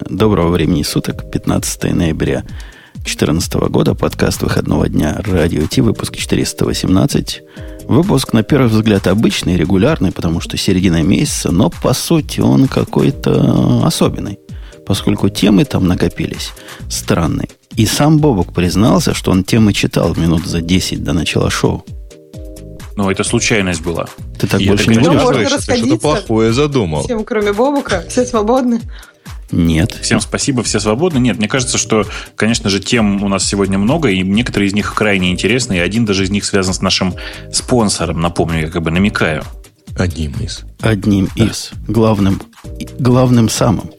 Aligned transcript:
Доброго 0.00 0.50
времени 0.50 0.82
суток, 0.82 1.30
15 1.30 1.94
ноября 1.94 2.44
2014 2.94 3.54
года, 3.70 3.94
подкаст 3.94 4.42
выходного 4.42 4.88
дня 4.88 5.20
Радио 5.24 5.66
Ти, 5.66 5.80
выпуск 5.80 6.16
418. 6.16 7.42
Выпуск, 7.84 8.32
на 8.32 8.42
первый 8.42 8.68
взгляд, 8.68 9.06
обычный, 9.06 9.56
регулярный, 9.56 10.10
потому 10.10 10.40
что 10.40 10.56
середина 10.56 11.02
месяца, 11.02 11.52
но 11.52 11.70
по 11.70 11.92
сути 11.92 12.40
он 12.40 12.66
какой-то 12.66 13.82
особенный, 13.84 14.38
поскольку 14.86 15.28
темы 15.28 15.64
там 15.64 15.86
накопились 15.86 16.52
странные. 16.88 17.48
И 17.76 17.86
сам 17.86 18.18
Бобок 18.18 18.52
признался, 18.52 19.14
что 19.14 19.30
он 19.30 19.44
темы 19.44 19.72
читал 19.72 20.14
минут 20.14 20.46
за 20.46 20.60
10 20.60 21.02
до 21.04 21.12
начала 21.12 21.50
шоу. 21.50 21.84
Ну, 22.96 23.10
это 23.10 23.24
случайность 23.24 23.82
была. 23.82 24.06
Ты 24.38 24.46
так 24.46 24.60
И 24.60 24.68
больше 24.68 24.88
не 24.90 24.98
будешь? 24.98 25.64
ты 25.66 25.76
что-то 25.76 25.98
плохое 25.98 26.52
задумал. 26.52 27.02
Всем, 27.02 27.24
кроме 27.24 27.52
Бобука, 27.52 28.04
все 28.08 28.24
свободны. 28.24 28.80
Нет. 29.54 29.96
Всем 30.02 30.20
спасибо, 30.20 30.62
все 30.62 30.80
свободны. 30.80 31.18
Нет, 31.18 31.38
мне 31.38 31.48
кажется, 31.48 31.78
что, 31.78 32.06
конечно 32.34 32.68
же, 32.70 32.80
тем 32.80 33.22
у 33.22 33.28
нас 33.28 33.46
сегодня 33.46 33.78
много, 33.78 34.10
и 34.10 34.22
некоторые 34.22 34.68
из 34.68 34.74
них 34.74 34.92
крайне 34.94 35.30
интересны, 35.30 35.74
и 35.76 35.80
один 35.80 36.04
даже 36.04 36.24
из 36.24 36.30
них 36.30 36.44
связан 36.44 36.74
с 36.74 36.80
нашим 36.80 37.14
спонсором, 37.52 38.20
напомню, 38.20 38.62
я 38.62 38.68
как 38.68 38.82
бы 38.82 38.90
намекаю. 38.90 39.44
Одним 39.96 40.32
из. 40.40 40.64
одним 40.80 41.28
из 41.36 41.70
главным, 41.86 42.42
главным 42.98 43.48
самым 43.48 43.90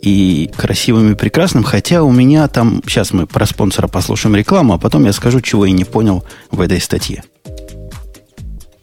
и 0.00 0.50
красивым 0.56 1.12
и 1.12 1.14
прекрасным. 1.14 1.62
Хотя 1.62 2.02
у 2.02 2.10
меня 2.10 2.48
там... 2.48 2.82
Сейчас 2.86 3.12
мы 3.12 3.26
про 3.26 3.44
спонсора 3.44 3.86
послушаем 3.86 4.34
рекламу, 4.34 4.74
а 4.74 4.78
потом 4.78 5.04
я 5.04 5.12
скажу, 5.12 5.42
чего 5.42 5.66
я 5.66 5.72
не 5.72 5.84
понял 5.84 6.24
в 6.50 6.60
этой 6.62 6.80
статье. 6.80 7.22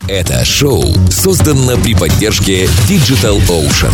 Это 0.07 0.43
шоу 0.43 0.83
создано 1.11 1.77
при 1.77 1.93
поддержке 1.93 2.65
Digital 2.87 3.39
Ocean. 3.47 3.93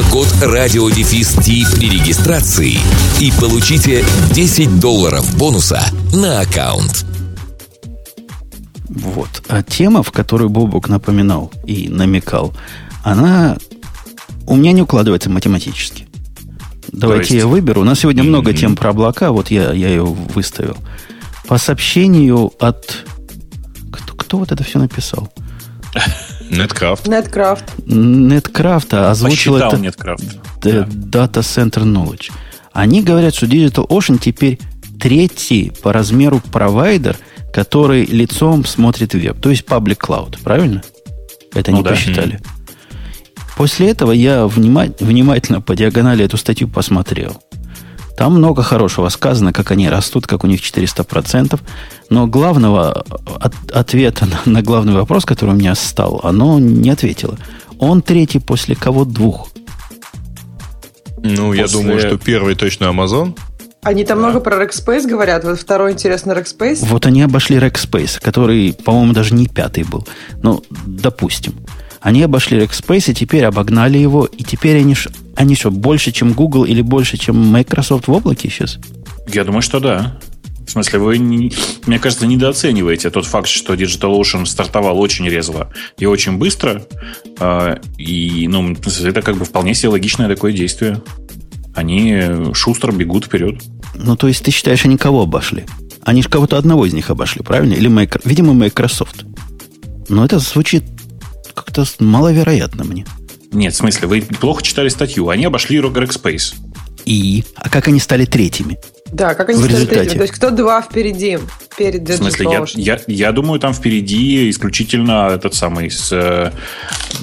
промокод 0.01 0.27
RadioDefist 0.41 1.75
при 1.75 1.89
регистрации 1.89 2.77
и 3.19 3.31
получите 3.39 4.03
10 4.31 4.79
долларов 4.79 5.37
бонуса 5.37 5.83
на 6.13 6.41
аккаунт. 6.41 7.05
Вот. 8.89 9.43
А 9.47 9.61
тема, 9.63 10.03
в 10.03 10.11
которую 10.11 10.49
Бобук 10.49 10.89
напоминал 10.89 11.51
и 11.65 11.87
намекал, 11.89 12.53
она 13.03 13.57
у 14.47 14.55
меня 14.55 14.71
не 14.71 14.81
укладывается 14.81 15.29
математически. 15.29 16.07
Давайте 16.91 17.35
есть? 17.35 17.43
я 17.43 17.47
выберу. 17.47 17.81
У 17.81 17.85
нас 17.85 17.99
сегодня 17.99 18.23
много 18.23 18.53
тем 18.53 18.75
про 18.75 18.89
облака. 18.89 19.31
Вот 19.31 19.51
я, 19.51 19.71
я 19.71 19.89
ее 19.89 20.03
выставил. 20.03 20.77
По 21.47 21.57
сообщению 21.57 22.51
от... 22.59 23.05
Кто, 23.91 24.15
кто 24.15 24.37
вот 24.39 24.51
это 24.51 24.63
все 24.63 24.79
написал? 24.79 25.31
Неткрафт. 26.51 27.07
Неткрафт. 27.07 27.63
Неткрафта 27.85 29.09
озвучил 29.09 29.53
Посчитал 29.53 29.73
это. 29.83 30.15
Д- 30.61 30.87
Data 30.89 31.39
Center 31.41 31.83
Knowledge. 31.83 32.31
Они 32.73 33.01
говорят, 33.01 33.33
что 33.33 33.45
Digital 33.45 33.87
Ocean 33.87 34.19
теперь 34.19 34.59
третий 34.99 35.71
по 35.81 35.91
размеру 35.93 36.41
провайдер, 36.51 37.17
который 37.53 38.05
лицом 38.05 38.65
смотрит 38.65 39.13
веб. 39.13 39.39
То 39.41 39.49
есть 39.49 39.63
Public 39.65 39.97
Cloud, 39.97 40.37
правильно? 40.43 40.81
Это 41.53 41.71
Ну 41.71 41.77
они 41.77 41.83
да. 41.83 41.89
посчитали. 41.91 42.39
После 43.57 43.89
этого 43.89 44.11
я 44.11 44.45
внима- 44.45 44.95
внимательно 44.99 45.61
по 45.61 45.75
диагонали 45.75 46.23
эту 46.25 46.37
статью 46.37 46.67
посмотрел. 46.67 47.41
Там 48.17 48.33
много 48.33 48.61
хорошего 48.61 49.09
сказано, 49.09 49.53
как 49.53 49.71
они 49.71 49.89
растут, 49.89 50.27
как 50.27 50.43
у 50.43 50.47
них 50.47 50.61
400%. 50.61 51.59
Но 52.09 52.27
главного 52.27 53.03
от- 53.39 53.71
ответа 53.71 54.25
на, 54.25 54.39
на 54.51 54.61
главный 54.61 54.93
вопрос, 54.93 55.25
который 55.25 55.51
у 55.51 55.57
меня 55.57 55.75
стал, 55.75 56.19
оно 56.23 56.59
не 56.59 56.89
ответило. 56.89 57.37
Он 57.79 58.01
третий 58.01 58.39
после 58.39 58.75
кого 58.75 59.05
двух. 59.05 59.49
Ну, 61.23 61.53
я 61.53 61.63
После- 61.63 61.81
думаю, 61.81 61.99
что 61.99 62.17
первый 62.17 62.55
точно 62.55 62.85
Amazon. 62.85 63.37
Они 63.83 64.03
там 64.03 64.19
много 64.19 64.39
про 64.41 64.63
Rackspace 64.63 65.07
говорят. 65.07 65.43
Вот 65.43 65.59
второй 65.59 65.93
интересный 65.93 66.35
Rackspace. 66.35 66.85
Вот 66.85 67.07
они 67.07 67.23
обошли 67.23 67.57
Rackspace, 67.57 68.21
который, 68.21 68.73
по-моему, 68.73 69.13
даже 69.13 69.33
не 69.33 69.47
пятый 69.47 69.83
был. 69.83 70.07
Ну, 70.43 70.63
допустим. 70.85 71.55
Они 72.01 72.23
обошли 72.23 72.57
Rackspace 72.59 73.11
и 73.11 73.13
теперь 73.13 73.45
обогнали 73.45 73.97
его. 73.97 74.25
И 74.25 74.43
теперь 74.43 74.77
они, 74.79 74.95
они 75.35 75.55
что, 75.55 75.69
больше, 75.71 76.11
чем 76.11 76.33
Google 76.33 76.63
или 76.65 76.81
больше, 76.81 77.17
чем 77.17 77.37
Microsoft 77.37 78.07
в 78.07 78.11
облаке 78.11 78.49
сейчас? 78.49 78.79
Я 79.31 79.43
думаю, 79.43 79.61
что 79.61 79.79
да. 79.79 80.17
В 80.65 80.71
смысле, 80.71 80.99
вы, 80.99 81.17
не- 81.17 81.51
мне 81.85 81.99
кажется, 81.99 82.25
недооцениваете 82.25 83.09
тот 83.09 83.25
факт, 83.25 83.47
что 83.47 83.73
DigitalOcean 83.73 84.45
стартовал 84.45 84.99
очень 84.99 85.27
резво 85.27 85.71
и 85.97 86.05
очень 86.05 86.37
быстро. 86.37 86.83
А, 87.39 87.79
И, 87.97 88.47
ну, 88.47 88.71
это 88.73 89.21
как 89.21 89.37
бы 89.37 89.45
вполне 89.45 89.73
себе 89.75 89.89
логичное 89.89 90.27
такое 90.27 90.53
действие. 90.53 91.01
Они 91.75 92.21
шустро 92.53 92.91
бегут 92.91 93.25
вперед. 93.25 93.61
Ну, 93.95 94.15
то 94.15 94.27
есть 94.27 94.43
ты 94.43 94.51
считаешь, 94.51 94.85
они 94.85 94.97
кого 94.97 95.21
обошли? 95.23 95.65
Они 96.03 96.21
же 96.23 96.29
кого-то 96.29 96.57
одного 96.57 96.85
из 96.85 96.93
них 96.93 97.09
обошли, 97.09 97.41
правильно? 97.43 97.73
Или 97.73 97.89
Micro- 97.89 98.21
Видимо, 98.25 98.53
Microsoft. 98.53 99.25
Но 100.09 100.25
это 100.25 100.39
звучит 100.39 100.83
как-то 101.63 101.85
маловероятно 101.99 102.83
мне. 102.83 103.05
Нет, 103.51 103.73
в 103.73 103.77
смысле, 103.77 104.07
вы 104.07 104.21
плохо 104.21 104.63
читали 104.63 104.89
статью. 104.89 105.29
Они 105.29 105.45
обошли 105.45 105.77
Rackspace. 105.97 106.53
И? 107.05 107.43
А 107.55 107.69
как 107.69 107.87
они 107.87 107.99
стали 107.99 108.25
третьими? 108.25 108.77
Да, 109.11 109.33
как 109.33 109.49
они 109.49 109.57
В 109.57 109.61
стали 109.61 109.73
результате. 109.75 109.99
третьими. 110.01 110.17
То 110.19 110.23
есть 110.23 110.33
кто 110.33 110.49
два 110.51 110.81
впереди 110.81 111.37
перед 111.77 112.07
В 112.07 112.15
смысле, 112.15 112.47
я, 112.51 112.65
я, 112.75 112.99
я 113.07 113.31
думаю, 113.33 113.59
там 113.59 113.73
впереди 113.73 114.49
исключительно 114.49 115.29
этот 115.33 115.53
самый 115.53 115.89
с... 115.91 116.11
э, 116.13 116.51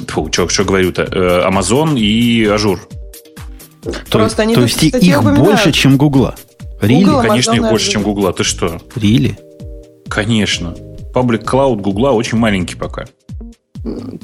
Фу, 0.09 0.29
что 0.31 0.65
говорю-то? 0.65 1.03
э, 1.11 1.49
Amazon 1.49 1.99
и 1.99 2.45
Azure. 2.45 2.87
То, 3.83 4.19
Просто 4.19 4.43
они 4.43 4.55
то 4.55 4.63
есть 4.63 4.83
их 4.83 4.95
упоминают. 5.21 5.39
больше, 5.39 5.73
чем 5.73 5.97
Гугла. 5.97 6.35
Really? 6.83 7.05
Google, 7.05 7.23
Конечно, 7.23 7.53
их 7.55 7.63
больше, 7.63 7.91
чем 7.91 8.03
Гугла. 8.03 8.33
Ты 8.33 8.45
что? 8.45 8.81
Really? 8.97 9.39
Конечно. 10.09 10.75
Паблик 11.15 11.43
Cloud 11.43 11.77
Гугла 11.81 12.11
очень 12.11 12.37
маленький 12.39 12.75
пока. 12.75 13.07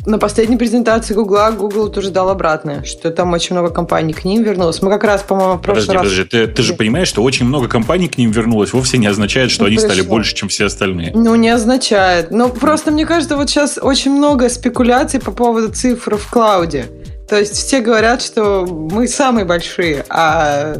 На 0.06 0.18
последней 0.18 0.56
презентации 0.56 1.14
Гугла 1.14 1.50
Google 1.50 1.84
утверждал 1.84 2.28
обратное, 2.30 2.82
что 2.84 3.10
там 3.10 3.32
очень 3.32 3.54
много 3.56 3.70
компаний 3.72 4.12
к 4.12 4.24
ним 4.24 4.42
вернулось. 4.42 4.82
Мы 4.82 4.90
как 4.90 5.04
раз, 5.04 5.22
по-моему, 5.22 5.54
в 5.54 5.62
прошлый 5.62 5.86
Подожди, 5.86 6.18
раз... 6.18 6.28
подожди. 6.28 6.46
Ты, 6.46 6.52
ты 6.52 6.62
же 6.62 6.74
понимаешь, 6.74 7.08
что 7.08 7.22
очень 7.22 7.46
много 7.46 7.68
компаний 7.68 8.08
к 8.08 8.18
ним 8.18 8.30
вернулось, 8.30 8.72
вовсе 8.72 8.98
не 8.98 9.06
означает, 9.06 9.50
что 9.50 9.62
Ну, 9.62 9.68
они 9.68 9.78
стали 9.78 10.00
пришло. 10.00 10.10
больше, 10.10 10.34
чем 10.34 10.48
все 10.48 10.66
остальные. 10.66 11.12
Ну, 11.14 11.34
не 11.36 11.48
означает. 11.50 12.30
Ну, 12.30 12.48
просто 12.48 12.90
мне 12.90 13.06
кажется, 13.06 13.36
вот 13.36 13.48
сейчас 13.50 13.78
очень 13.80 14.12
много 14.12 14.48
спекуляций 14.48 15.20
по 15.20 15.30
поводу 15.30 15.72
цифр 15.72 16.16
в 16.16 16.28
клауде. 16.30 16.86
То 17.28 17.38
есть 17.38 17.54
все 17.54 17.80
говорят, 17.80 18.20
что 18.20 18.66
мы 18.66 19.08
самые 19.08 19.46
большие, 19.46 20.04
а 20.10 20.74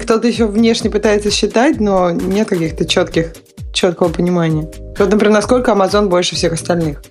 кто-то 0.00 0.26
еще 0.26 0.46
внешне 0.46 0.88
пытается 0.90 1.30
считать, 1.30 1.80
но 1.80 2.10
нет 2.10 2.48
каких-то 2.48 2.86
четких, 2.86 3.34
четкого 3.72 4.08
понимания. 4.08 4.68
Вот, 4.98 5.10
например, 5.10 5.32
насколько 5.32 5.72
Amazon 5.72 6.08
больше 6.08 6.34
всех 6.34 6.52
остальных. 6.52 7.02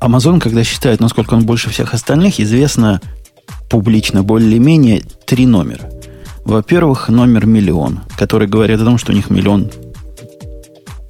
Amazon, 0.00 0.40
когда 0.40 0.64
считает, 0.64 1.00
насколько 1.00 1.34
он 1.34 1.46
больше 1.46 1.70
всех 1.70 1.94
остальных, 1.94 2.40
известно 2.40 3.00
публично 3.70 4.22
более-менее 4.22 5.02
три 5.24 5.46
номера. 5.46 5.90
Во-первых, 6.44 7.08
номер 7.08 7.46
миллион, 7.46 8.00
который 8.16 8.48
говорит 8.48 8.80
о 8.80 8.84
том, 8.84 8.98
что 8.98 9.12
у 9.12 9.14
них 9.14 9.30
миллион 9.30 9.70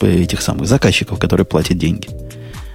этих 0.00 0.42
самых 0.42 0.66
заказчиков, 0.66 1.18
которые 1.18 1.46
платят 1.46 1.78
деньги. 1.78 2.08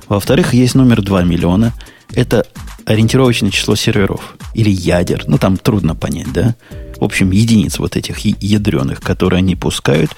Во-вторых, 0.07 0.53
есть 0.53 0.75
номер 0.75 1.01
2 1.01 1.23
миллиона. 1.23 1.73
Это 2.13 2.45
ориентировочное 2.85 3.49
число 3.49 3.75
серверов 3.75 4.35
или 4.53 4.69
ядер. 4.69 5.23
Ну, 5.27 5.37
там 5.37 5.57
трудно 5.57 5.95
понять, 5.95 6.31
да? 6.33 6.55
В 6.97 7.03
общем, 7.03 7.31
единиц 7.31 7.79
вот 7.79 7.95
этих 7.95 8.19
ядреных, 8.19 9.01
которые 9.01 9.39
они 9.39 9.55
пускают. 9.55 10.11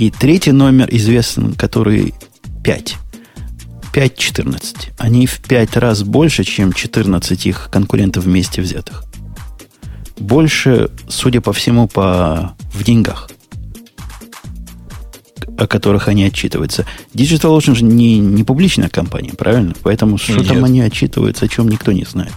И 0.00 0.10
третий 0.10 0.52
номер 0.52 0.88
известен, 0.92 1.52
который 1.52 2.14
5. 2.64 2.96
5-14. 3.92 4.92
Они 4.96 5.26
в 5.26 5.40
5 5.40 5.76
раз 5.76 6.04
больше, 6.04 6.42
чем 6.42 6.72
14 6.72 7.44
их 7.44 7.68
конкурентов 7.70 8.24
вместе 8.24 8.62
взятых. 8.62 9.04
Больше, 10.16 10.88
судя 11.06 11.42
по 11.42 11.52
всему, 11.52 11.86
по, 11.86 12.56
в 12.72 12.82
деньгах, 12.82 13.30
о 15.58 15.66
которых 15.66 16.08
они 16.08 16.24
отчитываются. 16.24 16.86
DigitalOcean 17.12 17.74
же 17.74 17.84
не, 17.84 18.20
не 18.20 18.42
публичная 18.42 18.88
компания, 18.88 19.34
правильно? 19.36 19.74
Поэтому 19.82 20.16
что 20.16 20.42
там 20.42 20.56
Нет. 20.56 20.64
они 20.64 20.80
отчитываются, 20.80 21.44
о 21.44 21.48
чем 21.48 21.68
никто 21.68 21.92
не 21.92 22.04
знает. 22.04 22.32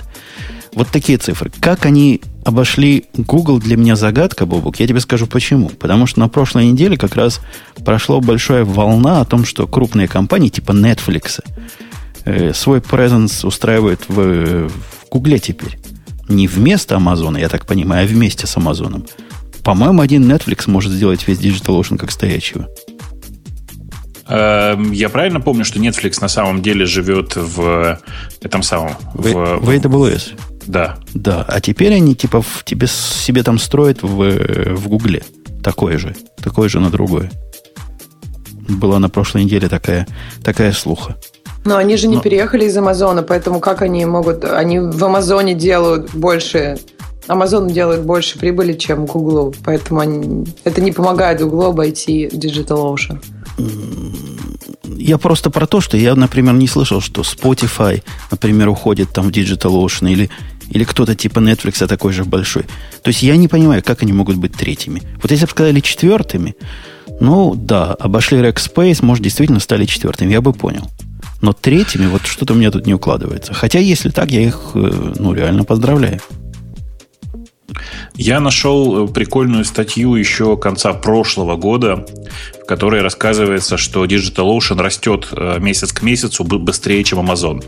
Вот 0.75 0.87
такие 0.89 1.17
цифры. 1.17 1.51
Как 1.59 1.85
они 1.85 2.21
обошли 2.43 3.05
Google, 3.13 3.59
для 3.59 3.77
меня 3.77 3.95
загадка, 3.95 4.45
Бобук. 4.45 4.79
Я 4.79 4.87
тебе 4.87 4.99
скажу 4.99 5.27
почему. 5.27 5.69
Потому 5.69 6.07
что 6.07 6.19
на 6.19 6.29
прошлой 6.29 6.67
неделе 6.67 6.97
как 6.97 7.15
раз 7.15 7.41
прошла 7.85 8.19
большая 8.19 8.65
волна 8.65 9.21
о 9.21 9.25
том, 9.25 9.45
что 9.45 9.67
крупные 9.67 10.07
компании 10.07 10.49
типа 10.49 10.71
Netflix 10.71 11.43
э, 12.25 12.53
свой 12.53 12.81
презенс 12.81 13.45
устраивают 13.45 14.01
в, 14.07 14.67
в 14.67 14.73
Гугле 15.11 15.39
теперь. 15.39 15.77
Не 16.27 16.47
вместо 16.47 16.95
Амазона, 16.95 17.37
я 17.37 17.49
так 17.49 17.65
понимаю, 17.65 18.05
а 18.05 18.07
вместе 18.07 18.47
с 18.47 18.57
Амазоном. 18.57 19.05
По-моему, 19.63 20.01
один 20.01 20.29
Netflix 20.29 20.69
может 20.69 20.91
сделать 20.91 21.27
весь 21.27 21.39
DigitalOcean 21.39 21.97
как 21.97 22.11
стоячего. 22.11 22.67
Эм, 24.27 24.91
Я 24.91 25.09
правильно 25.09 25.39
помню, 25.39 25.65
что 25.65 25.79
Netflix 25.79 26.19
на 26.21 26.27
самом 26.27 26.61
деле 26.61 26.85
живет 26.85 27.35
в 27.35 27.99
этом 28.41 28.63
самом... 28.63 28.93
В, 29.13 29.31
В, 29.31 29.59
в 29.59 29.69
AWS. 29.69 30.31
Да. 30.65 30.97
Да, 31.13 31.45
а 31.47 31.61
теперь 31.61 31.93
они 31.93 32.15
типа 32.15 32.41
в, 32.41 32.63
тебе, 32.65 32.87
себе 32.87 33.43
там 33.43 33.59
строят 33.59 34.01
в, 34.01 34.21
э, 34.21 34.73
в 34.73 34.87
Гугле. 34.87 35.23
Такое 35.63 35.97
же. 35.97 36.15
Такое 36.41 36.69
же 36.69 36.79
на 36.79 36.89
другое. 36.89 37.31
Была 38.67 38.99
на 38.99 39.09
прошлой 39.09 39.43
неделе 39.43 39.67
такая, 39.69 40.07
такая 40.43 40.71
слуха. 40.71 41.15
Но 41.65 41.77
они 41.77 41.95
же 41.97 42.07
не 42.07 42.15
Но- 42.15 42.21
переехали 42.21 42.65
из 42.65 42.75
Амазона, 42.77 43.23
поэтому 43.23 43.59
как 43.59 43.81
они 43.81 44.05
могут... 44.05 44.43
Они 44.43 44.79
в 44.79 45.03
Амазоне 45.03 45.53
делают 45.53 46.13
больше... 46.13 46.77
Амазон 47.27 47.69
делает 47.69 48.03
больше 48.03 48.37
прибыли, 48.37 48.73
чем 48.73 49.05
Google, 49.05 49.55
поэтому 49.63 50.01
они, 50.01 50.45
это 50.65 50.81
не 50.81 50.91
помогает 50.91 51.39
Google 51.41 51.67
обойти 51.67 52.27
DigitalOcean. 52.27 53.23
Я 54.97 55.17
просто 55.17 55.49
про 55.49 55.65
то, 55.65 55.79
что 55.79 55.95
я, 55.95 56.15
например, 56.15 56.53
не 56.55 56.67
слышал, 56.67 56.99
что 56.99 57.21
Spotify, 57.21 58.03
например, 58.29 58.67
уходит 58.67 59.11
там 59.13 59.27
в 59.27 59.31
DigitalOcean 59.31 60.11
или, 60.11 60.29
или 60.69 60.83
кто-то 60.83 61.15
типа 61.15 61.39
Netflix 61.39 61.85
такой 61.87 62.13
же 62.13 62.23
большой. 62.25 62.63
То 63.01 63.09
есть 63.09 63.21
я 63.23 63.35
не 63.37 63.47
понимаю, 63.47 63.83
как 63.83 64.03
они 64.03 64.13
могут 64.13 64.37
быть 64.37 64.53
третьими. 64.53 65.01
Вот 65.21 65.31
если 65.31 65.45
бы 65.45 65.51
сказали 65.51 65.79
четвертыми, 65.79 66.55
ну 67.19 67.55
да, 67.55 67.93
обошли 67.93 68.39
Rackspace, 68.39 69.03
может, 69.03 69.23
действительно 69.23 69.59
стали 69.59 69.85
четвертыми, 69.85 70.31
я 70.31 70.41
бы 70.41 70.53
понял. 70.53 70.89
Но 71.41 71.51
третьими 71.51 72.07
вот 72.07 72.25
что-то 72.25 72.53
у 72.53 72.55
меня 72.55 72.71
тут 72.71 72.87
не 72.87 72.93
укладывается. 72.93 73.53
Хотя, 73.53 73.79
если 73.79 74.09
так, 74.09 74.31
я 74.31 74.41
их, 74.41 74.71
э, 74.75 75.13
ну, 75.19 75.33
реально 75.33 75.65
поздравляю. 75.65 76.21
Я 78.15 78.39
нашел 78.39 79.05
э, 79.05 79.11
прикольную 79.11 79.65
статью 79.65 80.15
еще 80.15 80.55
конца 80.55 80.93
прошлого 80.93 81.57
года, 81.57 82.05
в 82.61 82.65
которой 82.65 83.01
рассказывается, 83.01 83.75
что 83.75 84.05
DigitalOcean 84.05 84.81
растет 84.81 85.27
э, 85.31 85.59
месяц 85.59 85.91
к 85.91 86.01
месяцу 86.01 86.45
бы- 86.45 86.59
быстрее, 86.59 87.03
чем 87.03 87.19
Amazon. 87.19 87.61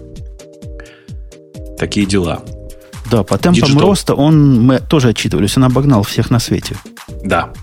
Такие 1.78 2.06
дела. 2.06 2.44
Да, 3.10 3.24
по 3.24 3.38
темпам 3.38 3.70
Digital. 3.70 3.82
роста 3.82 4.14
он, 4.16 4.62
мы 4.62 4.80
тоже 4.80 5.10
отчитывались, 5.10 5.58
он 5.58 5.64
обогнал 5.66 6.04
всех 6.04 6.30
на 6.32 6.40
свете. 6.40 6.76
Да. 7.24 7.54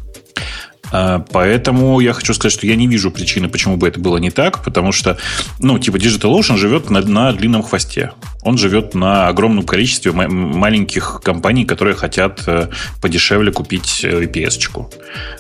А, 0.93 1.25
Поэтому 1.33 2.01
я 2.01 2.13
хочу 2.13 2.35
сказать, 2.35 2.53
что 2.53 2.67
я 2.67 2.77
не 2.77 2.87
вижу 2.87 3.11
причины, 3.11 3.49
почему 3.49 3.77
бы 3.77 3.89
это 3.89 3.99
было 3.99 4.19
не 4.19 4.31
так, 4.31 4.63
потому 4.63 4.93
что, 4.93 5.17
ну, 5.59 5.79
типа 5.79 5.97
DigitalOcean 5.97 6.57
живет 6.57 6.91
на, 6.91 7.01
на 7.01 7.33
длинном 7.33 7.63
хвосте. 7.63 8.13
Он 8.43 8.59
живет 8.59 8.95
на 8.95 9.29
огромном 9.29 9.65
количестве 9.65 10.13
ма- 10.13 10.29
маленьких 10.29 11.21
компаний, 11.25 11.65
которые 11.65 11.95
хотят 11.97 12.43
э, 12.47 12.69
подешевле 13.01 13.51
купить 13.53 14.01
э, 14.05 14.23
VPS-очку. 14.25 14.91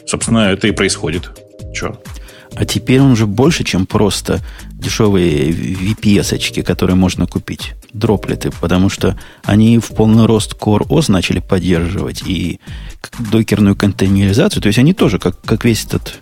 Собственно, 0.06 0.50
это 0.52 0.68
и 0.68 0.72
происходит. 0.72 1.30
Че? 1.74 1.96
А 2.54 2.64
теперь 2.64 3.00
он 3.00 3.12
уже 3.12 3.26
больше, 3.26 3.64
чем 3.64 3.86
просто 3.86 4.40
дешевые 4.72 5.50
VPS-очки, 5.50 6.62
которые 6.62 6.96
можно 6.96 7.26
купить. 7.26 7.72
Дроплеты, 7.92 8.50
потому 8.60 8.88
что 8.88 9.18
они 9.42 9.78
в 9.78 9.88
полный 9.88 10.26
рост 10.26 10.54
Core 10.54 10.86
OS 10.86 11.10
начали 11.10 11.38
поддерживать 11.38 12.22
и 12.26 12.60
докерную 13.18 13.76
контейнеризацию. 13.76 14.62
То 14.62 14.66
есть 14.66 14.78
они 14.78 14.92
тоже, 14.92 15.18
как, 15.18 15.40
как 15.40 15.64
весь 15.64 15.84
этот, 15.84 16.20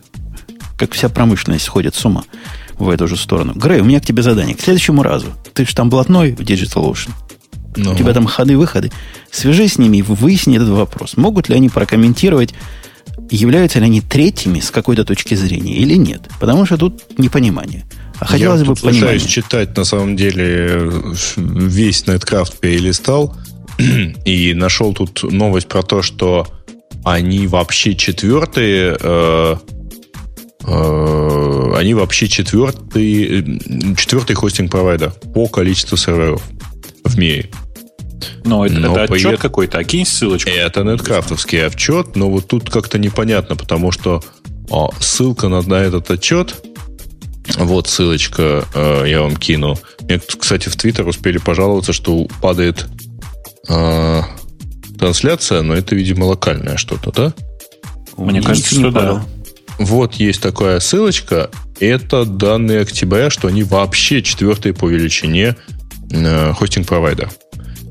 как 0.79 0.93
вся 0.93 1.09
промышленность, 1.09 1.65
сходят 1.65 1.94
с 1.94 2.05
ума 2.05 2.25
в 2.79 2.88
эту 2.88 3.09
же 3.09 3.17
сторону. 3.17 3.53
Грей, 3.55 3.81
у 3.81 3.85
меня 3.85 4.00
к 4.00 4.06
тебе 4.06 4.23
задание. 4.23 4.56
К 4.56 4.61
следующему 4.61 5.03
разу. 5.03 5.27
Ты 5.53 5.67
же 5.67 5.75
там 5.75 5.91
блатной 5.91 6.32
в 6.32 6.41
DigitalOcean. 6.41 7.11
Ну, 7.77 7.93
У 7.93 7.94
тебя 7.94 8.12
там 8.12 8.27
ходы-выходы. 8.27 8.91
Свяжись 9.31 9.75
с 9.75 9.79
ними 9.79 9.99
и 9.99 10.03
выясни 10.03 10.56
этот 10.56 10.71
вопрос. 10.71 11.17
Могут 11.17 11.49
ли 11.49 11.55
они 11.55 11.69
прокомментировать, 11.69 12.53
являются 13.31 13.79
ли 13.79 13.87
они 13.87 14.00
третьими 14.00 14.61
с 14.61 14.71
какой-то 14.71 15.05
точки 15.05 15.35
зрения 15.35 15.77
или 15.77 15.94
нет? 15.94 16.29
Потому 16.41 16.67
что 16.67 16.77
тут 16.77 17.19
непонимание. 17.19 17.85
А 18.19 18.27
хотелось 18.27 18.61
я 18.61 18.67
бы 18.67 18.75
тут 18.75 18.82
пытаюсь 18.82 19.00
понимания. 19.00 19.29
читать, 19.29 19.77
на 19.77 19.85
самом 19.85 20.17
деле, 20.17 20.93
весь 21.37 22.05
Netcraft 22.05 22.59
перелистал 22.61 23.37
и 24.25 24.53
нашел 24.55 24.93
тут 24.93 25.23
новость 25.23 25.69
про 25.69 25.82
то, 25.82 26.03
что 26.03 26.47
они 27.05 27.47
вообще 27.47 27.94
четвертые, 27.94 28.97
э, 29.00 29.56
э, 30.65 31.73
они 31.77 31.94
вообще 31.94 32.29
четвертый, 32.29 33.59
четвертый 33.97 34.37
хостинг-провайдер 34.37 35.12
по 35.32 35.47
количеству 35.47 35.97
серверов 35.97 36.43
в 37.05 37.19
мире. 37.19 37.49
Ну, 38.44 38.64
это, 38.64 38.75
Но 38.75 38.96
это 38.96 39.14
отчет 39.14 39.32
е- 39.32 39.37
какой-то, 39.37 39.78
а 39.78 39.84
кинь 39.84 40.05
ссылочку. 40.05 40.50
Это 40.50 40.82
неткрафтовский 40.82 41.67
отчет, 41.67 42.17
но 42.17 42.31
вот 42.31 42.46
тут 42.49 42.70
как-то 42.70 42.99
непонятно, 42.99 43.56
потому 43.56 43.93
что 43.93 44.22
а, 44.70 44.88
ссылка 45.00 45.49
на, 45.49 45.62
на 45.62 45.75
этот 45.75 46.11
отчет, 46.11 46.56
вот 47.58 47.88
ссылочка, 47.88 48.64
э, 48.75 49.05
я 49.06 49.22
вам 49.22 49.37
кину. 49.37 49.76
Мне, 50.02 50.20
кстати, 50.20 50.69
в 50.69 50.76
Твиттер 50.76 51.06
успели 51.06 51.38
пожаловаться, 51.38 51.93
что 51.93 52.28
падает 52.40 52.87
э, 53.69 54.22
трансляция, 54.99 55.62
но 55.62 55.75
это, 55.75 55.94
видимо, 55.94 56.25
локальное 56.25 56.76
что-то, 56.76 57.11
да? 57.12 57.32
Мне 58.17 58.43
кажется, 58.43 58.75
что 58.75 58.90
да. 58.90 59.25
Вот 59.78 60.14
есть 60.17 60.43
такая 60.43 60.78
ссылочка. 60.78 61.50
Это 61.81 62.26
данные 62.26 62.81
октября, 62.81 63.31
что 63.31 63.49
они 63.49 63.62
вообще 63.62 64.22
четвертые 64.22 64.75
по 64.75 64.88
величине 64.88 65.56
э, 66.11 66.52
хостинг-провайдер. 66.52 67.31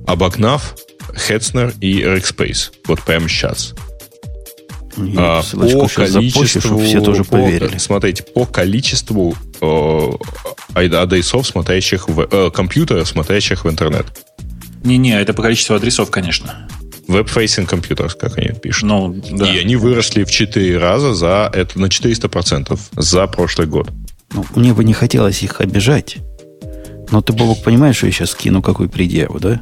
Обогнав 0.07 0.75
Hetzner 1.13 1.73
и 1.79 2.01
Rackspace. 2.03 2.71
Вот 2.87 3.01
прямо 3.01 3.27
сейчас. 3.27 3.73
Я 4.97 5.39
А, 5.39 5.41
по 5.41 5.43
сейчас 5.87 6.09
запущу, 6.11 6.35
количеству... 6.35 6.59
чтобы 6.61 6.83
все 6.85 7.01
тоже 7.01 7.23
по- 7.23 7.37
поверили. 7.37 7.77
смотрите, 7.77 8.23
по 8.23 8.45
количеству 8.45 9.35
э, 9.61 10.09
адресов, 10.75 11.47
смотрящих 11.47 12.09
в... 12.09 12.27
э, 12.29 12.51
компьютеров, 12.51 13.07
смотрящих 13.07 13.65
в 13.65 13.69
интернет. 13.69 14.05
Не-не, 14.83 15.19
это 15.19 15.33
по 15.33 15.41
количеству 15.41 15.75
адресов, 15.75 16.09
конечно. 16.09 16.67
Web-facing 17.07 17.67
computers, 17.69 18.15
как 18.17 18.37
они 18.37 18.49
пишут. 18.59 18.83
Ну, 18.83 19.13
да. 19.31 19.51
И 19.51 19.59
они 19.59 19.75
выросли 19.77 20.23
в 20.23 20.31
4 20.31 20.77
раза 20.77 21.13
за 21.13 21.49
это 21.53 21.79
на 21.79 21.85
400% 21.85 22.79
за 22.97 23.27
прошлый 23.27 23.67
год. 23.67 23.89
Ну, 24.33 24.45
мне 24.55 24.73
бы 24.73 24.83
не 24.83 24.93
хотелось 24.93 25.41
их 25.43 25.59
обижать. 25.61 26.17
Но 27.11 27.21
ты, 27.21 27.33
Бобок, 27.33 27.63
понимаешь, 27.63 27.97
что 27.97 28.05
я 28.05 28.11
сейчас 28.11 28.35
кину 28.35 28.61
какую 28.61 28.89
предъяву, 28.89 29.39
да? 29.39 29.61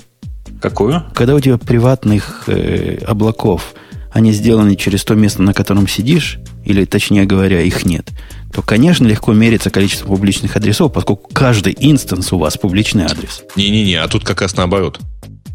Какую? 0.61 1.03
Когда 1.13 1.35
у 1.35 1.39
тебя 1.39 1.57
приватных 1.57 2.43
э, 2.47 2.99
облаков, 3.05 3.73
они 4.11 4.31
сделаны 4.31 4.75
через 4.75 5.03
то 5.03 5.15
место, 5.15 5.41
на 5.41 5.53
котором 5.53 5.87
сидишь, 5.87 6.39
или, 6.65 6.85
точнее 6.85 7.25
говоря, 7.25 7.61
их 7.61 7.85
нет, 7.85 8.09
то, 8.53 8.61
конечно, 8.61 9.05
легко 9.05 9.33
мерится 9.33 9.69
количество 9.69 10.07
публичных 10.07 10.55
адресов, 10.55 10.91
поскольку 10.91 11.29
каждый 11.33 11.75
инстанс 11.79 12.33
у 12.33 12.37
вас 12.37 12.57
публичный 12.57 13.05
адрес. 13.05 13.43
Не-не-не, 13.55 13.95
а 13.95 14.07
тут 14.07 14.25
как 14.25 14.41
раз 14.41 14.55
наоборот. 14.55 14.99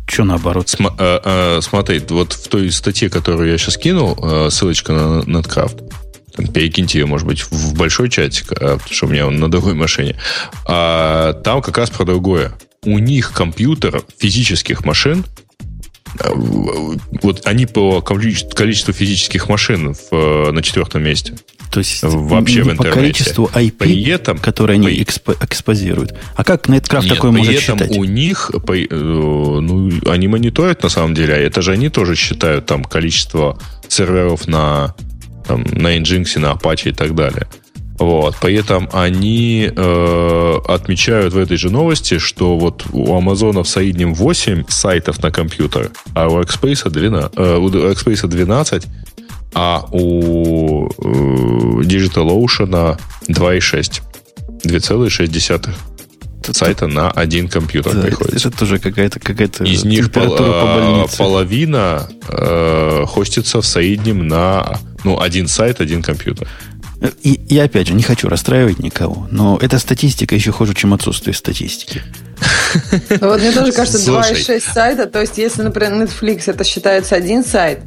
Что 0.07 0.25
наоборот? 0.25 0.67
Сма- 0.67 0.95
э, 0.99 1.21
э, 1.25 1.61
смотри, 1.63 2.01
вот 2.09 2.33
в 2.33 2.49
той 2.49 2.71
статье, 2.71 3.09
которую 3.09 3.51
я 3.51 3.59
сейчас 3.59 3.77
кинул, 3.77 4.19
э, 4.23 4.51
ссылочка 4.51 4.93
на 4.93 5.21
Netcraft, 5.23 5.91
там, 6.37 6.47
перекиньте 6.47 6.99
ее, 6.99 7.07
может 7.07 7.27
быть, 7.27 7.43
в 7.43 7.75
большой 7.75 8.09
чатик, 8.09 8.53
э, 8.53 8.55
потому 8.55 8.91
что 8.91 9.07
у 9.07 9.09
меня 9.11 9.27
он 9.27 9.37
на 9.37 9.51
другой 9.51 9.75
машине. 9.75 10.17
А, 10.67 11.35
там 11.35 11.63
как 11.63 11.77
раз 11.79 11.91
про 11.91 12.05
другое. 12.05 12.53
У 12.85 12.99
них 12.99 13.31
компьютер 13.33 14.03
физических 14.19 14.85
машин, 14.85 15.25
э, 16.19 16.29
вот 17.23 17.47
они 17.47 17.67
по 17.67 18.01
количеству 18.03 18.93
физических 18.93 19.49
машин 19.49 19.95
в, 19.95 19.99
э, 20.13 20.51
на 20.51 20.63
четвертом 20.63 21.05
месте. 21.05 21.35
То 21.71 21.79
есть 21.79 22.03
Вообще 22.03 22.57
не 22.57 22.61
в 22.63 22.67
по 22.67 22.71
интернете. 22.73 23.01
количеству 23.01 23.51
IP, 23.55 23.71
При 23.79 24.05
этом- 24.11 24.37
которые 24.39 24.75
они 24.75 24.89
при- 24.89 25.01
экспо- 25.05 25.37
экспозируют. 25.45 26.15
А 26.35 26.43
как 26.43 26.69
Netcraft 26.69 27.05
Нет, 27.05 27.15
такое 27.15 27.31
при 27.31 27.39
может 27.39 27.55
этом 27.55 27.79
считать? 27.79 27.97
у 27.97 28.05
них, 28.05 28.51
по- 28.67 28.77
э, 28.77 28.87
ну, 28.91 29.91
они 30.07 30.27
мониторят 30.27 30.83
на 30.83 30.89
самом 30.89 31.15
деле, 31.15 31.35
а 31.35 31.39
это 31.39 31.63
же 31.63 31.71
они 31.73 31.89
тоже 31.89 32.17
считают 32.17 32.67
там 32.67 32.83
количество 32.85 33.59
серверов 33.87 34.49
на, 34.49 34.97
там, 35.47 35.63
на 35.71 35.97
Nginx, 35.97 36.37
на 36.41 36.53
Apache 36.53 36.89
и 36.91 36.93
так 36.93 37.15
далее. 37.15 37.47
Вот. 38.03 38.37
При 38.41 38.55
этом 38.55 38.89
они 38.93 39.71
э, 39.75 40.59
отмечают 40.67 41.35
в 41.35 41.39
этой 41.39 41.57
же 41.57 41.71
новости, 41.71 42.19
что 42.19 42.59
вот 42.59 42.85
у 42.93 43.15
Амазона 43.17 43.63
в 43.63 43.69
среднем 43.69 44.15
8 44.15 44.65
сайтов 44.69 45.23
на 45.23 45.31
компьютер, 45.31 45.91
а 46.15 46.29
у 46.29 46.41
Rackspace 46.41 46.91
12, 46.91 47.33
э, 47.37 47.57
у 47.57 47.69
Rackspace 47.69 48.27
12 48.27 48.87
а 49.55 49.85
у 49.93 50.87
э, 50.87 50.91
DigitalOcean 51.83 52.99
2,6. 53.29 54.03
2,6. 54.65 55.75
сайта 56.53 56.87
на 56.89 57.11
один 57.11 57.49
компьютер 57.49 57.95
Да, 57.95 58.03
приходится. 58.03 58.49
это 58.49 58.59
тоже 58.59 58.79
какая-то 58.79 59.21
какая-то 59.21 59.65
Из 59.65 59.85
них 59.85 60.11
пол- 60.11 60.37
по 60.37 60.43
больнице. 60.43 61.19
половина 61.19 62.09
э, 62.29 63.05
хостится 63.07 63.61
в 63.61 63.67
среднем 63.67 64.27
на 64.27 64.79
ну, 65.05 65.21
один 65.21 65.49
сайт, 65.49 65.81
один 65.81 66.03
компьютер. 66.03 66.49
И, 67.23 67.33
и 67.35 67.59
опять 67.59 67.89
же, 67.89 67.95
не 67.95 68.03
хочу 68.03 68.29
расстраивать 68.29 68.79
никого, 68.79 69.27
но 69.31 69.59
эта 69.61 69.79
статистика 69.79 70.35
еще 70.35 70.53
хуже, 70.53 70.75
чем 70.75 70.95
отсутствие 70.95 71.35
статистики. 71.35 72.03
Ну, 73.11 73.29
Вот 73.29 73.41
мне 73.41 73.53
тоже 73.53 73.73
кажется, 73.73 73.99
Слушай. 73.99 74.35
2,6 74.35 74.61
сайта. 74.73 75.07
То 75.07 75.21
есть, 75.21 75.39
если, 75.39 75.63
например, 75.63 75.93
Netflix 75.95 76.45
это 76.47 76.65
считается 76.65 77.15
один 77.17 77.45
сайт, 77.45 77.81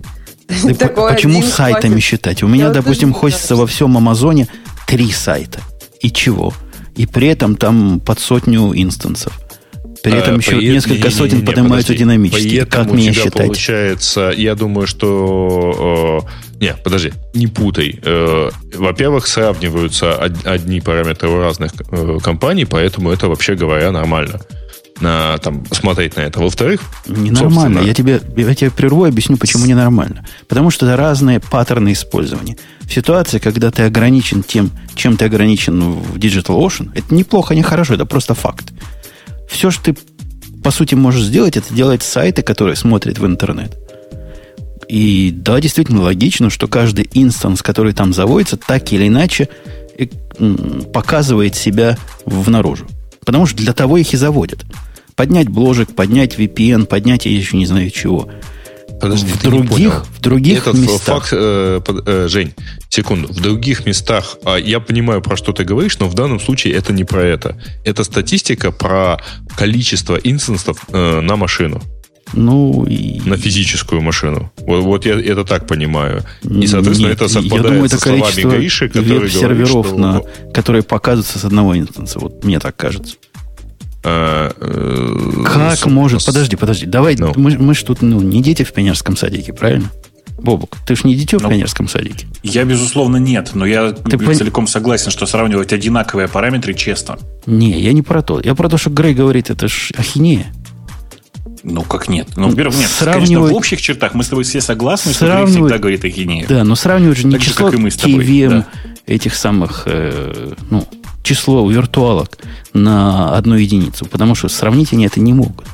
Да 0.64 0.88
почему 0.88 1.42
сайтами 1.42 1.94
хватит. 1.94 2.04
считать? 2.04 2.44
У 2.44 2.48
меня, 2.48 2.66
Я 2.66 2.72
допустим, 2.72 3.14
знаю. 3.14 3.60
во 3.62 3.68
всем 3.68 3.98
Амазоне 3.98 4.48
три 4.88 5.12
сайта. 5.12 5.60
И 6.02 6.12
чего? 6.12 6.54
И 6.96 7.06
при 7.06 7.28
этом 7.28 7.56
там 7.56 8.00
под 8.00 8.20
сотню 8.20 8.72
инстансов. 8.80 9.40
При 10.10 10.18
этом 10.20 10.36
Э, 10.36 10.38
еще 10.38 10.52
при- 10.58 10.70
несколько 10.70 10.94
не-не-не-не, 10.96 11.16
сотен 11.18 11.46
поднимаются 11.46 11.88
подожди. 11.94 12.04
динамически. 12.04 12.58
Поэтому 12.60 12.84
Как 12.86 12.94
у 12.94 12.98
тебя 12.98 13.14
считать? 13.14 13.34
получается, 13.34 14.34
я 14.36 14.56
думаю, 14.56 14.88
что... 14.88 16.26
э, 16.60 16.64
не, 16.64 16.74
подожди, 16.84 17.12
не 17.34 17.48
путай. 17.48 18.00
Э, 18.04 18.50
во-первых, 18.76 19.28
сравниваются 19.28 20.16
од- 20.16 20.46
одни 20.46 20.80
параметры 20.82 21.30
у 21.30 21.40
разных 21.40 21.72
э, 21.92 22.18
компаний, 22.24 22.66
поэтому 22.66 23.12
это, 23.12 23.28
вообще 23.28 23.56
говоря, 23.56 23.92
нормально. 23.92 24.40
На, 25.02 25.38
там, 25.40 25.66
смотреть 25.72 26.16
на 26.16 26.22
это. 26.22 26.40
Во-вторых, 26.40 26.80
Ненормально. 27.06 27.80
Я 27.80 27.94
тебе, 27.94 28.22
я 28.38 28.56
тебе 28.56 28.72
прерву 28.72 29.06
и 29.06 29.10
объясню, 29.10 29.36
почему 29.36 29.66
ненормально. 29.66 30.26
Потому 30.48 30.70
что 30.72 30.86
это 30.86 30.96
разные 30.96 31.42
паттерны 31.42 31.92
использования. 31.92 32.56
В 32.84 32.94
ситуации, 32.94 33.40
когда 33.40 33.72
ты 33.72 33.84
ограничен 33.84 34.42
тем, 34.42 34.72
чем 34.96 35.18
ты 35.18 35.26
ограничен 35.26 35.82
в 35.82 36.16
DigitalOcean, 36.18 36.92
это 36.96 37.14
неплохо, 37.14 37.56
не 37.56 37.62
хорошо, 37.64 37.96
это 37.96 38.06
просто 38.06 38.36
факт. 38.36 38.68
Все, 39.48 39.72
что 39.72 39.94
ты, 39.94 39.98
по 40.64 40.72
сути, 40.72 40.96
можешь 40.96 41.24
сделать, 41.24 41.58
это 41.58 41.74
делать 41.74 42.04
сайты, 42.04 42.42
которые 42.42 42.76
смотрят 42.76 43.20
в 43.20 43.26
интернет. 43.26 43.78
И 44.88 45.32
да, 45.32 45.60
действительно 45.60 46.02
логично, 46.02 46.50
что 46.50 46.68
каждый 46.68 47.10
инстанс, 47.14 47.62
который 47.62 47.94
там 47.94 48.14
заводится, 48.14 48.58
так 48.58 48.92
или 48.94 49.08
иначе 49.08 49.50
э, 49.98 50.06
показывает 50.94 51.56
себя 51.56 51.98
в 52.26 52.50
наружу. 52.50 52.88
Потому 53.26 53.46
что 53.46 53.58
для 53.58 53.74
того 53.74 53.98
их 53.98 54.14
и 54.14 54.18
заводят. 54.18 54.66
Поднять 55.16 55.50
бложек, 55.50 55.96
поднять 55.96 56.36
VPN, 56.38 56.86
поднять 56.86 57.26
я 57.26 57.32
еще 57.32 57.58
не 57.58 57.66
знаю 57.66 57.90
чего. 57.90 58.30
Подожди, 59.00 59.32
в 59.32 59.42
других, 59.42 60.06
в 60.06 60.22
других 60.22 60.60
Этот 60.60 60.76
местах. 60.76 61.26
факт, 61.26 61.30
э, 61.32 61.82
э, 62.06 62.28
Жень, 62.30 62.54
секунду. 62.90 63.28
В 63.28 63.42
других 63.42 63.86
местах, 63.86 64.38
а, 64.46 64.58
я 64.58 64.80
понимаю, 64.80 65.22
про 65.22 65.36
что 65.38 65.52
ты 65.52 65.64
говоришь, 65.64 66.00
но 66.00 66.08
в 66.08 66.14
данном 66.14 66.40
случае 66.40 66.74
это 66.74 66.94
не 66.94 67.04
про 67.04 67.24
это. 67.24 67.58
Это 67.84 68.04
статистика 68.04 68.72
про 68.72 69.20
количество 69.58 70.16
инстансов 70.16 70.78
э, 70.92 71.22
на 71.22 71.36
машину, 71.36 71.82
Ну, 72.34 72.86
и, 72.86 73.22
на 73.26 73.38
физическую 73.38 74.02
машину. 74.02 74.52
Вот, 74.58 74.82
вот 74.84 75.06
я 75.06 75.20
это 75.20 75.44
так 75.44 75.68
понимаю. 75.68 76.24
И, 76.44 76.68
соответственно, 76.68 77.10
Нет, 77.10 77.18
это 77.22 77.28
совпадает 77.28 77.64
я 77.64 77.70
думаю, 77.70 77.86
это 77.86 77.96
со 77.96 78.02
словами 78.02 78.22
количество 78.22 78.50
Гриши, 78.58 78.88
который 78.88 79.08
говорит, 79.10 79.34
веб-серверов, 79.34 79.88
что... 79.88 79.98
на, 79.98 80.22
которые 80.54 80.84
показываются 80.84 81.40
с 81.40 81.46
одного 81.46 81.78
инстанса. 81.78 82.20
Вот 82.20 82.44
мне 82.44 82.60
так 82.60 82.76
кажется. 82.76 83.16
Э, 84.06 84.52
э, 84.58 85.44
Как 85.46 85.78
с- 85.78 85.86
может... 85.86 86.22
с- 86.22 86.26
Подожди, 86.26 86.56
подожди. 86.56 86.86
Давай, 86.86 87.16
Ну. 87.18 87.34
мы, 87.36 87.58
мы 87.58 87.74
ж 87.74 87.84
тут 87.84 88.02
ну, 88.02 88.22
не 88.22 88.42
дети 88.42 88.64
в 88.64 88.72
пионерском 88.74 89.18
садике, 89.18 89.52
правильно? 89.54 89.90
Бобук, 90.38 90.78
ты 90.86 90.96
ж 90.96 91.06
не 91.06 91.16
дитё 91.16 91.40
в 91.40 91.44
Ну, 91.44 91.50
пионерском 91.50 91.88
садике. 91.88 92.28
Я, 92.44 92.66
безусловно, 92.66 93.18
нет, 93.18 93.52
но 93.54 93.66
я 93.66 93.92
Ты 93.92 94.18
пон- 94.18 94.36
целиком 94.36 94.68
согласен, 94.68 95.10
что 95.10 95.26
сравнивать 95.26 95.72
одинаковые 95.74 96.28
параметры 96.28 96.74
честно. 96.74 97.18
Не, 97.46 97.80
я 97.80 97.94
не 97.94 98.02
про 98.02 98.22
то. 98.22 98.40
Я 98.44 98.54
про 98.54 98.68
то, 98.70 98.78
что 98.78 98.90
Грей 98.90 99.14
говорит, 99.14 99.50
это 99.50 99.68
ж 99.68 99.92
ахинея. 99.98 100.48
Ну, 101.64 101.82
как 101.82 102.10
нет? 102.10 102.28
Ну, 102.36 102.50
во-первых, 102.50 102.76
нет. 102.78 102.90
Конечно, 103.00 103.14
Сравнивать- 103.14 103.52
в 103.52 103.56
общих 103.56 103.82
чертах 103.82 104.14
мы 104.14 104.24
с 104.24 104.28
тобой 104.28 104.44
все 104.44 104.62
согласны, 104.62 105.14
что 105.14 105.26
Грей 105.26 105.32
Сравнивать- 105.36 105.52
всегда 105.70 105.78
говорит 105.80 106.06
ахинею. 106.06 106.46
Да, 106.48 106.64
но 106.64 106.76
сравнивать 106.76 107.18
же 107.18 107.26
не 107.28 107.32
Так 107.34 107.42
же, 107.42 107.50
число 107.52 107.66
как 107.72 107.80
и 107.80 107.82
мы 107.82 107.90
с 107.90 107.96
тобой, 107.96 108.24
KVM 108.24 108.50
да. 108.50 108.68
этих 109.08 109.34
самых, 109.36 109.84
э, 109.88 110.54
ну, 110.70 110.88
число 111.26 111.70
виртуалок 111.70 112.38
на 112.74 113.36
одну 113.36 113.56
единицу, 113.56 114.06
потому 114.06 114.36
что 114.36 114.48
сравнить 114.48 114.94
они 114.94 115.06
это 115.08 115.20
не 115.20 115.34
могут. 115.34 115.66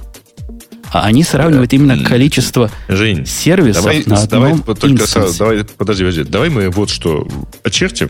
А 0.93 1.03
они 1.03 1.23
сравнивают 1.23 1.71
именно 1.73 2.03
количество 2.03 2.69
Жень, 2.89 3.25
сервисов 3.25 3.83
давай, 3.83 4.03
на 4.05 4.25
давай 4.27 4.51
одном 4.53 4.75
только 4.75 4.87
инстансе. 5.03 5.11
сразу, 5.33 5.37
давай, 5.39 5.63
подожди, 5.77 6.03
подожди, 6.03 6.23
давай 6.23 6.49
мы 6.49 6.69
вот 6.69 6.89
что 6.89 7.27
очертим. 7.63 8.09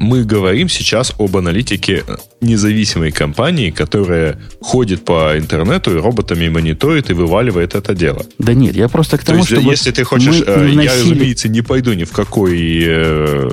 Мы 0.00 0.22
говорим 0.22 0.68
сейчас 0.68 1.12
об 1.18 1.36
аналитике 1.36 2.04
независимой 2.40 3.10
компании, 3.10 3.70
которая 3.70 4.38
ходит 4.60 5.04
по 5.04 5.36
интернету 5.36 5.96
и 5.96 6.00
роботами 6.00 6.48
мониторит 6.48 7.10
и 7.10 7.14
вываливает 7.14 7.74
это 7.74 7.94
дело. 7.96 8.24
Да 8.38 8.54
нет, 8.54 8.76
я 8.76 8.88
просто 8.88 9.16
к 9.18 9.20
То 9.22 9.26
тому, 9.28 9.38
есть, 9.38 9.50
чтобы 9.50 9.70
если 9.70 9.90
ты 9.90 10.04
хочешь, 10.04 10.40
э, 10.46 10.68
я, 10.70 10.74
носили- 10.76 10.86
разумеется, 10.86 11.48
не 11.48 11.62
пойду 11.62 11.94
ни 11.94 12.04
в 12.04 12.12
какой 12.12 12.58
э, 12.86 13.48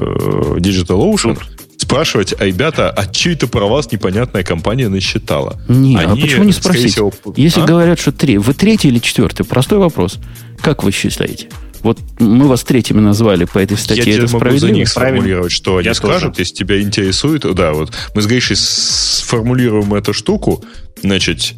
DigitalOcean 0.59 1.39
спрашивать, 1.85 2.33
а 2.39 2.45
ребята, 2.45 2.89
а 2.89 3.11
что 3.11 3.29
это 3.29 3.47
про 3.47 3.67
вас 3.67 3.91
непонятная 3.91 4.43
компания 4.43 4.89
насчитала? 4.89 5.59
Не, 5.67 5.95
а 5.97 6.11
Они, 6.11 6.21
почему 6.21 6.43
не 6.43 6.51
спросить? 6.51 6.93
всего, 6.93 7.13
Если 7.35 7.61
а? 7.61 7.65
говорят, 7.65 7.99
что 7.99 8.11
три, 8.11 8.37
вы 8.37 8.53
третий 8.53 8.87
или 8.87 8.99
четвертый? 8.99 9.45
Простой 9.45 9.77
вопрос. 9.77 10.17
Как 10.61 10.83
вы 10.83 10.91
считаете? 10.91 11.49
Вот 11.81 11.99
мы 12.19 12.47
вас 12.47 12.63
третьими 12.63 12.99
назвали 12.99 13.45
по 13.45 13.59
этой 13.59 13.77
статье. 13.77 14.03
Я 14.03 14.13
тебе 14.13 14.25
это 14.25 14.33
могу 14.33 14.57
за 14.57 14.71
них 14.71 14.89
сформулировать, 14.89 15.51
что 15.51 15.77
они 15.77 15.85
Я 15.85 15.93
скажут, 15.93 16.31
тоже. 16.33 16.41
если 16.41 16.55
тебя 16.55 16.81
интересует. 16.81 17.45
Да, 17.53 17.73
вот 17.73 17.91
мы 18.15 18.21
с 18.23 18.25
Гришей 18.25 18.55
сформулируем 18.55 19.93
эту 19.93 20.11
штуку. 20.11 20.65
Значит, 21.03 21.53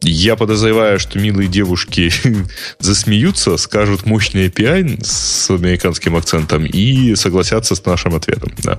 я 0.00 0.36
подозреваю, 0.36 0.98
что 0.98 1.18
милые 1.18 1.48
девушки 1.48 2.10
засмеются, 2.78 3.58
скажут 3.58 4.06
мощный 4.06 4.48
API 4.48 5.04
с 5.04 5.50
американским 5.50 6.16
акцентом 6.16 6.64
и 6.64 7.14
согласятся 7.14 7.74
с 7.74 7.84
нашим 7.84 8.14
ответом. 8.14 8.52
Да. 8.62 8.78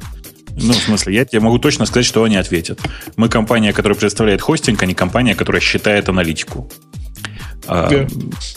Ну, 0.60 0.74
в 0.74 0.78
смысле, 0.78 1.14
я 1.16 1.26
тебе 1.26 1.40
могу 1.42 1.60
точно 1.60 1.86
сказать, 1.86 2.06
что 2.06 2.24
они 2.24 2.36
ответят. 2.36 2.80
Мы 3.16 3.30
компания, 3.30 3.74
которая 3.74 3.98
представляет 3.98 4.42
хостинг, 4.42 4.82
а 4.82 4.86
не 4.86 4.94
компания, 4.94 5.36
которая 5.36 5.62
считает 5.62 6.10
аналитику. 6.10 6.70
А, 7.70 7.90
Да. 7.90 8.08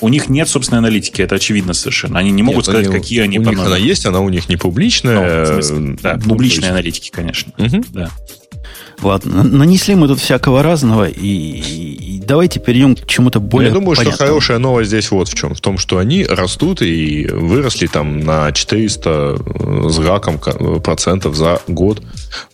У 0.00 0.08
них 0.08 0.28
нет 0.28 0.48
собственной 0.48 0.78
аналитики, 0.78 1.20
это 1.20 1.34
очевидно 1.34 1.72
совершенно. 1.74 2.18
Они 2.20 2.30
не 2.30 2.42
могут 2.42 2.58
Нет, 2.58 2.64
сказать, 2.66 2.86
они- 2.86 2.96
какие 3.00 3.20
они 3.20 3.38
У 3.40 3.42
по 3.44 3.48
них 3.50 3.58
она 3.58 3.76
есть, 3.76 4.06
она 4.06 4.20
у 4.20 4.28
них 4.28 4.48
не 4.48 4.54
Ну, 4.54 4.60
публичная. 4.60 5.44
в 5.44 5.46
смысле, 5.48 5.96
да, 6.00 6.14
Ну, 6.22 6.30
публичной 6.30 6.58
есть- 6.60 6.70
аналитики, 6.70 7.10
конечно. 7.10 7.52
Мгм. 7.58 7.84
Да. 7.90 8.10
Ладно, 9.02 9.42
нанесли 9.44 9.94
мы 9.94 10.08
тут 10.08 10.20
всякого 10.20 10.62
разного, 10.62 11.08
и, 11.08 11.26
и- 11.26 12.16
и 12.16 12.20
давайте 12.20 12.60
перейдем 12.60 12.94
к 12.96 13.06
чему-то 13.06 13.40
более 13.40 13.68
Я 13.68 13.74
думаю, 13.74 13.94
что 13.94 14.04
понятному. 14.04 14.28
хорошая 14.28 14.58
новость 14.58 14.88
здесь 14.88 15.10
вот 15.10 15.28
в 15.28 15.34
чем. 15.34 15.54
В 15.54 15.60
том, 15.60 15.78
что 15.78 15.96
они 15.98 16.24
растут 16.24 16.82
и 16.82 17.26
выросли 17.32 17.86
там 17.86 18.20
на 18.20 18.52
400 18.52 19.38
с 19.90 19.98
гаком 19.98 20.38
ка- 20.38 20.80
процентов 20.80 21.34
за 21.34 21.60
год. 21.66 22.02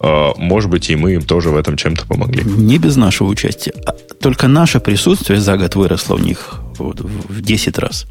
А, 0.01 0.33
Может 0.37 0.71
быть, 0.71 0.89
и 0.89 0.97
мы 0.97 1.15
им 1.15 1.23
тоже 1.23 1.51
в 1.51 1.57
этом 1.57 1.77
чем-то 1.77 2.07
помогли. 2.07 2.45
Не 2.45 2.79
без 2.79 2.97
нашего 2.97 3.29
участия. 3.29 3.73
А 3.85 3.93
Только 3.93 4.47
наше 4.49 4.79
присутствие 4.81 5.41
за 5.41 5.57
год 5.57 5.75
выросло 5.75 6.15
у 6.15 6.19
них 6.19 6.61
вот 6.79 7.01
в 7.01 7.33
в 7.33 7.41
10 7.43 7.79
раз. 7.79 8.07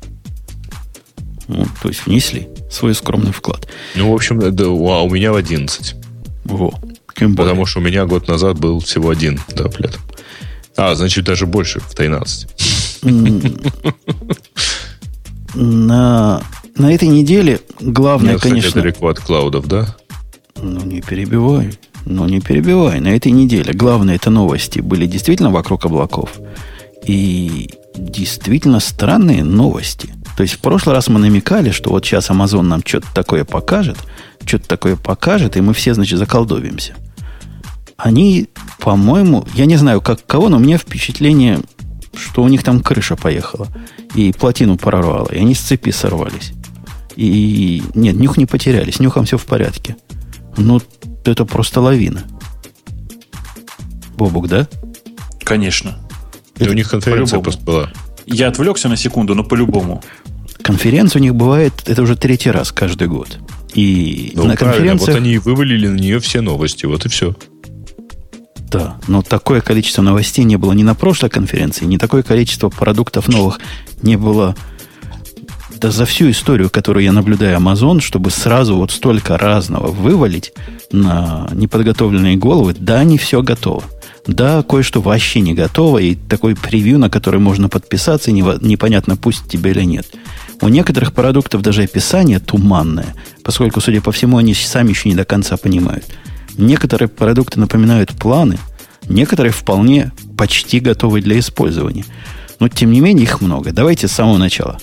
Ну, 1.48 1.66
то 1.82 1.88
есть 1.90 2.06
внесли 2.06 2.48
свой 2.72 2.94
скромный 2.96 3.32
вклад. 3.32 3.68
Ну, 3.96 4.12
в 4.12 4.16
общем, 4.16 4.40
да, 4.40 4.66
а 4.66 4.68
у 5.04 5.10
меня 5.10 5.32
в 5.32 5.36
11. 5.36 5.96
Во. 6.44 6.74
Более. 7.20 7.36
Потому 7.36 7.66
что 7.66 7.80
у 7.80 7.84
меня 7.84 8.06
год 8.06 8.28
назад 8.28 8.60
был 8.60 8.80
всего 8.80 9.10
один 9.10 9.40
таблет. 9.56 10.00
А, 10.78 10.96
значит, 10.96 11.24
даже 11.26 11.46
больше, 11.46 11.80
в 11.80 11.96
13. 11.96 13.04
на, 15.56 16.42
на 16.76 16.94
этой 16.94 17.08
неделе 17.08 17.62
главное, 17.80 18.32
Нет, 18.32 18.38
кстати, 18.40 18.54
конечно... 18.54 18.82
далеко 18.82 19.08
от 19.08 19.20
клаудов, 19.20 19.68
да? 19.68 19.96
Ну, 20.62 20.82
не 20.82 21.02
перебивай. 21.02 21.74
Ну, 22.06 22.26
не 22.28 22.40
перебивай. 22.40 23.00
На 23.00 23.10
этой 23.10 23.32
неделе 23.32 23.74
главные 23.74 24.18
это 24.18 24.30
новости 24.30 24.80
были 24.80 25.06
действительно 25.08 25.52
вокруг 25.52 25.86
облаков. 25.86 26.32
И 27.06 27.70
действительно 27.96 28.80
странные 28.80 29.44
новости. 29.44 30.14
То 30.36 30.44
есть 30.44 30.56
в 30.56 30.60
прошлый 30.60 30.94
раз 30.94 31.08
мы 31.08 31.20
намекали, 31.20 31.72
что 31.72 31.92
вот 31.92 32.06
сейчас 32.06 32.30
Amazon 32.30 32.64
нам 32.64 32.82
что-то 32.86 33.08
такое 33.14 33.46
покажет, 33.46 33.98
что-то 34.46 34.68
такое 34.68 34.96
покажет, 34.96 35.56
и 35.56 35.62
мы 35.62 35.74
все, 35.74 35.94
значит, 35.94 36.20
заколдовимся. 36.20 36.94
Они, 37.98 38.50
по-моему, 38.80 39.48
я 39.54 39.66
не 39.66 39.78
знаю, 39.78 40.02
как 40.02 40.26
кого, 40.26 40.50
но 40.50 40.58
у 40.58 40.60
меня 40.60 40.78
впечатление, 40.78 41.62
что 42.14 42.44
у 42.44 42.48
них 42.50 42.64
там 42.64 42.82
крыша 42.82 43.16
поехала. 43.16 43.68
И 44.14 44.34
плотину 44.34 44.78
прорвало, 44.78 45.30
и 45.30 45.40
они 45.40 45.56
с 45.56 45.62
цепи 45.62 45.92
сорвались. 45.92 46.52
И 47.16 47.82
нет, 47.94 48.16
нюх 48.18 48.38
не 48.38 48.46
потеряли, 48.46 48.92
с 48.92 49.00
нюхом 49.00 49.26
все 49.26 49.38
в 49.38 49.46
порядке. 49.46 49.96
Ну, 50.58 50.82
это 51.24 51.46
просто 51.46 51.80
лавина. 51.80 52.24
Бобук, 54.18 54.48
да? 54.48 54.68
Конечно. 55.44 55.98
И 56.58 56.68
у 56.68 56.74
них 56.74 56.90
конференция 56.90 57.40
просто 57.40 57.64
была. 57.64 57.92
Я 58.26 58.48
отвлекся 58.48 58.90
на 58.90 58.98
секунду, 58.98 59.36
но 59.36 59.44
по-любому. 59.44 60.04
Конференция 60.62 61.20
у 61.20 61.24
них 61.24 61.36
бывает, 61.36 61.74
это 61.86 62.02
уже 62.02 62.16
третий 62.16 62.50
раз 62.50 62.72
каждый 62.72 63.08
год. 63.08 63.38
И 63.74 64.32
Ну, 64.36 64.46
на 64.46 64.56
конференциях... 64.56 65.10
вот 65.10 65.18
они 65.18 65.34
и 65.34 65.38
вывалили 65.38 65.88
на 65.88 65.98
нее 65.98 66.20
все 66.20 66.42
новости, 66.42 66.86
вот 66.86 67.06
и 67.06 67.10
все. 67.10 67.36
Да, 68.72 68.98
но 69.08 69.22
такое 69.22 69.62
количество 69.62 70.02
новостей 70.02 70.44
не 70.44 70.58
было 70.58 70.74
ни 70.74 70.84
на 70.84 70.96
прошлой 70.96 71.30
конференции, 71.30 71.86
ни 71.86 71.98
такое 71.98 72.24
количество 72.24 72.70
продуктов 72.70 73.28
новых 73.28 73.60
не 74.02 74.18
было 74.18 74.56
да 75.78 75.92
за 75.92 76.06
всю 76.06 76.32
историю, 76.32 76.70
которую 76.70 77.04
я 77.04 77.12
наблюдаю 77.12 77.58
Amazon, 77.58 78.00
чтобы 78.00 78.32
сразу 78.32 78.76
вот 78.76 78.92
столько 78.92 79.38
разного 79.38 79.92
вывалить 79.92 80.54
на 80.92 81.50
неподготовленные 81.54 82.38
головы, 82.38 82.76
да, 82.78 83.04
не 83.04 83.18
все 83.18 83.42
готово. 83.42 83.84
Да, 84.28 84.64
кое-что 84.64 85.02
вообще 85.02 85.40
не 85.40 85.54
готово, 85.54 86.00
и 86.00 86.16
такой 86.16 86.56
превью, 86.56 86.98
на 86.98 87.10
который 87.10 87.40
можно 87.40 87.70
подписаться, 87.70 88.32
и 88.32 88.34
непонятно, 88.34 89.18
пусть 89.18 89.48
тебе 89.48 89.72
или 89.72 89.84
нет. 89.84 90.08
У 90.62 90.68
некоторых 90.68 91.14
продуктов 91.14 91.62
даже 91.62 91.84
описание 91.84 92.40
туманное, 92.40 93.14
поскольку, 93.44 93.82
судя 93.82 94.02
по 94.02 94.12
всему, 94.12 94.38
они 94.38 94.54
сами 94.54 94.90
еще 94.90 95.10
не 95.10 95.16
до 95.16 95.26
конца 95.26 95.58
понимают. 95.58 96.06
Некоторые 96.58 97.10
продукты 97.10 97.60
напоминают 97.60 98.12
планы, 98.14 98.58
некоторые 99.08 99.52
вполне 99.52 100.12
почти 100.38 100.80
готовы 100.80 101.22
для 101.22 101.38
использования. 101.38 102.06
Но, 102.60 102.70
тем 102.70 102.92
не 102.92 103.02
менее, 103.02 103.24
их 103.24 103.42
много. 103.42 103.72
Давайте 103.74 104.08
с 104.08 104.14
самого 104.14 104.38
начала. 104.38 104.80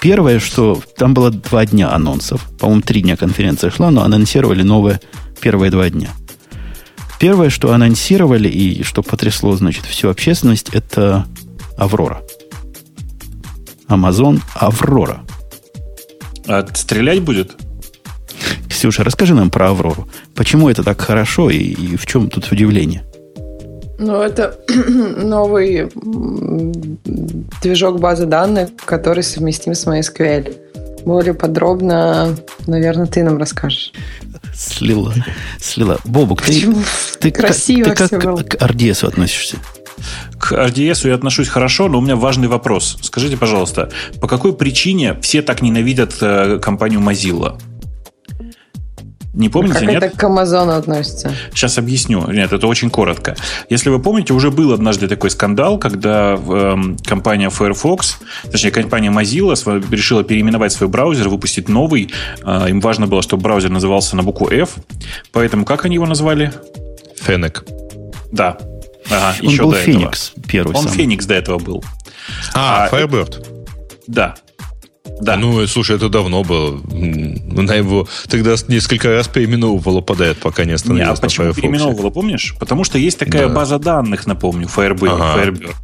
Первое, 0.00 0.40
что 0.40 0.82
там 0.96 1.14
было 1.14 1.30
два 1.30 1.66
дня 1.66 1.92
анонсов. 1.92 2.48
По-моему, 2.58 2.82
три 2.82 3.02
дня 3.02 3.16
конференция 3.16 3.70
шла, 3.70 3.90
но 3.90 4.02
анонсировали 4.02 4.62
новое 4.62 5.00
первые 5.40 5.70
два 5.70 5.90
дня. 5.90 6.08
Первое, 7.22 7.50
что 7.50 7.72
анонсировали 7.72 8.48
и 8.48 8.82
что 8.82 9.00
потрясло, 9.00 9.54
значит, 9.54 9.84
всю 9.84 10.08
общественность, 10.08 10.70
это 10.72 11.24
Аврора. 11.76 12.20
Amazon 13.86 14.40
Аврора. 14.56 15.20
А 16.48 16.66
стрелять 16.74 17.22
будет? 17.22 17.52
Ксюша, 18.68 19.04
расскажи 19.04 19.36
нам 19.36 19.50
про 19.50 19.68
Аврору. 19.70 20.08
Почему 20.34 20.68
это 20.68 20.82
так 20.82 21.00
хорошо 21.00 21.48
и, 21.48 21.58
и 21.58 21.96
в 21.96 22.06
чем 22.06 22.28
тут 22.28 22.50
удивление? 22.50 23.04
Ну, 24.00 24.20
это 24.20 24.58
новый 25.22 25.92
движок 27.62 28.00
базы 28.00 28.26
данных, 28.26 28.70
который 28.84 29.22
совместим 29.22 29.76
с 29.76 29.86
MySQL. 29.86 30.56
Более 31.04 31.34
подробно, 31.34 32.36
наверное, 32.66 33.06
ты 33.06 33.22
нам 33.22 33.38
расскажешь. 33.38 33.92
Слила. 34.54 35.14
Слила. 35.60 35.98
Бобук, 36.04 36.42
ты, 36.42 36.66
ты, 37.20 37.30
Красиво 37.30 37.90
ты 37.90 37.96
как 37.96 38.10
к 38.10 38.54
RDS 38.56 39.06
относишься? 39.06 39.56
К 40.38 40.52
RDS 40.52 41.08
я 41.08 41.14
отношусь 41.14 41.48
хорошо, 41.48 41.88
но 41.88 41.98
у 41.98 42.00
меня 42.00 42.16
важный 42.16 42.48
вопрос. 42.48 42.98
Скажите, 43.02 43.36
пожалуйста, 43.36 43.90
по 44.20 44.28
какой 44.28 44.54
причине 44.54 45.18
все 45.20 45.42
так 45.42 45.62
ненавидят 45.62 46.14
э, 46.20 46.58
компанию 46.60 47.00
Mozilla? 47.00 47.58
Не 49.34 49.48
помните, 49.48 49.80
как 49.80 49.88
нет? 49.88 50.02
это 50.02 50.16
к 50.16 50.22
Амазону 50.24 50.72
относится? 50.72 51.34
Сейчас 51.54 51.78
объясню. 51.78 52.30
Нет, 52.30 52.52
это 52.52 52.66
очень 52.66 52.90
коротко. 52.90 53.34
Если 53.70 53.88
вы 53.88 53.98
помните, 53.98 54.34
уже 54.34 54.50
был 54.50 54.72
однажды 54.72 55.08
такой 55.08 55.30
скандал, 55.30 55.78
когда 55.78 56.38
э, 56.38 56.76
компания 57.04 57.48
Firefox, 57.48 58.18
точнее, 58.50 58.72
компания 58.72 59.10
Mozilla 59.10 59.54
решила 59.90 60.22
переименовать 60.22 60.72
свой 60.72 60.88
браузер, 60.90 61.30
выпустить 61.30 61.68
новый. 61.70 62.12
Э, 62.44 62.68
им 62.68 62.80
важно 62.80 63.06
было, 63.06 63.22
чтобы 63.22 63.44
браузер 63.44 63.70
назывался 63.70 64.16
на 64.16 64.22
букву 64.22 64.48
F. 64.50 64.74
Поэтому 65.32 65.64
как 65.64 65.86
они 65.86 65.94
его 65.94 66.06
назвали? 66.06 66.52
Фенек. 67.22 67.64
Да. 68.30 68.58
Ага, 69.10 69.34
Он 69.42 69.48
еще 69.48 69.62
был 69.62 69.72
до 69.72 69.78
Феникс 69.78 70.30
этого. 70.32 70.48
первый 70.48 70.76
Он 70.76 70.82
самый. 70.84 70.96
Феникс 70.96 71.26
до 71.26 71.34
этого 71.34 71.58
был. 71.58 71.82
А, 72.54 72.84
А, 72.84 72.94
Firebird. 72.94 73.46
Да. 74.06 74.34
Да. 75.20 75.36
Ну, 75.36 75.64
слушай, 75.66 75.94
это 75.96 76.08
давно 76.08 76.42
было. 76.42 76.80
Она 77.56 77.74
его 77.74 78.08
тогда 78.28 78.54
несколько 78.68 79.08
раз 79.10 79.28
переименовывала 79.28 80.00
подряд, 80.00 80.38
пока 80.38 80.64
не 80.64 80.68
Не, 80.68 80.72
а 80.72 80.76
остановилась 80.76 81.20
на 81.20 81.28
почему 81.28 81.44
Firefox. 81.46 81.56
переименовывала, 81.60 82.10
помнишь? 82.10 82.54
Потому 82.58 82.82
что 82.84 82.98
есть 82.98 83.18
такая 83.18 83.46
Да. 83.48 83.54
база 83.54 83.78
данных, 83.78 84.26
напомню, 84.26 84.68
Firebird. 84.74 85.14
Ага. 85.20 85.42
Firebird. 85.44 85.74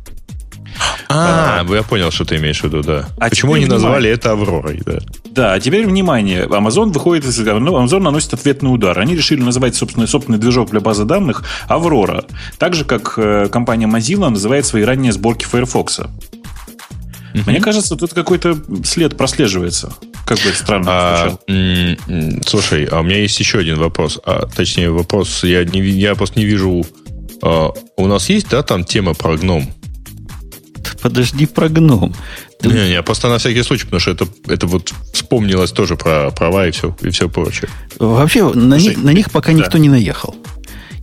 А, 1.08 1.64
я 1.68 1.82
понял, 1.82 2.10
что 2.10 2.24
ты 2.24 2.36
имеешь 2.36 2.60
в 2.60 2.64
виду, 2.64 2.82
да. 2.82 3.06
А 3.18 3.30
Почему 3.30 3.54
они 3.54 3.64
назвали 3.66 3.94
внимание. 3.94 4.12
это 4.12 4.32
Авророй, 4.32 4.82
да? 4.84 4.98
Да, 5.30 5.52
а 5.54 5.60
теперь 5.60 5.86
внимание. 5.86 6.44
Amazon 6.46 6.92
выходит 6.92 7.24
из... 7.24 7.40
Amazon 7.40 8.00
наносит 8.00 8.34
ответный 8.34 8.72
удар. 8.72 8.98
Они 8.98 9.16
решили 9.16 9.40
называть 9.40 9.74
собственный, 9.74 10.06
собственный 10.06 10.38
движок 10.38 10.70
для 10.70 10.80
базы 10.80 11.04
данных 11.04 11.44
Аврора. 11.66 12.24
Так 12.58 12.74
же, 12.74 12.84
как 12.84 13.14
э, 13.16 13.48
компания 13.50 13.86
Mozilla 13.86 14.28
называет 14.28 14.66
свои 14.66 14.82
ранние 14.82 15.12
сборки 15.12 15.46
Firefox. 15.46 16.00
Мне 17.46 17.60
кажется, 17.60 17.96
тут 17.96 18.12
какой-то 18.14 18.58
след 18.84 19.16
прослеживается. 19.16 19.92
Как 20.26 20.38
бы 20.38 20.48
это 20.50 20.58
странно 20.58 20.86
А, 20.88 21.38
м, 21.48 22.42
слушай, 22.46 22.84
а 22.84 23.00
у 23.00 23.02
меня 23.02 23.18
есть 23.18 23.38
еще 23.40 23.58
один 23.58 23.76
вопрос. 23.76 24.18
А, 24.24 24.46
точнее, 24.46 24.90
вопрос, 24.90 25.44
я, 25.44 25.64
не, 25.64 25.80
я 25.80 26.14
просто 26.14 26.38
не 26.38 26.44
вижу... 26.46 26.84
а, 27.42 27.70
у 27.96 28.06
нас 28.06 28.28
есть, 28.28 28.48
да, 28.50 28.62
там 28.62 28.84
тема 28.84 29.14
про 29.14 29.36
гном? 29.36 29.70
Подожди 31.02 31.46
про 31.46 31.68
гном. 31.68 32.14
Ты- 32.60 32.68
Не-не, 32.70 33.02
просто 33.02 33.28
на 33.28 33.38
всякий 33.38 33.62
случай, 33.62 33.84
потому 33.84 34.00
что 34.00 34.10
это, 34.10 34.26
это 34.48 34.66
вот 34.66 34.92
вспомнилось 35.12 35.70
тоже 35.70 35.96
про 35.96 36.30
права 36.30 36.66
и 36.66 36.70
все, 36.72 36.96
и 37.02 37.10
все 37.10 37.28
прочее. 37.28 37.68
Вообще, 37.98 38.52
на, 38.52 38.78
Слушай, 38.78 38.96
них, 38.96 39.04
на 39.04 39.10
них 39.12 39.30
пока 39.30 39.52
да. 39.52 39.58
никто 39.58 39.78
не 39.78 39.88
наехал. 39.88 40.34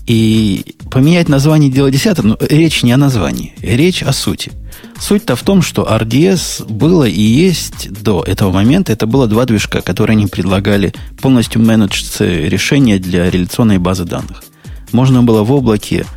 И 0.05 0.75
поменять 0.91 1.29
название 1.29 1.71
дело 1.71 1.89
десятое, 1.89 2.25
но 2.25 2.37
речь 2.41 2.83
не 2.83 2.91
о 2.91 2.97
названии, 2.97 3.53
речь 3.61 4.03
о 4.03 4.11
сути. 4.13 4.51
Суть-то 5.05 5.35
в 5.35 5.43
том, 5.43 5.61
что 5.61 5.83
RDS 5.83 6.65
было 6.67 7.03
и 7.03 7.21
есть 7.21 7.91
до 7.91 8.23
этого 8.23 8.51
момента. 8.51 8.91
Это 8.91 9.05
было 9.05 9.27
два 9.27 9.45
движка, 9.45 9.81
которые 9.81 10.15
они 10.15 10.25
предлагали 10.25 10.95
полностью 11.21 11.61
менедж 11.61 12.01
решения 12.19 12.97
для 12.97 13.29
реляционной 13.29 13.77
базы 13.77 14.05
данных. 14.05 14.43
Можно 14.93 15.21
было 15.21 15.43
в 15.43 15.51
облаке 15.51 16.07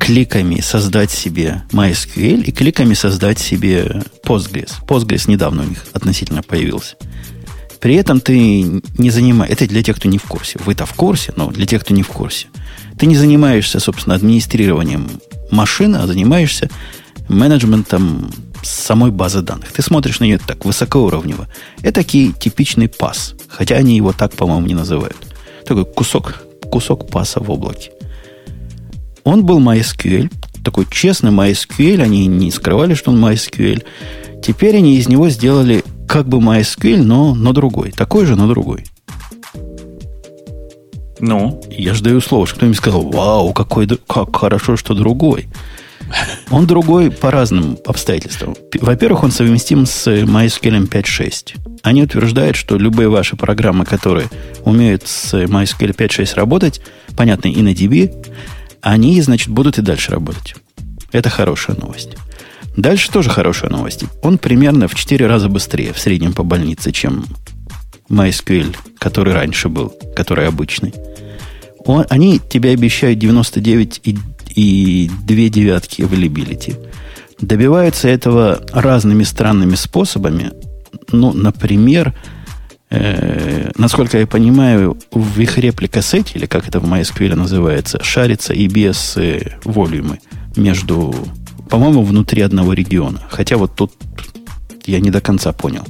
кликами 0.00 0.60
создать 0.60 1.12
себе 1.12 1.62
MySQL 1.70 2.42
и 2.42 2.50
кликами 2.50 2.94
создать 2.94 3.38
себе 3.38 4.02
Postgres. 4.24 4.84
Postgres 4.84 5.30
недавно 5.30 5.62
у 5.62 5.66
них 5.66 5.84
относительно 5.92 6.42
появился. 6.42 6.96
При 7.78 7.94
этом 7.94 8.20
ты 8.20 8.82
не 8.98 9.10
занимаешь... 9.10 9.52
Это 9.52 9.68
для 9.68 9.84
тех, 9.84 9.94
кто 9.94 10.08
не 10.08 10.18
в 10.18 10.24
курсе. 10.24 10.58
Вы-то 10.64 10.86
в 10.86 10.94
курсе, 10.94 11.32
но 11.36 11.52
для 11.52 11.66
тех, 11.66 11.82
кто 11.82 11.94
не 11.94 12.02
в 12.02 12.08
курсе. 12.08 12.48
Ты 12.98 13.06
не 13.06 13.14
занимаешься, 13.14 13.78
собственно, 13.78 14.16
администрированием 14.16 15.08
машины, 15.52 15.98
а 15.98 16.08
занимаешься 16.08 16.68
менеджментом 17.28 18.30
самой 18.62 19.10
базы 19.10 19.42
данных. 19.42 19.72
Ты 19.72 19.82
смотришь 19.82 20.20
на 20.20 20.24
нее 20.24 20.38
так 20.38 20.64
высокоуровнево. 20.64 21.48
Это 21.82 22.02
такой 22.02 22.32
типичный 22.32 22.88
пас. 22.88 23.34
Хотя 23.48 23.76
они 23.76 23.96
его 23.96 24.12
так, 24.12 24.32
по-моему, 24.32 24.66
не 24.66 24.74
называют. 24.74 25.16
Такой 25.64 25.84
кусок, 25.84 26.42
кусок 26.70 27.10
паса 27.10 27.40
в 27.40 27.50
облаке. 27.50 27.92
Он 29.24 29.44
был 29.44 29.60
MySQL, 29.60 30.32
такой 30.64 30.86
честный 30.90 31.30
MySQL, 31.30 32.02
они 32.02 32.26
не 32.26 32.50
скрывали, 32.50 32.94
что 32.94 33.10
он 33.10 33.24
MySQL. 33.24 33.84
Теперь 34.42 34.76
они 34.76 34.96
из 34.96 35.08
него 35.08 35.28
сделали 35.28 35.84
как 36.06 36.26
бы 36.28 36.38
MySQL, 36.38 37.02
но, 37.02 37.34
но 37.34 37.52
другой. 37.52 37.92
Такой 37.92 38.24
же, 38.24 38.36
но 38.36 38.48
другой. 38.48 38.86
Ну, 41.20 41.60
Я 41.70 41.94
же 41.94 42.02
даю 42.02 42.20
слово, 42.20 42.46
что 42.46 42.56
кто-нибудь 42.56 42.78
сказал, 42.78 43.02
вау, 43.02 43.52
какой, 43.52 43.88
как 43.88 44.34
хорошо, 44.36 44.76
что 44.76 44.94
другой. 44.94 45.48
Он 46.50 46.66
другой 46.66 47.10
по 47.10 47.30
разным 47.30 47.78
обстоятельствам. 47.86 48.56
Во-первых, 48.80 49.24
он 49.24 49.30
совместим 49.30 49.86
с 49.86 50.06
MySQL 50.06 50.88
5.6. 50.88 51.56
Они 51.82 52.02
утверждают, 52.02 52.56
что 52.56 52.76
любые 52.78 53.08
ваши 53.08 53.36
программы, 53.36 53.84
которые 53.84 54.28
умеют 54.64 55.06
с 55.06 55.34
MySQL 55.34 55.94
5.6 55.94 56.34
работать, 56.34 56.80
понятно, 57.16 57.48
и 57.48 57.60
на 57.62 57.72
DB, 57.72 58.26
они, 58.80 59.20
значит, 59.20 59.48
будут 59.48 59.78
и 59.78 59.82
дальше 59.82 60.10
работать. 60.10 60.54
Это 61.12 61.28
хорошая 61.30 61.76
новость. 61.76 62.10
Дальше 62.76 63.10
тоже 63.10 63.30
хорошая 63.30 63.70
новость. 63.70 64.04
Он 64.22 64.38
примерно 64.38 64.88
в 64.88 64.94
4 64.94 65.26
раза 65.26 65.48
быстрее 65.48 65.92
в 65.92 65.98
среднем 65.98 66.32
по 66.32 66.42
больнице, 66.44 66.92
чем 66.92 67.24
MySQL, 68.08 68.74
который 68.98 69.34
раньше 69.34 69.68
был, 69.68 69.92
который 70.14 70.46
обычный. 70.46 70.94
Он- 71.84 72.06
они 72.08 72.38
тебе 72.38 72.70
обещают 72.70 73.18
99 73.18 74.00
и, 74.54 75.10
2 75.26 75.36
девятки 75.48 76.02
availability. 76.02 76.76
Добиваются 77.40 78.08
этого 78.08 78.60
разными 78.72 79.22
странными 79.22 79.76
способами. 79.76 80.52
Ну, 81.12 81.32
например, 81.32 82.14
э, 82.90 83.70
насколько 83.76 84.18
я 84.18 84.26
понимаю, 84.26 84.98
в 85.12 85.40
их 85.40 85.58
репликасете, 85.58 86.32
или 86.38 86.46
как 86.46 86.68
это 86.68 86.80
в 86.80 86.84
MySQL 86.84 87.34
называется, 87.36 88.02
шарится 88.02 88.54
без 88.54 89.16
э, 89.16 89.56
волюмы 89.64 90.18
между, 90.56 91.14
по-моему, 91.68 92.02
внутри 92.02 92.42
одного 92.42 92.72
региона. 92.72 93.22
Хотя 93.30 93.56
вот 93.56 93.74
тут 93.76 93.92
я 94.86 95.00
не 95.00 95.10
до 95.10 95.20
конца 95.20 95.52
понял, 95.52 95.84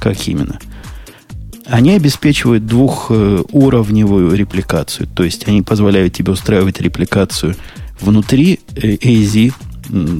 как 0.00 0.26
именно. 0.26 0.58
Они 1.66 1.92
обеспечивают 1.92 2.66
двухуровневую 2.66 4.34
репликацию. 4.34 5.06
То 5.06 5.22
есть 5.22 5.46
они 5.46 5.60
позволяют 5.60 6.14
тебе 6.14 6.32
устраивать 6.32 6.80
репликацию 6.80 7.56
внутри 8.00 8.60
э, 8.74 8.96
AZ 8.96 9.52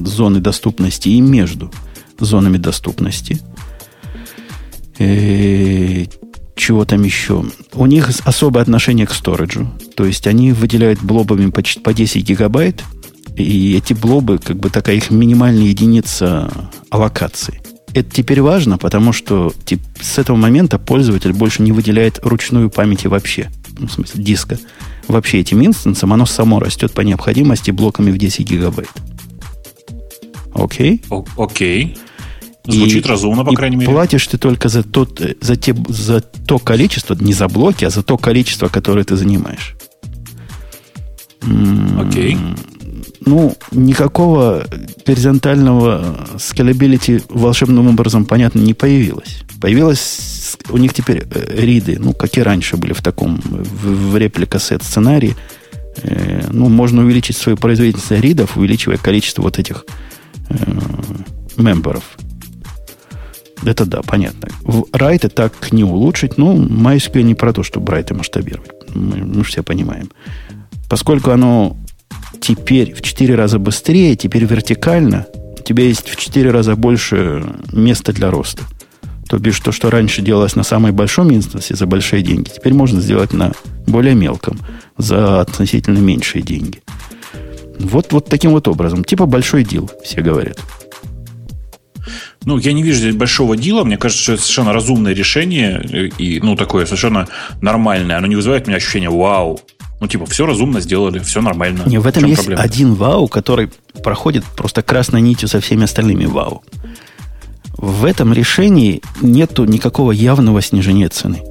зоны 0.05 0.39
доступности 0.39 1.09
и 1.09 1.21
между 1.21 1.71
зонами 2.19 2.57
доступности. 2.57 3.39
Что 4.95 6.19
чего 6.59 6.83
там 6.83 7.03
еще? 7.03 7.45
У 7.73 7.85
них 7.85 8.09
особое 8.25 8.61
отношение 8.61 9.07
к 9.07 9.13
сториджу. 9.13 9.71
То 9.95 10.05
есть 10.05 10.27
они 10.27 10.51
выделяют 10.51 11.01
блобами 11.01 11.49
по, 11.49 11.63
по 11.81 11.93
10 11.93 12.23
гигабайт, 12.23 12.83
и 13.37 13.77
эти 13.77 13.93
блобы, 13.93 14.39
как 14.39 14.57
бы 14.57 14.69
такая 14.69 14.97
их 14.97 15.09
минимальная 15.09 15.67
единица 15.67 16.51
аллокации. 16.89 17.61
Это 17.93 18.11
теперь 18.11 18.41
важно, 18.41 18.77
потому 18.77 19.13
что 19.13 19.53
тип, 19.65 19.81
с 20.01 20.17
этого 20.17 20.35
момента 20.35 20.77
пользователь 20.77 21.31
больше 21.31 21.61
не 21.61 21.71
выделяет 21.71 22.19
ручную 22.23 22.69
памяти 22.69 23.07
вообще. 23.07 23.49
Ну, 23.77 23.87
в 23.87 23.91
смысле, 23.93 24.21
диска. 24.21 24.59
Вообще 25.09 25.39
этим 25.39 25.65
инстансом 25.65 26.13
оно 26.13 26.25
само 26.25 26.59
растет 26.59 26.93
по 26.93 27.01
необходимости 27.01 27.71
блоками 27.71 28.11
в 28.11 28.17
10 28.17 28.47
гигабайт. 28.47 28.89
Окей? 30.53 31.01
Окей. 31.35 31.97
Звучит 32.65 33.05
И- 33.05 33.09
разумно, 33.09 33.43
по 33.43 33.51
и 33.51 33.55
крайней 33.55 33.77
мере. 33.77 33.91
платишь 33.91 34.27
ты 34.27 34.37
только 34.37 34.69
за, 34.69 34.83
тот, 34.83 35.19
э, 35.19 35.35
за, 35.41 35.55
те, 35.55 35.75
за 35.87 36.21
то 36.21 36.59
количество, 36.59 37.15
не 37.19 37.33
за 37.33 37.47
блоки, 37.47 37.85
а 37.85 37.89
за 37.89 38.03
то 38.03 38.17
количество, 38.17 38.67
которое 38.67 39.03
ты 39.03 39.15
занимаешь. 39.15 39.75
Окей. 41.99 42.37
Ну, 43.25 43.55
никакого 43.71 44.65
горизонтального 45.05 46.27
scalability 46.37 47.23
волшебным 47.29 47.87
образом, 47.87 48.25
понятно, 48.25 48.59
не 48.59 48.73
появилось. 48.73 49.43
Появилось 49.59 50.57
у 50.69 50.77
них 50.77 50.93
теперь 50.93 51.23
э, 51.29 51.61
риды, 51.61 51.97
ну, 51.99 52.13
как 52.13 52.37
и 52.37 52.41
раньше 52.41 52.77
были 52.77 52.93
в 52.93 53.01
таком, 53.01 53.41
в, 53.43 54.11
в 54.11 54.17
реплика-сет 54.17 54.83
сценарии. 54.83 55.35
Э, 56.03 56.47
ну, 56.51 56.69
можно 56.69 57.01
увеличить 57.01 57.37
свою 57.37 57.57
производительность 57.57 58.11
ридов, 58.11 58.57
увеличивая 58.57 58.97
количество 58.97 59.41
вот 59.41 59.59
этих 59.59 59.85
э, 60.49 60.55
мемберов. 61.57 62.03
Это 63.65 63.85
да, 63.85 64.01
понятно. 64.01 64.47
В 64.61 64.85
райты 64.93 65.27
так 65.27 65.71
не 65.73 65.83
улучшить. 65.83 66.37
Ну, 66.37 66.57
MySQL 66.57 67.23
не 67.23 67.35
про 67.35 67.51
то, 67.51 67.63
чтобы 67.63 67.91
райты 67.91 68.13
масштабировать. 68.13 68.71
Мы, 68.93 69.17
мы 69.17 69.43
все 69.43 69.63
понимаем. 69.63 70.09
Поскольку 70.89 71.31
оно 71.31 71.75
теперь 72.41 72.93
в 72.93 73.01
4 73.01 73.35
раза 73.35 73.59
быстрее, 73.59 74.15
теперь 74.15 74.45
вертикально, 74.45 75.27
у 75.59 75.63
тебя 75.63 75.83
есть 75.83 76.07
в 76.09 76.15
4 76.15 76.51
раза 76.51 76.75
больше 76.75 77.43
места 77.71 78.13
для 78.13 78.31
роста. 78.31 78.63
То 79.27 79.37
бишь, 79.37 79.59
то, 79.59 79.71
что 79.71 79.91
раньше 79.91 80.23
делалось 80.23 80.55
на 80.55 80.63
самой 80.63 80.91
большом 80.91 81.31
инстансе 81.31 81.75
за 81.75 81.85
большие 81.85 82.23
деньги, 82.23 82.49
теперь 82.49 82.73
можно 82.73 82.99
сделать 82.99 83.31
на 83.31 83.51
более 83.85 84.15
мелком 84.15 84.59
за 84.97 85.41
относительно 85.41 85.99
меньшие 85.99 86.41
деньги. 86.41 86.81
Вот, 87.77 88.11
вот 88.11 88.25
таким 88.25 88.51
вот 88.51 88.67
образом. 88.67 89.03
Типа 89.03 89.25
большой 89.25 89.63
дел, 89.63 89.89
все 90.03 90.21
говорят. 90.21 90.59
Ну, 92.45 92.57
я 92.57 92.73
не 92.73 92.83
вижу 92.83 92.99
здесь 92.99 93.15
большого 93.15 93.55
дела. 93.55 93.83
Мне 93.83 93.97
кажется, 93.97 94.23
что 94.23 94.33
это 94.33 94.41
совершенно 94.41 94.73
разумное 94.73 95.13
решение 95.13 96.09
и, 96.17 96.39
ну, 96.41 96.55
такое 96.55 96.85
совершенно 96.85 97.27
нормальное. 97.61 98.17
Оно 98.17 98.27
не 98.27 98.35
вызывает 98.35 98.65
у 98.65 98.67
меня 98.69 98.77
ощущения 98.77 99.09
«Вау!» 99.09 99.59
Ну, 99.99 100.07
типа, 100.07 100.25
все 100.25 100.45
разумно 100.45 100.79
сделали, 100.79 101.19
все 101.19 101.41
нормально. 101.41 101.83
Не, 101.85 101.97
в 101.97 102.07
этом 102.07 102.21
чем 102.21 102.29
есть 102.29 102.41
проблема? 102.41 102.61
один 102.61 102.93
вау, 102.93 103.27
который 103.27 103.69
проходит 104.03 104.45
просто 104.45 104.81
красной 104.81 105.21
нитью 105.21 105.49
со 105.49 105.59
всеми 105.59 105.83
остальными 105.83 106.25
вау. 106.25 106.63
В 107.77 108.05
этом 108.05 108.33
решении 108.33 109.01
нету 109.21 109.65
никакого 109.65 110.11
явного 110.11 110.61
снижения 110.61 111.09
цены. 111.09 111.41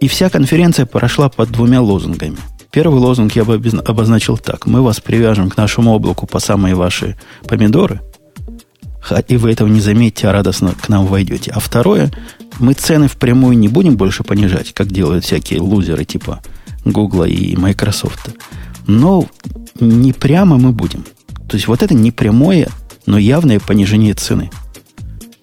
И 0.00 0.08
вся 0.08 0.30
конференция 0.30 0.86
прошла 0.86 1.28
под 1.28 1.50
двумя 1.50 1.80
лозунгами. 1.80 2.36
Первый 2.70 3.00
лозунг 3.00 3.32
я 3.32 3.44
бы 3.44 3.60
обозначил 3.84 4.38
так. 4.38 4.66
Мы 4.66 4.82
вас 4.82 5.00
привяжем 5.00 5.50
к 5.50 5.56
нашему 5.56 5.92
облаку 5.92 6.26
по 6.26 6.40
самые 6.40 6.74
ваши 6.74 7.16
помидоры, 7.48 8.00
и 9.28 9.36
вы 9.36 9.52
этого 9.52 9.68
не 9.68 9.80
заметите, 9.80 10.28
а 10.28 10.32
радостно 10.32 10.74
к 10.80 10.88
нам 10.88 11.06
войдете. 11.06 11.52
А 11.54 11.60
второе, 11.60 12.10
мы 12.58 12.74
цены 12.74 13.08
впрямую 13.08 13.56
не 13.56 13.68
будем 13.68 13.96
больше 13.96 14.24
понижать, 14.24 14.72
как 14.72 14.88
делают 14.88 15.24
всякие 15.24 15.60
лузеры 15.60 16.04
типа 16.04 16.42
Гугла 16.86 17.24
и 17.24 17.56
Microsoft. 17.56 18.30
Но 18.86 19.26
не 19.80 20.12
прямо 20.12 20.56
мы 20.56 20.72
будем. 20.72 21.04
То 21.48 21.56
есть 21.56 21.68
вот 21.68 21.82
это 21.82 21.94
не 21.94 22.10
прямое, 22.10 22.68
но 23.04 23.18
явное 23.18 23.60
понижение 23.60 24.14
цены. 24.14 24.50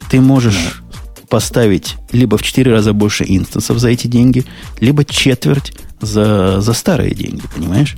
Ты 0.10 0.22
можешь 0.22 0.82
поставить 1.30 1.96
либо 2.12 2.38
в 2.38 2.44
4 2.44 2.72
раза 2.72 2.94
больше 2.94 3.26
инстансов 3.28 3.80
за 3.80 3.90
эти 3.90 4.08
деньги, 4.08 4.46
либо 4.80 5.04
четверть 5.06 5.74
за, 6.00 6.62
за 6.62 6.74
старые 6.74 7.14
деньги, 7.16 7.42
понимаешь? 7.56 7.96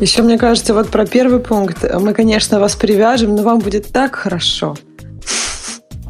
Еще, 0.00 0.22
мне 0.22 0.38
кажется, 0.38 0.72
вот 0.72 0.88
про 0.88 1.04
первый 1.04 1.40
пункт. 1.40 1.84
Мы, 2.00 2.14
конечно, 2.14 2.58
вас 2.58 2.74
привяжем, 2.74 3.36
но 3.36 3.42
вам 3.42 3.58
будет 3.58 3.92
так 3.92 4.14
хорошо. 4.14 4.76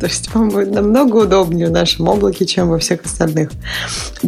То 0.00 0.06
есть 0.06 0.34
вам 0.34 0.48
будет 0.48 0.72
намного 0.72 1.16
удобнее 1.18 1.68
в 1.68 1.72
нашем 1.72 2.08
облаке, 2.08 2.46
чем 2.46 2.68
во 2.70 2.78
всех 2.78 3.04
остальных. 3.04 3.50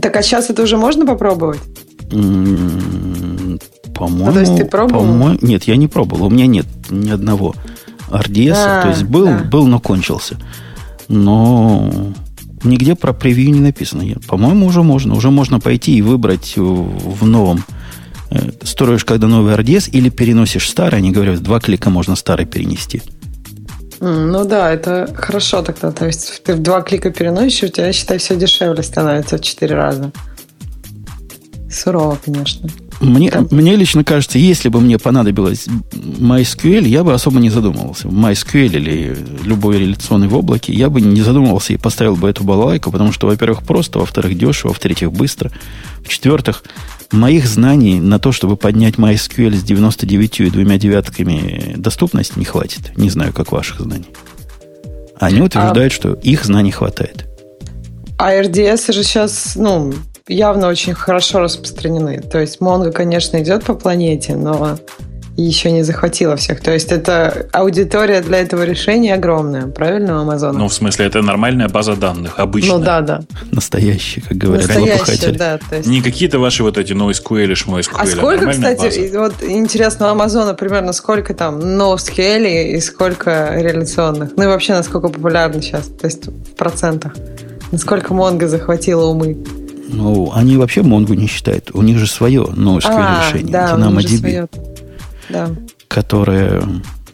Так, 0.01 0.15
а 0.17 0.23
сейчас 0.23 0.51
это 0.51 0.63
уже 0.63 0.77
можно 0.77 1.07
попробовать? 1.07 1.61
М, 2.13 3.59
По-моему... 3.95 4.27
Ну, 4.27 4.33
то 4.33 4.41
есть 4.41 4.57
ты 4.57 4.65
пробовал? 4.67 5.01
по-моему- 5.03 5.39
Нет, 5.41 5.65
я 5.65 5.77
не 5.77 5.89
пробовал. 5.89 6.27
У 6.27 6.31
меня 6.31 6.47
нет 6.47 6.67
ни 6.91 7.11
одного 7.11 7.55
RDS. 8.11 8.55
А, 8.57 8.83
то 8.83 8.89
есть 8.89 9.05
был, 9.05 9.25
да. 9.27 9.39
был, 9.51 9.67
но 9.67 9.81
кончился. 9.81 10.37
Но 11.09 11.91
нигде 12.65 12.95
про 12.95 13.13
превью 13.13 13.51
не 13.53 13.61
написано. 13.61 14.05
По-моему, 14.29 14.67
уже 14.67 14.83
можно. 14.83 15.15
Уже 15.15 15.31
можно 15.31 15.61
пойти 15.61 15.97
и 15.97 16.03
выбрать 16.03 16.55
в 16.57 17.25
новом. 17.27 17.65
э, 18.31 18.51
Строишь, 18.63 19.05
когда 19.05 19.27
новый 19.27 19.55
RDS, 19.55 19.91
или 19.91 20.09
переносишь 20.11 20.69
старый. 20.69 20.99
Они 21.01 21.11
говорят, 21.11 21.41
два 21.41 21.61
клика 21.61 21.91
можно 21.91 22.17
старый 22.17 22.47
перенести. 22.47 23.03
Ну 24.05 24.45
да, 24.45 24.73
это 24.73 25.09
хорошо 25.15 25.63
тогда. 25.63 25.93
То 25.93 26.07
есть 26.07 26.43
ты 26.43 26.55
в 26.55 26.59
два 26.61 26.83
клика 26.83 27.11
переносишь, 27.13 27.63
у 27.63 27.69
тебя, 27.69 27.93
считай, 27.93 28.19
все 28.19 28.35
дешевле 28.35 28.83
становится 28.83 29.39
в 29.39 29.43
четыре 29.43 29.77
раза. 29.77 30.11
Сурово, 31.71 32.19
конечно. 32.25 32.69
Мне, 33.01 33.31
Да. 33.31 33.47
мне 33.51 33.77
лично 33.77 34.03
кажется, 34.03 34.39
если 34.39 34.69
бы 34.69 34.81
мне 34.81 34.99
понадобилось 34.99 35.67
MySQL, 35.93 36.87
я 36.87 37.05
бы 37.05 37.15
особо 37.15 37.39
не 37.39 37.49
задумывался. 37.49 38.09
MySQL 38.09 38.67
или 38.77 39.17
любой 39.45 39.79
реляционный 39.79 40.27
в 40.29 40.35
облаке, 40.37 40.73
я 40.73 40.91
бы 40.91 41.01
не 41.01 41.21
задумывался 41.23 41.73
и 41.73 41.77
поставил 41.77 42.17
бы 42.17 42.29
эту 42.29 42.43
балалайку, 42.43 42.91
потому 42.91 43.13
что, 43.13 43.29
во-первых, 43.29 43.63
просто, 43.63 44.01
во-вторых, 44.01 44.37
дешево, 44.37 44.75
в-третьих, 44.75 45.13
быстро. 45.13 45.51
В-четвертых, 46.05 46.65
моих 47.13 47.47
знаний 47.47 48.01
на 48.01 48.19
то, 48.19 48.33
чтобы 48.33 48.57
поднять 48.57 48.95
MySQL 48.95 49.55
с 49.55 49.63
99 49.63 50.41
и 50.41 50.51
двумя 50.51 50.79
девятками 50.79 51.75
доступность 51.77 52.37
не 52.37 52.45
хватит. 52.45 52.97
Не 52.97 53.11
знаю, 53.11 53.33
как 53.33 53.53
ваших 53.53 53.81
знаний. 53.81 54.09
Они 55.19 55.41
утверждают, 55.41 55.93
что 55.93 56.15
их 56.15 56.45
знаний 56.45 56.73
хватает. 56.73 57.27
А 58.19 58.35
RDS 58.35 58.93
же 58.93 59.03
сейчас, 59.03 59.55
ну, 59.57 59.93
явно 60.29 60.69
очень 60.69 60.95
хорошо 60.95 61.41
распространены. 61.41 62.21
То 62.21 62.41
есть 62.41 62.59
Mongo, 62.61 62.93
конечно, 62.93 63.41
идет 63.43 63.65
по 63.65 63.75
планете, 63.75 64.37
но 64.37 64.79
еще 65.37 65.71
не 65.71 65.83
захватила 65.83 66.37
всех. 66.37 66.61
То 66.61 66.73
есть 66.73 66.93
это 66.93 67.47
аудитория 67.53 68.21
для 68.21 68.41
этого 68.41 68.65
решения 68.65 69.15
огромная, 69.15 69.67
правильно, 69.67 70.19
у 70.19 70.23
Амазона? 70.23 70.59
Ну, 70.59 70.69
в 70.69 70.75
смысле, 70.75 71.07
это 71.07 71.23
нормальная 71.23 71.69
база 71.69 71.97
данных, 71.97 72.39
обычная. 72.39 72.77
Ну 72.77 72.85
да, 72.85 73.01
да. 73.01 73.23
Настоящий, 73.51 74.21
как 74.21 74.37
говорят 74.37 74.67
Настоящая, 74.69 75.33
да. 75.33 75.59
То 75.59 75.77
есть... 75.77 75.89
Не 75.89 76.03
какие-то 76.03 76.39
ваши 76.39 76.63
вот 76.63 76.77
эти 76.77 76.93
NoSQL 76.93 77.45
и 77.45 77.53
SQL. 77.53 77.85
А 77.95 78.07
сколько, 78.07 78.45
нормальная 78.45 78.77
кстати, 78.77 79.01
база. 79.01 79.19
вот 79.21 79.35
интересно, 79.43 80.07
у 80.07 80.11
Амазона 80.11 80.55
примерно 80.55 80.93
сколько 80.93 81.35
там 81.35 81.59
NoSQL 81.61 82.75
и 82.75 82.81
сколько 82.81 83.55
реляционных? 83.57 84.33
Ну 84.37 84.45
и 84.45 84.47
вообще, 84.47 84.75
насколько 84.75 85.09
популярны 85.09 85.63
сейчас? 85.63 85.87
То 85.87 86.07
есть 86.07 86.27
в 86.27 86.57
процентах. 86.57 87.15
Насколько 87.71 88.13
Монго 88.13 88.49
захватила 88.49 89.07
умы? 89.07 89.39
Ну, 89.89 90.31
они 90.35 90.57
вообще 90.57 90.83
Монгу 90.83 91.15
не 91.15 91.27
считают. 91.27 91.71
У 91.75 91.83
них 91.83 91.99
же 91.99 92.07
свое 92.07 92.43
NoSQL 92.43 92.81
А, 92.85 93.25
решение. 93.29 93.53
да, 93.53 93.75
у 93.75 93.79
них 93.79 94.09
же 94.09 94.17
DynamoDB. 94.17 94.72
Да. 95.33 95.51
которое 95.89 96.63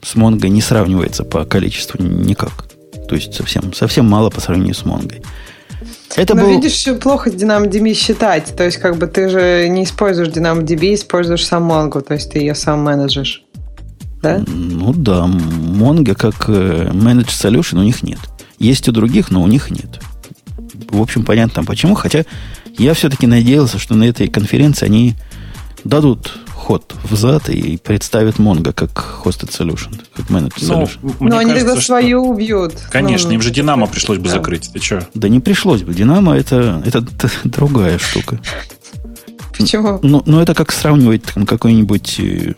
с 0.03 0.15
Монго 0.15 0.49
не 0.49 0.61
сравнивается 0.61 1.25
по 1.25 1.45
количеству 1.45 2.03
никак. 2.03 2.69
То 3.09 3.15
есть 3.15 3.35
совсем, 3.35 3.73
совсем 3.73 4.07
мало 4.07 4.31
по 4.31 4.41
сравнению 4.41 4.75
с 4.75 4.85
Монгой. 4.85 5.23
Это 6.17 6.35
Но 6.35 6.43
был... 6.43 6.51
видишь, 6.51 6.85
плохо 7.01 7.31
DynamoDB 7.31 7.95
считать. 7.95 8.55
То 8.57 8.65
есть, 8.65 8.79
как 8.79 8.97
бы 8.97 9.07
ты 9.07 9.29
же 9.29 9.69
не 9.69 9.85
используешь 9.85 10.29
DynamoDB, 10.29 10.95
используешь 10.95 11.47
сам 11.47 11.71
Mongo, 11.71 12.01
то 12.01 12.15
есть 12.15 12.33
ты 12.33 12.39
ее 12.39 12.55
сам 12.55 12.83
менеджешь. 12.83 13.45
Да? 14.23 14.43
Ну 14.47 14.93
да, 14.93 15.27
Монго 15.27 16.15
как 16.15 16.49
э, 16.49 16.91
Managed 16.93 17.29
Solution 17.29 17.79
у 17.79 17.83
них 17.83 18.03
нет. 18.03 18.19
Есть 18.59 18.89
у 18.89 18.93
других, 18.93 19.31
но 19.31 19.43
у 19.43 19.47
них 19.47 19.71
нет. 19.71 20.01
В 20.91 21.01
общем, 21.01 21.25
понятно 21.25 21.65
почему. 21.65 21.95
Хотя 21.95 22.25
я 22.77 22.95
все-таки 22.95 23.27
надеялся, 23.27 23.79
что 23.79 23.95
на 23.95 24.05
этой 24.05 24.29
конференции 24.29 24.87
они 24.87 25.15
дадут 25.85 26.39
ход 26.69 26.95
взад 27.05 27.49
и 27.49 27.79
представят 27.79 28.39
Монго 28.39 28.75
как 28.75 29.23
Hosted 29.25 29.49
Solution, 29.49 29.99
как 30.15 30.27
Managed 30.27 30.53
Ну, 30.61 30.83
Solution. 30.83 31.15
мне 31.19 31.31
Но 31.31 31.39
они 31.39 31.51
тогда 31.53 31.65
кажется, 31.65 31.81
что- 31.81 31.87
свою 31.87 32.29
убьют. 32.29 32.75
Конечно, 32.91 33.29
Ну, 33.29 33.37
им 33.37 33.41
же 33.41 33.51
Динамо 33.51 33.87
пришлось 33.87 34.19
бы 34.19 34.25
да. 34.27 34.33
закрыть. 34.33 34.69
Ты 34.71 34.79
что? 34.79 35.09
Да 35.15 35.31
не 35.31 35.41
пришлось 35.41 35.81
бы. 35.83 35.95
Динамо 35.95 36.37
это, 36.37 36.83
это 36.85 37.03
другая 37.45 37.99
штука. 37.99 38.39
Почему? 39.57 39.99
Ну, 40.03 40.23
ну, 40.27 40.41
это 40.41 40.55
как 40.55 40.71
сравнивать 40.71 41.23
там, 41.23 41.47
какой-нибудь, 41.47 42.21
э, 42.21 42.53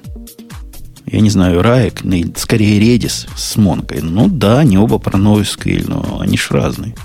я 1.07 1.20
не 1.20 1.31
знаю, 1.31 1.62
Раек, 1.62 2.03
ну, 2.03 2.16
скорее 2.37 2.81
Redis 2.81 3.29
с 3.37 3.55
Монкой. 3.57 4.01
Ну 4.03 4.27
да, 4.29 4.59
они 4.59 4.77
оба 4.77 4.99
про 4.99 5.16
NoSQL, 5.18 5.85
но 5.88 6.18
они 6.20 6.37
ж 6.37 6.51
разные. 6.51 6.96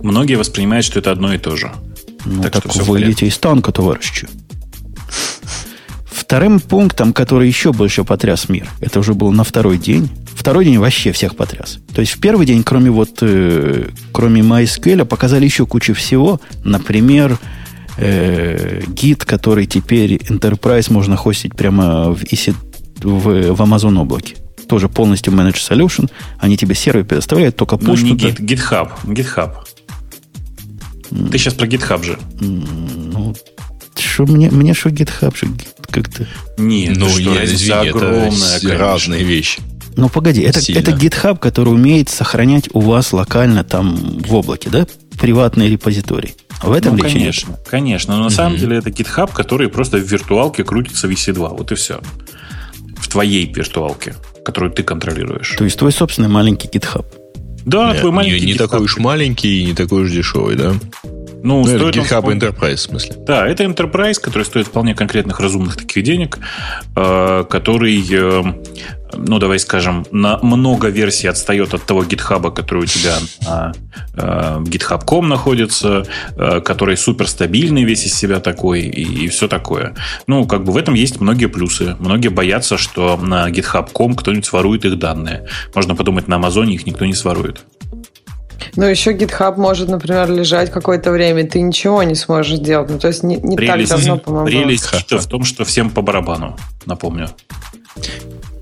многие 0.00 0.36
воспринимают, 0.36 0.86
что 0.86 1.00
это 1.00 1.10
одно 1.12 1.34
и 1.34 1.38
то 1.38 1.54
же. 1.54 1.70
Ну, 2.24 2.42
так, 2.42 2.52
так 2.62 2.64
выйдите 2.76 3.26
из 3.26 3.36
танка, 3.36 3.72
товарищи. 3.72 4.26
Вторым 6.26 6.58
пунктом, 6.58 7.12
который 7.12 7.46
еще 7.46 7.72
больше 7.72 8.02
потряс 8.02 8.48
мир, 8.48 8.68
это 8.80 8.98
уже 8.98 9.14
был 9.14 9.30
на 9.30 9.44
второй 9.44 9.78
день. 9.78 10.10
Второй 10.34 10.64
день 10.64 10.76
вообще 10.76 11.12
всех 11.12 11.36
потряс. 11.36 11.78
То 11.94 12.00
есть 12.00 12.14
в 12.14 12.20
первый 12.20 12.46
день, 12.46 12.64
кроме 12.64 12.90
вот, 12.90 13.18
э, 13.20 13.90
кроме 14.10 14.40
MySQL, 14.42 15.04
показали 15.04 15.44
еще 15.44 15.66
кучу 15.66 15.94
всего. 15.94 16.40
Например, 16.64 17.38
э, 17.96 18.82
гид, 18.88 19.24
который 19.24 19.66
теперь 19.66 20.16
Enterprise 20.16 20.92
можно 20.92 21.16
хостить 21.16 21.54
прямо 21.54 22.10
в, 22.10 22.24
EC, 22.24 22.56
в, 23.04 23.52
в 23.52 23.62
Amazon 23.62 23.96
облаке. 23.96 24.34
Тоже 24.68 24.88
полностью 24.88 25.32
Managed 25.32 25.62
Solution. 25.70 26.10
Они 26.40 26.56
тебе 26.56 26.74
сервер 26.74 27.04
предоставляют, 27.04 27.54
только 27.54 27.76
push. 27.76 28.00
Ну, 28.00 28.08
не 28.08 28.16
гид, 28.16 28.40
GitHub. 28.40 28.90
GitHub. 29.04 29.52
Ты 31.30 31.38
сейчас 31.38 31.54
про 31.54 31.68
GitHub 31.68 32.02
же. 32.02 32.18
Ну, 32.40 33.32
что 33.98 34.24
мне, 34.24 34.50
мне 34.50 34.74
что 34.74 34.90
GitHub, 34.90 35.34
что 35.36 35.48
как-то... 35.90 36.26
Не, 36.58 36.90
ну, 36.90 37.08
что, 37.08 37.34
я, 37.34 37.44
извини, 37.44 37.88
огромная, 37.88 38.56
это 38.56 38.78
разные 38.78 39.24
вещи. 39.24 39.60
Ну, 39.96 40.10
погоди, 40.10 40.42
это, 40.42 40.60
это 40.60 40.90
GitHub, 40.90 41.38
который 41.38 41.70
умеет 41.70 42.10
сохранять 42.10 42.68
у 42.74 42.80
вас 42.80 43.12
локально 43.12 43.64
там 43.64 43.96
в 43.96 44.34
облаке, 44.34 44.68
да? 44.68 44.86
Приватный 45.18 45.70
репозиторий. 45.70 46.34
В 46.62 46.72
этом 46.72 46.96
ну, 46.96 47.02
конечно, 47.02 47.50
нет? 47.50 47.60
конечно. 47.68 48.16
Но 48.16 48.24
на 48.24 48.26
mm-hmm. 48.28 48.30
самом 48.30 48.58
деле 48.58 48.76
это 48.78 48.90
GitHub, 48.90 49.32
который 49.32 49.68
просто 49.68 49.98
в 49.98 50.02
виртуалке 50.02 50.64
крутится 50.64 51.08
в 51.08 51.10
EC2. 51.10 51.56
Вот 51.56 51.72
и 51.72 51.74
все. 51.74 52.00
В 52.98 53.08
твоей 53.08 53.50
виртуалке, 53.50 54.14
которую 54.44 54.72
ты 54.72 54.82
контролируешь. 54.82 55.54
То 55.56 55.64
есть 55.64 55.78
твой 55.78 55.92
собственный 55.92 56.28
маленький 56.28 56.68
GitHub. 56.68 57.06
Да, 57.64 57.90
Нет, 57.90 58.00
твой 58.00 58.12
маленький 58.12 58.46
Не, 58.46 58.52
не 58.52 58.58
такой 58.58 58.80
уж 58.80 58.98
маленький 58.98 59.60
и 59.60 59.64
не 59.64 59.74
такой 59.74 60.02
уж 60.02 60.10
дешевый, 60.10 60.56
да? 60.56 60.74
Ну, 61.46 61.64
ну 61.64 61.64
стоит 61.64 61.94
GitHub 61.94 62.24
он... 62.24 62.38
Enterprise, 62.38 62.74
в 62.74 62.80
смысле. 62.80 63.16
Да, 63.24 63.46
это 63.46 63.62
Enterprise, 63.62 64.20
который 64.20 64.42
стоит 64.42 64.66
вполне 64.66 64.96
конкретных 64.96 65.38
разумных 65.38 65.76
таких 65.76 66.02
денег, 66.02 66.40
э, 66.96 67.44
который, 67.48 68.04
э, 68.10 68.42
ну, 69.16 69.38
давай 69.38 69.60
скажем, 69.60 70.04
на 70.10 70.38
много 70.42 70.88
версий 70.88 71.28
отстает 71.28 71.72
от 71.72 71.84
того 71.84 72.02
GitHub, 72.02 72.52
который 72.52 72.82
у 72.82 72.86
тебя 72.86 73.14
на 73.42 73.72
э, 74.14 74.64
GitHub.com 74.64 75.28
находится, 75.28 76.04
э, 76.36 76.60
который 76.62 76.96
суперстабильный 76.96 77.84
весь 77.84 78.06
из 78.06 78.14
себя 78.14 78.40
такой 78.40 78.80
и, 78.80 79.26
и 79.26 79.28
все 79.28 79.46
такое. 79.46 79.94
Ну, 80.26 80.46
как 80.46 80.64
бы 80.64 80.72
в 80.72 80.76
этом 80.76 80.94
есть 80.94 81.20
многие 81.20 81.46
плюсы. 81.46 81.94
Многие 82.00 82.28
боятся, 82.28 82.76
что 82.76 83.16
на 83.16 83.48
GitHub.com 83.50 84.16
кто-нибудь 84.16 84.46
сворует 84.46 84.84
их 84.84 84.98
данные. 84.98 85.46
Можно 85.76 85.94
подумать, 85.94 86.26
на 86.26 86.36
Амазоне 86.36 86.74
их 86.74 86.86
никто 86.86 87.06
не 87.06 87.14
сворует. 87.14 87.64
Ну, 88.74 88.84
еще 88.86 89.12
GitHub 89.12 89.56
может, 89.56 89.88
например, 89.88 90.30
лежать 90.30 90.70
какое-то 90.70 91.10
время, 91.10 91.46
ты 91.46 91.60
ничего 91.60 92.02
не 92.02 92.14
сможешь 92.14 92.58
делать. 92.58 92.90
Ну, 92.90 92.98
то 92.98 93.08
есть 93.08 93.22
не, 93.22 93.36
не 93.36 93.56
прелесть, 93.56 93.90
так 93.90 94.00
давно, 94.00 94.18
по-моему. 94.18 94.46
Прелесть 94.46 94.84
в 94.84 95.26
том, 95.28 95.44
что 95.44 95.64
всем 95.64 95.90
по 95.90 96.02
барабану, 96.02 96.56
напомню. 96.84 97.28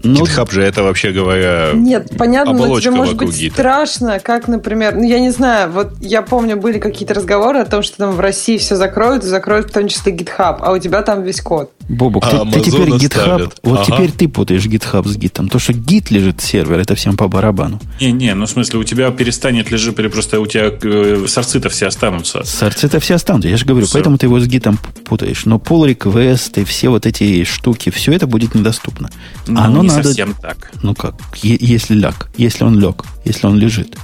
Ну, 0.04 0.24
GitHub 0.24 0.52
же 0.52 0.62
это, 0.62 0.82
вообще 0.82 1.12
говоря, 1.12 1.70
Нет, 1.72 2.12
понятно, 2.18 2.52
но 2.52 2.78
тебе 2.78 2.90
может 2.90 3.16
быть 3.16 3.34
гита. 3.34 3.54
страшно, 3.54 4.20
как, 4.20 4.48
например, 4.48 4.94
ну, 4.94 5.02
я 5.02 5.18
не 5.18 5.30
знаю, 5.30 5.70
вот 5.70 5.92
я 6.00 6.20
помню, 6.20 6.58
были 6.58 6.78
какие-то 6.78 7.14
разговоры 7.14 7.60
о 7.60 7.64
том, 7.64 7.82
что 7.82 7.96
там 7.96 8.12
в 8.12 8.20
России 8.20 8.58
все 8.58 8.76
закроют, 8.76 9.24
и 9.24 9.26
закроют 9.26 9.70
в 9.70 9.72
том 9.72 9.88
числе 9.88 10.14
GitHub, 10.14 10.58
а 10.60 10.72
у 10.72 10.78
тебя 10.78 11.00
там 11.02 11.22
весь 11.22 11.40
код. 11.40 11.72
Бобок, 11.88 12.24
а 12.24 12.44
ты, 12.46 12.60
ты 12.60 12.70
теперь 12.70 12.88
GitHub, 12.88 13.52
вот 13.62 13.80
ага. 13.80 13.84
теперь 13.84 14.10
ты 14.10 14.28
путаешь 14.28 14.64
GitHub 14.64 15.06
с 15.06 15.16
гитом. 15.16 15.48
То, 15.48 15.58
что 15.58 15.74
гит 15.74 16.10
лежит 16.10 16.40
сервер, 16.40 16.78
это 16.78 16.94
всем 16.94 17.16
по 17.16 17.28
барабану. 17.28 17.80
Не-не, 18.00 18.34
ну 18.34 18.46
в 18.46 18.50
смысле, 18.50 18.78
у 18.78 18.84
тебя 18.84 19.10
перестанет 19.10 19.70
лежать, 19.70 19.94
просто 20.10 20.40
у 20.40 20.46
тебя 20.46 20.72
э, 20.82 21.26
сорцы-то 21.28 21.68
все 21.68 21.86
останутся. 21.86 22.42
Сорцы-то 22.44 23.00
все 23.00 23.16
останутся, 23.16 23.48
я 23.48 23.56
же 23.56 23.66
говорю, 23.66 23.84
все. 23.84 23.94
поэтому 23.94 24.16
ты 24.16 24.26
его 24.26 24.40
с 24.40 24.46
гитом 24.46 24.78
путаешь. 25.04 25.44
Но 25.44 25.56
pull 25.56 25.94
request 25.94 26.60
и 26.60 26.64
все 26.64 26.88
вот 26.88 27.04
эти 27.06 27.44
штуки, 27.44 27.90
все 27.90 28.12
это 28.12 28.26
будет 28.26 28.54
недоступно. 28.54 29.10
Ну, 29.46 29.60
Оно 29.60 29.82
не 29.82 29.88
надо... 29.88 30.04
совсем 30.04 30.34
так. 30.40 30.72
Ну 30.82 30.94
как, 30.94 31.14
если 31.42 31.94
ляг, 31.94 32.30
если 32.38 32.64
он 32.64 32.78
лег, 32.78 33.04
если 33.24 33.46
он 33.46 33.58
лежит. 33.58 33.96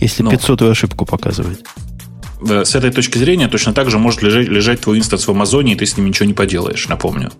Если 0.00 0.22
ну, 0.22 0.30
500 0.30 0.62
ошибку 0.62 1.06
показывает. 1.06 1.64
Э, 2.48 2.64
с 2.64 2.74
этой 2.74 2.90
точки 2.90 3.18
зрения 3.18 3.48
точно 3.48 3.72
так 3.72 3.90
же 3.90 3.98
может 3.98 4.22
лежать, 4.22 4.48
лежать 4.48 4.80
твой 4.80 4.98
инстанс 4.98 5.26
в 5.26 5.30
Амазоне, 5.30 5.72
и 5.72 5.76
ты 5.76 5.86
с 5.86 5.96
ним 5.96 6.06
ничего 6.06 6.26
не 6.26 6.34
поделаешь, 6.34 6.88
напомню. 6.88 7.32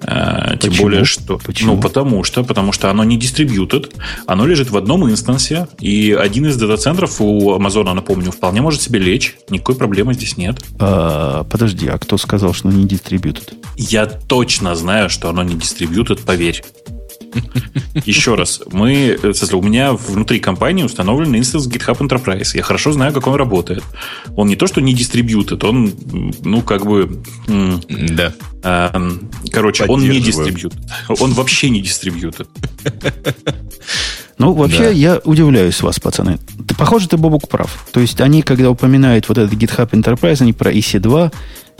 Почему? 0.00 0.58
Тем 0.58 0.72
более, 0.74 1.04
что... 1.04 1.38
Почему? 1.38 1.74
Ну, 1.74 1.80
потому 1.80 2.24
что, 2.24 2.44
потому 2.44 2.72
что 2.72 2.90
оно 2.90 3.04
не 3.04 3.16
дистрибьютед, 3.16 3.94
оно 4.26 4.46
лежит 4.46 4.70
в 4.70 4.76
одном 4.76 5.08
инстансе, 5.10 5.68
и 5.80 6.12
один 6.12 6.46
из 6.46 6.56
дата-центров 6.56 7.20
у 7.20 7.52
Амазона, 7.52 7.94
напомню, 7.94 8.30
вполне 8.30 8.60
может 8.60 8.80
себе 8.80 8.98
лечь, 8.98 9.36
никакой 9.50 9.74
проблемы 9.74 10.14
здесь 10.14 10.36
нет. 10.36 10.62
А, 10.78 11.44
подожди, 11.44 11.88
а 11.88 11.98
кто 11.98 12.18
сказал, 12.18 12.54
что 12.54 12.68
оно 12.68 12.78
не 12.78 12.84
дистрибьютед? 12.84 13.54
Я 13.76 14.06
точно 14.06 14.74
знаю, 14.74 15.10
что 15.10 15.28
оно 15.28 15.42
не 15.42 15.54
дистрибьютед, 15.54 16.20
поверь. 16.20 16.62
Еще 18.04 18.34
раз, 18.34 18.60
мы, 18.72 19.18
у 19.52 19.62
меня 19.62 19.92
внутри 19.92 20.38
компании 20.40 20.84
установлен 20.84 21.34
instance 21.36 21.66
GitHub 21.66 21.98
Enterprise. 21.98 22.56
Я 22.56 22.62
хорошо 22.62 22.92
знаю, 22.92 23.12
как 23.12 23.26
он 23.26 23.34
работает. 23.34 23.82
Он 24.36 24.48
не 24.48 24.56
то, 24.56 24.66
что 24.66 24.80
не 24.80 24.94
distributed, 24.94 25.62
он, 25.64 25.94
ну, 26.42 26.62
как 26.62 26.86
бы... 26.86 27.22
Да. 27.46 28.32
Э, 28.62 29.10
короче, 29.50 29.84
он 29.84 30.00
не 30.00 30.20
distributed. 30.20 30.80
Он 31.20 31.32
вообще 31.32 31.70
не 31.70 31.80
distributed. 31.80 32.48
Ну, 34.38 34.52
вообще, 34.52 34.80
да. 34.80 34.88
я 34.90 35.20
удивляюсь 35.24 35.80
вас, 35.80 35.98
пацаны. 35.98 36.38
Ты, 36.68 36.74
похоже, 36.74 37.08
ты, 37.08 37.16
Бобук, 37.16 37.48
прав. 37.48 37.86
То 37.90 38.00
есть, 38.00 38.20
они, 38.20 38.42
когда 38.42 38.70
упоминают 38.70 39.28
вот 39.30 39.38
этот 39.38 39.54
GitHub 39.54 39.88
Enterprise, 39.90 40.42
они 40.42 40.52
про 40.52 40.70
EC2, 40.70 41.32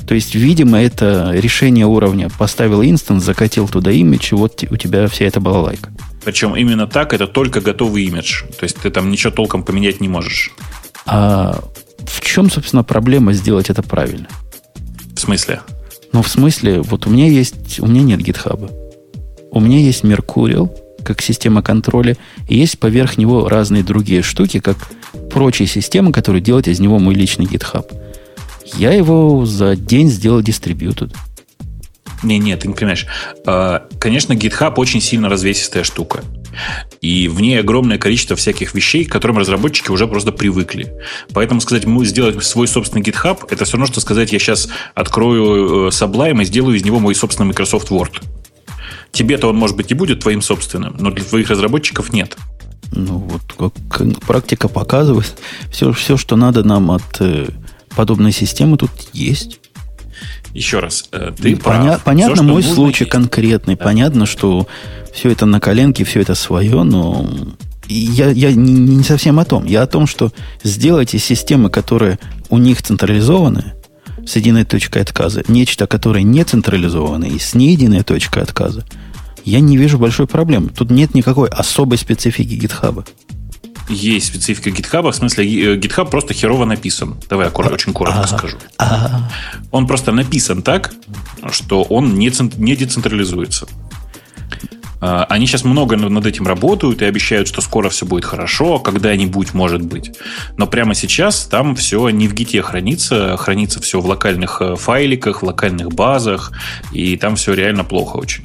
то 0.06 0.14
есть, 0.14 0.34
видимо, 0.34 0.80
это 0.80 1.32
решение 1.34 1.86
уровня. 1.86 2.30
Поставил 2.38 2.82
instance, 2.82 3.24
закатил 3.24 3.68
туда 3.68 3.90
имидж, 3.90 4.32
и 4.32 4.34
вот 4.34 4.62
у 4.70 4.76
тебя 4.76 5.08
вся 5.08 5.24
эта 5.24 5.40
балалайка. 5.40 5.90
Причем 6.24 6.54
именно 6.56 6.86
так, 6.86 7.12
это 7.12 7.26
только 7.26 7.60
готовый 7.60 8.04
имидж. 8.04 8.42
То 8.58 8.64
есть, 8.64 8.76
ты 8.76 8.90
там 8.90 9.10
ничего 9.10 9.32
толком 9.32 9.62
поменять 9.62 10.00
не 10.00 10.08
можешь. 10.08 10.52
А 11.06 11.62
в 12.04 12.20
чем, 12.20 12.50
собственно, 12.50 12.84
проблема 12.84 13.32
сделать 13.32 13.70
это 13.70 13.82
правильно? 13.82 14.28
В 15.14 15.20
смысле? 15.20 15.60
Ну, 16.12 16.22
в 16.22 16.28
смысле, 16.28 16.82
вот 16.82 17.06
у 17.06 17.10
меня 17.10 17.26
есть, 17.26 17.80
у 17.80 17.86
меня 17.86 18.02
нет 18.02 18.20
гитхаба. 18.20 18.70
У 19.50 19.60
меня 19.60 19.78
есть 19.78 20.04
Mercurial, 20.04 20.70
как 21.02 21.22
система 21.22 21.62
контроля, 21.62 22.16
и 22.48 22.56
есть 22.56 22.78
поверх 22.78 23.16
него 23.16 23.48
разные 23.48 23.82
другие 23.82 24.22
штуки, 24.22 24.60
как 24.60 24.76
прочие 25.30 25.68
системы, 25.68 26.12
которые 26.12 26.42
делают 26.42 26.68
из 26.68 26.80
него 26.80 26.98
мой 26.98 27.14
личный 27.14 27.46
GitHub. 27.46 27.86
Я 28.74 28.92
его 28.92 29.44
за 29.46 29.76
день 29.76 30.08
сделал 30.08 30.42
дистрибьютед. 30.42 31.12
Не, 32.22 32.38
нет, 32.38 32.60
ты 32.60 32.68
не 32.68 32.74
понимаешь. 32.74 33.06
А, 33.46 33.86
конечно, 34.00 34.32
GitHub 34.32 34.74
очень 34.76 35.00
сильно 35.00 35.28
развесистая 35.28 35.84
штука. 35.84 36.24
И 37.02 37.28
в 37.28 37.40
ней 37.40 37.60
огромное 37.60 37.98
количество 37.98 38.36
всяких 38.36 38.74
вещей, 38.74 39.04
к 39.04 39.12
которым 39.12 39.38
разработчики 39.38 39.90
уже 39.90 40.08
просто 40.08 40.32
привыкли. 40.32 40.94
Поэтому 41.34 41.60
сказать, 41.60 41.84
мы 41.84 42.04
сделать 42.06 42.42
свой 42.42 42.66
собственный 42.66 43.02
GitHub, 43.02 43.46
это 43.50 43.64
все 43.64 43.74
равно, 43.74 43.86
что 43.86 44.00
сказать, 44.00 44.32
я 44.32 44.38
сейчас 44.38 44.68
открою 44.94 45.86
э, 45.86 45.88
Sublime 45.90 46.42
и 46.42 46.44
сделаю 46.46 46.76
из 46.76 46.84
него 46.84 46.98
мой 46.98 47.14
собственный 47.14 47.48
Microsoft 47.48 47.90
Word. 47.90 48.22
Тебе-то 49.12 49.48
он, 49.48 49.56
может 49.56 49.76
быть, 49.76 49.90
и 49.90 49.94
будет 49.94 50.20
твоим 50.20 50.40
собственным, 50.40 50.96
но 50.98 51.10
для 51.10 51.24
твоих 51.24 51.50
разработчиков 51.50 52.12
нет. 52.12 52.36
Ну, 52.92 53.18
вот 53.18 53.42
как 53.58 54.20
практика 54.26 54.68
показывает, 54.68 55.36
все, 55.70 55.92
все, 55.92 56.16
что 56.16 56.36
надо 56.36 56.64
нам 56.64 56.90
от 56.90 57.20
подобной 57.96 58.32
системы 58.32 58.76
тут 58.76 58.90
есть. 59.12 59.58
Еще 60.54 60.78
раз, 60.78 61.08
э, 61.12 61.32
ты 61.36 61.54
Поня- 61.56 61.88
прав. 61.88 62.04
Понятно, 62.04 62.34
все, 62.36 62.42
мой 62.44 62.62
случай 62.62 63.04
есть. 63.04 63.12
конкретный. 63.12 63.76
Да. 63.76 63.84
Понятно, 63.84 64.26
что 64.26 64.66
все 65.12 65.30
это 65.30 65.44
на 65.46 65.60
коленке, 65.60 66.04
все 66.04 66.20
это 66.20 66.34
свое, 66.34 66.82
но 66.82 67.28
я, 67.88 68.30
я 68.30 68.52
не, 68.52 68.72
не 68.72 69.02
совсем 69.02 69.38
о 69.38 69.44
том. 69.44 69.66
Я 69.66 69.82
о 69.82 69.86
том, 69.86 70.06
что 70.06 70.32
сделайте 70.62 71.18
системы, 71.18 71.68
которые 71.68 72.18
у 72.48 72.58
них 72.58 72.82
централизованы, 72.82 73.74
с 74.26 74.36
единой 74.36 74.64
точкой 74.64 75.02
отказа, 75.02 75.42
нечто, 75.48 75.86
которое 75.86 76.22
не 76.22 76.42
централизовано 76.44 77.24
и 77.24 77.38
с 77.38 77.54
не 77.54 77.72
единой 77.72 78.02
точкой 78.02 78.42
отказа, 78.42 78.84
я 79.44 79.60
не 79.60 79.76
вижу 79.76 79.98
большой 79.98 80.26
проблемы. 80.26 80.70
Тут 80.70 80.90
нет 80.90 81.14
никакой 81.14 81.48
особой 81.48 81.98
специфики 81.98 82.54
гитхаба 82.54 83.04
есть 83.88 84.26
специфика 84.26 84.70
GitHub, 84.70 85.10
в 85.10 85.14
смысле 85.14 85.44
э, 85.44 85.76
GitHub 85.76 86.10
просто 86.10 86.34
херово 86.34 86.64
написан. 86.64 87.16
Давай 87.28 87.46
я 87.46 87.52
очень 87.52 87.92
коротко 87.92 88.20
а 88.20 88.26
скажу. 88.26 88.56
а 88.78 89.30
Он 89.70 89.86
просто 89.86 90.12
написан 90.12 90.62
так, 90.62 90.92
что 91.50 91.82
он 91.82 92.14
не, 92.14 92.32
не 92.58 92.76
децентрализуется. 92.76 93.66
А, 95.00 95.24
они 95.28 95.46
сейчас 95.46 95.64
много 95.64 95.96
над 95.96 96.26
этим 96.26 96.46
работают 96.46 97.02
и 97.02 97.04
обещают, 97.04 97.48
что 97.48 97.60
скоро 97.60 97.88
все 97.90 98.06
будет 98.06 98.24
хорошо, 98.24 98.78
когда-нибудь 98.78 99.54
может 99.54 99.82
быть. 99.82 100.12
Но 100.56 100.66
прямо 100.66 100.94
сейчас 100.94 101.44
там 101.44 101.76
все 101.76 102.08
не 102.08 102.28
в 102.28 102.34
гите 102.34 102.62
хранится, 102.62 103.36
хранится 103.36 103.80
все 103.80 104.00
в 104.00 104.06
локальных 104.06 104.60
э, 104.60 104.76
файликах, 104.76 105.42
в 105.42 105.46
локальных 105.46 105.88
базах, 105.88 106.52
и 106.92 107.16
там 107.16 107.36
все 107.36 107.52
реально 107.54 107.84
плохо 107.84 108.16
очень. 108.16 108.44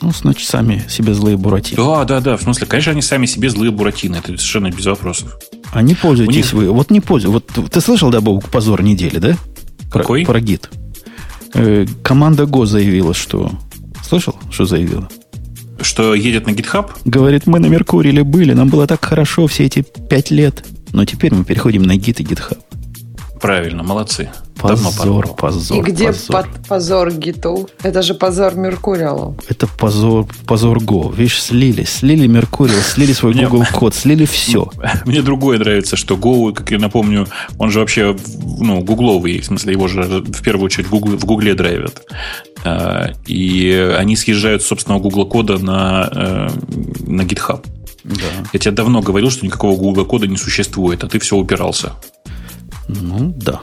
Ну, 0.00 0.10
значит, 0.12 0.48
сами 0.48 0.84
себе 0.88 1.14
злые 1.14 1.36
буратины. 1.36 1.76
Да, 1.76 2.04
да, 2.04 2.20
да. 2.20 2.36
В 2.36 2.42
смысле, 2.42 2.66
конечно, 2.66 2.92
они 2.92 3.02
сами 3.02 3.26
себе 3.26 3.48
злые 3.50 3.70
буратины. 3.70 4.16
Это 4.16 4.28
совершенно 4.28 4.70
без 4.70 4.86
вопросов. 4.86 5.38
А 5.72 5.82
не 5.82 5.94
пользуетесь 5.94 6.36
них... 6.36 6.52
вы. 6.52 6.70
Вот 6.70 6.90
не 6.90 7.00
пользуйтесь. 7.00 7.42
Вот 7.54 7.70
ты 7.70 7.80
слышал, 7.80 8.10
да, 8.10 8.20
Бог, 8.20 8.48
позор 8.50 8.82
недели, 8.82 9.18
да? 9.18 9.36
Какой? 9.90 10.24
Про, 10.24 10.32
про 10.32 10.40
гид. 10.40 10.70
Э, 11.54 11.86
команда 12.02 12.44
Go 12.44 12.66
заявила, 12.66 13.14
что... 13.14 13.50
Слышал, 14.06 14.36
что 14.50 14.66
заявила? 14.66 15.08
Что 15.80 16.14
едет 16.14 16.46
на 16.46 16.50
GitHub? 16.50 16.90
Говорит, 17.04 17.46
мы 17.46 17.58
на 17.58 17.66
Меркурии 17.66 18.22
были, 18.22 18.52
нам 18.52 18.68
было 18.68 18.86
так 18.86 19.04
хорошо 19.04 19.46
все 19.46 19.64
эти 19.64 19.84
пять 20.08 20.30
лет. 20.30 20.64
Но 20.92 21.04
теперь 21.04 21.34
мы 21.34 21.44
переходим 21.44 21.82
на 21.82 21.96
Git 21.96 22.22
и 22.22 22.24
GitHub. 22.24 22.58
Правильно, 23.40 23.82
молодцы. 23.82 24.30
Позор, 24.58 25.34
позор. 25.34 25.78
И 25.78 25.80
где 25.82 26.06
позор. 26.06 26.30
Под, 26.30 26.66
позор 26.66 27.12
Гиту? 27.12 27.68
Это 27.82 28.02
же 28.02 28.14
позор 28.14 28.54
Меркуриала. 28.54 29.36
Это 29.48 29.66
позор, 29.66 30.26
позор 30.46 30.78
Go. 30.78 31.14
Видишь, 31.14 31.42
слили, 31.42 31.84
слили 31.84 32.26
Меркуриал, 32.26 32.80
слили 32.80 33.12
свой 33.12 33.34
Google 33.34 33.64
код, 33.72 33.94
слили 33.94 34.24
все. 34.24 34.70
Мне 35.04 35.22
другое 35.22 35.58
нравится, 35.58 35.96
что 35.96 36.14
Go, 36.14 36.52
как 36.52 36.70
я 36.70 36.78
напомню, 36.78 37.26
он 37.58 37.70
же 37.70 37.80
вообще, 37.80 38.16
ну, 38.58 38.80
гугловый, 38.80 39.40
в 39.40 39.44
смысле, 39.44 39.72
его 39.72 39.88
же 39.88 40.02
в 40.02 40.42
первую 40.42 40.66
очередь 40.66 40.86
в 40.88 41.24
Гугле 41.24 41.54
драйвят. 41.54 42.02
А, 42.64 43.12
и 43.26 43.94
они 43.98 44.16
съезжают 44.16 44.62
с 44.62 44.66
собственного 44.66 45.00
Google 45.00 45.26
кода 45.26 45.58
на, 45.58 46.08
э, 46.10 46.48
на 47.06 47.22
GitHub. 47.22 47.64
Да. 48.04 48.48
Я 48.52 48.58
тебе 48.58 48.72
давно 48.72 49.02
говорил, 49.02 49.30
что 49.30 49.44
никакого 49.44 49.76
Google 49.76 50.04
кода 50.04 50.26
не 50.26 50.36
существует, 50.36 51.04
а 51.04 51.08
ты 51.08 51.18
все 51.18 51.36
упирался. 51.36 51.92
Ну, 52.88 53.34
да. 53.36 53.60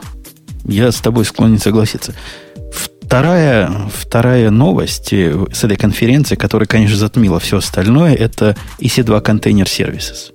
Я 0.66 0.90
с 0.92 0.96
тобой 0.96 1.24
склонен 1.24 1.58
согласиться. 1.58 2.14
Вторая, 2.72 3.70
вторая 3.94 4.50
новость 4.50 5.12
э, 5.12 5.46
с 5.52 5.62
этой 5.62 5.76
конференции, 5.76 6.36
которая, 6.36 6.66
конечно, 6.66 6.96
затмила 6.96 7.38
все 7.38 7.58
остальное, 7.58 8.14
это 8.14 8.56
EC2 8.80 9.22
Container 9.22 9.64
Services. 9.64 10.32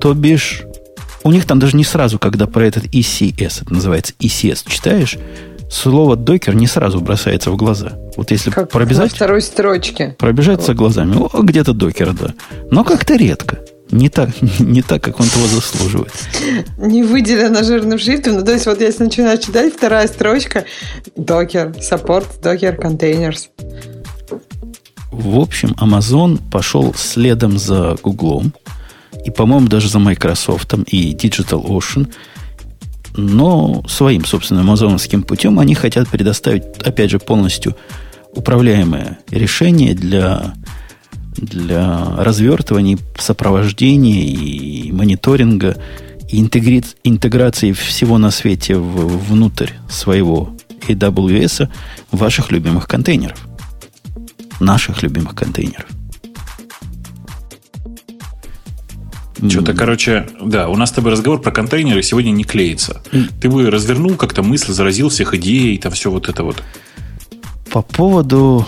То 0.00 0.14
бишь, 0.14 0.62
у 1.22 1.30
них 1.30 1.44
там 1.44 1.58
даже 1.58 1.76
не 1.76 1.84
сразу, 1.84 2.18
когда 2.18 2.46
про 2.46 2.66
этот 2.66 2.84
ECS, 2.86 3.62
это 3.62 3.72
называется 3.72 4.14
ECS, 4.20 4.64
читаешь, 4.66 5.18
слово 5.70 6.16
докер 6.16 6.54
не 6.54 6.66
сразу 6.66 7.00
бросается 7.00 7.50
в 7.50 7.56
глаза. 7.56 7.92
Вот 8.16 8.30
если 8.30 8.50
как 8.50 8.70
пробежать... 8.70 9.10
На 9.10 9.16
второй 9.16 9.42
строчке. 9.42 10.16
Пробежаться 10.18 10.72
вот. 10.72 10.76
глазами. 10.76 11.16
О, 11.16 11.42
где-то 11.42 11.72
докер, 11.72 12.12
да. 12.14 12.34
Но 12.70 12.84
как-то 12.84 13.16
редко. 13.16 13.58
Не 13.90 14.08
так, 14.08 14.30
не 14.58 14.82
так, 14.82 15.02
как 15.02 15.20
он 15.20 15.28
того 15.28 15.46
заслуживает. 15.46 16.12
Не 16.78 17.02
выделено 17.02 17.62
жирным 17.62 17.98
шрифтом. 17.98 18.34
Ну, 18.34 18.44
то 18.44 18.52
есть, 18.52 18.66
вот 18.66 18.80
если 18.80 19.04
начинаю 19.04 19.38
читать, 19.38 19.74
вторая 19.74 20.08
строчка 20.08 20.64
докер, 21.16 21.68
support, 21.78 22.26
докер, 22.42 22.74
containers. 22.74 23.48
В 25.10 25.38
общем, 25.38 25.74
Amazon 25.80 26.40
пошел 26.50 26.92
следом 26.94 27.58
за 27.58 27.96
Google 28.02 28.44
и, 29.24 29.30
по-моему, 29.30 29.68
даже 29.68 29.88
за 29.88 29.98
Microsoft 29.98 30.74
и 30.88 31.14
DigitalOcean, 31.14 32.12
но 33.16 33.82
своим 33.88 34.24
собственным 34.24 34.66
амазоновским 34.66 35.22
путем 35.22 35.58
они 35.58 35.74
хотят 35.74 36.08
предоставить, 36.08 36.64
опять 36.84 37.10
же, 37.10 37.18
полностью 37.18 37.76
управляемое 38.34 39.18
решение 39.30 39.94
для 39.94 40.54
для 41.36 42.16
развертывания, 42.16 42.98
сопровождения 43.18 44.24
и 44.24 44.92
мониторинга 44.92 45.76
и 46.30 46.40
интегри... 46.40 46.82
интеграции 47.04 47.72
всего 47.72 48.18
на 48.18 48.30
свете 48.30 48.76
в... 48.76 49.18
внутрь 49.28 49.70
своего 49.88 50.56
AWS 50.88 51.68
ваших 52.10 52.50
любимых 52.50 52.88
контейнеров. 52.88 53.46
Наших 54.60 55.02
любимых 55.02 55.34
контейнеров. 55.34 55.86
Что-то, 59.48 59.74
короче, 59.74 60.26
да, 60.42 60.68
у 60.68 60.76
нас 60.76 60.88
с 60.88 60.92
тобой 60.92 61.12
разговор 61.12 61.40
про 61.40 61.50
контейнеры 61.50 62.02
сегодня 62.02 62.30
не 62.30 62.44
клеится. 62.44 63.02
Ты 63.40 63.50
бы 63.50 63.70
развернул 63.70 64.14
как-то 64.14 64.42
мысль, 64.42 64.72
заразил 64.72 65.10
всех 65.10 65.34
идей, 65.34 65.76
там 65.78 65.92
все 65.92 66.10
вот 66.10 66.28
это 66.28 66.42
вот. 66.42 66.62
По 67.70 67.82
поводу 67.82 68.66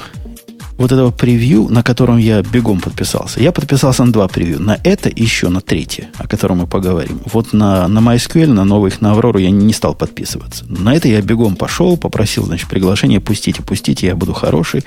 вот 0.78 0.92
этого 0.92 1.10
превью, 1.10 1.68
на 1.68 1.82
котором 1.82 2.18
я 2.18 2.40
бегом 2.40 2.80
подписался. 2.80 3.40
Я 3.40 3.50
подписался 3.50 4.04
на 4.04 4.12
два 4.12 4.28
превью. 4.28 4.62
На 4.62 4.78
это 4.84 5.08
и 5.08 5.22
еще 5.22 5.48
на 5.48 5.60
третье, 5.60 6.08
о 6.16 6.28
котором 6.28 6.58
мы 6.58 6.66
поговорим. 6.68 7.20
Вот 7.32 7.52
на, 7.52 7.88
на 7.88 7.98
MySQL, 7.98 8.52
на 8.52 8.64
новых, 8.64 9.00
на 9.00 9.10
Аврору 9.10 9.38
я 9.38 9.50
не 9.50 9.72
стал 9.72 9.94
подписываться. 9.94 10.64
На 10.66 10.94
это 10.94 11.08
я 11.08 11.20
бегом 11.20 11.56
пошел, 11.56 11.96
попросил, 11.96 12.44
значит, 12.44 12.68
приглашение, 12.68 13.20
пустите, 13.20 13.60
пустите, 13.62 14.06
я 14.06 14.14
буду 14.14 14.32
хороший. 14.32 14.84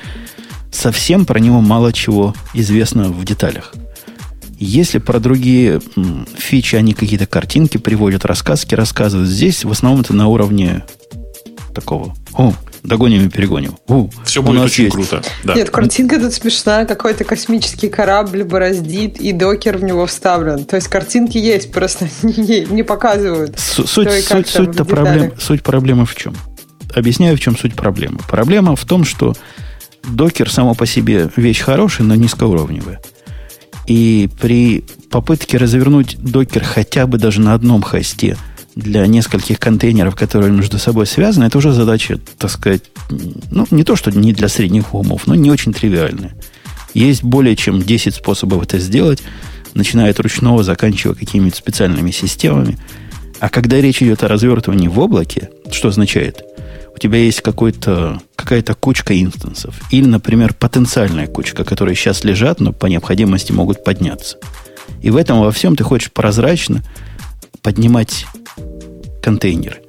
Совсем 0.72 1.26
про 1.26 1.40
него 1.40 1.60
мало 1.60 1.92
чего 1.92 2.34
известно 2.54 3.10
в 3.10 3.26
деталях. 3.26 3.74
Если 4.58 5.00
про 5.00 5.20
другие 5.20 5.82
фичи 6.38 6.76
они 6.78 6.94
какие-то 6.94 7.26
картинки 7.26 7.78
приводят, 7.78 8.24
рассказки 8.24 8.76
рассказывают, 8.76 9.30
здесь 9.30 9.66
в 9.66 9.72
основном 9.72 10.02
это 10.02 10.14
на 10.14 10.28
уровне 10.28 10.86
такого. 11.74 12.16
О, 12.34 12.54
догоним 12.84 13.28
и 13.28 13.30
перегоним. 13.30 13.76
У, 13.88 14.10
Все 14.26 14.42
будет 14.42 14.62
очень 14.62 14.86
есть. 14.86 14.96
круто. 14.96 15.22
Да. 15.44 15.54
Нет, 15.54 15.70
картинка 15.70 16.20
тут 16.20 16.34
смешная. 16.34 16.86
Какой-то 16.86 17.24
космический 17.24 17.90
корабль 17.90 18.44
бороздит, 18.44 19.20
и 19.20 19.32
докер 19.32 19.78
в 19.78 19.84
него 19.84 20.06
вставлен. 20.06 20.66
То 20.66 20.76
есть 20.76 20.88
картинки 20.88 21.38
есть, 21.38 21.72
просто 21.72 22.08
не, 22.24 22.66
не 22.66 22.84
показывают. 22.84 23.58
С, 23.60 23.86
суть, 23.86 24.10
суть, 24.24 24.48
суть, 24.48 24.76
проблем, 24.76 25.34
суть 25.40 25.64
проблемы 25.64 26.06
в 26.06 26.16
чем? 26.16 26.36
Объясняю, 26.96 27.38
в 27.38 27.40
чем 27.40 27.58
суть 27.58 27.76
проблемы. 27.76 28.20
Проблема 28.30 28.76
в 28.76 28.86
том, 28.86 29.06
что 29.06 29.34
докер 30.04 30.52
само 30.52 30.74
по 30.74 30.86
себе 30.86 31.30
вещь 31.36 31.62
хорошая, 31.62 32.08
но 32.08 32.16
низкоуровневая. 32.16 33.00
И 33.88 34.30
при 34.40 34.86
попытке 35.10 35.58
развернуть 35.58 36.18
докер 36.20 36.64
хотя 36.64 37.08
бы 37.08 37.18
даже 37.18 37.42
на 37.42 37.54
одном 37.54 37.82
хосте– 37.82 38.38
для 38.76 39.06
нескольких 39.08 39.60
контейнеров, 39.60 40.16
которые 40.16 40.52
между 40.52 40.80
собой 40.80 41.06
связаны, 41.06 41.46
это 41.46 41.58
уже 41.58 41.74
задача, 41.74 42.20
так 42.38 42.50
сказать, 42.52 42.84
ну, 43.10 43.68
не 43.72 43.84
то, 43.84 43.96
что 43.96 44.12
не 44.12 44.34
для 44.34 44.48
средних 44.48 44.94
умов, 44.94 45.28
но 45.28 45.36
не 45.36 45.52
очень 45.52 45.74
тривиальная. 45.74 46.34
Есть 46.94 47.24
более 47.24 47.56
чем 47.56 47.82
10 47.82 48.16
способов 48.16 48.64
это 48.64 48.80
сделать, 48.80 49.22
начиная 49.74 50.12
от 50.12 50.20
ручного, 50.20 50.64
заканчивая 50.64 51.16
какими-то 51.16 51.56
специальными 51.56 52.12
системами. 52.12 52.78
А 53.40 53.50
когда 53.50 53.80
речь 53.82 54.02
идет 54.02 54.24
о 54.24 54.28
развертывании 54.28 54.88
в 54.88 55.00
облаке, 55.00 55.50
что 55.72 55.90
означает? 55.90 56.44
У 56.94 57.00
тебя 57.00 57.18
есть 57.18 57.42
какой-то, 57.42 58.22
какая-то 58.36 58.76
кучка 58.76 59.20
инстансов. 59.20 59.76
Или, 59.90 60.06
например, 60.06 60.54
потенциальная 60.54 61.28
кучка, 61.28 61.64
которые 61.64 61.96
сейчас 61.96 62.24
лежат, 62.24 62.60
но 62.60 62.74
по 62.74 62.86
необходимости 62.86 63.52
могут 63.52 63.84
подняться. 63.84 64.38
И 65.02 65.10
в 65.10 65.16
этом 65.16 65.40
во 65.40 65.52
всем 65.52 65.76
ты 65.76 65.84
хочешь 65.84 66.12
прозрачно 66.12 66.84
поднимать 67.62 68.26
контейнеры. 69.22 69.82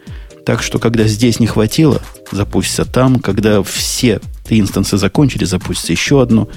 Так 0.44 0.62
что, 0.62 0.78
когда 0.78 1.04
здесь 1.04 1.38
не 1.40 1.46
хватило, 1.46 2.00
запустится 2.30 2.84
там. 2.84 3.20
Когда 3.20 3.62
все 3.62 4.20
инстансы 4.48 4.96
закончили, 4.98 5.44
запустится 5.44 5.92
еще 5.92 6.20
одно. 6.20 6.48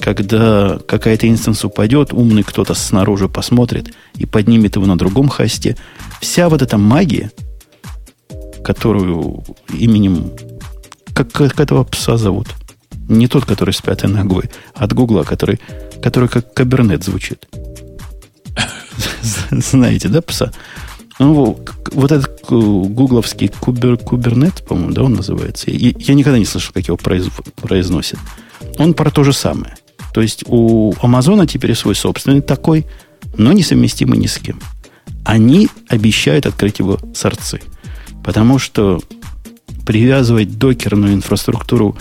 Когда 0.00 0.78
какая-то 0.86 1.28
инстанс 1.28 1.64
упадет, 1.64 2.12
умный 2.12 2.42
кто-то 2.44 2.74
снаружи 2.74 3.28
посмотрит 3.28 3.94
и 4.16 4.26
поднимет 4.26 4.76
его 4.76 4.86
на 4.86 4.96
другом 4.96 5.28
хосте. 5.28 5.76
Вся 6.20 6.48
вот 6.48 6.62
эта 6.62 6.78
магия, 6.78 7.30
которую 8.64 9.42
именем... 9.72 10.32
Как, 11.14 11.30
как 11.30 11.60
этого 11.60 11.84
пса 11.84 12.16
зовут? 12.16 12.48
Не 13.08 13.26
тот, 13.26 13.44
который 13.44 13.74
с 13.74 13.82
пятой 13.82 14.08
ногой, 14.08 14.44
а 14.74 14.84
от 14.84 14.92
Гугла, 14.94 15.24
который, 15.24 15.60
который 16.00 16.28
как 16.28 16.54
кабернет 16.54 17.04
звучит. 17.04 17.46
Знаете, 19.50 20.08
да, 20.08 20.22
пса? 20.22 20.52
Ну, 21.22 21.56
вот 21.92 22.10
этот 22.10 22.42
гугловский 22.48 23.46
кубер, 23.46 23.96
кубернет, 23.96 24.64
по-моему, 24.66 24.92
да, 24.92 25.04
он 25.04 25.14
называется. 25.14 25.70
Я, 25.70 25.92
я 25.96 26.14
никогда 26.14 26.36
не 26.36 26.44
слышал, 26.44 26.72
как 26.74 26.88
его 26.88 26.96
произ, 26.96 27.28
произносят. 27.60 28.18
Он 28.76 28.92
про 28.92 29.08
то 29.12 29.22
же 29.22 29.32
самое. 29.32 29.76
То 30.12 30.20
есть 30.20 30.42
у 30.48 30.92
Амазона 31.00 31.46
теперь 31.46 31.76
свой 31.76 31.94
собственный 31.94 32.40
такой, 32.40 32.86
но 33.38 33.52
несовместимый 33.52 34.18
ни 34.18 34.26
с 34.26 34.36
кем. 34.38 34.58
Они 35.24 35.68
обещают 35.86 36.44
открыть 36.46 36.80
его 36.80 36.98
сорцы. 37.14 37.60
Потому 38.24 38.58
что 38.58 39.00
привязывать 39.86 40.58
докерную 40.58 41.14
инфраструктуру 41.14 41.96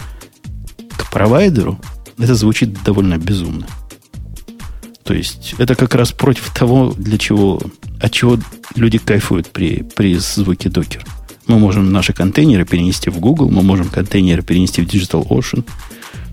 к 0.98 1.12
провайдеру, 1.12 1.80
это 2.18 2.34
звучит 2.34 2.82
довольно 2.84 3.20
безумно. 3.20 3.68
То 5.04 5.14
есть 5.14 5.56
это 5.58 5.76
как 5.76 5.96
раз 5.96 6.12
против 6.12 6.54
того, 6.54 6.94
для 6.96 7.18
чего, 7.18 7.60
от 8.00 8.12
чего 8.12 8.38
люди 8.76 8.98
кайфуют 8.98 9.48
при, 9.50 9.84
при 9.96 10.16
звуке 10.16 10.70
докер. 10.70 11.06
Мы 11.48 11.60
можем 11.60 11.92
наши 11.92 12.14
контейнеры 12.14 12.66
перенести 12.66 13.10
в 13.10 13.20
Google, 13.20 13.50
мы 13.50 13.64
можем 13.64 13.90
контейнеры 13.90 14.42
перенести 14.42 14.82
в 14.82 14.88
Digital 14.88 15.28
Ocean. 15.28 15.66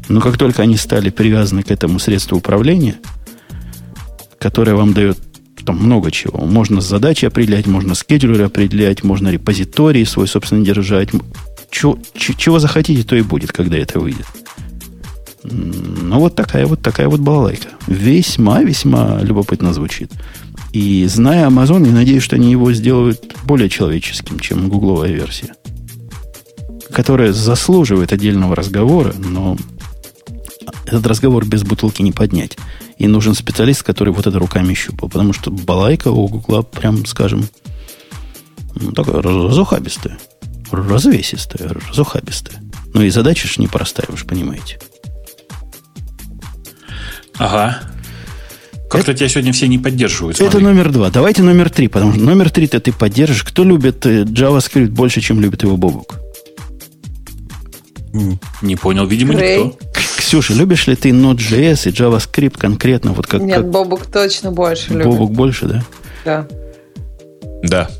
Но 0.09 0.21
как 0.21 0.39
только 0.39 0.63
они 0.63 0.77
стали 0.77 1.11
привязаны 1.11 1.63
к 1.63 1.71
этому 1.71 1.99
средству 1.99 2.39
управления, 2.39 2.97
которое 4.39 4.75
вам 4.75 4.93
дает 4.93 5.19
там 5.65 5.77
много 5.77 6.11
чего. 6.11 6.39
Можно 6.47 6.81
задачи 6.81 7.27
определять, 7.27 7.67
можно 7.67 7.95
скеджулеры 7.95 8.45
определять, 8.45 9.05
можно 9.05 9.29
репозитории 9.29 10.05
свой, 10.05 10.27
собственно, 10.27 10.65
держать. 10.65 11.11
Чего, 11.71 11.99
чего 12.15 12.59
захотите, 12.59 13.03
то 13.03 13.15
и 13.15 13.21
будет, 13.21 13.53
когда 13.53 13.77
это 13.77 14.01
выйдет. 14.01 14.25
Ну, 15.43 16.19
вот 16.19 16.35
такая 16.35 16.67
вот 16.67 16.83
такая 16.83 17.09
вот 17.09 17.21
балалайка. 17.21 17.69
Весьма-весьма 17.87 19.21
любопытно 19.23 19.73
звучит. 19.73 20.13
И 20.73 21.07
зная 21.07 21.49
Amazon, 21.49 21.87
я 21.87 21.93
надеюсь, 21.93 22.23
что 22.23 22.37
они 22.37 22.51
его 22.51 22.73
сделают 22.73 23.35
более 23.45 23.69
человеческим, 23.69 24.39
чем 24.39 24.69
гугловая 24.69 25.11
версия. 25.11 25.55
Которая 26.93 27.33
заслуживает 27.33 28.13
отдельного 28.13 28.57
разговора, 28.57 29.15
но 29.17 29.57
этот 30.87 31.07
разговор 31.07 31.47
без 31.47 31.63
бутылки 31.63 32.03
не 32.03 32.13
поднять. 32.13 32.59
И 32.99 33.07
нужен 33.07 33.35
специалист, 33.35 33.83
который 33.83 34.13
вот 34.13 34.27
это 34.27 34.39
руками 34.39 34.75
щупал. 34.75 35.09
Потому 35.09 35.33
что 35.33 35.51
балайка 35.51 36.09
у 36.09 36.27
Гугла, 36.29 36.63
прям 36.63 37.07
скажем, 37.07 37.49
ну, 38.75 38.93
такая 38.93 39.23
разухабистая. 39.23 40.19
Развесистая, 40.71 41.69
разухабистая. 41.69 42.61
Ну 42.93 43.03
и 43.03 43.11
задача 43.11 43.49
же 43.49 43.61
непростая, 43.61 44.07
вы 44.11 44.17
же 44.19 44.25
понимаете. 44.25 44.79
Ага. 47.39 47.81
Как-то 48.91 49.13
тебя 49.13 49.29
сегодня 49.29 49.53
все 49.53 49.69
не 49.69 49.79
поддерживают. 49.79 50.39
Смотри. 50.39 50.59
Это 50.59 50.65
номер 50.65 50.91
два. 50.91 51.11
Давайте 51.11 51.43
номер 51.43 51.69
три, 51.69 51.89
потому 51.89 52.13
что 52.13 52.23
номер 52.23 52.51
три-то 52.51 52.81
ты 52.81 52.93
поддержишь. 52.93 53.45
Кто 53.45 53.65
любит 53.65 54.07
э, 54.07 54.23
JavaScript 54.23 54.89
больше, 54.89 55.21
чем 55.21 55.41
любит 55.41 55.63
его 55.63 55.77
Бобук? 55.77 56.17
Не 58.63 58.77
понял, 58.77 59.07
видимо, 59.07 59.35
Рэй. 59.35 59.65
никто. 59.65 59.79
Ксюша, 59.93 60.55
любишь 60.55 60.87
ли 60.87 60.97
ты 60.97 61.11
Node.js 61.11 61.89
и 61.89 61.93
JavaScript 61.93 62.59
конкретно? 62.59 63.13
Вот 63.13 63.27
как, 63.27 63.43
Нет, 63.43 63.59
как... 63.59 63.71
Бобук 63.71 64.07
точно 64.07 64.53
больше 64.53 64.93
любит. 64.93 65.07
Бобук 65.07 65.33
больше, 65.33 65.67
да? 65.67 65.85
Да. 66.25 66.47
Да. 67.63 67.91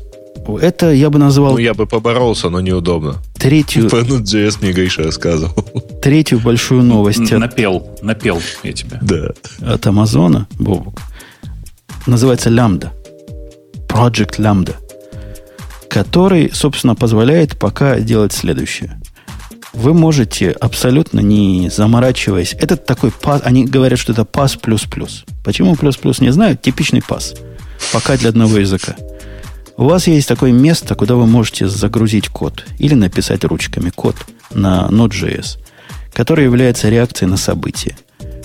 Это 0.57 0.91
я 0.91 1.09
бы 1.09 1.19
назвал... 1.19 1.53
Ну, 1.53 1.57
я 1.57 1.73
бы 1.73 1.85
поборолся, 1.85 2.49
но 2.49 2.59
неудобно. 2.61 3.17
Третью... 3.35 3.89
По 3.89 3.97
Node.js 3.97 4.57
мне 4.61 4.71
Гриша 4.71 5.03
рассказывал. 5.03 5.63
Третью 6.01 6.39
большую 6.39 6.83
новость. 6.83 7.31
Напел, 7.31 7.87
напел 8.01 8.41
я 8.63 8.73
тебя. 8.73 8.99
Да. 9.01 9.31
От 9.61 9.85
Амазона, 9.87 10.47
Бобук. 10.57 11.01
Называется 12.07 12.49
Lambda. 12.49 12.89
Project 13.87 14.37
Lambda. 14.39 14.75
Который, 15.89 16.51
собственно, 16.53 16.95
позволяет 16.95 17.57
пока 17.57 17.99
делать 17.99 18.33
следующее 18.33 18.99
вы 19.73 19.93
можете 19.93 20.51
абсолютно 20.51 21.19
не 21.19 21.69
заморачиваясь. 21.69 22.53
Это 22.59 22.75
такой 22.75 23.11
пас. 23.11 23.41
Они 23.43 23.65
говорят, 23.65 23.99
что 23.99 24.13
это 24.13 24.25
пас 24.25 24.55
плюс-плюс. 24.55 25.25
Почему 25.43 25.75
плюс-плюс, 25.75 26.19
не 26.21 26.31
знаю. 26.31 26.57
Типичный 26.57 27.01
пас. 27.01 27.35
Пока 27.93 28.17
для 28.17 28.29
одного 28.29 28.57
языка. 28.57 28.95
У 29.79 29.85
вас 29.85 30.07
есть 30.07 30.27
такое 30.27 30.51
место, 30.51 30.93
куда 30.93 31.15
вы 31.15 31.25
можете 31.25 31.69
загрузить 31.69 32.27
код 32.27 32.65
или 32.79 32.95
написать 32.95 33.45
ручками 33.45 33.91
код 33.91 34.17
на 34.53 34.89
Node.js, 34.91 35.57
который 36.11 36.43
является 36.43 36.89
реакцией 36.89 37.29
на 37.29 37.37
события. 37.37 37.97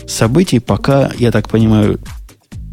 Событий 0.06 0.60
пока, 0.60 1.10
я 1.18 1.32
так 1.32 1.48
понимаю, 1.48 1.98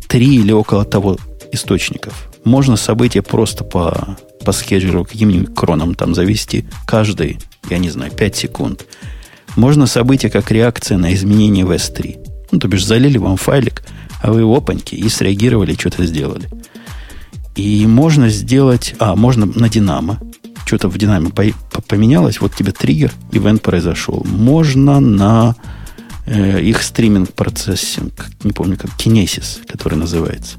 три 0.07 0.35
или 0.35 0.51
около 0.51 0.85
того 0.85 1.17
источников. 1.51 2.31
Можно 2.43 2.75
события 2.75 3.23
просто 3.23 3.63
по, 3.63 4.15
по 4.45 4.51
скеджеру 4.51 5.05
каким-нибудь 5.05 5.55
кроном 5.55 5.95
там 5.95 6.13
завести 6.13 6.65
каждый 6.85 7.39
я 7.67 7.79
не 7.79 7.89
знаю, 7.89 8.11
5 8.11 8.35
секунд. 8.35 8.85
Можно 9.55 9.87
событие 9.87 10.29
как 10.29 10.51
реакция 10.51 10.99
на 10.99 11.15
изменение 11.15 11.65
в 11.65 11.71
S3. 11.71 12.45
Ну, 12.51 12.59
то 12.59 12.67
бишь, 12.67 12.85
залили 12.85 13.17
вам 13.17 13.37
файлик, 13.37 13.81
а 14.21 14.31
вы 14.31 14.43
опаньки 14.43 14.93
и 14.93 15.09
среагировали, 15.09 15.73
что-то 15.73 16.05
сделали. 16.05 16.47
И 17.55 17.85
можно 17.85 18.29
сделать... 18.29 18.95
А, 18.99 19.15
можно 19.15 19.45
на 19.45 19.69
Динамо. 19.69 20.19
Что-то 20.65 20.87
в 20.87 20.97
Динамо 20.97 21.31
поменялось. 21.87 22.39
Вот 22.39 22.55
тебе 22.55 22.71
триггер, 22.71 23.11
ивент 23.31 23.61
произошел. 23.61 24.25
Можно 24.25 24.99
на 24.99 25.55
э, 26.25 26.61
их 26.61 26.81
стриминг 26.81 27.33
процессинг, 27.33 28.29
не 28.43 28.51
помню, 28.51 28.77
как 28.77 28.91
Kinesis, 28.91 29.67
который 29.67 29.95
называется. 29.97 30.57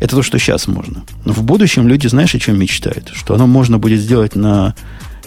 Это 0.00 0.16
то, 0.16 0.22
что 0.22 0.38
сейчас 0.38 0.66
можно. 0.66 1.04
Но 1.24 1.32
в 1.32 1.42
будущем 1.42 1.88
люди, 1.88 2.06
знаешь, 2.06 2.34
о 2.34 2.38
чем 2.38 2.58
мечтают? 2.58 3.10
Что 3.14 3.34
оно 3.34 3.46
можно 3.46 3.78
будет 3.78 4.00
сделать 4.00 4.34
на 4.34 4.74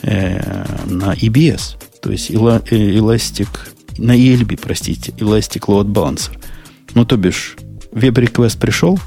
э, 0.01 0.65
на 0.85 1.13
EBS, 1.13 1.77
то 2.01 2.11
есть 2.11 2.29
э, 2.29 2.33
Elastic, 2.33 3.47
на 3.97 4.15
ELB, 4.17 4.59
простите, 4.61 5.11
Elastic 5.13 5.65
Load 5.67 5.85
Balancer. 5.85 6.37
Ну, 6.93 7.05
то 7.05 7.17
бишь, 7.17 7.57
веб-реквест 7.91 8.59
пришел, 8.59 8.99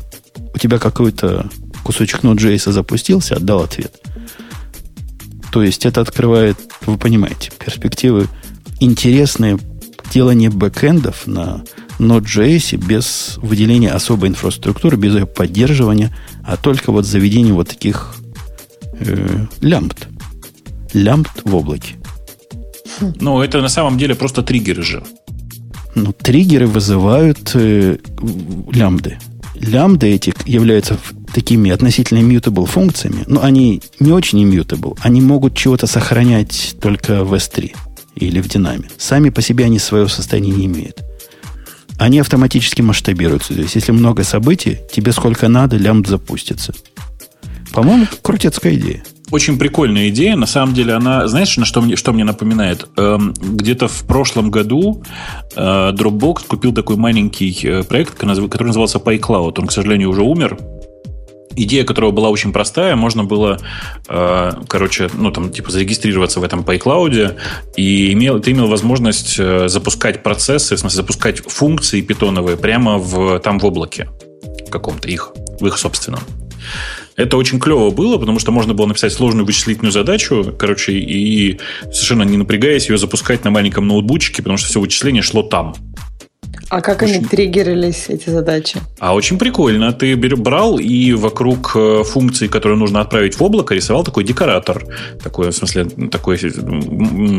у 0.55 0.59
тебя 0.59 0.79
какой-то 0.79 1.49
кусочек 1.83 2.21
Node.js 2.23 2.71
запустился, 2.71 3.37
отдал 3.37 3.63
ответ. 3.63 4.01
То 5.53 5.63
есть 5.63 5.85
это 5.85 6.01
открывает, 6.01 6.57
вы 6.87 6.97
понимаете, 6.97 7.51
перспективы 7.59 8.29
интересные 8.81 9.59
делание 10.13 10.51
бэкэндов 10.51 11.27
на 11.27 11.63
Node.js 11.99 12.77
без 12.77 13.39
выделения 13.43 13.91
особой 13.91 14.31
инфраструктуры, 14.31 14.97
без 14.97 15.15
ее 15.15 15.27
поддерживания, 15.27 16.17
а 16.45 16.57
только 16.57 16.91
вот 16.93 17.07
заведение 17.07 17.55
вот 17.55 17.69
таких 17.69 18.15
э, 18.99 19.47
лямбд 19.61 20.09
лямбд 20.95 21.43
в 21.45 21.55
облаке. 21.55 21.95
Ну, 23.21 23.41
это 23.41 23.61
на 23.61 23.69
самом 23.69 23.99
деле 23.99 24.15
просто 24.15 24.43
триггеры 24.43 24.83
же. 24.83 25.03
Ну, 25.95 26.13
триггеры 26.13 26.67
вызывают 26.67 27.53
э, 27.55 27.99
лямбды. 28.73 29.19
Лямбды 29.63 30.09
эти 30.09 30.35
являются 30.45 30.99
такими 31.33 31.71
относительно 31.71 32.19
immutable 32.19 32.67
функциями, 32.67 33.25
но 33.29 33.43
они 33.43 33.81
не 34.01 34.11
очень 34.11 34.43
immutable. 34.45 34.99
Они 35.01 35.21
могут 35.21 35.57
чего-то 35.57 35.87
сохранять 35.87 36.75
только 36.81 37.25
в 37.25 37.33
S3 37.33 37.75
или 38.17 38.41
в 38.41 38.49
динаме. 38.49 38.89
Сами 38.99 39.31
по 39.31 39.41
себе 39.41 39.65
они 39.65 39.79
своего 39.79 40.09
состояния 40.09 40.51
не 40.51 40.67
имеют. 40.67 41.03
Они 41.97 42.19
автоматически 42.19 42.83
масштабируются. 42.83 43.55
То 43.55 43.61
есть, 43.61 43.77
если 43.77 43.93
много 43.93 44.25
событий, 44.25 44.79
тебе 44.93 45.13
сколько 45.13 45.47
надо, 45.47 45.77
лямбд 45.77 46.09
запустится. 46.09 46.75
По-моему, 47.73 48.07
крутецкая 48.21 48.75
идея. 48.75 49.05
Очень 49.33 49.59
прикольная 49.59 50.11
идея. 50.11 50.37
На 50.37 50.45
самом 50.45 50.75
деле, 50.75 50.93
она, 50.93 51.27
знаешь, 51.27 51.57
на 51.57 51.65
что 51.65 51.81
мне, 51.81 51.97
что 51.97 52.13
мне 52.13 52.23
напоминает? 52.23 52.87
Эм, 52.99 53.33
где-то 53.41 53.89
в 53.89 54.07
прошлом 54.07 54.51
году 54.51 55.03
э, 55.57 55.61
Dropbox 55.93 56.47
купил 56.47 56.75
такой 56.75 56.97
маленький 56.97 57.59
э, 57.63 57.83
проект, 57.83 58.13
который 58.15 58.67
назывался 58.67 58.99
PyCloud. 58.99 59.55
Он, 59.59 59.67
к 59.69 59.73
сожалению, 59.73 60.11
уже 60.11 60.21
умер. 60.21 60.59
Идея 61.57 61.85
которого 61.85 62.11
была 62.11 62.29
очень 62.29 62.53
простая, 62.53 62.95
можно 62.95 63.25
было, 63.25 63.59
э, 64.07 64.53
короче, 64.69 65.09
ну 65.15 65.31
там 65.31 65.51
типа 65.51 65.71
зарегистрироваться 65.71 66.39
в 66.39 66.45
этом 66.45 66.61
PyCloud, 66.61 67.35
и 67.77 68.13
имел, 68.13 68.39
ты 68.39 68.51
имел 68.51 68.69
возможность 68.69 69.37
э, 69.39 69.67
запускать 69.69 70.23
процессы, 70.23 70.77
в 70.77 70.79
смысле 70.79 70.97
запускать 70.97 71.41
функции 71.41 72.03
питоновые 72.03 72.59
прямо 72.59 72.99
в, 72.99 73.39
там 73.39 73.59
в 73.59 73.65
облаке 73.65 74.09
каком-то 74.71 75.09
их, 75.09 75.33
в 75.59 75.67
их 75.67 75.79
собственном. 75.79 76.21
Это 77.17 77.37
очень 77.37 77.61
клево 77.61 77.91
было, 77.91 78.19
потому 78.19 78.39
что 78.39 78.53
можно 78.53 78.75
было 78.75 78.87
написать 78.87 79.13
сложную 79.13 79.45
вычислительную 79.45 79.93
задачу, 79.93 80.55
короче, 80.59 80.93
и 80.93 81.59
совершенно 81.83 82.23
не 82.23 82.37
напрягаясь 82.37 82.89
ее 82.89 82.99
запускать 82.99 83.45
на 83.45 83.51
маленьком 83.51 83.87
ноутбучике, 83.87 84.43
потому 84.43 84.57
что 84.57 84.69
все 84.69 84.81
вычисление 84.81 85.23
шло 85.23 85.43
там. 85.43 85.75
А 86.69 86.81
как 86.81 87.03
очень... 87.03 87.17
они 87.17 87.25
триггерились, 87.27 88.07
эти 88.09 88.31
задачи? 88.31 88.81
А 88.99 89.15
очень 89.15 89.39
прикольно. 89.39 89.93
Ты 89.93 90.17
брал 90.17 90.79
и 90.79 91.13
вокруг 91.13 91.73
э, 91.75 92.03
функции, 92.03 92.47
которую 92.47 92.79
нужно 92.79 93.01
отправить 93.01 93.35
в 93.35 93.43
облако, 93.43 93.75
рисовал 93.75 94.05
такой 94.05 94.25
декоратор. 94.25 94.83
Такой, 95.23 95.51
в 95.51 95.53
смысле, 95.55 95.85
такой, 96.11 96.39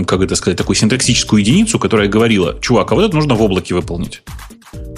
как 0.06 0.22
это 0.22 0.36
сказать, 0.36 0.58
такую 0.58 0.76
синтаксическую 0.76 1.42
единицу, 1.42 1.80
которая 1.80 2.08
говорила, 2.08 2.60
чувак, 2.62 2.92
а 2.92 2.96
вот 2.96 3.06
это 3.06 3.16
нужно 3.16 3.34
в 3.34 3.42
облаке 3.42 3.74
выполнить. 3.74 4.22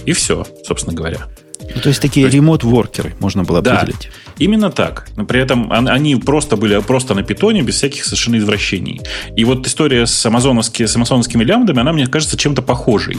И 0.05 0.11
все, 0.11 0.45
собственно 0.65 0.95
говоря. 0.95 1.27
Ну, 1.73 1.81
то 1.81 1.89
есть 1.89 2.01
такие 2.01 2.29
ремонт-воркеры 2.29 3.15
можно 3.19 3.43
было 3.43 3.59
определить. 3.59 4.09
Да, 4.25 4.33
именно 4.37 4.69
так. 4.69 5.07
Но 5.15 5.25
при 5.25 5.39
этом 5.39 5.71
они 5.71 6.15
просто 6.15 6.57
были 6.57 6.79
просто 6.81 7.13
на 7.13 7.23
питоне, 7.23 7.61
без 7.61 7.75
всяких 7.75 8.03
совершенно 8.03 8.37
извращений. 8.37 9.01
И 9.35 9.43
вот 9.45 9.65
история 9.65 10.05
с, 10.05 10.25
амазоновскими, 10.25 10.85
с 10.85 10.95
амазоновскими 10.95 11.43
лямбдами, 11.43 11.79
она 11.79 11.93
мне 11.93 12.07
кажется 12.07 12.37
чем-то 12.37 12.61
похожей. 12.61 13.17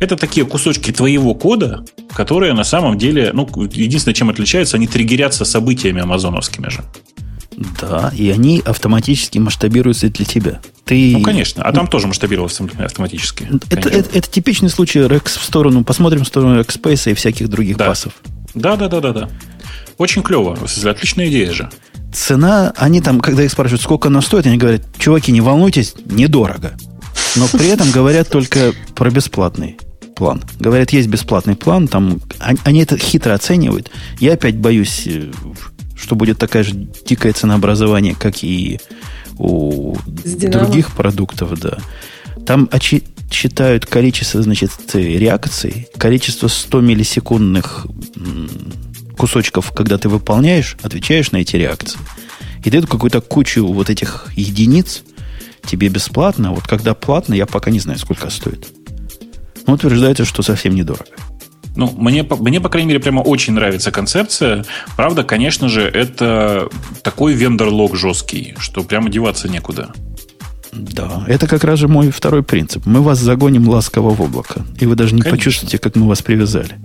Это 0.00 0.16
такие 0.16 0.46
кусочки 0.46 0.92
твоего 0.92 1.34
кода, 1.34 1.84
которые 2.14 2.52
на 2.54 2.64
самом 2.64 2.98
деле, 2.98 3.30
ну, 3.32 3.48
единственное, 3.72 4.14
чем 4.14 4.30
отличаются, 4.30 4.76
они 4.76 4.86
триггерятся 4.86 5.44
событиями 5.44 6.02
амазоновскими 6.02 6.68
же. 6.68 6.82
Да, 7.80 8.12
и 8.14 8.30
они 8.30 8.62
автоматически 8.64 9.38
масштабируются 9.38 10.08
для 10.08 10.24
тебя. 10.24 10.60
Ты... 10.84 11.12
Ну, 11.12 11.22
конечно. 11.22 11.62
А 11.62 11.72
там 11.72 11.86
тоже 11.86 12.06
масштабировался 12.06 12.64
автоматически. 12.78 13.48
Это, 13.70 13.88
это, 13.88 14.18
это 14.18 14.30
типичный 14.30 14.68
случай 14.68 15.00
Rex 15.00 15.38
в 15.38 15.42
сторону, 15.42 15.84
посмотрим 15.84 16.24
в 16.24 16.26
сторону 16.26 16.60
Rackspace 16.60 17.12
и 17.12 17.14
всяких 17.14 17.48
других 17.48 17.76
да. 17.76 17.86
пасов. 17.86 18.12
Да, 18.54 18.76
да, 18.76 18.88
да, 18.88 19.00
да, 19.00 19.12
да. 19.12 19.28
Очень 19.98 20.22
клево. 20.22 20.58
Отличная 20.84 21.28
идея 21.28 21.52
же. 21.52 21.70
Цена, 22.12 22.72
они 22.76 23.00
там, 23.00 23.20
когда 23.20 23.42
их 23.42 23.50
спрашивают, 23.50 23.82
сколько 23.82 24.08
она 24.08 24.20
стоит, 24.20 24.46
они 24.46 24.56
говорят, 24.56 24.82
чуваки, 24.98 25.32
не 25.32 25.40
волнуйтесь, 25.40 25.94
недорого. 26.06 26.74
Но 27.36 27.48
при 27.48 27.68
этом 27.68 27.90
говорят 27.90 28.28
только 28.28 28.72
про 28.94 29.10
бесплатный 29.10 29.78
план. 30.14 30.42
Говорят, 30.60 30.90
есть 30.90 31.08
бесплатный 31.08 31.56
план, 31.56 31.88
там 31.88 32.20
они 32.38 32.82
это 32.82 32.96
хитро 32.96 33.34
оценивают. 33.34 33.90
Я 34.20 34.34
опять 34.34 34.56
боюсь 34.56 35.04
э, 35.06 35.32
что 35.96 36.16
будет 36.16 36.38
такая 36.38 36.62
же 36.62 36.72
дикое 37.06 37.32
ценообразование, 37.32 38.14
как 38.14 38.42
и 38.42 38.80
у 39.38 39.96
других 40.24 40.92
продуктов, 40.92 41.58
да. 41.60 41.78
Там 42.46 42.68
очи- 42.72 43.04
считают 43.30 43.86
количество, 43.86 44.42
значит, 44.42 44.70
реакций, 44.94 45.88
количество 45.96 46.48
100 46.48 46.80
миллисекундных 46.80 47.86
кусочков, 49.16 49.72
когда 49.72 49.98
ты 49.98 50.08
выполняешь, 50.08 50.76
отвечаешь 50.82 51.32
на 51.32 51.38
эти 51.38 51.56
реакции. 51.56 51.98
И 52.64 52.70
дают 52.70 52.86
какую-то 52.86 53.20
кучу 53.20 53.66
вот 53.66 53.90
этих 53.90 54.26
единиц 54.36 55.02
тебе 55.66 55.88
бесплатно. 55.88 56.52
Вот 56.52 56.66
когда 56.66 56.94
платно, 56.94 57.34
я 57.34 57.46
пока 57.46 57.70
не 57.70 57.80
знаю, 57.80 57.98
сколько 57.98 58.30
стоит. 58.30 58.68
Но 59.66 59.74
утверждается, 59.74 60.24
что 60.24 60.42
совсем 60.42 60.74
недорого. 60.74 61.06
Ну, 61.76 61.92
мне, 61.96 62.22
мне, 62.22 62.60
по 62.60 62.68
крайней 62.68 62.88
мере, 62.88 63.00
прямо 63.00 63.20
очень 63.20 63.52
нравится 63.52 63.90
концепция. 63.90 64.64
Правда, 64.96 65.24
конечно 65.24 65.68
же, 65.68 65.82
это 65.82 66.68
такой 67.02 67.34
вендор-лог 67.34 67.96
жесткий, 67.96 68.54
что 68.58 68.82
прямо 68.84 69.10
деваться 69.10 69.48
некуда. 69.48 69.90
Да, 70.72 71.24
это 71.28 71.46
как 71.46 71.64
раз 71.64 71.78
же 71.78 71.88
мой 71.88 72.10
второй 72.10 72.42
принцип. 72.42 72.84
Мы 72.86 73.00
вас 73.00 73.18
загоним 73.18 73.68
ласково 73.68 74.10
в 74.10 74.20
облако, 74.20 74.62
и 74.80 74.86
вы 74.86 74.96
даже 74.96 75.14
не 75.14 75.22
Конечно. 75.22 75.38
почувствуете, 75.38 75.78
как 75.78 75.94
мы 75.96 76.08
вас 76.08 76.22
привязали. 76.22 76.76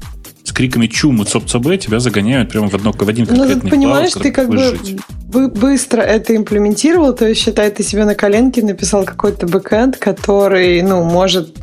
С 0.50 0.52
криками 0.52 0.88
чум 0.88 1.22
и 1.22 1.26
цоп-цб 1.26 1.78
тебя 1.78 2.00
загоняют 2.00 2.50
прямо 2.50 2.70
в, 2.70 2.74
одно, 2.74 2.91
в 2.91 3.08
один 3.08 3.28
конкретный 3.28 3.56
Ну, 3.56 3.62
ты 3.62 3.70
понимаешь, 3.70 4.14
клауд, 4.14 4.24
ты 4.24 4.32
как 4.32 4.50
бы 4.50 4.58
жить. 4.58 4.97
быстро 5.28 6.02
это 6.02 6.36
имплементировал, 6.36 7.14
то 7.14 7.28
есть, 7.28 7.39
считай, 7.39 7.70
ты 7.70 7.84
себе 7.84 8.04
на 8.04 8.16
коленке 8.16 8.64
написал 8.64 9.06
какой-то 9.06 9.45
бэкэнд, 9.45 9.97
который, 9.97 10.82
ну, 10.82 11.04
может 11.04 11.56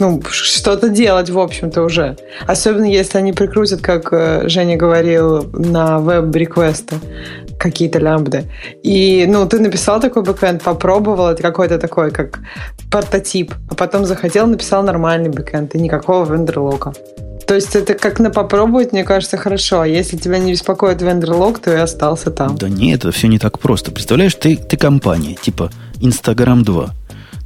ну, 0.00 0.20
что-то 0.28 0.88
делать, 0.88 1.30
в 1.30 1.38
общем-то, 1.38 1.82
уже. 1.82 2.16
Особенно, 2.48 2.86
если 2.86 3.18
они 3.18 3.32
прикрутят, 3.32 3.80
как 3.80 4.12
э, 4.12 4.48
Женя 4.48 4.76
говорил, 4.76 5.44
на 5.52 6.00
web 6.00 6.26
request 6.26 6.87
ы 6.87 6.96
какие-то 7.56 8.00
лямбды. 8.00 8.50
И, 8.82 9.26
ну, 9.28 9.46
ты 9.46 9.60
написал 9.60 10.00
такой 10.00 10.24
бэкэнд, 10.24 10.60
попробовал, 10.60 11.28
это 11.28 11.40
какой-то 11.40 11.78
такой, 11.78 12.10
как 12.10 12.40
прототип, 12.90 13.54
а 13.70 13.76
потом 13.76 14.04
захотел, 14.06 14.48
написал 14.48 14.82
нормальный 14.82 15.30
бэкэнд, 15.30 15.76
и 15.76 15.78
никакого 15.78 16.24
vendor 16.24 16.58
lock 16.58 16.81
а. 16.81 16.92
То 17.46 17.54
есть 17.54 17.76
это 17.76 17.94
как 17.94 18.20
на 18.20 18.30
попробовать, 18.30 18.92
мне 18.92 19.04
кажется, 19.04 19.36
хорошо. 19.36 19.82
А 19.82 19.86
если 19.86 20.16
тебя 20.16 20.38
не 20.38 20.52
беспокоит 20.52 21.02
vendor 21.02 21.32
lock, 21.32 21.58
то 21.58 21.72
и 21.72 21.76
остался 21.76 22.30
там. 22.30 22.56
Да 22.56 22.68
нет, 22.68 23.00
это 23.00 23.12
все 23.12 23.28
не 23.28 23.38
так 23.38 23.58
просто. 23.58 23.90
Представляешь, 23.90 24.34
ты, 24.34 24.56
ты 24.56 24.76
компания, 24.76 25.34
типа 25.34 25.70
Instagram 26.00 26.64
2. 26.64 26.94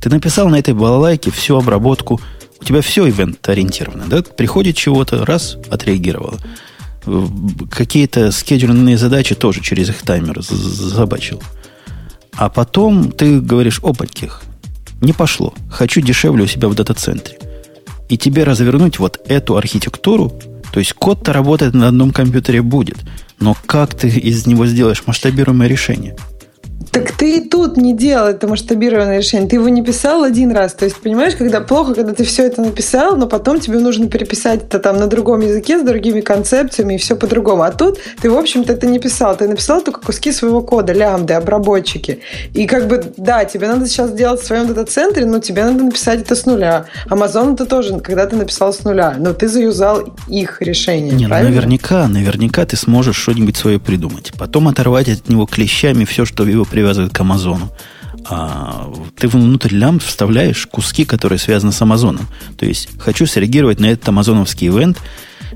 Ты 0.01 0.11
написал 0.11 0.49
на 0.49 0.59
этой 0.59 0.74
балалайке 0.74 1.30
всю 1.30 1.57
обработку. 1.57 2.20
У 2.61 2.64
тебя 2.64 2.80
все 2.80 3.09
ивент-ориентировано, 3.09 4.05
да? 4.09 4.22
Приходит 4.22 4.76
чего-то, 4.76 5.24
раз, 5.24 5.57
отреагировало 5.70 6.38
какие-то 7.70 8.30
скеджерные 8.32 8.99
задачи 8.99 9.34
тоже 9.34 9.61
через 9.61 9.88
их 9.88 10.03
таймер 10.03 10.42
забачил. 10.42 11.42
А 12.36 12.49
потом 12.49 13.11
ты 13.11 13.40
говоришь, 13.40 13.80
опаньких, 13.82 14.42
не 15.01 15.12
пошло. 15.12 15.55
Хочу 15.70 16.01
дешевле 16.01 16.44
у 16.44 16.46
себя 16.46 16.68
в 16.68 16.74
дата-центре. 16.74 17.38
И 18.09 18.16
тебе 18.16 18.44
развернуть 18.44 18.98
вот 18.98 19.20
эту 19.26 19.56
архитектуру, 19.56 20.32
то 20.72 20.80
есть 20.80 20.92
код-то 20.94 21.32
работает 21.32 21.74
на 21.74 21.88
одном 21.88 22.12
компьютере 22.12 22.62
будет, 22.62 22.98
но 23.40 23.56
как 23.66 23.94
ты 23.94 24.09
из 24.09 24.46
него 24.46 24.66
сделаешь 24.66 25.02
масштабируемое 25.06 25.68
решение– 25.68 26.16
так 26.91 27.12
ты 27.12 27.39
и 27.39 27.49
тут 27.49 27.76
не 27.76 27.95
делал 27.95 28.28
это 28.28 28.47
масштабированное 28.47 29.18
решение. 29.18 29.49
Ты 29.49 29.57
его 29.57 29.68
не 29.68 29.82
писал 29.82 30.22
один 30.22 30.53
раз. 30.53 30.74
То 30.74 30.84
есть, 30.84 30.97
понимаешь, 30.97 31.34
когда 31.36 31.61
плохо, 31.61 31.95
когда 31.95 32.12
ты 32.12 32.24
все 32.24 32.45
это 32.45 32.62
написал, 32.62 33.16
но 33.16 33.26
потом 33.26 33.61
тебе 33.61 33.78
нужно 33.78 34.09
переписать 34.09 34.64
это 34.64 34.78
там 34.78 34.97
на 34.99 35.07
другом 35.07 35.41
языке 35.41 35.78
с 35.78 35.82
другими 35.82 36.20
концепциями 36.20 36.95
и 36.95 36.99
все 36.99 37.16
по-другому. 37.16 37.62
А 37.62 37.70
тут 37.70 37.99
ты, 38.20 38.30
в 38.30 38.36
общем-то, 38.36 38.72
это 38.72 38.86
не 38.86 38.99
писал. 38.99 39.36
Ты 39.36 39.49
написал 39.49 39.82
только 39.82 40.01
куски 40.01 40.32
своего 40.32 40.61
кода, 40.62 40.93
лямбды, 40.93 41.34
обработчики. 41.34 42.20
И 42.55 42.66
как 42.66 42.89
бы, 42.89 43.12
да, 43.16 43.45
тебе 43.45 43.68
надо 43.68 43.86
сейчас 43.86 44.12
делать 44.12 44.41
в 44.41 44.47
своем 44.47 44.66
дата-центре, 44.66 45.24
но 45.26 45.39
тебе 45.39 45.64
надо 45.64 45.84
написать 45.84 46.22
это 46.22 46.34
с 46.34 46.47
нуля. 46.47 46.86
Amazon 47.09 47.55
это 47.55 47.66
тоже, 47.66 47.99
когда 48.01 48.26
ты 48.26 48.36
написал 48.36 48.72
с 48.72 48.84
нуля. 48.84 49.16
Но 49.18 49.32
ты 49.32 49.49
заюзал 49.49 50.14
их 50.28 50.61
решение. 50.62 51.12
Не, 51.12 51.26
ну, 51.26 51.34
наверняка, 51.34 52.09
наверняка 52.09 52.64
ты 52.66 52.76
сможешь 52.76 53.16
что-нибудь 53.16 53.57
свое 53.57 53.78
придумать. 53.78 54.32
Потом 54.39 54.68
оторвать 54.68 55.09
от 55.09 55.28
него 55.28 55.47
клещами 55.47 56.05
все, 56.05 56.24
что 56.24 56.45
его 56.45 56.64
привязывает 56.89 57.12
к 57.12 57.20
Амазону. 57.20 57.70
А 58.24 58.91
ты 59.16 59.28
внутрь 59.28 59.74
лямбд 59.74 60.03
вставляешь 60.03 60.66
куски, 60.66 61.05
которые 61.05 61.39
связаны 61.39 61.72
с 61.72 61.82
Амазоном. 61.82 62.26
То 62.57 62.64
есть, 62.64 62.89
хочу 62.99 63.26
среагировать 63.26 63.78
на 63.78 63.86
этот 63.86 64.09
амазоновский 64.09 64.68
ивент, 64.68 64.99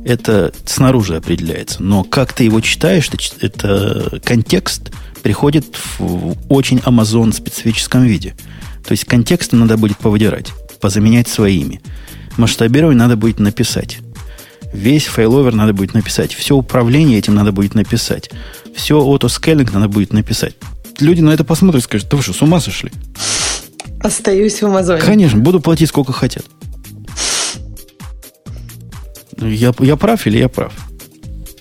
это 0.04 0.52
снаружи 0.66 1.16
определяется. 1.16 1.82
Но 1.82 2.04
как 2.04 2.32
ты 2.34 2.44
его 2.44 2.60
читаешь, 2.60 3.10
это 3.40 4.20
контекст 4.24 4.92
приходит 5.22 5.64
в 5.98 6.36
очень 6.48 6.80
Амазон 6.84 7.32
специфическом 7.32 8.02
виде. 8.04 8.34
То 8.84 8.92
есть 8.92 9.04
контексты 9.04 9.56
надо 9.56 9.76
будет 9.76 9.98
повыдирать, 9.98 10.52
позаменять 10.80 11.28
своими. 11.28 11.80
Масштабирование 12.36 12.98
надо 12.98 13.16
будет 13.16 13.38
написать. 13.38 13.98
Весь 14.72 15.06
файловер 15.06 15.54
надо 15.54 15.72
будет 15.72 15.94
написать. 15.94 16.34
Все 16.34 16.56
управление 16.56 17.18
этим 17.18 17.34
надо 17.34 17.52
будет 17.52 17.74
написать. 17.74 18.30
Все 18.74 18.98
автоскейлинг 18.98 19.72
надо 19.72 19.88
будет 19.88 20.12
написать 20.12 20.56
люди 21.02 21.20
на 21.20 21.30
это 21.30 21.44
посмотрят 21.44 21.82
и 21.82 21.84
скажут, 21.84 22.08
да 22.08 22.16
вы 22.16 22.22
что, 22.22 22.32
с 22.32 22.42
ума 22.42 22.60
сошли? 22.60 22.90
Остаюсь 24.00 24.60
в 24.62 24.66
Амазоне. 24.66 25.00
Конечно, 25.00 25.38
буду 25.38 25.60
платить 25.60 25.88
сколько 25.88 26.12
хотят. 26.12 26.44
Я, 29.38 29.72
я 29.80 29.96
прав 29.96 30.26
или 30.26 30.38
я 30.38 30.48
прав? 30.48 30.72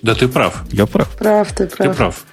Да 0.01 0.15
ты 0.15 0.27
прав. 0.27 0.63
Я 0.71 0.85
прав. 0.85 1.09
Прав, 1.17 1.51
ты 1.53 1.67
прав. 1.67 1.89
Ты 1.89 1.93
прав. 1.93 2.23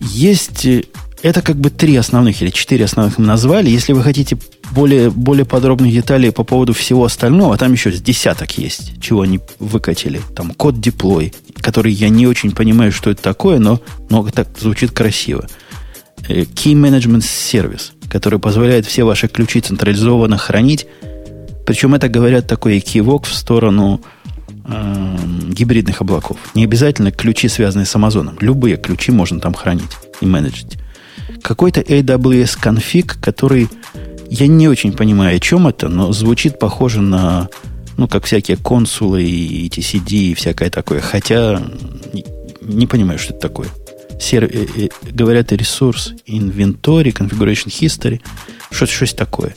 Есть... 0.00 0.64
Э, 0.66 0.84
это 1.22 1.42
как 1.42 1.56
бы 1.56 1.70
три 1.70 1.96
основных 1.96 2.40
или 2.42 2.50
четыре 2.50 2.84
основных 2.84 3.18
мы 3.18 3.26
назвали. 3.26 3.68
Если 3.68 3.92
вы 3.92 4.02
хотите 4.02 4.38
более, 4.70 5.10
более 5.10 5.44
подробных 5.44 5.92
деталей 5.92 6.30
по 6.30 6.44
поводу 6.44 6.72
всего 6.74 7.04
остального, 7.04 7.56
там 7.56 7.72
еще 7.72 7.90
с 7.90 8.00
десяток 8.00 8.56
есть, 8.58 9.00
чего 9.00 9.22
они 9.22 9.40
выкатили. 9.58 10.20
Там 10.36 10.52
код 10.52 10.76
deploy, 10.76 11.34
который 11.56 11.92
я 11.92 12.08
не 12.08 12.26
очень 12.28 12.52
понимаю, 12.52 12.92
что 12.92 13.10
это 13.10 13.22
такое, 13.22 13.58
но, 13.58 13.80
но 14.10 14.28
так 14.30 14.48
звучит 14.58 14.92
красиво. 14.92 15.48
Э, 16.26 16.42
Key 16.42 16.74
Management 16.74 17.22
Service, 17.22 17.92
который 18.08 18.38
позволяет 18.38 18.86
все 18.86 19.04
ваши 19.04 19.28
ключи 19.28 19.60
централизованно 19.60 20.38
хранить. 20.38 20.86
Причем 21.66 21.94
это, 21.94 22.08
говорят, 22.08 22.46
такой 22.46 22.80
кивок 22.80 23.26
в 23.26 23.34
сторону 23.34 24.00
э, 24.66 25.16
гибридных 25.50 26.00
облаков. 26.00 26.38
Не 26.54 26.64
обязательно 26.64 27.12
ключи, 27.12 27.48
связанные 27.48 27.86
с 27.86 27.94
Амазоном. 27.94 28.36
Любые 28.40 28.76
ключи 28.76 29.12
можно 29.12 29.40
там 29.40 29.54
хранить 29.54 29.96
и 30.20 30.26
менеджить. 30.26 30.78
Какой-то 31.42 31.80
AWS 31.80 32.58
конфиг, 32.60 33.18
который 33.20 33.68
я 34.30 34.46
не 34.46 34.68
очень 34.68 34.92
понимаю, 34.92 35.36
о 35.36 35.40
чем 35.40 35.68
это, 35.68 35.88
но 35.88 36.12
звучит 36.12 36.58
похоже 36.58 37.00
на, 37.00 37.48
ну, 37.96 38.08
как 38.08 38.24
всякие 38.24 38.56
консулы 38.56 39.24
и 39.24 39.68
TCD 39.68 40.12
и 40.30 40.34
всякое 40.34 40.70
такое. 40.70 41.00
Хотя 41.00 41.62
не 42.60 42.86
понимаю, 42.86 43.18
что 43.18 43.32
это 43.32 43.40
такое 43.40 43.68
сер... 44.20 44.44
Э, 44.44 44.48
э, 44.76 44.88
говорят 45.10 45.52
ресурс 45.52 46.14
inventory, 46.26 47.12
configuration 47.12 47.68
history, 47.68 48.20
что-то 48.70 48.92
что 48.92 49.16
такое. 49.16 49.54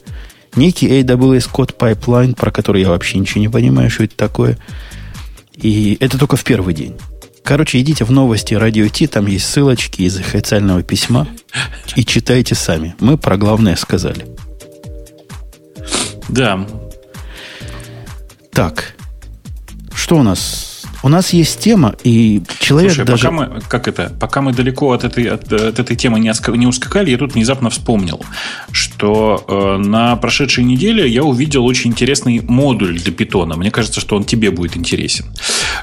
Некий 0.55 0.88
AWS 0.88 1.49
код 1.51 1.76
pipeline, 1.78 2.36
про 2.36 2.51
который 2.51 2.82
я 2.82 2.89
вообще 2.89 3.18
ничего 3.18 3.41
не 3.41 3.49
понимаю, 3.49 3.89
что 3.89 4.03
это 4.03 4.16
такое. 4.16 4.57
И 5.53 5.97
это 5.99 6.18
только 6.18 6.36
в 6.36 6.43
первый 6.43 6.74
день. 6.74 6.95
Короче, 7.43 7.80
идите 7.80 8.05
в 8.05 8.12
новости 8.12 8.53
Радио 8.53 8.88
Ти, 8.88 9.07
там 9.07 9.26
есть 9.28 9.47
ссылочки 9.47 10.03
из 10.03 10.18
официального 10.18 10.84
письма 10.84 11.28
и 11.95 12.05
читайте 12.05 12.55
сами. 12.55 12.95
Мы 12.99 13.18
про 13.18 13.38
главное 13.38 13.76
сказали. 13.76 14.26
Да. 16.30 16.68
Так, 18.51 18.95
что 19.93 20.18
у 20.18 20.24
нас 20.24 20.70
у 21.04 21.10
нас 21.10 21.34
есть 21.34 21.60
тема, 21.60 21.95
и 22.04 22.41
человек 22.60 22.93
Слушай, 22.93 23.06
даже... 23.06 23.24
пока 23.24 23.32
мы, 23.32 23.62
как 23.62 23.88
это, 23.88 24.12
пока 24.20 24.41
мы 24.41 24.54
далеко 24.54 24.91
от 24.91 25.04
этой, 25.04 25.26
от, 25.26 25.52
от 25.52 25.80
этой 25.80 25.95
темы 25.95 26.20
не, 26.20 26.32
не 26.58 26.68
ускакали, 26.68 27.10
я 27.10 27.18
тут 27.18 27.34
внезапно 27.34 27.70
вспомнил, 27.70 28.22
что 28.72 29.43
э, 29.47 29.78
на 29.78 30.16
прошедшей 30.16 30.64
неделе 30.64 31.08
я 31.08 31.24
увидел 31.24 31.66
очень 31.66 31.91
интересный 31.91 32.41
модуль 32.41 32.99
для 32.99 33.12
питона. 33.12 33.56
Мне 33.56 33.72
кажется, 33.72 33.99
что 33.99 34.16
он 34.16 34.24
тебе 34.24 34.52
будет 34.52 34.78
интересен. 34.78 35.26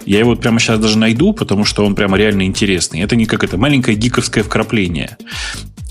Я 0.07 0.19
его 0.19 0.37
прямо 0.37 0.61
сейчас 0.61 0.79
даже 0.79 0.99
найду, 0.99 1.33
потому 1.33 1.65
что 1.65 1.85
он 1.85 1.95
прямо 1.95 2.17
реально 2.17 2.43
интересный. 2.43 3.01
Это 3.01 3.17
не 3.17 3.27
как 3.27 3.45
это 3.45 3.57
маленькое 3.57 3.97
гиковское 3.97 4.45
вкрапление. 4.45 5.17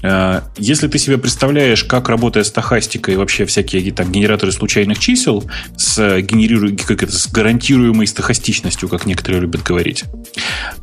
Э, 0.03 0.41
если 0.57 0.87
ты 0.87 0.97
себе 0.97 1.17
представляешь, 1.17 1.83
как 1.83 2.09
работает 2.09 2.47
стахастика 2.47 3.11
и 3.11 3.15
вообще 3.15 3.45
всякие 3.45 3.91
там 3.91 4.11
генераторы 4.11 4.51
случайных 4.51 4.99
чисел 4.99 5.43
с, 5.75 6.21
генериру... 6.21 6.69
как 6.75 7.03
это, 7.03 7.11
с 7.11 7.27
гарантируемой 7.27 8.07
стахастичностью, 8.07 8.89
как 8.89 9.05
некоторые 9.05 9.41
любят 9.41 9.63
говорить, 9.63 10.05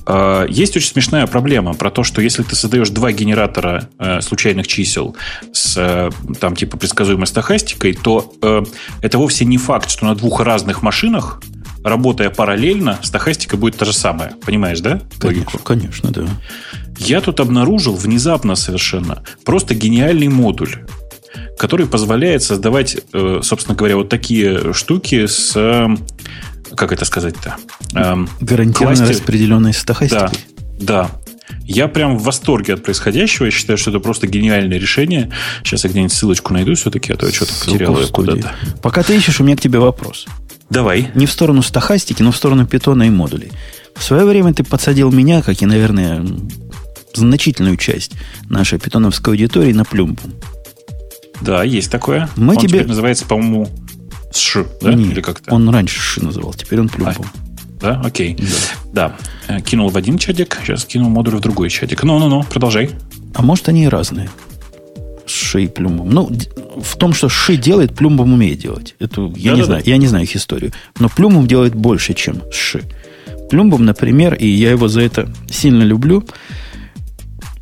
э, 0.07 0.47
есть 0.49 0.77
очень 0.77 0.89
смешная 0.89 1.27
проблема 1.27 1.75
про 1.75 1.91
то, 1.91 2.03
что 2.03 2.21
если 2.21 2.43
ты 2.43 2.57
создаешь 2.57 2.91
два 2.91 3.13
генератора 3.13 3.89
э, 3.99 4.21
случайных 4.21 4.67
чисел 4.67 5.17
с 5.53 6.11
там 6.41 6.57
типа 6.57 6.77
предсказуемой 6.77 7.27
стахастикой, 7.27 7.95
то 7.95 8.35
это 9.01 9.19
вовсе 9.19 9.45
не 9.45 9.59
факт, 9.59 9.91
что 9.91 10.07
на 10.07 10.15
двух 10.15 10.41
разных 10.41 10.83
машинах 10.83 11.41
работая 11.85 12.31
параллельно, 12.31 12.99
стахастика 13.03 13.57
будет 13.57 13.77
та 13.77 13.85
же 13.85 13.93
самая. 13.93 14.33
Понимаешь, 14.45 14.81
да? 14.81 15.01
Конечно, 15.19 15.59
конечно, 15.61 16.11
да. 16.11 16.25
Я 16.99 17.21
тут 17.21 17.39
обнаружил 17.41 17.95
внезапно 17.95 18.55
совершенно 18.57 19.23
просто 19.45 19.75
гениальный 19.75 20.29
модуль, 20.29 20.75
который 21.59 21.87
позволяет 21.87 22.43
создавать, 22.43 22.97
э, 23.13 23.41
собственно 23.43 23.77
говоря, 23.77 23.97
вот 23.97 24.09
такие 24.09 24.73
штуки 24.73 25.27
с 25.27 25.53
как 26.77 26.91
это 26.93 27.05
сказать-то? 27.05 27.57
Эм, 27.95 28.29
Гарантированно 28.41 28.97
кластеры- 28.97 29.11
распределенной 29.11 29.73
Да, 29.73 29.79
стохастикой. 29.79 30.39
да. 30.81 31.11
Я 31.67 31.87
прям 31.89 32.19
в 32.19 32.23
восторге 32.25 32.75
от 32.75 32.83
происходящего. 32.83 33.45
Я 33.45 33.51
считаю, 33.53 33.77
что 33.79 33.91
это 33.91 34.01
просто 34.01 34.27
гениальное 34.27 34.79
решение. 34.79 35.31
Сейчас 35.63 35.85
я 35.85 35.91
где-нибудь 35.91 36.13
ссылочку 36.13 36.53
найду 36.53 36.75
все-таки, 36.75 37.13
а 37.13 37.17
то 37.17 37.27
я 37.27 37.33
что-то 37.33 37.53
потерял 37.65 37.97
ее 38.01 38.09
куда-то. 38.09 38.51
Пока 38.83 39.03
ты 39.03 39.17
ищешь, 39.17 39.39
у 39.41 39.45
меня 39.45 39.57
к 39.57 39.61
тебе 39.61 39.79
вопрос. 39.79 40.27
Давай. 40.75 41.11
Не 41.15 41.27
в 41.27 41.31
сторону 41.33 41.63
стохастики, 41.63 42.23
но 42.23 42.33
в 42.33 42.37
сторону 42.37 42.67
питона 42.67 43.05
и 43.05 43.11
модулей. 43.11 43.53
В 43.95 44.03
свое 44.03 44.25
время 44.25 44.53
ты 44.53 44.65
подсадил 44.65 45.13
меня, 45.13 45.41
как 45.41 45.63
и, 45.63 45.67
наверное, 45.67 46.27
значительную 47.15 47.77
часть 47.77 48.13
нашей 48.51 48.81
питоновской 48.81 49.35
аудитории 49.35 49.73
на 49.73 49.85
плюмбум. 49.85 50.35
Да, 51.41 51.63
есть 51.63 51.91
такое. 51.91 52.29
Мы 52.37 52.55
Он 52.55 52.59
тебе- 52.61 52.71
теперь 52.81 52.87
называется, 52.89 53.25
по-моему, 53.25 53.69
СШ, 54.33 54.59
да? 54.83 54.93
Не, 54.95 55.05
Или 55.11 55.21
как-то? 55.21 55.55
Он 55.55 55.69
раньше 55.69 56.01
Ши 56.01 56.25
называл, 56.25 56.53
теперь 56.55 56.81
он 56.81 56.89
плюмбум. 56.89 57.27
Да, 57.81 58.01
окей. 58.05 58.37
Да. 58.93 59.15
Э, 59.47 59.61
Кинул 59.61 59.91
в 59.91 59.97
один 59.97 60.19
чатик, 60.19 60.59
сейчас 60.65 60.85
кинул 60.85 61.09
модуль 61.11 61.37
в 61.37 61.41
другой 61.41 61.71
чатик. 61.71 62.03
Ну-ну-ну, 62.03 62.43
продолжай. 62.45 62.91
А 63.35 63.43
может, 63.43 63.69
они 63.69 63.85
и 63.85 63.89
разные. 63.89 64.29
Ши 65.45 65.65
и 65.65 65.69
плюмбум. 65.69 66.11
Ну, 66.11 66.31
в 66.83 66.97
том, 66.97 67.13
что 67.15 67.29
Ши 67.29 67.57
делает, 67.57 67.95
плюмбум 67.95 68.33
умеет 68.33 68.59
делать. 68.59 68.95
Это 68.99 69.21
я 69.37 69.53
не 69.53 69.61
Да-да-да. 69.61 69.65
знаю. 69.65 69.83
Я 69.87 69.97
не 69.99 70.07
знаю 70.09 70.25
их 70.25 70.35
историю. 70.37 70.73
Но 70.99 71.09
плюмбум 71.09 71.47
делает 71.47 71.75
больше, 71.75 72.15
чем 72.15 72.43
Ши. 72.51 72.83
Плюмбум, 73.51 73.85
например, 73.85 74.35
и 74.35 74.47
я 74.47 74.71
его 74.71 74.89
за 74.89 75.03
это 75.03 75.29
сильно 75.51 75.83
люблю, 75.83 76.25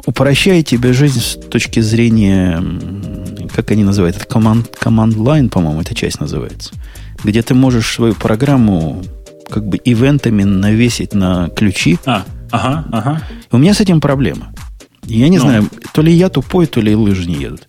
упрощает 0.06 0.66
тебе 0.66 0.92
жизнь 0.92 1.20
с 1.20 1.36
точки 1.48 1.80
зрения, 1.80 2.62
как 3.54 3.70
они 3.70 3.84
называют, 3.84 4.16
это 4.16 4.24
команд, 4.26 4.70
command 4.80 5.14
line, 5.16 5.48
по-моему, 5.48 5.80
эта 5.80 5.94
часть 5.94 6.20
называется, 6.20 6.72
где 7.24 7.42
ты 7.42 7.54
можешь 7.54 7.92
свою 7.94 8.14
программу 8.14 9.02
как 9.50 9.66
бы 9.66 9.78
ивентами 9.84 10.44
навесить 10.44 11.14
на 11.14 11.48
ключи, 11.50 11.98
А, 12.06 12.24
ага, 12.50 12.84
ага. 12.90 13.22
у 13.50 13.58
меня 13.58 13.74
с 13.74 13.80
этим 13.80 14.00
проблема. 14.00 14.52
Я 15.06 15.28
не 15.28 15.38
Ну. 15.38 15.42
знаю, 15.44 15.68
то 15.92 16.02
ли 16.02 16.12
я 16.12 16.28
тупой, 16.28 16.66
то 16.66 16.80
ли 16.80 16.94
лыжи 16.94 17.28
не 17.28 17.34
едут. 17.34 17.68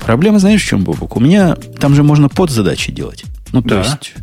Проблема, 0.00 0.38
знаешь, 0.38 0.62
в 0.62 0.66
чем, 0.66 0.84
Бобок? 0.84 1.16
У 1.16 1.20
меня 1.20 1.56
там 1.80 1.94
же 1.94 2.02
можно 2.02 2.28
подзадачи 2.28 2.92
делать. 2.92 3.24
Ну, 3.52 3.62
то 3.62 3.68
Да. 3.70 3.78
есть... 3.80 4.14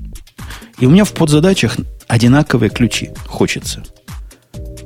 И 0.79 0.85
у 0.85 0.89
меня 0.89 1.03
в 1.05 1.11
подзадачах 1.13 1.77
одинаковые 2.07 2.69
ключи. 2.69 3.11
Хочется. 3.27 3.83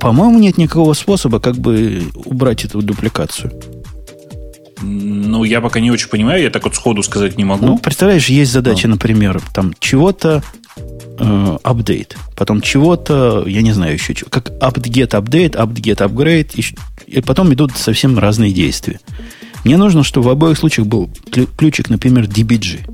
По-моему, 0.00 0.38
нет 0.38 0.58
никакого 0.58 0.92
способа 0.94 1.40
как 1.40 1.56
бы 1.56 2.02
убрать 2.24 2.64
эту 2.64 2.82
дупликацию. 2.82 3.52
Ну, 4.80 5.42
я 5.44 5.60
пока 5.60 5.80
не 5.80 5.90
очень 5.90 6.08
понимаю, 6.08 6.42
я 6.42 6.50
так 6.50 6.62
вот 6.64 6.74
сходу 6.76 7.02
сказать 7.02 7.36
не 7.36 7.44
могу. 7.44 7.66
Ну, 7.66 7.78
представляешь, 7.78 8.28
есть 8.28 8.52
задача, 8.52 8.86
например, 8.86 9.40
там 9.52 9.74
чего-то 9.80 10.42
э, 11.18 11.58
апдейт, 11.64 12.16
потом 12.36 12.60
чего-то, 12.60 13.44
я 13.46 13.62
не 13.62 13.72
знаю 13.72 13.94
еще, 13.94 14.14
чего, 14.14 14.30
как 14.30 14.50
apt-get 14.60 15.08
update, 15.10 15.54
apt-get 15.56 15.96
upgrade, 15.96 16.50
и, 17.10 17.20
потом 17.20 17.52
идут 17.54 17.76
совсем 17.76 18.18
разные 18.18 18.52
действия. 18.52 19.00
Мне 19.64 19.76
нужно, 19.76 20.04
чтобы 20.04 20.26
в 20.28 20.30
обоих 20.30 20.56
случаях 20.58 20.86
был 20.86 21.10
клю- 21.30 21.48
ключик, 21.56 21.90
например, 21.90 22.24
DBG. 22.24 22.88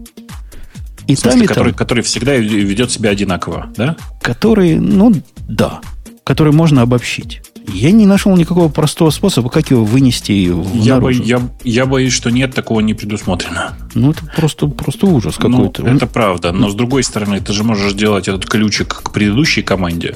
И 1.06 1.14
в 1.14 1.18
смысле, 1.18 1.30
там, 1.40 1.42
и 1.42 1.46
который, 1.46 1.72
там, 1.72 1.78
который 1.78 2.02
всегда 2.02 2.34
ведет 2.36 2.90
себя 2.90 3.10
одинаково, 3.10 3.70
да? 3.76 3.96
который, 4.22 4.76
ну, 4.76 5.12
да, 5.48 5.80
который 6.24 6.52
можно 6.52 6.82
обобщить. 6.82 7.42
Я 7.66 7.92
не 7.92 8.04
нашел 8.04 8.36
никакого 8.36 8.68
простого 8.68 9.08
способа, 9.10 9.48
как 9.48 9.70
его 9.70 9.84
вынести 9.84 10.32
Я, 10.74 11.00
бо- 11.00 11.10
я, 11.10 11.40
я 11.62 11.86
боюсь, 11.86 12.12
что 12.12 12.30
нет, 12.30 12.54
такого 12.54 12.80
не 12.80 12.92
предусмотрено. 12.92 13.74
Ну, 13.94 14.10
это 14.10 14.20
просто, 14.36 14.66
просто 14.66 15.06
ужас 15.06 15.36
какой-то. 15.36 15.82
Ну, 15.82 15.96
это 15.96 16.06
правда. 16.06 16.52
Но 16.52 16.68
с 16.68 16.74
другой 16.74 17.02
стороны, 17.04 17.40
ты 17.40 17.54
же 17.54 17.64
можешь 17.64 17.92
сделать 17.92 18.28
этот 18.28 18.44
ключик 18.46 18.88
к 19.02 19.12
предыдущей 19.12 19.62
команде. 19.62 20.14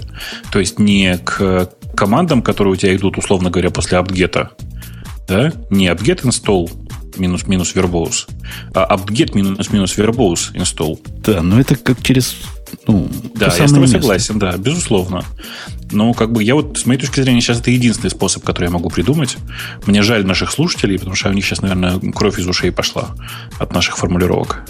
То 0.50 0.58
есть 0.58 0.78
не 0.78 1.16
к 1.18 1.70
командам, 1.98 2.42
которые 2.42 2.74
у 2.74 2.76
тебя 2.76 2.94
идут, 2.94 3.18
условно 3.18 3.50
говоря, 3.50 3.70
после 3.70 3.98
апгета. 3.98 4.50
Да? 5.26 5.52
Не 5.68 5.88
apt-get 5.88 6.22
install 6.22 6.70
минус-минус 7.16 7.74
verbose, 7.74 8.28
а 8.72 8.96
apt-get 8.96 9.34
минус-минус 9.34 9.98
verbose 9.98 10.54
install. 10.54 11.00
Да, 11.24 11.42
но 11.42 11.58
это 11.58 11.74
как 11.74 12.00
через... 12.02 12.36
Ну, 12.86 13.08
Да, 13.34 13.46
я 13.46 13.66
с 13.66 13.70
тобой 13.70 13.80
место. 13.80 13.98
согласен, 13.98 14.38
да, 14.38 14.56
безусловно. 14.56 15.24
Но 15.90 16.12
как 16.12 16.32
бы 16.32 16.42
я 16.42 16.54
вот, 16.54 16.78
с 16.78 16.86
моей 16.86 17.00
точки 17.00 17.20
зрения, 17.20 17.40
сейчас 17.40 17.60
это 17.60 17.70
единственный 17.70 18.10
способ, 18.10 18.44
который 18.44 18.66
я 18.66 18.70
могу 18.70 18.90
придумать. 18.90 19.36
Мне 19.86 20.02
жаль 20.02 20.26
наших 20.26 20.50
слушателей, 20.50 20.98
потому 20.98 21.16
что 21.16 21.30
у 21.30 21.32
них 21.32 21.44
сейчас, 21.44 21.62
наверное, 21.62 21.98
кровь 22.12 22.38
из 22.38 22.46
ушей 22.46 22.70
пошла 22.72 23.10
от 23.58 23.72
наших 23.72 23.96
формулировок. 23.96 24.64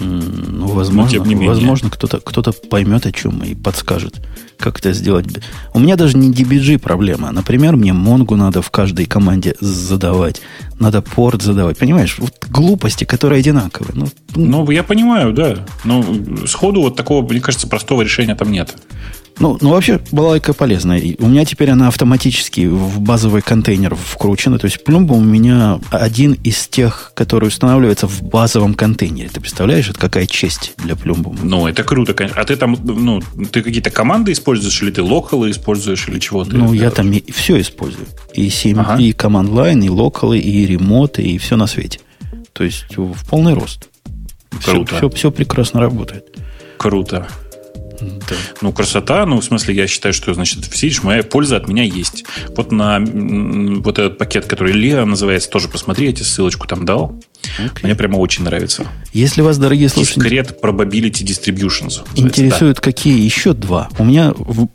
Ну, 0.00 0.66
возможно, 0.68 1.18
менее. 1.20 1.48
возможно 1.48 1.90
кто-то 1.90 2.20
кто 2.20 2.42
поймет 2.70 3.06
о 3.06 3.12
чем 3.12 3.42
и 3.42 3.54
подскажет, 3.54 4.20
как 4.58 4.78
это 4.78 4.92
сделать. 4.92 5.26
У 5.74 5.78
меня 5.78 5.96
даже 5.96 6.16
не 6.16 6.30
DBG 6.30 6.78
проблема. 6.78 7.30
Например, 7.30 7.76
мне 7.76 7.92
Монгу 7.92 8.36
надо 8.36 8.62
в 8.62 8.70
каждой 8.70 9.06
команде 9.06 9.54
задавать. 9.60 10.40
Надо 10.78 11.02
порт 11.02 11.42
задавать. 11.42 11.78
Понимаешь, 11.78 12.16
вот 12.18 12.34
глупости, 12.48 13.04
которые 13.04 13.40
одинаковые. 13.40 13.92
Ну, 13.94 14.06
Ну, 14.34 14.70
я 14.70 14.82
понимаю, 14.82 15.32
да. 15.32 15.66
Но 15.84 16.04
сходу 16.46 16.82
вот 16.82 16.96
такого, 16.96 17.26
мне 17.26 17.40
кажется, 17.40 17.68
простого 17.68 18.02
решения 18.02 18.34
там 18.34 18.50
нет. 18.50 18.74
Ну, 19.40 19.56
ну, 19.60 19.70
вообще, 19.70 20.00
балайка 20.12 20.52
полезная. 20.52 20.98
И 20.98 21.16
у 21.20 21.26
меня 21.26 21.46
теперь 21.46 21.70
она 21.70 21.88
автоматически 21.88 22.66
в 22.66 23.00
базовый 23.00 23.40
контейнер 23.40 23.94
вкручена. 23.94 24.58
То 24.58 24.66
есть 24.66 24.80
Plumbo 24.86 25.14
у 25.14 25.20
меня 25.20 25.80
один 25.90 26.34
из 26.44 26.68
тех, 26.68 27.12
который 27.14 27.46
устанавливается 27.48 28.06
в 28.06 28.22
базовом 28.22 28.74
контейнере. 28.74 29.30
Ты 29.30 29.40
представляешь, 29.40 29.88
это 29.88 29.98
какая 29.98 30.26
честь 30.26 30.74
для 30.76 30.92
Plumbo? 30.94 31.36
Ну, 31.42 31.66
это 31.66 31.82
круто, 31.84 32.12
конечно. 32.12 32.38
А 32.40 32.44
ты 32.44 32.56
там, 32.56 32.76
ну, 32.84 33.22
ты 33.50 33.62
какие-то 33.62 33.90
команды 33.90 34.32
используешь, 34.32 34.82
или 34.82 34.90
ты 34.90 35.02
локалы 35.02 35.50
используешь, 35.50 36.06
или 36.08 36.18
чего 36.18 36.44
ты? 36.44 36.56
Ну, 36.58 36.74
я 36.74 36.90
там 36.90 37.10
и 37.10 37.32
все 37.32 37.58
использую. 37.60 38.06
И 38.34 38.50
7, 38.50 38.78
Ага. 38.78 38.96
и 39.00 39.12
command 39.12 39.48
line, 39.48 39.84
и 39.86 39.88
локалы, 39.88 40.38
и 40.38 40.66
ремоты, 40.66 41.22
и 41.22 41.38
все 41.38 41.56
на 41.56 41.66
свете. 41.66 42.00
То 42.52 42.62
есть 42.62 42.84
в 42.94 43.26
полный 43.28 43.54
рост. 43.54 43.88
Круто. 44.62 44.96
Все, 44.96 45.08
все, 45.08 45.30
прекрасно 45.30 45.80
работает. 45.80 46.26
Круто. 46.76 47.26
Да. 48.00 48.36
Ну, 48.60 48.72
красота, 48.72 49.26
ну, 49.26 49.40
в 49.40 49.44
смысле, 49.44 49.74
я 49.74 49.86
считаю, 49.86 50.12
что, 50.12 50.32
значит, 50.34 50.58
видишь, 50.80 51.02
моя 51.02 51.22
польза 51.22 51.56
от 51.56 51.68
меня 51.68 51.82
есть. 51.82 52.24
Вот 52.56 52.72
на 52.72 53.00
вот 53.00 53.98
этот 53.98 54.18
пакет, 54.18 54.46
который 54.46 54.72
Лео 54.72 55.04
называется, 55.04 55.50
тоже 55.50 55.68
посмотри, 55.68 56.06
я 56.06 56.12
тебе 56.12 56.24
ссылочку 56.24 56.66
там 56.66 56.84
дал. 56.84 57.20
Мне 57.82 57.94
прямо 57.94 58.16
очень 58.16 58.44
нравится. 58.44 58.86
Если 59.12 59.42
вас, 59.42 59.58
дорогие 59.58 59.88
слушатели, 59.88 60.30
Discrete 60.30 60.60
Probability 60.60 61.24
Distributions. 61.24 62.00
называется, 62.00 62.22
интересуют 62.22 62.80
какие 62.80 63.20
еще 63.22 63.52
два, 63.52 63.88
у 63.98 64.04
меня 64.04 64.32
в, 64.36 64.68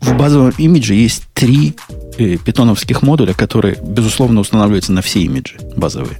в 0.00 0.16
базовом 0.16 0.52
имидже 0.58 0.94
есть 0.94 1.24
три 1.34 1.74
э, 2.18 2.36
питоновских 2.36 3.02
модуля, 3.02 3.34
которые, 3.34 3.78
безусловно, 3.82 4.40
устанавливаются 4.40 4.92
на 4.92 5.02
все 5.02 5.20
имиджи 5.20 5.56
базовые. 5.76 6.18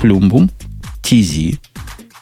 Plumbum, 0.00 0.50
TZ 1.02 1.58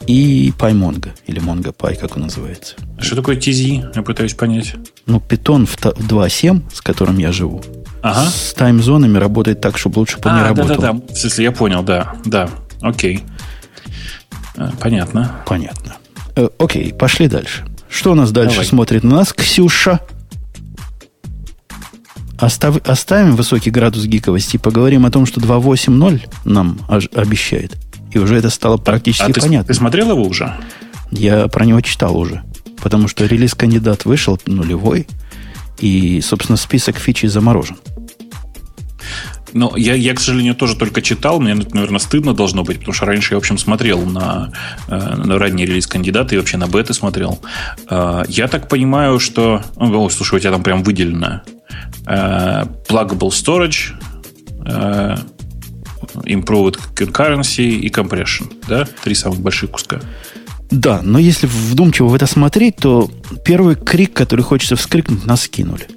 и 0.09 0.51
PyMongo, 0.57 1.09
или 1.27 1.39
MongoPy, 1.39 1.95
как 1.95 2.15
он 2.17 2.23
называется. 2.23 2.75
да. 2.97 3.03
Что 3.03 3.15
такое 3.17 3.37
TZ? 3.37 3.91
Я 3.95 4.01
пытаюсь 4.01 4.33
понять. 4.33 4.73
Ну, 5.05 5.19
питон 5.19 5.67
в 5.67 5.77
та- 5.77 5.91
в 5.91 6.07
2.7, 6.07 6.63
с 6.73 6.81
которым 6.81 7.19
я 7.19 7.31
живу, 7.31 7.63
Ага. 8.01 8.27
с 8.29 8.53
таймзонами 8.55 9.17
работает 9.19 9.61
так, 9.61 9.77
чтобы 9.77 9.99
лучше 9.99 10.17
бы 10.17 10.29
не 10.31 10.39
А, 10.39 10.39
да, 10.41 10.47
работал. 10.47 10.81
да, 10.81 10.93
да. 10.93 11.13
В 11.13 11.15
смысле, 11.17 11.43
я 11.43 11.51
понял, 11.51 11.83
да. 11.83 12.15
Да. 12.25 12.49
Окей. 12.81 13.23
А, 14.57 14.71
Понятно. 14.79 15.35
Понятно. 15.45 15.97
Э, 16.35 16.49
окей, 16.57 16.91
пошли 16.93 17.27
дальше. 17.27 17.65
Что 17.87 18.11
у 18.11 18.15
нас 18.15 18.31
дальше 18.31 18.55
Давай. 18.55 18.65
смотрит 18.65 19.03
на 19.03 19.17
нас? 19.17 19.31
Ксюша. 19.33 19.99
Остав- 22.39 22.81
оставим 22.87 23.35
высокий 23.35 23.69
градус 23.69 24.05
гиковости 24.05 24.55
и 24.55 24.59
поговорим 24.59 25.05
о 25.05 25.11
том, 25.11 25.25
что 25.25 25.39
2.8.0 25.41 26.21
нам 26.45 26.79
ож- 26.87 27.13
обещает. 27.15 27.75
И 28.11 28.17
уже 28.17 28.35
это 28.35 28.49
стало 28.49 28.77
практически 28.77 29.29
А 29.29 29.33
ты, 29.33 29.41
понятно. 29.41 29.67
ты 29.67 29.73
смотрел 29.73 30.11
его 30.11 30.23
уже? 30.23 30.55
Я 31.11 31.47
про 31.47 31.65
него 31.65 31.81
читал 31.81 32.17
уже. 32.17 32.43
Потому 32.81 33.07
что 33.07 33.25
релиз-кандидат 33.25 34.05
вышел 34.05 34.39
нулевой, 34.45 35.07
и, 35.79 36.21
собственно, 36.21 36.57
список 36.57 36.97
фичей 36.97 37.29
заморожен. 37.29 37.77
Ну, 39.53 39.75
я, 39.75 39.95
я, 39.95 40.13
к 40.13 40.19
сожалению, 40.19 40.53
тоже 40.53 40.75
только 40.75 41.01
читал. 41.01 41.39
Мне, 41.39 41.55
наверное, 41.55 41.99
стыдно 41.99 42.33
должно 42.33 42.63
быть, 42.63 42.79
потому 42.79 42.93
что 42.93 43.05
раньше 43.05 43.33
я, 43.33 43.37
в 43.37 43.39
общем, 43.39 43.57
смотрел 43.57 44.05
на, 44.05 44.51
э, 44.87 45.15
на 45.15 45.39
ранний 45.39 45.65
релиз 45.65 45.87
кандидата 45.87 46.35
и 46.35 46.37
вообще 46.37 46.57
на 46.57 46.67
беты 46.67 46.93
смотрел. 46.93 47.39
Э, 47.89 48.23
я 48.27 48.47
так 48.47 48.67
понимаю, 48.67 49.19
что... 49.19 49.63
О, 49.75 50.09
слушай, 50.09 50.35
у 50.35 50.39
тебя 50.39 50.51
там 50.51 50.61
прям 50.61 50.83
выделено. 50.83 51.41
Э, 52.05 52.65
pluggable 52.87 53.29
storage, 53.29 53.93
improved 56.25 56.79
concurrency 56.95 57.75
и 57.79 57.89
compression. 57.89 58.51
Да? 58.67 58.87
Три 59.03 59.15
самых 59.15 59.39
больших 59.39 59.71
куска. 59.71 60.01
Да, 60.71 61.01
но 61.03 61.17
если 61.17 61.47
вдумчиво 61.47 62.07
в 62.07 62.13
это 62.13 62.27
смотреть, 62.27 62.77
то 62.77 63.09
первый 63.43 63.75
крик, 63.75 64.13
который 64.13 64.41
хочется 64.41 64.75
вскрикнуть, 64.75 65.25
нас 65.25 65.43
скинули. 65.43 65.87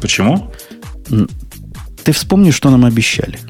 Почему? 0.00 0.52
Ты 2.04 2.12
вспомни, 2.12 2.52
что 2.52 2.70
нам 2.70 2.84
обещали. 2.84 3.40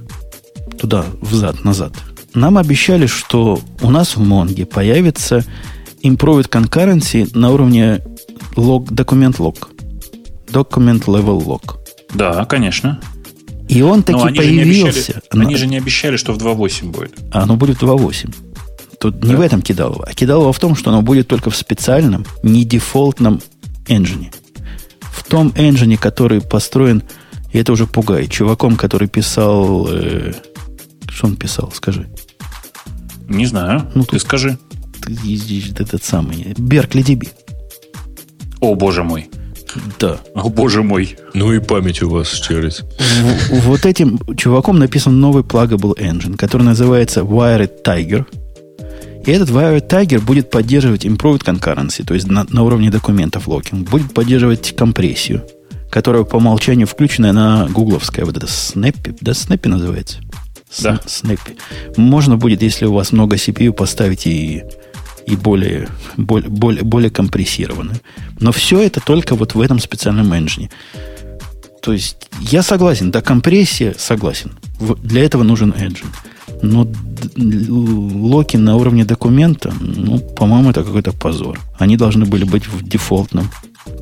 Туда, 0.78 1.04
взад, 1.20 1.64
назад. 1.64 1.92
Нам 2.34 2.56
обещали, 2.58 3.06
что 3.06 3.60
у 3.82 3.90
нас 3.90 4.16
в 4.16 4.20
Монге 4.20 4.66
появится 4.66 5.44
improved 6.02 6.48
concurrency 6.48 7.30
на 7.36 7.50
уровне 7.50 8.02
лог, 8.56 8.90
документ 8.92 9.38
лог. 9.38 9.70
Документ 10.48 11.04
level 11.04 11.44
log. 11.44 11.76
Да, 12.14 12.44
конечно. 12.46 13.00
И 13.68 13.82
он 13.82 14.02
таки 14.02 14.20
они 14.20 14.38
появился. 14.38 14.62
Же 14.64 14.72
не 14.74 14.88
обещали, 14.88 15.22
Они 15.44 15.56
же 15.56 15.66
не 15.66 15.76
обещали, 15.78 16.16
что 16.16 16.32
в 16.32 16.38
2.8 16.38 16.90
будет. 16.90 17.14
а 17.32 17.42
оно 17.42 17.56
будет 17.56 17.78
2.8. 17.82 18.34
Тут 19.00 19.22
не 19.24 19.32
Да. 19.32 19.36
в 19.36 19.40
этом 19.40 19.60
кидалово, 19.62 20.06
а 20.08 20.14
кидалово 20.14 20.52
в 20.52 20.58
том, 20.58 20.74
что 20.76 20.90
оно 20.90 21.02
будет 21.02 21.28
только 21.28 21.50
в 21.50 21.56
специальном, 21.56 22.24
не 22.42 22.64
дефолтном 22.64 23.40
энджине. 23.88 24.30
В 25.00 25.24
том 25.24 25.52
энджине, 25.56 25.98
который 25.98 26.40
построен, 26.40 27.02
и 27.52 27.58
это 27.58 27.72
уже 27.72 27.86
пугает, 27.86 28.30
чуваком, 28.30 28.76
который 28.76 29.08
писал... 29.08 29.86
э, 29.90 30.32
что 31.08 31.26
он 31.26 31.36
писал, 31.36 31.70
скажи. 31.72 32.08
Не 33.28 33.46
знаю. 33.46 33.90
Ну, 33.94 34.04
Ты 34.04 34.10
тут- 34.12 34.20
скажи. 34.22 34.58
Ты 35.04 35.82
этот 35.82 36.02
самый... 36.04 36.54
Беркли 36.56 37.02
DB. 37.02 37.28
О, 38.60 38.74
боже 38.74 39.02
мой. 39.04 39.28
Да. 39.98 40.18
О, 40.34 40.48
боже 40.48 40.82
мой. 40.82 41.16
Ну 41.34 41.52
и 41.52 41.58
память 41.60 42.02
у 42.02 42.10
вас. 42.10 42.28
В- 43.50 43.60
вот 43.66 43.86
этим 43.86 44.18
чуваком 44.36 44.78
написан 44.78 45.20
новый 45.20 45.42
pluggable 45.42 45.94
engine, 45.98 46.36
который 46.36 46.62
называется 46.62 47.20
Wired 47.20 47.82
Tiger. 47.84 48.24
И 49.26 49.30
этот 49.30 49.50
Wired 49.50 49.88
Tiger 49.88 50.20
будет 50.20 50.50
поддерживать 50.50 51.04
improved 51.04 51.42
concurrency, 51.44 52.04
то 52.04 52.14
есть 52.14 52.28
на, 52.28 52.46
на 52.48 52.62
уровне 52.62 52.90
документов 52.90 53.48
локинг, 53.48 53.88
будет 53.90 54.14
поддерживать 54.14 54.76
компрессию, 54.76 55.42
которая 55.90 56.22
по 56.24 56.36
умолчанию 56.36 56.86
включена 56.86 57.32
на 57.32 57.66
гугловская, 57.68 58.24
вот 58.24 58.36
это 58.36 58.46
Snappy, 58.46 59.16
да, 59.20 59.32
Snappy 59.32 59.68
называется? 59.68 60.18
С- 60.70 60.82
Да. 60.82 61.00
Snappy. 61.06 61.56
Можно 61.96 62.36
будет, 62.36 62.62
если 62.62 62.86
у 62.86 62.92
вас 62.92 63.10
много 63.12 63.36
CPU, 63.36 63.72
поставить 63.72 64.26
и, 64.28 64.62
и 65.26 65.36
более, 65.36 65.88
более, 66.16 66.48
более, 66.48 66.84
более 66.84 67.10
компрессированную. 67.10 68.00
Но 68.40 68.52
все 68.52 68.80
это 68.80 69.00
только 69.00 69.34
вот 69.34 69.54
в 69.54 69.60
этом 69.60 69.80
специальном 69.80 70.32
engine. 70.32 70.70
То 71.82 71.92
есть 71.92 72.28
я 72.40 72.62
согласен, 72.62 73.10
да, 73.10 73.20
компрессия 73.20 73.94
согласен. 73.98 74.52
Для 75.02 75.24
этого 75.24 75.42
нужен 75.42 75.72
engine. 75.72 76.06
Но 76.62 76.88
локи 77.36 78.56
на 78.56 78.76
уровне 78.76 79.04
документа, 79.04 79.72
ну, 79.80 80.18
по-моему, 80.18 80.70
это 80.70 80.84
какой-то 80.84 81.12
позор. 81.12 81.60
Они 81.78 81.96
должны 81.96 82.24
были 82.24 82.44
быть 82.44 82.66
в 82.66 82.88
дефолтном. 82.88 83.50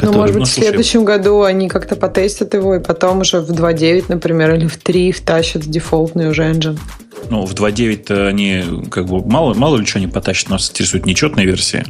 Ну, 0.02 0.12
может 0.12 0.34
быть, 0.34 0.40
ну, 0.40 0.44
в 0.44 0.48
следующем 0.48 1.04
году 1.04 1.42
они 1.42 1.68
как-то 1.68 1.96
потестят 1.96 2.54
его, 2.54 2.74
и 2.76 2.80
потом 2.80 3.20
уже 3.20 3.40
в 3.40 3.50
2.9, 3.50 4.06
например, 4.08 4.54
или 4.54 4.66
в 4.66 4.76
3 4.76 5.12
втащат 5.12 5.64
в 5.64 5.70
дефолтный 5.70 6.28
уже 6.28 6.42
engine. 6.44 6.78
Ну, 7.30 7.46
в 7.46 7.54
2.9 7.54 8.28
они 8.28 8.64
как 8.90 9.06
бы 9.06 9.24
мало, 9.24 9.54
мало 9.54 9.78
ли 9.78 9.86
что 9.86 9.98
они 9.98 10.08
потащат, 10.08 10.50
нас 10.50 10.70
интересует 10.70 11.06
нечетная 11.06 11.44
версия. 11.46 11.86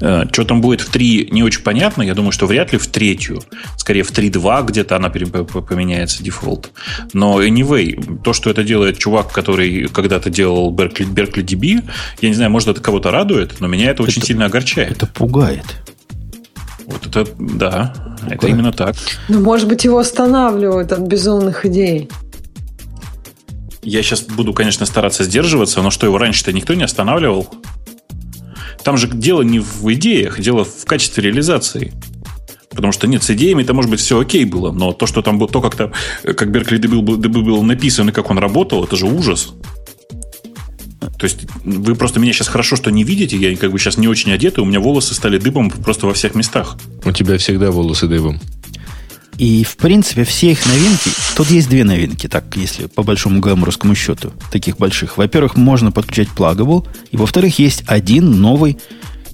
Э, 0.00 0.24
Что 0.32 0.44
там 0.44 0.62
будет 0.62 0.80
в 0.80 0.88
3, 0.90 1.28
не 1.30 1.42
очень 1.42 1.62
понятно. 1.62 2.02
Я 2.02 2.14
думаю, 2.14 2.32
что 2.32 2.46
вряд 2.46 2.72
ли 2.72 2.78
в 2.78 2.86
третью. 2.86 3.42
Скорее, 3.76 4.02
в 4.02 4.12
3.2 4.12 4.64
где-то 4.66 4.96
она 4.96 5.10
поменяется, 5.10 6.22
дефолт. 6.22 6.70
Но 7.12 7.42
anyway, 7.42 8.20
то, 8.22 8.32
что 8.32 8.48
это 8.50 8.62
делает 8.64 8.96
чувак, 8.98 9.30
который 9.30 9.88
когда-то 9.88 10.30
делал 10.30 10.72
Berkeley, 10.74 11.06
Berkeley 11.12 11.44
DB, 11.44 11.82
я 12.22 12.28
не 12.28 12.34
знаю, 12.34 12.50
может, 12.50 12.68
это 12.68 12.80
кого-то 12.80 13.10
радует, 13.10 13.60
но 13.60 13.66
меня 13.66 13.90
это 13.90 14.02
очень 14.02 14.18
Это- 14.18 14.26
сильно 14.26 14.46
огорчает. 14.46 14.92
Это 14.92 15.06
пугает. 15.06 15.64
Вот 16.88 17.06
это, 17.06 17.26
да, 17.38 17.92
это 18.22 18.30
Какое? 18.30 18.50
именно 18.50 18.72
так. 18.72 18.96
Ну, 19.28 19.40
может 19.40 19.68
быть, 19.68 19.84
его 19.84 19.98
останавливают 19.98 20.90
от 20.90 21.00
безумных 21.00 21.66
идей. 21.66 22.08
Я 23.82 24.02
сейчас 24.02 24.22
буду, 24.22 24.54
конечно, 24.54 24.86
стараться 24.86 25.24
сдерживаться, 25.24 25.82
но 25.82 25.90
что 25.90 26.06
его 26.06 26.16
раньше-то 26.16 26.50
никто 26.50 26.72
не 26.72 26.84
останавливал? 26.84 27.46
Там 28.82 28.96
же 28.96 29.06
дело 29.06 29.42
не 29.42 29.58
в 29.58 29.92
идеях, 29.92 30.40
дело 30.40 30.64
в 30.64 30.86
качестве 30.86 31.22
реализации. 31.24 31.92
Потому 32.70 32.92
что 32.92 33.06
нет, 33.06 33.22
с 33.22 33.30
идеями 33.30 33.64
это 33.64 33.74
может 33.74 33.90
быть 33.90 34.00
все 34.00 34.18
окей 34.18 34.46
было, 34.46 34.72
но 34.72 34.92
то, 34.92 35.06
что 35.06 35.20
там 35.20 35.38
было, 35.38 35.48
то, 35.48 35.60
как, 35.60 35.76
там, 35.76 35.92
как 36.22 36.50
Беркли 36.50 36.78
DB 36.78 37.02
был, 37.02 37.18
DB 37.18 37.42
был 37.42 37.62
написан 37.62 38.08
и 38.08 38.12
как 38.12 38.30
он 38.30 38.38
работал, 38.38 38.82
это 38.82 38.96
же 38.96 39.04
ужас. 39.04 39.52
То 41.18 41.24
есть 41.24 41.46
вы 41.64 41.94
просто 41.96 42.20
меня 42.20 42.32
сейчас 42.32 42.48
хорошо 42.48 42.76
что 42.76 42.90
не 42.90 43.02
видите, 43.02 43.36
я 43.36 43.54
как 43.56 43.72
бы 43.72 43.78
сейчас 43.78 43.98
не 43.98 44.06
очень 44.06 44.32
одетый, 44.32 44.62
у 44.62 44.66
меня 44.66 44.80
волосы 44.80 45.14
стали 45.14 45.38
дыбом 45.38 45.70
просто 45.70 46.06
во 46.06 46.14
всех 46.14 46.34
местах. 46.34 46.76
У 47.04 47.12
тебя 47.12 47.36
всегда 47.38 47.70
волосы 47.70 48.06
дыбом. 48.06 48.40
И, 49.36 49.62
в 49.62 49.76
принципе, 49.76 50.24
все 50.24 50.50
их 50.50 50.66
новинки... 50.66 51.10
Тут 51.36 51.48
есть 51.50 51.68
две 51.68 51.84
новинки, 51.84 52.26
так, 52.26 52.56
если 52.56 52.86
по 52.86 53.04
большому 53.04 53.38
гламурскому 53.38 53.94
счету, 53.94 54.32
таких 54.50 54.78
больших. 54.78 55.16
Во-первых, 55.16 55.56
можно 55.56 55.92
подключать 55.92 56.28
Pluggable. 56.36 56.86
И, 57.12 57.16
во-вторых, 57.16 57.60
есть 57.60 57.84
один 57.86 58.40
новый, 58.40 58.78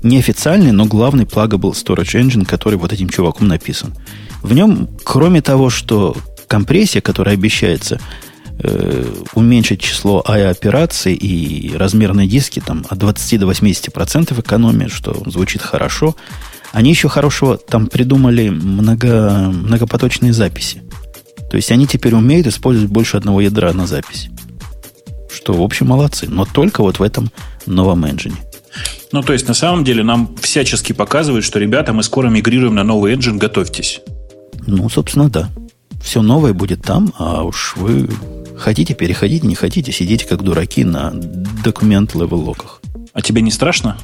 неофициальный, 0.02 0.72
но 0.72 0.84
главный 0.84 1.24
Pluggable 1.24 1.72
Storage 1.72 2.20
Engine, 2.20 2.44
который 2.44 2.78
вот 2.78 2.92
этим 2.92 3.08
чуваком 3.08 3.48
написан. 3.48 3.94
В 4.42 4.52
нем, 4.52 4.90
кроме 5.04 5.40
того, 5.40 5.70
что 5.70 6.14
компрессия, 6.48 7.00
которая 7.00 7.34
обещается 7.34 7.98
э, 8.58 9.04
уменьшить 9.34 9.80
число 9.80 10.22
AI-операций 10.26 11.14
и 11.14 11.76
размерные 11.76 12.26
диски 12.26 12.60
там, 12.60 12.84
от 12.88 12.98
20 12.98 13.40
до 13.40 13.50
80% 13.50 14.40
экономии, 14.40 14.88
что 14.88 15.22
звучит 15.26 15.62
хорошо, 15.62 16.14
они 16.72 16.90
еще 16.90 17.08
хорошего 17.08 17.56
там 17.56 17.86
придумали 17.86 18.48
много, 18.48 19.50
многопоточные 19.52 20.32
записи. 20.32 20.82
То 21.50 21.56
есть 21.56 21.70
они 21.70 21.86
теперь 21.86 22.14
умеют 22.14 22.48
использовать 22.48 22.90
больше 22.90 23.16
одного 23.16 23.40
ядра 23.40 23.72
на 23.72 23.86
запись. 23.86 24.28
Что, 25.32 25.52
в 25.52 25.62
общем, 25.62 25.86
молодцы. 25.86 26.26
Но 26.28 26.44
только 26.44 26.82
вот 26.82 26.98
в 26.98 27.02
этом 27.02 27.30
новом 27.66 28.04
engine 28.08 28.29
е. 28.29 28.36
Ну, 29.12 29.22
то 29.22 29.32
есть, 29.32 29.46
на 29.46 29.54
самом 29.54 29.84
деле, 29.84 30.02
нам 30.02 30.34
всячески 30.42 30.92
показывают, 30.92 31.44
что, 31.44 31.60
ребята, 31.60 31.92
мы 31.92 32.02
скоро 32.02 32.28
мигрируем 32.28 32.74
на 32.74 32.82
новый 32.82 33.14
engine, 33.14 33.36
готовьтесь. 33.36 34.00
Ну, 34.66 34.88
собственно, 34.88 35.28
да. 35.28 35.48
Все 36.04 36.20
новое 36.20 36.52
будет 36.52 36.82
там, 36.82 37.12
а 37.18 37.42
уж 37.44 37.74
вы 37.76 38.08
хотите, 38.58 38.94
переходите, 38.94 39.46
не 39.46 39.54
хотите, 39.54 39.90
сидите 39.90 40.26
как 40.26 40.42
дураки 40.42 40.84
на 40.84 41.10
document 41.64 42.14
level 42.14 42.40
lock 42.40 42.61
ах. 42.61 42.82
А 43.14 43.22
тебе 43.22 43.40
не 43.40 43.50
страшно? 43.50 43.96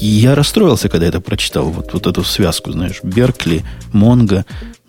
Я 0.00 0.34
расстроился, 0.34 0.88
когда 0.88 1.06
это 1.06 1.20
прочитал, 1.20 1.66
вот, 1.66 1.92
вот 1.92 2.06
эту 2.06 2.24
связку, 2.24 2.72
знаешь, 2.72 3.00
Беркли, 3.02 3.62
Монго, 3.92 4.46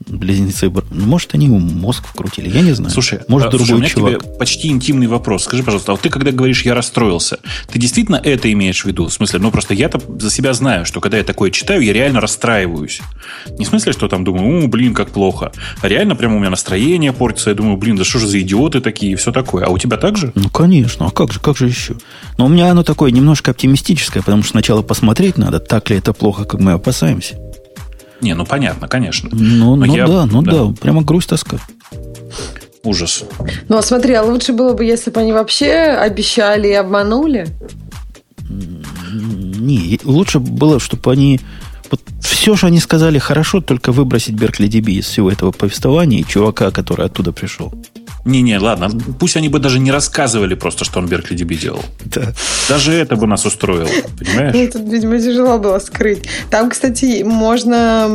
близнецы. 0.07 0.69
Ну, 0.69 1.05
Может, 1.05 1.33
они 1.33 1.45
ему 1.45 1.59
мозг 1.59 2.05
вкрутили, 2.07 2.49
я 2.49 2.61
не 2.61 2.73
знаю. 2.73 2.91
Слушай, 2.91 3.19
может, 3.27 3.47
а, 3.47 3.51
другой 3.51 3.67
слушай, 3.67 3.77
у 3.77 3.81
меня 3.81 3.89
к 3.89 3.93
чувак. 3.93 4.23
тебе 4.23 4.37
почти 4.37 4.67
интимный 4.69 5.07
вопрос. 5.07 5.43
Скажи, 5.43 5.63
пожалуйста, 5.63 5.91
а 5.91 5.95
вот 5.95 6.01
ты 6.01 6.09
когда 6.09 6.31
говоришь 6.31 6.63
«я 6.63 6.73
расстроился», 6.75 7.39
ты 7.71 7.79
действительно 7.79 8.19
это 8.23 8.51
имеешь 8.51 8.83
в 8.83 8.85
виду? 8.85 9.07
В 9.07 9.13
смысле, 9.13 9.39
ну 9.39 9.51
просто 9.51 9.73
я-то 9.73 10.01
за 10.19 10.29
себя 10.29 10.53
знаю, 10.53 10.85
что 10.85 10.99
когда 10.99 11.17
я 11.17 11.23
такое 11.23 11.51
читаю, 11.51 11.81
я 11.81 11.93
реально 11.93 12.21
расстраиваюсь. 12.21 13.01
Не 13.57 13.65
в 13.65 13.67
смысле, 13.69 13.93
что 13.93 14.07
там 14.07 14.23
думаю, 14.23 14.65
«У, 14.65 14.67
блин, 14.67 14.93
как 14.93 15.11
плохо. 15.11 15.51
А 15.81 15.87
реально 15.87 16.15
прямо 16.15 16.35
у 16.35 16.39
меня 16.39 16.49
настроение 16.49 17.13
портится, 17.13 17.49
я 17.51 17.55
думаю, 17.55 17.77
блин, 17.77 17.95
да 17.95 18.03
что 18.03 18.19
же 18.19 18.27
за 18.27 18.41
идиоты 18.41 18.81
такие 18.81 19.13
и 19.13 19.15
все 19.15 19.31
такое. 19.31 19.65
А 19.65 19.69
у 19.69 19.77
тебя 19.77 19.97
так 19.97 20.17
же? 20.17 20.31
Ну, 20.35 20.49
конечно, 20.49 21.07
а 21.07 21.11
как 21.11 21.31
же, 21.31 21.39
как 21.39 21.57
же 21.57 21.67
еще? 21.67 21.95
Но 22.37 22.45
у 22.45 22.49
меня 22.49 22.69
оно 22.71 22.83
такое 22.83 23.11
немножко 23.11 23.51
оптимистическое, 23.51 24.21
потому 24.21 24.43
что 24.43 24.51
сначала 24.51 24.81
посмотреть 24.81 25.37
надо, 25.37 25.59
так 25.59 25.89
ли 25.89 25.97
это 25.97 26.13
плохо, 26.13 26.45
как 26.45 26.59
мы 26.59 26.73
опасаемся. 26.73 27.37
Не, 28.23 28.35
ну 28.35 28.45
понятно, 28.45 28.87
конечно. 28.87 29.29
Ну, 29.33 29.75
Но 29.75 29.85
ну 29.85 29.95
я- 29.95 30.07
да, 30.07 30.25
ну 30.25 30.41
да. 30.41 30.51
да. 30.51 30.73
прямо 30.79 31.03
грусть 31.03 31.29
тоска. 31.29 31.57
Ужас. 32.83 33.23
Ну, 33.67 33.77
а 33.77 33.81
смотри, 33.81 34.13
а 34.13 34.23
лучше 34.23 34.53
было 34.53 34.73
бы, 34.73 34.85
если 34.85 35.11
бы 35.11 35.19
они 35.19 35.33
вообще 35.33 35.71
обещали 35.71 36.69
и 36.69 36.73
обманули. 36.73 37.47
Не, 38.49 39.99
лучше 40.03 40.39
было, 40.39 40.79
чтобы 40.79 41.11
они... 41.11 41.39
Вот 41.91 42.01
все, 42.21 42.55
что 42.55 42.67
они 42.67 42.79
сказали 42.79 43.19
хорошо, 43.19 43.61
только 43.61 43.91
выбросить 43.91 44.35
Беркли 44.35 44.67
DB 44.67 44.93
из 44.93 45.05
всего 45.05 45.29
этого 45.29 45.51
повествования 45.51 46.19
и 46.19 46.25
чувака, 46.25 46.71
который 46.71 47.05
оттуда 47.05 47.31
пришел. 47.31 47.73
Не-не, 48.25 48.57
ладно, 48.57 48.89
пусть 49.19 49.35
они 49.35 49.49
бы 49.49 49.59
даже 49.59 49.79
не 49.79 49.91
рассказывали 49.91 50.55
просто, 50.55 50.85
что 50.85 50.99
он 50.99 51.07
Беркли 51.07 51.35
DB 51.35 51.55
делал. 51.55 51.83
Да. 52.05 52.33
Даже 52.69 52.93
это 52.93 53.17
бы 53.17 53.27
нас 53.27 53.45
устроило, 53.45 53.85
Ну, 53.87 54.25
понимаешь? 54.25 54.71
тут, 54.71 54.83
видимо, 54.89 55.19
тяжело 55.19 55.59
было 55.59 55.79
скрыть. 55.79 56.23
Там, 56.49 56.69
кстати, 56.69 57.23
можно 57.23 58.07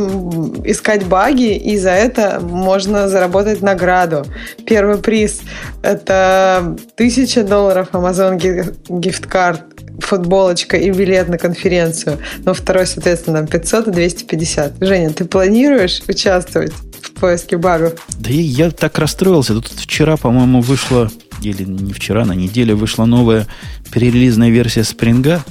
искать 0.65 1.05
баги, 1.05 1.55
и 1.55 1.77
за 1.77 1.91
это 1.91 2.39
можно 2.41 3.07
заработать 3.07 3.61
награду. 3.61 4.25
Первый 4.65 4.97
приз– 4.97 5.41
это 5.83 6.75
тысяча 6.95 7.43
долларов 7.43 7.89
Amazon 7.93 8.37
ги- 8.37 8.63
гифткарт, 8.89 9.61
футболочка 9.99 10.77
и 10.77 10.89
билет 10.91 11.27
на 11.29 11.37
конференцию. 11.37 12.17
Но 12.45 12.53
второй, 12.53 12.87
соответственно, 12.87 13.39
там 13.39 13.47
500 13.47 13.87
и 13.89 13.91
250. 13.91 14.73
Женя, 14.81 15.09
ты 15.11 15.25
планируешь 15.25 16.01
участвовать 16.07 16.71
в 17.01 17.11
поиске 17.11 17.57
багов? 17.57 17.93
Да 18.19 18.29
я, 18.29 18.41
я 18.65 18.71
так 18.71 18.97
расстроился. 18.99 19.53
Тут 19.53 19.67
вчера, 19.67 20.17
по-моему, 20.17 20.61
вышла, 20.61 21.09
или 21.41 21.63
не 21.63 21.93
вчера, 21.93 22.25
на 22.25 22.33
неделе 22.33 22.75
вышла 22.75 23.05
новая 23.05 23.47
перерелизная 23.91 24.49
версия 24.49 24.83
спринга. 24.83 25.43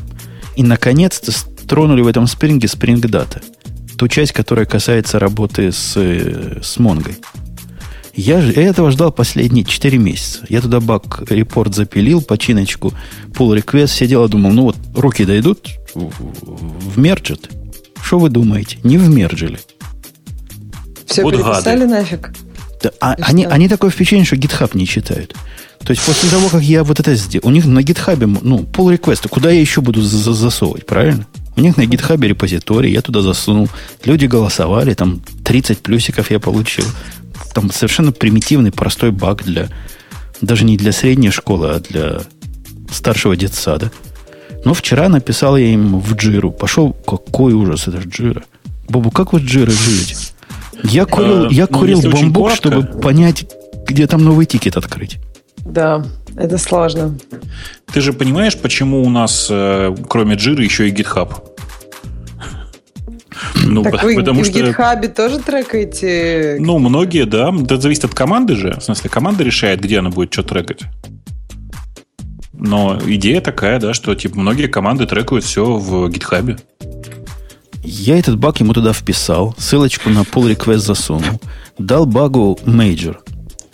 И, 0.56 0.62
наконец-то, 0.62 1.32
тронули 1.66 2.02
в 2.02 2.06
этом 2.06 2.26
спринге 2.26 2.66
Data. 3.08 3.42
Ту 3.96 4.08
часть, 4.08 4.32
которая 4.32 4.64
касается 4.66 5.18
работы 5.18 5.72
с, 5.72 5.92
э, 5.96 6.60
с 6.62 6.78
Монгой. 6.78 7.16
Я, 8.14 8.40
же- 8.40 8.52
я 8.52 8.62
этого 8.62 8.90
ждал 8.90 9.12
последние 9.12 9.64
4 9.64 9.96
месяца. 9.98 10.44
Я 10.48 10.60
туда 10.60 10.80
баг-репорт 10.80 11.74
запилил, 11.74 12.20
починочку, 12.20 12.92
pull 13.32 13.56
request, 13.56 13.88
сидел 13.88 14.24
и 14.24 14.28
думал, 14.28 14.50
ну 14.52 14.62
вот 14.64 14.76
руки 14.94 15.24
дойдут 15.24 15.68
в, 15.94 16.10
в, 16.10 16.94
в 16.94 16.98
мерджет, 16.98 17.48
Что 18.02 18.18
вы 18.18 18.30
думаете? 18.30 18.78
Не 18.82 18.98
вмерджили. 18.98 19.58
Все 21.08 21.22
Вот 21.22 21.32
переписали 21.34 21.80
гады. 21.80 21.86
нафиг. 21.90 22.30
Да, 22.82 22.90
а 23.00 23.14
они, 23.20 23.42
что? 23.44 23.52
они 23.52 23.68
такое 23.68 23.90
впечатление, 23.90 24.24
что 24.26 24.36
GitHub 24.36 24.70
не 24.76 24.86
читают. 24.86 25.34
То 25.84 25.90
есть 25.92 26.02
после 26.04 26.28
того, 26.30 26.48
как 26.48 26.62
я 26.62 26.84
вот 26.84 27.00
это 27.00 27.14
сделал, 27.16 27.48
у 27.48 27.50
них 27.50 27.64
на 27.64 27.80
GitHub, 27.80 28.38
ну, 28.42 28.58
pull 28.60 28.92
реквесты 28.92 29.28
куда 29.28 29.50
я 29.50 29.60
еще 29.60 29.80
буду 29.80 30.00
за- 30.02 30.16
за- 30.18 30.32
засовывать, 30.34 30.86
правильно? 30.86 31.26
У 31.56 31.60
них 31.60 31.76
на 31.76 31.82
GitHub 31.82 32.24
репозиторий, 32.24 32.92
я 32.92 33.00
туда 33.02 33.20
засунул. 33.22 33.68
Люди 34.04 34.26
голосовали, 34.26 34.94
там 34.94 35.20
30 35.44 35.78
плюсиков 35.80 36.30
я 36.30 36.38
получил. 36.38 36.84
Там 37.52 37.72
совершенно 37.72 38.12
примитивный, 38.12 38.70
простой 38.70 39.10
баг 39.10 39.42
для, 39.44 39.68
даже 40.40 40.64
не 40.64 40.76
для 40.76 40.92
средней 40.92 41.30
школы, 41.30 41.70
а 41.70 41.80
для 41.80 42.20
старшего 42.92 43.36
детсада. 43.36 43.90
Но 44.64 44.74
вчера 44.74 45.08
написал 45.08 45.56
я 45.56 45.66
им 45.72 45.98
в 45.98 46.14
джиру. 46.14 46.50
Пошел, 46.52 46.92
какой 46.92 47.54
ужас, 47.54 47.88
это 47.88 48.00
ж 48.00 48.06
джира. 48.06 48.42
Бобу, 48.88 49.10
как 49.10 49.32
вы 49.32 49.40
с 49.40 49.42
джирой 49.42 49.74
живете? 49.74 50.16
Я 50.84 51.04
курил, 51.04 51.44
Э, 51.46 51.48
я 51.50 51.66
ну, 51.70 51.78
курил 51.78 51.96
если 51.96 52.08
очень 52.08 52.22
бамбук, 52.24 52.42
коротко. 52.44 52.68
чтобы 52.68 53.00
понять, 53.00 53.46
где 53.86 54.06
там 54.06 54.24
новый 54.24 54.46
тикет 54.46 54.76
открыть. 54.76 55.18
Да, 55.64 56.04
это 56.36 56.58
сложно. 56.58 57.18
Ты 57.92 58.00
же 58.00 58.12
понимаешь, 58.12 58.56
почему 58.56 59.02
у 59.02 59.10
нас, 59.10 59.48
э, 59.50 59.94
кроме 60.08 60.36
Jira, 60.36 60.62
еще 60.62 60.88
и 60.88 60.92
GitHub? 60.92 61.30
Ну, 63.64 63.82
так 63.84 64.02
вы 64.02 64.16
потому 64.16 64.42
в 64.42 64.46
что... 64.46 64.58
GitHub 64.58 65.08
тоже 65.08 65.38
трекаете? 65.38 66.56
Ну, 66.58 66.78
многие, 66.78 67.24
да. 67.24 67.52
Это 67.62 67.80
зависит 67.80 68.04
от 68.04 68.14
команды 68.14 68.56
же. 68.56 68.76
В 68.80 68.82
смысле, 68.82 69.10
команда 69.10 69.44
решает, 69.44 69.80
где 69.80 69.98
она 70.00 70.10
будет 70.10 70.32
что 70.32 70.42
трекать. 70.42 70.82
Но 72.52 72.98
идея 73.06 73.40
такая, 73.40 73.78
да, 73.78 73.94
что 73.94 74.14
типа 74.16 74.38
многие 74.38 74.66
команды 74.66 75.06
трекают 75.06 75.44
все 75.44 75.64
в 75.76 76.08
GitHub. 76.08 76.58
Я 77.90 78.18
этот 78.18 78.36
баг 78.36 78.60
ему 78.60 78.74
туда 78.74 78.92
вписал, 78.92 79.54
ссылочку 79.56 80.10
на 80.10 80.20
pull 80.20 80.54
request 80.54 80.78
засунул, 80.78 81.40
дал 81.78 82.04
багу 82.04 82.58
major. 82.66 83.16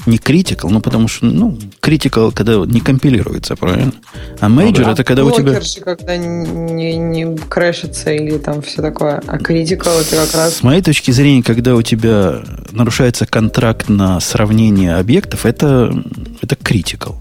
Не 0.07 0.19
critical, 0.19 0.69
ну 0.69 0.81
потому 0.81 1.09
что, 1.09 1.27
ну, 1.27 1.59
critical, 1.81 2.31
когда 2.31 2.55
не 2.65 2.81
компилируется, 2.81 3.57
правильно? 3.57 3.93
А 4.39 4.49
major 4.49 4.85
да. 4.85 4.93
это 4.93 5.03
когда 5.03 5.25
у 5.25 5.33
тебя... 5.33 5.61
Когда 5.83 6.17
не, 6.17 6.97
не 6.97 7.37
крэшится 7.37 8.13
или 8.13 8.39
там 8.39 8.63
все 8.63 8.83
такое. 8.83 9.21
А 9.27 9.37
critical 9.39 10.01
это 10.01 10.25
как 10.27 10.35
раз... 10.35 10.57
С 10.59 10.63
моей 10.63 10.83
точки 10.83 11.11
зрения, 11.11 11.43
когда 11.43 11.75
у 11.75 11.83
тебя 11.83 12.43
нарушается 12.71 13.27
контракт 13.27 13.89
на 13.89 14.21
сравнение 14.21 14.95
объектов, 14.95 15.45
это, 15.45 15.93
это 16.41 16.55
critical. 16.55 17.17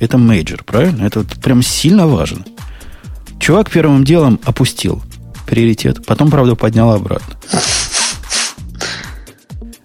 Это 0.00 0.16
major, 0.16 0.60
правильно? 0.64 1.04
Это 1.04 1.20
вот 1.20 1.28
прям 1.40 1.62
сильно 1.62 2.08
важно. 2.08 2.44
Чувак 3.38 3.70
первым 3.70 4.04
делом 4.04 4.40
опустил 4.44 5.02
приоритет, 5.46 6.04
потом, 6.06 6.30
правда, 6.30 6.54
поднял 6.54 6.90
обратно. 6.90 7.34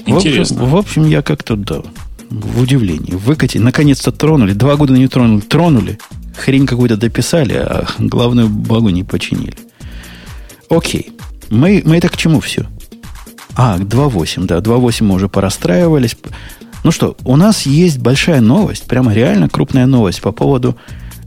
Интересно. 0.05 0.57
В 0.57 0.61
общем, 0.61 0.71
в 0.71 0.77
общем, 0.77 1.05
я 1.07 1.21
как-то, 1.21 1.55
да, 1.55 1.81
в 2.29 2.61
удивлении. 2.61 3.13
Выкатили, 3.13 3.61
наконец-то 3.61 4.11
тронули. 4.11 4.53
Два 4.53 4.75
года 4.75 4.93
не 4.93 5.07
тронули. 5.07 5.41
Тронули. 5.41 5.99
Хрень 6.37 6.67
какую-то 6.67 6.97
дописали, 6.97 7.53
а 7.53 7.85
главную 7.99 8.47
багу 8.49 8.89
не 8.89 9.03
починили. 9.03 9.57
Окей. 10.69 11.11
Мы, 11.49 11.81
мы 11.85 11.97
это 11.97 12.09
к 12.09 12.17
чему 12.17 12.39
все? 12.39 12.67
А, 13.55 13.77
к 13.77 13.81
2.8, 13.81 14.45
да. 14.45 14.57
2.8 14.57 15.03
мы 15.03 15.15
уже 15.15 15.29
порастраивались. 15.29 16.17
Ну 16.83 16.91
что, 16.91 17.17
у 17.25 17.35
нас 17.35 17.65
есть 17.65 17.99
большая 17.99 18.39
новость, 18.39 18.85
прямо 18.85 19.13
реально 19.13 19.49
крупная 19.49 19.87
новость 19.87 20.21
по 20.21 20.31
поводу 20.31 20.77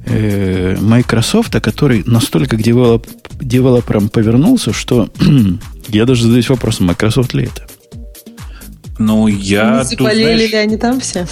э, 0.07 0.77
Microsoft, 0.81 1.53
который 1.61 2.03
настолько 2.07 2.57
к 2.57 2.63
девелоп, 2.63 3.07
девелоперам 3.41 4.09
повернулся, 4.09 4.73
что 4.73 5.09
я 5.89 6.07
даже 6.07 6.25
задаюсь 6.25 6.49
вопросом, 6.49 6.87
Microsoft 6.87 7.35
ли 7.35 7.45
это? 7.45 7.67
Ну, 8.99 9.29
я 9.29 9.79
не 9.79 9.97
тут, 9.97 9.99
заболели 9.99 10.23
знаешь, 10.23 10.51
ли 10.51 10.57
они 10.59 10.77
там 10.77 11.01
все? 11.01 11.27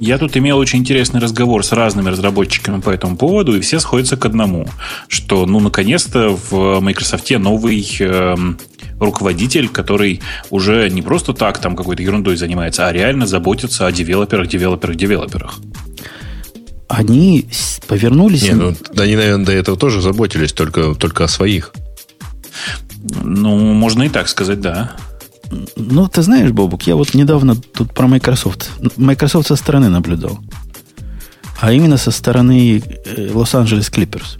я 0.00 0.18
тут 0.18 0.36
имел 0.36 0.58
очень 0.58 0.80
интересный 0.80 1.20
разговор 1.20 1.64
с 1.64 1.72
разными 1.72 2.08
разработчиками 2.08 2.80
по 2.80 2.90
этому 2.90 3.16
поводу, 3.16 3.56
и 3.56 3.60
все 3.60 3.80
сходятся 3.80 4.16
к 4.16 4.24
одному, 4.24 4.66
что, 5.08 5.46
ну, 5.46 5.60
наконец-то 5.60 6.38
в 6.50 6.80
Microsoft 6.80 7.30
новый 7.30 7.86
эм, 8.00 8.58
руководитель, 9.00 9.68
который 9.68 10.20
уже 10.50 10.88
не 10.90 11.02
просто 11.02 11.32
так 11.34 11.58
там 11.58 11.76
какой-то 11.76 12.02
ерундой 12.02 12.36
занимается, 12.36 12.86
а 12.86 12.92
реально 12.92 13.26
заботится 13.26 13.86
о 13.86 13.92
девелоперах, 13.92 14.48
девелоперах, 14.48 14.96
девелоперах. 14.96 15.58
Они 16.88 17.46
повернулись... 17.86 18.42
Не, 18.42 18.54
ну, 18.54 18.74
они, 18.96 19.16
наверное, 19.16 19.44
до 19.46 19.52
этого 19.52 19.76
тоже 19.76 20.00
заботились, 20.00 20.52
только, 20.52 20.94
только 20.94 21.24
о 21.24 21.28
своих. 21.28 21.72
Ну, 23.00 23.56
можно 23.74 24.04
и 24.04 24.08
так 24.08 24.28
сказать, 24.28 24.60
да. 24.60 24.92
Ну, 25.76 26.08
ты 26.08 26.22
знаешь, 26.22 26.50
Бобук, 26.50 26.82
я 26.82 26.96
вот 26.96 27.14
недавно 27.14 27.56
тут 27.56 27.94
про 27.94 28.06
Microsoft. 28.06 28.70
Microsoft 28.96 29.48
со 29.48 29.56
стороны 29.56 29.88
наблюдал. 29.88 30.38
А 31.60 31.72
именно 31.72 31.96
со 31.96 32.10
стороны 32.10 32.82
э, 33.04 33.30
Лос-Анджелес 33.32 33.90
Клиперс. 33.90 34.38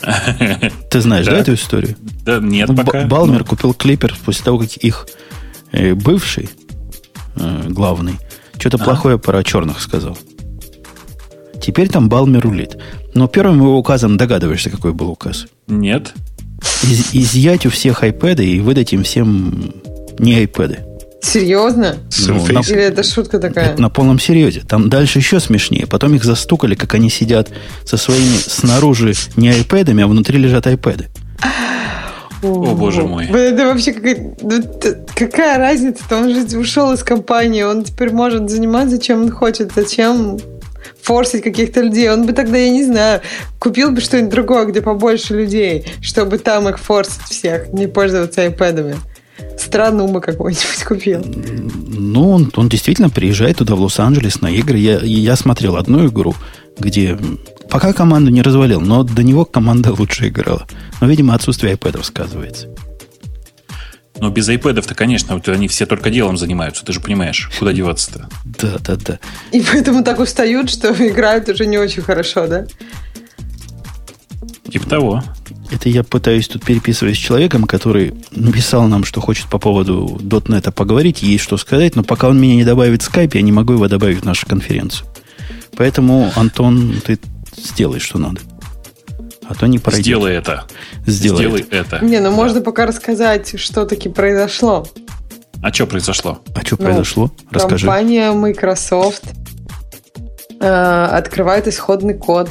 Ты 0.90 1.00
знаешь, 1.00 1.26
да, 1.26 1.32
Да. 1.32 1.38
эту 1.38 1.54
историю? 1.54 1.96
Да 2.24 2.38
нет 2.38 2.68
Ну, 2.68 2.76
пока. 2.76 3.04
Балмер 3.06 3.44
купил 3.44 3.74
Клиперс 3.74 4.16
после 4.18 4.44
того, 4.44 4.58
как 4.58 4.76
их 4.76 5.06
э, 5.72 5.94
бывший 5.94 6.50
э, 7.36 7.64
главный 7.68 8.18
что-то 8.58 8.78
плохое 8.78 9.18
про 9.18 9.42
черных 9.42 9.80
сказал. 9.80 10.16
Теперь 11.62 11.88
там 11.88 12.08
Балмер 12.08 12.40
рулит. 12.40 12.76
Но 13.14 13.28
первым 13.28 13.58
его 13.60 13.78
указом 13.78 14.16
догадываешься, 14.16 14.68
какой 14.68 14.92
был 14.92 15.10
указ. 15.10 15.46
Ну, 15.68 15.78
Нет. 15.78 16.12
Из- 16.82 17.14
изъять 17.14 17.64
у 17.66 17.70
всех 17.70 18.02
iPad 18.02 18.44
и 18.44 18.60
выдать 18.60 18.92
им 18.92 19.04
всем 19.04 19.72
не 20.18 20.44
iPad. 20.44 20.80
Серьезно? 21.22 21.96
Surface. 22.10 22.72
Или 22.72 22.82
это 22.82 23.04
шутка 23.04 23.38
такая? 23.38 23.76
На 23.78 23.88
полном 23.90 24.18
серьезе. 24.18 24.62
Там 24.68 24.90
дальше 24.90 25.20
еще 25.20 25.38
смешнее. 25.38 25.86
Потом 25.86 26.14
их 26.16 26.24
застукали, 26.24 26.74
как 26.74 26.94
они 26.94 27.08
сидят 27.10 27.48
со 27.84 27.96
своими 27.96 28.36
снаружи 28.36 29.14
не 29.36 29.50
айпэдами, 29.50 30.02
а 30.02 30.08
внутри 30.08 30.38
лежат 30.38 30.66
айпэды. 30.66 31.10
О, 32.42 32.74
боже 32.74 33.04
мой. 33.04 33.26
Это 33.26 33.66
вообще 33.66 33.92
какая, 33.92 34.34
ну, 34.42 34.62
какая 35.14 35.58
разница? 35.58 36.02
Он 36.10 36.28
же 36.28 36.58
ушел 36.58 36.92
из 36.92 37.04
компании, 37.04 37.62
он 37.62 37.84
теперь 37.84 38.10
может 38.10 38.50
заниматься, 38.50 38.98
чем 38.98 39.22
он 39.22 39.30
хочет. 39.30 39.70
Зачем 39.76 40.38
форсить 41.02 41.42
каких-то 41.42 41.82
людей? 41.82 42.10
Он 42.10 42.26
бы 42.26 42.32
тогда, 42.32 42.56
я 42.56 42.70
не 42.70 42.84
знаю, 42.84 43.20
купил 43.58 43.90
бы 43.90 44.00
что-нибудь 44.00 44.30
другое, 44.30 44.66
где 44.66 44.80
побольше 44.80 45.34
людей, 45.34 45.86
чтобы 46.00 46.38
там 46.38 46.68
их 46.68 46.78
форсить 46.78 47.22
всех, 47.28 47.72
не 47.72 47.86
пользоваться 47.86 48.42
айпэдами. 48.42 48.96
Страну 49.58 50.08
бы 50.08 50.20
какую-нибудь 50.20 50.84
купил. 50.86 51.24
Ну, 51.24 52.30
он, 52.30 52.52
он 52.56 52.68
действительно 52.68 53.10
приезжает 53.10 53.58
туда, 53.58 53.74
в 53.74 53.80
Лос-Анджелес, 53.80 54.40
на 54.40 54.50
игры. 54.50 54.78
Я, 54.78 54.98
я 55.00 55.36
смотрел 55.36 55.76
одну 55.76 56.06
игру, 56.08 56.34
где 56.78 57.18
пока 57.68 57.92
команду 57.92 58.30
не 58.30 58.42
развалил, 58.42 58.80
но 58.80 59.02
до 59.02 59.22
него 59.22 59.44
команда 59.44 59.92
лучше 59.92 60.28
играла. 60.28 60.66
Но, 61.00 61.06
видимо, 61.06 61.34
отсутствие 61.34 61.72
айпэдов 61.72 62.04
сказывается. 62.04 62.68
Но 64.22 64.30
без 64.30 64.48
iPad-то, 64.48 64.94
конечно, 64.94 65.34
вот 65.34 65.48
они 65.48 65.66
все 65.66 65.84
только 65.84 66.08
делом 66.08 66.36
занимаются, 66.36 66.84
ты 66.84 66.92
же 66.92 67.00
понимаешь, 67.00 67.50
куда 67.58 67.72
деваться-то. 67.72 68.28
Да, 68.44 68.78
да, 68.78 68.94
да. 68.94 69.18
И 69.50 69.60
поэтому 69.60 70.04
так 70.04 70.20
устают, 70.20 70.70
что 70.70 70.92
играют 71.08 71.48
уже 71.48 71.66
не 71.66 71.76
очень 71.76 72.02
хорошо, 72.02 72.46
да? 72.46 72.64
Типа 74.70 74.88
того. 74.88 75.24
Это 75.72 75.88
я 75.88 76.04
пытаюсь 76.04 76.46
тут 76.46 76.64
переписывать 76.64 77.16
с 77.16 77.18
человеком, 77.18 77.64
который 77.64 78.14
написал 78.30 78.86
нам, 78.86 79.02
что 79.02 79.20
хочет 79.20 79.48
по 79.48 79.58
поводу 79.58 80.20
.NET 80.20 80.70
поговорить, 80.70 81.24
есть 81.24 81.42
что 81.42 81.56
сказать, 81.56 81.96
но 81.96 82.04
пока 82.04 82.28
он 82.28 82.40
меня 82.40 82.54
не 82.54 82.64
добавит 82.64 83.02
в 83.02 83.12
Skype, 83.12 83.32
я 83.34 83.42
не 83.42 83.50
могу 83.50 83.72
его 83.72 83.88
добавить 83.88 84.20
в 84.20 84.24
нашу 84.24 84.46
конференцию. 84.46 85.08
Поэтому, 85.76 86.30
Антон, 86.36 86.94
ты 87.04 87.18
сделай, 87.56 87.98
что 87.98 88.18
надо. 88.18 88.40
А 89.48 89.54
то 89.54 89.66
не 89.66 89.78
пройдет. 89.78 90.04
Сделай 90.04 90.34
это. 90.34 90.64
Сделай. 91.06 91.38
Сделай 91.38 91.66
это. 91.70 92.04
Не, 92.04 92.20
ну 92.20 92.30
можно 92.30 92.60
пока 92.60 92.86
рассказать, 92.86 93.58
что 93.60 93.84
таки 93.84 94.08
произошло. 94.08 94.86
А 95.62 95.72
что 95.72 95.86
произошло? 95.86 96.40
А 96.54 96.60
что 96.64 96.76
Ну, 96.78 96.84
произошло? 96.84 97.32
Расскажи. 97.50 97.86
Компания 97.86 98.32
Microsoft 98.32 99.24
э, 100.60 100.66
открывает 100.66 101.68
исходный 101.68 102.14
код 102.14 102.48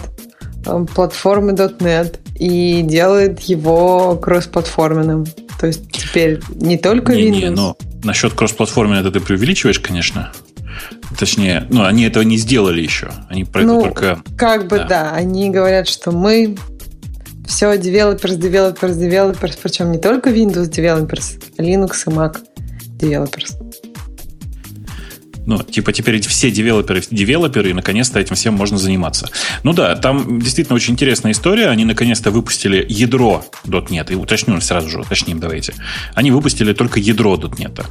э, 0.66 0.86
платформы 0.94 1.52
.NET 1.54 2.20
и 2.36 2.82
делает 2.84 3.42
его 3.42 4.16
кроссплатформенным. 4.16 5.26
То 5.60 5.68
есть 5.68 5.92
теперь 5.92 6.42
не 6.56 6.78
только 6.78 7.14
Windows. 7.14 7.32
Не-не, 7.32 7.50
но 7.50 7.78
насчет 8.04 8.34
кроссплатформы 8.34 8.96
это 8.96 9.12
ты 9.12 9.20
преувеличиваешь, 9.20 9.80
конечно. 9.80 10.32
Точнее, 11.20 11.68
ну, 11.70 11.84
они 11.84 12.04
этого 12.04 12.24
не 12.24 12.38
сделали 12.38 12.82
еще. 12.82 13.12
Они 13.30 13.44
про 13.44 13.62
Ну, 13.62 13.80
это 13.80 13.88
только... 13.89 14.22
Как 14.38 14.68
бы 14.68 14.78
Да. 14.78 14.86
да. 14.88 15.12
они 15.12 15.50
говорят, 15.50 15.88
что 15.88 16.12
мы 16.12 16.58
все 17.52 17.74
developers, 17.76 18.39
developers, 18.39 18.97
developers, 18.97 19.60
причем 19.62 19.91
не 19.91 19.97
только 19.97 20.30
Windows 20.30 20.70
developers, 20.70 21.38
Linux 21.58 22.04
и 22.08 22.10
Mac 22.10 22.38
developers. 22.97 23.58
Ну, 25.45 25.58
типа 25.58 25.91
теперь 25.91 26.22
все 26.22 26.49
девелоперы, 26.49 27.04
девелоперы, 27.12 27.72
и 27.72 27.74
наконец-то 27.74 28.20
этим 28.20 28.36
всем 28.36 28.54
можно 28.54 28.78
заниматься. 28.78 29.30
Ну 29.64 29.74
да, 29.74 29.95
там 29.95 30.39
действительно 30.39 30.76
очень 30.76 30.93
интересная 30.93 31.32
история. 31.32 31.68
Они 31.68 31.84
наконец-то 31.84 32.32
выпустили 32.32 32.86
ядро 32.88 33.43
.NET. 33.66 34.14
И 34.14 34.16
уточню 34.16 34.62
сразу 34.62 34.88
же, 34.88 35.02
уточним 35.02 35.39
давайте. 35.39 35.74
Они 36.14 36.32
выпустили 36.32 36.74
только 36.74 36.99
ядро 36.99 37.36
.NET 37.36 37.84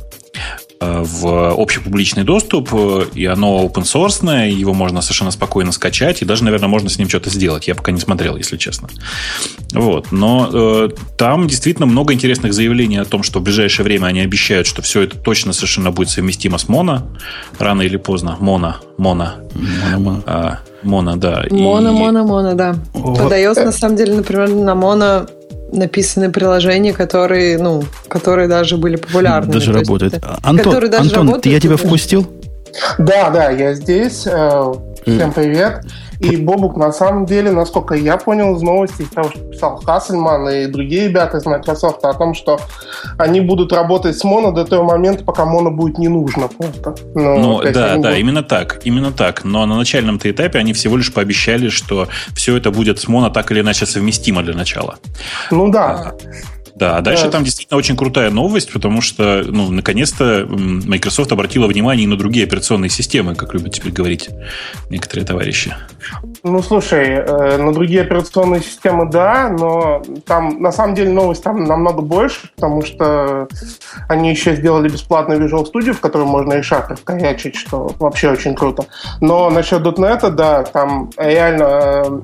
в 0.81 1.61
общепубличный 1.61 2.25
доступ, 2.25 2.71
э, 2.73 3.05
и 3.15 3.27
оно 3.27 3.67
open 3.67 3.83
source, 3.83 4.49
его 4.49 4.73
можно 4.73 5.03
совершенно 5.03 5.31
спокойно 5.31 5.73
скачать, 5.73 6.23
и 6.23 6.25
даже, 6.25 6.43
наверное, 6.43 6.69
можно 6.69 6.89
с 6.89 6.99
ним 6.99 7.09
что-то 7.09 7.29
сделать. 7.29 7.69
Я 7.69 7.75
пока 7.75 7.93
не 7.93 8.01
смотрел, 8.01 8.37
если 8.37 8.57
честно. 8.57 8.89
Вот. 9.73 10.11
Но 10.11 10.49
э, 10.51 10.89
там 11.19 11.47
действительно 11.49 11.85
много 11.85 12.15
интересных 12.15 12.55
заявлений 12.55 12.97
о 12.97 13.05
том, 13.05 13.23
что 13.23 13.41
в 13.41 13.43
ближайшее 13.43 13.85
время 13.85 14.07
они 14.07 14.21
обещают, 14.21 14.67
что 14.67 14.81
все 14.81 15.03
это 15.03 15.19
точно 15.19 15.53
совершенно 15.53 15.91
будет 15.91 16.09
совместимо 16.09 16.57
с 16.57 16.67
Моно, 16.67 17.09
рано 17.59 17.83
или 17.83 17.99
поздно. 17.99 18.39
Моно, 18.41 18.77
Моно. 18.97 19.35
Моно, 19.97 20.23
а, 20.25 20.61
моно 20.83 21.17
да. 21.17 21.45
Моно, 21.51 21.91
и... 21.91 21.93
Моно, 21.93 22.25
Моно, 22.25 22.55
да. 22.55 22.77
О. 22.95 23.15
Подается, 23.17 23.65
на 23.65 23.73
самом 23.73 23.97
деле, 23.97 24.15
например, 24.15 24.49
на 24.49 24.75
Моно 24.75 25.27
написаны 25.73 26.31
приложения, 26.31 26.93
которые, 26.93 27.59
ну, 27.59 27.85
которые 28.09 28.49
даже 28.49 28.77
были 28.77 28.97
популярны. 28.97 29.53
Даже 29.53 29.73
работают. 29.73 30.15
Это, 30.15 30.39
Антон, 30.43 30.91
даже 30.91 31.03
Антон 31.03 31.27
работают, 31.27 31.47
я 31.47 31.61
тебя 31.61 31.77
впустил? 31.77 32.27
Да, 32.99 33.31
да, 33.31 33.51
я 33.51 33.75
здесь. 33.75 34.27
Э, 34.27 34.73
всем 35.07 35.33
привет. 35.33 35.83
И 36.21 36.37
Бобук, 36.37 36.77
на 36.77 36.93
самом 36.93 37.25
деле, 37.25 37.51
насколько 37.51 37.95
я 37.95 38.19
понял 38.19 38.55
из 38.55 38.63
новостей, 38.63 39.07
того, 39.07 39.31
что 39.31 39.41
писал 39.41 39.81
Хассельман 39.81 40.49
и 40.51 40.67
другие 40.67 41.09
ребята 41.09 41.39
из 41.39 41.47
Microsoft, 41.47 42.05
о 42.05 42.13
том, 42.13 42.35
что 42.35 42.61
они 43.19 43.41
будут 43.41 43.73
работать 43.73 44.19
с 44.19 44.23
Моно 44.23 44.53
до 44.53 44.67
того 44.67 44.85
момента, 44.85 45.25
пока 45.25 45.47
Моно 45.47 45.71
будет 45.71 45.97
не 45.97 46.09
нужно 46.09 46.49
просто. 46.49 46.95
Ну, 47.15 47.39
ну 47.39 47.63
да, 47.63 47.73
да, 47.73 47.97
будут... 47.97 48.19
именно 48.19 48.43
так, 48.43 48.81
именно 48.85 49.13
так. 49.13 49.45
Но 49.45 49.65
на 49.65 49.77
начальном-то 49.77 50.31
этапе 50.31 50.59
они 50.59 50.75
всего 50.75 50.99
лишь 50.99 51.13
пообещали, 51.13 51.71
что 51.71 52.09
все 52.35 52.55
это 52.57 52.71
будет 52.71 52.99
с 52.99 53.09
Моно 53.09 53.31
так 53.31 53.51
или 53.51 53.61
иначе 53.61 53.87
совместимо 53.87 54.43
для 54.43 54.55
начала. 54.55 54.99
Ну 55.51 55.71
да. 55.71 55.87
А, 55.91 56.17
да, 56.81 56.97
а 56.97 57.03
дальше 57.03 57.27
да. 57.27 57.33
там 57.33 57.45
действительно 57.45 57.77
очень 57.77 57.95
крутая 57.95 58.31
новость, 58.31 58.73
потому 58.73 59.03
что, 59.03 59.45
ну, 59.47 59.71
наконец-то 59.71 60.47
Microsoft 60.49 61.31
обратила 61.31 61.67
внимание 61.67 62.05
и 62.05 62.07
на 62.07 62.17
другие 62.17 62.47
операционные 62.47 62.89
системы, 62.89 63.35
как 63.35 63.53
любят 63.53 63.75
теперь 63.75 63.93
говорить 63.93 64.31
некоторые 64.89 65.27
товарищи. 65.27 65.77
Ну, 66.43 66.63
слушай, 66.63 67.07
э, 67.07 67.59
на 67.59 67.75
другие 67.75 68.01
операционные 68.01 68.63
системы, 68.63 69.11
да, 69.11 69.51
но 69.51 70.03
там, 70.25 70.63
на 70.63 70.73
самом 70.73 70.95
деле, 70.95 71.11
новость 71.11 71.43
там 71.43 71.65
намного 71.65 72.01
больше, 72.01 72.49
потому 72.57 72.83
что 72.83 73.47
они 74.09 74.31
еще 74.31 74.57
сделали 74.57 74.89
бесплатный 74.89 75.37
Visual 75.37 75.71
Studio, 75.71 75.93
в 75.93 76.01
котором 76.01 76.29
можно 76.29 76.55
и 76.55 76.63
шахтер 76.63 76.97
вкорячить, 76.97 77.57
что 77.57 77.95
вообще 77.99 78.31
очень 78.31 78.55
круто. 78.55 78.87
Но 79.21 79.51
насчет 79.51 79.83
.NET, 79.83 80.31
да, 80.31 80.63
там 80.63 81.11
реально 81.19 81.65
э, 81.65 82.21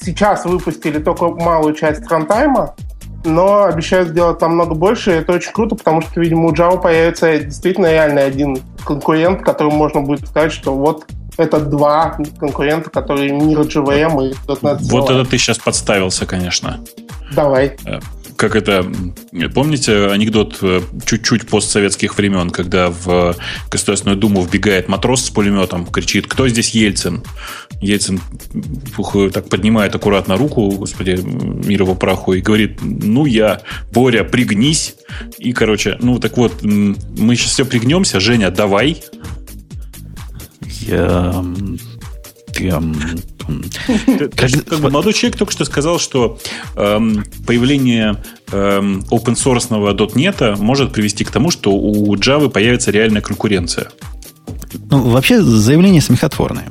сейчас 0.00 0.46
выпустили 0.46 0.98
только 0.98 1.28
малую 1.28 1.74
часть 1.74 2.06
фронтайма, 2.06 2.74
но 3.24 3.64
обещают 3.64 4.08
сделать 4.08 4.40
намного 4.40 4.74
больше, 4.74 5.10
и 5.10 5.14
это 5.14 5.32
очень 5.32 5.52
круто, 5.52 5.74
потому 5.74 6.02
что, 6.02 6.20
видимо, 6.20 6.48
у 6.48 6.52
Java 6.52 6.80
появится 6.80 7.38
действительно 7.38 7.90
реальный 7.90 8.24
один 8.24 8.58
конкурент, 8.84 9.42
которому 9.42 9.76
можно 9.76 10.00
будет 10.00 10.26
сказать, 10.26 10.52
что 10.52 10.74
вот 10.74 11.04
это 11.36 11.60
два 11.60 12.18
конкурента, 12.38 12.90
которые 12.90 13.32
мир 13.32 13.60
JVM 13.60 14.30
и 14.30 14.32
.NET. 14.32 14.78
Вот 14.82 15.10
это 15.10 15.24
ты 15.24 15.38
сейчас 15.38 15.58
подставился, 15.58 16.26
конечно. 16.26 16.80
Давай. 17.32 17.76
Э, 18.38 18.48
как 18.48 18.56
это, 18.56 18.86
помните 19.54 20.06
анекдот 20.06 20.58
э, 20.62 20.80
чуть-чуть 21.04 21.48
постсоветских 21.48 22.16
времен, 22.16 22.50
когда 22.50 22.90
в 22.90 23.36
Государственную 23.70 24.18
Думу 24.18 24.42
вбегает 24.42 24.88
матрос 24.88 25.26
с 25.26 25.30
пулеметом, 25.30 25.86
кричит, 25.86 26.26
кто 26.26 26.48
здесь 26.48 26.70
Ельцин? 26.70 27.22
Ельцин 27.80 28.20
так 29.32 29.48
поднимает 29.48 29.94
аккуратно 29.94 30.36
руку, 30.36 30.70
господи, 30.70 31.18
мир 31.22 31.82
его 31.82 31.94
праху, 31.94 32.34
и 32.34 32.40
говорит, 32.40 32.78
ну 32.82 33.26
я, 33.26 33.60
Боря, 33.92 34.24
пригнись. 34.24 34.94
И, 35.38 35.52
короче, 35.52 35.96
ну 36.00 36.18
так 36.18 36.36
вот, 36.36 36.62
мы 36.62 37.36
сейчас 37.36 37.52
все 37.52 37.64
пригнемся, 37.64 38.20
Женя, 38.20 38.50
давай. 38.50 39.02
Я 40.80 41.44
как, 42.54 42.82
как 44.36 44.80
бы 44.80 44.90
молодой 44.90 45.12
человек 45.12 45.38
только 45.38 45.52
что 45.52 45.64
сказал, 45.64 45.98
что 45.98 46.38
эм, 46.76 47.24
появление 47.46 48.22
эм, 48.52 49.04
open 49.10 49.34
source 49.34 49.68
.NET 49.70 50.56
может 50.56 50.92
привести 50.92 51.24
к 51.24 51.30
тому, 51.30 51.50
что 51.50 51.72
у 51.72 52.14
Java 52.16 52.48
появится 52.48 52.90
реальная 52.90 53.22
конкуренция. 53.22 53.90
Ну, 54.90 55.00
вообще, 55.10 55.42
заявление 55.42 56.00
смехотворное. 56.00 56.68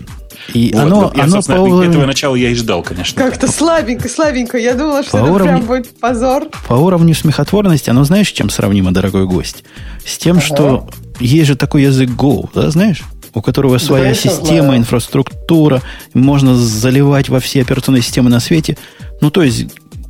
И 0.53 0.71
вот, 0.73 0.81
оно, 0.81 1.13
я, 1.15 1.23
оно 1.23 1.41
по 1.41 1.51
уровню... 1.53 1.89
Этого 1.89 2.05
начала 2.05 2.35
я 2.35 2.49
и 2.49 2.55
ждал, 2.55 2.81
конечно. 2.81 3.21
Как-то 3.21 3.51
слабенько, 3.51 4.07
слабенько. 4.07 4.57
Я 4.57 4.75
думала, 4.75 5.03
что 5.03 5.11
по 5.11 5.17
это 5.17 5.31
уровню... 5.31 5.53
прям 5.57 5.61
будет 5.65 5.99
позор. 5.99 6.45
По 6.67 6.75
уровню 6.75 7.13
смехотворности, 7.13 7.89
оно 7.89 8.03
знаешь, 8.05 8.31
чем 8.31 8.49
сравнимо, 8.49 8.91
дорогой 8.91 9.25
гость? 9.25 9.63
С 10.05 10.17
тем, 10.17 10.37
ага. 10.37 10.45
что 10.45 10.89
есть 11.19 11.47
же 11.47 11.55
такой 11.55 11.83
язык 11.83 12.09
Go, 12.11 12.49
да, 12.53 12.69
знаешь? 12.69 13.03
У 13.37 13.41
которого 13.41 13.77
своя 13.77 14.09
да, 14.09 14.13
система, 14.13 14.63
знаю. 14.63 14.79
инфраструктура, 14.79 15.81
можно 16.13 16.55
заливать 16.55 17.29
во 17.29 17.39
все 17.39 17.61
операционные 17.61 18.01
системы 18.01 18.29
на 18.29 18.39
свете. 18.39 18.77
Ну, 19.21 19.31
то 19.31 19.43
есть, 19.43 19.67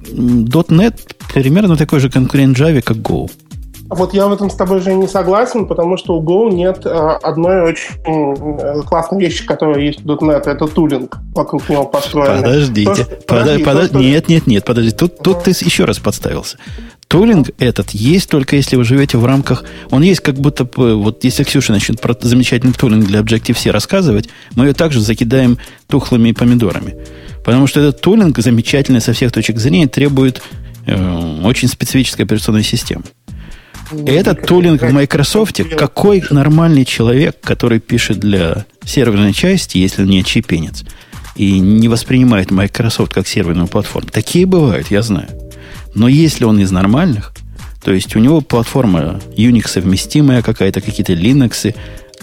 .NET 0.09 0.95
примерно 1.33 1.75
такой 1.77 1.99
же 1.99 2.09
конкурент 2.09 2.57
Java, 2.57 2.81
как 2.81 2.97
Go. 2.97 3.29
Вот 3.89 4.13
я 4.13 4.27
в 4.27 4.33
этом 4.33 4.49
с 4.49 4.55
тобой 4.55 4.81
же 4.81 4.93
не 4.93 5.07
согласен, 5.07 5.65
потому 5.65 5.95
что 5.95 6.17
у 6.17 6.21
Go 6.21 6.53
нет 6.53 6.85
э, 6.85 6.89
одной 6.89 7.61
очень 7.61 7.95
э, 8.05 8.81
классной 8.81 9.21
вещи, 9.21 9.45
которая 9.45 9.79
есть 9.79 10.01
в 10.01 10.05
.NET. 10.05 10.43
Это 10.45 10.67
тулинг 10.67 11.17
вокруг 11.33 11.69
него 11.69 11.85
построен. 11.85 12.43
Подождите. 12.43 13.05
То, 13.05 13.15
подожди, 13.25 13.25
подожди, 13.27 13.63
подожди, 13.63 13.93
то, 13.93 13.99
нет, 13.99 14.27
нет, 14.27 14.47
нет, 14.47 14.65
подожди. 14.65 14.91
Тут, 14.91 15.19
тут 15.19 15.43
ты 15.43 15.51
еще 15.51 15.85
раз 15.85 15.99
подставился. 15.99 16.57
Тулинг 17.07 17.51
этот 17.57 17.91
есть 17.91 18.29
только 18.29 18.57
если 18.57 18.75
вы 18.75 18.83
живете 18.83 19.17
в 19.17 19.25
рамках... 19.25 19.63
Он 19.91 20.01
есть 20.01 20.19
как 20.19 20.35
будто... 20.35 20.67
Вот 20.75 21.23
если 21.23 21.43
Ксюша 21.43 21.71
начнет 21.71 22.01
про 22.01 22.15
замечательный 22.19 22.73
тулинг 22.73 23.05
для 23.05 23.21
Objective-C 23.21 23.71
рассказывать, 23.71 24.27
мы 24.55 24.67
ее 24.67 24.73
также 24.73 24.99
закидаем 24.99 25.57
тухлыми 25.87 26.33
помидорами. 26.33 26.97
Потому 27.45 27.65
что 27.67 27.79
этот 27.79 28.01
тулинг 28.01 28.37
замечательный 28.39 28.99
со 28.99 29.13
всех 29.13 29.31
точек 29.31 29.57
зрения 29.57 29.87
требует 29.87 30.41
э, 30.85 31.39
очень 31.43 31.69
специфической 31.69 32.23
операционной 32.23 32.63
системы. 32.63 33.03
Этот 34.05 34.45
тулинг 34.45 34.81
в 34.81 34.91
Microsoft, 34.91 35.61
какой 35.77 36.21
нормальный 36.29 36.83
человек, 36.83 37.39
который 37.39 37.79
пишет 37.79 38.19
для 38.19 38.65
серверной 38.83 39.31
части, 39.31 39.77
если 39.77 40.05
не 40.05 40.25
чипенец, 40.25 40.83
и 41.37 41.59
не 41.59 41.87
воспринимает 41.87 42.51
Microsoft 42.51 43.13
как 43.13 43.27
серверную 43.27 43.67
платформу. 43.67 44.09
Такие 44.11 44.45
бывают, 44.45 44.91
я 44.91 45.01
знаю. 45.01 45.29
Но 45.97 46.07
если 46.07 46.45
он 46.45 46.59
из 46.59 46.71
нормальных, 46.71 47.33
то 47.83 47.91
есть 47.91 48.15
у 48.15 48.19
него 48.19 48.41
платформа 48.41 49.19
Unix 49.35 49.67
совместимая 49.67 50.43
какая-то, 50.43 50.79
какие-то 50.79 51.13
Linux, 51.13 51.75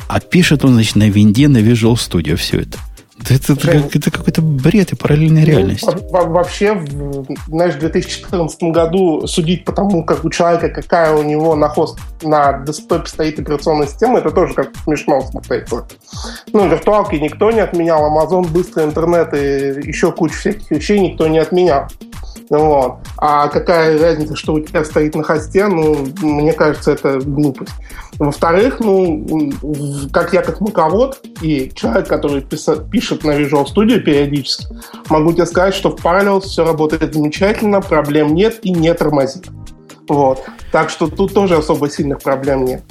а 0.07 0.21
пишет 0.21 0.65
он, 0.65 0.75
значит, 0.75 0.95
на 0.95 1.09
винде, 1.09 1.49
на 1.49 1.59
Visual 1.59 1.95
Studio 1.95 2.37
все 2.37 2.61
это– 2.61 2.79
это, 3.31 3.53
это, 3.53 3.89
это 3.93 4.11
какой-то 4.11 4.43
бред 4.43 4.93
и 4.93 4.97
параллельная 4.97 5.43
ну, 5.43 5.49
реальность. 5.49 5.87
Вообще, 6.11 6.85
знаешь, 7.47 7.75
в 7.75 7.79
2014 7.79 8.63
году 8.65 9.27
судить 9.27 9.65
по 9.65 9.73
тому, 9.73 10.05
как 10.05 10.25
у 10.25 10.31
человека, 10.31 10.69
какая 10.69 11.15
у 11.15 11.23
него 11.23 11.55
на 11.55 11.69
хост, 11.69 11.99
на 12.23 12.65
десктопе 12.65 13.07
стоит 13.07 13.39
операционная 13.39 13.87
система, 13.87 14.19
это 14.19 14.31
тоже 14.31 14.55
как 14.55 14.71
смешно 14.85 15.23
смотрится. 15.23 15.87
Ну, 16.53 16.69
виртуалки 16.69 17.17
никто 17.17 17.51
не 17.51 17.61
отменял, 17.61 18.05
Amazon, 18.05 18.49
быстрый 18.49 18.85
интернет 18.85 19.33
и 19.33 19.87
еще 19.87 20.13
кучу 20.13 20.35
всяких 20.35 20.71
вещей 20.71 20.99
никто 20.99 21.27
не 21.29 21.39
отменял. 21.39 21.89
Вот. 22.51 22.99
А 23.17 23.49
какая 23.49 23.99
разница, 23.99 24.37
что 24.37 24.55
у 24.55 24.61
тебя 24.61 24.85
стоит 24.85 25.15
на 25.15 25.23
хосте, 25.23 25.67
ну, 25.67 26.07
мне 26.21 26.53
кажется, 26.53 26.93
это 26.93 27.19
глупость. 27.21 27.73
Во-вторых, 28.19 28.81
ну, 28.81 29.53
как 30.13 30.33
я 30.35 30.43
как 30.43 30.61
муковод 30.61 31.21
и 31.41 31.73
человек, 31.75 32.07
который 32.07 32.43
пишет 32.43 33.25
на 33.25 33.33
Visual 33.33 33.67
Studio 33.67 33.99
периодически, 33.99 34.67
могу 35.09 35.33
тебе 35.33 35.47
сказать, 35.47 35.75
что 35.75 35.91
в 35.91 36.05
Parallels 36.05 36.43
все 36.43 36.65
работает 36.65 37.15
замечательно, 37.15 37.81
проблем 37.81 38.35
нет 38.35 38.61
и 38.63 38.71
не 38.71 38.93
тормозит. 38.95 39.47
Вот. 40.09 40.45
Так 40.71 40.91
что 40.91 41.09
тут 41.09 41.33
тоже 41.33 41.57
особо 41.57 41.91
сильных 41.91 42.21
проблем 42.21 42.67
нет. 42.67 42.83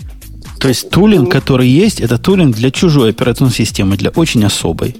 То 0.60 0.68
есть 0.68 0.89
тулинг, 0.89 1.32
который 1.32 1.68
есть, 1.68 1.99
это 1.99 2.18
тулинг 2.18 2.56
для 2.56 2.72
чужой 2.72 3.12
операционной 3.12 3.54
системы, 3.54 3.97
для 3.97 4.10
очень 4.12 4.43
особой, 4.45 4.95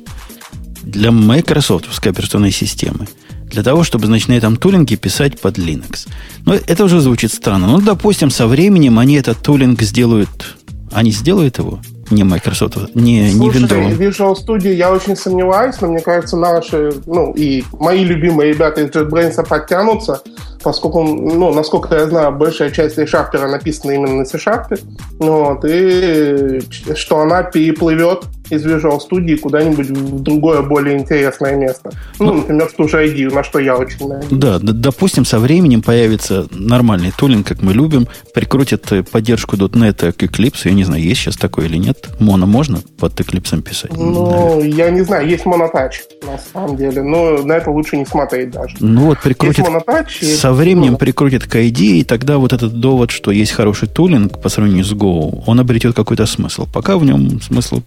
для 0.84 1.12
Microsoft 1.12 1.86
операционной 2.06 2.52
системы 2.52 3.08
для 3.54 3.64
того, 3.64 3.84
чтобы, 3.84 4.08
значит, 4.08 4.28
на 4.28 4.34
этом 4.34 4.58
тулинге 4.58 4.98
писать 4.98 5.40
под 5.40 5.58
Linux. 5.58 6.08
Но 6.46 6.56
это 6.56 6.84
уже 6.84 7.00
звучит 7.00 7.32
странно. 7.32 7.68
Ну, 7.68 7.80
допустим, 7.80 8.30
со 8.30 8.48
временем 8.48 9.00
они 9.00 9.16
этот 9.16 9.38
тулинг 9.42 9.82
сделают... 9.82 10.58
Они 10.92 11.12
сделают 11.12 11.58
его? 11.58 11.80
Не 12.12 12.24
Microsoft, 12.24 12.78
не, 12.94 13.32
Слушай, 13.32 13.62
не 13.62 13.66
Windows. 13.66 13.98
Visual 13.98 14.36
Studio 14.36 14.74
я 14.74 14.92
очень 14.92 15.16
сомневаюсь, 15.16 15.76
но 15.82 15.88
мне 15.88 16.02
кажется, 16.02 16.38
наши, 16.38 16.94
ну, 17.08 17.34
и 17.34 17.64
мои 17.80 18.04
любимые 18.04 18.54
ребята 18.54 18.82
из 18.82 18.90
JetBrains 18.90 19.48
подтянутся, 19.48 20.22
поскольку, 20.64 21.04
ну, 21.04 21.54
насколько 21.54 21.96
я 21.96 22.08
знаю, 22.08 22.32
большая 22.32 22.72
часть 22.72 22.98
ReSharper 22.98 23.48
написана 23.48 23.92
именно 23.92 24.16
на 24.16 24.26
C-Sharp, 24.26 24.80
вот, 25.20 25.66
и 25.66 26.62
что 26.96 27.20
она 27.20 27.44
переплывет 27.44 28.24
из 28.50 28.66
Visual 28.66 29.00
Studio 29.00 29.38
куда-нибудь 29.38 29.90
в 29.90 30.22
другое, 30.22 30.62
более 30.62 30.98
интересное 30.98 31.56
место. 31.56 31.92
Ну, 32.20 32.26
ну 32.26 32.34
например, 32.34 32.68
в 32.68 32.74
ту 32.74 32.88
же 32.88 33.06
ID, 33.06 33.34
на 33.34 33.44
что 33.44 33.60
я 33.60 33.76
очень 33.76 34.08
надеюсь. 34.08 34.32
Да, 34.32 34.60
допустим, 34.60 35.26
со 35.26 35.40
временем 35.40 35.82
появится 35.82 36.48
нормальный 36.52 37.12
тулинг, 37.12 37.48
как 37.48 37.62
мы 37.62 37.74
любим, 37.74 38.08
прикрутит 38.34 38.92
э, 38.92 39.04
поддержку 39.04 39.56
.NET 39.56 40.12
к 40.14 40.24
Eclipse. 40.24 40.62
Я 40.66 40.74
не 40.74 40.84
знаю, 40.84 41.02
есть 41.02 41.22
сейчас 41.22 41.38
такое 41.38 41.66
или 41.66 41.78
нет. 41.78 42.10
Моно 42.20 42.46
можно 42.46 42.80
под 43.00 43.20
Eclipse 43.20 43.62
писать? 43.62 43.92
Ну, 43.96 44.58
Наверное. 44.58 44.68
я 44.68 44.90
не 44.92 45.02
знаю, 45.02 45.28
есть 45.28 45.46
монотач, 45.46 46.04
на 46.24 46.40
самом 46.52 46.78
деле, 46.78 47.02
но 47.02 47.38
на 47.44 47.54
это 47.54 47.72
лучше 47.72 47.98
не 47.98 48.06
смотреть 48.06 48.52
даже. 48.52 48.76
Ну 48.80 49.06
вот, 49.06 49.20
прикрутит... 49.20 49.66
монотач, 49.66 50.22
со 50.22 50.53
временем 50.54 50.94
ну, 50.94 50.98
прикрутит 50.98 51.46
к 51.46 51.56
ID, 51.56 52.00
и 52.00 52.04
тогда 52.04 52.38
вот 52.38 52.54
этот 52.54 52.80
довод, 52.80 53.12
что 53.12 53.32
есть 53.32 53.52
хороший 53.52 53.88
тулинг 53.88 54.42
по 54.42 54.50
сравнению 54.50 54.86
с 54.86 54.94
Go, 54.94 55.44
он 55.46 55.60
обретет 55.60 55.96
какой-то 55.96 56.26
смысл. 56.26 56.68
Пока 56.72 56.98
в 56.98 57.06
нем 57.06 57.42
смысла 57.42 57.82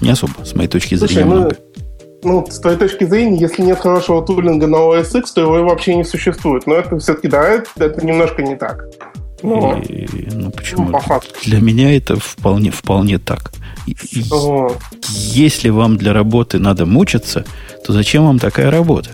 не 0.00 0.10
особо, 0.10 0.44
с 0.44 0.54
моей 0.54 0.68
точки 0.68 0.94
зрения, 0.94 1.14
Слушай, 1.14 1.24
много. 1.24 1.56
Ну, 2.22 2.46
с 2.48 2.60
твоей 2.60 2.76
точки 2.76 3.04
зрения, 3.04 3.38
если 3.40 3.62
нет 3.62 3.78
хорошего 3.78 4.24
тулинга 4.24 4.66
на 4.66 4.76
OS 4.76 5.18
X, 5.18 5.32
то 5.32 5.40
его 5.40 5.64
вообще 5.68 5.94
не 5.94 6.04
существует. 6.04 6.66
Но 6.66 6.74
это 6.74 6.98
все-таки, 6.98 7.28
да, 7.28 7.48
это, 7.48 7.70
это 7.76 8.04
немножко 8.04 8.42
не 8.42 8.56
так. 8.56 8.84
Но, 9.42 9.78
и, 9.78 10.06
ну, 10.32 10.50
почему? 10.50 10.84
Ну, 10.84 10.92
по 10.92 11.00
факту. 11.00 11.34
Для 11.44 11.60
меня 11.60 11.96
это 11.96 12.16
вполне, 12.16 12.70
вполне 12.70 13.18
так. 13.18 13.52
Вот. 14.28 14.78
Если 15.08 15.70
вам 15.70 15.96
для 15.96 16.12
работы 16.12 16.58
надо 16.58 16.84
мучиться, 16.84 17.44
то 17.84 17.92
зачем 17.92 18.26
вам 18.26 18.38
такая 18.38 18.70
работа? 18.70 19.10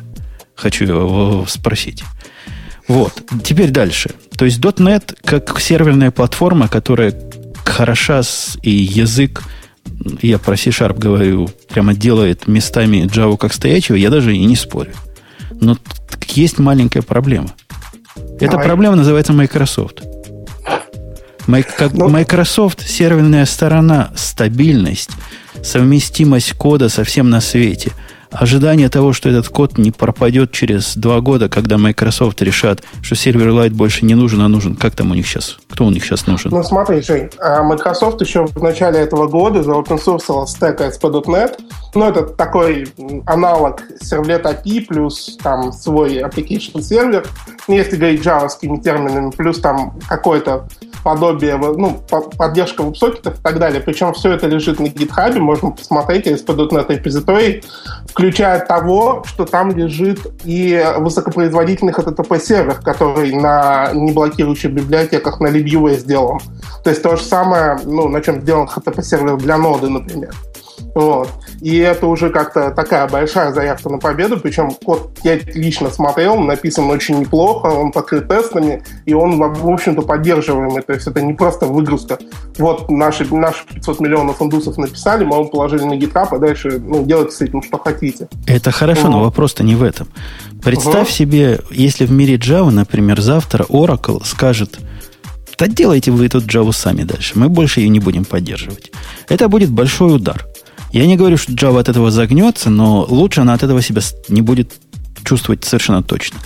Хочу 0.54 0.84
его 0.84 1.44
спросить. 1.46 2.02
Вот. 2.88 3.22
Теперь 3.42 3.70
дальше. 3.70 4.10
То 4.36 4.44
есть 4.44 4.60
.NET 4.60 5.16
как 5.24 5.60
серверная 5.60 6.10
платформа, 6.10 6.68
которая 6.68 7.14
хороша 7.64 8.22
с, 8.22 8.56
и 8.62 8.70
язык 8.70 9.42
я 10.22 10.38
про 10.38 10.56
C-Sharp 10.56 10.98
говорю, 10.98 11.48
прямо 11.68 11.94
делает 11.94 12.46
местами 12.46 13.06
Java 13.06 13.36
как 13.36 13.52
стоячего, 13.52 13.96
я 13.96 14.10
даже 14.10 14.36
и 14.36 14.44
не 14.44 14.56
спорю. 14.56 14.92
Но 15.60 15.76
есть 16.28 16.58
маленькая 16.58 17.02
проблема. 17.02 17.50
Эта 18.38 18.52
Давай. 18.52 18.66
проблема 18.66 18.96
называется 18.96 19.32
Microsoft. 19.32 20.02
Ну, 21.46 22.08
Microsoft 22.08 22.86
серверная 22.86 23.46
сторона, 23.46 24.12
стабильность, 24.16 25.10
совместимость 25.62 26.52
кода 26.54 26.88
со 26.88 27.04
всем 27.04 27.30
на 27.30 27.40
свете– 27.40 27.92
ожидание 28.30 28.88
того, 28.88 29.12
что 29.12 29.28
этот 29.28 29.48
код 29.48 29.78
не 29.78 29.90
пропадет 29.90 30.52
через 30.52 30.96
два 30.96 31.20
года, 31.20 31.48
когда 31.48 31.78
Microsoft 31.78 32.42
решат, 32.42 32.82
что 33.02 33.14
сервер 33.14 33.48
Light 33.48 33.70
больше 33.70 34.04
не 34.04 34.14
нужен, 34.14 34.40
а 34.42 34.48
нужен. 34.48 34.76
Как 34.76 34.94
там 34.94 35.10
у 35.10 35.14
них 35.14 35.26
сейчас? 35.26 35.58
Кто 35.68 35.84
у 35.86 35.90
них 35.90 36.04
сейчас 36.04 36.26
нужен? 36.26 36.50
Ну 36.50 36.62
смотри, 36.62 37.00
Жень, 37.02 37.30
а 37.38 37.62
Microsoft 37.62 38.20
еще 38.20 38.46
в 38.46 38.62
начале 38.62 39.00
этого 39.00 39.26
года 39.28 39.62
заопенсорсила 39.62 40.46
стек 40.46 40.80
ASP.NET. 40.80 41.58
Ну, 41.94 42.04
это 42.04 42.24
такой 42.24 42.88
аналог 43.24 43.82
сервлет 44.00 44.44
API 44.44 44.86
плюс 44.86 45.38
там 45.42 45.72
свой 45.72 46.18
application 46.18 46.82
сервер. 46.82 47.26
Если 47.68 47.96
говорить 47.96 48.22
джавовскими 48.22 48.76
терминами, 48.78 49.30
плюс 49.30 49.60
там 49.60 49.98
какой-то 50.08 50.68
подобие, 51.02 51.56
ну, 51.56 52.02
поддержка 52.36 52.82
веб-сокетов 52.82 53.38
и 53.38 53.42
так 53.42 53.58
далее. 53.58 53.80
Причем 53.80 54.12
все 54.12 54.32
это 54.32 54.46
лежит 54.46 54.78
на 54.78 54.86
GitHub, 54.86 55.38
можно 55.38 55.70
посмотреть 55.70 56.26
ASP.NET 56.26 56.92
репозиторий, 56.92 57.62
включая 58.16 58.64
того, 58.64 59.22
что 59.26 59.44
там 59.44 59.76
лежит 59.76 60.26
и 60.42 60.82
высокопроизводительный 60.96 61.92
HTTP 61.92 62.40
сервер, 62.40 62.76
который 62.76 63.34
на 63.34 63.90
неблокирующих 63.92 64.72
библиотеках 64.72 65.38
на 65.38 65.48
LibUA 65.48 65.96
сделан. 65.96 66.40
То 66.82 66.88
есть 66.88 67.02
то 67.02 67.16
же 67.16 67.22
самое, 67.22 67.78
ну, 67.84 68.08
на 68.08 68.22
чем 68.22 68.40
сделан 68.40 68.70
HTTP 68.74 69.02
сервер 69.02 69.36
для 69.36 69.58
ноды, 69.58 69.90
например. 69.90 70.30
Вот. 70.96 71.28
И 71.60 71.76
это 71.76 72.06
уже 72.06 72.30
как-то 72.30 72.70
такая 72.70 73.06
большая 73.06 73.52
заявка 73.52 73.90
на 73.90 73.98
победу, 73.98 74.40
причем 74.40 74.70
код 74.70 75.10
я 75.24 75.36
лично 75.36 75.90
смотрел, 75.90 76.38
написан 76.38 76.88
очень 76.88 77.20
неплохо, 77.20 77.66
он 77.66 77.92
покрыт 77.92 78.28
тестами, 78.28 78.82
и 79.04 79.12
он, 79.12 79.38
в 79.38 79.68
общем-то, 79.68 80.00
поддерживаемый, 80.00 80.80
то 80.80 80.94
есть 80.94 81.06
это 81.06 81.20
не 81.20 81.34
просто 81.34 81.66
выгрузка. 81.66 82.16
Вот 82.56 82.90
наши, 82.90 83.26
наши 83.30 83.66
500 83.66 84.00
миллионов 84.00 84.40
индусов 84.40 84.78
написали, 84.78 85.24
мы 85.24 85.36
вам 85.36 85.48
положили 85.48 85.84
на 85.84 85.98
GitHub, 85.98 86.28
а 86.30 86.38
дальше 86.38 86.80
ну, 86.82 87.04
делайте 87.04 87.32
с 87.32 87.42
этим, 87.42 87.62
что 87.62 87.76
хотите. 87.76 88.28
Это 88.46 88.70
хорошо, 88.70 89.02
вот. 89.02 89.10
но 89.10 89.20
вопрос-то 89.20 89.62
не 89.64 89.74
в 89.74 89.82
этом. 89.82 90.08
Представь 90.64 91.08
угу. 91.08 91.14
себе, 91.14 91.60
если 91.70 92.06
в 92.06 92.10
мире 92.10 92.36
Java, 92.36 92.70
например, 92.70 93.20
завтра 93.20 93.64
Oracle 93.64 94.24
скажет, 94.24 94.78
да 95.58 95.66
делайте 95.66 96.10
вы 96.10 96.24
эту 96.24 96.38
Java 96.38 96.72
сами 96.72 97.02
дальше, 97.02 97.38
мы 97.38 97.50
больше 97.50 97.80
ее 97.80 97.90
не 97.90 98.00
будем 98.00 98.24
поддерживать. 98.24 98.92
Это 99.28 99.50
будет 99.50 99.70
большой 99.70 100.16
удар. 100.16 100.46
Я 100.96 101.04
не 101.04 101.16
говорю, 101.16 101.36
что 101.36 101.52
Java 101.52 101.80
от 101.80 101.90
этого 101.90 102.10
загнется, 102.10 102.70
но 102.70 103.04
лучше 103.06 103.42
она 103.42 103.52
от 103.52 103.62
этого 103.62 103.82
себя 103.82 104.00
не 104.30 104.40
будет 104.40 104.72
чувствовать 105.26 105.62
совершенно 105.62 106.02
точно. 106.02 106.38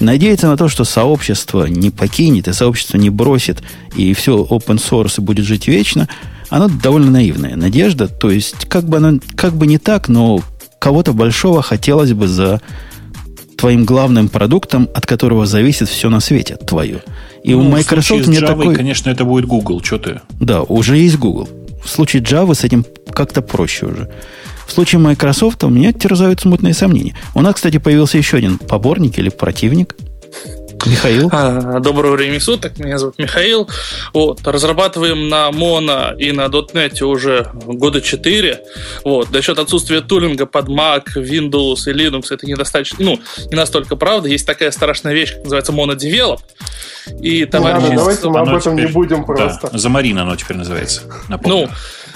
Надеяться 0.00 0.48
на 0.48 0.56
то, 0.56 0.66
что 0.66 0.82
сообщество 0.82 1.66
не 1.66 1.90
покинет, 1.90 2.48
и 2.48 2.52
сообщество 2.52 2.96
не 2.96 3.08
бросит, 3.08 3.62
и 3.94 4.12
все 4.12 4.42
open 4.42 4.78
source 4.78 5.20
будет 5.20 5.44
жить 5.44 5.68
вечно, 5.68 6.08
оно 6.48 6.68
довольно 6.68 7.12
наивная 7.12 7.54
надежда. 7.54 8.08
То 8.08 8.32
есть, 8.32 8.66
как 8.68 8.84
бы, 8.88 8.96
оно, 8.96 9.20
как 9.36 9.54
бы 9.54 9.68
не 9.68 9.78
так, 9.78 10.08
но 10.08 10.40
кого-то 10.80 11.12
большого 11.12 11.62
хотелось 11.62 12.14
бы 12.14 12.26
за 12.26 12.60
твоим 13.56 13.84
главным 13.84 14.28
продуктом, 14.28 14.88
от 14.92 15.06
которого 15.06 15.46
зависит 15.46 15.88
все 15.88 16.10
на 16.10 16.18
свете 16.18 16.56
твое. 16.56 17.04
И 17.44 17.54
ну, 17.54 17.60
у 17.60 17.62
Microsoft 17.62 18.26
нет 18.26 18.44
такой... 18.44 18.74
конечно, 18.74 19.08
это 19.08 19.24
будет 19.24 19.46
Google, 19.46 19.80
что 19.84 19.98
ты? 19.98 20.20
Да, 20.40 20.62
уже 20.62 20.96
есть 20.96 21.16
Google. 21.16 21.48
В 21.84 21.88
случае 21.90 22.22
Java 22.22 22.54
с 22.54 22.64
этим 22.64 22.84
как-то 23.12 23.42
проще 23.42 23.86
уже. 23.86 24.10
В 24.66 24.72
случае 24.72 25.00
Microsoft 25.00 25.62
у 25.64 25.68
меня 25.68 25.92
терзают 25.92 26.40
смутные 26.40 26.74
сомнения. 26.74 27.14
У 27.34 27.42
нас, 27.42 27.54
кстати, 27.54 27.78
появился 27.78 28.18
еще 28.18 28.38
один 28.38 28.58
поборник 28.58 29.18
или 29.18 29.28
противник. 29.28 29.94
Михаил. 30.86 31.28
А, 31.32 31.80
доброго 31.80 32.16
времени 32.16 32.38
суток, 32.38 32.78
меня 32.78 32.98
зовут 32.98 33.18
Михаил. 33.18 33.68
Вот, 34.12 34.46
разрабатываем 34.46 35.28
на 35.28 35.50
Mono 35.50 36.16
и 36.16 36.32
на 36.32 36.46
.NET 36.46 37.02
уже 37.02 37.50
года 37.54 38.00
4. 38.00 38.60
Вот, 39.04 39.28
за 39.28 39.42
счет 39.42 39.58
отсутствия 39.58 40.00
тулинга 40.00 40.46
под 40.46 40.68
Mac, 40.68 41.04
Windows 41.16 41.86
и 41.86 41.92
Linux 41.92 42.26
это 42.30 42.46
недостаточно, 42.46 42.98
ну, 43.04 43.20
не 43.50 43.56
настолько 43.56 43.96
правда. 43.96 44.28
Есть 44.28 44.46
такая 44.46 44.70
страшная 44.70 45.14
вещь, 45.14 45.32
как 45.34 45.44
называется 45.44 45.72
Mono 45.72 45.96
Develop. 45.96 46.40
И 47.20 47.44
товарищ... 47.44 47.76
Ну, 47.76 47.82
ладно, 47.82 47.96
давайте 47.96 48.28
мы 48.28 48.38
об 48.40 48.48
этом 48.48 48.76
теперь, 48.76 48.86
не 48.86 48.92
будем 48.92 49.24
просто. 49.24 49.68
Да, 49.70 49.78
Замарин 49.78 50.18
оно 50.18 50.36
теперь 50.36 50.56
называется. 50.56 51.02
Напомню. 51.28 51.66
Ну, 51.66 51.72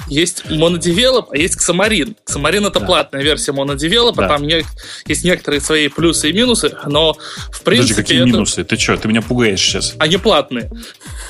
есть 0.09 0.45
MonoDevelop, 0.47 1.27
а 1.33 1.37
есть 1.37 1.57
Xamarin. 1.57 2.17
Xamarin 2.27 2.67
это 2.67 2.81
да. 2.81 2.87
платная 2.87 3.23
версия 3.23 3.53
MonoDevelop, 3.53 4.15
да. 4.17 4.29
там 4.29 4.43
есть 4.45 5.25
некоторые 5.25 5.61
свои 5.61 5.89
плюсы 5.89 6.31
и 6.31 6.33
минусы, 6.33 6.75
но 6.87 7.15
в 7.51 7.63
принципе... 7.63 7.95
Подожди, 7.95 7.95
какие 7.95 8.19
это... 8.19 8.27
минусы? 8.27 8.65
Ты 8.65 8.77
что, 8.77 8.97
ты 8.97 9.09
меня 9.09 9.23
пугаешь 9.23 9.61
сейчас? 9.61 9.95
Они 9.99 10.17
платные. 10.17 10.71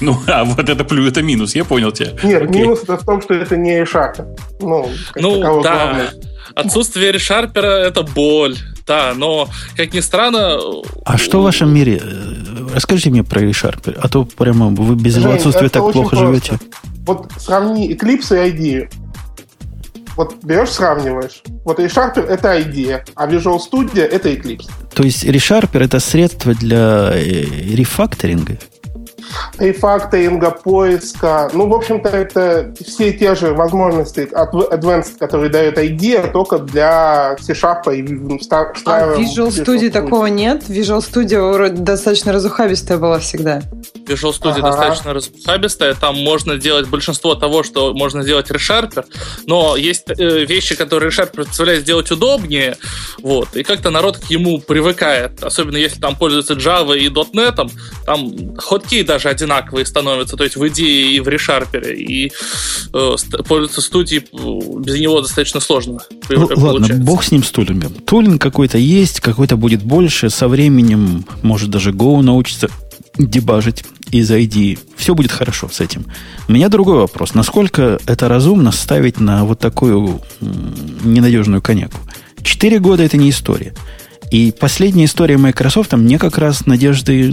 Ну, 0.01 0.19
а 0.27 0.45
вот 0.45 0.69
это 0.69 0.85
плюс, 0.85 1.11
это 1.11 1.23
минус, 1.23 1.55
я 1.55 1.65
понял 1.65 1.93
тебя. 1.93 2.13
Нет, 2.23 2.43
Окей. 2.43 2.63
минус 2.63 2.83
это 2.83 2.97
в 2.97 3.05
том, 3.05 3.23
что 3.23 3.35
это 3.35 3.57
не 3.57 3.83
ReSharper. 3.83 4.39
Ну, 4.61 4.91
ну 5.17 5.63
да. 5.63 5.85
Главное. 5.85 6.11
Отсутствие 6.55 7.13
ReSharper 7.13 7.65
это 7.65 8.03
боль. 8.03 8.57
Да, 8.87 9.13
но, 9.15 9.49
как 9.77 9.93
ни 9.93 10.01
странно... 10.01 10.59
А 11.05 11.19
что 11.19 11.41
в 11.41 11.45
вашем 11.45 11.73
мире? 11.73 12.01
Э, 12.03 12.69
расскажите 12.75 13.11
мне 13.11 13.23
про 13.23 13.43
ReSharper, 13.43 13.99
а 14.01 14.09
то 14.09 14.25
прямо 14.25 14.69
вы 14.69 14.95
без 14.95 15.19
его 15.19 15.33
отсутствия 15.33 15.69
так 15.69 15.93
плохо 15.93 16.17
просто. 16.17 16.27
живете. 16.27 16.59
Вот 17.09 17.33
сравни 17.39 17.91
Eclipse 17.91 18.37
и 18.37 18.51
ID. 18.53 18.93
Вот 20.15 20.45
берешь, 20.45 20.69
сравниваешь. 20.69 21.43
Вот 21.65 21.79
ReSharper— 21.79 22.27
это 22.29 22.59
ID, 22.59 23.01
а 23.15 23.27
Visual 23.27 23.59
Studio— 23.59 24.03
это 24.03 24.29
Eclipse. 24.29 24.69
То 24.95 25.05
есть 25.05 25.25
ReSharper— 25.25 25.83
это 25.85 26.01
средство 26.01 26.53
для 26.53 27.13
э, 27.15 27.45
рефакторинга, 29.59 30.51
поиска. 30.51 31.51
Ну, 31.53 31.69
в 31.69 31.75
общем-то, 31.75 32.09
это 32.09 32.75
все 32.85 33.13
те 33.13 33.35
же 33.35 33.55
возможности 33.55 34.29
от 34.33 34.55
Advanced, 34.55 35.19
которые 35.19 35.51
дает 35.51 35.79
IDEA, 35.79 36.31
только 36.33 36.59
для 36.59 37.37
C-Sharp 37.41 37.95
и 37.95 38.03
А 38.87 39.07
в 39.07 39.19
Visual 39.19 39.49
Studio 39.49 39.91
такого 39.91 40.27
нет? 40.27 40.65
Visual 40.69 41.01
Studio 41.01 41.69
достаточно 41.69 42.33
разухабистая 42.33 42.99
была 42.99 43.19
всегда. 43.19 43.63
Visual 44.07 44.33
Studio 44.33 44.59
ага. 44.59 44.71
достаточно 44.71 45.13
разухабистая, 45.13 45.95
там 45.95 46.17
можно 46.17 46.57
делать 46.57 46.89
большинство 46.89 47.35
того, 47.35 47.63
что 47.63 47.93
можно 47.95 48.23
сделать 48.23 48.51
ReSharper, 48.51 49.05
но 49.47 49.77
есть 49.77 50.05
э, 50.09 50.45
вещи, 50.47 50.77
которые 50.77 51.11
ReSharper 51.11 51.37
представляет 51.37 51.83
сделать 51.83 52.11
удобнее, 52.11 52.77
вот, 53.23 53.55
и 53.55 53.63
как-то 53.63 53.91
народ 53.91 54.19
к 54.19 54.25
ему 54.25 54.61
привыкает, 54.61 55.43
особенно 55.43 55.77
если 55.77 56.01
там 56.01 56.17
пользуется 56.17 56.55
Java 56.55 56.97
и 56.97 57.09
.NET, 57.09 57.71
там 58.07 58.57
хоткей 58.57 59.03
даже 59.03 59.18
даже 59.19 59.29
одинаковые 59.29 59.85
становятся. 59.85 60.37
То 60.37 60.45
есть 60.45 60.57
в 60.57 60.67
идее 60.69 61.13
и 61.13 61.21
в 61.21 61.29
ReSharper, 61.29 61.93
и 61.93 62.33
э, 62.93 63.15
пользоваться 63.47 63.81
студией 63.81 64.25
без 64.81 65.01
него 65.01 65.21
достаточно 65.21 65.61
сложно. 65.61 65.99
Л- 66.31 66.51
ладно, 66.55 66.89
бог 66.99 67.25
с 67.25 67.33
ним 67.33 67.43
с 67.43 67.51
тулингом. 67.51 67.93
Тулинг 67.95 68.41
какой-то 68.41 68.79
есть, 68.79 69.21
какой-то 69.21 69.57
будет 69.57 69.83
больше. 69.83 70.31
Со 70.31 70.47
временем, 70.47 71.25
может, 71.43 71.71
даже 71.71 71.91
Go 71.91 72.23
научится 72.23 72.71
дебажить 73.17 73.85
из 74.13 74.31
ID. 74.31 74.79
Все 74.97 75.15
будет 75.15 75.33
хорошо 75.33 75.69
с 75.71 75.81
этим. 75.81 76.07
У 76.47 76.53
меня 76.53 76.69
другой 76.69 76.99
вопрос. 76.99 77.35
Насколько 77.35 77.99
это 78.07 78.29
разумно 78.29 78.71
ставить 78.71 79.19
на 79.19 79.45
вот 79.45 79.59
такую 79.59 80.23
ненадежную 80.41 81.61
коньяку? 81.61 81.99
Четыре 82.43 82.79
года 82.79 83.03
это 83.03 83.17
не 83.17 83.31
история. 83.31 83.75
И 84.31 84.53
последняя 84.53 85.07
история 85.07 85.39
Microsoft 85.39 85.93
мне 85.93 86.19
как 86.19 86.39
раз 86.39 86.67
надежды 86.67 87.33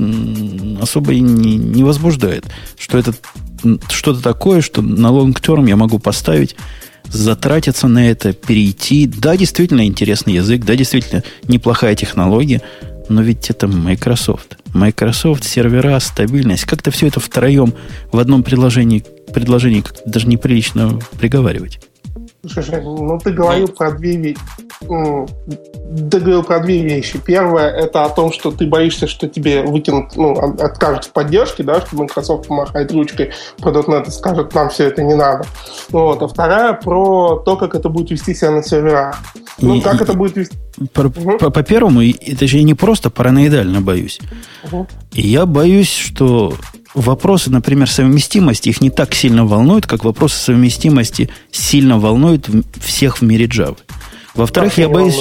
особо 0.82 1.14
не, 1.14 1.58
не 1.58 1.84
возбуждает, 1.84 2.46
что 2.78 2.98
это 2.98 3.14
что-то 3.90 4.22
такое, 4.22 4.62
что 4.62 4.82
на 4.82 5.08
long-term 5.08 5.68
я 5.68 5.76
могу 5.76 6.00
поставить, 6.00 6.56
затратиться 7.06 7.88
на 7.88 8.10
это, 8.10 8.34
перейти. 8.34 9.08
Да, 9.08 9.36
действительно 9.38 9.86
интересный 9.86 10.34
язык, 10.34 10.64
да, 10.64 10.76
действительно 10.76 11.24
неплохая 11.48 11.96
технология, 11.96 12.62
но 13.10 13.22
ведь 13.22 13.50
это 13.50 13.68
Microsoft. 13.68 14.58
Microsoft, 14.74 15.44
сервера, 15.44 16.00
стабильность. 16.00 16.66
Как-то 16.66 16.92
все 16.92 17.08
это 17.08 17.20
втроем 17.20 17.74
в 18.12 18.20
одном 18.20 18.44
предложении, 18.44 19.04
предложении 19.34 19.84
даже 20.06 20.28
неприлично 20.28 21.00
приговаривать. 21.18 21.80
Слушай, 22.48 22.82
ну 22.82 23.20
ты 23.24 23.32
говорил 23.32 23.68
про 23.68 23.92
две 23.92 24.18
вещи. 24.18 24.40
Ты 24.80 26.20
говорил 26.20 26.44
про 26.44 26.60
две 26.60 26.82
вещи. 26.84 27.20
Первое 27.20 27.70
это 27.70 28.04
о 28.04 28.10
том, 28.10 28.32
что 28.32 28.52
ты 28.52 28.68
боишься, 28.68 29.08
что 29.08 29.28
тебе 29.28 29.64
выкинут, 29.64 30.16
ну, 30.16 30.34
откажут 30.34 31.06
в 31.06 31.12
поддержке, 31.12 31.64
да, 31.64 31.82
что 31.82 31.96
Microsoft 31.96 32.48
помахает 32.48 32.92
ручкой 32.92 33.32
.NET 33.60 34.08
и 34.08 34.12
скажет, 34.12 34.54
нам 34.54 34.70
все 34.70 34.88
это 34.88 35.04
не 35.04 35.16
надо. 35.16 35.46
Вот. 35.90 36.22
А 36.22 36.28
вторая 36.28 36.74
про 36.74 37.38
то, 37.46 37.56
как 37.56 37.76
это 37.76 37.90
будет 37.90 38.12
вести 38.12 38.34
себя 38.34 38.52
на 38.52 38.64
серверах. 38.64 39.18
Ну, 39.60 39.82
как 39.82 40.02
это 40.02 40.14
будет 40.14 40.36
вести? 40.36 40.58
По, 40.94 41.02
угу. 41.02 41.38
по, 41.38 41.50
по 41.50 41.64
первому, 41.64 42.02
это 42.02 42.48
же 42.48 42.58
я 42.58 42.64
не 42.64 42.74
просто 42.74 43.10
параноидально 43.10 43.82
боюсь. 43.82 44.20
Угу. 44.66 44.88
И 45.14 45.28
я 45.28 45.46
боюсь, 45.46 45.94
что 45.94 46.54
вопросы, 46.96 47.52
например, 47.52 47.90
совместимости 47.90 48.70
их 48.70 48.82
не 48.82 48.90
так 48.90 49.14
сильно 49.14 49.46
волнуют, 49.46 49.86
как 49.86 50.04
вопросы 50.04 50.38
совместимости 50.38 51.30
сильно 51.52 52.00
волнуют 52.00 52.50
всех 52.84 53.20
в 53.20 53.22
мире 53.22 53.46
Java. 53.46 53.78
Во-вторых, 54.34 54.78
я 54.78 54.90
боюсь, 54.90 55.20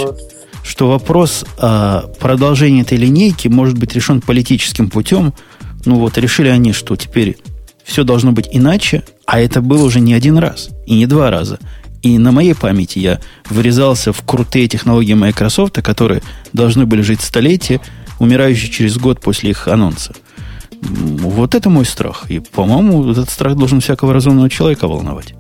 что 0.65 0.89
вопрос 0.89 1.45
о 1.59 2.09
продолжении 2.19 2.83
этой 2.83 2.97
линейки 2.99 3.49
может 3.49 3.79
быть 3.79 3.95
решен 3.95 4.21
политическим 4.21 4.89
путем. 4.89 5.35
Ну 5.85 5.99
вот, 5.99 6.17
решили 6.17 6.49
они, 6.49 6.73
что 6.73 6.97
теперь 6.97 7.37
все 7.85 8.05
должно 8.05 8.33
быть 8.33 8.49
иначе, 8.51 9.05
а 9.27 9.41
это 9.41 9.61
было 9.61 9.85
уже 9.85 10.01
не 10.01 10.15
один 10.15 10.39
раз 10.39 10.71
и 10.87 10.95
не 10.95 11.07
два 11.07 11.31
раза. 11.31 11.59
И 12.03 12.19
на 12.19 12.33
моей 12.33 12.55
памяти 12.55 12.99
я 12.99 13.21
врезался 13.49 14.13
в 14.13 14.23
крутые 14.23 14.69
технологии 14.69 15.15
Microsoft, 15.15 15.81
которые 15.83 16.23
должны 16.53 16.87
были 16.87 17.03
жить 17.03 17.21
столетия, 17.21 17.81
умирающие 18.19 18.71
через 18.71 18.97
год 18.99 19.21
после 19.21 19.51
их 19.51 19.69
анонса. 19.69 20.15
Вот 20.85 21.55
это 21.55 21.71
мой 21.71 21.85
страх. 21.85 22.31
И, 22.31 22.41
по-моему, 22.41 23.11
этот 23.11 23.31
страх 23.31 23.57
должен 23.57 23.81
всякого 23.81 24.13
разумного 24.13 24.51
человека 24.51 24.87
волновать. 24.87 25.35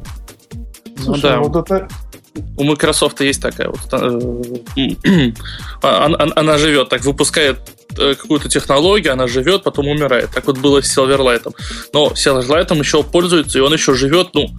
Ну 1.04 1.16
да. 1.16 1.38
Вот 1.38 1.56
это... 1.56 1.88
У 2.56 2.64
Microsoft 2.64 3.20
есть 3.20 3.40
такая 3.40 3.68
вот... 3.68 3.80
Э, 3.92 5.32
она, 5.82 6.32
она 6.34 6.58
живет 6.58 6.88
так, 6.88 7.04
выпускает 7.04 7.58
э, 7.96 8.14
какую-то 8.14 8.48
технологию, 8.48 9.12
она 9.12 9.28
живет, 9.28 9.62
потом 9.62 9.86
умирает. 9.86 10.30
Так 10.34 10.46
вот 10.46 10.58
было 10.58 10.82
с 10.82 10.98
Silverlight. 10.98 11.54
Но 11.92 12.08
Silverlight 12.08 12.76
еще 12.76 13.04
пользуется, 13.04 13.58
и 13.58 13.60
он 13.60 13.72
еще 13.72 13.94
живет, 13.94 14.30
ну, 14.34 14.50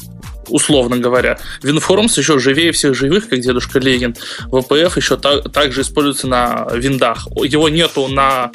условно 0.47 0.97
говоря. 0.97 1.37
WinForms 1.63 2.17
еще 2.17 2.39
живее 2.39 2.71
всех 2.71 2.95
живых, 2.95 3.27
как 3.27 3.39
дедушка 3.39 3.79
Ленин. 3.79 4.15
VPF 4.47 4.93
еще 4.95 5.17
так, 5.17 5.51
также 5.51 5.81
используется 5.81 6.27
на 6.27 6.67
виндах. 6.73 7.27
Его 7.43 7.69
нету 7.69 8.07
на 8.07 8.51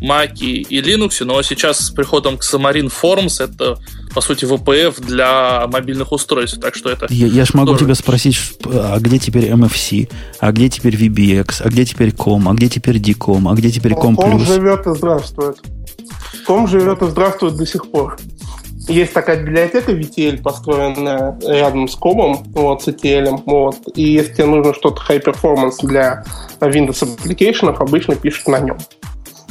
Mac 0.00 0.38
и 0.40 0.80
Linux, 0.80 1.24
но 1.24 1.42
сейчас 1.42 1.78
с 1.78 1.90
приходом 1.90 2.38
к 2.38 2.42
Xamarin 2.42 2.90
Forms 2.90 3.42
это, 3.42 3.78
по 4.14 4.20
сути, 4.20 4.44
VPF 4.44 5.04
для 5.04 5.66
мобильных 5.66 6.12
устройств, 6.12 6.58
так 6.60 6.74
что 6.74 6.90
это... 6.90 7.06
Я, 7.10 7.26
я 7.26 7.44
ж 7.44 7.54
могу 7.54 7.72
тоже... 7.72 7.84
тебя 7.84 7.94
спросить, 7.94 8.38
а 8.64 8.98
где 8.98 9.18
теперь 9.18 9.50
MFC, 9.50 10.10
а 10.38 10.52
где 10.52 10.68
теперь 10.68 10.96
VBX, 10.96 11.62
а 11.64 11.68
где 11.68 11.84
теперь 11.84 12.10
COM, 12.10 12.50
а 12.50 12.54
где 12.54 12.68
теперь 12.68 12.96
DCOM, 12.96 13.50
а 13.50 13.54
где 13.54 13.70
теперь 13.70 13.92
COM+. 13.92 14.16
COM 14.16 14.44
живет 14.44 14.86
и 14.86 14.94
здравствует. 14.94 15.58
COM 16.46 16.66
живет 16.68 17.02
и 17.02 17.06
здравствует 17.06 17.56
до 17.56 17.66
сих 17.66 17.90
пор. 17.90 18.16
Есть 18.88 19.12
такая 19.12 19.40
библиотека 19.40 19.92
VTL, 19.92 20.42
построенная 20.42 21.38
рядом 21.46 21.86
с 21.86 21.94
комом, 21.94 22.42
вот, 22.54 22.82
с 22.82 22.88
ETL, 22.88 23.42
вот, 23.44 23.76
и 23.94 24.02
если 24.02 24.32
тебе 24.32 24.46
нужно 24.46 24.74
что-то 24.74 25.02
high 25.06 25.22
performance 25.22 25.76
для 25.82 26.24
Windows 26.60 27.06
application, 27.06 27.72
обычно 27.76 28.16
пишут 28.16 28.48
на 28.48 28.58
нем. 28.58 28.78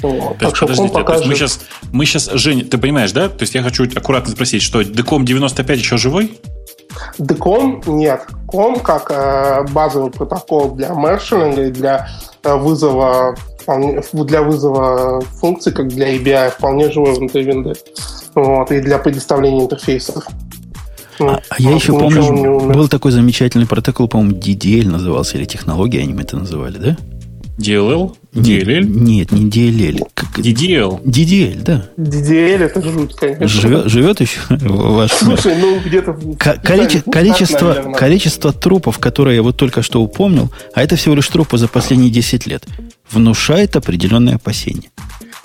Вот. 0.02 0.38
То 0.38 0.46
есть, 0.46 0.60
подождите, 0.60 0.94
покажет... 0.94 1.26
мы 1.26 1.36
сейчас, 1.36 1.60
мы 1.92 2.06
сейчас, 2.06 2.30
Женя, 2.34 2.66
ты 2.66 2.78
понимаешь, 2.78 3.12
да? 3.12 3.30
То 3.30 3.42
есть 3.42 3.56
я 3.56 3.64
хочу 3.64 3.84
аккуратно 3.84 4.32
спросить, 4.32 4.62
что 4.62 4.82
Decom 4.82 5.24
95 5.24 5.80
еще 5.80 5.98
живой? 5.98 6.40
Decom 7.18 7.84
нет. 7.88 8.26
COM 8.48 8.82
как 8.82 9.12
э, 9.12 9.66
базовый 9.72 10.12
протокол 10.12 10.72
для 10.72 10.90
мершинга 10.90 11.68
и 11.68 11.72
для 11.72 12.10
э, 12.44 12.56
вызова 12.56 13.36
для 14.14 14.42
вызова 14.42 15.22
функций, 15.22 15.72
как 15.72 15.90
для 15.90 16.16
ABI, 16.16 16.52
вполне 16.52 16.92
живой 16.92 17.14
внутри 17.14 17.44
винды. 17.44 17.76
Вот, 18.34 18.72
и 18.72 18.80
для 18.80 18.98
предоставления 18.98 19.64
интерфейсов. 19.64 20.26
А, 21.20 21.40
а 21.50 21.56
я 21.60 21.72
еще 21.72 21.92
помню, 21.92 22.60
был 22.72 22.88
такой 22.88 23.12
замечательный 23.12 23.68
протокол, 23.68 24.08
по-моему, 24.08 24.38
DDL 24.38 24.90
назывался, 24.90 25.38
или 25.38 25.46
технология 25.46 26.02
они 26.02 26.20
это 26.20 26.38
называли, 26.38 26.78
да? 26.78 26.98
DLL? 27.60 28.16
DLL? 28.34 28.84
Нет, 28.84 29.32
не 29.32 29.50
DLL. 29.50 30.08
Как... 30.14 30.40
DDL? 30.40 31.04
DDL, 31.04 31.62
да. 31.64 31.90
DDL 31.98 32.64
это 32.64 32.82
жуть, 32.82 33.16
конечно. 33.16 33.48
Живет, 33.48 33.86
живет 33.88 34.22
еще 34.22 34.40
ваш 34.50 35.12
Слушай, 35.12 35.56
ну 35.58 35.80
где-то... 35.80 36.18
Количе... 36.64 37.02
количество, 37.02 37.76
так, 37.76 37.98
количество 37.98 38.54
трупов, 38.54 39.00
которые 39.00 39.38
я 39.38 39.44
вот 39.44 39.58
только 39.58 39.82
что 39.82 40.02
упомнил, 40.02 40.50
а 40.74 40.84
это 40.84 40.96
всего 40.96 41.16
лишь 41.16 41.28
трупы 41.28 41.58
за 41.58 41.68
последние 41.68 42.12
10 42.12 42.48
лет, 42.48 42.66
внушает 43.12 43.76
определенные 43.76 44.36
опасения. 44.36 44.90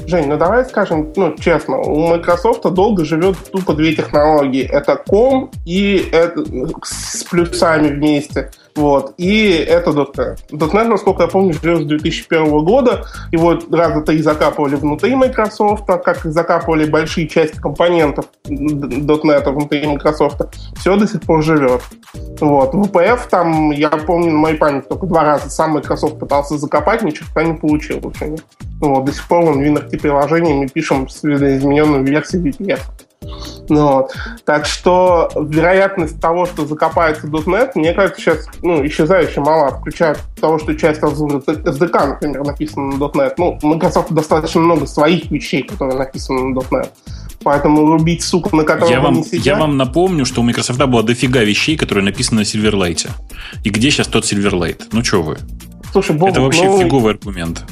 Жень, 0.06 0.26
ну 0.28 0.36
давай 0.36 0.64
скажем, 0.64 1.12
ну, 1.16 1.34
честно, 1.38 1.78
у 1.78 2.08
Microsoft 2.08 2.62
долго 2.74 3.04
живет 3.04 3.36
тупо 3.50 3.74
две 3.74 3.94
технологии. 3.94 4.62
Это 4.62 5.00
COM 5.08 5.50
и 5.64 6.08
это, 6.12 6.44
с 6.84 7.24
плюсами 7.24 7.88
вместе– 7.88 8.50
вот. 8.76 9.14
И 9.18 9.50
это 9.50 9.90
.NET. 9.90 10.38
.NET, 10.50 10.84
насколько 10.84 11.22
я 11.22 11.28
помню, 11.28 11.54
живет 11.54 11.82
с 11.82 11.86
2001 11.86 12.64
года. 12.64 13.04
Его 13.30 13.58
раза 13.70 14.00
три 14.02 14.20
закапывали 14.20 14.74
внутри 14.74 15.14
Microsoft, 15.14 15.86
как 15.86 16.24
закапывали 16.24 16.84
большие 16.84 17.28
части 17.28 17.56
компонентов 17.60 18.26
.NET 18.44 19.50
внутри 19.50 19.86
Microsoft. 19.86 20.42
Все 20.76 20.96
до 20.96 21.06
сих 21.06 21.20
пор 21.22 21.42
живет. 21.42 21.82
Вот. 22.40 22.74
VPF 22.74 23.20
там, 23.30 23.70
я 23.70 23.90
помню, 23.90 24.32
на 24.32 24.38
моей 24.38 24.56
памяти 24.56 24.86
только 24.88 25.06
два 25.06 25.22
раза 25.22 25.50
сам 25.50 25.72
Microsoft 25.72 26.18
пытался 26.18 26.58
закопать, 26.58 27.02
ничего 27.02 27.42
не 27.42 27.54
получилось. 27.54 28.16
Вот. 28.80 29.04
До 29.04 29.12
сих 29.12 29.26
пор 29.28 29.44
он 29.44 29.58
в 29.58 29.60
WinRT 29.60 29.98
приложениями 29.98 30.66
пишем 30.66 31.08
с 31.08 31.24
измененной 31.24 32.02
версией 32.02 32.50
VPF. 32.50 32.80
Ну. 33.68 34.08
Так 34.44 34.66
что 34.66 35.30
вероятность 35.36 36.20
того, 36.20 36.46
что 36.46 36.66
закопается 36.66 37.26
.NET, 37.26 37.72
мне 37.74 37.94
кажется, 37.94 38.20
сейчас 38.20 38.46
ну, 38.62 38.84
исчезающе 38.86 39.40
мало, 39.40 39.78
включая 39.78 40.16
того, 40.40 40.58
что 40.58 40.74
часть 40.74 41.00
SDK, 41.00 42.06
например, 42.06 42.44
написана 42.44 42.96
на 42.96 43.04
.NET. 43.04 43.34
Ну, 43.38 43.58
Microsoft 43.62 44.12
достаточно 44.12 44.60
много 44.60 44.86
своих 44.86 45.30
вещей, 45.30 45.62
которые 45.62 45.98
написаны 45.98 46.54
на 46.54 46.58
.NET. 46.58 46.90
Поэтому 47.42 47.86
рубить 47.86 48.22
суку, 48.22 48.56
на 48.56 48.64
котором 48.64 48.90
я 48.90 49.00
вам, 49.00 49.22
сидят... 49.22 49.44
Я 49.44 49.56
вам 49.56 49.76
напомню, 49.76 50.24
что 50.24 50.40
у 50.40 50.44
Microsoft 50.44 50.82
было 50.86 51.02
дофига 51.02 51.42
вещей, 51.42 51.76
которые 51.76 52.04
написаны 52.04 52.40
на 52.40 52.44
Silverlight. 52.44 53.10
И 53.62 53.68
где 53.68 53.90
сейчас 53.90 54.08
тот 54.08 54.24
Silverlight? 54.24 54.84
Ну, 54.92 55.04
что 55.04 55.22
вы? 55.22 55.36
Слушай, 55.92 56.16
Бог, 56.16 56.30
Это 56.30 56.40
вообще 56.40 56.64
ну... 56.64 56.80
фиговый 56.80 57.12
аргумент. 57.12 57.64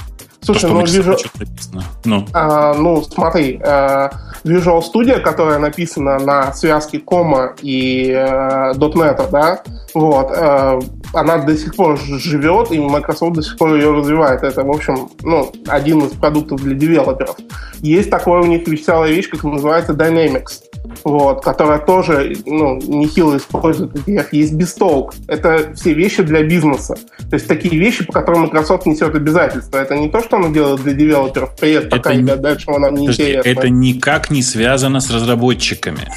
Слушай, 0.42 0.62
То, 0.62 0.68
ну, 0.68 0.80
написано. 0.80 1.82
Ну. 2.04 2.26
А, 2.32 2.74
ну, 2.74 3.02
смотри, 3.02 3.60
а, 3.64 4.10
Visual 4.44 4.82
Studio, 4.82 5.20
которая 5.20 5.58
написана 5.58 6.18
на 6.18 6.52
связке 6.52 6.98
кома 6.98 7.54
и 7.62 8.10
э, 8.10 8.72
.NET, 8.74 9.30
да, 9.30 9.62
вот, 9.94 10.32
э, 10.34 10.80
она 11.12 11.38
до 11.38 11.56
сих 11.56 11.76
пор 11.76 11.98
живет, 11.98 12.72
и 12.72 12.78
Microsoft 12.78 13.34
до 13.34 13.42
сих 13.42 13.56
пор 13.56 13.74
ее 13.74 13.92
развивает. 13.92 14.42
Это, 14.42 14.64
в 14.64 14.70
общем, 14.70 15.10
ну, 15.22 15.52
один 15.68 16.00
из 16.00 16.12
продуктов 16.12 16.62
для 16.62 16.74
девелоперов. 16.74 17.36
Есть 17.80 18.10
такая 18.10 18.40
у 18.40 18.46
них 18.46 18.66
веселая 18.66 19.10
вещь, 19.10 19.28
как 19.28 19.44
называется 19.44 19.92
Dynamics. 19.92 20.62
вот, 21.04 21.42
которая 21.42 21.78
тоже 21.78 22.36
ну, 22.46 22.76
нехило 22.76 23.36
использует 23.36 23.92
ETF. 23.92 24.28
Есть 24.32 24.54
Бистолк. 24.54 25.14
Это 25.26 25.72
все 25.74 25.92
вещи 25.94 26.22
для 26.22 26.42
бизнеса. 26.42 26.96
То 27.30 27.34
есть 27.34 27.48
такие 27.48 27.78
вещи, 27.78 28.04
по 28.04 28.12
которым 28.12 28.42
Microsoft 28.42 28.86
несет 28.86 29.14
обязательства. 29.14 29.78
Это 29.78 29.96
не 29.96 30.08
то, 30.08 30.20
что 30.20 30.31
она 30.32 30.50
делает 30.50 30.82
для 30.82 30.92
девелоперов. 30.92 31.56
Привет, 31.58 31.90
пока, 31.90 32.10
это, 32.10 32.18
ребят, 32.18 32.40
дальше 32.40 32.70
нам 32.70 32.94
не 32.94 33.06
подожди, 33.06 33.22
интересно. 33.22 33.48
Это 33.48 33.68
никак 33.68 34.30
не 34.30 34.42
связано 34.42 35.00
с 35.00 35.10
разработчиками. 35.10 36.08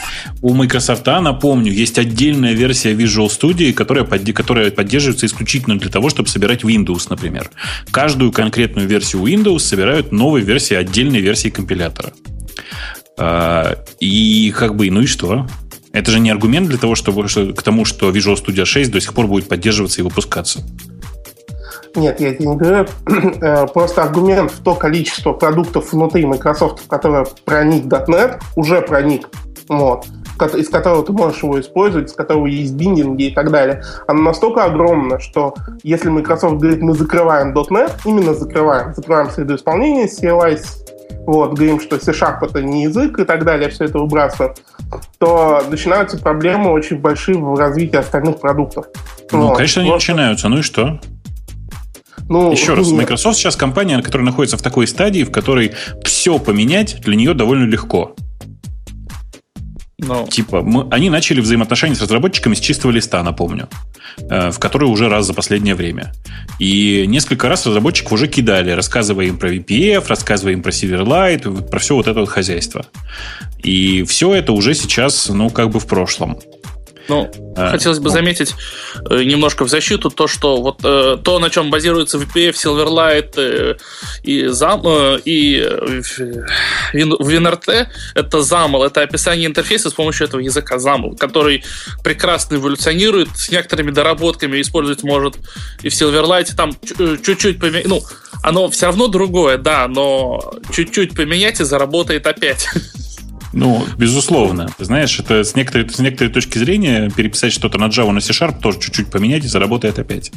У 0.42 0.54
Microsoft, 0.54 1.06
напомню, 1.06 1.72
есть 1.72 1.98
отдельная 1.98 2.54
версия 2.54 2.94
Visual 2.94 3.28
Studio, 3.28 3.74
которая, 3.74 4.06
которая 4.06 4.72
поддерживается 4.72 5.26
исключительно 5.26 5.78
для 5.78 5.90
того, 5.90 6.10
чтобы 6.10 6.30
собирать 6.30 6.64
Windows, 6.64 7.08
например. 7.10 7.50
Каждую 7.92 8.32
конкретную 8.32 8.88
версию 8.88 9.24
Windows 9.24 9.60
собирают 9.60 10.12
новой 10.12 10.42
версии, 10.42 10.76
отдельной 10.76 11.20
версии 11.20 11.50
компилятора. 11.50 12.14
А, 13.18 13.78
и 14.00 14.54
как 14.56 14.76
бы, 14.76 14.90
ну 14.90 15.02
и 15.02 15.06
что? 15.06 15.48
Это 15.96 16.12
же 16.12 16.20
не 16.20 16.30
аргумент 16.30 16.68
для 16.68 16.78
того, 16.78 16.96
чтобы 16.96 17.26
к 17.28 17.64
тому, 17.64 17.86
что 17.86 18.12
Visual 18.12 18.36
Studio 18.36 18.66
6 18.66 18.92
до 18.92 19.00
сих 19.00 19.14
пор 19.14 19.28
будет 19.28 19.48
поддерживаться 19.48 20.02
и 20.02 20.04
выпускаться. 20.04 20.62
Нет, 21.96 22.20
я 22.20 22.30
это 22.30 22.46
не 22.46 22.56
говорю. 22.56 22.88
Э, 23.42 23.68
просто 23.68 24.04
аргумент 24.04 24.52
в 24.52 24.64
то 24.64 24.76
количество 24.76 25.34
продуктов 25.34 25.92
внутри 25.92 26.26
Microsoft, 26.26 26.88
которое 26.88 27.26
проник 27.44 27.86
.NET, 27.86 28.40
уже 28.56 28.82
проник. 28.82 29.30
Вот 29.68 30.06
из 30.56 30.70
которого 30.70 31.06
ты 31.06 31.14
можешь 31.14 31.42
его 31.44 31.60
использовать, 31.60 32.10
из 32.10 32.14
которого 32.14 32.48
есть 32.48 32.74
биндинги 32.74 33.28
и 33.28 33.34
так 33.34 33.52
далее, 33.52 33.84
оно 34.08 34.22
настолько 34.22 34.66
огромно, 34.66 35.20
что 35.20 35.56
если 35.84 36.10
Microsoft 36.10 36.56
говорит, 36.56 36.82
мы 36.82 36.94
закрываем 36.94 37.54
.NET, 37.54 37.92
именно 38.06 38.34
закрываем, 38.34 38.94
закрываем 38.94 39.30
среду 39.30 39.56
исполнения, 39.56 40.08
CLI, 40.08 40.60
вот, 41.26 41.54
говорим, 41.54 41.80
что 41.80 42.00
C-Sharp 42.00 42.38
это 42.42 42.62
не 42.62 42.84
язык 42.84 43.18
и 43.18 43.24
так 43.24 43.46
далее, 43.46 43.70
все 43.70 43.86
это 43.86 43.98
выбрасываем, 43.98 44.54
то 45.18 45.64
начинаются 45.70 46.18
проблемы 46.18 46.72
очень 46.72 47.00
большие 47.00 47.38
в 47.38 47.58
развитии 47.58 47.96
остальных 47.96 48.40
продуктов. 48.40 48.88
Ну, 49.32 49.48
вот. 49.48 49.58
конечно, 49.58 49.82
они 49.82 49.90
Просто... 49.90 50.12
начинаются. 50.12 50.50
Ну 50.50 50.60
и 50.60 50.62
что? 50.62 51.00
Ну, 52.30 52.52
Еще 52.52 52.74
раз. 52.74 52.92
Microsoft 52.92 53.38
сейчас 53.38 53.56
компания, 53.56 54.02
которая 54.02 54.26
находится 54.26 54.58
в 54.58 54.62
такой 54.62 54.88
стадии, 54.88 55.24
в 55.24 55.32
которой 55.32 55.72
все 56.04 56.40
поменять 56.40 57.02
для 57.02 57.16
нее 57.16 57.34
довольно 57.34 57.66
легко. 57.66 58.16
Ну. 59.98 60.28
Типа, 60.28 60.62
мы, 60.62 60.88
они 60.92 61.10
начали 61.10 61.40
взаимоотношения 61.40 61.96
с 61.96 62.02
разработчиками 62.02 62.54
с 62.54 62.60
чистого 62.60 62.92
листа, 62.92 63.24
напомню, 63.24 63.70
э, 64.30 64.52
в 64.52 64.60
который 64.60 64.90
уже 64.90 65.08
раз 65.08 65.26
за 65.26 65.34
последнее 65.34 65.74
время. 65.74 66.12
И 66.60 67.06
несколько 67.08 67.48
раз 67.48 67.66
разработчиков 67.66 68.12
уже 68.12 68.28
кидали, 68.28 68.72
рассказывая 68.72 69.26
им 69.26 69.38
про 69.38 69.56
VPF, 69.56 70.06
рассказывая 70.08 70.54
им 70.54 70.62
про 70.62 70.72
Silverlight, 70.72 71.70
про 71.70 71.80
все 71.80 71.96
вот 71.96 72.08
это 72.08 72.20
вот 72.20 72.30
хозяйство. 72.30 72.86
И 73.64 74.04
все 74.04 74.34
это 74.34 74.52
уже 74.52 74.74
сейчас, 74.74 75.30
ну, 75.30 75.50
как 75.50 75.70
бы 75.70 75.80
в 75.80 75.88
прошлом. 75.88 76.40
Ну, 77.08 77.30
а, 77.56 77.72
хотелось 77.72 78.00
бы 78.00 78.06
ну. 78.06 78.12
заметить 78.12 78.54
э, 79.10 79.24
немножко 79.24 79.64
в 79.66 79.70
защиту 79.70 80.10
то, 80.10 80.28
что 80.28 80.62
вот 80.62 80.80
э, 80.84 81.18
то, 81.24 81.40
на 81.40 81.50
чем 81.50 81.70
базируется 81.70 82.18
VPF, 82.18 82.54
Silverlight 82.54 83.34
э, 83.38 83.76
и, 84.24 84.48
зам, 84.48 84.82
э, 84.86 85.20
и 85.24 85.60
э, 85.60 86.02
WinRT, 86.94 87.88
это 88.16 88.38
ZAML, 88.38 88.86
это 88.86 89.02
описание 89.02 89.48
интерфейса 89.48 89.90
с 89.90 89.94
помощью 89.94 90.28
этого 90.28 90.42
языка 90.42 90.78
ZAML, 90.78 91.18
который 91.18 91.64
прекрасно 92.04 92.56
эволюционирует, 92.56 93.30
с 93.36 93.52
некоторыми 93.52 93.92
доработками 93.92 94.60
использовать 94.60 95.04
может 95.04 95.36
и 95.84 95.90
в 95.90 95.94
Silverlight, 95.94 96.56
там 96.56 96.76
э, 97.00 97.18
чуть-чуть 97.24 97.60
поменять, 97.60 97.88
ну, 97.88 98.02
оно 98.42 98.70
все 98.70 98.88
равно 98.88 99.08
другое, 99.08 99.58
да, 99.58 99.88
но 99.88 100.54
чуть-чуть 100.74 101.16
поменять 101.16 101.60
и 101.60 101.64
заработает 101.64 102.26
опять. 102.28 102.68
Ну, 103.56 103.86
безусловно. 103.98 104.70
Знаешь, 104.80 105.18
это 105.20 105.44
с 105.46 105.56
некоторой, 105.56 105.90
с 105.90 106.00
некоторой 106.00 106.32
точки 106.32 106.58
зрения 106.58 107.10
переписать 107.10 107.54
что-то 107.54 107.78
на 107.78 107.86
Java 107.86 108.12
на 108.12 108.20
C-Sharp 108.20 108.60
тоже 108.62 108.80
чуть-чуть 108.82 109.08
поменять 109.08 109.46
и 109.46 109.48
заработает 109.48 109.98
опять. 109.98 110.32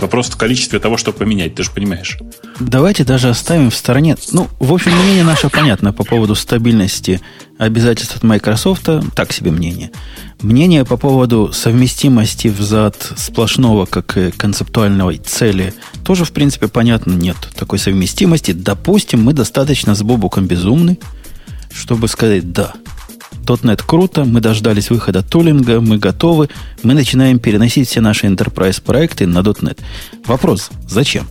Вопрос 0.00 0.28
в 0.28 0.36
количестве 0.36 0.78
того, 0.78 0.96
что 0.96 1.12
поменять, 1.12 1.56
ты 1.56 1.64
же 1.64 1.70
понимаешь. 1.72 2.16
Давайте 2.60 3.04
даже 3.04 3.28
оставим 3.28 3.70
в 3.70 3.74
стороне. 3.74 4.16
Ну, 4.32 4.48
в 4.60 4.72
общем, 4.72 4.92
мнение 4.92 5.24
наше 5.24 5.50
понятно 5.50 5.92
по 5.92 6.04
поводу 6.04 6.36
стабильности 6.36 7.20
обязательств 7.58 8.16
от 8.16 8.22
Microsoft. 8.22 8.88
Так 9.16 9.32
себе 9.32 9.50
мнение. 9.50 9.90
Мнение 10.40 10.84
по 10.84 10.96
поводу 10.96 11.52
совместимости 11.52 12.48
взад 12.48 12.96
сплошного 13.16 13.86
как 13.86 14.16
концептуальной 14.36 15.18
цели 15.18 15.74
тоже, 16.04 16.24
в 16.24 16.30
принципе, 16.30 16.68
понятно. 16.68 17.12
Нет 17.12 17.36
такой 17.56 17.80
совместимости. 17.80 18.52
Допустим, 18.52 19.24
мы 19.24 19.32
достаточно 19.32 19.96
с 19.96 20.02
Бобуком 20.02 20.46
безумны, 20.46 20.98
чтобы 21.74 22.08
сказать 22.08 22.52
«да». 22.52 22.72
.NET 23.44 23.82
круто, 23.86 24.24
мы 24.24 24.40
дождались 24.40 24.88
выхода 24.88 25.22
тулинга, 25.22 25.80
мы 25.80 25.98
готовы, 25.98 26.48
мы 26.82 26.94
начинаем 26.94 27.38
переносить 27.38 27.88
все 27.88 28.00
наши 28.00 28.26
enterprise 28.26 28.80
проекты 28.82 29.26
на 29.26 29.40
.NET. 29.40 29.78
Вопрос, 30.24 30.70
зачем? 30.88 31.28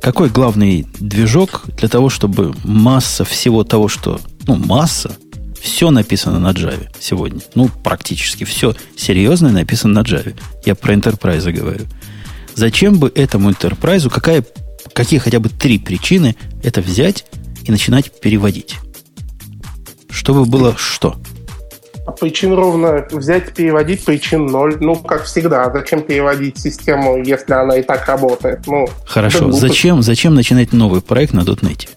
Какой 0.00 0.30
главный 0.30 0.86
движок 0.98 1.64
для 1.76 1.88
того, 1.88 2.08
чтобы 2.08 2.54
масса 2.64 3.24
всего 3.24 3.64
того, 3.64 3.88
что... 3.88 4.20
Ну, 4.46 4.56
масса, 4.56 5.14
все 5.60 5.90
написано 5.90 6.38
на 6.38 6.52
Java 6.52 6.88
сегодня. 6.98 7.40
Ну, 7.54 7.68
практически 7.84 8.44
все 8.44 8.74
серьезное 8.96 9.52
написано 9.52 10.00
на 10.00 10.04
Java. 10.04 10.34
Я 10.64 10.74
про 10.74 10.94
enterprise 10.94 11.52
говорю. 11.52 11.84
Зачем 12.54 12.98
бы 12.98 13.12
этому 13.14 13.50
enterprise, 13.50 14.08
какая, 14.08 14.44
какие 14.94 15.20
хотя 15.20 15.38
бы 15.40 15.50
три 15.50 15.78
причины 15.78 16.36
это 16.62 16.80
взять 16.80 17.26
и 17.64 17.70
начинать 17.70 18.18
переводить? 18.20 18.76
Чтобы 20.10 20.44
было 20.44 20.74
что? 20.76 21.16
Причин 22.18 22.54
ровно 22.54 23.06
взять, 23.10 23.54
переводить 23.54 24.04
причин 24.04 24.46
ноль. 24.46 24.76
Ну, 24.80 24.96
как 24.96 25.24
всегда, 25.24 25.70
зачем 25.72 26.02
переводить 26.02 26.58
систему, 26.58 27.22
если 27.22 27.52
она 27.52 27.76
и 27.76 27.82
так 27.82 28.06
работает? 28.06 28.66
Ну, 28.66 28.88
Хорошо, 29.04 29.52
зачем, 29.52 30.02
зачем 30.02 30.34
начинать 30.34 30.72
новый 30.72 31.02
проект 31.02 31.32
на 31.32 31.40
.NET? 31.40 31.88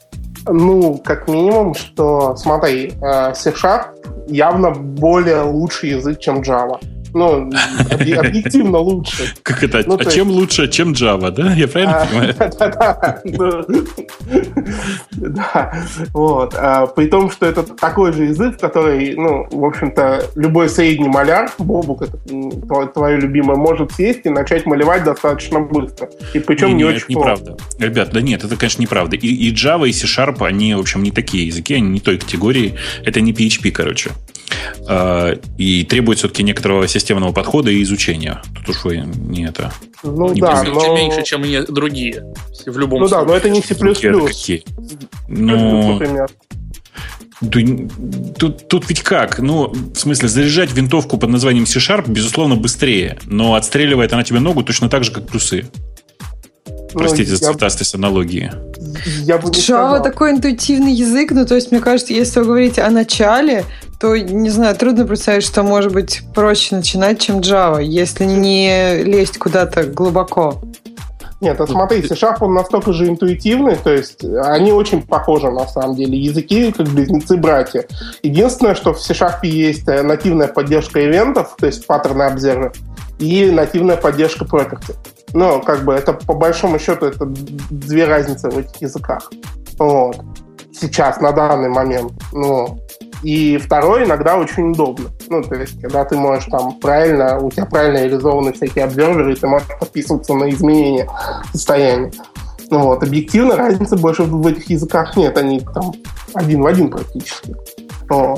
Ну, 0.48 0.98
как 0.98 1.28
минимум, 1.28 1.74
что, 1.74 2.36
смотри, 2.36 2.94
э, 3.02 3.34
C-Sharp 3.34 4.28
явно 4.28 4.72
более 4.72 5.42
лучший 5.42 5.92
язык, 5.92 6.20
чем 6.20 6.42
Java 6.42 6.80
ну, 7.14 7.50
объективно 7.92 8.78
лучше. 8.80 9.34
Как 9.44 9.64
это? 9.64 9.84
Ну, 9.86 9.98
а 10.00 10.06
чем 10.06 10.30
лучше, 10.30 10.68
чем 10.68 10.94
Java, 10.94 11.32
да? 11.32 11.54
Я 11.54 11.68
правильно 11.68 12.02
а, 12.02 12.06
понимаю? 12.06 13.88
Да, 15.12 15.74
вот. 16.14 16.54
А, 16.58 16.88
при 16.88 17.08
том, 17.08 17.32
что 17.32 17.46
это 17.46 17.64
такой 17.64 18.12
же 18.14 18.26
язык, 18.26 18.60
который, 18.60 19.16
ну, 19.16 19.48
в 19.50 19.64
общем-то, 19.64 20.32
любой 20.36 20.70
средний 20.70 21.08
маляр, 21.08 21.52
Бобук, 21.58 22.02
это 22.02 22.18
твое 22.88 23.18
любимое, 23.18 23.56
может 23.56 23.94
сесть 23.94 24.22
и 24.26 24.30
начать 24.30 24.66
малевать 24.66 25.04
достаточно 25.04 25.60
быстро. 25.60 26.10
И 26.34 26.40
причем 26.40 26.76
не 26.78 26.84
очень 26.84 27.06
неправда. 27.10 27.58
Ребят, 27.80 28.10
да 28.12 28.22
нет, 28.22 28.44
это, 28.44 28.56
конечно, 28.56 28.82
неправда. 28.82 29.16
И 29.16 29.54
Java, 29.54 29.88
и 29.88 29.94
C-Sharp, 29.94 30.46
они, 30.46 30.76
в 30.76 30.80
общем, 30.80 31.04
не 31.04 31.12
такие 31.12 31.48
языки, 31.48 31.74
они 31.74 31.90
не 31.90 32.00
той 32.00 32.18
категории. 32.18 32.76
Это 33.06 33.22
не 33.22 33.32
PHP, 33.32 33.72
короче. 33.72 34.12
А, 34.88 35.34
и 35.58 35.84
требует 35.84 36.20
все-таки 36.20 36.44
некоторого 36.44 36.88
системного 37.04 37.34
подхода 37.34 37.70
и 37.70 37.84
изучения. 37.84 38.42
Тут 38.56 38.70
уж 38.70 38.86
вы 38.86 38.98
не 38.98 39.46
это... 39.46 39.72
Ну 40.04 40.34
не 40.34 40.42
да, 40.42 40.64
но... 40.64 40.96
меньше, 40.96 41.24
чем 41.24 41.44
и 41.44 41.66
другие. 41.66 42.34
В 42.66 42.78
любом 42.78 43.02
ну 43.02 43.08
случае. 43.08 43.26
да, 43.26 43.32
но 43.32 43.38
это 43.38 43.50
не 43.50 43.62
C++. 43.62 43.76
Какие? 43.76 44.64
Ну, 45.28 45.94
например. 45.94 46.30
Тут, 48.38 48.70
тут 48.70 48.88
ведь 48.88 49.02
как? 49.02 49.40
Ну, 49.40 49.68
в 49.68 49.96
смысле, 49.96 50.30
заряжать 50.30 50.72
винтовку 50.72 51.18
под 51.18 51.30
названием 51.30 51.66
C-Sharp, 51.66 52.10
безусловно, 52.10 52.56
быстрее, 52.56 53.18
но 53.26 53.56
отстреливает 53.56 54.14
она 54.14 54.24
тебе 54.24 54.40
ногу 54.40 54.64
точно 54.64 54.90
так 54.90 55.04
же, 55.04 55.12
как 55.12 55.28
плюсы. 55.28 55.66
Ну, 56.66 57.00
Простите 57.00 57.32
ну, 57.32 57.38
за 57.38 57.44
цветастость 57.44 57.94
я... 57.94 57.98
аналогии. 57.98 58.52
Я 59.24 59.40
бы 59.40 59.50
Java 59.50 60.02
такой 60.02 60.32
интуитивный 60.32 60.94
язык, 60.94 61.32
ну, 61.32 61.46
то 61.46 61.56
есть, 61.56 61.72
мне 61.72 61.82
кажется, 61.82 62.14
если 62.14 62.40
вы 62.40 62.46
говорите 62.46 62.82
о 62.82 62.92
начале, 62.92 63.66
то, 64.04 64.18
не 64.18 64.50
знаю, 64.50 64.76
трудно 64.76 65.06
представить, 65.06 65.46
что 65.46 65.64
может 65.64 65.94
быть 65.94 66.24
проще 66.36 66.76
начинать, 66.76 67.22
чем 67.22 67.40
Java, 67.40 67.82
если 67.82 68.26
не 68.26 69.02
лезть 69.02 69.38
куда-то 69.38 69.84
глубоко. 69.84 70.62
Нет, 71.40 71.62
а 71.62 71.66
смотри, 71.66 72.06
C-Sharp, 72.06 72.40
он 72.42 72.54
настолько 72.54 72.92
же 72.92 73.08
интуитивный, 73.08 73.78
то 73.78 73.94
есть 73.94 74.26
они 74.26 74.74
очень 74.74 75.04
похожи 75.04 75.50
на 75.50 75.66
самом 75.68 75.96
деле. 75.96 76.18
Языки 76.18 76.74
как 76.74 76.90
близнецы-братья. 76.90 77.86
Единственное, 78.24 78.76
что 78.76 78.94
в 78.94 79.00
C-Sharp 79.00 79.46
есть 79.46 79.88
нативная 79.88 80.50
поддержка 80.50 81.02
ивентов, 81.02 81.56
то 81.58 81.66
есть 81.66 81.88
паттерны 81.88 82.24
обзервер, 82.24 82.74
и 83.20 83.50
нативная 83.52 83.96
поддержка 83.96 84.44
property. 84.44 84.98
Но 85.32 85.62
как 85.62 85.86
бы 85.86 85.94
это 85.94 86.12
по 86.12 86.34
большому 86.34 86.78
счету 86.78 87.06
это 87.06 87.26
две 87.26 88.04
разницы 88.04 88.50
в 88.50 88.58
этих 88.58 88.82
языках. 88.82 89.32
Вот. 89.80 90.18
Сейчас, 90.74 91.22
на 91.22 91.32
данный 91.32 91.70
момент. 91.70 92.12
Ну, 92.34 92.80
и 93.24 93.58
второй 93.58 94.04
иногда 94.04 94.38
очень 94.38 94.72
удобно. 94.72 95.10
Ну, 95.30 95.42
то 95.42 95.56
есть, 95.56 95.82
когда 95.82 96.04
ты 96.06 96.18
можешь 96.18 96.46
там 96.46 96.80
правильно, 96.80 97.40
у 97.40 97.50
тебя 97.50 97.66
правильно 97.66 98.04
реализованы 98.04 98.54
всякие 98.54 98.86
обзорверы, 98.86 99.34
и 99.34 99.36
ты 99.36 99.48
можешь 99.48 99.68
подписываться 99.80 100.34
на 100.34 100.50
изменения 100.50 101.10
состояния. 101.54 102.12
Ну, 102.70 102.80
вот, 102.80 103.04
объективно 103.04 103.56
разницы 103.56 103.96
больше 103.96 104.24
в 104.24 104.46
этих 104.46 104.70
языках 104.70 105.16
нет, 105.16 105.38
они 105.38 105.62
там 105.62 105.94
один 106.34 106.62
в 106.62 106.68
один 106.68 106.90
практически. 106.90 107.56
Э, 108.12 108.36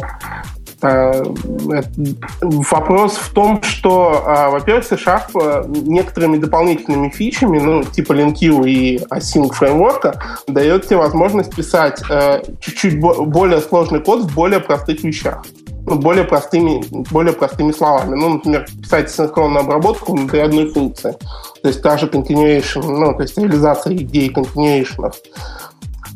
вопрос 2.41 3.17
в 3.17 3.33
том, 3.33 3.61
что, 3.63 4.23
э, 4.25 4.49
во-первых, 4.49 4.85
C-Sharp 4.85 5.31
э, 5.35 5.63
некоторыми 5.67 6.37
дополнительными 6.37 7.09
фичами, 7.09 7.59
ну, 7.59 7.83
типа 7.83 8.13
LinQ 8.13 8.67
и 8.67 8.97
Async 9.09 9.53
фреймворка, 9.53 10.21
дает 10.47 10.85
тебе 10.85 10.97
возможность 10.97 11.55
писать 11.55 12.01
чуть-чуть 12.59 12.99
более 12.99 13.61
сложный 13.61 13.99
код 13.99 14.21
в 14.21 14.35
более 14.35 14.59
простых 14.59 15.03
вещах 15.03 15.43
ну, 15.85 15.99
более 15.99 16.23
простыми, 16.23 16.83
более 17.11 17.33
простыми 17.33 17.71
словами. 17.71 18.15
Ну, 18.15 18.29
например, 18.35 18.65
писать 18.81 19.11
синхронную 19.11 19.63
обработку 19.63 20.13
внутри 20.13 20.39
одной 20.39 20.71
функции. 20.71 21.15
То 21.61 21.67
есть 21.67 21.81
та 21.81 21.97
же 21.97 22.07
continuation, 22.07 22.83
ну, 22.83 23.13
то 23.13 23.21
есть 23.21 23.37
реализация 23.37 23.93
идеи 23.95 24.31
continuation 24.33 25.13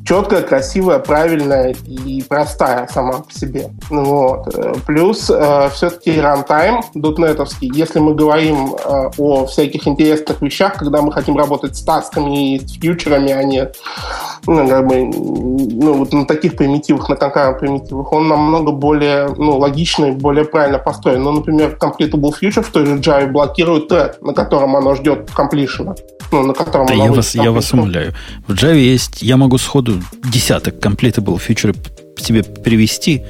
четкая, 0.09 0.41
красивая, 0.41 0.97
правильная 0.97 1.75
и 1.85 2.23
простая 2.27 2.87
сама 2.91 3.19
по 3.19 3.31
себе. 3.31 3.69
Вот. 3.91 4.47
Плюс 4.87 5.29
э, 5.29 5.69
все-таки 5.71 6.19
рантайм 6.19 6.81
дотнетовский, 6.95 7.71
если 7.71 7.99
мы 7.99 8.15
говорим 8.15 8.73
э, 8.73 9.11
о 9.19 9.45
всяких 9.45 9.87
интересных 9.87 10.41
вещах, 10.41 10.77
когда 10.77 11.03
мы 11.03 11.11
хотим 11.11 11.37
работать 11.37 11.77
с 11.77 11.83
тасками 11.83 12.55
и 12.55 12.59
с 12.59 12.71
фьючерами, 12.79 13.31
а 13.31 13.43
не 13.43 13.69
ну, 14.47 14.67
как 14.67 14.87
бы, 14.87 15.05
ну, 15.05 15.93
вот 15.93 16.13
на 16.13 16.25
таких 16.25 16.55
примитивах, 16.55 17.09
на 17.09 17.15
конкретных 17.15 17.59
примитивах, 17.59 18.11
он 18.11 18.27
намного 18.27 18.71
более 18.71 19.27
ну, 19.37 19.57
логичный, 19.57 20.11
более 20.11 20.45
правильно 20.45 20.79
построен. 20.79 21.21
Ну, 21.21 21.31
например, 21.31 21.77
completable 21.79 22.33
future 22.41 22.63
в 22.63 22.69
той 22.71 22.85
же 22.85 22.95
Java 22.97 23.27
блокирует 23.27 23.91
thread, 23.91 24.15
на 24.21 24.33
котором 24.33 24.75
оно 24.75 24.95
ждет 24.95 25.29
completion. 25.35 25.95
Ну, 26.31 26.43
на 26.43 26.53
котором 26.53 26.85
да 26.85 26.93
я 26.93 27.11
вас, 27.11 27.35
я 27.35 27.51
вас 27.51 27.73
умоляю. 27.73 28.13
В 28.47 28.53
Java 28.53 28.75
есть, 28.75 29.21
я 29.21 29.37
могу 29.37 29.57
сходу 29.57 29.98
десяток 30.23 30.75
completable 30.75 31.39
фьючеры 31.39 31.75
себе 32.17 32.43
привести, 32.43 33.23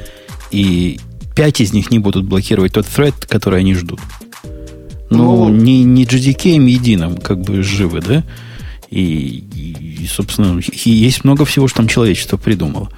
и 0.51 0.99
пять 1.35 1.61
из 1.61 1.73
них 1.73 1.91
не 1.91 1.99
будут 1.99 2.25
блокировать 2.25 2.73
тот 2.73 2.85
thread, 2.85 3.27
который 3.27 3.59
они 3.59 3.75
ждут. 3.75 3.99
Ну, 5.09 5.47
ну 5.47 5.49
не, 5.49 5.83
не 5.83 6.05
JDK 6.05 6.63
единым 6.67 7.17
как 7.17 7.41
бы 7.41 7.63
живы, 7.63 8.01
да? 8.01 8.23
И, 8.89 9.43
и, 10.01 10.07
собственно, 10.07 10.59
есть 10.83 11.23
много 11.23 11.45
всего, 11.45 11.67
что 11.67 11.77
там 11.77 11.87
человечество 11.87 12.37
придумало 12.37 12.89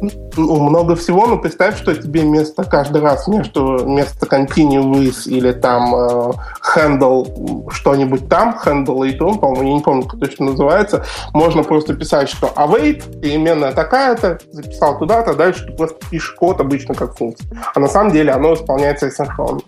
ну, 0.00 0.27
много 0.38 0.96
всего, 0.96 1.26
но 1.26 1.38
представь, 1.38 1.76
что 1.76 1.94
тебе 1.94 2.22
вместо 2.22 2.64
каждый 2.64 3.02
раз 3.02 3.28
между 3.28 3.78
вместо 3.78 4.26
continuous 4.26 5.28
или 5.28 5.52
там 5.52 5.94
э, 5.94 6.32
handle 6.74 7.70
что-нибудь 7.70 8.28
там, 8.28 8.58
handle 8.64 9.08
и 9.08 9.12
том, 9.12 9.38
по-моему, 9.38 9.68
я 9.68 9.74
не 9.74 9.80
помню, 9.80 10.04
как 10.04 10.20
точно 10.20 10.46
называется, 10.46 11.04
можно 11.32 11.62
просто 11.62 11.94
писать, 11.94 12.28
что 12.28 12.48
await, 12.56 13.20
переменная 13.20 13.72
такая-то, 13.72 14.38
записал 14.52 14.98
туда-то, 14.98 15.34
дальше 15.34 15.66
ты 15.66 15.72
просто 15.72 15.98
пишешь 16.10 16.32
код 16.32 16.60
обычно 16.60 16.94
как 16.94 17.16
функция. 17.16 17.50
А 17.74 17.80
на 17.80 17.88
самом 17.88 18.12
деле 18.12 18.32
оно 18.32 18.54
исполняется 18.54 19.06
асинхронно. 19.06 19.60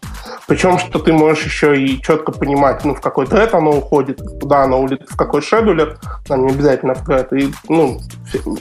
Причем, 0.46 0.78
что 0.78 0.98
ты 0.98 1.12
можешь 1.12 1.44
еще 1.44 1.80
и 1.80 2.00
четко 2.02 2.32
понимать, 2.32 2.84
ну, 2.84 2.94
в 2.94 3.00
какой 3.00 3.26
тред 3.26 3.54
оно 3.54 3.70
уходит, 3.70 4.20
куда 4.40 4.64
оно 4.64 4.80
улетит, 4.80 5.08
в 5.08 5.16
какой 5.16 5.42
шедулер, 5.42 5.98
нам 6.28 6.46
не 6.46 6.52
обязательно 6.52 6.94
в 6.94 7.04
тред, 7.04 7.32
и, 7.32 7.52
ну, 7.68 8.00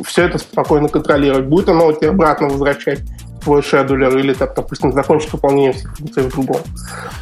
все 0.05 0.25
это 0.25 0.37
спокойно 0.37 0.89
контролировать. 0.89 1.47
Будет 1.47 1.69
оно 1.69 1.87
тебя 1.99 2.11
обратно 2.11 2.47
возвращать 2.47 3.01
твой 3.41 3.63
шедулер 3.63 4.17
или, 4.17 4.33
так, 4.33 4.53
допустим, 4.55 4.91
закончить 4.91 5.31
выполнение 5.31 5.73
всех 5.73 5.95
функций 5.95 6.23
в 6.23 6.29
другом. 6.29 6.61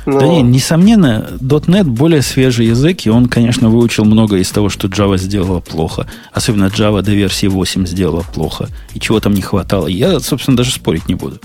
Но... 0.06 0.20
Да 0.20 0.28
не, 0.28 0.42
несомненно, 0.42 1.28
.NET 1.40 1.84
более 1.84 2.22
свежий 2.22 2.68
язык, 2.68 3.06
и 3.06 3.10
он, 3.10 3.28
конечно, 3.28 3.70
выучил 3.70 4.06
много 4.06 4.38
из 4.38 4.50
того, 4.50 4.70
что 4.70 4.88
Java 4.88 5.18
сделала 5.18 5.60
плохо. 5.60 6.08
Особенно 6.32 6.66
Java 6.66 7.02
до 7.02 7.12
версии 7.12 7.48
8 7.48 7.86
сделала 7.86 8.24
плохо. 8.34 8.68
И 8.94 9.00
чего 9.00 9.20
там 9.20 9.34
не 9.34 9.42
хватало. 9.42 9.88
Я, 9.88 10.20
собственно, 10.20 10.58
даже 10.58 10.72
спорить 10.72 11.08
не 11.08 11.16
буду. 11.16 11.40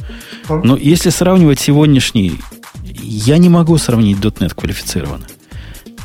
Но 0.49 0.77
если 0.77 1.11
сравнивать 1.11 1.61
сегодняшний... 1.61 2.41
Я 3.03 3.39
не 3.39 3.49
могу 3.49 3.77
сравнить 3.79 4.19
.NET 4.19 4.55
квалифицированно. 4.55 5.25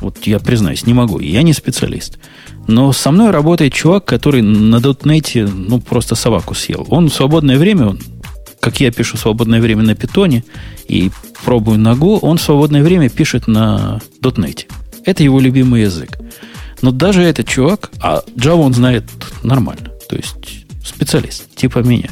Вот 0.01 0.17
я 0.27 0.39
признаюсь, 0.39 0.85
не 0.85 0.93
могу. 0.93 1.19
Я 1.19 1.41
не 1.41 1.53
специалист. 1.53 2.19
Но 2.67 2.91
со 2.91 3.11
мной 3.11 3.31
работает 3.31 3.73
чувак, 3.73 4.05
который 4.05 4.41
на 4.41 4.79
дотнете, 4.79 5.45
ну, 5.45 5.79
просто 5.79 6.15
собаку 6.15 6.53
съел. 6.53 6.85
Он 6.89 7.09
в 7.09 7.13
свободное 7.13 7.57
время, 7.57 7.87
он, 7.87 7.99
как 8.59 8.81
я 8.81 8.91
пишу 8.91 9.17
свободное 9.17 9.61
время 9.61 9.83
на 9.83 9.95
питоне 9.95 10.43
и 10.87 11.09
пробую 11.45 11.79
Go, 11.79 12.19
он 12.21 12.37
в 12.37 12.41
свободное 12.41 12.83
время 12.83 13.09
пишет 13.09 13.47
на 13.47 14.01
дотнете. 14.21 14.67
Это 15.05 15.23
его 15.23 15.39
любимый 15.39 15.83
язык. 15.83 16.19
Но 16.81 16.91
даже 16.91 17.23
этот 17.23 17.47
чувак, 17.47 17.89
а 18.01 18.23
Java 18.35 18.61
он 18.61 18.73
знает 18.73 19.05
нормально, 19.43 19.91
то 20.09 20.15
есть 20.15 20.65
специалист, 20.83 21.55
типа 21.55 21.79
меня, 21.79 22.09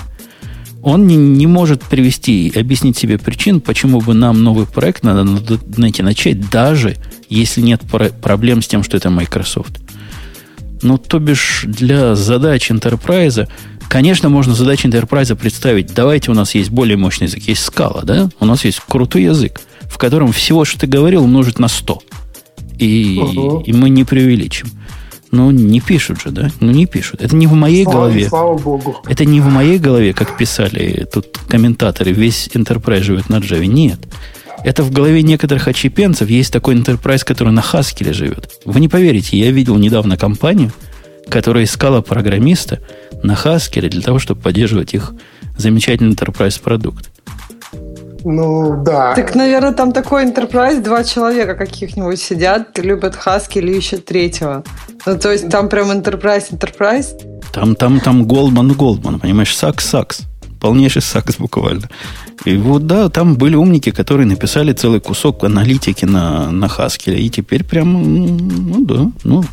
он 0.82 1.08
не, 1.08 1.16
не 1.16 1.48
может 1.48 1.82
привести 1.84 2.48
и 2.48 2.60
объяснить 2.60 2.98
себе 2.98 3.18
причин, 3.18 3.60
почему 3.60 4.02
бы 4.02 4.14
нам 4.14 4.44
новый 4.44 4.66
проект 4.66 5.04
надо 5.04 5.24
на 5.24 5.38
.NET 5.38 6.02
начать, 6.04 6.50
даже 6.50 6.98
если 7.28 7.62
нет 7.62 7.82
проблем 8.22 8.62
с 8.62 8.68
тем, 8.68 8.84
что 8.84 8.96
это 8.98 9.10
Microsoft. 9.10 9.85
Ну, 10.82 10.98
то 10.98 11.20
бишь, 11.20 11.64
для 11.66 12.16
задач 12.16 12.70
Enterprise, 12.70 13.48
конечно, 13.88 14.30
можно 14.30 14.54
задачи 14.54 14.86
Enterprise 14.86 15.36
представить. 15.36 15.94
Давайте 15.94 16.32
у 16.32 16.34
нас 16.34 16.56
есть 16.56 16.70
более 16.70 16.98
мощный 16.98 17.26
язык. 17.26 17.44
Есть 17.44 17.64
скала, 17.64 18.02
да? 18.04 18.30
У 18.40 18.46
нас 18.46 18.66
есть 18.66 18.82
крутой 18.88 19.24
язык, 19.24 19.62
в 19.84 19.98
котором 19.98 20.32
всего, 20.32 20.66
что 20.66 20.80
ты 20.80 20.88
говорил, 20.88 21.24
умножить 21.24 21.60
на 21.60 21.68
100. 21.68 22.02
И, 22.80 23.20
угу. 23.22 23.64
и 23.66 23.74
мы 23.74 23.90
не 23.90 24.04
преувеличим. 24.04 24.70
Ну, 25.32 25.52
не 25.52 25.82
пишут 25.82 26.22
же, 26.22 26.32
да? 26.32 26.50
Ну, 26.60 26.72
не 26.72 26.86
пишут. 26.86 27.22
Это 27.22 27.36
не 27.36 27.48
в 27.48 27.54
моей 27.54 27.84
слава, 27.84 27.98
голове. 27.98 28.30
Слава 28.30 28.58
богу. 28.58 28.98
Это 29.06 29.26
не 29.26 29.42
в 29.42 29.48
моей 29.48 29.80
голове, 29.80 30.14
как 30.14 30.38
писали 30.38 31.08
тут 31.12 31.38
комментаторы. 31.50 32.12
Весь 32.12 32.48
Enterprise 32.54 33.04
живет 33.04 33.30
на 33.30 33.38
Java. 33.38 33.66
Нет. 33.66 34.00
Это 34.66 34.82
в 34.82 34.92
голове 34.92 35.22
некоторых 35.22 35.68
отщепенцев 35.68 36.28
есть 36.28 36.52
такой 36.52 36.74
enterprise, 36.74 37.24
который 37.24 37.54
на 37.54 37.60
Haskell 37.60 38.12
живет. 38.14 38.50
Вы 38.66 38.80
не 38.80 38.90
поверите, 38.90 39.38
я 39.38 39.52
видел 39.52 39.76
недавно 39.76 40.18
компанию, 40.18 40.72
которая 41.30 41.66
искала 41.66 42.02
программиста 42.02 42.80
на 43.22 43.34
Haskell 43.34 43.88
для 43.88 44.02
того, 44.02 44.18
чтобы 44.18 44.42
поддерживать 44.42 44.96
их 44.96 45.14
замечательный 45.56 46.16
enterprise 46.16 46.60
продукт. 46.60 47.12
Ну, 48.24 48.84
да. 48.84 49.14
Так, 49.14 49.36
наверное, 49.36 49.74
там 49.74 49.92
такой 49.92 50.26
enterprise, 50.26 50.82
два 50.82 51.04
человека 51.04 51.54
каких-нибудь 51.54 52.20
сидят, 52.20 52.76
любят 52.80 53.16
Haskell 53.24 53.62
или 53.62 53.78
ищут 53.78 54.06
третьего. 54.06 54.64
Ну, 55.06 55.16
то 55.20 55.32
есть 55.32 55.48
там 55.48 55.70
прям 55.70 55.92
enterprise, 55.92 56.50
enterprise. 56.50 57.14
Там, 57.54 57.76
там, 57.76 58.00
там 58.00 58.26
Голдман, 58.26 58.74
Голдман, 58.74 59.20
понимаешь, 59.20 59.56
сакс, 59.56 59.88
сакс. 59.88 60.24
Полнейший 60.66 61.04
сакс 61.04 61.38
буквально. 61.38 61.88
И 62.44 62.58
вот 62.58 62.88
да, 62.88 63.10
там 63.10 63.36
были 63.36 63.56
умники, 63.56 63.92
которые 63.92 64.26
написали 64.26 64.74
целый 64.74 65.00
кусок 65.00 65.44
аналитики 65.44 66.06
на, 66.06 66.52
на 66.52 66.66
Haskell. 66.66 67.16
И 67.16 67.30
теперь 67.30 67.64
прям, 67.64 67.94
ну 68.68 68.84
да. 68.84 69.12
Ну. 69.24 69.44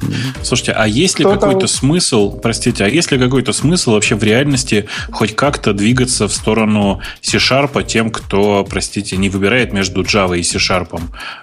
Слушайте, 0.43 0.73
а 0.73 0.87
есть 0.87 1.19
ли 1.19 1.27
какой-то 1.27 1.67
смысл, 1.67 2.41
простите, 2.41 2.85
а 2.85 2.89
есть 2.89 3.13
ли 3.13 3.19
какой-то 3.19 3.53
смысл 3.53 3.93
вообще 3.93 4.15
в 4.15 4.25
реальности 4.25 4.87
хоть 5.11 5.37
как-то 5.37 5.75
двигаться 5.75 6.29
в 6.29 6.33
сторону 6.33 7.03
C-Sharp 7.21 7.85
тем, 7.85 8.11
кто, 8.11 8.65
простите, 8.65 9.19
не 9.19 9.29
выбирает 9.29 9.75
между 9.75 10.03
Java 10.03 10.39
и 10.39 10.43
C-Sharp, 10.43 10.99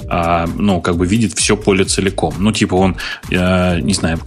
а, 0.07 0.47
ну, 0.55 0.81
как 0.81 0.97
бы 0.97 1.05
видит 1.05 1.33
все 1.33 1.55
поле 1.55 1.85
целиком. 1.85 2.33
Ну, 2.39 2.51
типа 2.51 2.73
он, 2.73 2.95
э, 3.29 3.79
не 3.81 3.93
знаю, 3.93 4.19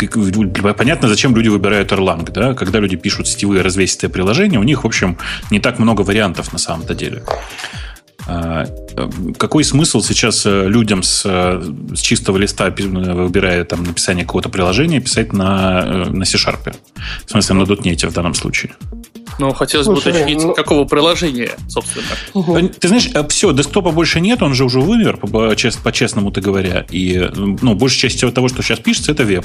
понятно, 0.79 1.09
зачем 1.09 1.35
люди 1.35 1.49
выбирают 1.49 1.91
Erlang, 1.91 2.31
да? 2.31 2.55
Когда 2.55 2.79
люди 2.79 2.97
пишут 2.97 3.27
сетевые 3.27 3.63
развесистые 3.63 4.09
приложения, 4.09 4.61
у 4.61 4.63
них, 4.63 4.85
в 4.85 4.87
общем, 4.87 5.19
не 5.51 5.61
так 5.61 5.79
много 5.79 6.03
вариантов 6.03 6.53
на 6.53 6.59
самом-то 6.59 6.95
деле. 6.95 7.23
А, 8.27 8.67
какой 9.37 9.65
смысл 9.65 10.01
сейчас 10.01 10.47
э, 10.47 10.69
людям 10.69 11.03
с, 11.03 11.23
э, 11.25 11.61
с 11.95 12.01
чистого 12.01 12.37
листа, 12.39 12.71
выбирая 12.71 13.65
там 13.65 13.83
написание 13.83 14.25
какого-то 14.25 14.49
приложения, 14.49 15.01
писать 15.01 15.33
на, 15.33 15.83
э, 15.85 16.11
на 16.11 16.25
C-Sharp? 16.25 16.75
В 17.27 17.31
смысле, 17.31 17.57
на 17.57 17.63
.NET 17.63 18.07
в 18.07 18.13
данном 18.13 18.35
случае? 18.35 18.75
Ну, 19.39 19.53
хотелось 19.53 19.87
бы 19.87 19.95
уточнить, 19.95 20.43
ну... 20.43 20.55
какого 20.55 20.85
приложения, 20.85 21.51
собственно. 21.69 22.07
Угу. 22.35 22.69
Ты 22.79 22.89
знаешь, 22.89 23.09
все, 23.29 23.53
десктопа 23.53 23.91
больше 23.91 24.21
нет, 24.21 24.43
он 24.43 24.55
же 24.55 24.65
уже 24.65 24.81
вымер, 24.81 25.17
по-честному-то 25.17 26.41
говоря. 26.41 26.87
И 26.91 27.29
ну, 27.35 27.75
большая 27.75 28.11
часть 28.11 28.35
того, 28.35 28.49
что 28.49 28.63
сейчас 28.63 28.79
пишется, 28.79 29.11
это 29.11 29.25
веб. 29.25 29.45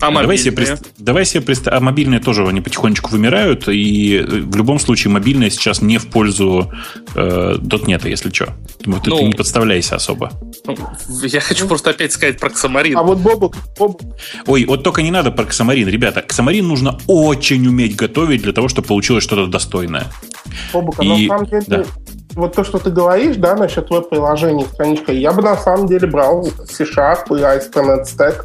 А 0.00 0.10
давай 0.10 0.38
себе, 0.38 0.52
прист... 0.52 0.92
давай 0.98 1.24
себе 1.24 1.42
прист... 1.42 1.68
А 1.68 1.80
мобильные 1.80 2.20
тоже 2.20 2.46
они 2.46 2.60
потихонечку 2.60 3.10
вымирают, 3.10 3.68
и 3.68 4.24
в 4.26 4.56
любом 4.56 4.78
случае 4.78 5.12
мобильные 5.12 5.50
сейчас 5.50 5.82
не 5.82 5.98
в 5.98 6.08
пользу 6.08 6.72
э, 7.14 7.56
.NET, 7.58 8.08
если 8.08 8.32
что. 8.32 8.54
Вот 8.84 9.06
ну, 9.06 9.18
ты 9.18 9.24
не 9.24 9.34
подставляйся 9.34 9.96
особо. 9.96 10.32
Ну, 10.66 10.76
я 11.24 11.40
хочу 11.40 11.66
просто 11.66 11.90
опять 11.90 12.12
сказать 12.12 12.38
про 12.38 12.50
Ксамарин. 12.50 12.96
А 12.96 13.02
вот 13.02 13.18
Бобук, 13.18 13.56
Бобук. 13.78 14.00
Ой, 14.46 14.64
вот 14.64 14.82
только 14.82 15.02
не 15.02 15.10
надо 15.10 15.30
про 15.30 15.44
Ксамарин, 15.44 15.88
ребята. 15.88 16.22
Ксамарин 16.22 16.66
нужно 16.66 16.98
очень 17.06 17.66
уметь 17.66 17.96
готовить 17.96 18.42
для 18.42 18.52
того, 18.52 18.68
чтобы 18.68 18.88
получилось 18.88 19.24
что-то 19.24 19.46
достойное. 19.46 20.06
Бобук, 20.72 20.96
а 20.98 21.04
и... 21.04 21.26
на 21.26 21.36
самом 21.36 21.46
деле... 21.46 21.64
Да 21.66 21.84
вот 22.36 22.54
то, 22.54 22.62
что 22.64 22.78
ты 22.78 22.90
говоришь, 22.90 23.36
да, 23.36 23.56
насчет 23.56 23.90
веб-приложений, 23.90 24.66
страничка, 24.72 25.12
я 25.12 25.32
бы 25.32 25.42
на 25.42 25.56
самом 25.56 25.86
деле 25.86 26.06
брал 26.06 26.46
C-Sharp 26.68 27.24
и 27.30 27.42
ASP.NET 27.42 28.04
Stack, 28.04 28.44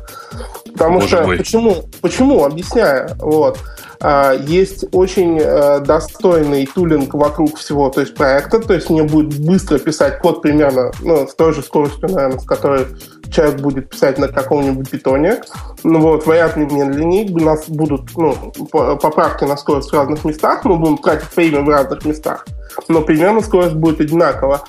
потому 0.72 0.96
Боже 0.96 1.08
что, 1.08 1.24
мой. 1.24 1.38
почему, 1.38 1.84
почему, 2.02 2.46
объясняю, 2.46 3.10
вот, 3.20 3.60
А, 4.04 4.34
есть 4.34 4.86
очень 4.94 5.40
э, 5.40 5.80
достойный 5.82 6.66
тулинг 6.66 7.14
вокруг 7.14 7.58
всего 7.60 7.90
то 7.92 8.02
есть 8.02 8.16
проекта, 8.16 8.60
то 8.60 8.74
есть 8.74 8.90
мне 8.90 9.04
будет 9.04 9.40
быстро 9.40 9.78
писать 9.78 10.18
код 10.18 10.42
примерно 10.42 10.92
ну, 11.04 11.28
с 11.28 11.36
той 11.36 11.54
же 11.54 11.62
скоростью, 11.62 12.10
наверное, 12.10 12.40
с 12.40 12.46
которой 12.46 12.88
человек 13.32 13.60
будет 13.60 13.90
писать 13.90 14.18
на 14.18 14.28
каком-нибудь 14.28 14.90
питоне. 14.90 15.42
Ну 15.84 16.00
вот, 16.00 16.26
вариант 16.26 16.58
медленнее, 16.58 17.32
у 17.32 17.40
нас 17.40 17.68
будут 17.68 18.16
ну, 18.16 18.36
поправки 18.72 19.46
на 19.46 19.58
скорость 19.58 19.92
в 19.92 19.94
разных 19.94 20.24
местах, 20.26 20.66
мы 20.66 20.78
будем 20.78 20.98
тратить 20.98 21.36
время 21.36 21.62
в 21.62 21.70
разных 21.70 22.06
местах, 22.06 22.46
но 22.88 23.02
примерно 23.02 23.42
скорость 23.42 23.76
будет 23.76 24.02
одинакова. 24.02 24.62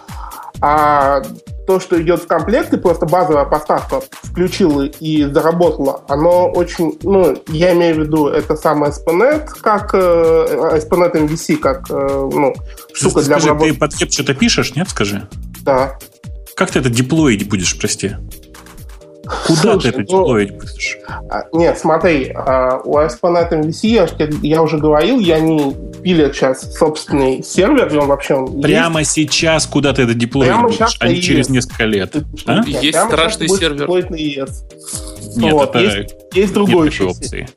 А 0.61 1.23
то, 1.67 1.81
что 1.81 2.01
идет 2.01 2.23
в 2.23 2.27
комплекте, 2.27 2.77
просто 2.77 3.07
базовая 3.07 3.45
поставка 3.45 4.01
включила 4.23 4.83
и 4.83 5.25
заработала, 5.25 6.03
оно 6.09 6.49
очень, 6.49 6.99
ну, 7.03 7.37
я 7.49 7.73
имею 7.73 7.97
в 7.97 7.99
виду, 8.01 8.29
это 8.29 8.57
самое 8.57 8.93
SPNet, 8.93 9.49
как 9.61 9.95
э, 9.95 9.99
SPNet 9.99 11.15
MVC, 11.15 11.57
как, 11.57 11.91
э, 11.91 12.31
ну, 12.33 12.55
штука 12.93 13.23
Скажи, 13.23 13.27
для 13.27 13.37
обработки. 13.37 13.73
ты 13.73 13.79
под 13.79 13.95
кеп 13.95 14.13
что-то 14.13 14.35
пишешь, 14.35 14.75
нет, 14.77 14.89
скажи? 14.89 15.29
Да. 15.63 15.99
Как 16.55 16.71
ты 16.71 16.81
это 16.81 16.91
деплоить 16.91 17.49
будешь, 17.49 17.79
прости? 17.79 18.13
Куда 19.47 19.73
Слушай, 19.75 19.81
ты 19.83 19.89
это 19.89 19.99
ну, 20.01 20.05
деплоить 20.05 20.51
будешь? 20.53 20.99
А, 21.31 21.45
Нет, 21.53 21.79
смотри, 21.79 22.33
а, 22.35 22.81
у 22.85 22.97
ASP.NET 22.99 23.53
MVC, 23.53 23.87
я, 23.87 24.09
я 24.43 24.63
уже 24.63 24.79
говорил, 24.79 25.21
я 25.21 25.39
не 25.39 25.73
пилят 26.03 26.35
сейчас 26.35 26.75
собственный 26.77 27.43
сервер, 27.45 27.87
и 27.93 27.97
он 27.97 28.09
вообще 28.09 28.35
он 28.35 28.61
Прямо 28.61 29.05
сейчас 29.05 29.67
куда 29.67 29.93
ты 29.93 30.03
это 30.03 30.15
деплоить 30.15 30.49
Прямо 30.51 30.65
будешь, 30.65 30.77
сейчас 30.79 30.97
а 30.99 31.09
не 31.09 31.21
через 31.23 31.39
есть. 31.49 31.51
несколько 31.51 31.85
лет. 31.85 32.15
есть. 32.15 32.45
А? 32.49 32.63
Есть 32.67 32.93
Прямо 32.93 33.11
страшный 33.11 33.49
сервер. 33.49 33.89
на 33.89 33.93
ES. 34.17 34.51
Нет, 35.37 35.53
Вот, 35.53 35.71
это 35.71 35.79
есть, 35.79 36.15
есть 36.35 36.35
нет 36.35 36.53
другой 36.53 36.89
еще. 36.89 37.05
опции. 37.05 37.49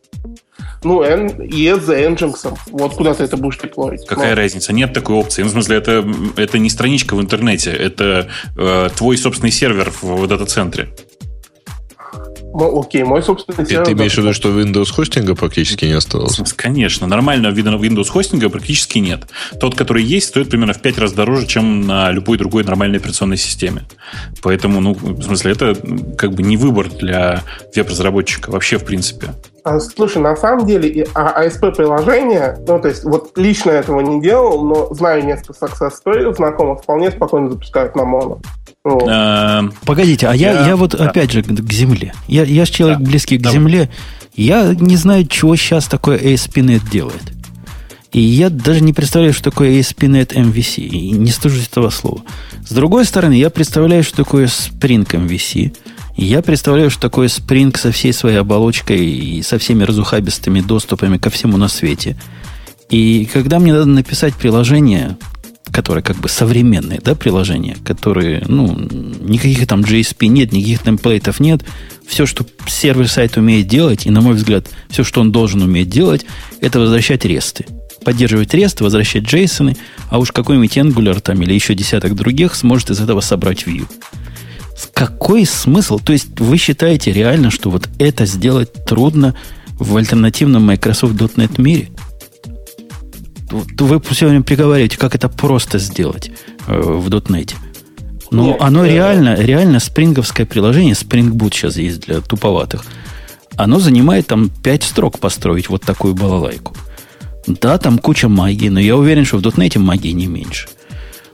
Ну, 0.83 1.01
ES 1.03 1.79
за 1.79 1.95
Nginx. 1.99 2.55
Вот 2.69 2.93
куда 2.93 3.15
ты 3.15 3.23
это 3.23 3.37
будешь 3.37 3.57
деплоить. 3.57 4.05
Какая 4.05 4.35
Ну, 4.35 4.35
разница? 4.35 4.71
Нет 4.71 4.93
такой 4.93 5.15
опции. 5.15 5.41
Ну, 5.41 5.49
в 5.49 5.51
смысле, 5.51 5.77
это, 5.77 6.05
это 6.37 6.59
не 6.59 6.69
страничка 6.69 7.15
в 7.15 7.21
интернете, 7.21 7.71
это 7.71 8.27
э, 8.55 8.89
твой 8.95 9.17
собственный 9.17 9.51
сервер 9.51 9.91
в 10.03 10.27
дата-центре. 10.27 10.89
Ну, 12.57 12.79
окей, 12.79 13.03
мой 13.03 13.21
собственный 13.21 13.67
сервер. 13.67 13.85
ты 13.85 13.91
имеешь 13.91 14.13
в 14.13 14.17
виду, 14.17 14.33
что 14.33 14.49
Windows 14.49 14.91
хостинга 14.91 15.35
практически 15.35 15.85
не 15.85 15.93
осталось? 15.93 16.39
Конечно, 16.55 17.05
нормального 17.05 17.51
вида 17.51 17.71
Windows 17.71 18.09
хостинга 18.09 18.49
практически 18.49 18.99
нет. 18.99 19.23
Тот, 19.59 19.75
который 19.75 20.03
есть, 20.03 20.29
стоит 20.29 20.49
примерно 20.49 20.73
в 20.73 20.81
5 20.81 20.97
раз 20.97 21.11
дороже, 21.11 21.47
чем 21.47 21.81
на 21.81 22.11
любой 22.11 22.37
другой 22.37 22.63
нормальной 22.63 22.99
операционной 22.99 23.37
системе. 23.37 23.83
Поэтому, 24.41 24.79
ну, 24.79 24.93
в 24.93 25.21
смысле, 25.23 25.51
это 25.51 25.75
как 26.17 26.33
бы 26.33 26.43
не 26.43 26.55
выбор 26.55 26.89
для 26.89 27.43
веб-разработчика 27.75 28.51
вообще, 28.51 28.77
в 28.77 28.85
принципе. 28.85 29.33
А, 29.65 29.79
Слушай, 29.79 30.21
на 30.21 30.35
самом 30.35 30.65
деле 30.65 30.87
и 30.87 31.03
ASP-приложение, 31.03 32.57
ну, 32.67 32.79
то 32.79 32.87
есть, 32.87 33.03
вот 33.03 33.35
лично 33.35 33.71
этого 33.71 33.99
не 33.99 34.21
делал, 34.21 34.63
но 34.63 34.93
знаю 34.93 35.25
несколько 35.25 35.65
success 35.65 35.91
story 36.05 36.33
знакомых, 36.33 36.83
вполне 36.83 37.11
спокойно 37.11 37.49
запускают 37.49 37.95
на 37.95 38.01
Mono. 38.01 38.39
Э, 38.85 39.61
Погодите, 39.85 40.27
а 40.27 40.33
я, 40.35 40.51
Я- 40.53 40.67
я 40.67 40.75
вот 40.75 40.91
да. 40.91 41.09
опять 41.09 41.31
же 41.31 41.41
к 41.43 41.47
к 41.47 41.73
земле. 41.73 42.13
Я, 42.27 42.43
я 42.43 42.65
же 42.65 42.71
человек 42.71 42.99
Да. 42.99 43.05
близкий 43.05 43.37
к 43.37 43.41
Давай. 43.41 43.53
земле. 43.57 43.89
Я 44.35 44.75
не 44.79 44.95
знаю, 44.95 45.25
чего 45.27 45.55
сейчас 45.55 45.85
такое 45.85 46.17
ASP.NET 46.19 46.81
делает. 46.91 47.21
И 48.11 48.21
я 48.21 48.49
даже 48.49 48.81
не 48.81 48.93
представляю, 48.93 49.33
что 49.33 49.43
такое 49.49 49.71
ASP.NET 49.79 50.33
MVC. 50.35 50.83
И 50.83 51.11
не 51.11 51.31
стыжусь 51.31 51.67
этого 51.67 51.89
слова. 51.89 52.21
С 52.65 52.71
другой 52.71 53.05
стороны, 53.05 53.33
я 53.33 53.49
представляю, 53.49 54.03
что 54.03 54.17
такое 54.17 54.45
Spring 54.45 55.05
MVC. 55.05 55.75
И 56.15 56.23
я 56.25 56.41
представляю, 56.41 56.89
что 56.91 57.01
такое 57.01 57.27
Spring 57.27 57.75
со 57.77 57.91
всей 57.91 58.13
своей 58.13 58.37
оболочкой 58.37 59.03
и 59.05 59.41
со 59.41 59.57
всеми 59.57 59.83
разухабистыми 59.83 60.61
доступами 60.61 61.17
ко 61.17 61.29
всему 61.29 61.57
на 61.57 61.67
свете. 61.67 62.15
И 62.89 63.27
когда 63.33 63.59
мне 63.59 63.73
надо 63.73 63.85
написать 63.87 64.35
приложение, 64.35 65.17
которое 65.75 66.01
как 66.01 66.15
бы 66.15 66.29
современное, 66.29 67.01
да, 67.03 67.15
приложение, 67.15 67.75
которые, 67.83 68.45
ну, 68.47 68.79
никаких 69.19 69.67
там 69.67 69.81
JSP 69.81 70.27
нет, 70.27 70.53
никаких 70.53 70.83
темплейтов 70.83 71.41
нет, 71.41 71.65
все, 72.07 72.25
что 72.25 72.45
сервер-сайт 72.65 73.35
умеет 73.35 73.67
делать, 73.67 74.05
и, 74.05 74.09
на 74.09 74.21
мой 74.21 74.35
взгляд, 74.35 74.69
все, 74.89 75.03
что 75.03 75.19
он 75.19 75.33
должен 75.33 75.61
уметь 75.61 75.89
делать, 75.89 76.25
это 76.61 76.79
возвращать 76.79 77.25
ресты. 77.25 77.65
Поддерживать 78.05 78.53
ресты, 78.53 78.85
возвращать 78.85 79.23
JSON, 79.23 79.77
а 80.09 80.19
уж 80.19 80.31
какой-нибудь 80.31 80.77
Angular 80.77 81.19
там 81.19 81.41
или 81.41 81.53
еще 81.53 81.75
десяток 81.75 82.15
других 82.15 82.55
сможет 82.55 82.91
из 82.91 83.01
этого 83.01 83.19
собрать 83.19 83.67
view. 83.67 83.85
Какой 84.93 85.45
смысл? 85.45 85.99
То 85.99 86.13
есть 86.13 86.39
вы 86.39 86.55
считаете 86.55 87.11
реально, 87.11 87.51
что 87.51 87.69
вот 87.69 87.89
это 87.99 88.25
сделать 88.25 88.71
трудно 88.85 89.35
в 89.77 89.97
альтернативном 89.97 90.63
Microsoft.NET 90.63 91.61
мире? 91.61 91.89
Вы 93.49 93.99
время 93.99 94.43
приговариваете, 94.43 94.97
как 94.97 95.15
это 95.15 95.29
просто 95.29 95.77
сделать 95.79 96.31
э, 96.67 96.79
в 96.79 97.07
.NET. 97.09 97.53
Но 98.31 98.47
Нет, 98.47 98.57
оно 98.59 98.85
э, 98.85 98.89
реально, 98.89 99.35
реально 99.35 99.79
спринговское 99.79 100.45
приложение, 100.45 100.93
Spring 100.93 101.29
Boot 101.31 101.53
сейчас 101.53 101.77
есть 101.77 102.01
для 102.01 102.21
туповатых, 102.21 102.83
оно 103.55 103.79
занимает 103.79 104.27
там 104.27 104.49
5 104.49 104.83
строк 104.83 105.19
построить 105.19 105.69
вот 105.69 105.83
такую 105.83 106.15
балалайку. 106.15 106.73
Да, 107.47 107.77
там 107.77 107.99
куча 107.99 108.27
магии, 108.27 108.69
но 108.69 108.79
я 108.79 108.97
уверен, 108.97 109.25
что 109.25 109.37
в 109.37 109.41
.NET 109.41 109.77
магии 109.77 110.11
не 110.11 110.27
меньше. 110.27 110.67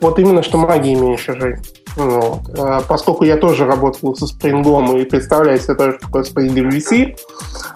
Вот 0.01 0.19
именно, 0.19 0.43
что 0.43 0.57
магии 0.57 0.95
меньше, 0.95 1.39
Жень. 1.39 1.57
Вот. 1.95 2.41
А, 2.57 2.81
Поскольку 2.81 3.23
я 3.23 3.37
тоже 3.37 3.65
работал 3.65 4.15
со 4.15 4.27
спрингом 4.27 4.97
и 4.97 5.05
представляю 5.05 5.59
себе 5.59 5.75
тоже, 5.75 5.97
что 5.97 6.07
такое 6.07 6.23
Spring 6.23 6.53
MVC, 6.53 7.15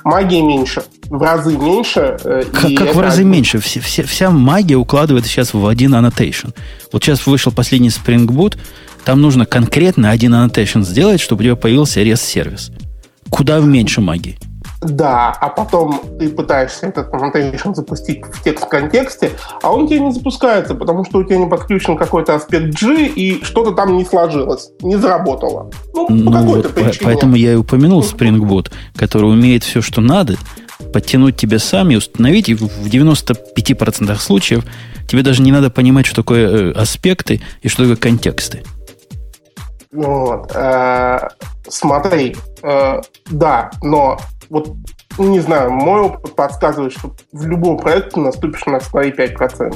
магии 0.04 0.42
меньше, 0.42 0.84
в 1.10 1.22
разы 1.22 1.58
меньше. 1.58 2.18
э, 2.24 2.44
Как, 2.52 2.70
и 2.70 2.76
как 2.76 2.96
в 2.96 3.00
разы 3.00 3.24
меньше. 3.24 3.60
Все, 3.60 3.80
все- 3.80 4.04
вся 4.04 4.30
магия 4.32 4.76
укладывается 4.76 5.30
сейчас 5.32 5.54
в 5.54 5.66
один 5.68 5.94
annotation. 5.96 6.54
Вот 6.92 7.04
сейчас 7.04 7.26
вышел 7.28 7.52
последний 7.52 7.90
Spring 7.90 8.26
Boot, 8.28 8.58
там 9.04 9.22
нужно 9.22 9.46
конкретно 9.46 10.10
один 10.12 10.34
annotation 10.34 10.82
сделать, 10.84 11.20
чтобы 11.22 11.42
у 11.42 11.44
тебя 11.44 11.56
появился 11.56 12.02
REST-сервис. 12.02 12.72
Куда 13.30 13.60
меньше 13.60 14.02
магии. 14.02 14.38
Да, 14.82 15.36
а 15.42 15.50
потом 15.50 16.00
ты 16.20 16.30
пытаешься 16.30 16.88
этот 16.88 17.12
annotation 17.12 17.74
запустить 17.74 18.22
в 18.32 18.44
текст 18.44 18.68
контексте, 18.68 19.32
а 19.64 19.72
он 19.74 19.88
тебе 19.88 20.00
не 20.02 20.12
запускается, 20.12 20.76
потому 20.76 21.06
что 21.06 21.20
у 21.20 21.24
тебя 21.24 21.38
не 21.38 21.48
подключен 21.48 21.98
какой-то 21.98 22.36
аспект 22.36 22.80
G, 22.80 23.06
и 23.08 23.44
что-то 23.44 23.72
там 23.72 23.98
не 23.98 24.06
сложилось, 24.06 24.70
не 24.82 24.96
заработало. 24.98 25.72
Ну, 25.96 26.08
по 26.08 26.14
Ну, 26.14 26.32
какой-то 26.32 26.68
вот 26.68 26.76
по- 26.76 26.82
причине. 26.84 27.00
поэтому 27.04 27.36
я 27.36 27.54
и 27.54 27.56
упомянул 27.56 28.02
Spring 28.02 28.38
Boot, 28.38 28.72
который 28.96 29.30
умеет 29.32 29.64
все, 29.64 29.82
что 29.82 30.02
надо, 30.02 30.36
подтянуть 30.94 31.38
тебя 31.38 31.60
сами, 31.60 31.96
установить, 31.96 32.50
и 32.50 32.54
в 32.54 32.62
в 32.62 32.88
95% 32.88 34.16
случаев 34.18 34.66
тебе 35.08 35.24
даже 35.24 35.42
не 35.42 35.52
надо 35.52 35.70
понимать, 35.70 36.06
что 36.06 36.18
такое 36.18 36.48
э, 36.48 36.72
аспекты 36.74 37.42
и 37.62 37.68
что 37.68 37.84
такое 37.84 37.96
контексты. 37.96 38.64
Вот. 39.92 40.52
э, 40.54 41.20
Смотри, 41.68 42.36
э, 42.62 43.02
да, 43.32 43.72
но 43.82 44.20
вот 44.50 44.76
не 45.18 45.40
знаю, 45.40 45.72
мой 45.72 46.02
опыт 46.02 46.36
подсказывает, 46.36 46.94
что 46.94 47.16
в 47.32 47.46
любом 47.48 47.78
проекте 47.78 48.20
наступишь 48.20 48.66
на 48.66 48.80
свои 48.80 49.12
5%. 49.12 49.76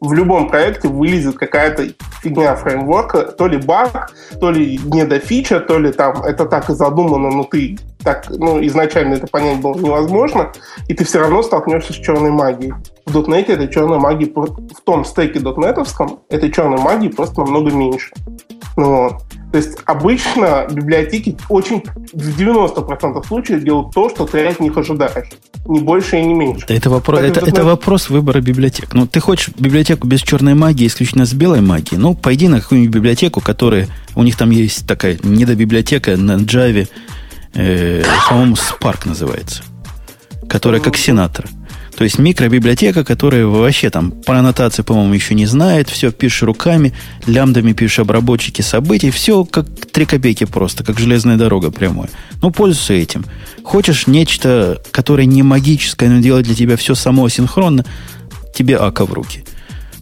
В 0.00 0.12
любом 0.12 0.48
проекте 0.48 0.88
вылезет 0.88 1.36
какая-то 1.36 1.88
фигня 2.22 2.56
фреймворка, 2.56 3.22
то 3.22 3.46
ли 3.46 3.58
баг, 3.58 4.12
то 4.40 4.50
ли 4.50 4.78
недофича, 4.78 5.60
то 5.60 5.78
ли 5.78 5.92
там 5.92 6.22
это 6.22 6.46
так 6.46 6.70
и 6.70 6.74
задумано, 6.74 7.30
но 7.30 7.44
ты 7.44 7.76
так, 8.02 8.26
ну, 8.30 8.64
изначально 8.64 9.14
это 9.14 9.26
понять 9.26 9.60
было 9.60 9.76
невозможно, 9.76 10.52
и 10.86 10.94
ты 10.94 11.04
все 11.04 11.18
равно 11.18 11.42
столкнешься 11.42 11.92
с 11.92 11.96
черной 11.96 12.30
магией. 12.30 12.72
В 13.04 13.16
.NET 13.16 13.50
этой 13.50 13.68
черной 13.68 13.98
магии, 13.98 14.32
в 14.32 14.80
том 14.84 15.04
стеке 15.04 15.40
.NET 15.40 16.18
этой 16.28 16.52
черной 16.52 16.78
магии 16.78 17.08
просто 17.08 17.40
намного 17.40 17.72
меньше. 17.72 18.12
Ну, 18.76 19.04
вот. 19.04 19.22
То 19.52 19.58
есть 19.58 19.78
обычно 19.86 20.66
библиотеки 20.70 21.36
очень 21.48 21.82
в 22.12 22.38
90% 22.38 23.26
случаев 23.26 23.64
делают 23.64 23.94
то, 23.94 24.10
что 24.10 24.26
ты 24.26 24.44
от 24.46 24.60
них 24.60 24.76
ожидаешь. 24.76 25.30
Не 25.66 25.80
больше 25.80 26.18
и 26.18 26.24
не 26.24 26.34
меньше. 26.34 26.66
Это 26.68 26.90
вопрос, 26.90 27.20
это, 27.20 27.40
это 27.40 27.64
вопрос 27.64 28.10
выбора 28.10 28.40
библиотек. 28.40 28.92
Ну, 28.92 29.06
ты 29.06 29.20
хочешь 29.20 29.48
библиотеку 29.56 30.06
без 30.06 30.20
черной 30.20 30.54
магии, 30.54 30.86
исключительно 30.86 31.24
с 31.24 31.32
белой 31.32 31.62
магией? 31.62 31.98
Ну, 31.98 32.14
пойди 32.14 32.48
на 32.48 32.60
какую-нибудь 32.60 32.94
библиотеку, 32.94 33.40
которая... 33.40 33.88
У 34.14 34.22
них 34.22 34.36
там 34.36 34.50
есть 34.50 34.86
такая 34.86 35.18
недобиблиотека 35.22 36.16
на 36.16 36.32
Java, 36.32 36.86
э, 37.54 38.04
по-моему, 38.28 38.56
Spark 38.56 39.08
называется, 39.08 39.62
которая 40.48 40.82
как 40.82 40.96
сенатор. 40.96 41.46
То 41.96 42.04
есть 42.04 42.18
микробиблиотека, 42.18 43.04
которая 43.04 43.46
вообще 43.46 43.88
там 43.88 44.10
по 44.10 44.38
аннотации, 44.38 44.82
по-моему, 44.82 45.14
еще 45.14 45.34
не 45.34 45.46
знает, 45.46 45.88
все 45.88 46.12
пишешь 46.12 46.42
руками, 46.42 46.92
лямдами 47.26 47.72
пишешь 47.72 48.00
обработчики 48.00 48.60
событий, 48.60 49.10
все 49.10 49.44
как 49.46 49.66
три 49.92 50.04
копейки 50.04 50.44
просто, 50.44 50.84
как 50.84 50.98
железная 50.98 51.38
дорога 51.38 51.70
прямая. 51.70 52.10
Ну, 52.42 52.50
пользуйся 52.50 52.92
этим. 52.92 53.24
Хочешь 53.64 54.06
нечто, 54.06 54.82
которое 54.90 55.24
не 55.24 55.42
магическое, 55.42 56.10
но 56.10 56.20
делает 56.20 56.44
для 56.44 56.54
тебя 56.54 56.76
все 56.76 56.94
само 56.94 57.28
синхронно, 57.30 57.84
тебе 58.54 58.76
ака 58.76 59.06
в 59.06 59.12
руки. 59.14 59.44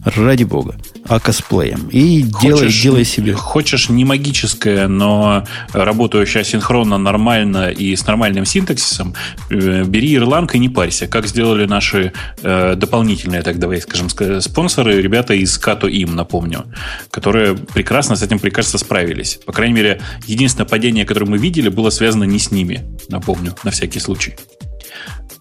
Ради 0.03 0.43
бога. 0.43 0.75
А 1.07 1.19
косплеем. 1.19 1.87
И 1.89 2.23
делай, 2.41 2.69
делай 2.69 3.05
себе. 3.05 3.33
Хочешь 3.33 3.89
не 3.89 4.05
магическое, 4.05 4.87
но 4.87 5.45
работающее 5.71 6.43
синхронно, 6.43 6.97
нормально 6.97 7.69
и 7.69 7.95
с 7.95 8.07
нормальным 8.07 8.45
синтаксисом, 8.45 9.13
э, 9.49 9.83
бери 9.83 10.15
Erlang 10.15 10.49
и 10.53 10.59
не 10.59 10.69
парься. 10.69 11.07
Как 11.07 11.27
сделали 11.27 11.65
наши 11.65 12.11
э, 12.41 12.75
дополнительные, 12.75 13.43
так 13.43 13.59
давай 13.59 13.81
скажем, 13.81 14.09
спонсоры, 14.41 15.01
ребята 15.01 15.33
из 15.35 15.59
Kato 15.59 15.89
им, 15.89 16.15
напомню, 16.15 16.65
которые 17.11 17.55
прекрасно 17.55 18.15
с 18.15 18.23
этим, 18.23 18.39
прекрасно 18.39 18.79
справились. 18.79 19.39
По 19.45 19.53
крайней 19.53 19.75
мере, 19.75 20.01
единственное 20.25 20.67
падение, 20.67 21.05
которое 21.05 21.27
мы 21.27 21.37
видели, 21.37 21.69
было 21.69 21.91
связано 21.91 22.23
не 22.23 22.39
с 22.39 22.49
ними, 22.51 22.83
напомню, 23.09 23.55
на 23.63 23.71
всякий 23.71 23.99
случай. 23.99 24.35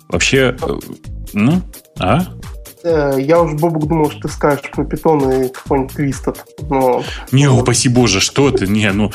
Вообще, 0.09 0.55
э, 0.61 0.78
ну, 1.32 1.62
а? 1.99 2.27
Э, 2.85 3.16
я 3.19 3.40
уже, 3.40 3.56
Бобук, 3.56 3.89
думал, 3.89 4.11
что 4.11 4.20
ты 4.20 4.28
скажешь 4.28 4.70
про 4.70 4.85
питон 4.85 5.31
и 5.31 5.48
какой-нибудь 5.48 5.97
твистед. 5.97 6.44
Но... 6.69 7.02
Не, 7.32 7.48
упаси 7.48 7.89
боже, 7.89 8.20
что 8.20 8.51
ты? 8.51 8.66
Не, 8.66 8.93
ну... 8.93 9.11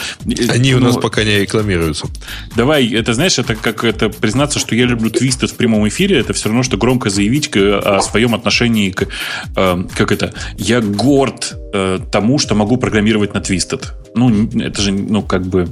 Они 0.50 0.74
ну, 0.74 0.80
у 0.80 0.82
нас 0.82 0.98
пока 0.98 1.24
не 1.24 1.40
рекламируются. 1.40 2.08
Давай, 2.56 2.92
это 2.92 3.14
знаешь, 3.14 3.38
это 3.38 3.56
как 3.56 3.84
это 3.84 4.10
признаться, 4.10 4.58
что 4.58 4.74
я 4.74 4.86
люблю 4.86 5.12
твистед 5.12 5.52
в 5.52 5.56
прямом 5.56 5.88
эфире, 5.88 6.20
это 6.20 6.34
все 6.34 6.50
равно, 6.50 6.64
что 6.64 6.78
громко 6.78 7.12
заявить 7.12 7.56
о 7.56 8.02
своем 8.02 8.34
отношении 8.34 8.90
к... 8.90 9.08
Э, 9.56 9.84
как 9.96 10.12
это? 10.12 10.34
Я 10.58 10.82
горд 10.82 11.56
э, 11.72 12.00
тому, 12.12 12.40
что 12.40 12.56
могу 12.56 12.78
программировать 12.78 13.36
на 13.36 13.42
твистед. 13.42 13.94
Ну, 14.16 14.50
это 14.60 14.82
же, 14.82 14.92
ну, 14.92 15.22
как 15.22 15.46
бы 15.46 15.68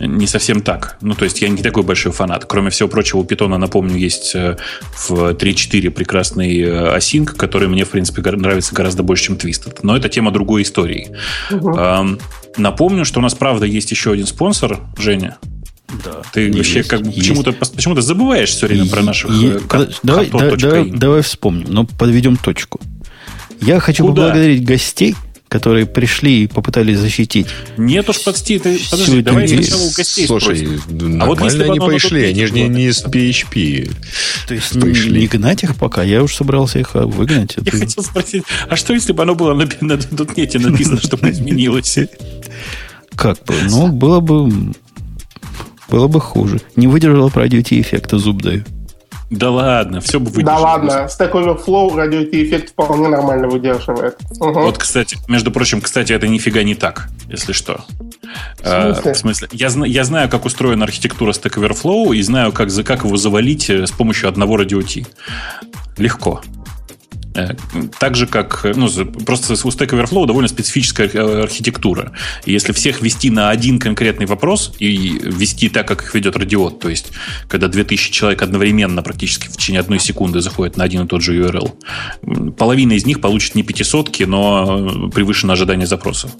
не 0.00 0.26
совсем 0.26 0.62
так. 0.62 0.96
Ну, 1.00 1.14
то 1.14 1.24
есть 1.24 1.40
я 1.42 1.48
не 1.48 1.62
такой 1.62 1.84
большой 1.84 2.10
фанат. 2.10 2.44
Кроме 2.46 2.70
всего 2.70 2.88
прочего, 2.88 3.20
у 3.20 3.24
питона, 3.24 3.56
напомню, 3.56 3.96
есть 3.96 4.34
в 4.34 5.12
3.4 5.12 5.90
прекрасный 5.90 6.96
оси 6.96 7.19
Sync, 7.20 7.36
который 7.36 7.68
мне, 7.68 7.84
в 7.84 7.90
принципе, 7.90 8.22
нравится 8.32 8.74
гораздо 8.74 9.02
больше, 9.02 9.26
чем 9.26 9.36
Twisted. 9.36 9.80
Но 9.82 9.96
это 9.96 10.08
тема 10.08 10.30
другой 10.30 10.62
истории. 10.62 11.10
Угу. 11.50 11.76
Эм, 11.76 12.18
напомню, 12.56 13.04
что 13.04 13.20
у 13.20 13.22
нас, 13.22 13.34
правда, 13.34 13.66
есть 13.66 13.90
еще 13.90 14.12
один 14.12 14.26
спонсор, 14.26 14.80
Женя. 14.98 15.38
Да. 16.04 16.22
Ты 16.32 16.42
есть, 16.42 16.56
вообще 16.56 16.82
как 16.84 17.02
бы 17.02 17.10
почему-то, 17.10 17.52
почему-то 17.52 18.00
забываешь 18.00 18.50
все 18.50 18.66
время 18.66 18.86
про 18.86 19.02
наших... 19.02 19.30
Е- 19.32 19.60
э, 19.72 19.86
давай, 20.02 20.30
давай, 20.30 20.56
давай, 20.56 20.90
давай 20.90 21.22
вспомним, 21.22 21.66
но 21.68 21.84
подведем 21.84 22.36
точку. 22.36 22.80
Я 23.60 23.80
хочу 23.80 24.04
Куда? 24.06 24.22
поблагодарить 24.22 24.64
гостей, 24.64 25.16
которые 25.50 25.84
пришли 25.84 26.44
и 26.44 26.46
попытались 26.46 26.98
защитить. 26.98 27.48
Нет 27.76 28.08
уж, 28.08 28.22
подожди, 28.22 28.60
ты, 28.60 28.78
подожди 28.88 29.20
давай 29.20 29.48
сначала 29.48 29.82
у 29.82 29.90
гостей 29.90 30.26
Слушай, 30.26 30.78
спросим. 30.78 31.20
а 31.20 31.26
вот 31.26 31.42
если 31.42 31.64
они 31.64 31.80
пришли, 31.80 32.24
они 32.26 32.46
же 32.46 32.52
не, 32.52 32.68
не 32.68 32.86
из 32.86 33.04
PHP. 33.04 33.92
То 34.46 34.54
есть 34.54 34.80
пришли. 34.80 35.20
не 35.22 35.26
гнать 35.26 35.64
их 35.64 35.74
пока, 35.74 36.04
я 36.04 36.22
уж 36.22 36.36
собрался 36.36 36.78
их 36.78 36.90
а, 36.94 37.04
выгнать. 37.04 37.56
Я 37.56 37.72
хотел 37.72 38.04
спросить, 38.04 38.44
а 38.68 38.76
что 38.76 38.94
если 38.94 39.12
бы 39.12 39.24
оно 39.24 39.34
было 39.34 39.52
на, 39.52 39.68
на, 39.80 39.96
на 39.96 40.26
нете 40.36 40.60
написано, 40.60 41.00
чтобы 41.00 41.30
изменилось? 41.32 41.98
Как 43.16 43.44
бы, 43.44 43.54
ну, 43.68 43.88
было 43.88 44.20
бы 44.20 44.72
было 45.88 46.06
бы 46.06 46.20
хуже. 46.20 46.60
Не 46.76 46.86
выдержала 46.86 47.28
про 47.28 47.42
радиоти 47.42 47.80
эффекта, 47.80 48.18
зуб 48.18 48.40
даю. 48.40 48.64
Да 49.30 49.50
ладно, 49.50 50.00
все 50.00 50.18
бы 50.18 50.30
выдержало. 50.30 50.58
Да 50.58 50.62
ладно, 50.62 51.08
Stack 51.08 51.32
Overflow 51.32 51.96
радиоти 51.96 52.44
эффект 52.44 52.70
вполне 52.70 53.08
нормально 53.08 53.48
выдерживает. 53.48 54.18
Угу. 54.40 54.52
Вот, 54.52 54.78
кстати, 54.78 55.16
между 55.28 55.52
прочим, 55.52 55.80
кстати, 55.80 56.12
это 56.12 56.26
нифига 56.26 56.64
не 56.64 56.74
так, 56.74 57.08
если 57.28 57.52
что. 57.52 57.84
В 58.62 58.68
смысле? 58.68 59.10
А, 59.10 59.14
в 59.14 59.16
смысле 59.16 59.48
я, 59.52 59.68
я 59.86 60.04
знаю, 60.04 60.28
как 60.28 60.44
устроена 60.44 60.84
архитектура 60.84 61.32
Stack 61.32 61.60
Overflow 61.60 62.14
и 62.14 62.22
знаю, 62.22 62.52
как, 62.52 62.70
как 62.84 63.04
его 63.04 63.16
завалить 63.16 63.70
э, 63.70 63.86
с 63.86 63.92
помощью 63.92 64.28
одного 64.28 64.56
радиоти. 64.56 65.06
Легко. 65.96 66.40
Э, 67.34 67.54
так 67.98 68.16
же, 68.16 68.26
как 68.26 68.66
ну, 68.74 68.88
просто 69.24 69.52
у 69.52 69.70
Stack 69.70 69.90
Overflow 69.90 70.26
довольно 70.26 70.48
специфическая 70.48 71.08
архитектура. 71.42 72.12
И 72.44 72.52
если 72.52 72.72
всех 72.72 73.02
вести 73.02 73.30
на 73.30 73.50
один 73.50 73.78
конкретный 73.78 74.26
вопрос 74.26 74.72
и 74.78 75.18
вести 75.22 75.68
так, 75.68 75.86
как 75.86 76.02
их 76.02 76.14
ведет 76.14 76.36
радиот, 76.36 76.80
то 76.80 76.88
есть 76.88 77.12
когда 77.48 77.68
2000 77.68 78.10
человек 78.10 78.42
одновременно 78.42 79.02
практически 79.02 79.46
в 79.46 79.56
течение 79.56 79.80
одной 79.80 80.00
секунды 80.00 80.40
заходят 80.40 80.76
на 80.76 80.84
один 80.84 81.04
и 81.04 81.06
тот 81.06 81.22
же 81.22 81.38
URL, 81.38 82.52
половина 82.52 82.92
из 82.92 83.06
них 83.06 83.20
получит 83.20 83.54
не 83.54 83.62
пятисотки, 83.62 84.24
но 84.24 85.08
превышено 85.10 85.52
ожидание 85.52 85.86
запроса. 85.86 86.30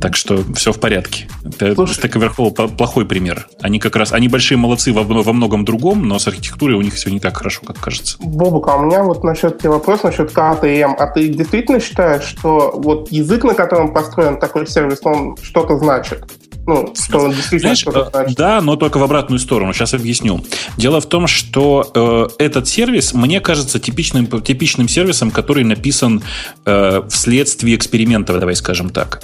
Так 0.00 0.16
что 0.16 0.44
все 0.54 0.72
в 0.72 0.80
порядке. 0.80 1.28
Это 1.44 1.72
Stack 1.72 2.12
Overflow 2.12 2.76
плохой 2.76 3.06
пример. 3.06 3.48
Они 3.60 3.78
как 3.78 3.96
раз, 3.96 4.12
они 4.12 4.28
большие 4.28 4.58
молодцы 4.58 4.92
во, 4.92 5.02
во 5.02 5.32
многом 5.32 5.64
другом, 5.64 6.06
но 6.06 6.18
с 6.18 6.28
архитектурой 6.28 6.76
у 6.76 6.82
них 6.82 6.94
все 6.94 7.10
не 7.10 7.20
так 7.20 7.36
хорошо, 7.36 7.62
как 7.66 7.78
кажется. 7.78 8.16
Бобук, 8.20 8.68
а 8.68 8.76
у 8.76 8.84
меня 8.84 9.02
вот 9.02 9.24
насчет 9.24 9.58
тебе 9.58 9.70
вопрос 9.70 10.02
насчет 10.02 10.30
КТМ. 10.30 10.94
А 10.98 11.06
ты 11.12 11.28
действительно 11.28 11.80
считаешь, 11.80 12.22
что 12.22 12.72
вот 12.76 13.10
язык, 13.10 13.44
на 13.44 13.54
котором 13.54 13.92
построен 13.92 14.38
такой 14.38 14.66
сервис, 14.66 15.00
он 15.02 15.36
что-то 15.42 15.78
значит? 15.78 16.24
Ну, 16.68 16.92
что 16.94 17.20
он 17.20 17.30
действительно 17.30 17.60
Знаешь, 17.60 17.78
что-то 17.78 18.00
э, 18.00 18.10
значит. 18.12 18.36
Да, 18.36 18.60
но 18.60 18.76
только 18.76 18.98
в 18.98 19.02
обратную 19.02 19.38
сторону. 19.38 19.72
Сейчас 19.72 19.94
объясню. 19.94 20.44
Дело 20.76 21.00
в 21.00 21.06
том, 21.06 21.26
что 21.26 21.90
э, 22.38 22.44
этот 22.44 22.68
сервис, 22.68 23.14
мне 23.14 23.40
кажется, 23.40 23.80
типичным, 23.80 24.26
типичным 24.42 24.86
сервисом, 24.86 25.30
который 25.30 25.64
написан 25.64 26.22
э, 26.66 27.00
вследствие 27.08 27.74
экспериментов, 27.74 28.38
давай 28.38 28.54
скажем 28.54 28.90
так. 28.90 29.22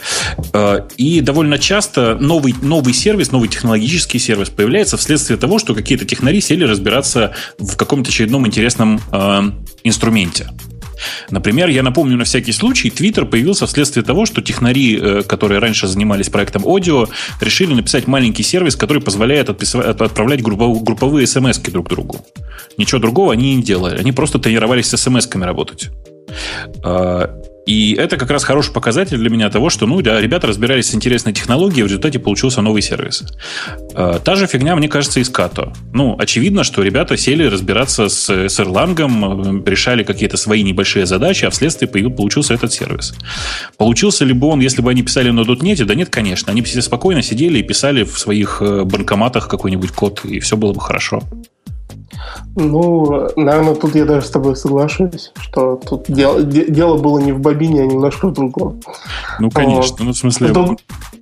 Э, 0.55 0.89
и 0.97 1.21
довольно 1.21 1.59
часто 1.59 2.17
новый, 2.19 2.55
новый 2.63 2.95
сервис, 2.95 3.31
новый 3.31 3.51
технологический 3.51 4.19
сервис 4.19 4.49
появляется 4.49 4.97
вследствие 4.97 5.39
того, 5.39 5.59
что 5.59 5.75
какие-то 5.75 6.07
технари 6.07 6.41
сели 6.41 6.65
разбираться 6.65 7.35
в 7.59 7.77
каком-то 7.77 8.09
очередном 8.09 8.47
интересном 8.47 9.03
э, 9.13 9.43
инструменте. 9.83 10.49
Например, 11.31 11.69
я 11.69 11.83
напомню 11.83 12.17
на 12.17 12.25
всякий 12.25 12.53
случай, 12.53 12.89
Twitter 12.89 13.25
появился 13.25 13.67
вследствие 13.67 14.05
того, 14.05 14.27
что 14.27 14.43
технари, 14.43 14.99
э, 15.01 15.23
которые 15.23 15.61
раньше 15.61 15.87
занимались 15.87 16.29
проектом 16.29 16.65
аудио, 16.67 17.07
решили 17.41 17.75
написать 17.75 18.07
маленький 18.07 18.43
сервис, 18.43 18.77
который 18.77 19.03
позволяет 19.03 19.51
отправлять 19.51 20.43
групповые 20.43 21.27
смс 21.27 21.59
друг 21.59 21.89
другу. 21.89 22.21
Ничего 22.77 23.01
другого 23.01 23.33
они 23.33 23.57
не 23.57 23.63
делали. 23.63 23.99
Они 23.99 24.13
просто 24.13 24.39
тренировались 24.39 24.87
с 24.87 24.95
смс-ками 24.95 25.45
работать. 25.45 25.91
И 27.67 27.95
это 27.95 28.17
как 28.17 28.31
раз 28.31 28.45
хороший 28.45 28.73
показатель 28.73 29.17
для 29.17 29.31
меня 29.31 29.49
того, 29.51 29.71
что, 29.71 29.87
ну, 29.87 30.01
да, 30.03 30.21
ребята 30.21 30.47
разбирались 30.47 30.91
с 30.91 30.95
интересной 30.95 31.33
технологией, 31.33 31.83
в 31.83 31.87
результате 31.87 32.19
получился 32.19 32.61
новый 32.61 32.83
сервис. 32.83 33.25
Э, 33.95 34.19
та 34.23 34.37
же 34.37 34.47
фигня, 34.47 34.77
мне 34.77 34.89
кажется, 34.89 35.21
и 35.21 35.25
с 35.25 35.31
Като. 35.31 35.73
Ну, 35.93 36.17
очевидно, 36.19 36.65
что 36.65 36.83
ребята 36.83 37.17
сели 37.17 37.45
разбираться 37.45 38.09
с, 38.09 38.29
с 38.29 38.61
Erlang, 38.61 39.63
э, 39.65 39.71
решали 39.71 40.03
какие-то 40.03 40.37
свои 40.37 40.63
небольшие 40.63 41.07
задачи, 41.07 41.45
а 41.45 41.51
вследствие 41.51 41.89
получился 41.89 42.55
этот 42.55 42.73
сервис. 42.73 43.15
Получился 43.79 44.25
ли 44.25 44.35
бы 44.35 44.49
он, 44.49 44.61
если 44.61 44.83
бы 44.83 44.91
они 44.91 45.03
писали 45.03 45.31
на 45.31 45.41
.NET? 45.41 45.85
Да 45.85 45.95
нет, 45.95 46.11
конечно. 46.11 46.53
Они 46.53 46.63
все 46.63 46.83
спокойно 46.83 47.23
сидели 47.23 47.59
и 47.59 47.63
писали 47.63 48.05
в 48.05 48.19
своих 48.19 48.61
э, 48.61 48.85
банкоматах 48.85 49.49
какой-нибудь 49.49 49.93
код, 49.93 50.25
и 50.25 50.41
все 50.41 50.57
было 50.57 50.73
бы 50.73 50.81
хорошо. 50.81 51.23
Ну, 52.57 53.29
наверное, 53.37 53.75
тут 53.75 53.95
я 53.95 54.05
даже 54.05 54.27
с 54.27 54.31
тобой 54.31 54.57
соглашусь, 54.57 55.33
что 55.37 55.77
тут 55.77 56.05
дело, 56.09 56.43
дело 56.43 56.99
было 56.99 57.19
не 57.19 57.33
в 57.33 57.41
бобине, 57.41 57.83
а 57.83 57.87
немножко 57.87 58.29
в 58.29 58.33
другом. 58.33 58.81
Ну, 59.41 59.51
конечно. 59.51 59.97
Вот. 59.99 60.01
Ну, 60.01 60.13
в 60.13 60.17
смысле... 60.17 60.49
С, 60.49 60.77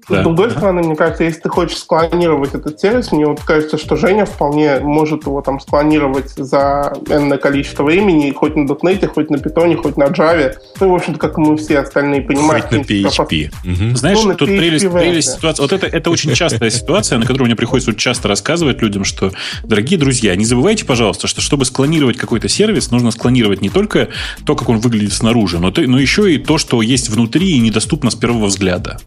да. 0.09 0.21
с 0.21 0.25
другой 0.25 0.51
стороны, 0.51 0.83
мне 0.83 0.97
кажется, 0.97 1.25
если 1.25 1.41
ты 1.41 1.49
хочешь 1.49 1.79
склонировать 1.79 2.55
этот 2.55 2.81
сервис, 2.81 3.13
мне 3.13 3.27
вот 3.27 3.41
кажется, 3.41 3.79
что 3.79 3.97
Женя 3.97 4.25
вполне 4.25 4.81
может 4.81 5.27
его 5.27 5.41
там 5.43 5.61
склонировать 5.61 6.31
за 6.31 6.93
энное 7.09 7.39
количество 7.39 7.85
времени, 7.85 8.31
хоть 8.33 8.57
на 8.57 8.67
.NET, 8.67 9.07
хоть 9.07 9.31
на 9.31 9.37
Python, 9.37 9.77
хоть 9.77 9.97
на 9.97 10.05
Java. 10.05 10.55
Ну, 10.81 10.91
в 10.91 10.95
общем-то, 10.95 11.19
как 11.19 11.39
мы 11.39 11.57
все 11.57 11.79
остальные 11.79 12.23
понимаем. 12.23 12.63
Хоть 12.63 12.73
на 12.73 12.83
PHP. 12.83 13.53
Угу. 13.65 13.97
Знаешь, 13.97 14.19
ну, 14.25 14.35
тут 14.35 14.49
PHP 14.49 14.59
прелесть, 14.59 14.91
прелесть 14.91 15.33
ситуации. 15.35 15.63
Вот 15.63 15.73
это, 15.73 15.87
это 15.87 16.11
очень 16.11 16.35
частая 16.35 16.71
ситуация, 16.71 17.19
на 17.19 17.27
которую 17.27 17.47
мне 17.47 17.57
приходится 17.57 17.95
часто 17.95 18.29
рассказывать 18.29 18.83
людям, 18.83 19.05
что, 19.05 19.33
дорогие 19.63 19.99
друзья, 19.99 20.35
не 20.37 20.45
забывайте, 20.45 20.85
пожалуйста, 20.85 21.29
что 21.29 21.41
чтобы 21.41 21.65
склонировать 21.65 22.17
какой-то 22.17 22.49
сервис, 22.49 22.91
нужно 22.91 23.11
склонировать 23.11 23.61
не 23.61 23.69
только 23.69 24.09
то, 24.45 24.57
как 24.57 24.69
он 24.69 24.79
выглядит 24.79 25.13
снаружи, 25.13 25.59
но, 25.59 25.71
то, 25.71 25.81
но 25.83 25.99
еще 25.99 26.33
и 26.33 26.39
то, 26.39 26.59
что 26.59 26.83
есть 26.83 27.09
внутри 27.09 27.53
и 27.53 27.61
недоступно 27.61 28.11
с 28.11 28.15
первого 28.15 28.47
взгляда. 28.47 28.99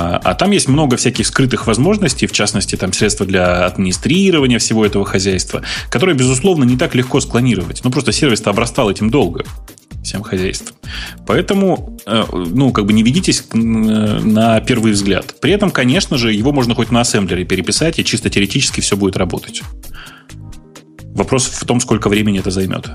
А, 0.00 0.16
а 0.24 0.34
там 0.34 0.50
есть 0.50 0.66
много 0.66 0.96
всяких 0.96 1.26
скрытых 1.26 1.66
возможностей, 1.66 2.26
в 2.26 2.32
частности, 2.32 2.76
там 2.76 2.92
средства 2.92 3.26
для 3.26 3.66
администрирования 3.66 4.58
всего 4.58 4.86
этого 4.86 5.04
хозяйства, 5.04 5.62
которые, 5.90 6.16
безусловно, 6.16 6.64
не 6.64 6.78
так 6.78 6.94
легко 6.94 7.20
склонировать. 7.20 7.82
Ну, 7.84 7.90
просто 7.90 8.12
сервис-то 8.12 8.48
обрастал 8.50 8.90
этим 8.90 9.10
долго 9.10 9.44
всем 10.02 10.22
хозяйством. 10.22 10.76
Поэтому, 11.26 11.98
э, 12.06 12.24
ну, 12.32 12.72
как 12.72 12.86
бы 12.86 12.94
не 12.94 13.02
ведитесь 13.02 13.44
на 13.52 14.60
первый 14.60 14.92
взгляд. 14.92 15.34
При 15.40 15.52
этом, 15.52 15.70
конечно 15.70 16.16
же, 16.16 16.32
его 16.32 16.52
можно 16.52 16.74
хоть 16.74 16.90
на 16.90 17.02
ассемблере 17.02 17.44
переписать, 17.44 17.98
и 17.98 18.04
чисто 18.04 18.30
теоретически 18.30 18.80
все 18.80 18.96
будет 18.96 19.18
работать. 19.18 19.60
Вопрос 21.14 21.44
в 21.44 21.64
том, 21.66 21.80
сколько 21.80 22.08
времени 22.08 22.38
это 22.38 22.50
займет. 22.50 22.88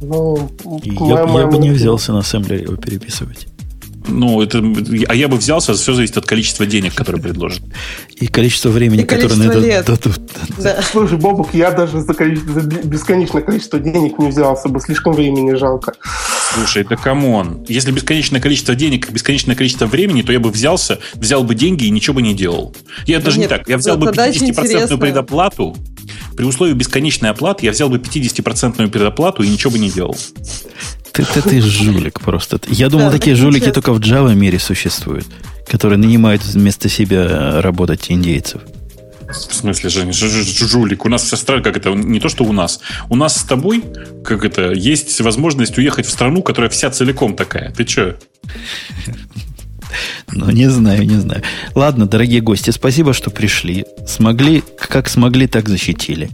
Ну, 0.00 0.48
я, 0.84 1.22
я 1.22 1.46
бы 1.48 1.58
не 1.58 1.70
взялся 1.70 2.12
на 2.12 2.20
ассемблере 2.20 2.62
его 2.62 2.76
переписывать. 2.76 3.48
Ну, 4.06 4.42
это, 4.42 4.62
а 5.08 5.14
я 5.14 5.28
бы 5.28 5.36
взялся, 5.38 5.72
все 5.74 5.94
зависит 5.94 6.16
от 6.18 6.26
количества 6.26 6.66
денег, 6.66 6.94
которые 6.94 7.22
предложат. 7.22 7.62
И 8.16 8.26
количество 8.26 8.68
времени, 8.68 9.02
И 9.02 9.04
которое 9.04 9.34
на 9.36 9.44
это 9.44 9.96
дадут. 9.96 10.20
Да. 10.58 10.82
Слушай, 10.82 11.18
Бобук, 11.18 11.54
я 11.54 11.70
даже 11.70 12.00
за, 12.00 12.12
количество- 12.12 12.60
за 12.60 12.60
бесконечное 12.60 13.42
количество 13.42 13.78
денег 13.78 14.18
не 14.18 14.28
взялся 14.28 14.68
бы, 14.68 14.80
слишком 14.80 15.14
времени 15.14 15.54
жалко. 15.54 15.94
Слушай, 16.54 16.84
да 16.84 16.96
come 16.96 17.35
on. 17.35 17.64
Если 17.68 17.90
бесконечное 17.90 18.40
количество 18.40 18.74
денег, 18.74 19.10
бесконечное 19.10 19.56
количество 19.56 19.86
времени, 19.86 20.22
то 20.22 20.32
я 20.32 20.40
бы 20.40 20.50
взялся, 20.50 20.98
взял 21.14 21.42
бы 21.42 21.54
деньги 21.54 21.84
и 21.84 21.90
ничего 21.90 22.14
бы 22.14 22.22
не 22.22 22.34
делал. 22.34 22.74
Я 23.06 23.20
даже 23.20 23.38
не 23.40 23.48
так. 23.48 23.68
Я 23.68 23.78
взял 23.78 23.96
бы 23.96 24.06
задача 24.06 24.40
50% 24.44 24.48
интересная. 24.50 24.96
предоплату. 24.98 25.76
При 26.36 26.44
условии 26.44 26.74
бесконечной 26.74 27.30
оплаты 27.30 27.64
я 27.64 27.72
взял 27.72 27.88
бы 27.88 27.98
50% 27.98 28.88
предоплату 28.90 29.42
и 29.42 29.48
ничего 29.48 29.72
бы 29.72 29.78
не 29.78 29.90
делал. 29.90 30.16
Ты, 31.14 31.24
ты, 31.24 31.42
ты 31.42 31.60
жулик 31.60 32.20
просто. 32.20 32.60
Я 32.68 32.88
думал, 32.88 33.06
Да, 33.06 33.12
такие 33.12 33.34
так 33.36 33.42
жулики 33.42 33.62
нечестно. 33.64 33.82
только 33.82 33.92
в 33.94 34.00
Java 34.00 34.34
мире 34.34 34.58
существуют, 34.58 35.26
которые 35.66 35.96
нанимают 35.98 36.44
вместо 36.44 36.88
себя 36.88 37.62
работать 37.62 38.06
индейцев. 38.10 38.60
В 39.28 39.54
смысле, 39.54 39.88
Женя, 39.90 40.12
ж- 40.12 40.28
ж- 40.28 40.44
ж- 40.44 40.68
жулик? 40.68 41.04
У 41.04 41.08
нас 41.08 41.22
вся 41.22 41.36
страна, 41.36 41.62
как 41.62 41.76
это, 41.76 41.90
не 41.94 42.20
то, 42.20 42.28
что 42.28 42.44
у 42.44 42.52
нас. 42.52 42.80
У 43.08 43.16
нас 43.16 43.36
с 43.38 43.44
тобой, 43.44 43.82
как 44.24 44.44
это, 44.44 44.72
есть 44.72 45.20
возможность 45.22 45.78
уехать 45.78 46.06
в 46.06 46.10
страну, 46.10 46.42
которая 46.42 46.68
вся 46.70 46.90
целиком 46.90 47.34
такая. 47.34 47.72
Ты 47.72 47.84
че? 47.84 48.16
Ну, 50.32 50.50
не 50.50 50.68
знаю, 50.68 51.06
не 51.06 51.16
знаю. 51.16 51.42
Ладно, 51.74 52.06
дорогие 52.06 52.40
гости, 52.40 52.70
спасибо, 52.70 53.12
что 53.12 53.30
пришли. 53.30 53.84
Смогли, 54.06 54.62
как 54.78 55.08
смогли, 55.08 55.46
так 55.46 55.68
защитили. 55.68 56.30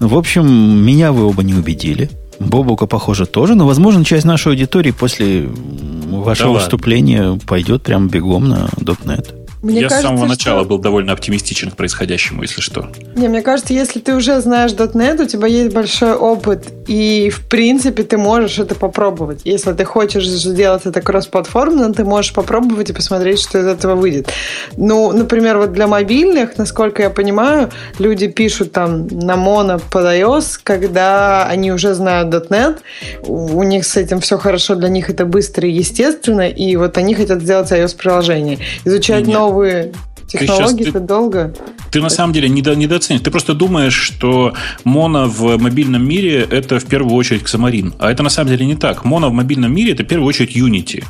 Ну, 0.00 0.08
в 0.08 0.16
общем, 0.16 0.46
меня 0.84 1.12
вы 1.12 1.24
оба 1.24 1.42
не 1.42 1.54
убедили. 1.54 2.10
Бобука, 2.40 2.86
похоже, 2.86 3.26
тоже. 3.26 3.54
Но, 3.54 3.66
возможно, 3.66 4.04
часть 4.04 4.24
нашей 4.24 4.52
аудитории 4.52 4.90
после 4.90 5.48
вашего 5.48 6.48
ладно. 6.48 6.60
выступления 6.60 7.38
пойдет 7.46 7.82
прям 7.82 8.08
бегом 8.08 8.48
на 8.48 8.68
.NET. 8.76 9.47
Мне 9.62 9.80
я 9.80 9.88
с 9.88 9.90
кажется, 9.90 10.08
самого 10.08 10.26
что- 10.26 10.34
начала 10.34 10.64
был 10.64 10.78
довольно 10.78 11.12
оптимистичен 11.12 11.70
к 11.70 11.76
происходящему, 11.76 12.42
если 12.42 12.60
что. 12.60 12.88
Не, 13.16 13.28
мне 13.28 13.42
кажется, 13.42 13.74
если 13.74 13.98
ты 14.00 14.14
уже 14.14 14.40
знаешь 14.40 14.72
.NET, 14.72 15.22
у 15.22 15.26
тебя 15.26 15.46
есть 15.48 15.74
большой 15.74 16.14
опыт, 16.14 16.66
и, 16.86 17.30
в 17.30 17.40
принципе, 17.48 18.02
ты 18.04 18.16
можешь 18.18 18.58
это 18.58 18.74
попробовать. 18.74 19.40
Если 19.44 19.72
ты 19.72 19.84
хочешь 19.84 20.26
сделать 20.28 20.82
это 20.86 21.00
кроссплатформенно, 21.00 21.92
ты 21.92 22.04
можешь 22.04 22.32
попробовать 22.32 22.90
и 22.90 22.92
посмотреть, 22.92 23.40
что 23.40 23.58
из 23.58 23.66
этого 23.66 23.94
выйдет. 23.96 24.28
Ну, 24.76 25.12
например, 25.12 25.58
вот 25.58 25.72
для 25.72 25.86
мобильных, 25.86 26.56
насколько 26.58 27.02
я 27.02 27.10
понимаю, 27.10 27.70
люди 27.98 28.28
пишут 28.28 28.72
там 28.72 29.06
на 29.08 29.36
моно 29.36 29.80
под 29.90 30.04
iOS, 30.04 30.60
когда 30.62 31.46
они 31.46 31.72
уже 31.72 31.94
знают 31.94 32.32
.NET, 32.50 32.78
у 33.26 33.62
них 33.64 33.84
с 33.84 33.96
этим 33.96 34.20
все 34.20 34.38
хорошо, 34.38 34.74
для 34.76 34.88
них 34.88 35.10
это 35.10 35.24
быстро 35.26 35.68
и 35.68 35.72
естественно, 35.72 36.48
и 36.48 36.76
вот 36.76 36.96
они 36.96 37.14
хотят 37.14 37.42
сделать 37.42 37.70
iOS-приложение. 37.72 38.58
Изучать 38.84 39.26
Не-не. 39.26 39.32
Новые 39.48 39.92
технологии 40.26 40.84
ты- 40.84 40.90
это 40.90 41.00
долго. 41.00 41.54
Ты 41.90 42.00
на 42.00 42.08
самом 42.10 42.32
деле 42.32 42.48
недо, 42.48 42.74
недооценишь. 42.74 43.22
Ты 43.22 43.30
просто 43.30 43.54
думаешь, 43.54 43.94
что 43.94 44.54
моно 44.84 45.26
в 45.26 45.58
мобильном 45.58 46.06
мире 46.06 46.46
это 46.50 46.78
в 46.78 46.84
первую 46.84 47.14
очередь 47.14 47.42
Xamarin. 47.42 47.94
А 47.98 48.10
это 48.10 48.22
на 48.22 48.30
самом 48.30 48.50
деле 48.50 48.66
не 48.66 48.76
так. 48.76 49.04
Моно 49.04 49.30
в 49.30 49.32
мобильном 49.32 49.74
мире 49.74 49.92
это 49.92 50.04
в 50.04 50.06
первую 50.06 50.28
очередь 50.28 50.56
Unity. 50.56 51.04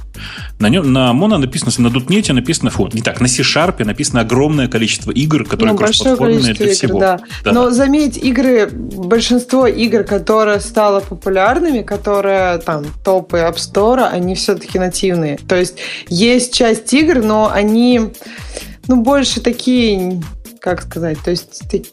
На, 0.59 0.69
нем, 0.69 0.93
на 0.93 1.13
моно 1.13 1.39
написано, 1.39 1.73
на 1.79 1.95
.NET 1.95 2.33
написано, 2.33 2.71
фу, 2.71 2.89
не 2.93 3.03
так, 3.03 3.21
на 3.21 3.29
C-Sharp 3.29 3.85
написано 3.85 4.21
огромное 4.21 4.69
количество 4.69 5.11
игр, 5.11 5.45
которые 5.45 5.73
Ну, 5.73 5.79
большое 5.79 6.17
кроссплатформенные 6.17 6.55
количество 6.55 6.65
для 6.65 6.73
игр, 6.73 6.77
всего. 6.77 6.99
да. 7.01 7.21
Да. 7.45 7.53
Но 7.53 7.71
заметь, 7.71 8.17
игры, 8.17 8.69
большинство 8.71 9.67
игр, 9.67 10.05
которые 10.05 10.61
стало 10.61 11.01
популярными, 11.01 11.83
которые 11.83 12.59
там 12.59 12.85
топы 13.05 13.39
App 13.39 13.57
Store, 13.57 14.05
они 14.05 14.35
все-таки 14.35 14.79
нативные. 14.79 15.39
То 15.49 15.57
есть 15.57 15.79
есть 16.09 16.53
часть 16.55 16.93
игр, 16.93 17.23
но 17.23 17.51
они 17.53 18.11
ну, 18.89 19.03
больше 19.03 19.41
такие, 19.41 20.21
как 20.61 20.83
сказать, 20.83 21.19
то 21.25 21.31
есть 21.31 21.63
ты- 21.71 21.85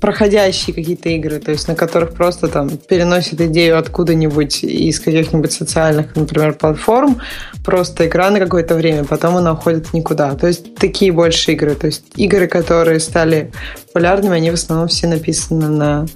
проходящие 0.00 0.74
какие-то 0.74 1.10
игры, 1.10 1.38
то 1.38 1.50
есть 1.50 1.68
на 1.68 1.74
которых 1.74 2.14
просто 2.14 2.48
там 2.48 2.70
переносят 2.70 3.40
идею 3.42 3.78
откуда-нибудь 3.78 4.64
из 4.64 4.98
каких-нибудь 4.98 5.52
социальных, 5.52 6.16
например, 6.16 6.54
платформ, 6.54 7.20
просто 7.64 8.06
игра 8.06 8.30
на 8.30 8.40
какое-то 8.40 8.74
время, 8.74 9.04
потом 9.04 9.36
она 9.36 9.52
уходит 9.52 9.92
никуда. 9.92 10.34
То 10.34 10.46
есть 10.46 10.74
такие 10.74 11.12
больше 11.12 11.52
игры. 11.52 11.74
То 11.74 11.86
есть 11.86 12.04
игры, 12.16 12.48
которые 12.48 12.98
стали 12.98 13.52
популярными, 13.88 14.36
они 14.36 14.50
в 14.50 14.54
основном 14.54 14.88
все 14.88 15.06
написаны 15.06 15.68
на... 15.68 16.06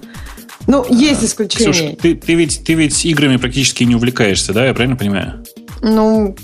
Ну, 0.66 0.86
есть 0.88 1.22
исключения. 1.22 1.72
Ксюш, 1.72 2.00
ты, 2.00 2.14
ты, 2.14 2.34
ведь, 2.34 2.64
ты 2.64 2.72
ведь 2.72 3.04
играми 3.04 3.36
практически 3.36 3.84
не 3.84 3.96
увлекаешься, 3.96 4.54
да? 4.54 4.66
Я 4.66 4.72
правильно 4.72 4.96
понимаю? 4.96 5.44
Ну, 5.82 6.34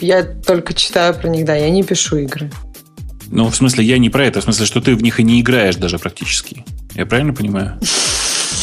я 0.00 0.24
только 0.24 0.74
читаю 0.74 1.14
про 1.14 1.28
них, 1.28 1.44
да, 1.44 1.54
я 1.54 1.70
не 1.70 1.84
пишу 1.84 2.16
игры. 2.16 2.50
Ну, 3.30 3.48
в 3.48 3.56
смысле, 3.56 3.84
я 3.84 3.98
не 3.98 4.10
про 4.10 4.24
это. 4.24 4.40
В 4.40 4.44
смысле, 4.44 4.66
что 4.66 4.80
ты 4.80 4.94
в 4.94 5.02
них 5.02 5.20
и 5.20 5.22
не 5.22 5.40
играешь 5.40 5.76
даже 5.76 5.98
практически. 5.98 6.64
Я 6.94 7.06
правильно 7.06 7.32
понимаю? 7.32 7.78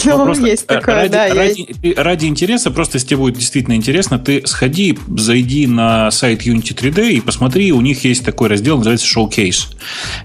Ну, 0.06 0.26
просто, 0.26 0.45
есть 0.45 0.65
э, 0.68 0.76
такое, 0.76 0.95
ради, 0.95 1.11
да. 1.11 1.27
ради, 1.34 1.60
есть. 1.60 1.82
ты- 1.82 1.94
ради 1.95 2.26
интереса, 2.26 2.72
просто 2.72 2.98
если 2.98 3.10
тебе 3.10 3.18
будет 3.18 3.36
действительно 3.36 3.76
интересно, 3.76 4.19
ты 4.19 4.45
сходи, 4.45 4.98
зайди 5.15 5.68
на 5.68 6.11
сайт 6.11 6.45
Unity 6.45 6.76
3D 6.76 7.11
и 7.14 7.22
посмотри, 7.22 7.72
у 7.72 7.82
них 7.82 8.03
есть 8.06 8.26
такой 8.26 8.49
раздел, 8.49 8.77
называется 8.77 9.07
Showcase, 9.07 9.76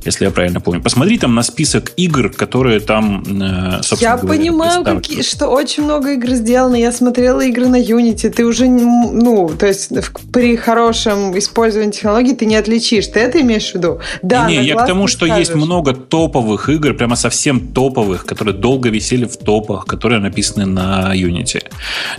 если 0.05 0.25
я 0.25 0.31
правильно 0.31 0.61
помню. 0.61 0.83
Посмотри 0.83 1.19
там 1.19 1.35
на 1.35 1.43
список 1.43 1.93
игр, 1.97 2.31
которые 2.31 2.81
там, 2.81 3.23
э, 3.23 3.83
собственно 3.83 4.11
Я 4.13 4.17
говоря, 4.17 4.39
понимаю, 4.39 4.85
какие, 4.85 5.23
что 5.23 5.49
очень 5.49 5.85
много 5.85 6.13
игр 6.13 6.31
сделано. 6.31 6.77
Я 6.77 6.93
смотрела 6.93 7.41
игры 7.41 7.67
на 7.69 7.81
Unity. 7.81 8.31
Ты 8.31 8.45
уже, 8.45 8.69
не 8.69 8.83
ну, 8.83 9.49
то 9.49 9.67
есть 9.67 9.91
при 10.33 10.57
хорошем 10.57 11.37
использовании 11.39 11.93
технологий 11.93 12.35
ты 12.35 12.47
не 12.47 12.57
отличишь. 12.57 13.07
Ты 13.09 13.21
это 13.21 13.41
имеешь 13.41 13.71
в 13.71 13.75
виду? 13.75 14.01
Да, 14.23 14.49
не, 14.49 14.59
на 14.59 14.63
я 14.63 14.75
к 14.77 14.87
тому, 14.87 15.03
не 15.03 15.09
что 15.09 15.27
есть 15.27 15.51
скажешь. 15.51 15.65
много 15.65 15.95
топовых 15.95 16.69
игр, 16.69 16.95
прямо 16.95 17.17
совсем 17.17 17.69
топовых, 17.69 18.25
которые 18.25 18.55
долго 18.55 18.89
висели 18.89 19.25
в 19.25 19.37
топах, 19.71 19.87
которые 19.87 20.21
написаны 20.21 20.67
на 20.67 21.15
Unity. 21.15 21.63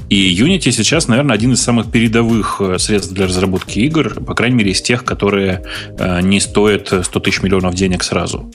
И 0.10 0.36
Unity 0.42 0.72
сейчас, 0.72 1.08
наверное, 1.08 1.36
один 1.36 1.54
из 1.54 1.62
самых 1.62 1.92
передовых 1.92 2.62
э, 2.62 2.80
средств 2.80 3.14
для 3.14 3.26
разработки 3.26 3.80
игр, 3.80 4.14
по 4.26 4.34
крайней 4.36 4.56
мере, 4.56 4.72
из 4.72 4.82
тех, 4.82 5.04
которые 5.04 5.62
э, 6.00 6.22
не 6.22 6.40
стоят 6.40 6.94
100 7.06 7.20
тысяч 7.20 7.42
миллионов 7.42 7.76
денег 7.76 8.04
сразу. 8.04 8.52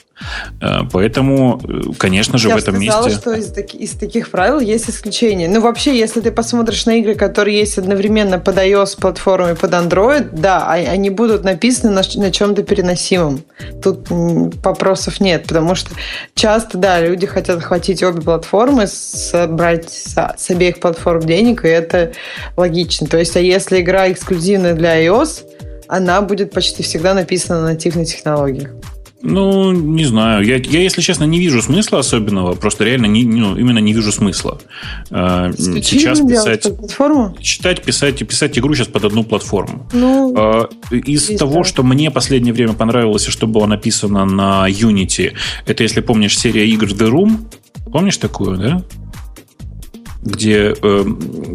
Э, 0.61 0.79
Поэтому, 0.91 1.61
конечно 1.97 2.37
же, 2.37 2.49
Я 2.49 2.55
в 2.55 2.59
этом 2.59 2.75
сказала, 2.75 3.05
месте... 3.05 3.19
что 3.21 3.33
из, 3.33 3.51
таки- 3.51 3.77
из 3.77 3.91
таких 3.91 4.29
правил 4.29 4.59
есть 4.59 4.89
исключения. 4.89 5.47
Ну, 5.47 5.61
вообще, 5.61 5.97
если 5.97 6.21
ты 6.21 6.31
посмотришь 6.31 6.85
на 6.85 6.95
игры, 6.95 7.15
которые 7.15 7.59
есть 7.59 7.77
одновременно 7.77 8.39
под 8.39 8.57
iOS 8.57 8.99
платформой 8.99 9.53
и 9.53 9.55
под 9.55 9.71
Android, 9.73 10.29
да, 10.31 10.65
а- 10.65 10.91
они 10.91 11.09
будут 11.09 11.43
написаны 11.43 11.93
на, 11.93 12.01
на 12.15 12.31
чем-то 12.31 12.63
переносимом. 12.63 13.41
Тут 13.83 14.07
вопросов 14.09 15.19
нет, 15.19 15.43
потому 15.43 15.75
что 15.75 15.91
часто, 16.35 16.77
да, 16.77 16.99
люди 16.99 17.27
хотят 17.27 17.61
хватить 17.61 18.03
обе 18.03 18.21
платформы, 18.21 18.86
собрать 18.87 19.89
со- 19.89 20.35
с 20.37 20.49
обеих 20.49 20.79
платформ 20.79 21.21
денег, 21.21 21.65
и 21.65 21.67
это 21.67 22.13
логично. 22.55 23.07
То 23.07 23.17
есть, 23.17 23.35
а 23.35 23.39
если 23.39 23.81
игра 23.81 24.11
эксклюзивная 24.11 24.73
для 24.73 25.05
iOS, 25.05 25.43
она 25.87 26.21
будет 26.21 26.51
почти 26.51 26.83
всегда 26.83 27.13
написана 27.13 27.61
на 27.61 27.67
нативных 27.67 28.07
технологиях. 28.07 28.71
Ну, 29.21 29.71
не 29.71 30.05
знаю. 30.05 30.45
Я, 30.45 30.57
я, 30.57 30.81
если 30.81 31.01
честно, 31.01 31.23
не 31.23 31.39
вижу 31.39 31.61
смысла 31.61 31.99
особенного. 31.99 32.53
Просто 32.53 32.83
реально 32.83 33.07
не, 33.07 33.23
ну, 33.23 33.57
именно 33.57 33.79
не 33.79 33.93
вижу 33.93 34.11
смысла. 34.11 34.59
Сейчас 35.09 35.59
Исключительно 35.59 36.29
делать 36.29 36.61
писать... 36.61 36.77
платформу? 36.77 37.37
Читать, 37.41 37.83
писать 37.83 38.21
и 38.21 38.25
писать 38.25 38.57
игру 38.59 38.75
сейчас 38.75 38.87
под 38.87 39.05
одну 39.05 39.23
платформу. 39.23 39.87
Ну, 39.91 40.33
А, 40.37 40.69
Из 40.91 41.29
Есть, 41.29 41.39
того, 41.39 41.55
да. 41.55 41.63
что 41.63 41.83
мне 41.83 42.11
последнее 42.11 42.53
время 42.53 42.73
понравилось 42.73 43.27
и 43.27 43.31
что 43.31 43.47
было 43.47 43.65
написано 43.65 44.25
на 44.25 44.69
Unity, 44.69 45.33
это, 45.65 45.83
если 45.83 46.01
помнишь, 46.01 46.37
серия 46.37 46.67
игр 46.67 46.87
The 46.87 47.09
Room. 47.09 47.37
Помнишь 47.91 48.17
такую, 48.17 48.57
да? 48.57 48.83
Где 50.21 50.75
э, 50.81 51.05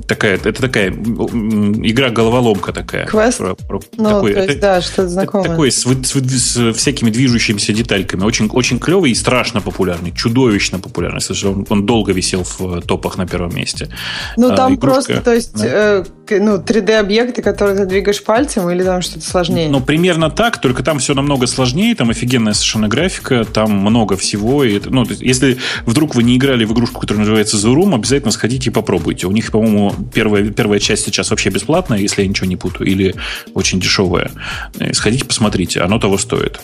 такая, 0.07 0.37
это 0.37 0.53
такая 0.53 0.91
игра-головоломка 0.91 2.73
такая. 2.73 3.07
Квест? 3.07 3.39
Про- 3.39 3.55
про- 3.55 3.81
Ну, 3.97 4.05
такой- 4.05 4.35
то 4.35 4.41
есть, 4.41 4.51
это- 4.53 4.61
да, 4.61 4.81
что-то 4.81 5.09
знакомое. 5.09 5.49
такой 5.49 5.71
с, 5.71 5.85
с 5.85 6.13
с 6.15 6.73
всякими 6.75 7.11
движущимися 7.11 7.73
детальками. 7.73 8.23
Очень, 8.25 8.49
очень 8.49 8.79
клевый 8.79 9.11
и 9.11 9.15
страшно 9.15 9.61
популярный. 9.61 10.13
Чудовищно 10.13 10.79
популярный. 10.79 11.21
Он, 11.45 11.67
он 11.69 11.87
долго 11.87 12.13
висел 12.13 12.45
в 12.45 12.81
топах 12.83 13.19
на 13.19 13.27
первом 13.27 13.55
месте. 13.55 13.89
Ну, 14.37 14.53
а, 14.53 14.57
там 14.57 14.75
игрушка, 14.75 15.13
просто, 15.13 15.21
то 15.23 15.35
есть, 15.35 15.55
да. 15.55 15.67
э, 15.67 16.05
ну, 16.41 16.59
3D-объекты, 16.59 17.43
которые 17.43 17.77
ты 17.79 17.87
двигаешь 17.87 18.23
пальцем, 18.23 18.71
или 18.71 18.83
там 18.83 19.03
что-то 19.03 19.25
сложнее? 19.25 19.69
Ну, 19.69 19.81
примерно 19.81 20.31
так, 20.31 20.61
только 20.61 20.83
там 20.83 20.99
все 20.99 21.15
намного 21.15 21.47
сложнее, 21.47 21.95
там 21.95 22.11
офигенная 22.11 22.53
совершенно 22.55 22.89
графика, 22.89 23.45
там 23.45 23.73
много 23.73 24.17
всего. 24.17 24.65
И 24.65 24.81
ну, 24.85 25.05
есть, 25.05 25.21
если 25.21 25.59
вдруг 25.87 26.15
вы 26.15 26.23
не 26.23 26.37
играли 26.37 26.65
в 26.65 26.73
игрушку, 26.73 27.01
которая 27.01 27.21
называется 27.21 27.57
The 27.57 27.75
Room, 27.75 27.95
обязательно 27.95 28.31
сходите 28.31 28.52
и 28.57 28.71
попробуйте. 28.71 29.27
У 29.27 29.33
них, 29.33 29.51
по-моему, 29.51 29.95
первая, 30.13 30.51
первая 30.51 30.79
часть 30.79 31.05
сейчас 31.05 31.31
вообще 31.31 31.51
бесплатная, 31.51 31.99
если 31.99 32.23
я 32.23 32.29
ничего 32.29 32.47
не 32.47 32.57
путаю, 32.57 32.89
или 32.89 33.15
очень 33.55 33.81
дешевая. 33.81 34.31
Э, 34.79 34.93
Сходите, 34.93 35.25
посмотрите, 35.25 35.81
оно 35.81 35.99
того 35.99 36.19
стоит. 36.19 36.61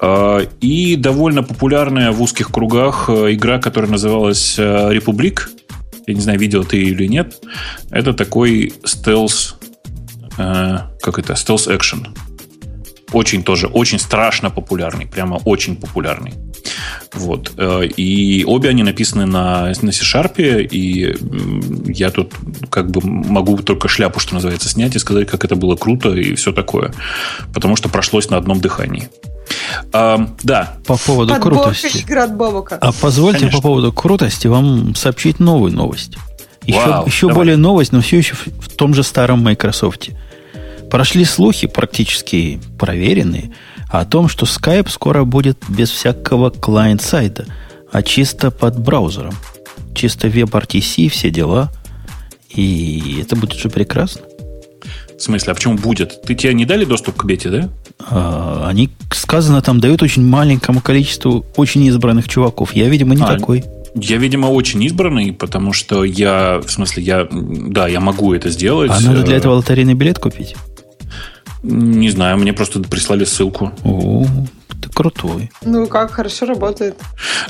А, 0.00 0.40
И 0.60 0.96
довольно 0.96 1.42
популярная 1.42 2.12
в 2.12 2.22
узких 2.22 2.50
кругах 2.50 3.08
э, 3.08 3.32
игра, 3.32 3.58
которая 3.58 3.90
называлась 3.90 4.58
э, 4.58 4.62
Republic. 4.92 5.40
Я 6.06 6.14
не 6.14 6.20
знаю, 6.20 6.38
видел 6.38 6.64
ты 6.64 6.82
или 6.82 7.06
нет. 7.06 7.36
Это 7.90 8.12
такой 8.12 8.72
стелс 8.84 9.56
э, 10.38 10.78
как 11.00 11.18
это, 11.18 11.34
Action. 11.34 12.06
Очень 13.12 13.42
тоже, 13.42 13.66
очень 13.66 13.98
страшно 13.98 14.50
популярный, 14.50 15.06
прямо 15.06 15.40
очень 15.44 15.76
популярный. 15.76 16.32
Вот. 17.12 17.52
Э, 17.56 17.84
и 17.84 18.44
обе 18.44 18.68
они 18.68 18.82
написаны 18.82 19.26
на, 19.26 19.72
на 19.82 19.92
C-Sharp, 19.92 20.68
и 20.70 21.16
я 21.92 22.10
тут 22.10 22.32
как 22.68 22.90
бы 22.90 23.00
могу 23.04 23.56
только 23.58 23.88
шляпу, 23.88 24.20
что 24.20 24.34
называется, 24.34 24.68
снять 24.68 24.94
и 24.94 24.98
сказать, 24.98 25.28
как 25.28 25.44
это 25.44 25.56
было 25.56 25.76
круто 25.76 26.10
и 26.10 26.34
все 26.34 26.52
такое. 26.52 26.92
Потому 27.52 27.76
что 27.76 27.88
прошлось 27.88 28.30
на 28.30 28.36
одном 28.36 28.60
дыхании. 28.60 29.08
А, 29.92 30.28
да. 30.42 30.76
По 30.86 30.96
поводу 30.96 31.34
Подборка 31.34 31.62
крутости. 31.62 32.04
А 32.80 32.92
позвольте 32.92 33.40
Конечно. 33.40 33.58
по 33.58 33.62
поводу 33.62 33.92
крутости 33.92 34.46
вам 34.46 34.94
сообщить 34.94 35.40
новую 35.40 35.72
новость. 35.72 36.16
Еще, 36.64 36.78
Вау, 36.78 37.06
еще 37.06 37.26
давай. 37.26 37.36
более 37.36 37.56
новость, 37.56 37.92
но 37.92 38.00
все 38.00 38.18
еще 38.18 38.34
в, 38.34 38.46
в 38.46 38.68
том 38.68 38.94
же 38.94 39.02
старом 39.02 39.42
Microsoft. 39.42 40.10
Прошли 40.90 41.24
слухи, 41.24 41.66
практически 41.66 42.60
проверенные, 42.78 43.52
о 43.88 44.04
том, 44.04 44.28
что 44.28 44.46
Skype 44.46 44.88
скоро 44.90 45.24
будет 45.24 45.58
без 45.68 45.90
всякого 45.90 46.50
клиент-сайта, 46.50 47.46
а 47.92 48.02
чисто 48.02 48.50
под 48.50 48.78
браузером. 48.78 49.34
Чисто 49.94 50.28
WebRTC, 50.28 51.08
все 51.08 51.30
дела. 51.30 51.70
И 52.48 53.20
это 53.22 53.36
будет 53.36 53.58
же 53.58 53.68
прекрасно. 53.68 54.22
В 55.16 55.22
смысле, 55.22 55.52
а 55.52 55.54
почему 55.54 55.76
будет? 55.76 56.22
Ты 56.22 56.34
тебе 56.34 56.54
не 56.54 56.64
дали 56.64 56.84
доступ 56.84 57.16
к 57.16 57.24
бете, 57.24 57.50
да? 57.50 57.68
А, 58.08 58.66
они, 58.68 58.90
сказано, 59.12 59.60
там 59.60 59.78
дают 59.78 60.02
очень 60.02 60.24
маленькому 60.24 60.80
количеству 60.80 61.44
очень 61.56 61.84
избранных 61.84 62.26
чуваков. 62.26 62.72
Я, 62.74 62.88
видимо, 62.88 63.14
не 63.14 63.22
А, 63.22 63.36
такой. 63.36 63.64
Я, 63.94 64.16
видимо, 64.16 64.46
очень 64.46 64.82
избранный, 64.84 65.32
потому 65.32 65.72
что 65.72 66.04
я, 66.04 66.60
в 66.64 66.70
смысле, 66.70 67.02
я, 67.02 67.28
да, 67.30 67.88
я 67.88 68.00
могу 68.00 68.32
это 68.32 68.48
сделать. 68.48 68.90
А 68.94 69.00
надо 69.00 69.22
для 69.22 69.34
Э, 69.34 69.38
этого 69.38 69.54
лотерейный 69.54 69.94
билет 69.94 70.18
купить? 70.18 70.54
Не 71.62 72.10
знаю, 72.10 72.38
мне 72.38 72.52
просто 72.52 72.80
прислали 72.80 73.24
ссылку. 73.24 73.72
О, 73.84 74.24
ты 74.80 74.88
крутой. 74.88 75.50
Ну 75.62 75.86
как, 75.86 76.12
хорошо 76.12 76.46
работает. 76.46 76.96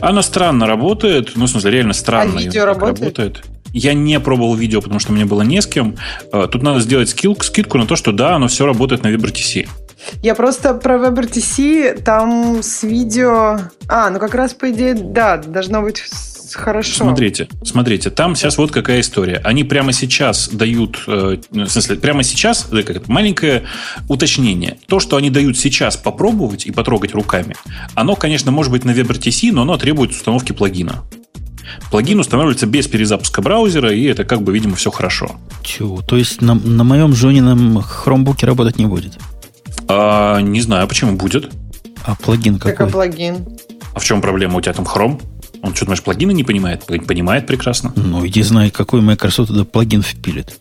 Она 0.01 0.23
странно 0.23 0.67
работает, 0.67 1.33
ну, 1.37 1.47
в 1.47 1.49
смысле, 1.49 1.71
реально 1.71 1.93
странно. 1.93 2.39
А 2.39 2.43
видео 2.43 2.67
как 2.67 2.83
работает? 2.83 3.45
Я 3.73 3.95
не 3.95 4.19
пробовал 4.19 4.55
видео, 4.57 4.81
потому 4.81 4.99
что 4.99 5.13
мне 5.13 5.25
было 5.25 5.43
не 5.43 5.63
с 5.63 5.67
кем. 5.67 5.97
Э, 6.33 6.49
Тут 6.51 6.63
надо 6.63 6.81
сделать 6.81 7.09
скилл, 7.09 7.37
скидку 7.41 7.79
на 7.79 7.87
то, 7.87 7.95
что 7.95 8.11
да, 8.11 8.35
оно 8.35 8.49
все 8.49 8.67
работает 8.67 9.05
на 9.05 9.09
WebRTC. 9.09 9.69
Я 10.23 10.35
просто 10.35 10.75
про 10.75 10.97
WebRTC, 10.97 12.03
там 12.03 12.63
с 12.63 12.83
видео... 12.83 13.61
А, 13.89 14.11
ну 14.11 14.19
как 14.19 14.35
раз 14.35 14.55
по 14.55 14.71
идее, 14.71 14.95
да, 14.95 15.37
должно 15.37 15.83
быть 15.83 16.03
хорошо. 16.55 17.05
Смотрите, 17.05 17.49
смотрите, 17.65 18.11
там 18.11 18.35
сейчас 18.35 18.59
вот 18.59 18.71
какая 18.71 19.01
история. 19.01 19.41
Они 19.45 19.65
прямо 19.65 19.93
сейчас 19.93 20.49
дают, 20.49 21.03
э, 21.07 21.37
в 21.51 21.69
смысле, 21.69 21.97
прямо 21.97 22.23
сейчас, 22.23 22.69
э, 22.73 22.83
как 22.83 22.97
это, 22.97 23.11
маленькое 23.11 23.65
уточнение. 24.09 24.79
То, 24.87 25.01
что 25.01 25.17
они 25.17 25.31
дают 25.31 25.59
сейчас 25.59 25.97
попробовать 25.97 26.67
и 26.67 26.71
потрогать 26.71 27.15
руками, 27.15 27.55
оно, 27.95 28.17
конечно, 28.17 28.51
может 28.51 28.73
быть 28.73 28.85
на 28.85 28.91
WebRTC, 28.91 29.53
но 29.53 29.63
оно 29.63 29.77
требует 29.77 30.11
установки 30.11 30.53
плагина. 30.53 31.03
Плагин 31.91 32.21
устанавливается 32.21 32.67
без 32.67 32.87
перезапуска 32.89 33.43
браузера, 33.43 33.93
и 33.93 34.05
это 34.05 34.25
как 34.25 34.43
бы, 34.43 34.53
видимо, 34.53 34.77
все 34.77 34.91
хорошо. 34.91 35.37
Чего? 35.63 36.03
То 36.03 36.17
есть 36.17 36.41
на, 36.41 36.55
на 36.55 36.85
моем 36.85 37.15
Жонином 37.15 37.81
хромбуке 37.83 38.47
работать 38.47 38.79
не 38.79 38.87
будет? 38.87 39.19
А, 39.89 40.41
не 40.41 40.61
знаю, 40.61 40.87
почему 40.89 41.17
будет. 41.17 41.51
А 42.05 42.15
плагин 42.15 42.59
Как 42.59 42.77
какой? 42.77 42.89
и 42.89 42.93
плагин. 42.93 43.47
А 43.95 44.01
в 44.01 44.05
чем 44.05 44.21
проблема? 44.21 44.59
У 44.59 44.61
тебя 44.61 44.73
там 44.73 44.85
хром? 44.85 45.21
Он 45.63 45.75
что, 45.75 45.85
думаешь, 45.85 46.03
плагины 46.03 46.33
не 46.33 46.45
понимает? 46.45 46.85
Понимает 46.85 47.47
прекрасно. 47.47 47.93
Ну, 47.97 48.27
иди 48.27 48.43
знай, 48.43 48.71
какой 48.71 49.01
Microsoft 49.01 49.49
туда 49.49 49.65
плагин 49.65 50.03
впилит. 50.03 50.59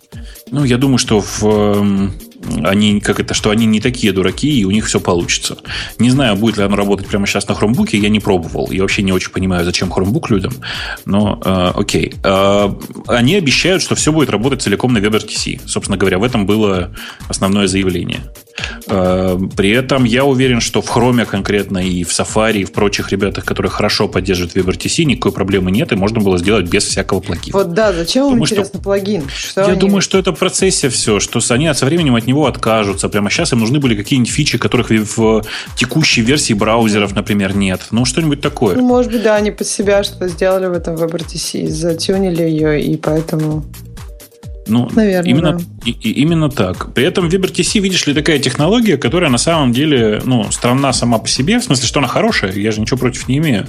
Ну, 0.51 0.63
я 0.63 0.77
думаю, 0.77 0.97
что 0.97 1.21
в, 1.21 1.43
эм, 1.43 2.13
они, 2.63 2.99
как 2.99 3.19
это, 3.19 3.33
что 3.33 3.49
они 3.49 3.65
не 3.65 3.79
такие 3.79 4.13
дураки, 4.13 4.59
и 4.59 4.65
у 4.65 4.71
них 4.71 4.85
все 4.85 4.99
получится. 4.99 5.57
Не 5.99 6.09
знаю, 6.09 6.35
будет 6.35 6.57
ли 6.57 6.63
оно 6.63 6.75
работать 6.75 7.07
прямо 7.07 7.27
сейчас 7.27 7.47
на 7.47 7.55
хромбуке, 7.55 7.97
я 7.97 8.09
не 8.09 8.19
пробовал. 8.19 8.71
Я 8.71 8.81
вообще 8.81 9.01
не 9.01 9.11
очень 9.11 9.31
понимаю, 9.31 9.65
зачем 9.65 9.89
хромбук 9.89 10.29
людям. 10.29 10.53
Но 11.05 11.39
э, 11.43 11.71
окей. 11.75 12.13
Э, 12.23 12.73
они 13.07 13.35
обещают, 13.35 13.81
что 13.81 13.95
все 13.95 14.11
будет 14.11 14.29
работать 14.29 14.61
целиком 14.61 14.93
на 14.93 14.99
WebRTC. 14.99 15.61
Собственно 15.65 15.97
говоря, 15.97 16.19
в 16.19 16.23
этом 16.23 16.45
было 16.45 16.91
основное 17.27 17.67
заявление. 17.67 18.21
Э, 18.87 19.37
При 19.55 19.71
этом 19.71 20.03
я 20.03 20.25
уверен, 20.25 20.59
что 20.61 20.81
в 20.81 20.89
Chrome 20.95 21.25
конкретно 21.25 21.77
и 21.79 22.03
в 22.03 22.09
Safari, 22.09 22.59
и 22.61 22.63
в 22.65 22.71
прочих 22.71 23.11
ребятах, 23.11 23.45
которые 23.45 23.71
хорошо 23.71 24.07
поддерживают 24.07 24.55
WebRTC, 24.55 25.03
никакой 25.05 25.31
проблемы 25.31 25.71
нет, 25.71 25.91
и 25.91 25.95
можно 25.95 26.19
было 26.21 26.37
сделать 26.37 26.65
без 26.69 26.83
всякого 26.85 27.19
плагина. 27.19 27.57
Вот 27.57 27.73
да, 27.73 27.93
зачем 27.93 28.29
Думаю, 28.29 28.45
что- 28.45 28.55
интересно 28.55 28.79
плагин? 28.79 29.23
Что 29.33 29.61
Я 29.61 29.67
они- 29.67 29.79
думаю, 29.79 30.01
что 30.01 30.17
это 30.17 30.31
в 30.33 30.39
процессе 30.39 30.89
все, 30.89 31.19
что 31.19 31.39
они 31.53 31.73
со 31.73 31.85
временем 31.85 32.15
от 32.15 32.27
него 32.27 32.47
откажутся. 32.47 33.09
Прямо 33.09 33.29
сейчас 33.29 33.53
им 33.53 33.59
нужны 33.59 33.79
были 33.79 33.95
какие-нибудь 33.95 34.31
фичи, 34.31 34.57
которых 34.57 34.89
в 34.89 35.43
текущей 35.75 36.21
версии 36.21 36.53
браузеров, 36.53 37.15
например, 37.15 37.55
нет. 37.55 37.81
Ну, 37.91 38.05
что-нибудь 38.05 38.37
Ну, 38.37 38.41
такое. 38.49 38.75
может 38.77 39.11
быть, 39.11 39.23
да, 39.23 39.35
они 39.35 39.51
под 39.51 39.67
себя 39.67 40.03
что-то 40.03 40.27
сделали 40.27 40.65
в 40.67 40.73
этом 40.73 40.95
WebRTC, 40.95 41.67
затюнили 41.67 42.43
ее, 42.43 42.81
и 42.81 42.97
поэтому... 42.97 43.65
Ну, 44.69 44.89
Наверное, 44.93 45.29
именно, 45.29 45.51
да. 45.53 45.59
и- 45.85 45.91
и- 45.91 46.11
именно 46.21 46.49
так. 46.49 46.93
При 46.93 47.03
этом 47.03 47.27
WebRTC, 47.27 47.79
видишь 47.79 48.05
ли, 48.07 48.13
такая 48.13 48.39
технология, 48.39 48.97
которая 48.97 49.29
на 49.29 49.37
самом 49.37 49.73
деле, 49.73 50.21
ну, 50.25 50.49
странна 50.51 50.93
сама 50.93 51.17
по 51.17 51.27
себе, 51.27 51.59
в 51.59 51.63
смысле, 51.63 51.87
что 51.87 51.99
она 51.99 52.07
хорошая, 52.07 52.53
я 52.53 52.71
же 52.71 52.79
ничего 52.79 52.97
против 52.97 53.27
не 53.27 53.37
имею. 53.39 53.67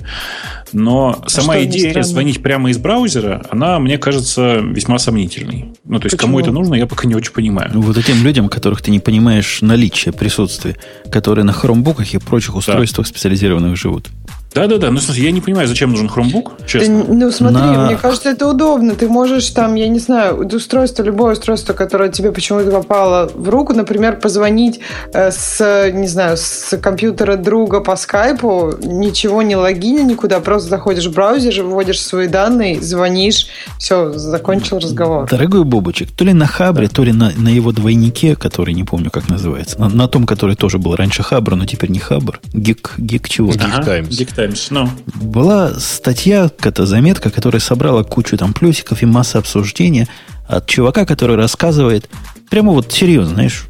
Но 0.73 1.25
сама 1.27 1.55
что 1.55 1.65
не 1.65 1.71
идея 1.71 2.03
звонить 2.03 2.43
прямо 2.43 2.71
из 2.71 2.79
браузера, 2.79 3.43
она, 3.51 3.79
мне 3.81 3.99
кажется, 3.99 4.59
весьма 4.59 4.99
сомнительной. 4.99 5.73
Ну, 5.85 5.99
то 5.99 6.07
есть, 6.07 6.17
Почему? 6.17 6.19
кому 6.35 6.41
это 6.41 6.53
нужно, 6.53 6.75
я 6.75 6.87
пока 6.87 7.09
не 7.09 7.15
очень 7.15 7.33
понимаю. 7.33 7.71
Ну, 7.75 7.81
Вот 7.81 7.97
этим 7.99 8.23
людям, 8.23 8.49
которых 8.49 8.83
ты 8.83 8.91
не 8.91 9.01
понимаешь 9.01 9.59
наличие, 9.63 10.13
присутствие, 10.13 10.77
которые 11.11 11.45
на 11.45 11.53
хромбуках 11.53 12.15
и 12.15 12.19
прочих 12.19 12.55
устройствах 12.55 13.07
специализированных 13.07 13.77
живут. 13.77 14.09
Да-да-да, 14.53 14.91
ну, 14.91 14.99
в 14.99 15.03
смысле, 15.03 15.25
я 15.25 15.31
не 15.31 15.41
понимаю, 15.41 15.69
зачем 15.69 15.91
нужен 15.91 16.09
Chromebook, 16.09 16.53
Ты, 16.59 16.67
честно. 16.67 17.05
ну, 17.07 17.31
смотри, 17.31 17.61
На- 17.61 17.87
мне 17.87 17.97
кажется, 17.97 18.31
это 18.31 18.49
удобно. 18.49 18.95
Ты 18.95 19.09
можешь 19.09 19.49
там, 19.51 19.77
я 19.77 19.89
не 19.89 20.01
знаю, 20.01 20.45
устройство, 20.45 21.05
любое 21.05 21.35
устройство, 21.35 21.73
которое 21.73 22.11
тебе 22.11 22.33
почему-то 22.33 22.71
попало 22.71 23.31
в 23.33 23.49
руку, 23.49 23.75
например, 23.75 24.19
позвонить 24.19 24.81
э, 25.13 25.31
с, 25.31 25.91
не 25.93 26.09
знаю, 26.09 26.37
с 26.37 26.77
компьютера 26.79 27.37
друга 27.37 27.81
по 27.81 27.95
скайпу, 27.95 28.75
ничего 28.83 29.43
не 29.43 29.55
логиня 29.55 30.03
никуда, 30.03 30.41
просто 30.41 30.69
заходишь 30.69 31.07
в 31.07 31.15
браузер, 31.15 31.63
вводишь 31.63 32.01
свои 32.01 32.27
данные, 32.27 32.81
звонишь, 32.81 33.47
все, 33.79 34.13
закончил 34.13 34.79
разговор. 34.79 35.29
Дорогой 35.31 35.65
Бобочек, 35.65 36.11
то 36.11 36.25
ли 36.25 36.33
на 36.33 36.47
Хабре, 36.49 36.89
то 36.89 37.05
ли 37.05 37.13
на, 37.13 37.31
на 37.37 37.49
его 37.49 37.71
двойнике, 37.71 38.35
который 38.35 38.75
не 38.75 38.83
помню, 38.83 39.11
как 39.11 39.29
называется, 39.29 39.81
на, 39.81 39.89
на 39.89 40.09
том, 40.09 40.27
который 40.27 40.57
тоже 40.57 40.79
был 40.79 40.97
раньше 40.97 41.23
Хабр, 41.23 41.55
но 41.55 41.67
теперь 41.67 41.91
не 41.91 42.01
Хабр, 42.01 42.41
гик, 42.53 42.95
гик 42.99 43.29
чего 43.29 43.51
Geek 43.51 43.85
Times. 43.85 44.09
Geek 44.09 44.40
Times, 44.41 44.71
ну. 44.71 44.89
была 45.17 45.79
статья, 45.79 46.49
какая-то 46.49 46.87
заметка, 46.87 47.31
которая 47.31 47.61
собрала 47.61 48.05
кучу 48.05 48.39
там 48.39 48.55
плюсиков 48.55 49.03
и 49.03 49.07
масса 49.07 49.39
обсуждения 49.39 50.09
от 50.49 50.67
чувака, 50.67 51.05
который 51.05 51.37
рассказывает, 51.37 52.09
прямо 52.49 52.73
вот 52.73 52.91
серьезно, 52.91 53.35
знаешь, 53.35 53.67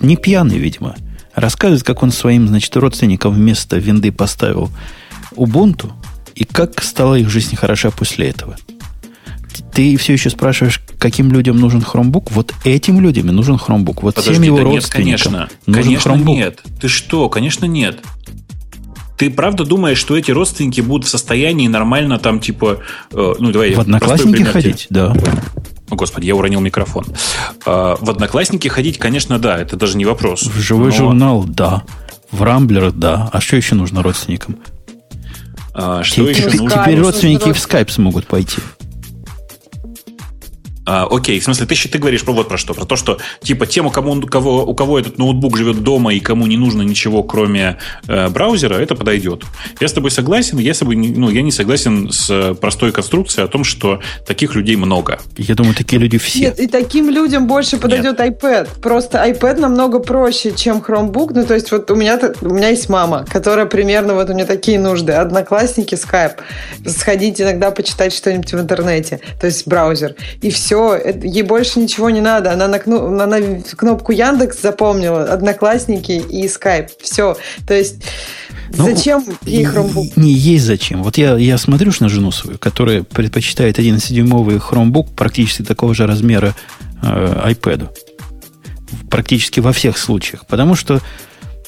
не 0.00 0.16
пьяный, 0.16 0.56
видимо, 0.56 0.96
рассказывает, 1.34 1.82
как 1.82 2.02
он 2.02 2.12
своим, 2.12 2.48
значит, 2.48 2.74
родственникам 2.76 3.34
вместо 3.34 3.76
винды 3.76 4.10
поставил 4.10 4.70
Ubuntu, 5.32 5.92
и 6.34 6.44
как 6.44 6.82
стала 6.82 7.16
их 7.16 7.28
жизнь 7.28 7.54
хороша 7.56 7.90
после 7.90 8.30
этого. 8.30 8.56
Ты 9.74 9.98
все 9.98 10.14
еще 10.14 10.30
спрашиваешь, 10.30 10.80
каким 10.98 11.30
людям 11.30 11.58
нужен 11.58 11.82
хромбук? 11.82 12.30
Вот 12.30 12.54
этим 12.64 13.00
людям 13.00 13.28
и 13.28 13.32
нужен 13.32 13.58
хромбук. 13.58 14.02
Вот 14.02 14.14
всем 14.16 14.24
Подожди, 14.24 14.46
его 14.46 14.56
да 14.56 14.62
нет, 14.64 14.74
родственникам 14.74 15.04
конечно. 15.04 15.48
нужен 15.66 15.82
Конечно, 15.82 16.10
хромбук. 16.10 16.36
нет. 16.36 16.58
Ты 16.80 16.88
что? 16.88 17.28
Конечно, 17.28 17.66
нет. 17.66 17.98
Ты 19.20 19.28
правда 19.28 19.66
думаешь, 19.66 19.98
что 19.98 20.16
эти 20.16 20.30
родственники 20.30 20.80
будут 20.80 21.06
в 21.06 21.10
состоянии 21.10 21.68
нормально 21.68 22.18
там, 22.18 22.40
типа, 22.40 22.78
э, 23.12 23.34
ну, 23.38 23.52
давай... 23.52 23.74
В 23.74 23.80
одноклассники 23.80 24.42
ходить, 24.44 24.86
да. 24.88 25.12
О, 25.90 25.94
Господи, 25.94 26.24
я 26.24 26.34
уронил 26.34 26.60
микрофон. 26.60 27.04
А, 27.66 27.98
В 28.00 28.08
одноклассники 28.08 28.68
ходить, 28.68 28.96
конечно, 28.96 29.38
да, 29.38 29.58
это 29.58 29.76
даже 29.76 29.98
не 29.98 30.06
вопрос. 30.06 30.44
В 30.44 30.58
живой 30.58 30.86
Но, 30.86 30.96
журнал, 30.96 31.44
да. 31.44 31.82
В 32.30 32.42
Рамблер, 32.42 32.92
да. 32.92 33.28
А 33.30 33.42
что 33.42 33.56
еще 33.56 33.74
нужно 33.74 34.02
родственникам? 34.02 34.56
а, 35.74 36.02
что 36.02 36.24
Те- 36.24 36.30
еще 36.30 36.44
нужно? 36.56 36.82
Теперь 36.82 36.98
родственники 36.98 37.52
в 37.52 37.58
скайп 37.58 37.90
смогут 37.90 38.26
пойти. 38.26 38.56
А, 40.92 41.06
окей, 41.08 41.38
в 41.38 41.44
смысле, 41.44 41.66
ты, 41.66 41.76
ты 41.76 41.98
говоришь 41.98 42.24
про 42.24 42.32
вот 42.32 42.48
про 42.48 42.58
что? 42.58 42.74
Про 42.74 42.84
то, 42.84 42.96
что 42.96 43.18
типа 43.42 43.64
тем, 43.64 43.86
у 43.86 43.90
кого, 43.90 44.10
у 44.10 44.22
кого, 44.22 44.64
у 44.64 44.74
кого 44.74 44.98
этот 44.98 45.18
ноутбук 45.18 45.56
живет 45.56 45.84
дома 45.84 46.12
и 46.12 46.18
кому 46.18 46.48
не 46.48 46.56
нужно 46.56 46.82
ничего, 46.82 47.22
кроме 47.22 47.78
э, 48.08 48.28
браузера, 48.28 48.74
это 48.74 48.96
подойдет. 48.96 49.44
Я 49.78 49.86
с 49.86 49.92
тобой 49.92 50.10
согласен, 50.10 50.58
я, 50.58 50.74
с 50.74 50.78
тобой 50.78 50.96
не- 50.96 51.10
ну, 51.10 51.30
я 51.30 51.42
не 51.42 51.52
согласен 51.52 52.10
с 52.10 52.28
э, 52.28 52.54
простой 52.54 52.90
конструкцией 52.90 53.44
о 53.44 53.48
том, 53.48 53.62
что 53.62 54.00
таких 54.26 54.56
людей 54.56 54.74
много. 54.74 55.20
Я 55.36 55.54
думаю, 55.54 55.76
такие 55.76 56.02
люди 56.02 56.18
все. 56.18 56.40
Нет, 56.40 56.58
и 56.58 56.66
таким 56.66 57.08
людям 57.08 57.46
больше 57.46 57.78
подойдет 57.78 58.18
iPad. 58.18 58.80
Просто 58.82 59.24
iPad 59.24 59.60
намного 59.60 60.00
проще, 60.00 60.50
чем 60.56 60.78
Chromebook. 60.78 61.30
Ну, 61.34 61.46
то 61.46 61.54
есть, 61.54 61.70
вот 61.70 61.88
у 61.92 61.94
меня, 61.94 62.18
у 62.40 62.52
меня 62.52 62.70
есть 62.70 62.88
мама, 62.88 63.24
которая 63.30 63.66
примерно 63.66 64.14
вот 64.14 64.28
у 64.28 64.34
меня 64.34 64.44
такие 64.44 64.80
нужды. 64.80 65.12
Одноклассники, 65.12 65.94
Skype. 65.94 66.38
Сходить 66.84 67.40
иногда 67.40 67.70
почитать 67.70 68.12
что-нибудь 68.12 68.52
в 68.52 68.58
интернете. 68.58 69.20
То 69.40 69.46
есть, 69.46 69.68
браузер. 69.68 70.16
И 70.42 70.50
все. 70.50 70.79
Все, 70.80 71.18
ей 71.22 71.42
больше 71.42 71.78
ничего 71.78 72.10
не 72.10 72.20
надо. 72.20 72.52
Она 72.52 72.68
на, 72.68 72.78
кну, 72.78 73.18
она 73.20 73.38
кнопку 73.76 74.12
Яндекс 74.12 74.62
запомнила, 74.62 75.24
Одноклассники 75.24 76.12
и 76.12 76.46
Skype. 76.46 76.90
Все. 77.00 77.36
То 77.66 77.74
есть 77.74 77.96
ну, 78.76 78.84
зачем 78.84 79.24
ей 79.44 79.64
Chromebook? 79.64 80.12
Не, 80.16 80.32
есть 80.32 80.64
зачем. 80.64 81.02
Вот 81.02 81.18
я, 81.18 81.36
я 81.36 81.58
смотрю 81.58 81.92
на 82.00 82.08
жену 82.08 82.30
свою, 82.30 82.58
которая 82.58 83.02
предпочитает 83.02 83.78
11-дюймовый 83.78 84.58
Chromebook 84.58 85.08
практически 85.14 85.62
такого 85.62 85.94
же 85.94 86.06
размера 86.06 86.54
э, 87.02 87.52
iPad. 87.52 87.88
Практически 89.10 89.60
во 89.60 89.72
всех 89.72 89.98
случаях. 89.98 90.46
Потому 90.46 90.74
что 90.74 91.00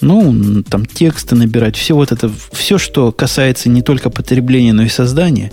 ну, 0.01 0.63
там 0.63 0.87
тексты 0.87 1.37
набирать, 1.37 1.77
все 1.77 1.95
вот 1.95 2.13
это, 2.13 2.31
все, 2.53 2.79
что 2.79 3.13
касается 3.13 3.69
не 3.69 3.83
только 3.83 4.11
потребления, 4.11 4.73
но 4.73 4.83
и 4.83 4.89
создания, 4.89 5.53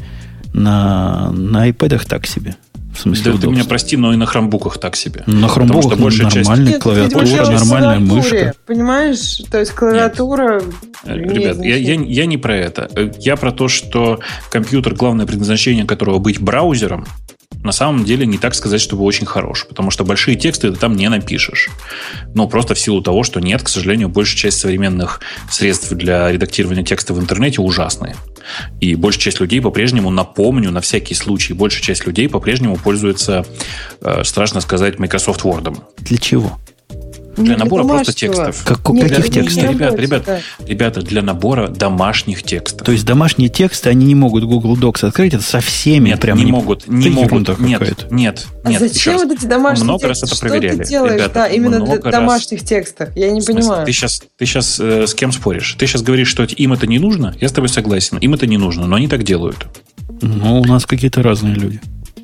на, 0.54 1.32
на 1.32 1.70
iPad 1.70 2.08
так 2.08 2.26
себе. 2.26 2.56
В 3.00 3.04
смысле, 3.04 3.32
да, 3.32 3.38
ты 3.38 3.48
меня 3.48 3.64
прости, 3.64 3.96
но 3.96 4.12
и 4.12 4.18
на 4.18 4.26
хромбуках 4.26 4.78
так 4.78 4.98
себе. 4.98 5.24
На 5.26 5.48
хромбуках 5.48 5.98
большая 5.98 6.30
нормальная 6.30 6.74
часть... 6.74 6.84
клавиатура, 6.84 7.24
Нет, 7.24 7.48
нормальная 7.48 8.00
мышка. 8.00 8.54
Понимаешь? 8.66 9.38
То 9.50 9.58
есть 9.58 9.72
клавиатура... 9.72 10.62
Нет. 11.06 11.32
Ребят, 11.32 11.64
я, 11.64 11.78
я, 11.78 11.94
я 11.94 12.26
не 12.26 12.38
про 12.38 12.58
это. 12.58 12.90
Я 13.20 13.38
про 13.38 13.54
то, 13.54 13.70
что 13.70 14.20
компьютер, 14.52 14.96
главное 14.96 15.26
предназначение 15.26 15.86
которого 15.86 16.20
быть 16.20 16.42
браузером, 16.42 17.06
на 17.64 17.72
самом 17.72 18.06
деле 18.06 18.26
не 18.26 18.38
так 18.38 18.56
сказать, 18.56 18.82
чтобы 18.82 19.04
очень 19.04 19.26
хорош, 19.26 19.66
потому 19.68 19.92
что 19.92 20.06
большие 20.06 20.38
тексты 20.38 20.72
ты 20.72 20.78
там 20.78 20.96
не 20.96 21.10
напишешь. 21.10 21.70
Ну, 22.34 22.48
просто 22.48 22.74
в 22.74 22.80
силу 22.80 23.02
того, 23.02 23.24
что 23.24 23.40
нет, 23.40 23.64
к 23.64 23.70
сожалению, 23.70 24.10
большая 24.10 24.38
часть 24.38 24.60
современных 24.60 25.20
средств 25.50 25.92
для 25.92 26.32
редактирования 26.32 26.84
текста 26.84 27.14
в 27.14 27.20
интернете 27.20 27.62
ужасные. 27.62 28.16
И 28.80 28.96
большая 28.96 29.24
часть 29.24 29.40
людей 29.40 29.62
по-прежнему, 29.62 30.10
напомню, 30.10 30.72
на 30.72 30.82
всякий 30.82 31.16
случай, 31.16 31.54
большая 31.54 31.84
часть 31.84 32.06
людей 32.06 32.30
по-прежнему 32.30 32.78
пользуется, 32.78 33.46
э, 34.02 34.24
страшно 34.24 34.62
сказать, 34.62 34.98
Microsoft 34.98 35.42
Word. 35.42 35.82
Для 36.00 36.18
чего? 36.18 36.58
Для 37.44 37.58
ну, 37.58 37.64
набора 37.64 37.84
просто 37.86 38.14
текстов. 38.14 38.64
Как, 38.66 38.88
Нет, 38.90 39.10
каких 39.10 39.32
текстов? 39.32 39.72
Ребят, 39.72 39.98
ребят, 39.98 40.24
да. 40.26 40.40
ребята, 40.66 41.02
для 41.02 41.22
набора 41.22 41.68
домашних 41.70 42.44
текстов. 42.44 42.86
То 42.86 42.92
есть 42.92 43.06
домашние 43.06 43.50
тексты, 43.50 43.90
они 43.90 44.06
не 44.06 44.16
могут 44.16 44.44
Google 44.44 44.78
Docs 44.78 45.08
открыть, 45.08 45.34
это 45.34 45.44
со 45.44 45.62
всеми 45.62 46.10
нет, 46.10 46.20
прям 46.20 46.38
не, 46.38 46.46
не 46.46 46.52
могут, 46.52 46.88
не 46.88 47.10
могут. 47.10 47.60
Нет, 47.60 48.08
нет, 48.12 48.46
а 48.64 48.70
нет. 48.70 48.80
зачем 48.80 49.18
вот 49.18 49.32
эти 49.32 49.46
домашние 49.46 49.86
много 49.86 50.08
тексты? 50.08 50.26
раз 50.26 50.34
это 50.34 50.40
проверяли. 50.42 50.76
Что 50.76 50.84
ты 50.84 50.90
делаешь, 50.90 51.14
ребята, 51.14 51.34
да, 51.34 51.48
именно 51.48 51.80
для 51.80 51.96
раз. 51.96 52.12
домашних 52.12 52.66
текстов? 52.66 53.10
Я 53.16 53.32
не 53.32 53.42
понимаю. 53.42 53.86
Ты 53.86 53.92
сейчас, 53.94 54.22
ты 54.38 54.46
сейчас 54.46 54.80
э, 54.80 55.08
с 55.08 55.14
кем 55.14 55.32
споришь? 55.32 55.76
Ты 55.80 55.88
сейчас 55.88 56.02
говоришь, 56.02 56.28
что 56.28 56.44
им 56.44 56.74
это 56.74 56.88
не 56.88 57.00
нужно? 57.00 57.36
Я 57.40 57.48
с 57.48 57.52
тобой 57.52 57.70
согласен. 57.70 58.18
Им 58.18 58.34
это 58.34 58.48
не 58.48 58.58
нужно, 58.58 58.86
но 58.86 58.98
они 58.98 59.08
так 59.08 59.24
делают. 59.24 59.68
Ну, 60.22 60.60
у 60.60 60.66
нас 60.66 60.86
какие-то 60.86 61.24
разные 61.24 61.56
люди. 61.56 61.80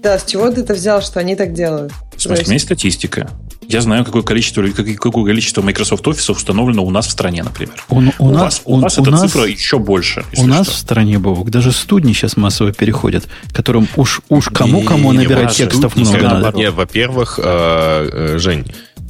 Да, 0.05 0.19
с 0.19 0.25
чего 0.25 0.51
ты 0.51 0.61
это 0.61 0.73
взял, 0.73 1.01
что 1.01 1.19
они 1.19 1.35
так 1.35 1.53
делают? 1.53 1.91
В 2.15 2.21
смысле, 2.21 2.31
есть... 2.31 2.43
у 2.43 2.49
меня 2.49 2.53
есть 2.55 2.65
статистика. 2.65 3.29
Я 3.67 3.81
знаю, 3.81 4.05
какое 4.05 4.21
количество, 4.21 4.63
какое 4.63 5.25
количество 5.25 5.61
Microsoft 5.61 6.05
Office 6.05 6.31
установлено 6.31 6.83
у 6.83 6.91
нас 6.91 7.07
в 7.07 7.11
стране, 7.11 7.43
например. 7.43 7.83
У, 7.89 7.97
у, 7.97 7.99
у 8.19 8.31
нас, 8.31 8.41
вас, 8.41 8.61
у, 8.65 8.73
у 8.75 8.77
нас 8.77 8.97
у 8.97 9.01
эта 9.01 9.11
нас, 9.11 9.21
цифра 9.21 9.45
еще 9.45 9.79
больше. 9.79 10.25
У 10.37 10.47
нас 10.47 10.67
что. 10.67 10.75
в 10.75 10.77
стране, 10.77 11.19
Бобок, 11.19 11.49
даже 11.49 11.71
студни 11.71 12.13
сейчас 12.13 12.37
массово 12.37 12.73
переходят, 12.73 13.27
которым 13.51 13.87
уж, 13.95 14.21
уж 14.29 14.45
кому-кому 14.47 15.11
набирать 15.11 15.55
текстов 15.55 15.95
много 15.95 16.21
надо. 16.21 16.57
Нет, 16.57 16.73
во-первых, 16.73 17.39
э, 17.41 18.09
э, 18.35 18.37
Жень, 18.37 18.65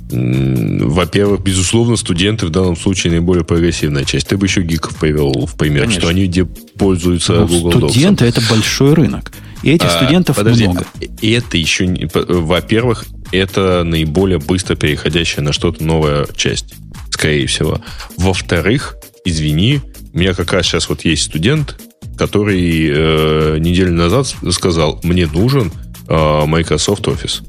во-первых, 0.10 1.42
безусловно, 1.42 1.96
студенты 1.96 2.46
в 2.46 2.50
данном 2.50 2.78
случае 2.78 3.12
наиболее 3.12 3.44
прогрессивная 3.44 4.06
часть. 4.06 4.28
Ты 4.28 4.38
бы 4.38 4.46
еще 4.46 4.62
гиков 4.62 4.96
привел 4.98 5.46
в 5.46 5.56
пример, 5.56 5.84
Конечно. 5.84 6.02
что 6.02 6.10
они 6.10 6.28
где 6.28 6.46
пользуются 6.46 7.34
ну, 7.34 7.48
Google 7.48 7.72
Docs. 7.72 7.90
Студенты 7.90 8.26
это 8.26 8.42
большой 8.50 8.94
рынок. 8.94 9.32
И 9.64 9.72
этих 9.72 9.88
а, 9.88 9.90
студентов 9.90 10.36
подожди, 10.36 10.66
много. 10.66 10.86
И 11.22 11.32
это 11.32 11.58
еще, 11.58 11.88
во-первых, 12.14 13.06
это 13.32 13.84
наиболее 13.84 14.40
быстро 14.40 14.76
переходящая 14.76 15.44
на 15.44 15.54
что-то 15.54 15.84
новая 15.84 16.28
часть, 16.36 16.76
скорее 17.10 17.48
всего. 17.48 17.82
Во-вторых, 18.18 18.96
извини, 19.26 19.82
у 20.14 20.20
меня 20.20 20.34
как 20.34 20.54
раз 20.54 20.66
сейчас 20.66 20.90
вот 20.90 21.04
есть 21.06 21.24
студент, 21.24 21.78
который 22.18 22.90
э, 22.90 23.58
неделю 23.60 23.94
назад 23.94 24.34
сказал, 24.52 25.00
мне 25.04 25.28
нужен 25.28 25.72
э, 26.08 26.46
Microsoft 26.46 27.08
Office. 27.08 27.44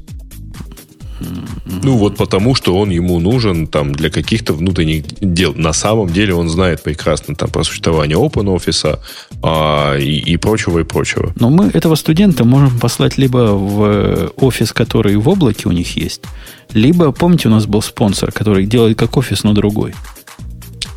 Ну, 1.65 1.97
вот 1.97 2.17
потому, 2.17 2.55
что 2.55 2.77
он 2.77 2.89
ему 2.89 3.19
нужен 3.19 3.67
там 3.67 3.93
для 3.93 4.09
каких-то 4.09 4.53
внутренних 4.53 5.05
дел. 5.21 5.53
На 5.55 5.73
самом 5.73 6.09
деле 6.09 6.33
он 6.33 6.49
знает 6.49 6.83
прекрасно 6.83 7.35
там 7.35 7.49
про 7.49 7.63
существование 7.63 8.17
OpenOffice 8.17 8.99
а, 9.43 9.97
и, 9.97 10.19
и 10.19 10.37
прочего, 10.37 10.79
и 10.79 10.83
прочего. 10.83 11.33
Но 11.39 11.49
мы 11.49 11.69
этого 11.73 11.95
студента 11.95 12.43
можем 12.43 12.79
послать 12.79 13.17
либо 13.17 13.51
в 13.53 14.31
офис, 14.37 14.73
который 14.73 15.15
в 15.15 15.27
облаке 15.29 15.67
у 15.67 15.71
них 15.71 15.95
есть, 15.97 16.21
либо, 16.73 17.11
помните, 17.11 17.47
у 17.47 17.51
нас 17.51 17.65
был 17.65 17.81
спонсор, 17.81 18.31
который 18.31 18.65
делает 18.65 18.97
как 18.97 19.17
офис, 19.17 19.43
но 19.43 19.53
другой. 19.53 19.93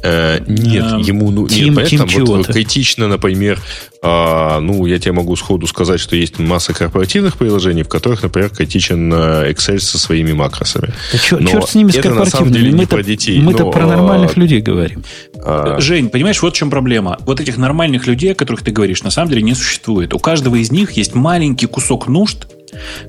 Э, 0.02 0.40
нет, 0.46 0.84
а, 0.86 0.98
ему 0.98 1.30
ну, 1.30 1.48
тим, 1.48 1.74
нет, 1.74 1.88
тим 1.88 2.06
вот, 2.06 2.28
вот 2.28 2.46
критично, 2.46 3.06
например, 3.08 3.60
а, 4.02 4.60
ну, 4.60 4.86
я 4.86 4.98
тебе 4.98 5.12
могу 5.12 5.36
сходу 5.36 5.66
сказать, 5.66 6.00
что 6.00 6.16
есть 6.16 6.38
масса 6.38 6.72
корпоративных 6.72 7.36
приложений, 7.36 7.82
в 7.82 7.88
которых, 7.88 8.22
например, 8.22 8.48
критичен 8.50 9.12
э, 9.12 9.52
Excel 9.52 9.78
со 9.78 9.98
своими 9.98 10.32
макросами. 10.32 10.94
Да 11.12 11.18
черт, 11.18 11.46
черт 11.46 11.68
с 11.68 11.74
ними, 11.74 11.90
с 11.90 11.96
корпоративными. 11.96 12.70
Мы-то, 12.70 12.88
про 12.88 13.02
детей. 13.02 13.40
Мы-то 13.40 13.64
но, 13.64 13.70
про 13.70 13.86
нормальных 13.86 14.36
а, 14.36 14.40
людей 14.40 14.60
говорим. 14.60 15.04
А, 15.44 15.78
Жень, 15.80 16.08
понимаешь, 16.08 16.40
вот 16.40 16.54
в 16.54 16.56
чем 16.56 16.70
проблема. 16.70 17.18
Вот 17.26 17.40
этих 17.40 17.58
нормальных 17.58 18.06
людей, 18.06 18.32
о 18.32 18.34
которых 18.34 18.62
ты 18.62 18.70
говоришь, 18.70 19.02
на 19.02 19.10
самом 19.10 19.28
деле 19.30 19.42
не 19.42 19.54
существует. 19.54 20.14
У 20.14 20.18
каждого 20.18 20.56
из 20.56 20.72
них 20.72 20.92
есть 20.92 21.14
маленький 21.14 21.66
кусок 21.66 22.08
нужд, 22.08 22.46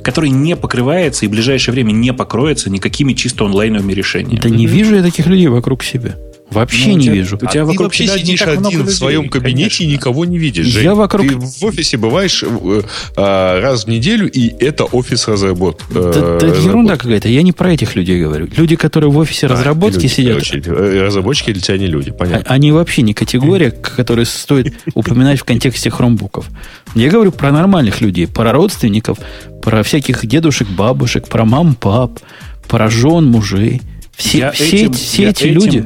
который 0.02 0.30
не 0.30 0.56
покрывается 0.56 1.26
и 1.26 1.28
в 1.28 1.32
ближайшее 1.32 1.74
время 1.74 1.92
не 1.92 2.12
покроется 2.14 2.70
никакими 2.70 3.14
чисто 3.14 3.46
онлайновыми 3.46 3.94
решениями. 3.94 4.42
Да 4.42 4.50
не 4.50 4.66
вижу 4.66 4.96
я 4.96 5.04
таких 5.04 5.28
людей 5.28 5.48
вокруг 5.48 5.84
себя. 5.84 6.16
Вообще 6.52 6.90
ну, 6.90 6.98
не 6.98 7.04
тебя, 7.06 7.14
вижу. 7.14 7.38
У 7.38 7.46
тебя 7.48 7.62
а 7.62 7.66
вокруг 7.66 7.78
ты 7.94 8.04
вообще 8.04 8.20
сидишь 8.20 8.42
один 8.42 8.84
в 8.84 8.92
своем 8.92 9.30
кабинете 9.30 9.78
конечно. 9.78 9.84
и 9.84 9.88
никого 9.88 10.26
не 10.26 10.38
видишь. 10.38 10.66
Жень. 10.66 10.84
Я 10.84 10.96
вокруг... 10.96 11.26
Ты 11.26 11.38
в 11.38 11.64
офисе 11.64 11.96
бываешь 11.96 12.44
э, 12.44 12.82
э, 13.16 13.60
раз 13.62 13.86
в 13.86 13.88
неделю, 13.88 14.30
и 14.30 14.54
это 14.60 14.84
офис 14.84 15.30
разработки. 15.30 15.86
Э, 15.92 16.40
да, 16.40 16.48
да 16.48 16.54
ерунда 16.54 16.98
какая-то. 16.98 17.30
Я 17.30 17.42
не 17.42 17.54
про 17.54 17.72
этих 17.72 17.96
людей 17.96 18.22
говорю. 18.22 18.50
Люди, 18.58 18.76
которые 18.76 19.10
в 19.10 19.18
офисе 19.18 19.48
а, 19.48 19.52
разработки 19.52 19.96
люди, 19.96 20.08
сидят... 20.08 20.34
Короче, 20.34 20.62
э, 20.66 21.06
разработчики 21.06 21.54
для 21.54 21.62
тебя 21.62 21.78
не 21.78 21.88
люди, 21.88 22.12
понятно. 22.12 22.46
А, 22.46 22.54
они 22.54 22.74
вообще 22.74 23.02
не 23.04 23.14
категория, 23.14 23.72
которую 23.72 24.26
стоит 24.26 24.74
упоминать 24.94 25.40
в 25.40 25.46
контексте 25.46 25.90
хромбуков. 25.90 26.50
Я 26.96 27.10
говорю 27.10 27.32
про 27.32 27.54
нормальных 27.54 28.02
людей, 28.02 28.28
про 28.28 28.52
родственников, 28.52 29.20
про 29.62 29.84
всяких 29.84 30.26
дедушек, 30.26 30.68
бабушек, 30.68 31.30
про 31.30 31.46
мам, 31.46 31.76
пап, 31.76 32.20
про 32.68 32.90
жен, 32.90 33.26
мужей. 33.26 33.82
Все, 34.18 34.52
все, 34.52 34.66
этим, 34.66 34.94
все 34.94 35.30
эти 35.30 35.44
этим, 35.46 35.54
люди 35.54 35.86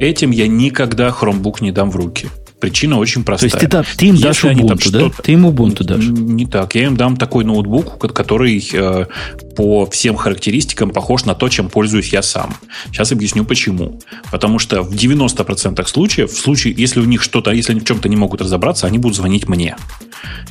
Этим 0.00 0.30
я 0.30 0.46
никогда 0.46 1.08
Chromebook 1.08 1.56
не 1.60 1.72
дам 1.72 1.90
в 1.90 1.96
руки. 1.96 2.28
Причина 2.60 2.98
очень 2.98 3.24
простая. 3.24 3.50
То 3.50 3.56
есть 3.56 3.70
ты, 3.70 3.96
ты 3.96 4.06
им 4.06 4.14
Если 4.14 4.26
дашь 4.26 4.44
Ubuntu, 4.44 4.90
да? 4.90 5.10
Ты 5.22 5.32
им 5.32 5.46
Ubuntu 5.46 5.84
дашь? 5.84 6.04
Не 6.04 6.46
так. 6.46 6.74
Я 6.74 6.86
им 6.86 6.96
дам 6.96 7.16
такой 7.16 7.44
ноутбук, 7.44 7.98
который 8.12 8.68
э, 8.72 9.06
по 9.56 9.86
всем 9.86 10.16
характеристикам 10.16 10.90
похож 10.90 11.24
на 11.24 11.34
то, 11.34 11.48
чем 11.48 11.68
пользуюсь 11.68 12.12
я 12.12 12.22
сам. 12.22 12.56
Сейчас 12.86 13.12
объясню 13.12 13.44
почему. 13.44 14.00
Потому 14.30 14.58
что 14.58 14.82
в 14.82 14.92
90% 14.92 15.86
случаев, 15.86 16.32
в 16.32 16.38
случае, 16.38 16.74
если 16.76 17.00
у 17.00 17.04
них 17.04 17.22
что-то, 17.22 17.50
если 17.50 17.72
они 17.72 17.80
в 17.80 17.84
чем-то 17.84 18.08
не 18.08 18.16
могут 18.16 18.40
разобраться, 18.40 18.86
они 18.86 18.98
будут 18.98 19.16
звонить 19.16 19.48
мне. 19.48 19.76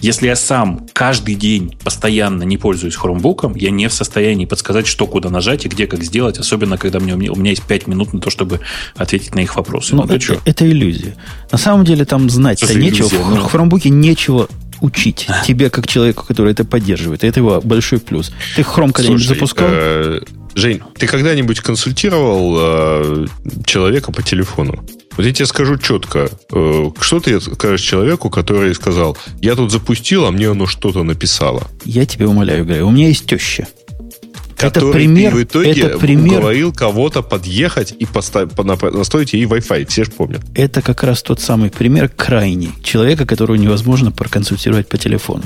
Если 0.02 0.28
я 0.28 0.36
сам 0.36 0.88
каждый 0.94 1.36
день 1.36 1.78
постоянно 1.84 2.44
не 2.44 2.58
пользуюсь 2.58 2.96
хромбуком, 2.96 3.56
я 3.56 3.72
не 3.72 3.88
в 3.88 3.94
состоянии 3.94 4.46
подсказать, 4.46 4.88
что 4.88 5.08
куда 5.08 5.30
нажать 5.30 5.66
и 5.66 5.70
где 5.70 5.88
как 5.88 6.04
сделать, 6.04 6.38
особенно 6.38 6.78
когда 6.78 7.00
мне, 7.00 7.14
у 7.14 7.36
меня 7.36 7.52
есть 7.52 7.64
5 7.64 7.88
минут 7.88 8.14
на 8.14 8.20
то, 8.20 8.30
чтобы 8.30 8.60
ответить 8.96 9.36
на 9.36 9.40
их 9.40 9.56
вопросы. 9.56 9.96
Но 9.96 10.04
ну, 10.04 10.14
это, 10.14 10.42
это 10.46 10.70
иллюзия. 10.70 11.16
На 11.52 11.58
самом 11.58 11.86
деле 11.86 11.97
там 12.06 12.30
знать-то 12.30 12.74
нечего. 12.78 13.10
Ну... 13.30 13.48
в 13.48 13.52
хромбуке 13.52 13.90
нечего 13.90 14.48
учить 14.82 15.28
тебе, 15.46 15.70
как 15.70 15.88
человеку, 15.88 16.26
который 16.26 16.52
это 16.52 16.64
поддерживает. 16.64 17.24
Это 17.24 17.40
его 17.40 17.62
большой 17.62 18.00
плюс. 18.00 18.32
Ты 18.56 18.64
хром 18.64 18.94
когда-нибудь 18.94 19.28
запускал? 19.28 19.68
Э, 19.70 20.22
Жень, 20.56 20.82
ты 20.98 21.08
когда-нибудь 21.08 21.60
консультировал 21.62 22.56
э, 22.58 23.28
человека 23.66 24.12
по 24.12 24.24
телефону? 24.24 24.84
Вот 25.16 25.26
я 25.26 25.34
тебе 25.34 25.46
скажу 25.46 25.78
четко. 25.78 26.30
Э, 26.52 26.90
что 27.00 27.20
ты 27.20 27.40
скажешь 27.42 27.82
человеку, 27.82 28.30
который 28.30 28.74
сказал, 28.76 29.18
я 29.42 29.56
тут 29.56 29.72
запустил, 29.72 30.26
а 30.26 30.32
мне 30.32 30.50
оно 30.50 30.68
что-то 30.68 31.04
написало? 31.04 31.68
Я 31.86 32.06
тебе 32.06 32.28
умоляю, 32.28 32.66
говорю, 32.66 32.88
у 32.88 32.92
меня 32.92 33.08
есть 33.08 33.26
теща 33.26 33.68
который 34.58 34.90
это 34.90 34.94
пример, 34.94 35.36
в 35.36 35.44
итоге 35.44 35.82
это 35.82 36.00
пример, 36.00 36.40
уговорил 36.40 36.74
кого-то 36.74 37.22
подъехать 37.22 37.94
и 37.98 38.06
поставить, 38.06 38.58
настроить 38.58 39.34
ей 39.34 39.46
Wi-Fi. 39.46 39.88
Все 39.88 40.04
же 40.04 40.12
помнят. 40.12 40.42
Это 40.56 40.82
как 40.82 41.04
раз 41.04 41.22
тот 41.22 41.40
самый 41.40 41.70
пример 41.70 42.10
крайний. 42.10 42.72
Человека, 42.84 43.26
которого 43.26 43.56
невозможно 43.56 44.12
проконсультировать 44.12 44.90
по 44.90 44.98
телефону. 44.98 45.44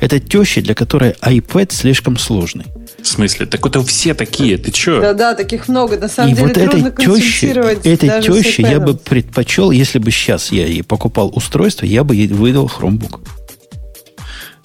Это 0.00 0.20
теща, 0.20 0.60
для 0.60 0.74
которой 0.74 1.12
iPad 1.22 1.72
слишком 1.72 2.18
сложный. 2.18 2.66
В 3.02 3.06
смысле? 3.06 3.46
Так 3.46 3.64
это 3.64 3.82
все 3.84 4.14
такие. 4.14 4.58
Ты 4.58 4.74
что? 4.74 5.00
Да-да, 5.00 5.34
таких 5.34 5.68
много. 5.68 5.96
На 5.96 6.08
самом 6.08 6.32
и 6.32 6.34
деле 6.34 6.48
вот 6.48 6.56
этой 6.56 6.82
теще, 7.04 7.48
этой 7.48 8.22
теще 8.22 8.62
я 8.62 8.80
бы 8.80 8.94
предпочел, 8.94 9.70
если 9.70 9.98
бы 9.98 10.10
сейчас 10.10 10.52
я 10.52 10.66
ей 10.66 10.82
покупал 10.82 11.32
устройство, 11.34 11.86
я 11.86 12.04
бы 12.04 12.14
ей 12.14 12.28
выдал 12.28 12.66
Chromebook. 12.66 13.20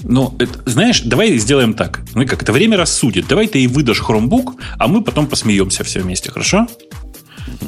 Ну, 0.04 0.34
это, 0.40 0.60
знаешь, 0.70 1.02
давай 1.02 1.38
сделаем 1.38 1.74
так. 1.74 2.02
Ну, 2.16 2.26
как 2.26 2.42
это 2.44 2.52
время 2.52 2.78
рассудит. 2.78 3.28
Давай 3.28 3.48
ты 3.48 3.62
и 3.64 3.68
выдашь 3.68 4.02
Chromebook, 4.02 4.54
а 4.78 4.88
мы 4.88 5.02
потом 5.04 5.28
посмеемся 5.28 5.84
все 5.84 6.00
вместе, 6.02 6.32
хорошо? 6.32 6.68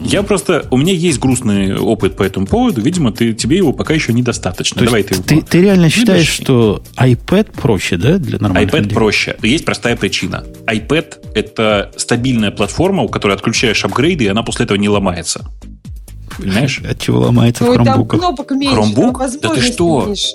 Я 0.04 0.24
просто... 0.24 0.66
У 0.72 0.78
меня 0.78 0.94
есть 0.94 1.20
грустный 1.20 1.76
опыт 1.78 2.16
по 2.16 2.24
этому 2.24 2.46
поводу. 2.46 2.82
Видимо, 2.82 3.12
ты, 3.12 3.34
тебе 3.34 3.58
его 3.58 3.74
пока 3.74 3.94
еще 3.94 4.14
недостаточно. 4.14 4.80
То 4.80 4.86
Давай 4.86 5.04
ты, 5.04 5.22
ты, 5.22 5.42
ты 5.42 5.62
реально 5.62 5.84
выдашь. 5.86 5.94
считаешь, 6.00 6.28
что 6.28 6.84
iPad 6.98 7.52
проще, 7.60 7.98
да, 7.98 8.18
для 8.18 8.40
нормальных 8.40 8.74
iPad 8.74 8.80
людей? 8.80 8.94
проще. 8.94 9.36
Есть 9.42 9.66
простая 9.66 9.96
причина. 9.96 10.44
iPad– 10.68 11.32
это 11.36 11.92
стабильная 11.98 12.52
платформа, 12.52 13.04
у 13.04 13.08
которой 13.10 13.34
отключаешь 13.36 13.84
апгрейды, 13.86 14.26
и 14.26 14.28
она 14.28 14.44
после 14.44 14.66
этого 14.66 14.78
не 14.78 14.90
ломается. 14.90 15.46
Понимаешь? 16.38 16.82
От 16.90 17.00
чего 17.00 17.20
ломается 17.22 17.64
в 17.64 17.70
Ой, 17.70 17.76
там 17.78 17.86
хромбуках? 17.86 18.20
кнопок 18.20 18.52
меньше, 18.52 18.76
Chromebook? 18.76 19.18
там 19.20 19.32
Да 19.42 19.50
ты 19.56 19.62
что? 19.62 20.06
меньше. 20.08 20.28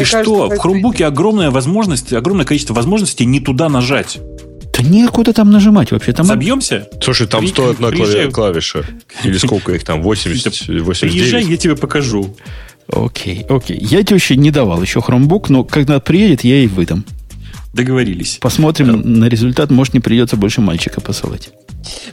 Ты 0.00 0.22
что? 0.22 0.48
В 0.48 0.58
хромбуке 0.58 1.06
огромная 1.06 1.50
возможность, 1.50 2.12
огромное 2.12 2.44
количество 2.44 2.74
возможностей 2.74 3.24
не 3.26 3.40
туда 3.40 3.68
нажать. 3.68 4.18
Да 4.76 4.82
некуда 4.84 5.32
там 5.32 5.50
нажимать 5.50 5.92
вообще. 5.92 6.12
Там 6.12 6.24
Забьемся? 6.26 6.88
Слушай, 7.02 7.26
там 7.26 7.40
При- 7.40 7.48
101 7.48 7.90
приезжай- 7.90 8.26
клави- 8.26 8.30
клавиша. 8.32 8.84
Или 9.24 9.36
сколько 9.38 9.72
их 9.74 9.84
там? 9.84 10.02
80, 10.02 10.44
Приезжай, 10.66 10.80
89? 10.84 11.48
я 11.48 11.56
тебе 11.56 11.76
покажу. 11.76 12.34
Окей, 12.88 13.44
окей. 13.48 13.78
Я 13.80 14.02
теще 14.02 14.36
не 14.36 14.50
давал 14.50 14.80
еще 14.82 15.00
хромбук, 15.00 15.48
но 15.50 15.64
когда 15.64 16.00
приедет, 16.00 16.44
я 16.44 16.56
и 16.64 16.66
выдам. 16.66 17.04
Договорились. 17.72 18.38
Посмотрим 18.40 19.00
на 19.18 19.26
результат. 19.26 19.70
Может, 19.70 19.94
не 19.94 20.00
придется 20.00 20.36
больше 20.36 20.60
мальчика 20.60 21.00
посылать. 21.00 21.50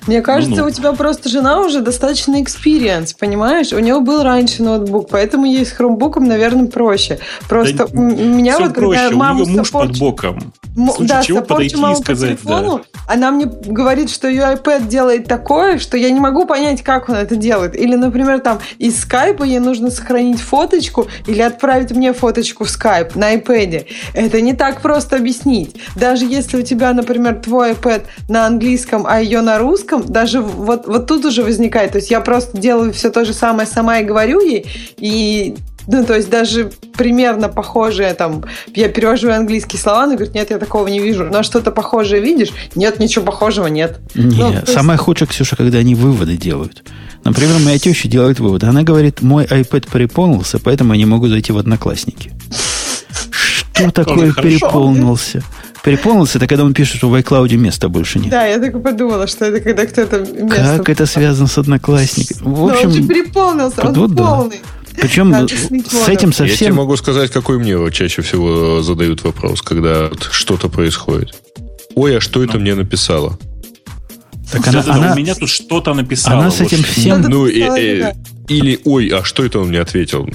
Мне 0.08 0.22
кажется, 0.22 0.56
Ну-ну. 0.58 0.68
у 0.68 0.72
тебя 0.72 0.94
просто 0.94 1.30
жена 1.30 1.60
уже 1.62 1.82
достаточно 1.82 2.42
experienced, 2.42 3.14
понимаешь? 3.14 3.74
У 3.74 3.80
нее 3.80 4.00
был 4.00 4.24
раньше 4.24 4.64
ноутбук, 4.64 5.10
поэтому 5.10 5.46
ей 5.46 5.66
с 5.66 5.72
хромбуком, 5.72 6.26
наверное, 6.28 6.68
проще. 6.68 7.20
Просто 7.50 7.88
Да 7.88 7.98
м- 8.00 8.38
меня 8.38 8.58
вот, 8.60 8.74
проще. 8.74 9.02
когда 9.02 9.16
У 9.16 9.20
маму 9.20 9.44
нее 9.46 9.58
муж 9.60 9.68
support- 9.70 9.90
под 9.90 10.00
боком. 10.00 10.54
М- 10.78 10.92
да, 11.00 11.22
чего 11.24 11.42
подойти 11.42 11.76
и 11.76 11.80
маму 11.80 11.96
сказать, 11.98 12.38
по 12.40 12.44
телефону, 12.46 12.82
она 13.08 13.32
мне 13.32 13.46
говорит, 13.46 14.10
что 14.10 14.28
ее 14.28 14.44
iPad 14.54 14.88
делает 14.88 15.28
такое, 15.28 15.80
что 15.80 15.98
я 15.98 16.12
не 16.12 16.20
могу 16.20 16.46
понять, 16.46 16.84
как 16.84 17.10
он 17.10 17.16
это 17.16 17.36
делает. 17.36 17.76
Или, 17.76 17.96
например, 17.96 18.40
там 18.40 18.60
из 18.78 19.00
скайпа 19.02 19.44
ей 19.44 19.60
нужно 19.60 19.90
сохранить 19.92 20.40
фоточку 20.40 21.08
или 21.26 21.42
отправить 21.42 21.92
мне 21.92 22.14
фоточку 22.14 22.64
в 22.64 22.70
скайп 22.70 23.16
на 23.16 23.36
iPad. 23.36 23.86
Это 24.14 24.40
не 24.42 24.54
так 24.54 24.82
просто 24.82 25.16
объяснить. 25.18 25.76
Даже 25.96 26.26
если 26.26 26.58
у 26.58 26.62
тебя, 26.62 26.94
например, 26.94 27.36
твой 27.44 27.72
iPad 27.72 28.04
на 28.30 28.46
английском, 28.46 29.06
а 29.08 29.20
ее 29.20 29.42
на 29.42 29.57
русском, 29.58 30.04
даже 30.06 30.42
вот, 30.42 30.88
вот 30.88 31.08
тут 31.08 31.26
уже 31.26 31.44
возникает. 31.44 31.92
То 31.92 31.98
есть 31.98 32.12
я 32.12 32.20
просто 32.22 32.58
делаю 32.58 32.94
все 32.94 33.10
то 33.10 33.26
же 33.26 33.34
самое 33.34 33.68
сама 33.68 34.00
и 34.00 34.04
говорю 34.06 34.40
ей, 34.40 34.66
и 34.98 35.56
ну, 35.88 36.04
то 36.04 36.16
есть 36.16 36.30
даже 36.30 36.70
примерно 36.98 37.48
похожее 37.48 38.14
там, 38.14 38.44
я 38.76 38.90
перевожу 38.90 39.32
английские 39.32 39.80
слова, 39.80 40.04
она 40.04 40.16
говорит, 40.16 40.36
нет, 40.36 40.50
я 40.50 40.58
такого 40.58 40.88
не 40.88 41.00
вижу. 41.00 41.24
Но 41.32 41.44
что-то 41.44 41.72
похожее 41.72 42.22
видишь? 42.22 42.50
Нет, 42.76 43.00
ничего 43.00 43.24
похожего 43.24 43.68
нет. 43.68 44.00
Не, 44.14 44.36
Ну, 44.36 44.52
то 44.52 44.60
есть- 44.60 44.74
самое 44.74 44.98
худшее, 44.98 45.30
Ксюша, 45.30 45.56
когда 45.56 45.78
они 45.78 45.96
выводы 45.96 46.36
делают. 46.36 46.84
Например, 47.24 47.58
моя 47.60 47.80
теща 47.80 48.10
делает 48.10 48.40
выводы. 48.40 48.68
Она 48.68 48.84
говорит, 48.84 49.22
мой 49.22 49.46
iPad 49.46 49.90
переполнился, 49.92 50.60
поэтому 50.60 50.94
я 50.94 51.00
не 51.00 51.06
могу 51.06 51.28
зайти 51.30 51.54
в 51.54 51.58
Одноклассники. 51.58 52.32
Что 53.74 53.92
такое 53.92 54.32
хорошо. 54.32 54.68
Переполнился? 55.92 56.38
Это 56.38 56.48
когда 56.48 56.64
он 56.64 56.74
пишет, 56.74 56.98
что 56.98 57.10
в 57.10 57.16
iCloud 57.16 57.56
места 57.56 57.90
больше 57.90 58.20
нет. 58.20 58.30
Да, 58.30 58.46
я 58.46 58.60
так 58.60 58.76
и 58.76 58.80
подумала, 58.80 59.28
что 59.28 59.46
это 59.46 59.60
когда 59.62 59.86
кто-то 59.86 60.20
место... 60.20 60.76
Как 60.78 60.90
это 60.90 61.06
связано 61.06 61.48
с 61.48 61.58
Одноклассниками? 61.58 62.40
В 62.40 62.44
Ну, 62.48 62.64
он 62.66 62.74
же 62.78 62.88
общем, 62.88 63.08
переполнился, 63.08 63.82
он 63.88 63.94
вот 63.94 64.14
да. 64.16 64.24
полный. 64.26 64.62
причем 65.00 65.30
Надо 65.30 65.48
слить 65.56 65.88
с 65.88 66.08
этим 66.10 66.30
Я 66.30 66.34
тебе 66.36 66.50
совсем... 66.50 66.76
могу 66.76 66.98
сказать, 66.98 67.32
какой 67.32 67.58
мне 67.58 67.78
вот 67.78 67.92
чаще 67.94 68.22
всего 68.22 68.82
задают 68.82 69.24
вопрос, 69.24 69.62
когда 69.62 70.10
вот 70.10 70.28
что-то 70.32 70.70
происходит. 70.70 71.34
Ой, 71.96 72.18
а 72.18 72.22
что 72.22 72.44
это 72.44 72.60
мне 72.60 72.76
написала? 72.76 73.38
Так 74.52 74.68
она, 74.68 74.82
Да-да-да, 74.82 74.94
она- 75.00 75.14
у 75.14 75.18
меня 75.18 75.36
тут 75.36 75.50
что-то 75.50 75.94
написала. 75.94 76.40
она 76.42 76.52
с 76.52 76.60
вот. 76.60 76.72
этим 76.72 76.84
всем... 76.84 77.20
Что-то 77.20 77.30
Ну, 77.30 77.48
и- 77.48 77.60
написала, 77.60 77.78
э, 77.78 78.00
да. 78.02 78.14
или, 78.50 78.80
ой, 78.86 79.08
а 79.10 79.24
что 79.24 79.44
это 79.44 79.60
он 79.60 79.70
мне 79.70 79.80
ответил? 79.82 80.30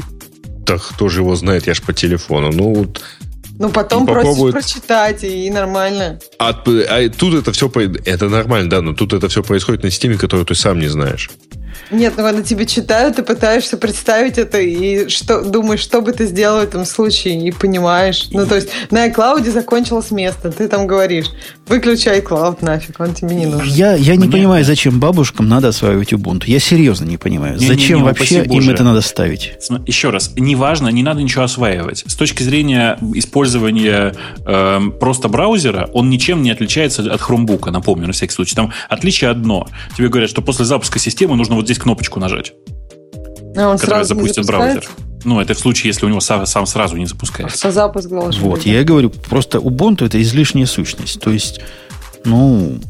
Так 0.66 0.82
кто 0.86 1.08
же 1.08 1.20
его 1.20 1.34
знает, 1.36 1.66
я 1.66 1.74
ж 1.74 1.82
по 1.82 1.92
телефону. 1.92 2.50
Ну, 2.52 2.74
вот, 2.74 3.00
Ну, 3.62 3.70
потом 3.70 4.02
И 4.02 4.06
просишь 4.06 4.50
прочитать, 4.50 5.22
и 5.22 5.48
нормально. 5.48 6.18
а, 6.40 6.50
а 6.50 7.08
тут 7.10 7.34
это 7.34 7.52
все, 7.52 7.70
это 8.04 8.28
нормально, 8.28 8.68
да, 8.68 8.82
но 8.82 8.92
тут 8.92 9.12
это 9.12 9.28
все 9.28 9.44
происходит 9.44 9.84
на 9.84 9.90
системе, 9.92 10.18
которую 10.18 10.44
ты 10.44 10.56
сам 10.56 10.80
не 10.80 10.88
знаешь. 10.88 11.30
Нет, 11.90 12.14
ну 12.16 12.22
когда 12.22 12.42
тебе 12.42 12.66
читают, 12.66 13.16
ты 13.16 13.22
пытаешься 13.22 13.76
представить 13.76 14.38
это 14.38 14.58
и 14.60 15.08
что 15.08 15.42
думаешь, 15.42 15.80
что 15.80 16.00
бы 16.00 16.12
ты 16.12 16.26
сделал 16.26 16.60
в 16.60 16.62
этом 16.64 16.84
случае, 16.84 17.46
и 17.48 17.50
понимаешь. 17.50 18.28
Ну, 18.30 18.46
то 18.46 18.54
есть 18.54 18.68
на 18.90 19.08
iCloud 19.08 19.50
закончилось 19.50 20.10
место, 20.10 20.50
ты 20.50 20.68
там 20.68 20.86
говоришь, 20.86 21.26
выключи 21.66 22.08
iCloud 22.08 22.58
нафиг, 22.64 22.98
он 23.00 23.14
тебе 23.14 23.34
не 23.34 23.46
нужен. 23.46 23.68
Я, 23.74 23.94
я 23.94 24.16
не 24.16 24.26
Мне- 24.26 24.32
понимаю, 24.32 24.64
зачем 24.64 25.00
бабушкам 25.00 25.48
надо 25.48 25.68
осваивать 25.68 26.12
Ubuntu. 26.12 26.44
Я 26.46 26.60
серьезно 26.60 27.04
не 27.04 27.16
понимаю. 27.18 27.54
Не-не-не, 27.58 27.74
зачем 27.74 28.02
упаси 28.02 28.18
вообще 28.36 28.42
им 28.44 28.48
Боже. 28.50 28.72
это 28.72 28.84
надо 28.84 29.00
ставить? 29.00 29.52
Еще 29.86 30.10
раз, 30.10 30.32
неважно, 30.36 30.88
не 30.88 31.02
надо 31.02 31.22
ничего 31.22 31.44
осваивать. 31.44 32.04
С 32.06 32.14
точки 32.14 32.42
зрения 32.42 32.98
использования 33.14 34.14
эм, 34.46 34.92
просто 34.92 35.28
браузера, 35.28 35.88
он 35.92 36.10
ничем 36.10 36.42
не 36.42 36.50
отличается 36.50 37.02
от 37.12 37.20
Chromebook, 37.20 37.70
напомню, 37.70 38.06
на 38.06 38.12
всякий 38.12 38.32
случай. 38.32 38.54
Там 38.54 38.72
отличие 38.88 39.30
одно. 39.30 39.66
Тебе 39.96 40.08
говорят, 40.08 40.30
что 40.30 40.42
после 40.42 40.64
запуска 40.64 40.98
системы 40.98 41.36
нужно 41.36 41.56
вот 41.56 41.66
здесь 41.72 41.82
кнопочку 41.82 42.20
нажать, 42.20 42.52
А 43.56 43.76
которая 43.76 44.04
запустит 44.04 44.46
браузер. 44.46 44.88
Ну, 45.24 45.40
это 45.40 45.54
в 45.54 45.58
случае, 45.58 45.88
если 45.90 46.04
у 46.04 46.08
него 46.08 46.20
сам, 46.20 46.44
сам 46.46 46.66
сразу 46.66 46.96
не 46.96 47.06
запускается. 47.06 47.56
Что 47.56 47.70
запуск 47.70 48.08
должен 48.08 48.42
Вот, 48.42 48.56
быть. 48.58 48.66
я 48.66 48.80
и 48.80 48.84
говорю, 48.84 49.10
просто 49.10 49.58
Ubuntu 49.58 50.04
это 50.06 50.20
излишняя 50.20 50.66
сущность. 50.66 51.20
То 51.20 51.30
есть, 51.30 51.60
ну, 52.24 52.80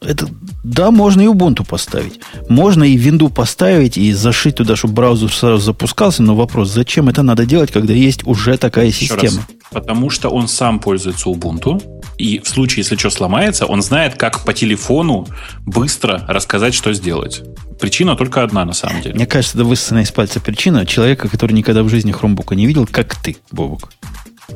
это, 0.00 0.28
да, 0.62 0.92
можно 0.92 1.22
и 1.22 1.26
Ubuntu 1.26 1.66
поставить. 1.66 2.20
Можно 2.48 2.84
и 2.84 2.96
винду 2.96 3.30
поставить 3.30 3.98
и 3.98 4.12
зашить 4.12 4.56
туда, 4.56 4.76
чтобы 4.76 4.94
браузер 4.94 5.32
сразу 5.32 5.60
запускался, 5.60 6.22
но 6.22 6.36
вопрос, 6.36 6.70
зачем 6.70 7.08
это 7.08 7.22
надо 7.24 7.44
делать, 7.46 7.72
когда 7.72 7.94
есть 7.94 8.24
уже 8.28 8.56
такая 8.56 8.86
Еще 8.86 9.06
система? 9.06 9.38
раз. 9.38 9.40
Потому 9.72 10.08
что 10.08 10.28
он 10.28 10.46
сам 10.46 10.78
пользуется 10.78 11.28
Ubuntu, 11.30 11.82
и 12.20 12.38
в 12.38 12.48
случае, 12.48 12.82
если 12.82 12.96
что 12.96 13.10
сломается, 13.10 13.66
он 13.66 13.82
знает, 13.82 14.16
как 14.16 14.44
по 14.44 14.52
телефону 14.52 15.26
быстро 15.64 16.24
рассказать, 16.28 16.74
что 16.74 16.92
сделать. 16.92 17.42
Причина 17.80 18.14
только 18.14 18.42
одна, 18.42 18.64
на 18.66 18.74
самом 18.74 19.00
деле. 19.00 19.14
Мне 19.14 19.26
кажется, 19.26 19.56
это 19.56 19.64
высосанная 19.64 20.02
из 20.02 20.12
пальца 20.12 20.38
причина 20.38 20.84
человека, 20.84 21.28
который 21.28 21.52
никогда 21.52 21.82
в 21.82 21.88
жизни 21.88 22.12
хромбука 22.12 22.54
не 22.54 22.66
видел, 22.66 22.86
как 22.86 23.14
ты, 23.16 23.38
Бобук. 23.50 23.90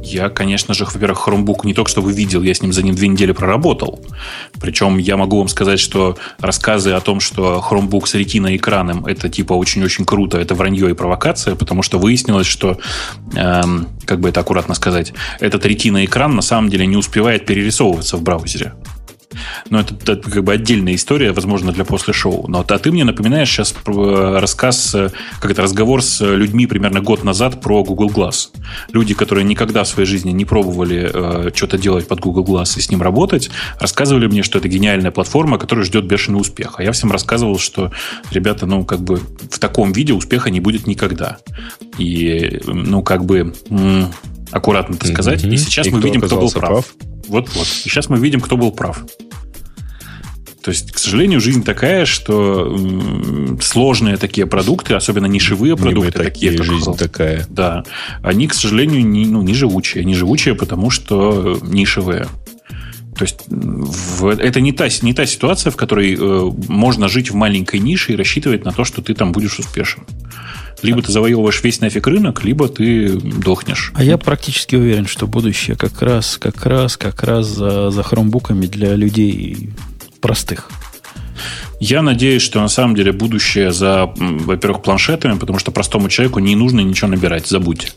Я, 0.03 0.29
конечно 0.29 0.75
же, 0.75 0.85
во-первых, 0.85 1.27
Chromebook 1.27 1.61
не 1.65 1.75
только 1.75 1.91
что 1.91 2.01
видел, 2.09 2.43
я 2.43 2.55
с 2.55 2.62
ним 2.62 2.73
за 2.73 2.83
ним 2.83 2.95
две 2.95 3.09
недели 3.09 3.33
проработал. 3.33 4.01
Причем 4.61 4.99
я 4.99 5.16
могу 5.16 5.39
вам 5.39 5.49
сказать, 5.49 5.81
что 5.81 6.16
рассказы 6.39 6.93
о 6.93 7.01
том, 7.01 7.21
что 7.21 7.65
Chromebook 7.69 8.07
с 8.07 8.15
ретиной 8.15 8.57
экраном 8.57 9.07
это 9.07 9.29
типа 9.29 9.55
очень-очень 9.55 10.05
круто, 10.05 10.39
это 10.39 10.55
вранье 10.55 10.91
и 10.91 10.95
провокация, 10.95 11.55
потому 11.55 11.83
что 11.83 11.99
выяснилось, 11.99 12.47
что, 12.47 12.79
эм, 13.35 13.89
как 14.05 14.21
бы 14.21 14.29
это 14.29 14.41
аккуратно 14.41 14.75
сказать, 14.75 15.12
этот 15.41 15.65
ретина 15.66 16.05
экран 16.05 16.35
на 16.35 16.43
самом 16.43 16.71
деле 16.71 16.87
не 16.87 16.97
успевает 16.97 17.47
перерисовываться 17.47 18.16
в 18.16 18.23
браузере. 18.23 18.75
Но 19.70 19.81
это, 19.81 19.94
это 19.94 20.31
как 20.31 20.44
бы 20.44 20.52
отдельная 20.52 20.94
история, 20.94 21.32
возможно, 21.32 21.73
для 21.73 21.85
после 21.85 22.12
шоу. 22.12 22.47
Но 22.48 22.65
а 22.66 22.78
ты 22.78 22.90
мне 22.90 23.05
напоминаешь 23.05 23.51
сейчас 23.51 23.73
про 23.73 24.40
рассказ, 24.40 24.94
э, 24.94 25.11
как 25.40 25.51
это 25.51 25.62
разговор 25.62 26.02
с 26.02 26.20
людьми 26.24 26.66
примерно 26.66 27.01
год 27.01 27.24
назад 27.24 27.61
про 27.61 27.85
Google 27.85 28.11
Glass. 28.11 28.48
Люди, 28.93 29.15
которые 29.15 29.44
никогда 29.44 29.85
в 29.85 29.89
своей 29.89 30.09
жизни 30.09 30.31
не 30.32 30.44
пробовали 30.44 31.11
э, 31.12 31.51
что-то 31.55 31.78
делать 31.78 32.09
под 32.09 32.20
Google 32.20 32.44
Glass 32.44 32.78
и 32.78 32.81
с 32.81 32.90
ним 32.90 33.02
работать, 33.02 33.51
рассказывали 33.78 34.27
мне, 34.27 34.43
что 34.43 34.59
это 34.59 34.69
гениальная 34.69 35.11
платформа, 35.11 35.59
которая 35.59 35.85
ждет 35.85 36.06
бешеный 36.06 36.40
успех. 36.40 36.74
А 36.78 36.82
я 36.82 36.93
всем 36.93 37.12
рассказывал, 37.12 37.59
что, 37.59 37.93
ребята, 38.31 38.66
ну, 38.66 38.85
как 38.85 39.01
бы 39.01 39.20
в 39.51 39.59
таком 39.59 39.93
виде 39.93 40.12
успеха 40.12 40.51
не 40.51 40.61
будет 40.61 40.86
никогда. 40.86 41.39
И, 41.98 42.61
ну, 42.66 43.02
как 43.02 43.24
бы, 43.24 43.55
аккуратно 44.51 44.94
это 44.94 45.06
сказать. 45.09 45.44
Мгм. 45.44 45.52
И 45.52 45.56
сейчас 45.56 45.86
И 45.86 45.90
мы 45.90 46.01
видим, 46.01 46.20
кто 46.20 46.40
был 46.40 46.51
прав. 46.51 46.69
прав? 46.69 47.14
Вот-вот. 47.29 47.67
И 47.67 47.89
сейчас 47.89 48.09
мы 48.09 48.19
видим, 48.19 48.41
кто 48.41 48.57
был 48.57 48.71
прав. 48.73 49.05
То 50.63 50.71
есть, 50.71 50.93
к 50.93 50.99
сожалению, 50.99 51.43
жизнь 51.43 51.63
такая, 51.63 52.07
что 52.07 52.75
сложные 53.61 54.17
такие 54.17 54.47
продукты, 54.47 54.95
особенно 54.95 55.27
нишевые 55.27 55.77
продукты, 55.77 56.13
такие, 56.13 56.31
такие 56.31 56.57
как 56.57 56.67
жизнь 56.67 56.89
Chrome, 56.91 56.97
такая. 56.97 57.47
да, 57.51 57.85
они, 58.23 58.49
к 58.49 58.55
сожалению, 58.55 59.07
не, 59.07 59.27
ну, 59.27 59.43
не 59.43 59.53
живучие. 59.53 60.05
Не 60.07 60.15
живучие, 60.15 60.55
потому 60.55 60.89
что 60.89 61.59
нишевые. 61.63 62.29
То 63.19 63.25
есть 63.25 63.41
в- 63.47 64.27
это 64.27 64.61
не 64.63 64.73
та, 64.73 64.89
не 65.03 65.13
та 65.13 65.27
ситуация, 65.27 65.71
в 65.71 65.77
которой 65.77 66.17
э, 66.19 66.51
можно 66.69 67.09
жить 67.09 67.31
в 67.31 67.35
маленькой 67.35 67.81
нише 67.81 68.15
и 68.15 68.17
рассчитывать 68.17 68.65
на 68.65 68.73
то, 68.73 68.85
что 68.85 69.03
ты 69.03 69.13
там 69.15 69.33
будешь 69.33 69.59
успешен. 69.59 70.05
Либо 70.83 71.03
ты 71.03 71.13
завоевываешь 71.13 71.63
весь 71.63 71.81
нафиг 71.81 72.07
рынок, 72.07 72.45
либо 72.45 72.69
ты 72.69 73.09
дохнешь. 73.19 73.93
А 73.95 74.05
я 74.05 74.19
практически 74.19 74.77
уверен, 74.77 75.07
что 75.07 75.27
будущее 75.27 75.77
как 75.77 76.03
раз, 76.03 76.37
как 76.39 76.65
раз, 76.67 76.97
как 76.97 77.23
раз 77.23 77.47
за, 77.47 77.91
за 77.91 78.03
хромбуками 78.03 78.67
для 78.67 78.95
людей 78.95 79.71
простых. 80.21 80.71
Я 81.81 82.03
надеюсь, 82.03 82.43
что 82.43 82.61
на 82.61 82.69
самом 82.69 82.95
деле 82.95 83.13
будущее 83.13 83.73
за, 83.73 84.13
во-первых, 84.17 84.83
планшетами, 84.83 85.39
потому 85.39 85.59
что 85.59 85.71
простому 85.71 86.09
человеку 86.09 86.39
не 86.39 86.57
нужно 86.57 86.81
ничего 86.81 87.09
набирать, 87.09 87.47
забудьте. 87.47 87.89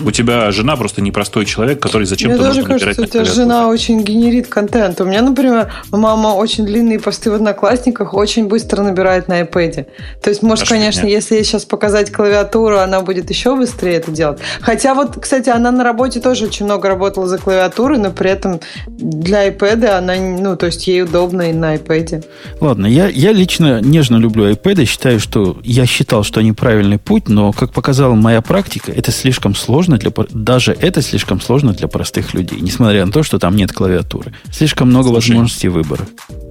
У 0.00 0.10
тебя 0.10 0.50
жена 0.50 0.76
просто 0.76 1.00
непростой 1.00 1.44
человек, 1.46 1.80
который 1.80 2.06
зачем-то 2.06 2.36
Мне 2.36 2.46
тоже 2.46 2.62
кажется, 2.64 3.02
у 3.02 3.06
тебя 3.06 3.24
жена 3.24 3.68
очень 3.68 4.02
генерит 4.02 4.46
контент. 4.48 5.00
У 5.00 5.04
меня, 5.04 5.22
например, 5.22 5.72
мама 5.90 6.28
очень 6.28 6.66
длинные 6.66 7.00
посты 7.00 7.30
в 7.30 7.34
Одноклассниках 7.34 8.14
очень 8.14 8.46
быстро 8.48 8.82
набирает 8.82 9.28
на 9.28 9.42
iPad. 9.42 9.86
То 10.22 10.30
есть, 10.30 10.42
может, 10.42 10.64
Аж 10.64 10.68
конечно, 10.68 11.02
фигня. 11.02 11.14
если 11.14 11.36
ей 11.36 11.44
сейчас 11.44 11.64
показать 11.64 12.12
клавиатуру, 12.12 12.78
она 12.78 13.00
будет 13.00 13.30
еще 13.30 13.56
быстрее 13.56 13.94
это 13.94 14.10
делать. 14.10 14.38
Хотя 14.60 14.94
вот, 14.94 15.18
кстати, 15.20 15.48
она 15.48 15.70
на 15.70 15.84
работе 15.84 16.20
тоже 16.20 16.46
очень 16.46 16.66
много 16.66 16.88
работала 16.88 17.26
за 17.26 17.38
клавиатурой, 17.38 17.98
но 17.98 18.10
при 18.10 18.30
этом 18.30 18.60
для 18.86 19.48
iPad 19.48 19.86
она, 19.86 20.14
ну, 20.16 20.56
то 20.56 20.66
есть 20.66 20.86
ей 20.86 21.02
удобно 21.02 21.50
и 21.50 21.52
на 21.52 21.76
iPad. 21.76 22.24
Ладно, 22.60 22.86
я, 22.86 23.08
я 23.08 23.32
лично 23.32 23.80
нежно 23.80 24.16
люблю 24.16 24.50
iPad, 24.50 24.84
считаю, 24.84 25.20
что 25.20 25.56
я 25.62 25.86
считал, 25.86 26.22
что 26.22 26.40
они 26.40 26.52
правильный 26.52 26.98
путь, 26.98 27.28
но, 27.28 27.52
как 27.52 27.72
показала 27.72 28.14
моя 28.14 28.42
практика, 28.42 28.92
это 28.92 29.10
слишком 29.10 29.54
сложно 29.54 29.85
для... 29.96 30.10
пр- 30.10 30.28
Даже 30.30 30.72
это 30.72 31.00
слишком 31.02 31.40
сложно 31.40 31.72
для 31.72 31.86
простых 31.88 32.34
людей, 32.34 32.58
несмотря 32.60 33.06
на 33.06 33.12
то, 33.12 33.22
что 33.22 33.38
там 33.38 33.54
нет 33.56 33.72
клавиатуры. 33.72 34.32
Слишком 34.52 34.88
много 34.88 35.08
Слушай, 35.08 35.28
возможностей 35.30 35.68
выбора. 35.68 36.06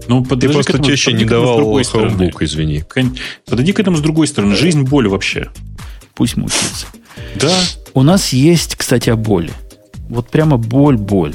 Ну, 0.07 0.23
Ты 0.23 0.29
подожди 0.29 0.47
к 0.47 0.53
просто 0.53 0.71
этому- 0.73 0.87
теще 0.87 1.13
не 1.13 1.25
давал. 1.25 1.59
Chromebook, 1.79 2.37
извини. 2.39 2.83
Подойди 3.45 3.73
к 3.73 3.79
этому 3.79 3.97
с 3.97 4.01
другой 4.01 4.27
стороны. 4.27 4.55
Жизнь 4.55 4.83
боль 4.83 5.07
вообще. 5.09 5.49
Пусть 6.13 6.37
мучается. 6.37 6.87
Да. 7.39 7.51
У 7.93 8.03
нас 8.03 8.31
есть, 8.33 8.75
кстати, 8.75 9.09
о 9.09 9.15
боли. 9.17 9.51
Вот 10.09 10.29
прямо 10.29 10.57
боль-боль. 10.57 11.33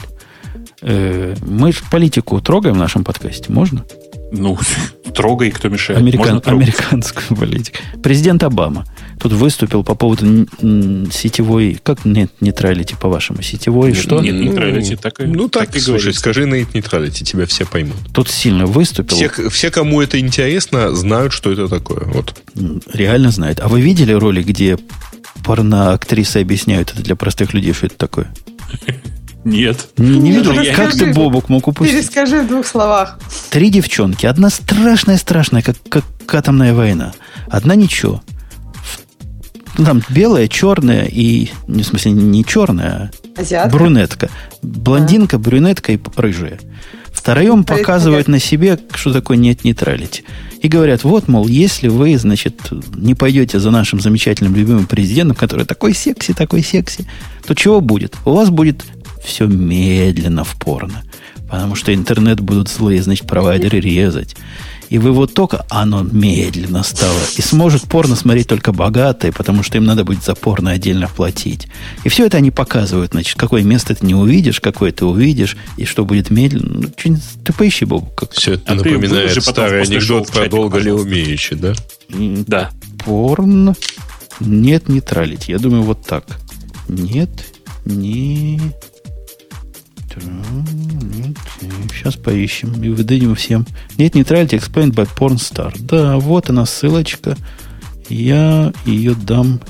Э, 0.82 1.34
Мы 1.46 1.72
политику 1.90 2.40
трогаем 2.40 2.74
в 2.76 2.78
нашем 2.78 3.04
подкасте, 3.04 3.52
можно? 3.52 3.84
Ну, 4.32 4.58
трогай, 5.14 5.50
кто 5.50 5.68
мешает. 5.68 6.00
Американ- 6.00 6.42
американскую 6.44 7.36
политику. 7.40 7.78
Президент 8.02 8.42
Обама 8.42 8.86
тут 9.20 9.32
выступил 9.32 9.82
по 9.84 9.94
поводу 9.94 10.46
сетевой, 11.12 11.78
как 11.82 12.04
нет, 12.04 12.30
нейтралити, 12.40 12.94
по-вашему, 13.00 13.42
сетевой, 13.42 13.90
Нет, 13.90 13.98
что? 13.98 14.20
нет. 14.20 14.34
нейтралити, 14.34 14.96
так 14.96 15.20
и- 15.20 15.24
ну, 15.24 15.48
так, 15.48 15.66
так 15.66 15.76
и 15.76 15.80
слушай, 15.80 16.14
скажи 16.14 16.46
на 16.46 16.54
нейтралити, 16.74 17.24
тебя 17.24 17.44
все 17.46 17.66
поймут. 17.66 17.96
Тут 18.12 18.28
сильно 18.30 18.66
выступил, 18.66 19.16
Все, 19.16 19.30
все, 19.50 19.70
кому 19.70 20.00
это 20.00 20.18
интересно, 20.18 20.94
знают, 20.94 21.32
что 21.32 21.50
это 21.52 21.68
такое. 21.68 22.04
Вот. 22.06 22.40
Реально 22.92 23.30
знает. 23.30 23.60
А 23.60 23.68
вы 23.68 23.80
видели 23.80 24.12
ролик, 24.12 24.46
где 24.46 24.78
порноактрисы 25.44 26.38
объясняют 26.38 26.92
это 26.92 27.02
для 27.02 27.16
простых 27.16 27.52
людей, 27.54 27.72
что 27.72 27.86
это 27.86 27.96
такое? 27.96 28.32
Нет. 29.44 29.88
Не, 29.96 30.18
не 30.18 30.32
видел? 30.32 30.52
расскажи. 30.52 30.74
Как 30.74 30.92
ты, 30.92 31.12
Бобук, 31.12 31.48
мог 31.48 31.66
упустить? 31.66 31.96
Перескажи 31.96 32.42
в 32.42 32.48
двух 32.48 32.66
словах. 32.66 33.18
Три 33.50 33.70
девчонки. 33.70 34.26
Одна 34.26 34.50
страшная-страшная, 34.50 35.62
как, 35.62 35.76
как 35.88 36.04
атомная 36.34 36.74
война. 36.74 37.12
Одна 37.48 37.74
ничего. 37.74 38.22
Ну, 39.78 39.84
там 39.84 40.02
белая, 40.10 40.46
черная 40.48 41.04
и... 41.06 41.50
Не, 41.68 41.82
в 41.82 41.86
смысле, 41.86 42.12
не 42.12 42.44
черная, 42.44 43.10
а 43.36 43.40
Азиатка. 43.40 43.76
брюнетка. 43.76 44.30
Блондинка, 44.62 45.38
брюнетка 45.38 45.92
и 45.92 46.00
рыжая. 46.16 46.58
Втроем 47.12 47.64
Третья. 47.64 47.82
показывают 47.82 48.28
на 48.28 48.38
себе, 48.38 48.78
что 48.94 49.12
такое 49.12 49.36
нет 49.36 49.64
нейтралити. 49.64 50.24
И 50.60 50.68
говорят, 50.68 51.04
вот, 51.04 51.28
мол, 51.28 51.48
если 51.48 51.88
вы, 51.88 52.18
значит, 52.18 52.60
не 52.94 53.14
пойдете 53.14 53.58
за 53.58 53.70
нашим 53.70 54.00
замечательным 54.00 54.54
любимым 54.54 54.86
президентом, 54.86 55.36
который 55.36 55.64
такой 55.64 55.94
секси, 55.94 56.34
такой 56.34 56.62
секси, 56.62 57.06
то 57.46 57.54
чего 57.54 57.80
будет? 57.80 58.16
У 58.26 58.32
вас 58.32 58.50
будет 58.50 58.84
все 59.22 59.46
медленно 59.46 60.44
в 60.44 60.56
порно. 60.56 61.02
Потому 61.48 61.74
что 61.74 61.92
интернет 61.92 62.40
будут 62.40 62.68
злые, 62.68 63.02
значит, 63.02 63.26
провайдеры 63.26 63.80
резать. 63.80 64.36
И 64.88 64.98
вы 64.98 65.12
вот 65.12 65.34
только 65.34 65.64
оно 65.68 66.02
медленно 66.02 66.82
стало. 66.82 67.18
И 67.36 67.42
сможет 67.42 67.82
порно 67.82 68.16
смотреть 68.16 68.48
только 68.48 68.72
богатые, 68.72 69.32
потому 69.32 69.62
что 69.62 69.78
им 69.78 69.84
надо 69.84 70.04
будет 70.04 70.24
за 70.24 70.34
порно 70.34 70.72
отдельно 70.72 71.08
платить. 71.08 71.68
И 72.02 72.08
все 72.08 72.26
это 72.26 72.38
они 72.38 72.50
показывают, 72.50 73.12
значит, 73.12 73.38
какое 73.38 73.62
место 73.62 73.94
ты 73.94 74.04
не 74.04 74.14
увидишь, 74.14 74.60
какое 74.60 74.90
ты 74.90 75.04
увидишь, 75.04 75.56
и 75.76 75.84
что 75.84 76.04
будет 76.04 76.30
медленно. 76.30 76.80
Ну, 76.80 76.88
что-нибудь- 76.96 77.22
ты 77.44 77.52
поищи, 77.52 77.84
Боб, 77.84 78.14
как 78.16 78.32
Все 78.32 78.54
это 78.54 78.72
А 78.72 78.76
ты 78.76 78.90
напоминает 78.90 79.34
потом 79.34 79.54
старый 79.54 79.82
анекдот 79.82 80.28
в 80.28 80.32
про 80.32 80.48
долго 80.48 80.78
ли 80.78 80.90
умеючи, 80.90 81.54
да? 81.54 81.74
Да. 82.08 82.70
порно 83.04 83.76
нет 84.40 84.88
нейтралити. 84.88 85.52
Я 85.52 85.58
думаю, 85.58 85.82
вот 85.82 86.04
так. 86.04 86.24
Нет, 86.88 87.30
не... 87.84 88.60
Сейчас 91.92 92.16
поищем 92.16 92.82
и 92.82 92.88
выдадим 92.88 93.34
всем. 93.34 93.66
Нет 93.98 94.14
нейтралити 94.14 94.56
explained 94.56 94.94
by 94.94 95.08
Pornstar. 95.16 95.74
Да, 95.78 96.18
вот 96.18 96.50
она 96.50 96.66
ссылочка. 96.66 97.36
Я 98.08 98.72
ее 98.84 99.14
дам. 99.14 99.60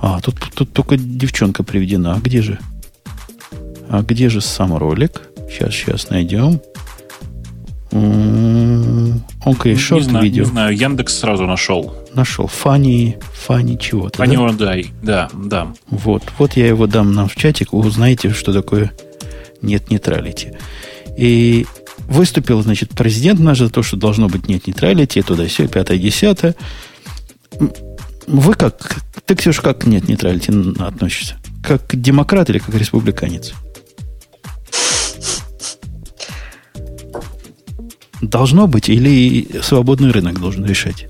А, 0.00 0.20
тут, 0.20 0.36
тут 0.54 0.72
только 0.72 0.96
девчонка 0.96 1.62
приведена. 1.62 2.14
А 2.14 2.20
где 2.20 2.42
же? 2.42 2.58
А 3.88 4.02
где 4.02 4.28
же 4.28 4.40
сам 4.40 4.76
ролик? 4.76 5.22
Сейчас, 5.50 5.72
сейчас 5.74 6.10
найдем. 6.10 6.60
М, 7.92 9.24
Окей, 9.44 9.74
не, 9.74 9.78
шорт 9.78 10.06
видео. 10.22 10.44
не 10.44 10.50
знаю, 10.50 10.76
Яндекс 10.76 11.18
сразу 11.18 11.46
нашел. 11.46 11.94
Нашел. 12.14 12.46
Фанни, 12.46 13.18
фанни 13.32 13.76
чего-то. 13.76 14.22
Они 14.22 14.36
да? 14.36 14.52
дай. 14.52 14.86
Да, 15.02 15.30
да. 15.34 15.74
Вот, 15.88 16.22
вот 16.38 16.56
я 16.56 16.68
его 16.68 16.86
дам 16.86 17.12
нам 17.12 17.28
в 17.28 17.34
чатик, 17.34 17.72
вы 17.72 17.80
узнаете, 17.80 18.30
что 18.30 18.52
такое 18.52 18.92
нет 19.62 19.90
нейтралити. 19.90 20.52
И 21.16 21.66
выступил, 22.06 22.62
значит, 22.62 22.90
президент 22.90 23.40
наш 23.40 23.58
за 23.58 23.68
то, 23.68 23.82
что 23.82 23.96
должно 23.96 24.28
быть 24.28 24.48
нет 24.48 24.66
нейтралити, 24.66 25.22
туда 25.22 25.46
все, 25.46 25.66
пятое, 25.66 25.98
десятое. 25.98 26.54
Вы 28.28 28.54
как, 28.54 28.96
ты, 29.26 29.34
Ксюша, 29.34 29.62
как 29.62 29.80
к 29.80 29.86
нет 29.86 30.08
нейтралити 30.08 30.52
относишься? 30.80 31.36
Как 31.62 31.82
демократ 31.92 32.48
или 32.48 32.58
как 32.58 32.74
республиканец? 32.74 33.54
Должно 38.20 38.66
быть 38.68 38.88
или 38.88 39.60
свободный 39.62 40.10
рынок 40.10 40.38
должен 40.40 40.64
решать? 40.64 41.08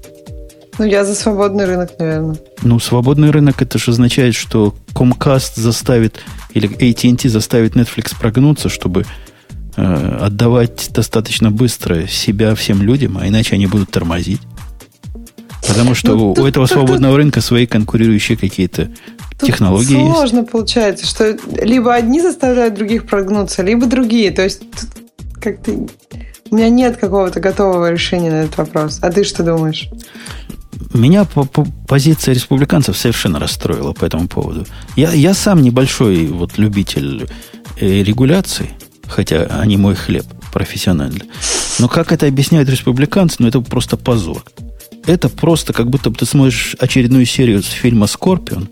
Ну, 0.78 0.84
я 0.84 1.04
за 1.04 1.14
свободный 1.14 1.66
рынок, 1.66 1.90
наверное. 1.98 2.36
Ну, 2.62 2.78
свободный 2.80 3.30
рынок 3.30 3.62
это 3.62 3.78
же 3.78 3.92
означает, 3.92 4.34
что 4.34 4.74
Comcast 4.92 5.52
заставит 5.60 6.20
или 6.52 6.68
AT&T 6.68 7.28
заставит 7.28 7.76
Netflix 7.76 8.12
прогнуться, 8.18 8.68
чтобы 8.68 9.04
э, 9.76 10.18
отдавать 10.20 10.90
достаточно 10.92 11.50
быстро 11.50 12.06
себя 12.06 12.54
всем 12.54 12.82
людям, 12.82 13.18
а 13.18 13.26
иначе 13.28 13.54
они 13.54 13.66
будут 13.66 13.90
тормозить. 13.90 14.40
Потому 15.66 15.94
что 15.94 16.14
Ну, 16.14 16.30
у 16.30 16.34
тут- 16.34 16.46
этого 16.48 16.66
тут- 16.66 16.76
свободного 16.76 17.16
рынка 17.16 17.40
свои 17.40 17.66
конкурирующие 17.66 18.36
какие-то 18.36 18.90
Тут 19.38 19.48
технологии 19.48 19.96
есть. 19.98 20.12
сложно 20.12 20.44
получается, 20.44 21.06
что 21.06 21.36
либо 21.62 21.94
одни 21.94 22.20
заставляют 22.20 22.74
других 22.74 23.06
прогнуться, 23.06 23.62
либо 23.62 23.86
другие. 23.86 24.30
То 24.30 24.42
есть 24.42 24.60
тут 24.70 24.90
как-то 25.40 25.72
у 26.50 26.54
меня 26.54 26.68
нет 26.68 26.96
какого-то 26.98 27.40
готового 27.40 27.90
решения 27.90 28.30
на 28.30 28.42
этот 28.44 28.56
вопрос. 28.58 28.98
А 29.02 29.10
ты 29.10 29.24
что 29.24 29.42
думаешь? 29.42 29.88
Меня 30.92 31.24
по- 31.24 31.44
по- 31.44 31.66
позиция 31.86 32.34
республиканцев 32.34 32.96
совершенно 32.96 33.38
расстроила 33.38 33.92
по 33.92 34.04
этому 34.04 34.28
поводу. 34.28 34.66
Я, 34.96 35.12
я 35.12 35.34
сам 35.34 35.62
небольшой 35.62 36.26
вот 36.26 36.58
любитель 36.58 37.28
э, 37.78 38.02
регуляций, 38.02 38.70
хотя 39.06 39.44
они 39.44 39.76
мой 39.76 39.94
хлеб 39.94 40.26
профессионально. 40.52 41.20
Но 41.78 41.88
как 41.88 42.12
это 42.12 42.26
объясняют 42.26 42.68
республиканцы, 42.68 43.36
ну 43.40 43.48
это 43.48 43.60
просто 43.60 43.96
позор. 43.96 44.44
Это 45.06 45.28
просто 45.28 45.72
как 45.72 45.90
будто 45.90 46.10
бы 46.10 46.16
ты 46.16 46.24
смотришь 46.24 46.76
очередную 46.78 47.26
серию 47.26 47.62
с 47.62 47.66
фильма 47.66 48.06
«Скорпион», 48.06 48.68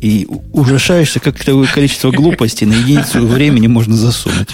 и 0.00 0.28
ужасаешься, 0.52 1.20
как 1.20 1.42
такое 1.42 1.66
количество 1.66 2.10
глупостей 2.10 2.66
на 2.66 2.74
единицу 2.74 3.26
времени 3.26 3.66
можно 3.66 3.96
засунуть. 3.96 4.50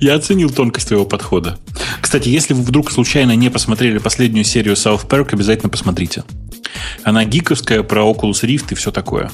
Я 0.00 0.14
оценил 0.14 0.50
тонкость 0.50 0.88
твоего 0.88 1.04
подхода. 1.04 1.58
Кстати, 2.00 2.28
если 2.28 2.54
вы 2.54 2.62
вдруг 2.62 2.90
случайно 2.90 3.34
не 3.34 3.50
посмотрели 3.50 3.98
последнюю 3.98 4.44
серию 4.44 4.74
South 4.74 5.06
Park, 5.06 5.30
обязательно 5.32 5.68
посмотрите. 5.68 6.24
Она 7.02 7.24
гиковская, 7.24 7.82
про 7.82 8.02
Oculus 8.02 8.42
Rift 8.42 8.66
и 8.70 8.74
все 8.74 8.90
такое. 8.90 9.30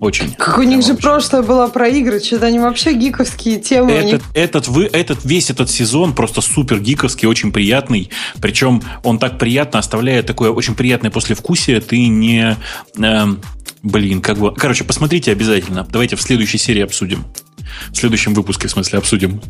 Очень. 0.00 0.32
Как 0.32 0.56
у 0.56 0.62
них 0.62 0.78
Прямо 0.78 0.82
же 0.82 0.92
очень. 0.94 1.02
прошлое 1.02 1.42
было 1.42 1.68
про 1.68 1.86
игры, 1.88 2.20
что-то 2.20 2.46
они 2.46 2.58
вообще 2.58 2.94
гиковские 2.94 3.60
темы. 3.60 3.92
у 3.92 4.02
них 4.02 4.14
Этот, 4.14 4.22
этот, 4.34 4.68
вы, 4.68 4.84
этот, 4.86 5.24
весь 5.24 5.50
этот 5.50 5.68
сезон 5.68 6.14
просто 6.14 6.40
супер 6.40 6.80
гиковский, 6.80 7.28
очень 7.28 7.52
приятный. 7.52 8.08
Причем 8.40 8.82
он 9.04 9.18
так 9.18 9.38
приятно 9.38 9.78
оставляет 9.78 10.24
такое 10.24 10.52
очень 10.52 10.74
приятное 10.74 11.10
послевкусие. 11.10 11.80
Ты 11.82 12.06
не... 12.06 12.56
эм, 12.96 13.42
блин, 13.82 14.20
как 14.20 14.38
бы... 14.38 14.54
Короче, 14.54 14.84
посмотрите 14.84 15.32
обязательно. 15.32 15.86
Давайте 15.90 16.16
в 16.16 16.22
следующей 16.22 16.58
серии 16.58 16.82
обсудим. 16.82 17.24
В 17.92 17.96
следующем 17.96 18.34
выпуске, 18.34 18.68
в 18.68 18.70
смысле, 18.70 18.98
обсудим. 18.98 19.40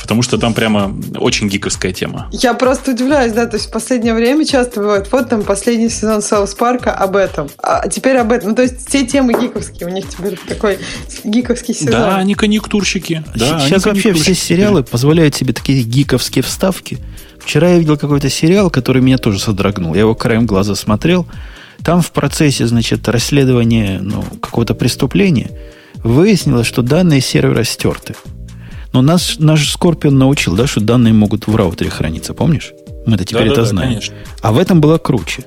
Потому 0.00 0.22
что 0.22 0.38
там 0.38 0.54
прямо 0.54 0.94
очень 1.16 1.48
гиковская 1.48 1.92
тема. 1.92 2.28
Я 2.32 2.54
просто 2.54 2.92
удивляюсь, 2.92 3.32
да, 3.32 3.46
то 3.46 3.56
есть 3.56 3.68
в 3.68 3.72
последнее 3.72 4.14
время 4.14 4.46
часто 4.46 4.80
бывает, 4.80 5.08
вот 5.12 5.28
там 5.28 5.42
последний 5.42 5.90
сезон 5.90 6.22
Саус 6.22 6.54
Парка 6.54 6.94
об 6.94 7.14
этом, 7.14 7.48
а 7.62 7.86
теперь 7.88 8.16
об 8.16 8.32
этом. 8.32 8.50
Ну, 8.50 8.54
то 8.54 8.62
есть 8.62 8.88
все 8.88 9.06
темы 9.06 9.34
гиковские, 9.38 9.86
у 9.88 9.92
них 9.92 10.08
теперь 10.08 10.38
такой 10.48 10.78
гиковский 11.24 11.74
сезон. 11.74 11.92
Да, 11.92 12.16
они 12.16 12.34
конъюнктурщики. 12.34 13.22
Да, 13.34 13.60
Сейчас 13.60 13.86
они 13.86 13.94
вообще 13.94 14.12
все 14.14 14.34
сериалы 14.34 14.82
позволяют 14.82 15.34
себе 15.34 15.52
такие 15.52 15.82
гиковские 15.82 16.42
вставки. 16.42 16.98
Вчера 17.38 17.70
я 17.70 17.78
видел 17.78 17.96
какой-то 17.96 18.28
сериал, 18.28 18.70
который 18.70 19.02
меня 19.02 19.18
тоже 19.18 19.38
содрогнул. 19.38 19.94
Я 19.94 20.00
его 20.00 20.14
краем 20.14 20.46
глаза 20.46 20.74
смотрел. 20.74 21.26
Там 21.82 22.02
в 22.02 22.10
процессе, 22.12 22.66
значит, 22.66 23.08
расследования 23.08 24.00
ну, 24.02 24.22
какого-то 24.40 24.74
преступления 24.74 25.50
выяснилось, 26.02 26.66
что 26.66 26.82
данные 26.82 27.20
сервера 27.20 27.64
стерты. 27.64 28.14
Но 28.92 29.02
нас, 29.02 29.36
наш 29.38 29.70
Скорпион 29.70 30.18
научил, 30.18 30.56
да, 30.56 30.66
что 30.66 30.80
данные 30.80 31.12
могут 31.12 31.46
в 31.46 31.54
раутере 31.54 31.90
храниться, 31.90 32.34
помнишь? 32.34 32.72
Мы-то 33.06 33.24
теперь 33.24 33.44
Да-да-да, 33.44 33.62
это 33.62 33.70
знаем. 33.70 33.88
конечно. 33.90 34.16
А 34.42 34.52
в 34.52 34.58
этом 34.58 34.80
было 34.80 34.98
круче. 34.98 35.44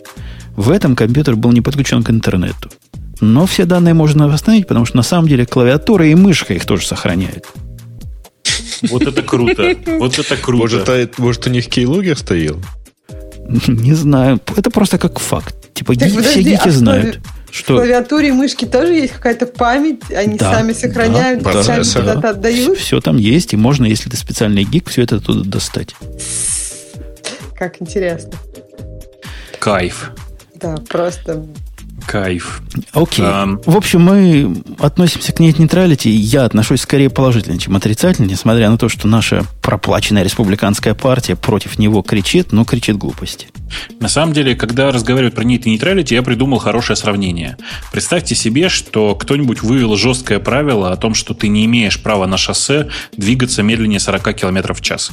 В 0.56 0.70
этом 0.70 0.96
компьютер 0.96 1.36
был 1.36 1.52
не 1.52 1.62
подключен 1.62 2.04
к 2.04 2.10
интернету. 2.10 2.70
Но 3.20 3.46
все 3.46 3.66
данные 3.66 3.94
можно 3.94 4.28
восстановить, 4.28 4.68
потому 4.68 4.86
что 4.86 4.98
на 4.98 5.04
самом 5.04 5.28
деле 5.28 5.46
клавиатура 5.46 6.08
и 6.08 6.16
мышка 6.16 6.54
их 6.54 6.66
тоже 6.66 6.88
сохраняют. 6.88 7.46
Вот 8.90 9.04
это 9.04 9.22
круто. 9.22 9.76
Вот 10.00 10.18
это 10.18 10.38
круто. 10.38 10.62
Может, 10.64 10.90
а, 10.90 11.08
может, 11.18 11.46
у 11.46 11.50
них 11.52 11.68
кейлогер 11.68 12.18
стоял? 12.18 12.58
Не 13.68 13.94
знаю. 13.94 14.40
Это 14.56 14.72
просто 14.72 14.98
как 14.98 15.20
факт. 15.20 15.56
Типа 15.82 15.96
Так, 15.96 16.10
ги- 16.10 16.16
подожди, 16.16 16.42
все 16.42 16.42
гики 16.52 16.68
а 16.68 16.72
знают, 16.72 17.16
клави- 17.16 17.22
В 17.52 17.56
что 17.56 17.74
клавиатуре 17.78 18.28
и 18.28 18.32
мышке 18.32 18.68
тоже 18.68 18.94
есть 18.94 19.14
какая-то 19.14 19.48
память, 19.48 20.02
они 20.16 20.38
Да, 20.38 20.54
сами 20.54 20.74
сохраняют, 20.74 21.42
да, 21.42 21.64
сами 21.64 21.76
процессор. 21.78 22.02
куда-то 22.04 22.30
отдают. 22.30 22.78
все 22.78 23.02
там 23.02 23.18
есть, 23.18 23.54
и 23.54 23.58
можно, 23.58 23.86
если 23.88 24.08
ты 24.12 24.16
специальный 24.16 24.64
гик, 24.64 24.88
все 24.92 25.02
это 25.02 25.16
оттуда 25.16 25.44
достать. 25.44 25.96
Как 27.58 27.82
интересно. 27.82 28.32
Кайф. 29.58 30.12
Да, 30.54 30.76
просто 30.88 31.48
Кайф. 32.06 32.62
Окей. 32.94 33.26
Ам. 33.26 33.60
В 33.66 33.76
общем, 33.78 34.02
мы 34.02 34.64
относимся 34.80 35.32
к 35.32 35.40
нет-нейтралити. 35.40 36.10
Я 36.10 36.46
отношусь 36.46 36.82
скорее 36.82 37.10
положительно, 37.10 37.58
чем 37.58 37.76
отрицательно, 37.76 38.26
несмотря 38.28 38.70
на 38.70 38.78
то, 38.78 38.90
что 38.90 39.08
наша 39.08 39.44
проплаченная 39.62 40.24
республиканская 40.24 40.94
партия 40.94 41.36
против 41.36 41.80
него 41.80 42.02
кричит, 42.02 42.52
но 42.52 42.66
кричит 42.66 42.98
глупости. 42.98 43.48
На 44.00 44.10
самом 44.10 44.34
деле, 44.34 44.56
когда 44.56 44.92
разговаривают 44.92 45.36
про 45.36 45.44
нет 45.44 45.66
нейтралити, 45.66 46.14
я 46.14 46.24
придумал 46.24 46.60
хорошее 46.60 46.98
сравнение. 46.98 47.58
Представьте 47.92 48.36
себе, 48.36 48.68
что 48.70 49.16
кто-нибудь 49.16 49.62
вывел 49.62 49.96
жесткое 49.96 50.40
правило 50.40 50.92
о 50.92 50.98
том, 50.98 51.14
что 51.14 51.34
ты 51.34 51.48
не 51.48 51.66
имеешь 51.66 52.02
права 52.02 52.26
на 52.26 52.38
шоссе 52.38 52.90
двигаться 53.16 53.64
медленнее 53.64 54.00
40 54.00 54.34
км 54.34 54.74
в 54.74 54.82
час. 54.82 55.12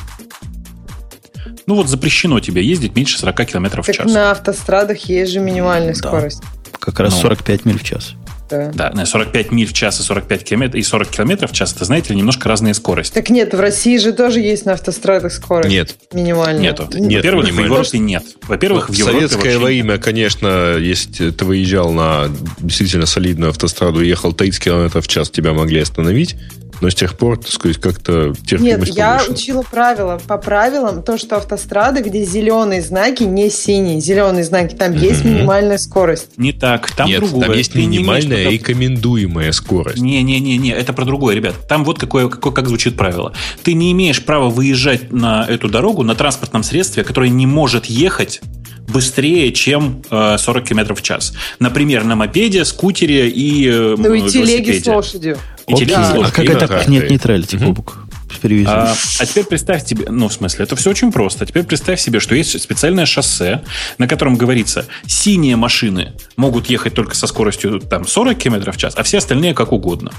Ну 1.67 1.75
вот 1.75 1.89
запрещено 1.89 2.41
тебе 2.41 2.65
ездить 2.65 2.97
меньше 2.97 3.19
40 3.19 3.45
км 3.47 3.83
в 3.83 3.87
так 3.87 3.95
час. 3.95 4.11
на 4.13 4.31
автострадах 4.31 4.99
есть 5.01 5.33
же 5.33 5.41
минимальная 5.41 5.93
Да. 5.93 6.09
скорость. 6.09 6.43
Как 6.91 7.01
раз 7.01 7.15
Ну. 7.15 7.21
45 7.21 7.65
миль 7.67 7.79
в 7.79 7.85
час. 7.85 8.15
Да. 8.51 8.71
Да, 8.73 8.91
на 8.95 9.05
45 9.05 9.53
миль 9.53 9.67
в 9.67 9.75
час 9.75 10.01
и 10.01 10.03
45 10.03 10.43
километров 10.43 10.81
и 10.81 10.83
40 10.83 11.09
километров 11.09 11.51
в 11.51 11.55
час, 11.55 11.75
это, 11.75 11.85
знаете 11.85 12.15
ли, 12.15 12.19
немножко 12.19 12.49
разные 12.49 12.73
скорости. 12.73 13.13
Так 13.13 13.29
нет, 13.29 13.53
в 13.53 13.61
России 13.61 13.99
же 13.99 14.13
тоже 14.13 14.41
есть 14.41 14.65
на 14.65 14.73
автострадах 14.73 15.33
скорость. 15.33 15.69
Нет. 15.69 15.97
Минимальная. 16.15 16.63
Нету. 16.63 16.89
Нет, 16.95 17.17
Во-первых, 17.23 17.51
в. 17.51 17.59
Европе 17.59 17.99
нет. 17.99 18.25
Во-первых, 18.47 18.89
в 18.89 18.95
в 18.95 18.97
Европе 18.97 19.17
советское 19.19 19.37
вообще 19.37 19.53
нет. 19.53 19.63
время, 19.63 19.99
конечно, 19.99 20.77
если 20.79 21.31
ты 21.31 21.45
выезжал 21.45 21.93
на 21.93 22.29
действительно 22.59 23.05
солидную 23.05 23.51
автостраду 23.51 24.01
и 24.03 24.09
ехал 24.09 24.33
30 24.33 24.63
км 24.63 25.01
в 25.03 25.09
час, 25.09 25.29
тебя 25.29 25.53
могли 25.53 25.81
остановить. 25.81 26.37
Но 26.81 26.91
с 26.91 26.95
тех 26.95 27.17
пор, 27.17 27.39
так 27.39 27.49
сказать, 27.51 27.79
как-то 27.79 28.29
Нет, 28.29 28.37
терпимость 28.47 28.95
я 28.97 29.15
повышена. 29.15 29.35
учила 29.35 29.63
правила. 29.63 30.21
По 30.29 30.39
правилам, 30.39 31.03
то, 31.03 31.19
что 31.19 31.37
автострады, 31.37 32.03
где 32.03 32.25
зеленые 32.25 32.83
знаки, 32.83 33.25
не 33.25 33.51
синие, 33.51 34.01
зеленые 34.01 34.45
знаки, 34.45 34.75
там 34.75 34.95
есть 34.95 35.25
Мгм. 35.25 35.35
минимальная 35.35 35.79
скорость. 35.79 36.29
Не 36.37 36.53
так, 36.53 36.91
там 36.93 37.09
Нет, 37.09 37.21
другое. 37.21 37.47
там 37.49 37.57
есть 37.57 37.73
Ты 37.73 37.81
не 37.85 37.99
минимальная 37.99 38.45
права- 38.45 38.53
рекомендуемая 38.53 39.53
скорость. 39.53 39.99
Не-не-не, 39.99 40.71
это 40.71 40.93
про 40.93 41.05
другое, 41.05 41.35
ребят. 41.35 41.55
Там 41.69 41.85
вот 41.85 41.99
какое, 41.99 42.29
какое, 42.29 42.53
как 42.53 42.69
звучит 42.69 42.97
правило. 42.97 43.33
Ты 43.63 43.75
не 43.75 43.91
имеешь 43.93 44.23
права 44.25 44.49
выезжать 44.49 45.13
на 45.13 45.45
эту 45.49 45.69
дорогу 45.69 46.03
на 46.05 46.15
транспортном 46.15 46.63
средстве, 46.63 47.03
которое 47.05 47.31
не 47.31 47.47
может 47.47 47.87
ехать 47.87 48.41
быстрее, 48.89 49.53
чем 49.53 50.03
э, 50.11 50.37
40 50.39 50.65
км 50.65 50.95
в 50.95 51.03
час. 51.03 51.35
Например, 51.59 52.05
на 52.05 52.15
мопеде, 52.17 52.65
скутере 52.65 53.29
и 53.29 53.69
э, 53.69 53.95
Ну 53.99 54.15
и 54.15 54.21
телеги 54.31 54.37
велосипеде. 54.71 54.81
с 54.81 54.87
лошадью. 54.87 55.39
И 55.69 55.75
Окей, 55.75 55.95
а 55.95 56.31
как 56.31 56.45
это 56.45 56.53
на 56.53 56.61
к 56.61 56.69
тракторе. 56.69 56.87
нет-нейтралити, 56.99 57.57
Мгм. 57.57 57.67
Бобук? 57.67 57.99
Перевези. 58.43 58.69
А, 58.71 58.95
а 59.21 59.27
теперь 59.27 59.45
представь 59.45 59.85
себе, 59.87 60.07
ну, 60.11 60.29
в 60.29 60.33
смысле, 60.33 60.65
это 60.65 60.77
все 60.77 60.91
очень 60.91 61.11
просто. 61.11 61.45
Теперь 61.45 61.65
представь 61.65 62.01
себе, 62.01 62.21
что 62.21 62.35
есть 62.35 62.61
специальное 62.61 63.05
шоссе, 63.07 63.63
на 63.99 64.07
котором 64.07 64.37
говорится, 64.37 64.87
синие 65.07 65.57
машины 65.57 66.13
могут 66.37 66.67
ехать 66.71 66.95
только 66.95 67.17
со 67.17 67.27
скоростью 67.27 67.81
там, 67.81 68.07
40 68.07 68.39
км 68.39 68.71
в 68.71 68.77
час, 68.77 68.95
а 68.97 69.03
все 69.03 69.19
остальные 69.19 69.55
как 69.55 69.73
угодно. 69.73 70.13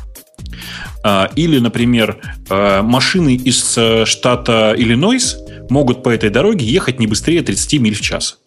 А, 1.04 1.30
Или, 1.36 1.60
например, 1.60 2.18
а, 2.50 2.82
машины 2.82 3.36
из 3.36 3.78
э, 3.78 4.06
штата 4.06 4.74
Иллинойс 4.78 5.38
могут 5.70 6.04
по 6.04 6.10
этой 6.10 6.30
дороге 6.30 6.66
ехать 6.66 7.00
не 7.00 7.08
быстрее 7.08 7.42
30 7.42 7.80
миль 7.80 7.96
в 7.96 8.02
час. 8.02 8.40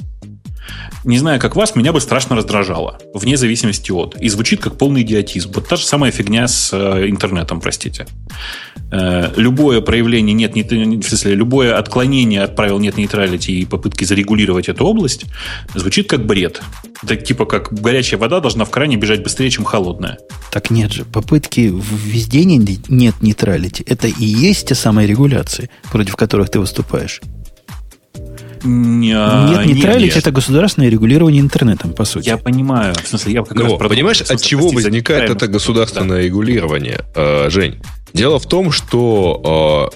Не 1.04 1.18
знаю, 1.18 1.40
как 1.40 1.56
вас, 1.56 1.74
меня 1.74 1.92
бы 1.92 2.00
страшно 2.00 2.36
раздражало, 2.36 2.98
вне 3.12 3.36
зависимости 3.36 3.90
от. 3.90 4.16
И 4.20 4.28
звучит 4.28 4.60
как 4.60 4.78
полный 4.78 5.02
идиотизм. 5.02 5.50
Вот 5.54 5.68
та 5.68 5.76
же 5.76 5.84
самая 5.84 6.12
фигня 6.12 6.46
с 6.46 6.72
э, 6.72 7.08
интернетом, 7.08 7.60
простите. 7.60 8.06
Э, 8.92 9.32
любое 9.36 9.80
проявление 9.80 10.34
нет, 10.34 10.54
не, 10.54 10.62
в 10.62 11.02
смысле, 11.02 11.34
любое 11.34 11.76
отклонение 11.76 12.42
от 12.42 12.54
правил 12.54 12.78
нет 12.78 12.96
нейтралити 12.96 13.50
и 13.50 13.64
попытки 13.64 14.04
зарегулировать 14.04 14.68
эту 14.68 14.84
область 14.84 15.24
звучит 15.74 16.08
как 16.08 16.24
бред. 16.24 16.62
Это 17.02 17.16
типа 17.16 17.46
как 17.46 17.72
горячая 17.72 18.20
вода 18.20 18.40
должна 18.40 18.64
в 18.64 18.70
кране 18.70 18.96
бежать 18.96 19.24
быстрее, 19.24 19.50
чем 19.50 19.64
холодная. 19.64 20.18
Так 20.52 20.70
нет 20.70 20.92
же, 20.92 21.04
попытки 21.04 21.72
введения 21.72 22.78
нет 22.88 23.14
нейтралити. 23.20 23.82
Это 23.88 24.06
и 24.06 24.24
есть 24.24 24.68
те 24.68 24.74
самые 24.74 25.08
регуляции, 25.08 25.68
против 25.90 26.14
которых 26.14 26.50
ты 26.50 26.60
выступаешь. 26.60 27.20
Не- 28.64 29.08
нет 29.50 29.66
нейтралити 29.66 30.04
нет. 30.06 30.16
это 30.16 30.30
государственное 30.30 30.88
регулирование 30.88 31.40
интернетом, 31.40 31.92
по 31.92 32.04
сути. 32.04 32.28
Я 32.28 32.36
понимаю. 32.36 32.94
В 33.02 33.08
смысле, 33.08 33.32
я 33.32 33.42
как 33.42 33.58
раз 33.58 33.70
Ну, 33.70 33.78
про- 33.78 33.88
понимаешь, 33.88 34.18
смысле, 34.18 34.36
от 34.36 34.42
чего 34.42 34.60
простите, 34.62 34.84
возникает 34.88 35.30
это 35.30 35.46
государственное 35.48 36.22
регулирование, 36.22 37.00
э, 37.14 37.50
Жень? 37.50 37.80
Дело 38.14 38.38
в 38.38 38.46
том, 38.46 38.72
что 38.72 39.90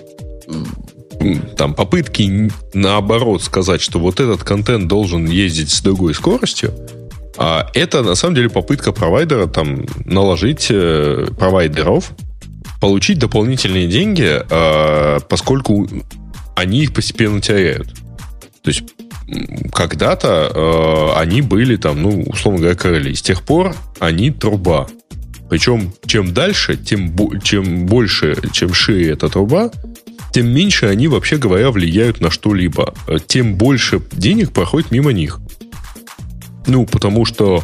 э, 1.20 1.34
там 1.56 1.74
попытки 1.74 2.50
наоборот 2.74 3.42
сказать, 3.42 3.80
что 3.80 3.98
вот 3.98 4.20
этот 4.20 4.42
контент 4.44 4.88
должен 4.88 5.26
ездить 5.26 5.70
с 5.70 5.80
другой 5.80 6.14
скоростью, 6.14 6.72
а 7.38 7.70
это 7.74 8.02
на 8.02 8.14
самом 8.14 8.34
деле 8.34 8.48
попытка 8.48 8.92
провайдера 8.92 9.46
там 9.46 9.86
наложить 10.04 10.68
э, 10.70 11.26
провайдеров, 11.38 12.10
получить 12.80 13.18
дополнительные 13.18 13.86
деньги, 13.86 14.42
э, 14.48 15.18
поскольку 15.28 15.88
они 16.54 16.80
их 16.80 16.92
постепенно 16.94 17.40
теряют. 17.40 17.88
То 18.66 18.70
есть 18.70 18.82
когда-то 19.72 20.50
э, 20.52 21.20
они 21.20 21.40
были 21.40 21.76
там, 21.76 22.02
ну, 22.02 22.22
условно 22.22 22.58
говоря, 22.58 22.74
короли. 22.74 23.14
С 23.14 23.22
тех 23.22 23.42
пор 23.42 23.76
они 24.00 24.32
труба. 24.32 24.88
Причем, 25.48 25.92
чем 26.04 26.34
дальше, 26.34 26.76
тем, 26.76 27.10
бо- 27.12 27.38
чем 27.38 27.86
больше, 27.86 28.36
чем 28.50 28.74
шире 28.74 29.12
эта 29.12 29.28
труба, 29.28 29.70
тем 30.32 30.48
меньше 30.48 30.86
они, 30.86 31.06
вообще 31.06 31.36
говоря, 31.36 31.70
влияют 31.70 32.20
на 32.20 32.28
что-либо. 32.28 32.92
Э, 33.06 33.18
Тем 33.24 33.54
больше 33.54 34.02
денег 34.10 34.50
проходит 34.50 34.90
мимо 34.90 35.12
них. 35.12 35.38
Ну, 36.66 36.86
потому 36.86 37.24
что... 37.24 37.62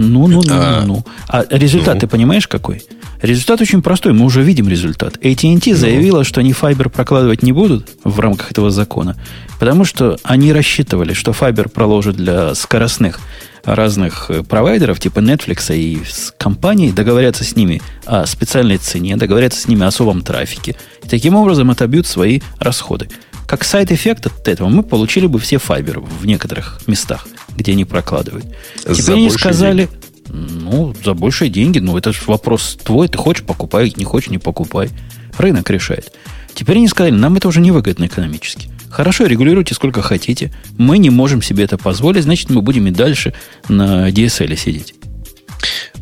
Ну, 0.00 0.26
ну, 0.26 0.42
ну, 0.44 0.52
А, 0.52 0.82
ну, 0.84 0.96
ну. 0.96 1.04
А 1.28 1.44
результат 1.50 1.94
ну. 1.94 2.00
ты 2.00 2.06
понимаешь 2.08 2.48
какой? 2.48 2.82
Результат 3.22 3.60
очень 3.60 3.82
простой, 3.82 4.12
мы 4.12 4.24
уже 4.24 4.42
видим 4.42 4.68
результат. 4.68 5.16
Ну. 5.22 5.30
AT&T 5.30 5.76
заявила, 5.76 6.24
что 6.24 6.40
они 6.40 6.52
файбер 6.52 6.90
прокладывать 6.90 7.42
не 7.44 7.52
будут 7.52 7.90
в 8.02 8.18
рамках 8.18 8.50
этого 8.50 8.72
закона, 8.72 9.16
потому 9.62 9.84
что 9.84 10.18
они 10.24 10.52
рассчитывали, 10.52 11.12
что 11.12 11.32
файбер 11.32 11.68
проложит 11.68 12.16
для 12.16 12.52
скоростных 12.56 13.20
разных 13.62 14.28
э, 14.28 14.42
провайдеров, 14.42 14.98
типа 14.98 15.20
Netflix 15.20 15.72
и 15.72 16.02
с 16.04 16.34
компанией, 16.36 16.90
договорятся 16.90 17.44
с 17.44 17.54
ними 17.54 17.80
о 18.04 18.26
специальной 18.26 18.78
цене, 18.78 19.16
договорятся 19.16 19.60
с 19.60 19.68
ними 19.68 19.84
о 19.84 19.86
особом 19.86 20.22
трафике. 20.22 20.74
И 21.04 21.08
таким 21.08 21.36
образом 21.36 21.70
отобьют 21.70 22.08
свои 22.08 22.40
расходы. 22.58 23.08
Как 23.46 23.62
side 23.62 23.88
effect 23.88 24.26
от 24.26 24.48
этого 24.48 24.68
мы 24.68 24.82
получили 24.82 25.28
бы 25.28 25.38
все 25.38 25.58
fiber 25.58 26.00
в 26.00 26.26
некоторых 26.26 26.80
местах, 26.88 27.28
где 27.56 27.70
они 27.70 27.84
прокладывают. 27.84 28.46
За 28.84 28.96
Теперь 28.96 29.14
они 29.14 29.30
сказали, 29.30 29.88
ну, 30.26 30.92
за 31.04 31.14
большие 31.14 31.50
деньги, 31.50 31.78
ну, 31.78 31.96
это 31.96 32.12
же 32.12 32.18
вопрос 32.26 32.76
твой, 32.82 33.06
ты 33.06 33.16
хочешь, 33.16 33.44
покупай, 33.44 33.92
не 33.94 34.04
хочешь, 34.04 34.30
не 34.30 34.38
покупай. 34.38 34.90
Рынок 35.38 35.70
решает. 35.70 36.12
Теперь 36.52 36.78
они 36.78 36.88
сказали, 36.88 37.12
нам 37.12 37.36
это 37.36 37.46
уже 37.46 37.60
невыгодно 37.60 38.06
экономически. 38.06 38.68
Хорошо, 38.92 39.24
регулируйте 39.24 39.74
сколько 39.74 40.02
хотите. 40.02 40.52
Мы 40.76 40.98
не 40.98 41.08
можем 41.08 41.40
себе 41.40 41.64
это 41.64 41.78
позволить, 41.78 42.24
значит, 42.24 42.50
мы 42.50 42.60
будем 42.60 42.86
и 42.86 42.90
дальше 42.90 43.32
на 43.68 44.10
DSL 44.10 44.54
сидеть. 44.56 44.94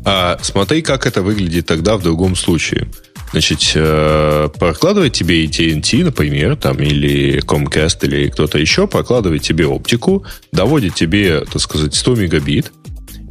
А 0.05 0.39
смотри, 0.43 0.83
как 0.83 1.07
это 1.07 1.23
выглядит 1.23 1.67
тогда 1.67 1.97
в 1.97 2.03
другом 2.03 2.35
случае. 2.35 2.89
Значит, 3.31 3.73
э, 3.77 4.49
прокладывает 4.59 5.12
тебе 5.12 5.45
AT&T, 5.45 6.05
например, 6.05 6.57
там, 6.57 6.79
или 6.79 7.41
Comcast, 7.45 7.99
или 8.03 8.29
кто-то 8.29 8.59
еще, 8.59 8.89
прокладывает 8.89 9.43
тебе 9.43 9.69
оптику, 9.69 10.25
доводит 10.51 10.97
тебе, 10.97 11.45
так 11.45 11.62
сказать, 11.62 11.95
100 11.95 12.17
мегабит, 12.17 12.73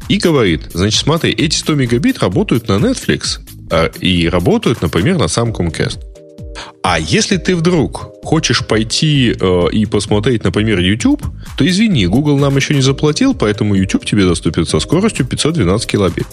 и 0.08 0.16
говорит, 0.16 0.70
значит, 0.72 1.00
смотри, 1.00 1.32
эти 1.32 1.56
100 1.56 1.74
мегабит 1.74 2.20
работают 2.20 2.68
на 2.68 2.78
Netflix 2.78 3.40
а, 3.70 3.90
и 4.00 4.26
работают, 4.26 4.80
например, 4.80 5.18
на 5.18 5.28
сам 5.28 5.50
Comcast. 5.50 5.98
А 6.82 6.98
если 6.98 7.36
ты 7.36 7.54
вдруг 7.54 8.14
хочешь 8.24 8.66
пойти 8.66 9.34
э, 9.38 9.70
и 9.72 9.86
посмотреть, 9.86 10.44
например, 10.44 10.80
YouTube, 10.80 11.24
что 11.54 11.68
извини, 11.68 12.06
Google 12.06 12.38
нам 12.38 12.56
еще 12.56 12.74
не 12.74 12.80
заплатил, 12.80 13.34
поэтому 13.34 13.74
YouTube 13.74 14.04
тебе 14.04 14.26
доступен 14.26 14.66
со 14.66 14.80
скоростью 14.80 15.26
512 15.26 15.86
килобит. 15.88 16.26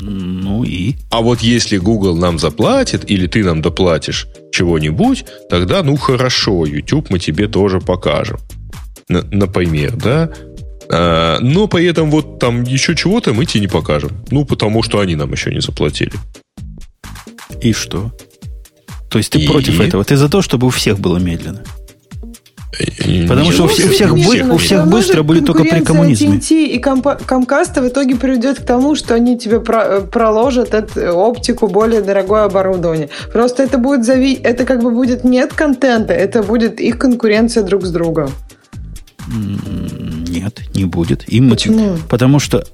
Ну 0.00 0.64
и? 0.64 0.94
А 1.10 1.20
вот 1.20 1.40
если 1.40 1.76
Google 1.76 2.16
нам 2.16 2.38
заплатит, 2.38 3.10
или 3.10 3.26
ты 3.26 3.44
нам 3.44 3.62
доплатишь 3.62 4.26
чего-нибудь, 4.52 5.24
тогда, 5.48 5.82
ну 5.82 5.96
хорошо, 5.96 6.64
YouTube 6.64 7.10
мы 7.10 7.18
тебе 7.18 7.48
тоже 7.48 7.80
покажем. 7.80 8.38
Н- 9.08 9.28
например, 9.30 9.96
да? 9.96 10.30
А, 10.90 11.38
но 11.40 11.68
при 11.68 11.86
этом 11.86 12.10
вот 12.10 12.38
там 12.38 12.62
еще 12.62 12.96
чего-то 12.96 13.32
мы 13.32 13.44
тебе 13.46 13.62
не 13.62 13.68
покажем. 13.68 14.12
Ну, 14.30 14.44
потому 14.44 14.82
что 14.82 15.00
они 15.00 15.16
нам 15.16 15.30
еще 15.32 15.52
не 15.52 15.60
заплатили. 15.60 16.12
И 17.60 17.72
что? 17.72 18.12
То 19.10 19.18
есть 19.18 19.30
ты 19.32 19.40
И? 19.40 19.46
против 19.48 19.80
этого? 19.80 20.04
Ты 20.04 20.16
за 20.16 20.28
то, 20.28 20.40
чтобы 20.42 20.66
у 20.66 20.70
всех 20.70 20.98
было 20.98 21.18
медленно? 21.18 21.60
Потому 23.28 23.50
что 23.52 23.64
у 23.64 23.66
Ну, 23.66 23.72
всех- 23.72 23.92
всех 23.92 24.14
бы- 24.14 24.54
у 24.54 24.56
всех 24.56 24.78
равно 24.78 24.92
быстро 24.92 25.22
будет 25.22 25.44
только 25.44 25.64
при 25.64 25.80
коммунизме. 25.80 26.38
TNT 26.38 26.66
и 26.66 26.80
Comcast 26.80 27.80
в 27.82 27.88
итоге 27.88 28.14
приведет 28.16 28.60
к 28.60 28.64
тому, 28.64 28.94
что 28.94 29.14
они 29.14 29.36
тебе 29.38 29.60
про- 29.60 30.00
проложат 30.02 30.72
эту 30.72 31.00
оптику 31.12 31.66
более 31.66 32.00
дорогое 32.00 32.44
оборудование. 32.44 33.08
Просто 33.32 33.64
это 33.64 33.76
будет 33.76 34.04
зави... 34.04 34.34
это 34.34 34.64
как 34.64 34.82
бы 34.82 34.92
будет 34.92 35.24
нет 35.24 35.52
контента, 35.52 36.12
это 36.14 36.42
будет 36.42 36.80
их 36.80 36.96
конкуренция 36.98 37.64
друг 37.64 37.84
с 37.84 37.90
другом. 37.90 38.30
Нет, 39.28 40.60
не 40.74 40.84
будет. 40.84 41.28
Им 41.28 41.48
мотив- 41.50 41.72
Почему? 41.72 41.96
Потому 42.08 42.38
что 42.38 42.64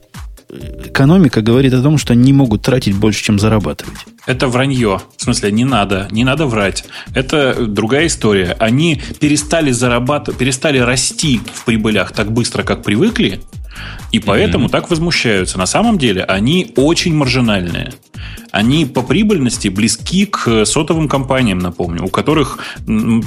экономика 0.49 1.43
говорит 1.43 1.75
о 1.75 1.83
том, 1.83 1.99
что 1.99 2.13
они 2.13 2.25
не 2.25 2.33
могут 2.33 2.63
тратить 2.63 2.97
больше, 2.97 3.23
чем 3.23 3.39
зарабатывать. 3.39 3.99
Это 4.27 4.49
вранье. 4.49 5.01
В 5.17 5.23
смысле, 5.23 5.53
не 5.53 5.65
надо, 5.65 6.09
не 6.11 6.25
надо 6.25 6.47
врать. 6.47 6.85
Это 7.15 7.67
другая 7.67 8.07
история. 8.07 8.57
Они 8.59 9.01
перестали 9.21 9.71
зарабатывать, 9.71 10.39
перестали 10.39 10.79
расти 10.79 11.41
в 11.53 11.65
прибылях 11.65 12.13
так 12.13 12.33
быстро, 12.33 12.63
как 12.63 12.83
привыкли, 12.83 13.41
и 14.13 14.19
поэтому 14.21 14.69
так 14.69 14.91
возмущаются. 14.91 15.59
На 15.59 15.67
самом 15.67 15.99
деле 15.99 16.25
они 16.25 16.73
очень 16.77 17.15
маржинальные. 17.15 17.93
Они 18.51 18.87
по 18.87 19.03
прибыльности 19.03 19.69
близки 19.69 20.25
к 20.27 20.65
сотовым 20.65 21.09
компаниям, 21.09 21.59
напомню, 21.59 22.05
у 22.05 22.09
которых 22.09 22.59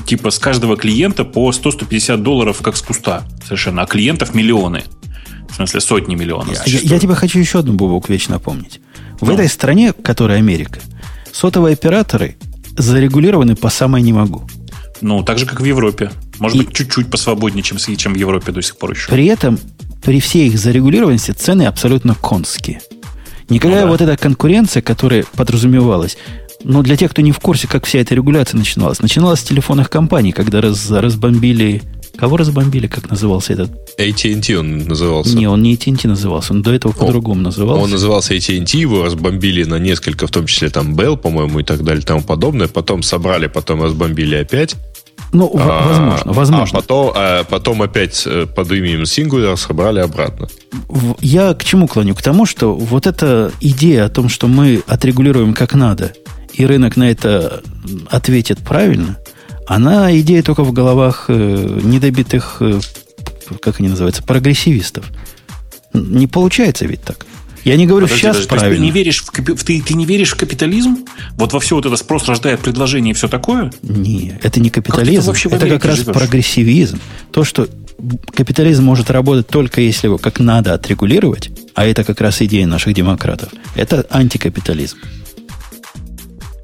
типа 0.05 0.31
с 0.31 0.39
каждого 0.39 0.75
клиента 0.75 1.23
по 1.23 1.51
100-150 1.51 2.17
долларов 2.17 2.61
как 2.61 2.75
с 2.75 2.81
куста 2.81 3.23
совершенно, 3.43 3.83
а 3.83 3.85
клиентов 3.85 4.33
миллионы. 4.33 4.83
В 5.49 5.55
смысле, 5.55 5.79
сотни 5.81 6.15
миллионов. 6.15 6.65
Я, 6.67 6.79
я 6.79 6.99
тебе 6.99 7.15
хочу 7.15 7.39
еще 7.39 7.59
одну 7.59 7.73
бубок 7.73 8.09
вещь 8.09 8.27
напомнить. 8.27 8.79
В 9.19 9.27
Ну. 9.27 9.33
этой 9.33 9.49
стране, 9.49 9.93
которая 9.93 10.37
Америка, 10.37 10.79
сотовые 11.31 11.73
операторы 11.73 12.37
зарегулированы 12.77 13.55
по 13.55 13.69
самой 13.69 14.01
не 14.01 14.13
могу. 14.13 14.47
Ну, 15.01 15.23
так 15.23 15.37
же, 15.39 15.45
как 15.45 15.59
в 15.61 15.65
Европе. 15.65 16.11
Может 16.39 16.55
И- 16.57 16.65
быть, 16.65 16.73
чуть-чуть 16.75 17.09
посвободнее, 17.09 17.63
чем, 17.63 17.77
чем 17.77 18.13
в 18.13 18.17
Европе 18.17 18.51
до 18.51 18.61
сих 18.61 18.77
пор 18.77 18.91
еще. 18.91 19.09
При 19.09 19.25
этом, 19.25 19.59
при 20.03 20.19
всей 20.19 20.47
их 20.47 20.57
зарегулированности, 20.59 21.31
цены 21.31 21.63
абсолютно 21.63 22.15
конские. 22.15 22.81
Никакая 23.49 23.81
Ну 23.81 23.85
да. 23.87 23.91
вот 23.91 24.01
эта 24.01 24.15
конкуренция, 24.15 24.81
которая 24.81 25.25
подразумевалась, 25.35 26.17
но 26.63 26.83
для 26.83 26.95
тех, 26.97 27.11
кто 27.11 27.21
не 27.21 27.31
в 27.31 27.39
курсе, 27.39 27.67
как 27.67 27.85
вся 27.85 27.99
эта 27.99 28.13
регуляция 28.15 28.57
начиналась, 28.57 29.01
начиналась 29.01 29.39
с 29.39 29.43
телефонных 29.43 29.89
компаний, 29.89 30.31
когда 30.31 30.61
раз- 30.61 30.89
разбомбили... 30.91 31.81
Кого 32.19 32.35
разбомбили, 32.35 32.87
как 32.87 33.09
назывался 33.09 33.53
этот? 33.53 33.71
AT&T 33.97 34.59
он 34.59 34.79
назывался. 34.79 35.37
Не, 35.37 35.47
он 35.47 35.63
не 35.63 35.75
AT&T 35.75 36.05
назывался, 36.05 36.51
он 36.51 36.61
до 36.61 36.73
этого 36.73 36.91
по-другому 36.91 37.41
назывался. 37.41 37.81
Он 37.81 37.89
назывался 37.89 38.33
AT&T, 38.33 38.77
его 38.77 39.05
разбомбили 39.05 39.63
на 39.63 39.79
несколько, 39.79 40.27
в 40.27 40.29
том 40.29 40.45
числе 40.45 40.69
там 40.69 40.95
Bell, 40.95 41.15
по-моему, 41.15 41.61
и 41.61 41.63
так 41.63 41.81
далее, 41.81 42.01
и 42.01 42.05
тому 42.05 42.21
подобное. 42.21 42.67
Потом 42.67 43.03
собрали, 43.03 43.47
потом 43.47 43.81
разбомбили 43.81 44.35
опять. 44.35 44.75
Ну, 45.31 45.49
А, 45.57 45.87
возможно, 45.87 46.33
возможно. 46.33 46.77
А 46.77 46.81
потом, 46.81 47.13
а 47.15 47.43
потом 47.45 47.81
опять 47.83 48.23
э, 48.25 48.47
под 48.53 48.69
именем 48.69 49.03
Singular 49.03 49.55
собрали 49.55 49.99
обратно. 49.99 50.49
Я 51.21 51.53
к 51.53 51.63
чему 51.63 51.87
клоню? 51.87 52.15
К 52.15 52.21
тому, 52.21 52.45
что 52.45 52.75
вот 52.75 53.07
эта 53.07 53.53
идея 53.61 54.05
о 54.05 54.09
том, 54.09 54.27
что 54.27 54.47
мы 54.47 54.83
отрегулируем 54.87 55.53
как 55.53 55.73
надо, 55.73 56.11
и 56.53 56.65
рынок 56.65 56.97
на 56.97 57.09
это 57.09 57.61
ответит 58.09 58.59
правильно, 58.59 59.17
она 59.69 60.17
идея 60.19 60.41
только 60.41 60.63
в 60.63 60.73
головах 60.73 61.25
э, 61.27 61.79
недобитых, 61.83 62.57
э, 62.59 62.79
как 63.61 63.79
они 63.79 63.89
называются, 63.89 64.23
прогрессивистов. 64.23 65.05
Не 65.93 66.25
получается 66.25 66.87
ведь 66.87 67.03
так. 67.03 67.27
Я 67.63 67.75
не 67.75 67.85
говорю 67.85 68.07
Подожди, 68.07 68.21
сейчас 68.21 68.37
есть 68.37 68.49
правильно. 68.49 68.77
Ты 68.77 68.81
не, 68.81 68.89
веришь 68.89 69.21
в, 69.21 69.31
ты, 69.31 69.79
ты 69.81 69.93
не 69.93 70.05
веришь 70.05 70.31
в 70.31 70.37
капитализм? 70.37 71.05
Вот 71.35 71.53
во 71.53 71.59
все 71.59 71.75
вот 71.75 71.85
это 71.85 71.95
спрос 71.97 72.27
рождает 72.27 72.61
предложение 72.61 73.11
и 73.11 73.13
все 73.13 73.27
такое? 73.27 73.71
Не, 73.83 74.39
это 74.41 74.59
не 74.59 74.71
капитализм, 74.71 75.31
в 75.31 75.53
это 75.53 75.67
как 75.67 75.85
раз 75.85 75.99
живешь? 75.99 76.15
прогрессивизм. 76.15 76.99
То, 77.31 77.43
что 77.43 77.69
капитализм 78.33 78.85
может 78.85 79.11
работать 79.11 79.49
только 79.49 79.81
если 79.81 80.07
его 80.07 80.17
как 80.17 80.39
надо 80.39 80.73
отрегулировать, 80.73 81.51
а 81.75 81.85
это 81.85 82.03
как 82.03 82.21
раз 82.21 82.41
идея 82.41 82.65
наших 82.65 82.95
демократов, 82.95 83.49
это 83.75 84.07
антикапитализм. 84.09 84.97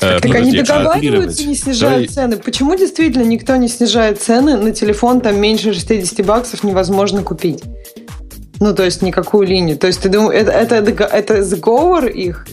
Э, 0.05 0.19
Так 0.19 0.35
они 0.35 0.51
договариваются, 0.51 1.45
не 1.45 1.55
снижают 1.55 2.07
Да, 2.07 2.13
цены. 2.13 2.37
Почему 2.37 2.75
действительно 2.75 3.23
никто 3.23 3.55
не 3.55 3.67
снижает 3.67 4.21
цены 4.21 4.57
на 4.57 4.71
телефон 4.71 5.21
там 5.21 5.39
меньше 5.39 5.73
60 5.73 6.25
баксов 6.25 6.63
невозможно 6.63 7.23
купить? 7.23 7.63
Ну, 8.59 8.73
то 8.73 8.83
есть 8.83 9.01
никакую 9.01 9.47
линию. 9.47 9.77
То 9.77 9.87
есть 9.87 10.01
ты 10.01 10.09
думаешь, 10.09 10.41
это, 10.41 10.51
это, 10.75 11.03
это 11.03 11.43
сговор 11.43 12.05
их? 12.05 12.47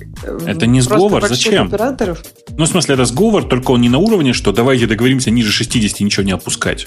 Это 0.46 0.66
не 0.66 0.80
сговор, 0.80 1.26
зачем? 1.26 1.66
операторов? 1.68 2.22
Ну, 2.56 2.64
в 2.64 2.68
смысле, 2.68 2.94
это 2.94 3.04
сговор, 3.04 3.44
только 3.44 3.70
он 3.70 3.80
не 3.80 3.88
на 3.88 3.98
уровне, 3.98 4.32
что 4.32 4.52
давайте 4.52 4.86
договоримся 4.86 5.30
ниже 5.30 5.50
60 5.52 6.00
и 6.00 6.04
ничего 6.04 6.22
не 6.24 6.32
опускать. 6.32 6.86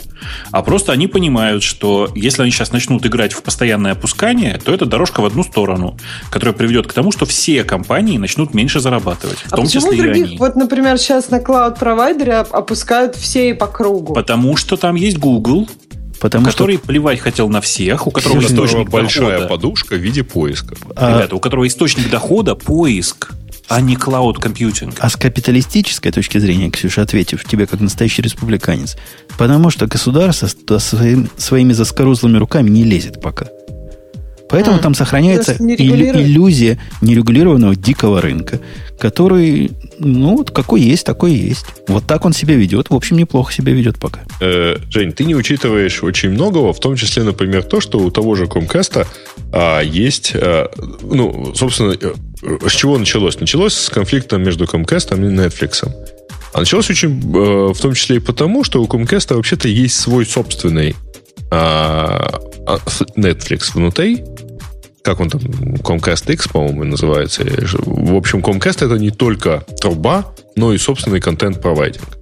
А 0.52 0.62
просто 0.62 0.92
они 0.92 1.08
понимают, 1.08 1.64
что 1.64 2.10
если 2.16 2.42
они 2.44 2.52
сейчас 2.52 2.72
начнут 2.72 3.06
играть 3.06 3.34
в 3.34 3.42
постоянное 3.42 3.94
опускание, 3.94 4.60
то 4.64 4.74
это 4.74 4.86
дорожка 4.86 5.22
в 5.22 5.26
одну 5.26 5.44
сторону, 5.44 5.98
которая 6.30 6.54
приведет 6.54 6.88
к 6.88 6.94
тому, 6.94 7.12
что 7.12 7.26
все 7.26 7.64
компании 7.64 8.18
начнут 8.18 8.54
меньше 8.54 8.80
зарабатывать. 8.80 9.38
В 9.40 9.54
А 9.54 9.56
том 9.58 9.66
почему 9.66 9.92
числе 9.92 9.98
и 9.98 10.02
других, 10.02 10.26
они. 10.28 10.38
вот, 10.38 10.56
например, 10.56 10.98
сейчас 10.98 11.30
на 11.30 11.40
клауд-провайдере 11.40 12.42
оп- 12.42 12.54
опускают 12.54 13.16
все 13.16 13.50
и 13.50 13.54
по 13.54 13.68
кругу? 13.68 14.14
Потому 14.14 14.56
что 14.58 14.78
там 14.78 14.96
есть 14.96 15.18
Google, 15.18 15.68
Потому 16.26 16.48
который 16.48 16.80
плевать 16.80 17.20
хотел 17.20 17.50
на 17.50 17.62
всех, 17.62 18.08
у 18.08 18.12
которого 18.12 18.42
которого 18.42 18.56
источник 18.68 18.90
большая 18.90 19.30
дохода. 19.42 19.48
подушка 19.48 19.94
в 19.94 20.00
виде 20.00 20.24
поиска. 20.24 20.76
что 20.76 20.88
а, 20.96 21.16
Ребята, 21.18 21.36
у 21.36 21.40
которого 21.40 21.68
источник 21.68 22.10
дохода 22.10 22.56
поиск, 22.56 23.32
а 23.68 23.80
не 23.80 23.96
клауд 23.96 24.40
компьютинг. 24.40 24.96
а 25.00 25.10
с 25.10 25.16
капиталистической 25.18 26.12
точки 26.12 26.40
зрения, 26.40 26.72
Ксюша, 26.72 27.04
ответив 27.04 27.46
тебе 27.46 27.68
как 27.68 27.80
настоящий 27.80 28.24
республиканец, 28.24 28.98
потому 29.38 29.70
что 29.70 29.86
государство 29.86 30.48
своим- 30.80 31.30
своими 31.38 31.74
заскорузлыми 31.74 32.38
руками 32.40 32.70
не 32.72 32.84
лезет 32.84 33.22
пока. 33.22 33.46
Поэтому 34.50 34.78
М, 34.78 34.82
там 34.84 34.94
сохраняется 34.94 35.54
иллю- 35.54 36.22
иллюзия 36.22 36.80
нерегулированного 37.02 37.76
дикого 37.76 38.22
рынка, 38.22 38.60
который, 39.00 39.72
ну, 39.98 40.38
вот 40.38 40.52
какой 40.52 40.82
есть, 40.82 41.06
такой 41.06 41.34
есть. 41.34 41.66
Вот 41.88 42.06
так 42.06 42.26
он 42.26 42.34
себя 42.34 42.56
ведет. 42.56 42.90
В 42.90 42.96
общем, 42.96 43.18
неплохо 43.18 43.52
себя 43.52 43.74
ведет 43.74 43.98
пока. 43.98 44.22
Э, 44.42 44.78
Жень, 44.90 45.14
ты 45.14 45.26
не 45.26 45.36
учитываешь 45.36 46.04
очень 46.04 46.30
многого, 46.30 46.74
в 46.74 46.80
том 46.80 46.96
числе, 46.96 47.24
например, 47.24 47.64
то, 47.64 47.82
что 47.82 48.00
у 48.00 48.12
того 48.12 48.36
же 48.36 48.46
Comcast 48.46 49.08
а, 49.52 49.82
есть, 49.82 50.34
а, 50.36 50.70
ну, 51.02 51.54
собственно, 51.56 51.96
э, 52.00 52.14
с 52.68 52.72
чего 52.72 52.98
началось? 52.98 53.40
Началось 53.40 53.74
с 53.74 53.90
конфликта 53.90 54.38
между 54.38 54.66
Comcast 54.66 55.16
и 55.16 55.20
Netflix. 55.20 55.90
А 56.54 56.60
началось 56.60 56.90
очень, 56.90 57.20
э, 57.20 57.74
в 57.74 57.80
том 57.80 57.94
числе 57.94 58.18
и 58.18 58.20
потому, 58.20 58.64
что 58.64 58.82
у 58.82 58.86
Comcast 58.86 59.36
вообще-то 59.36 59.68
есть 59.68 60.00
свой 60.00 60.26
собственный 60.26 60.96
а, 61.52 62.30
а, 62.32 62.42
Netflix 62.66 63.74
внутри, 63.74 64.24
как 65.04 65.20
он 65.20 65.30
там, 65.30 65.42
Comcast 65.42 66.32
X, 66.34 66.48
по-моему, 66.48 66.84
называется. 66.84 67.44
В 67.86 68.16
общем, 68.16 68.40
Comcast 68.40 68.86
это 68.86 68.96
не 68.98 69.12
только 69.12 69.64
труба, 69.80 70.34
но 70.56 70.74
и 70.74 70.78
собственный 70.78 71.20
контент-провайдинг. 71.22 72.18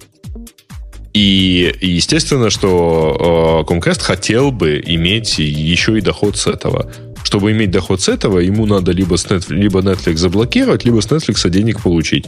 И 1.14 1.72
естественно, 1.80 2.50
что 2.50 3.64
э, 3.68 3.72
Comcast 3.72 4.02
хотел 4.02 4.50
бы 4.50 4.82
иметь 4.84 5.38
еще 5.38 5.96
и 5.96 6.00
доход 6.00 6.36
с 6.36 6.48
этого. 6.48 6.90
Чтобы 7.22 7.52
иметь 7.52 7.70
доход 7.70 8.00
с 8.02 8.08
этого, 8.08 8.40
ему 8.40 8.66
надо 8.66 8.90
либо, 8.92 9.16
с 9.16 9.24
Netflix, 9.24 9.54
либо 9.54 9.80
Netflix 9.80 10.16
заблокировать, 10.16 10.84
либо 10.84 11.00
с 11.00 11.06
Netflix 11.06 11.48
денег 11.48 11.80
получить. 11.82 12.26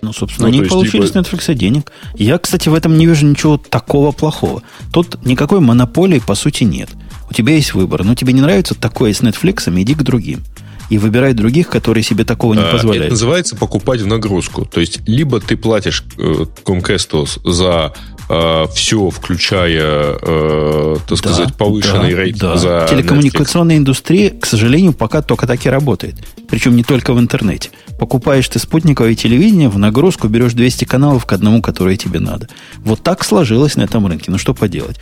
Ну, 0.00 0.12
собственно, 0.12 0.48
Ну, 0.48 0.58
они 0.58 0.68
получили 0.68 1.02
либо- 1.02 1.06
с 1.06 1.14
Netflix 1.14 1.54
денег. 1.54 1.92
Я, 2.14 2.38
кстати, 2.38 2.68
в 2.68 2.74
этом 2.74 2.96
не 2.96 3.06
вижу 3.06 3.26
ничего 3.26 3.58
такого 3.58 4.12
плохого. 4.12 4.62
Тут 4.92 5.24
никакой 5.24 5.60
монополии, 5.60 6.18
по 6.18 6.34
сути, 6.34 6.64
нет. 6.64 6.88
У 7.36 7.38
тебя 7.38 7.52
есть 7.52 7.74
выбор. 7.74 8.02
Но 8.02 8.14
тебе 8.14 8.32
не 8.32 8.40
нравится 8.40 8.74
такое 8.74 9.12
с 9.12 9.20
Netflix, 9.20 9.70
иди 9.78 9.94
к 9.94 10.02
другим. 10.02 10.42
И 10.88 10.96
выбирай 10.96 11.34
других, 11.34 11.68
которые 11.68 12.02
себе 12.02 12.24
такого 12.24 12.54
не 12.54 12.62
Э, 12.62 12.72
позволяют. 12.72 13.04
Это 13.04 13.12
называется 13.12 13.56
покупать 13.56 14.00
в 14.00 14.06
нагрузку. 14.06 14.64
То 14.64 14.80
есть, 14.80 15.00
либо 15.06 15.38
ты 15.38 15.58
платишь 15.58 16.02
э, 16.16 16.46
Comcast 16.64 17.40
за 17.44 17.92
все, 18.74 19.10
включая, 19.10 20.16
э, 20.20 20.96
так 21.06 21.18
сказать, 21.18 21.54
повышенный 21.54 22.10
да, 22.10 22.16
рейтинг 22.16 22.40
да. 22.40 22.56
за 22.56 22.68
Netflix. 22.68 22.90
Телекоммуникационная 22.90 23.76
индустрия, 23.76 24.30
к 24.30 24.46
сожалению, 24.46 24.94
пока 24.94 25.20
только 25.20 25.46
так 25.46 25.64
и 25.64 25.68
работает. 25.68 26.16
Причем 26.48 26.74
не 26.74 26.82
только 26.84 27.12
в 27.12 27.20
интернете. 27.20 27.70
Покупаешь 28.00 28.48
ты 28.48 28.58
спутниковое 28.58 29.14
телевидение, 29.14 29.68
в 29.68 29.78
нагрузку 29.78 30.26
берешь 30.26 30.54
200 30.54 30.86
каналов 30.86 31.26
к 31.26 31.32
одному, 31.34 31.60
который 31.60 31.98
тебе 31.98 32.18
надо. 32.18 32.48
Вот 32.78 33.02
так 33.02 33.22
сложилось 33.22 33.76
на 33.76 33.82
этом 33.82 34.06
рынке. 34.06 34.30
Ну 34.30 34.38
что 34.38 34.54
поделать? 34.54 34.98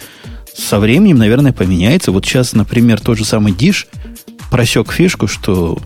Со 0.57 0.79
временем, 0.79 1.19
наверное, 1.19 1.53
поменяется. 1.53 2.13
Вот 2.13 2.25
сейчас, 2.25 2.53
например, 2.53 3.01
тот 3.01 3.19
же 3.19 3.25
самый 3.25 3.53
Диш 3.53 3.89
просек 4.51 4.93
фишку, 4.93 5.27
что 5.27 5.79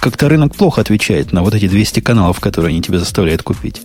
как-то 0.00 0.28
рынок 0.28 0.54
плохо 0.54 0.80
отвечает 0.80 1.32
на 1.32 1.42
вот 1.42 1.54
эти 1.54 1.66
200 1.66 2.00
каналов, 2.00 2.40
которые 2.40 2.70
они 2.70 2.82
тебе 2.82 2.98
заставляют 2.98 3.42
купить. 3.42 3.82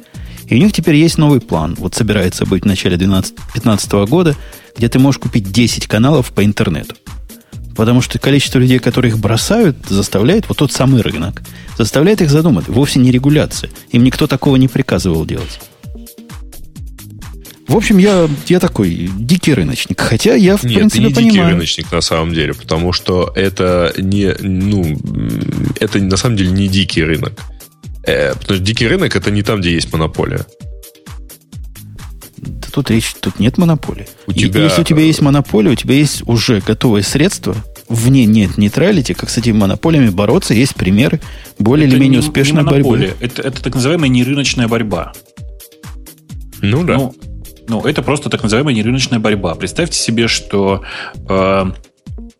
И 0.47 0.55
у 0.55 0.57
них 0.57 0.73
теперь 0.73 0.95
есть 0.95 1.17
новый 1.17 1.41
план. 1.41 1.75
Вот 1.79 1.95
собирается 1.95 2.45
быть 2.45 2.63
в 2.63 2.67
начале 2.67 2.97
2015 2.97 3.91
года, 4.09 4.35
где 4.77 4.89
ты 4.89 4.99
можешь 4.99 5.19
купить 5.19 5.51
10 5.51 5.87
каналов 5.87 6.31
по 6.31 6.43
интернету. 6.43 6.95
Потому 7.75 8.01
что 8.01 8.19
количество 8.19 8.59
людей, 8.59 8.79
которые 8.79 9.11
их 9.11 9.19
бросают, 9.19 9.77
заставляет, 9.87 10.49
вот 10.49 10.57
тот 10.57 10.71
самый 10.71 11.01
рынок, 11.01 11.41
заставляет 11.77 12.21
их 12.21 12.29
задумать. 12.29 12.67
Вовсе 12.67 12.99
не 12.99 13.11
регуляция. 13.11 13.69
Им 13.91 14.03
никто 14.03 14.27
такого 14.27 14.57
не 14.57 14.67
приказывал 14.67 15.25
делать. 15.25 15.59
В 17.69 17.75
общем, 17.77 17.99
я, 17.99 18.27
я 18.47 18.59
такой 18.59 19.09
дикий 19.17 19.53
рыночник. 19.53 20.01
Хотя 20.01 20.33
я, 20.33 20.57
в 20.57 20.63
Нет, 20.63 20.75
принципе, 20.79 21.03
ты 21.03 21.07
не 21.09 21.13
понимаю. 21.13 21.31
дикий 21.31 21.41
рыночник 21.53 21.91
на 21.91 22.01
самом 22.01 22.33
деле, 22.33 22.53
потому 22.55 22.91
что 22.93 23.31
это 23.35 23.93
не, 23.97 24.33
ну, 24.41 24.97
это 25.79 25.99
на 25.99 26.17
самом 26.17 26.35
деле 26.35 26.49
не 26.49 26.67
дикий 26.67 27.03
рынок. 27.03 27.39
Э, 28.05 28.33
потому 28.33 28.55
что 28.55 28.59
дикий 28.65 28.87
рынок 28.87 29.15
это 29.15 29.29
не 29.29 29.43
там, 29.43 29.61
где 29.61 29.71
есть 29.73 29.93
монополия. 29.93 30.45
Да 32.37 32.67
тут 32.71 32.89
речь, 32.89 33.13
тут 33.21 33.39
нет 33.39 33.57
монополии. 33.59 34.07
У 34.25 34.31
И 34.31 34.33
тебя- 34.33 34.63
Если 34.63 34.81
у 34.81 34.85
тебя 34.85 35.01
есть 35.03 35.21
монополия, 35.21 35.71
у 35.71 35.75
тебя 35.75 35.93
есть 35.93 36.23
уже 36.27 36.61
готовые 36.61 37.03
средства, 37.03 37.55
вне 37.87 38.25
нет 38.25 38.57
нейтралити, 38.57 39.13
как 39.13 39.29
с 39.29 39.37
этими 39.37 39.55
монополиями 39.57 40.09
бороться, 40.09 40.53
есть 40.55 40.73
примеры 40.75 41.19
более 41.59 41.85
Это 41.87 41.95
или 41.97 42.01
менее 42.03 42.17
не- 42.19 42.23
не 42.23 42.27
успешной 42.29 42.63
монополия, 42.63 43.09
борьбы. 43.09 43.15
Это, 43.25 43.41
это 43.43 43.61
так 43.61 43.75
называемая 43.75 44.09
нерыночная 44.09 44.67
борьба. 44.67 45.13
Ну 46.61 46.83
да. 46.83 46.95
Ну, 46.95 47.15
ну, 47.69 47.81
это 47.85 48.01
просто 48.01 48.29
так 48.29 48.43
называемая 48.43 48.73
нерыночная 48.73 49.19
борьба. 49.19 49.55
Представьте 49.55 49.97
себе, 49.97 50.27
что 50.27 50.83
э, 51.29 51.71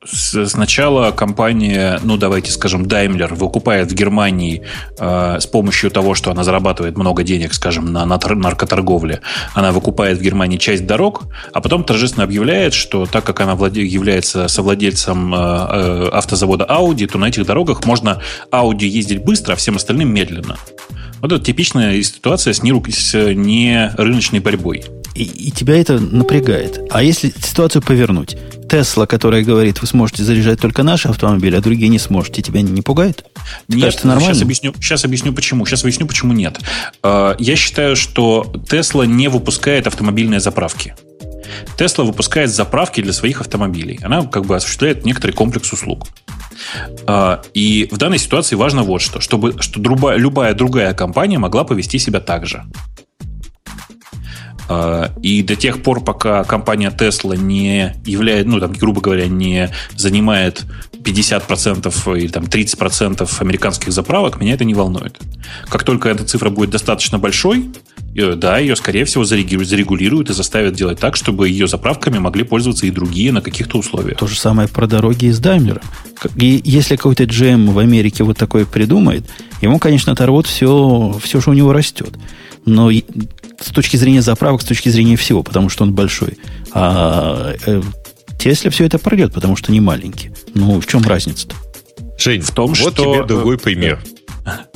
сначала 0.06 1.12
компания, 1.12 2.00
ну 2.04 2.18
давайте 2.18 2.52
скажем, 2.52 2.84
Daimler 2.84 3.34
выкупает 3.36 3.92
в 3.92 3.96
Германии 3.96 4.64
э, 4.98 5.38
с 5.40 5.46
помощью 5.46 5.92
того, 5.92 6.16
что 6.16 6.32
она 6.32 6.44
зарабатывает 6.44 6.98
много 6.98 7.24
денег, 7.24 7.54
скажем, 7.54 7.92
на, 7.92 8.06
на 8.06 8.18
тор- 8.18 8.36
наркоторговле, 8.36 9.22
она 9.54 9.72
выкупает 9.72 10.18
в 10.18 10.22
Германии 10.22 10.58
часть 10.58 10.86
дорог, 10.86 11.24
а 11.54 11.62
потом 11.62 11.84
торжественно 11.84 12.24
объявляет, 12.24 12.74
что 12.74 13.06
так 13.06 13.24
как 13.24 13.40
она 13.42 13.54
владе- 13.54 13.86
является 13.86 14.48
совладельцем 14.48 15.34
э, 15.34 15.38
э, 15.38 16.10
автозавода 16.12 16.66
Audi, 16.66 17.08
то 17.08 17.18
на 17.18 17.26
этих 17.26 17.46
дорогах 17.46 17.86
можно 17.86 18.22
Audi 18.52 18.86
ездить 18.86 19.24
быстро, 19.24 19.54
а 19.54 19.56
всем 19.56 19.76
остальным 19.76 20.14
медленно. 20.14 20.58
Вот 21.22 21.32
это 21.32 21.44
типичная 21.44 22.02
ситуация 22.02 22.54
с, 22.54 22.64
неру- 22.64 22.90
с 22.90 23.14
нерыночной 23.14 24.40
борьбой. 24.40 24.86
И, 25.16 25.24
и 25.24 25.52
тебя 25.52 25.76
это 25.80 26.00
напрягает. 26.00 26.80
А 26.92 27.02
если 27.04 27.30
ситуацию 27.42 27.82
повернуть? 27.82 28.38
Тесла, 28.70 29.06
которая 29.08 29.44
говорит, 29.44 29.82
вы 29.82 29.88
сможете 29.88 30.24
заряжать 30.24 30.62
только 30.62 30.84
наши 30.84 31.08
автомобили, 31.08 31.56
а 31.56 31.62
другие 31.62 31.90
не 31.90 31.98
сможете, 32.00 32.42
тебя 32.42 32.62
не 32.62 32.82
пугает? 32.84 33.26
Нет, 33.68 33.86
кажется, 33.86 34.08
нормально? 34.08 34.34
Сейчас 34.36 34.44
объясню, 34.44 34.74
сейчас 34.80 35.06
объясню 35.06 35.34
почему. 35.34 35.66
Сейчас 35.66 35.82
объясню, 35.82 36.06
почему 36.06 36.34
нет. 36.34 36.60
Э, 37.04 37.36
Я 37.40 37.56
считаю, 37.56 37.96
что 37.96 38.52
Tesla 38.70 39.06
не 39.08 39.28
выпускает 39.28 39.88
автомобильные 39.88 40.40
заправки. 40.40 40.96
Tesla 41.78 42.04
выпускает 42.04 42.52
заправки 42.52 43.02
для 43.02 43.12
своих 43.14 43.42
автомобилей. 43.42 44.00
Она 44.04 44.24
как 44.28 44.46
бы 44.46 44.56
осуществляет 44.56 45.04
некоторый 45.04 45.32
комплекс 45.32 45.74
услуг. 45.74 46.08
Э, 47.08 47.38
И 47.56 47.90
в 47.92 47.98
данной 47.98 48.20
ситуации 48.20 48.56
важно 48.56 48.84
вот 48.84 49.02
что, 49.02 49.20
чтобы 49.20 49.60
что 49.62 49.80
друба- 49.80 50.16
любая 50.16 50.54
другая 50.54 50.94
компания 50.94 51.40
могла 51.40 51.64
повести 51.64 51.98
себя 51.98 52.20
так 52.20 52.46
же. 52.46 52.64
Э, 54.70 55.10
И 55.22 55.42
до 55.42 55.56
тех 55.56 55.82
пор, 55.82 56.02
пока 56.02 56.44
компания 56.44 56.92
Tesla 56.92 57.36
не 57.36 57.96
являет, 58.06 58.46
ну, 58.46 58.60
там, 58.60 58.72
грубо 58.74 59.02
говоря, 59.02 59.28
не 59.28 59.70
занимает 59.96 60.64
50% 61.04 62.18
или 62.18 62.28
там 62.28 62.44
30% 62.44 63.28
американских 63.40 63.92
заправок, 63.92 64.40
меня 64.40 64.54
это 64.54 64.66
не 64.66 64.74
волнует. 64.74 65.18
Как 65.70 65.84
только 65.84 66.10
эта 66.10 66.24
цифра 66.24 66.50
будет 66.50 66.70
достаточно 66.70 67.18
большой, 67.18 67.70
э, 68.16 68.34
да, 68.36 68.60
ее, 68.60 68.76
скорее 68.76 69.06
всего, 69.06 69.24
зарегулируют 69.24 70.30
и 70.30 70.34
заставят 70.34 70.76
делать 70.76 71.00
так, 71.00 71.16
чтобы 71.16 71.50
ее 71.50 71.68
заправками 71.68 72.20
могли 72.20 72.44
пользоваться 72.44 72.86
и 72.86 72.92
другие 72.92 73.32
на 73.32 73.42
каких-то 73.42 73.80
условиях. 73.80 74.20
То 74.20 74.28
же 74.28 74.38
самое 74.38 74.68
про 74.68 74.86
дороги 74.86 75.26
из 75.26 75.40
Даймлера. 75.40 75.82
И 76.36 76.62
если 76.64 76.96
какой-то 76.96 77.24
GM 77.24 77.72
в 77.72 77.80
Америке 77.80 78.24
вот 78.24 78.38
такое 78.38 78.66
придумает, 78.66 79.26
ему, 79.62 79.80
конечно, 79.80 80.12
оторвут 80.12 80.48
все, 80.48 81.18
все 81.24 81.42
же 81.42 81.50
у 81.50 81.54
него 81.54 81.74
растет. 81.74 82.14
Но 82.66 82.92
с 83.60 83.72
точки 83.72 83.98
зрения 83.98 84.22
заправок, 84.22 84.62
с 84.62 84.66
точки 84.66 84.90
зрения 84.90 85.16
всего, 85.16 85.44
потому 85.44 85.70
что 85.70 85.84
он 85.84 85.94
большой. 85.94 86.38
А 86.74 87.54
э, 87.66 87.82
Тесля 88.38 88.72
все 88.72 88.86
это 88.86 89.00
пройдет, 89.00 89.34
потому 89.34 89.56
что 89.56 89.72
не 89.72 89.82
маленький. 89.82 90.32
Ну, 90.54 90.80
в 90.80 90.88
чем 90.88 91.02
разница-то? 91.04 91.56
Жень, 92.18 92.42
в 92.42 92.52
том, 92.52 92.68
вот 92.70 92.78
что- 92.78 92.92
тебе 92.92 93.26
другой 93.26 93.58
пример. 93.58 94.02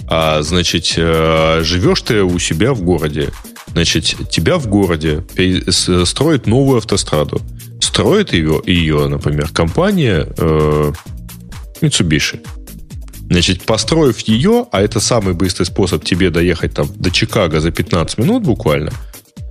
А, 0.08 0.42
значит, 0.42 0.94
э, 0.98 1.62
живешь 1.64 2.02
ты 2.02 2.24
у 2.24 2.38
себя 2.40 2.74
в 2.74 2.82
городе. 2.82 3.30
Значит, 3.72 4.30
тебя 4.30 4.58
в 4.58 4.68
городе 4.68 5.24
строит 5.70 6.46
новую 6.46 6.78
автостраду. 6.78 7.42
Строит 7.80 8.34
ее, 8.34 8.62
ее 8.66 9.08
например, 9.08 9.50
компания 9.50 10.28
э, 10.38 10.94
Mitsubishi. 11.82 12.40
Значит, 13.34 13.64
построив 13.64 14.20
ее, 14.20 14.68
а 14.72 14.82
это 14.84 15.00
самый 15.00 15.34
быстрый 15.34 15.64
способ 15.64 16.04
тебе 16.06 16.30
доехать 16.30 16.76
там 16.76 16.88
до 16.96 17.10
Чикаго 17.10 17.60
за 17.60 17.72
15 17.72 18.20
минут 18.20 18.44
буквально, 18.44 18.92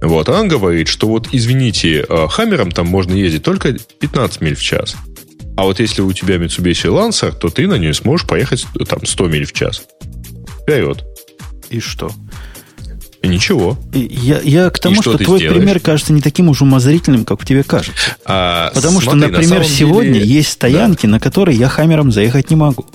вот, 0.00 0.28
она 0.28 0.44
говорит, 0.44 0.86
что 0.86 1.08
вот, 1.08 1.28
извините, 1.32 2.06
э, 2.08 2.26
Хаммером 2.28 2.70
там 2.70 2.86
можно 2.86 3.12
ездить 3.12 3.42
только 3.42 3.72
15 3.72 4.40
миль 4.40 4.54
в 4.54 4.62
час. 4.62 4.94
А 5.56 5.64
вот 5.64 5.80
если 5.80 6.00
у 6.00 6.12
тебя 6.12 6.36
Mitsubishi 6.36 6.88
Lancer, 6.90 7.36
то 7.36 7.48
ты 7.48 7.66
на 7.66 7.74
нее 7.74 7.92
сможешь 7.92 8.24
поехать 8.26 8.64
э, 8.78 8.84
там 8.84 9.04
100 9.04 9.26
миль 9.26 9.46
в 9.46 9.52
час. 9.52 9.82
Вперед. 10.62 11.04
И 11.70 11.80
что? 11.80 12.12
И 13.22 13.28
ничего. 13.28 13.76
И 13.92 13.98
Я, 14.00 14.40
я 14.42 14.70
к 14.70 14.78
тому, 14.78 14.96
что 14.96 15.10
что, 15.10 15.18
ты 15.18 15.24
твой 15.24 15.38
сделаешь? 15.38 15.58
пример 15.60 15.80
кажется 15.80 16.12
не 16.12 16.20
таким 16.20 16.48
уж 16.48 16.62
умозрительным, 16.62 17.24
как 17.24 17.44
тебе 17.44 17.62
кажется. 17.64 18.16
А, 18.24 18.70
Потому 18.74 19.00
смотри, 19.00 19.08
что, 19.08 19.16
на 19.16 19.26
например, 19.28 19.64
самом 19.64 19.64
сегодня 19.64 20.12
деле- 20.14 20.26
есть 20.26 20.50
стоянки, 20.52 21.06
на 21.06 21.18
которые 21.20 21.56
я 21.58 21.68
хаммером 21.68 22.10
заехать 22.12 22.50
не 22.50 22.56
могу. 22.56 22.86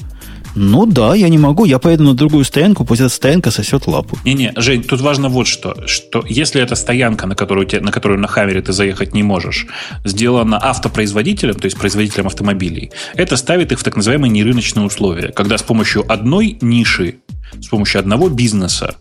Ну 0.59 0.87
да, 0.87 1.13
я 1.15 1.29
не 1.29 1.37
могу, 1.37 1.65
я 1.65 1.77
поеду 1.77 2.03
на 2.03 2.13
другую 2.15 2.43
стоянку, 2.43 2.83
пусть 2.83 3.01
эта 3.01 3.09
стоянка 3.09 3.51
сосет 3.51 3.85
лапу. 3.85 4.17
Не-не, 4.25 4.53
Жень, 4.55 4.83
тут 4.83 5.01
важно 5.01 5.29
вот 5.29 5.45
что, 5.47 5.75
что 5.85 6.23
если 6.27 6.59
эта 6.59 6.75
стоянка, 6.75 7.27
на 7.27 7.35
которую, 7.35 7.67
те- 7.67 7.79
на 7.79 7.91
которую 7.91 8.19
на 8.19 8.27
Хаммере 8.27 8.61
ты 8.63 8.73
заехать 8.73 9.13
не 9.13 9.21
можешь, 9.21 9.67
сделана 10.03 10.57
автопроизводителем, 10.59 11.53
то 11.53 11.65
есть 11.65 11.77
производителем 11.77 12.25
автомобилей, 12.25 12.91
это 13.13 13.37
ставит 13.37 13.71
их 13.71 13.79
в 13.79 13.83
так 13.83 13.95
называемые 13.95 14.31
нерыночные 14.31 14.83
условия, 14.83 15.31
когда 15.31 15.59
с 15.59 15.63
помощью 15.63 16.11
одной 16.11 16.57
ниши, 16.61 17.17
с 17.61 17.67
помощью 17.67 17.99
одного 17.99 18.29
бизнеса 18.29 18.95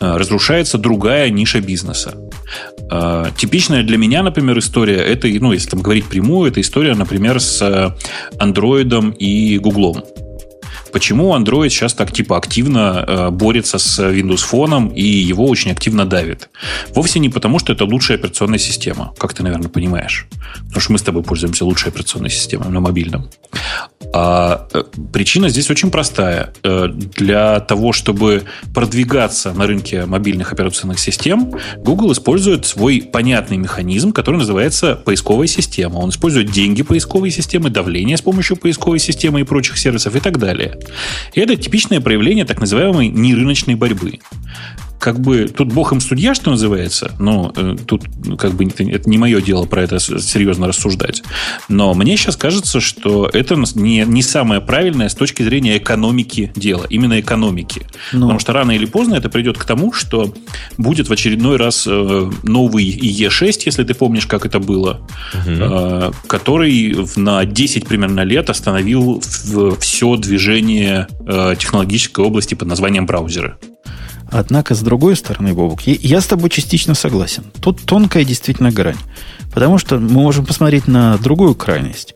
э, 0.00 0.16
разрушается 0.16 0.78
другая 0.78 1.30
ниша 1.30 1.60
бизнеса. 1.60 2.14
Э, 2.90 3.26
Типичная 3.36 3.82
для 3.84 3.98
меня, 3.98 4.22
например, 4.24 4.58
история, 4.58 4.96
это, 4.96 5.28
ну, 5.28 5.52
если 5.52 5.70
там 5.70 5.80
говорить 5.80 6.06
прямую, 6.06 6.50
это 6.50 6.60
история, 6.60 6.94
например, 6.94 7.40
с 7.40 7.62
э, 7.62 7.90
Андроидом 8.38 9.10
и 9.10 9.58
Гуглом. 9.58 10.02
Почему 10.92 11.36
Android 11.36 11.68
сейчас 11.68 11.94
так 11.94 12.12
типа 12.12 12.36
активно 12.36 13.04
э, 13.06 13.30
борется 13.30 13.78
с 13.78 13.98
Windows 13.98 14.44
Phone 14.50 14.94
и 14.94 15.02
его 15.02 15.46
очень 15.46 15.70
активно 15.72 16.04
давит? 16.04 16.48
Вовсе 16.94 17.18
не 17.18 17.28
потому, 17.28 17.58
что 17.58 17.72
это 17.72 17.84
лучшая 17.84 18.18
операционная 18.18 18.58
система, 18.58 19.12
как 19.18 19.34
ты, 19.34 19.42
наверное, 19.42 19.68
понимаешь. 19.68 20.26
Потому 20.66 20.80
что 20.80 20.92
мы 20.92 20.98
с 20.98 21.02
тобой 21.02 21.22
пользуемся 21.22 21.64
лучшей 21.64 21.88
операционной 21.88 22.30
системой 22.30 22.68
на 22.70 22.80
мобильном. 22.80 23.28
А, 24.14 24.68
э, 24.72 24.82
причина 25.12 25.48
здесь 25.48 25.70
очень 25.70 25.90
простая. 25.90 26.52
Э, 26.62 26.88
для 26.88 27.60
того, 27.60 27.92
чтобы 27.92 28.44
продвигаться 28.74 29.52
на 29.52 29.66
рынке 29.66 30.06
мобильных 30.06 30.52
операционных 30.52 30.98
систем, 30.98 31.52
Google 31.76 32.12
использует 32.12 32.64
свой 32.64 33.02
понятный 33.02 33.58
механизм, 33.58 34.12
который 34.12 34.36
называется 34.36 34.96
поисковая 34.96 35.46
система. 35.46 35.98
Он 35.98 36.10
использует 36.10 36.50
деньги 36.50 36.82
поисковой 36.82 37.30
системы, 37.30 37.70
давление 37.70 38.16
с 38.16 38.22
помощью 38.22 38.56
поисковой 38.56 38.98
системы 38.98 39.40
и 39.40 39.44
прочих 39.44 39.78
сервисов 39.78 40.16
и 40.16 40.20
так 40.20 40.38
далее. 40.38 40.77
И 41.34 41.40
это 41.40 41.56
типичное 41.56 42.00
проявление 42.00 42.44
так 42.44 42.60
называемой 42.60 43.08
нерыночной 43.08 43.74
борьбы 43.74 44.20
как 44.98 45.20
бы 45.20 45.46
тут 45.48 45.72
бог 45.72 45.92
им 45.92 46.00
судья, 46.00 46.34
что 46.34 46.50
называется, 46.50 47.12
но 47.18 47.52
э, 47.56 47.76
тут 47.86 48.04
ну, 48.24 48.36
как 48.36 48.52
бы 48.54 48.64
это, 48.64 48.82
это 48.84 49.08
не 49.08 49.18
мое 49.18 49.40
дело 49.40 49.64
про 49.66 49.82
это 49.82 49.98
серьезно 49.98 50.66
рассуждать. 50.68 51.22
Но 51.68 51.94
мне 51.94 52.16
сейчас 52.16 52.36
кажется, 52.36 52.80
что 52.80 53.28
это 53.32 53.56
не, 53.74 54.04
не 54.06 54.22
самое 54.22 54.60
правильное 54.60 55.08
с 55.08 55.14
точки 55.14 55.42
зрения 55.42 55.78
экономики 55.78 56.52
дела, 56.56 56.86
именно 56.90 57.20
экономики. 57.20 57.86
Ну. 58.12 58.22
Потому 58.22 58.40
что 58.40 58.52
рано 58.52 58.72
или 58.72 58.86
поздно 58.86 59.14
это 59.14 59.28
придет 59.28 59.56
к 59.58 59.64
тому, 59.64 59.92
что 59.92 60.34
будет 60.76 61.08
в 61.08 61.12
очередной 61.12 61.56
раз 61.56 61.86
э, 61.86 62.30
новый 62.42 62.84
ИЕ-6, 62.84 63.62
если 63.66 63.84
ты 63.84 63.94
помнишь, 63.94 64.26
как 64.26 64.46
это 64.46 64.58
было, 64.58 65.00
э, 65.46 66.10
который 66.26 66.92
в- 66.94 67.16
на 67.16 67.44
10 67.44 67.86
примерно 67.86 68.20
лет 68.22 68.50
остановил 68.50 69.22
в- 69.44 69.78
все 69.78 70.16
движение 70.16 71.06
э, 71.26 71.54
технологической 71.58 72.24
области 72.24 72.54
под 72.54 72.68
названием 72.68 73.06
браузеры. 73.06 73.56
Однако, 74.30 74.74
с 74.74 74.80
другой 74.80 75.16
стороны, 75.16 75.54
Бобук, 75.54 75.82
я 75.82 76.20
с 76.20 76.26
тобой 76.26 76.50
частично 76.50 76.94
согласен. 76.94 77.44
Тут 77.60 77.82
тонкая 77.82 78.24
действительно 78.24 78.70
грань. 78.70 78.98
Потому 79.52 79.78
что 79.78 79.98
мы 79.98 80.08
можем 80.08 80.44
посмотреть 80.44 80.86
на 80.86 81.16
другую 81.18 81.54
крайность. 81.54 82.14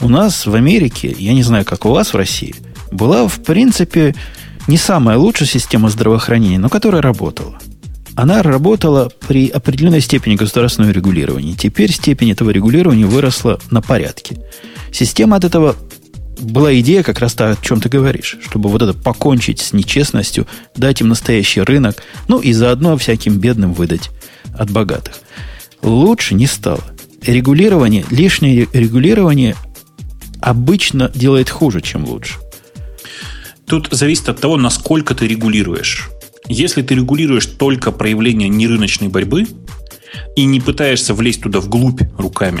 У 0.00 0.08
нас 0.08 0.46
в 0.46 0.54
Америке, 0.54 1.14
я 1.18 1.32
не 1.32 1.42
знаю, 1.42 1.64
как 1.64 1.86
у 1.86 1.90
вас 1.90 2.12
в 2.12 2.16
России, 2.16 2.54
была, 2.90 3.26
в 3.26 3.42
принципе, 3.42 4.14
не 4.66 4.76
самая 4.76 5.16
лучшая 5.16 5.48
система 5.48 5.88
здравоохранения, 5.88 6.58
но 6.58 6.68
которая 6.68 7.00
работала. 7.00 7.58
Она 8.14 8.42
работала 8.42 9.10
при 9.26 9.48
определенной 9.48 10.00
степени 10.00 10.36
государственного 10.36 10.92
регулирования. 10.92 11.54
Теперь 11.54 11.92
степень 11.92 12.30
этого 12.30 12.50
регулирования 12.50 13.06
выросла 13.06 13.58
на 13.70 13.82
порядке. 13.82 14.36
Система 14.92 15.36
от 15.36 15.44
этого 15.44 15.74
была 16.40 16.78
идея 16.80 17.02
как 17.02 17.18
раз 17.18 17.34
та, 17.34 17.50
о 17.50 17.56
чем 17.56 17.80
ты 17.80 17.88
говоришь, 17.88 18.38
чтобы 18.42 18.68
вот 18.68 18.82
это 18.82 18.92
покончить 18.92 19.60
с 19.60 19.72
нечестностью, 19.72 20.46
дать 20.76 21.00
им 21.00 21.08
настоящий 21.08 21.60
рынок, 21.60 22.02
ну 22.28 22.40
и 22.40 22.52
заодно 22.52 22.96
всяким 22.96 23.38
бедным 23.38 23.72
выдать 23.72 24.10
от 24.56 24.70
богатых. 24.70 25.14
Лучше 25.82 26.34
не 26.34 26.46
стало. 26.46 26.82
Регулирование, 27.22 28.04
лишнее 28.10 28.68
регулирование 28.72 29.56
обычно 30.40 31.10
делает 31.14 31.48
хуже, 31.50 31.80
чем 31.80 32.04
лучше. 32.04 32.34
Тут 33.66 33.88
зависит 33.90 34.28
от 34.28 34.40
того, 34.40 34.56
насколько 34.56 35.14
ты 35.14 35.26
регулируешь. 35.26 36.10
Если 36.48 36.82
ты 36.82 36.94
регулируешь 36.94 37.46
только 37.46 37.90
проявление 37.92 38.48
нерыночной 38.48 39.08
борьбы 39.08 39.46
и 40.36 40.44
не 40.44 40.60
пытаешься 40.60 41.14
влезть 41.14 41.42
туда 41.42 41.60
вглубь 41.60 42.02
руками, 42.18 42.60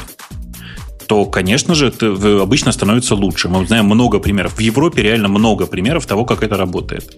то, 1.06 1.24
конечно 1.26 1.74
же, 1.74 1.88
это 1.88 2.42
обычно 2.42 2.72
становится 2.72 3.14
лучше. 3.14 3.48
Мы 3.48 3.66
знаем 3.66 3.86
много 3.86 4.18
примеров. 4.18 4.56
В 4.56 4.60
Европе 4.60 5.02
реально 5.02 5.28
много 5.28 5.66
примеров 5.66 6.06
того, 6.06 6.24
как 6.24 6.42
это 6.42 6.56
работает. 6.56 7.16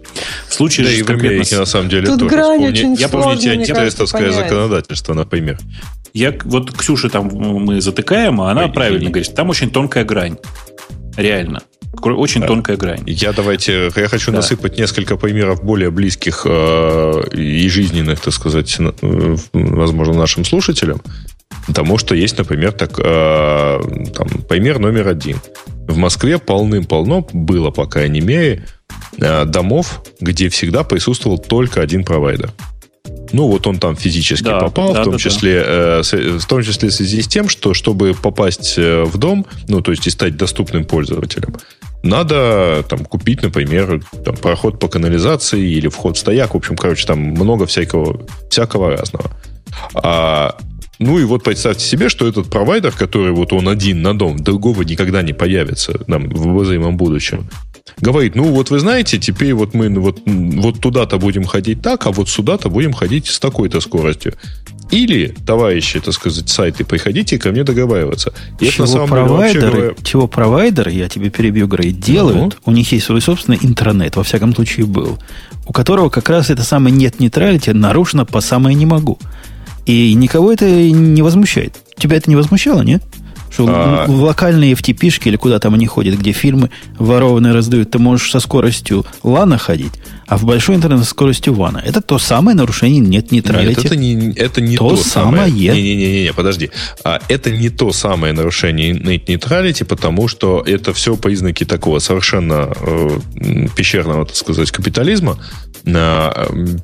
В 0.48 0.54
случае 0.54 0.86
да 0.86 0.92
же 0.92 0.98
и 0.98 1.02
в 1.02 1.10
Америке, 1.10 1.58
на 1.58 1.66
самом 1.66 1.88
деле, 1.88 2.06
Тут 2.06 2.20
тоже. 2.20 2.34
Грань 2.34 2.66
очень 2.66 2.94
я 2.94 3.08
помните 3.08 3.52
антитрестовское 3.52 4.32
законодательство, 4.32 5.14
например. 5.14 5.58
Я, 6.12 6.34
вот 6.44 6.72
Ксюша 6.72 7.10
там 7.10 7.26
мы 7.28 7.80
затыкаем, 7.82 8.40
а 8.40 8.50
она 8.50 8.64
Ой, 8.64 8.72
правильно 8.72 9.04
не, 9.04 9.10
говорит, 9.10 9.34
там 9.34 9.50
очень 9.50 9.70
тонкая 9.70 10.04
грань. 10.04 10.38
Реально. 11.16 11.62
Очень 12.02 12.42
да. 12.42 12.46
тонкая 12.46 12.76
грань. 12.76 13.02
Я 13.06 13.32
давайте, 13.32 13.90
я 13.94 14.08
хочу 14.08 14.30
да. 14.30 14.38
насыпать 14.38 14.78
несколько 14.78 15.16
примеров 15.16 15.62
более 15.62 15.90
близких 15.90 16.42
э, 16.44 17.22
и 17.32 17.68
жизненных, 17.68 18.20
так 18.20 18.32
сказать, 18.32 18.78
возможно, 19.52 20.14
нашим 20.14 20.44
слушателям. 20.44 21.00
Потому 21.66 21.98
что 21.98 22.14
есть, 22.14 22.38
например, 22.38 22.72
так, 22.72 22.98
э, 22.98 23.80
там, 24.14 24.28
пример 24.48 24.78
номер 24.78 25.08
один. 25.08 25.38
В 25.88 25.96
Москве 25.96 26.38
полным-полно 26.38 27.26
было, 27.32 27.70
по 27.70 27.86
крайней 27.86 28.20
мере, 28.20 28.66
э, 29.18 29.44
домов, 29.44 30.02
где 30.20 30.48
всегда 30.48 30.84
присутствовал 30.84 31.38
только 31.38 31.80
один 31.80 32.04
провайдер. 32.04 32.52
Ну, 33.32 33.48
вот 33.48 33.66
он 33.66 33.78
там 33.78 33.96
физически 33.96 34.44
да, 34.44 34.60
попал, 34.60 34.92
да, 34.92 35.00
в, 35.00 35.04
том 35.04 35.12
да, 35.14 35.18
числе, 35.18 35.60
да. 35.60 36.02
Э, 36.12 36.38
в 36.38 36.46
том 36.46 36.62
числе 36.62 36.88
в 36.88 36.92
связи 36.92 37.22
с 37.22 37.26
тем, 37.26 37.48
что 37.48 37.74
чтобы 37.74 38.14
попасть 38.14 38.74
э, 38.78 39.02
в 39.04 39.18
дом, 39.18 39.46
ну, 39.68 39.80
то 39.80 39.90
есть 39.90 40.06
и 40.06 40.10
стать 40.10 40.36
доступным 40.36 40.84
пользователем, 40.84 41.56
надо 42.02 42.84
там 42.88 43.04
купить, 43.04 43.42
например, 43.42 44.00
там, 44.24 44.36
проход 44.36 44.78
по 44.78 44.88
канализации 44.88 45.60
или 45.60 45.88
вход 45.88 46.16
в 46.16 46.20
стояк. 46.20 46.54
В 46.54 46.56
общем, 46.56 46.76
короче, 46.76 47.06
там 47.06 47.18
много 47.18 47.66
всякого, 47.66 48.24
всякого 48.48 48.92
разного. 48.96 49.30
А 49.94 50.56
ну 50.98 51.18
и 51.18 51.24
вот 51.24 51.44
представьте 51.44 51.84
себе, 51.84 52.08
что 52.08 52.26
этот 52.26 52.48
провайдер, 52.48 52.92
который 52.92 53.32
вот 53.32 53.52
он 53.52 53.68
один 53.68 54.02
на 54.02 54.16
дом, 54.16 54.38
другого 54.38 54.82
никогда 54.82 55.22
не 55.22 55.32
появится 55.32 56.00
нам 56.06 56.28
в 56.28 56.48
обозримом 56.48 56.96
будущем, 56.96 57.48
говорит, 58.00 58.34
ну 58.34 58.44
вот 58.44 58.70
вы 58.70 58.78
знаете, 58.78 59.18
теперь 59.18 59.54
вот 59.54 59.74
мы 59.74 59.88
вот, 60.00 60.20
вот 60.26 60.80
туда-то 60.80 61.18
будем 61.18 61.44
ходить 61.44 61.82
так, 61.82 62.06
а 62.06 62.12
вот 62.12 62.28
сюда-то 62.28 62.70
будем 62.70 62.92
ходить 62.92 63.26
с 63.26 63.38
такой-то 63.38 63.80
скоростью. 63.80 64.34
Или, 64.90 65.34
товарищи, 65.44 65.98
так 65.98 66.14
сказать, 66.14 66.48
сайты, 66.48 66.84
приходите 66.84 67.38
ко 67.38 67.50
мне 67.50 67.64
договариваться. 67.64 68.32
И 68.60 68.68
чего, 68.68 68.84
это 68.86 69.06
провайдеры, 69.06 69.60
деле, 69.60 69.72
говоря... 69.72 69.94
чего 70.04 70.28
провайдеры, 70.28 70.92
я 70.92 71.08
тебе 71.08 71.28
перебью, 71.28 71.66
Грей, 71.66 71.90
делают, 71.90 72.54
uh 72.54 72.58
у 72.66 72.70
них 72.70 72.92
есть 72.92 73.06
свой 73.06 73.20
собственный 73.20 73.58
интернет, 73.62 74.14
во 74.14 74.22
всяком 74.22 74.54
случае 74.54 74.86
был, 74.86 75.18
у 75.66 75.72
которого 75.72 76.08
как 76.08 76.28
раз 76.28 76.50
это 76.50 76.62
самое 76.62 76.94
нет 76.94 77.18
нейтралити 77.18 77.70
нарушено 77.70 78.24
по 78.24 78.40
самое 78.40 78.76
не 78.76 78.86
могу. 78.86 79.18
И 79.86 80.14
никого 80.14 80.52
это 80.52 80.66
не 80.66 81.22
возмущает. 81.22 81.76
Тебя 81.96 82.16
это 82.16 82.28
не 82.28 82.36
возмущало, 82.36 82.82
нет? 82.82 83.02
Что 83.50 83.66
а... 83.68 84.06
в 84.06 84.22
локальные 84.22 84.74
FTP-шки 84.74 85.28
или 85.28 85.36
куда 85.36 85.58
там 85.58 85.74
они 85.74 85.86
ходят, 85.86 86.18
где 86.18 86.32
фильмы 86.32 86.70
ворованные 86.98 87.54
раздают, 87.54 87.90
ты 87.90 87.98
можешь 87.98 88.30
со 88.30 88.40
скоростью 88.40 89.06
лана 89.22 89.56
ходить, 89.56 89.92
а 90.26 90.36
в 90.36 90.44
большой 90.44 90.76
интернет 90.76 91.00
со 91.00 91.06
скоростью 91.06 91.54
вана. 91.54 91.82
Это 91.84 92.00
то 92.00 92.18
самое 92.18 92.56
нарушение 92.56 93.00
нет 93.00 93.32
нейтралити. 93.32 93.76
Нет, 93.76 93.86
это 93.86 93.96
не, 93.96 94.32
это 94.32 94.60
не 94.60 94.76
то, 94.76 94.90
то 94.90 94.96
самое. 94.96 95.50
Не-не-не, 95.50 96.32
подожди. 96.32 96.70
А 97.04 97.20
это 97.28 97.50
не 97.50 97.70
то 97.70 97.92
самое 97.92 98.32
нарушение 98.32 98.92
нет 98.92 99.28
нейтралити, 99.28 99.84
потому 99.84 100.28
что 100.28 100.62
это 100.66 100.92
все 100.92 101.16
признаки 101.16 101.64
такого 101.64 102.00
совершенно 102.00 102.72
э, 102.80 103.18
пещерного, 103.76 104.26
так 104.26 104.36
сказать, 104.36 104.70
капитализма, 104.70 105.38
на 105.86 106.34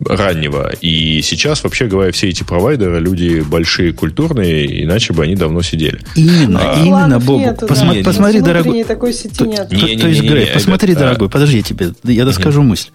раннего. 0.06 0.72
И 0.80 1.20
сейчас, 1.22 1.64
вообще 1.64 1.86
говоря, 1.86 2.12
все 2.12 2.28
эти 2.28 2.44
провайдеры 2.44 3.00
люди 3.00 3.40
большие, 3.40 3.92
культурные, 3.92 4.84
иначе 4.84 5.12
бы 5.12 5.24
они 5.24 5.34
давно 5.34 5.60
сидели. 5.62 6.00
Именно, 6.14 6.60
а, 6.62 6.80
именно, 6.80 7.18
Бобу. 7.18 7.40
Нету, 7.40 7.66
посмотри, 7.66 8.02
да, 8.02 8.10
посмотри 8.10 8.40
дорогой. 8.40 8.84
такой 8.84 9.12
сети 9.12 9.42
нет. 9.42 9.68
То, 9.68 9.74
не, 9.74 9.96
не, 9.96 10.00
то 10.00 10.08
есть, 10.08 10.22
Грей, 10.22 10.46
посмотри, 10.54 10.94
дорогой, 10.94 11.28
подожди, 11.28 11.62
тебе, 11.62 11.92
я 12.04 12.24
доскажу 12.24 12.62
мысль. 12.62 12.90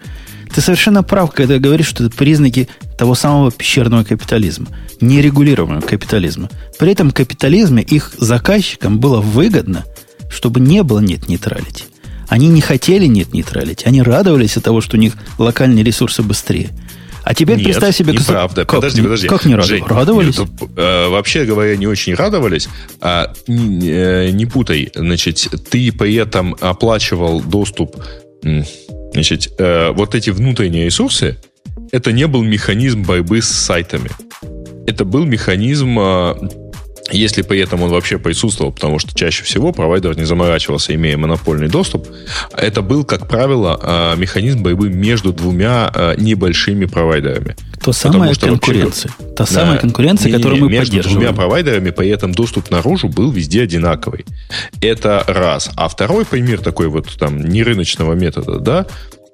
Ты 0.54 0.60
совершенно 0.60 1.02
прав, 1.02 1.32
когда 1.32 1.58
говоришь, 1.58 1.88
что 1.88 2.04
это 2.04 2.16
признаки 2.16 2.68
того 2.96 3.14
самого 3.14 3.50
пещерного 3.50 4.04
капитализма, 4.04 4.66
нерегулируемого 5.00 5.80
капитализма. 5.80 6.48
При 6.78 6.92
этом 6.92 7.10
капитализме 7.10 7.82
их 7.82 8.12
заказчикам 8.18 8.98
было 8.98 9.20
выгодно, 9.20 9.84
чтобы 10.30 10.60
не 10.60 10.82
было 10.82 11.00
нет 11.00 11.28
нейтралити. 11.28 11.84
Они 12.28 12.48
не 12.48 12.60
хотели 12.60 13.06
нет 13.06 13.32
нейтралити, 13.32 13.86
они 13.86 14.02
радовались 14.02 14.56
от 14.56 14.64
того, 14.64 14.80
что 14.80 14.96
у 14.96 15.00
них 15.00 15.14
локальные 15.38 15.84
ресурсы 15.84 16.22
быстрее. 16.22 16.70
А 17.24 17.34
теперь 17.34 17.56
нет, 17.56 17.66
представь 17.66 17.94
себе... 17.94 18.14
Неправда. 18.14 18.64
Как, 18.64 18.76
подожди, 18.76 19.02
подожди. 19.02 19.28
Как 19.28 19.44
не 19.44 19.54
радовались? 19.54 19.68
Жень, 19.68 19.84
радовались? 19.86 20.38
Нет, 20.38 20.48
э, 20.76 21.08
вообще 21.08 21.44
говоря, 21.44 21.76
не 21.76 21.86
очень 21.86 22.14
радовались. 22.14 22.70
А, 23.02 23.34
не, 23.46 23.86
э, 23.86 24.30
не 24.30 24.46
путай. 24.46 24.90
Значит, 24.94 25.46
ты 25.70 25.92
при 25.92 26.14
этом 26.14 26.56
оплачивал 26.58 27.42
доступ... 27.42 27.96
Значит, 29.12 29.52
э, 29.58 29.90
вот 29.92 30.14
эти 30.14 30.30
внутренние 30.30 30.86
ресурсы, 30.86 31.36
это 31.92 32.12
не 32.12 32.26
был 32.26 32.42
механизм 32.42 33.02
борьбы 33.02 33.42
с 33.42 33.48
сайтами. 33.48 34.10
Это 34.86 35.04
был 35.04 35.24
механизм 35.24 35.98
э, 35.98 36.34
если 37.10 37.42
при 37.42 37.60
этом 37.60 37.82
он 37.82 37.90
вообще 37.90 38.18
присутствовал, 38.18 38.72
потому 38.72 38.98
что 38.98 39.14
чаще 39.14 39.42
всего 39.44 39.72
провайдер 39.72 40.16
не 40.16 40.24
заморачивался, 40.24 40.94
имея 40.94 41.16
монопольный 41.16 41.68
доступ, 41.68 42.06
это 42.54 42.82
был, 42.82 43.04
как 43.04 43.28
правило, 43.28 43.78
а, 43.80 44.14
механизм 44.16 44.62
борьбы 44.62 44.90
между 44.90 45.32
двумя 45.32 45.90
а, 45.94 46.14
небольшими 46.16 46.84
провайдерами. 46.84 47.56
То 47.88 47.92
самая 47.94 48.34
что 48.34 48.48
конкуренция. 48.48 49.12
Та 49.34 49.46
самая 49.46 49.78
конкуренция, 49.78 50.30
не, 50.30 50.36
которую 50.36 50.60
мы 50.60 50.68
между 50.68 50.90
поддерживаем. 50.90 51.20
двумя 51.20 51.32
провайдерами, 51.34 51.88
при 51.88 52.10
этом 52.10 52.32
доступ 52.32 52.70
наружу 52.70 53.08
был 53.08 53.30
везде 53.30 53.62
одинаковый. 53.62 54.26
Это 54.82 55.24
раз. 55.26 55.70
А 55.74 55.88
второй 55.88 56.26
пример 56.26 56.60
такой 56.60 56.88
вот 56.88 57.08
там 57.18 57.42
нерыночного 57.42 58.12
метода, 58.12 58.58
да, 58.58 58.86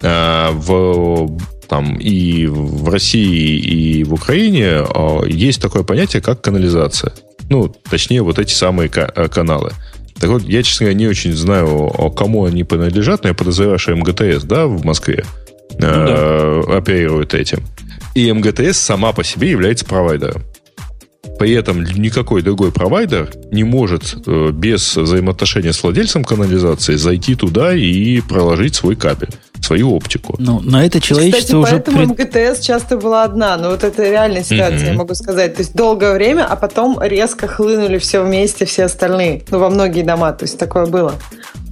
а, 0.03 0.53
в 0.53 1.37
там 1.69 1.97
и 1.97 2.47
в 2.47 2.89
России, 2.91 3.57
и 3.59 4.05
в 4.05 4.15
Украине 4.15 4.85
есть 5.27 5.61
такое 5.61 5.83
понятие, 5.83 6.23
как 6.23 6.41
канализация. 6.41 7.13
Ну, 7.51 7.75
точнее, 7.91 8.23
вот 8.23 8.39
эти 8.39 8.55
самые 8.55 8.89
э, 8.95 9.29
каналы. 9.29 9.73
Так 10.21 10.31
вот, 10.31 10.43
я, 10.45 10.63
честно 10.63 10.85
говоря, 10.85 10.99
не 10.99 11.09
очень 11.09 11.33
знаю, 11.33 11.91
кому 12.17 12.45
они 12.45 12.63
принадлежат, 12.63 13.25
но 13.25 13.31
я 13.31 13.35
подозреваю, 13.35 13.81
что 13.81 13.97
МГТС, 13.97 14.45
да, 14.45 14.69
в 14.69 14.85
Москве 14.85 15.25
ну, 15.79 15.87
э, 15.89 16.63
да. 16.67 16.77
оперирует 16.77 17.35
этим. 17.35 17.65
И 18.15 18.33
МГТС 18.33 18.79
сама 18.79 19.13
по 19.13 19.25
себе 19.25 19.51
является 19.51 19.85
провайдером. 19.85 20.43
При 21.39 21.53
этом 21.53 21.83
никакой 21.83 22.43
другой 22.43 22.71
провайдер 22.71 23.31
не 23.51 23.65
может 23.65 24.15
э, 24.27 24.51
без 24.53 24.97
взаимоотношения 24.97 25.73
с 25.73 25.83
владельцем 25.83 26.23
канализации 26.23 26.95
зайти 26.95 27.35
туда 27.35 27.75
и 27.75 28.21
проложить 28.21 28.77
свой 28.77 28.95
кабель 28.95 29.31
свою 29.65 29.95
оптику. 29.95 30.37
Ну, 30.39 30.61
на 30.61 30.85
это 30.85 31.01
человечество 31.01 31.63
Кстати, 31.63 31.75
уже... 31.75 31.83
поэтому 31.83 32.15
пред... 32.15 32.35
МГТС 32.35 32.61
часто 32.61 32.97
была 32.97 33.25
одна. 33.25 33.57
Но 33.57 33.71
вот 33.71 33.85
это 33.85 34.03
реальная 34.09 34.43
ситуация, 34.43 34.79
mm-hmm. 34.79 34.93
я 34.93 34.95
могу 34.95 35.15
сказать. 35.15 35.55
То 35.57 35.63
есть 35.63 35.75
долгое 35.75 36.15
время, 36.15 36.45
а 36.45 36.57
потом 36.57 36.99
резко 37.01 37.47
хлынули 37.49 37.99
все 37.99 38.23
вместе, 38.23 38.65
все 38.65 38.85
остальные. 38.85 39.43
Ну, 39.51 39.59
во 39.59 39.71
многие 39.71 40.03
дома. 40.03 40.33
То 40.33 40.45
есть 40.45 40.59
такое 40.59 40.87
было. 40.87 41.15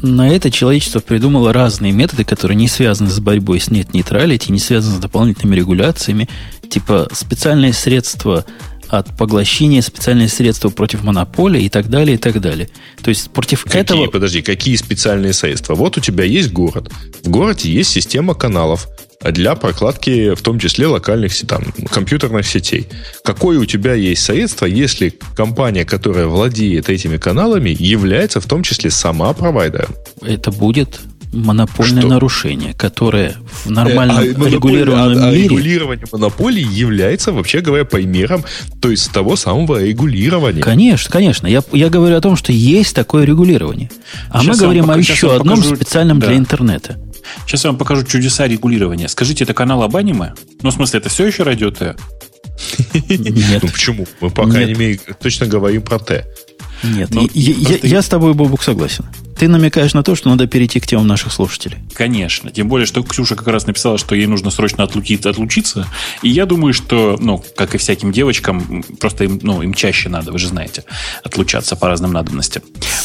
На 0.02 0.34
это 0.34 0.50
человечество 0.50 0.98
придумало 0.98 1.52
разные 1.52 1.92
методы, 1.92 2.24
которые 2.24 2.56
не 2.56 2.66
связаны 2.66 3.08
с 3.08 3.20
борьбой 3.20 3.60
с 3.60 3.70
нет-нейтралити, 3.70 4.50
не 4.50 4.58
связаны 4.58 4.96
с 4.96 4.98
дополнительными 4.98 5.54
регуляциями, 5.54 6.28
типа 6.68 7.08
специальные 7.12 7.72
средства 7.72 8.44
от 8.92 9.16
поглощения 9.16 9.80
специальные 9.80 10.28
средства 10.28 10.68
против 10.68 11.02
монополии 11.02 11.62
и 11.62 11.68
так 11.70 11.88
далее, 11.88 12.16
и 12.16 12.18
так 12.18 12.40
далее. 12.40 12.68
То 13.02 13.08
есть 13.08 13.30
против 13.30 13.64
какие, 13.64 13.80
этого... 13.80 14.06
Подожди, 14.08 14.42
какие 14.42 14.76
специальные 14.76 15.32
средства? 15.32 15.74
Вот 15.74 15.96
у 15.96 16.00
тебя 16.00 16.24
есть 16.24 16.52
город. 16.52 16.92
В 17.24 17.30
городе 17.30 17.70
есть 17.70 17.90
система 17.90 18.34
каналов. 18.34 18.86
для 19.30 19.54
прокладки 19.54 20.34
в 20.34 20.42
том 20.42 20.58
числе 20.58 20.86
локальных 20.86 21.32
там, 21.46 21.62
компьютерных 21.90 22.46
сетей. 22.46 22.88
Какое 23.24 23.58
у 23.58 23.64
тебя 23.64 23.94
есть 23.94 24.24
средство, 24.24 24.66
если 24.66 25.14
компания, 25.36 25.84
которая 25.84 26.26
владеет 26.26 26.88
этими 26.88 27.16
каналами, 27.16 27.74
является 27.78 28.40
в 28.40 28.46
том 28.46 28.62
числе 28.62 28.90
сама 28.90 29.32
провайдером? 29.32 29.94
Это 30.22 30.50
будет 30.50 31.00
монопольное 31.32 32.02
Что? 32.02 32.08
нарушение, 32.10 32.74
которое 32.74 33.36
в 33.64 33.70
нормальном 33.70 34.18
Э, 34.18 34.34
а 34.36 34.48
регулированном 34.50 35.18
а- 35.22 35.28
а 35.28 35.30
мире... 35.32 35.44
регулирование 35.44 36.06
монополий 36.12 36.62
является, 36.62 37.32
вообще 37.32 37.60
говоря, 37.60 37.84
примером, 37.84 38.44
то 38.80 38.90
есть 38.90 39.10
того 39.12 39.36
самого 39.36 39.82
регулирования. 39.82 40.60
Конечно, 40.60 41.10
конечно. 41.10 41.46
Я, 41.46 41.62
я 41.72 41.88
говорю 41.88 42.16
о 42.16 42.20
том, 42.20 42.36
что 42.36 42.52
есть 42.52 42.94
такое 42.94 43.24
регулирование. 43.24 43.90
А 44.30 44.42
Щас 44.42 44.56
мы 44.56 44.62
говорим 44.62 44.84
о 44.84 44.88
пока- 44.88 45.02
щас 45.02 45.16
еще 45.16 45.34
одном 45.34 45.56
покажу. 45.56 45.76
специальном 45.76 46.18
Да. 46.20 46.26
для 46.28 46.36
интернета. 46.36 46.98
Сейчас 47.46 47.64
я 47.64 47.70
вам 47.70 47.78
покажу 47.78 48.04
чудеса 48.04 48.46
регулирования. 48.46 49.08
Скажите, 49.08 49.44
это 49.44 49.54
канал 49.54 49.82
об 49.82 49.96
аниме? 49.96 50.34
Ну, 50.62 50.70
в 50.70 50.74
смысле, 50.74 51.00
это 51.00 51.08
все 51.08 51.26
еще 51.26 51.44
радио 51.44 51.70
Т? 51.70 51.96
Нет, 53.08 53.62
Ну 53.62 53.68
почему? 53.68 54.06
Мы, 54.20 54.30
по 54.30 54.46
крайней 54.46 54.74
мере, 54.74 55.00
точно 55.20 55.46
говорим 55.46 55.82
про 55.82 55.98
Т. 55.98 56.26
нет. 56.82 57.10
Ну, 57.12 57.28
я, 57.34 57.54
я- 57.54 57.78
я 57.82 58.02
с 58.02 58.08
тобой, 58.08 58.34
Бобук, 58.34 58.62
согласен. 58.62 59.04
Ты 59.38 59.48
намекаешь 59.48 59.92
на 59.94 60.02
то, 60.04 60.14
что 60.14 60.28
надо 60.28 60.46
перейти 60.46 60.78
к 60.78 60.86
темам 60.86 61.06
наших 61.08 61.32
слушателей. 61.32 61.78
Конечно. 61.94 62.50
Тем 62.52 62.68
более, 62.68 62.86
что 62.86 63.02
Ксюша 63.02 63.34
как 63.34 63.48
раз 63.48 63.66
написала, 63.66 63.98
что 63.98 64.14
ей 64.14 64.26
нужно 64.26 64.50
срочно 64.50 64.84
отлучиться. 64.84 65.30
отлучиться. 65.30 65.86
И 66.22 66.28
я 66.28 66.46
думаю, 66.46 66.72
что, 66.74 67.16
ну, 67.18 67.42
как 67.56 67.74
и 67.74 67.78
всяким 67.78 68.12
девочкам, 68.12 68.84
просто 69.00 69.24
им, 69.24 69.40
ну, 69.42 69.62
им 69.62 69.74
чаще 69.74 70.08
надо, 70.08 70.30
вы 70.32 70.38
же 70.38 70.48
знаете, 70.48 70.84
отлучаться 71.24 71.74
по 71.76 71.88
разным 71.88 72.12
надобностям. 72.12 72.62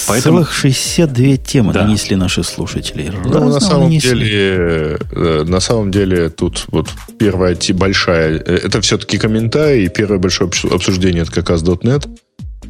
Поэтому 0.07 0.37
Целых 0.39 0.53
62 0.53 1.37
темы 1.37 1.73
Да. 1.73 1.85
нанесли 1.85 2.15
наши 2.15 2.43
слушатели. 2.43 3.11
Ну, 3.23 3.29
на 3.29 3.39
Разного 3.39 3.59
самом 3.59 3.83
нанесли. 3.85 4.09
деле, 4.11 4.99
э, 5.11 5.43
на 5.47 5.59
самом 5.59 5.91
деле, 5.91 6.29
тут 6.29 6.65
вот 6.67 6.89
первая 7.17 7.57
большая, 7.73 8.37
э, 8.37 8.59
это 8.65 8.81
все-таки 8.81 9.17
комментарий, 9.17 9.85
и 9.85 9.89
первое 9.89 10.19
большое 10.19 10.49
обсу- 10.49 10.73
обсуждение 10.73 11.23
это 11.23 11.31
как 11.31 11.49
раз 11.49 11.63
.NET, 11.63 12.07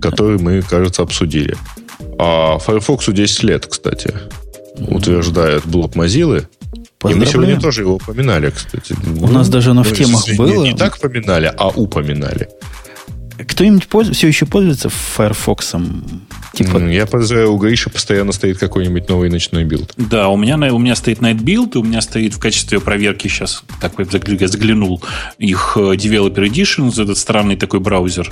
который 0.01 0.38
мы, 0.38 0.61
кажется, 0.61 1.01
обсудили. 1.03 1.56
А 2.19 2.58
Firefox 2.59 3.06
10 3.08 3.43
лет, 3.43 3.66
кстати, 3.66 4.14
утверждает 4.77 5.66
блог 5.66 5.95
Mozilla. 5.95 6.45
И 7.08 7.14
мы 7.14 7.26
сегодня 7.26 7.59
тоже 7.59 7.82
его 7.82 7.95
упоминали, 7.95 8.50
кстати. 8.50 8.95
У 9.22 9.27
нас 9.27 9.50
даже 9.50 9.72
оно 9.72 9.84
в 9.84 9.90
Ну, 9.92 9.95
темах 9.95 10.27
не- 10.27 10.34
было. 10.35 10.64
Не, 10.64 10.76
так 10.76 10.95
упоминали, 10.98 11.51
а 11.58 11.69
упоминали. 11.69 12.50
Кто-нибудь 13.38 13.88
пользу- 13.88 14.14
все 14.14 14.27
еще 14.27 14.45
пользуется 14.48 14.90
Firefox? 14.90 15.76
Типа, 16.58 16.77
Я 16.80 17.06
подозреваю, 17.06 17.53
у 17.53 17.58
Гриши 17.58 17.90
постоянно 17.90 18.32
стоит 18.32 18.58
какой-нибудь 18.58 19.08
новый 19.10 19.30
ночной 19.30 19.64
build. 19.64 19.94
Да, 19.98 20.30
у 20.30 20.38
меня, 20.38 20.58
на- 20.58 20.74
у 20.74 20.80
меня 20.80 20.95
стоит 20.95 21.19
Night 21.19 21.40
Build, 21.40 21.72
и 21.76 21.77
у 21.77 21.84
меня 21.84 22.02
стоит 22.02 22.34
в 22.34 22.40
качестве 22.40 22.80
проверки 22.80 23.27
сейчас, 23.27 23.64
так 23.82 23.94
я 24.00 24.06
загля- 24.06 24.38
я 24.40 24.48
заглянул, 24.48 25.03
их 25.38 25.74
э, 25.76 25.80
Developer 25.95 26.48
Edition, 26.50 26.90
этот 27.02 27.18
странный 27.18 27.56
такой 27.56 27.80
браузер. 27.80 28.32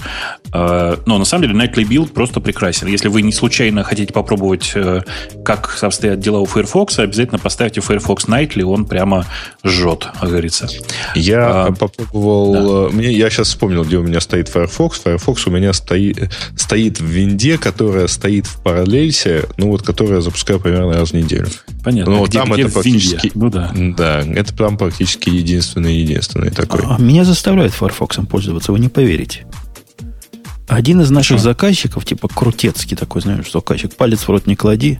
Э, 0.53 0.97
Но 1.05 1.17
на 1.17 1.25
самом 1.25 1.47
деле 1.47 1.59
Nightly 1.59 1.83
Build 1.87 2.13
просто 2.13 2.39
прекрасен. 2.39 2.87
Если 2.87 3.07
вы 3.09 3.21
не 3.21 3.31
случайно 3.31 3.83
хотите 3.83 4.13
попробовать, 4.13 4.71
э, 4.75 5.01
как 5.43 5.77
обстоят 5.81 6.19
дела 6.19 6.39
у 6.39 6.45
Firefox, 6.45 6.99
обязательно 6.99 7.39
поставьте 7.39 7.81
Firefox 7.81 8.25
Nightly, 8.25 8.63
он 8.63 8.85
прямо 8.85 9.25
жжет, 9.63 10.07
как 10.19 10.29
говорится. 10.29 10.67
Я 11.15 11.65
А, 11.65 11.71
попробовал... 11.71 12.87
э, 12.87 12.89
Мне, 12.91 13.11
я 13.11 13.29
сейчас 13.29 13.47
вспомнил, 13.49 13.83
где 13.83 13.97
у 13.97 14.03
меня 14.03 14.19
стоит 14.19 14.49
Firefox. 14.49 14.99
Firefox 14.99 15.47
у 15.47 15.51
меня 15.51 15.73
стоит, 15.73 16.31
стоит 16.57 16.99
в 16.99 17.05
винде, 17.05 17.57
которая 17.57 18.07
стоит 18.15 18.47
в 18.47 18.61
параллельсе, 18.61 19.45
ну 19.57 19.67
вот, 19.69 19.83
которую 19.83 20.15
я 20.15 20.21
запускаю 20.21 20.59
примерно 20.59 20.93
раз 20.93 21.11
в 21.11 21.13
неделю. 21.13 21.47
Понятно. 21.83 22.13
Ну, 22.15 22.25
Где- 22.25 22.39
там 22.39 22.51
где 22.51 22.63
это 22.63 22.71
практически... 22.71 23.31
Ну 23.35 23.49
да. 23.49 23.71
Да, 23.75 24.19
это 24.21 24.53
там 24.55 24.77
практически 24.77 25.29
единственный-единственный 25.29 26.49
такой. 26.49 26.81
а 26.83 26.97
меня 26.99 27.23
заставляют 27.23 27.73
Firefox 27.73 28.17
пользоваться, 28.29 28.71
вы 28.71 28.79
не 28.79 28.89
поверите. 28.89 29.45
Один 30.67 31.01
из 31.01 31.11
наших 31.11 31.37
Почему? 31.37 31.51
заказчиков, 31.51 32.05
типа 32.05 32.27
Крутецкий 32.27 32.97
такой, 32.97 33.21
знаешь, 33.21 33.51
заказчик, 33.51 33.95
палец 33.95 34.21
в 34.21 34.29
рот 34.29 34.47
не 34.47 34.55
клади, 34.55 34.99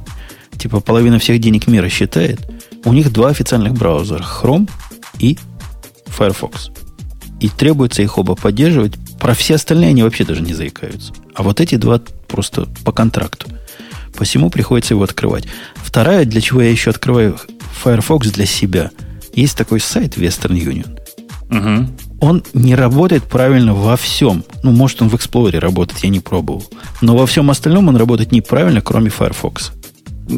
типа 0.58 0.80
половина 0.80 1.18
всех 1.18 1.40
денег 1.40 1.66
мира 1.68 1.90
считает, 1.90 2.40
у 2.84 2.94
них 2.94 3.12
два 3.12 3.30
официальных 3.30 3.74
браузера, 3.74 4.24
Chrome 4.24 4.70
и 5.18 5.40
Firefox. 6.06 6.70
И 7.40 7.50
требуется 7.50 8.02
их 8.02 8.18
оба 8.18 8.36
поддерживать. 8.36 8.94
Про 9.20 9.34
все 9.34 9.56
остальные 9.56 9.90
они 9.90 10.04
вообще 10.04 10.24
даже 10.24 10.42
не 10.42 10.54
заикаются. 10.54 11.14
А 11.34 11.44
вот 11.44 11.60
эти 11.60 11.76
два 11.76 12.00
просто 12.28 12.68
по 12.84 12.92
контракту. 12.92 13.48
Посему 14.16 14.50
приходится 14.50 14.94
его 14.94 15.04
открывать. 15.04 15.46
Вторая, 15.76 16.26
для 16.26 16.42
чего 16.42 16.62
я 16.62 16.70
еще 16.70 16.90
открываю 16.90 17.38
Firefox 17.84 18.32
для 18.32 18.46
себя. 18.46 18.92
Есть 19.34 19.58
такой 19.58 19.80
сайт 19.80 20.18
Western 20.18 20.58
Union. 20.58 20.98
Мгм. 21.50 21.96
Он 22.22 22.44
не 22.54 22.76
работает 22.76 23.24
правильно 23.24 23.74
во 23.74 23.98
всем. 23.98 24.44
Ну, 24.64 24.72
может, 24.72 25.02
он 25.02 25.10
в 25.10 25.16
Explorer 25.16 25.60
работает, 25.60 26.04
я 26.04 26.10
не 26.10 26.22
пробовал. 26.22 26.64
Но 27.02 27.16
во 27.16 27.26
всем 27.28 27.52
остальном 27.52 27.90
он 27.90 27.98
работает 27.98 28.32
неправильно, 28.32 28.82
кроме 28.82 29.10
Firefox. 29.10 29.74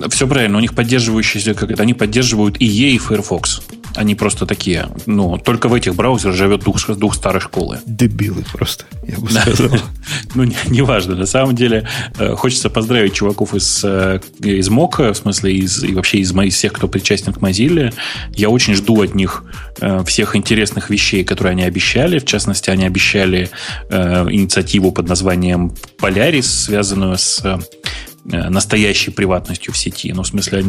Все 0.10 0.28
правильно, 0.28 0.58
у 0.58 0.62
них 0.62 0.74
поддерживающиеся, 0.74 1.54
как 1.54 1.72
это, 1.72 1.84
они 1.84 1.94
поддерживают 1.94 2.58
IE 2.58 2.92
и 2.92 2.98
Firefox. 2.98 3.62
Они 3.98 4.14
просто 4.14 4.46
такие, 4.46 4.90
ну, 5.08 5.40
только 5.40 5.70
в 5.70 5.74
этих 5.74 5.96
браузерах 5.96 6.36
живет 6.36 6.62
дух, 6.62 6.78
дух 6.88 7.16
старой 7.16 7.42
школы. 7.42 7.80
Дебилы 7.88 8.46
просто, 8.54 8.86
я 9.08 9.18
бы 9.18 9.30
сказал. 9.30 9.80
Ну, 10.36 10.44
не- 10.44 10.56
неважно. 10.68 11.16
На 11.16 11.26
самом 11.26 11.56
деле, 11.56 11.88
э, 12.20 12.36
хочется 12.36 12.70
поздравить 12.70 13.14
чуваков 13.14 13.56
из, 13.56 13.82
э, 13.84 14.20
из 14.40 14.70
Мока, 14.70 15.14
в 15.14 15.18
смысле, 15.18 15.54
из, 15.56 15.84
и 15.84 15.94
вообще 15.94 16.20
из, 16.20 16.32
всех, 16.54 16.74
кто 16.74 16.88
причастен 16.88 17.34
к 17.34 17.38
Mozilla. 17.38 17.92
Я 18.36 18.50
очень 18.50 18.76
жду 18.76 19.02
от 19.02 19.16
них 19.16 19.44
э, 19.82 20.04
всех 20.06 20.36
интересных 20.36 20.92
вещей, 20.92 21.24
которые 21.24 21.52
они 21.52 21.64
обещали. 21.64 22.20
В 22.20 22.26
частности, 22.26 22.70
они 22.70 22.86
обещали 22.86 23.50
э, 23.90 24.28
инициативу 24.30 24.92
под 24.92 25.10
названием 25.10 25.74
Polaris, 25.98 26.44
связанную 26.44 27.18
с 27.18 27.42
э, 27.44 27.58
настоящей 28.28 29.12
приватностью 29.12 29.74
в 29.74 29.78
сети. 29.78 30.12
Ну, 30.14 30.24
в 30.24 30.28
смысле, 30.28 30.66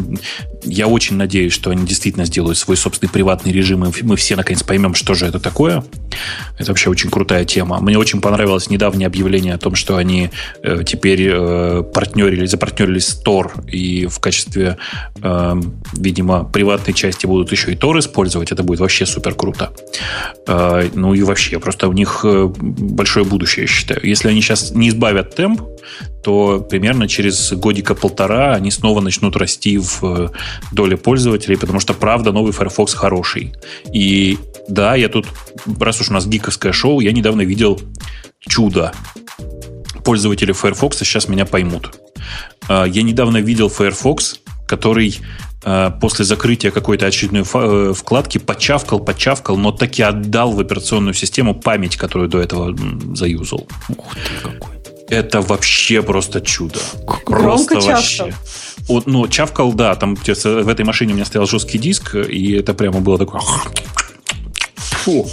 я 0.63 0.87
очень 0.87 1.17
надеюсь, 1.17 1.53
что 1.53 1.71
они 1.71 1.85
действительно 1.85 2.25
сделают 2.25 2.57
свой 2.57 2.77
собственный 2.77 3.11
приватный 3.11 3.51
режим, 3.51 3.85
и 3.85 3.91
мы 4.03 4.15
все 4.15 4.35
наконец 4.35 4.63
поймем, 4.63 4.95
что 4.95 5.13
же 5.13 5.25
это 5.25 5.39
такое. 5.39 5.83
Это 6.57 6.71
вообще 6.71 6.89
очень 6.89 7.09
крутая 7.09 7.45
тема. 7.45 7.79
Мне 7.81 7.97
очень 7.97 8.21
понравилось 8.21 8.69
недавнее 8.69 9.07
объявление 9.07 9.53
о 9.53 9.57
том, 9.57 9.75
что 9.75 9.97
они 9.97 10.29
э, 10.63 10.83
теперь 10.85 11.29
э, 11.29 11.83
партнерили, 11.93 12.45
запартнерились 12.45 13.07
с 13.07 13.23
Tor, 13.23 13.69
и 13.69 14.07
в 14.07 14.19
качестве, 14.19 14.77
э, 15.21 15.61
видимо, 15.93 16.45
приватной 16.45 16.93
части 16.93 17.25
будут 17.25 17.51
еще 17.51 17.71
и 17.71 17.75
Tor 17.75 17.99
использовать. 17.99 18.51
Это 18.51 18.63
будет 18.63 18.79
вообще 18.79 19.05
супер 19.05 19.35
круто. 19.35 19.73
Э, 20.47 20.89
ну 20.93 21.13
и 21.13 21.21
вообще, 21.23 21.59
просто 21.59 21.87
у 21.87 21.93
них 21.93 22.21
э, 22.23 22.47
большое 22.57 23.25
будущее, 23.25 23.63
я 23.63 23.67
считаю. 23.67 23.99
Если 24.03 24.29
они 24.29 24.41
сейчас 24.41 24.71
не 24.71 24.89
избавят 24.89 25.35
темп, 25.35 25.61
то 26.23 26.59
примерно 26.59 27.07
через 27.07 27.53
годика-полтора 27.53 28.55
они 28.55 28.71
снова 28.71 29.01
начнут 29.01 29.35
расти 29.35 29.77
в 29.77 30.03
э, 30.03 30.29
доле 30.71 30.97
пользователей, 30.97 31.57
потому 31.57 31.79
что, 31.79 31.93
правда, 31.93 32.31
новый 32.31 32.51
Firefox 32.51 32.93
хороший. 32.93 33.53
И 33.93 34.37
да, 34.67 34.95
я 34.95 35.09
тут, 35.09 35.27
раз 35.79 36.01
уж 36.01 36.09
у 36.09 36.13
нас 36.13 36.27
гиковское 36.27 36.71
шоу, 36.71 36.99
я 36.99 37.11
недавно 37.11 37.41
видел 37.41 37.81
чудо. 38.39 38.93
Пользователи 40.03 40.51
Firefox 40.51 40.97
сейчас 40.97 41.27
меня 41.27 41.45
поймут. 41.45 41.91
А, 42.67 42.85
Я 42.85 43.03
недавно 43.03 43.37
видел 43.37 43.69
Firefox, 43.69 44.39
который 44.67 45.19
а, 45.63 45.91
после 45.91 46.23
закрытия 46.23 46.71
какой-то 46.71 47.05
очередной 47.05 47.43
э, 47.53 47.93
вкладки 47.93 48.37
почавкал, 48.37 48.99
почавкал, 48.99 49.57
но 49.57 49.71
таки 49.71 50.01
отдал 50.01 50.51
в 50.51 50.59
операционную 50.59 51.13
систему 51.13 51.53
память, 51.53 51.97
которую 51.97 52.29
до 52.29 52.39
этого 52.39 52.75
заюзал. 53.15 53.67
Ух 53.89 54.15
ты 54.15 54.47
какой. 54.47 54.78
Это 55.09 55.41
вообще 55.41 56.01
просто 56.01 56.41
чудо. 56.41 56.79
Громко 57.25 57.25
Просто 57.25 57.75
чавкал? 57.75 57.95
вообще. 57.95 58.33
Вот, 58.87 59.07
ну, 59.07 59.27
чавкал, 59.27 59.73
да, 59.73 59.95
там 59.95 60.15
в 60.15 60.67
этой 60.67 60.85
машине 60.85 61.13
у 61.13 61.15
меня 61.15 61.25
стоял 61.25 61.47
жесткий 61.47 61.77
диск, 61.77 62.15
и 62.15 62.53
это 62.53 62.73
прямо 62.73 62.99
было 62.99 63.17
такое... 63.17 63.41
Фу, 64.89 65.27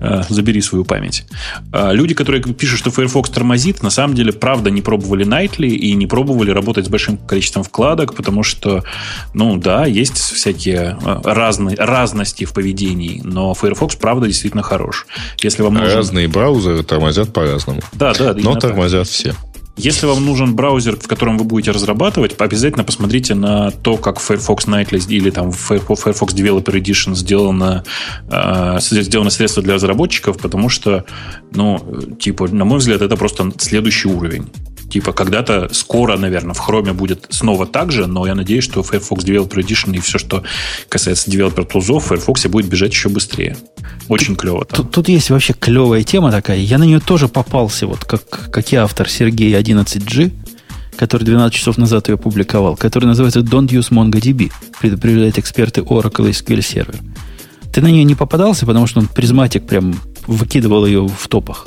э, 0.00 0.22
забери 0.28 0.60
свою 0.60 0.84
память. 0.84 1.24
А 1.72 1.92
Люди, 1.92 2.14
которые 2.14 2.42
пишут, 2.42 2.78
что 2.78 2.90
Firefox 2.90 3.30
тормозит, 3.30 3.82
на 3.82 3.90
самом 3.90 4.14
деле, 4.14 4.32
правда, 4.32 4.70
не 4.70 4.82
пробовали 4.82 5.26
Nightly 5.26 5.68
и 5.68 5.94
не 5.94 6.06
пробовали 6.06 6.50
работать 6.50 6.86
с 6.86 6.88
большим 6.88 7.16
количеством 7.16 7.62
вкладок, 7.62 8.14
потому 8.14 8.42
что, 8.42 8.84
ну 9.34 9.56
да, 9.56 9.86
есть 9.86 10.18
всякие 10.18 10.98
э, 11.04 11.20
разные, 11.24 11.76
разности 11.76 12.44
в 12.44 12.52
поведении, 12.52 13.20
но 13.24 13.54
Firefox, 13.54 13.96
правда, 13.96 14.26
действительно 14.26 14.62
хорош. 14.62 15.06
Если 15.42 15.62
вам 15.62 15.74
нужен... 15.74 15.96
Разные 15.96 16.28
браузеры 16.28 16.82
тормозят 16.82 17.32
по-разному. 17.32 17.80
Да, 17.92 18.12
да, 18.14 18.32
Но 18.32 18.38
именно 18.38 18.54
так. 18.54 18.70
тормозят 18.70 19.08
все. 19.08 19.34
Если 19.82 20.06
вам 20.06 20.24
нужен 20.24 20.54
браузер, 20.54 20.96
в 20.96 21.08
котором 21.08 21.38
вы 21.38 21.44
будете 21.44 21.72
разрабатывать, 21.72 22.34
обязательно 22.38 22.84
посмотрите 22.84 23.34
на 23.34 23.70
то, 23.70 23.96
как 23.96 24.18
Firefox 24.18 24.66
Nightly 24.66 25.04
или 25.08 25.30
там 25.30 25.50
Firefox 25.50 26.34
Developer 26.34 26.80
Edition 26.80 27.16
сделано, 27.16 27.82
э, 28.30 28.78
сделано 28.80 29.30
средство 29.30 29.62
для 29.62 29.74
разработчиков, 29.74 30.38
потому 30.38 30.68
что, 30.68 31.04
ну, 31.50 31.80
типа, 32.20 32.46
на 32.48 32.64
мой 32.64 32.78
взгляд, 32.78 33.02
это 33.02 33.16
просто 33.16 33.52
следующий 33.58 34.08
уровень. 34.08 34.48
Типа, 34.92 35.14
когда-то 35.14 35.70
скоро, 35.72 36.18
наверное, 36.18 36.52
в 36.52 36.68
Chrome 36.68 36.92
будет 36.92 37.26
снова 37.30 37.64
так 37.64 37.90
же, 37.90 38.06
но 38.06 38.26
я 38.26 38.34
надеюсь, 38.34 38.64
что 38.64 38.82
Firefox 38.82 39.24
Developer 39.24 39.54
Edition 39.54 39.96
и 39.96 40.00
все, 40.00 40.18
что 40.18 40.44
касается 40.90 41.30
Developer 41.30 41.66
Tools, 41.66 41.98
в 41.98 42.04
Firefox 42.04 42.44
будет 42.48 42.66
бежать 42.66 42.92
еще 42.92 43.08
быстрее. 43.08 43.56
Очень 44.08 44.36
клево. 44.36 44.66
Тут, 44.66 44.90
тут 44.90 45.08
есть 45.08 45.30
вообще 45.30 45.54
клевая 45.54 46.02
тема 46.02 46.30
такая. 46.30 46.58
Я 46.58 46.76
на 46.76 46.82
нее 46.82 47.00
тоже 47.00 47.28
попался, 47.28 47.86
вот 47.86 48.04
как, 48.04 48.50
как 48.50 48.70
и 48.70 48.76
автор 48.76 49.08
Сергей 49.08 49.54
11G, 49.54 50.30
который 50.98 51.24
12 51.24 51.54
часов 51.56 51.78
назад 51.78 52.10
ее 52.10 52.18
публиковал, 52.18 52.76
который 52.76 53.06
называется 53.06 53.40
Don't 53.40 53.68
Use 53.68 53.90
MongoDB, 53.90 54.52
предупреждают 54.78 55.38
эксперты 55.38 55.80
Oracle 55.80 56.28
и 56.28 56.32
SQL 56.32 56.58
Server. 56.58 57.00
Ты 57.72 57.80
на 57.80 57.86
нее 57.86 58.04
не 58.04 58.14
попадался, 58.14 58.66
потому 58.66 58.86
что 58.86 59.00
он 59.00 59.06
Prismatic 59.06 59.66
прям 59.66 59.98
выкидывал 60.26 60.84
ее 60.84 61.08
в 61.08 61.28
топах. 61.28 61.66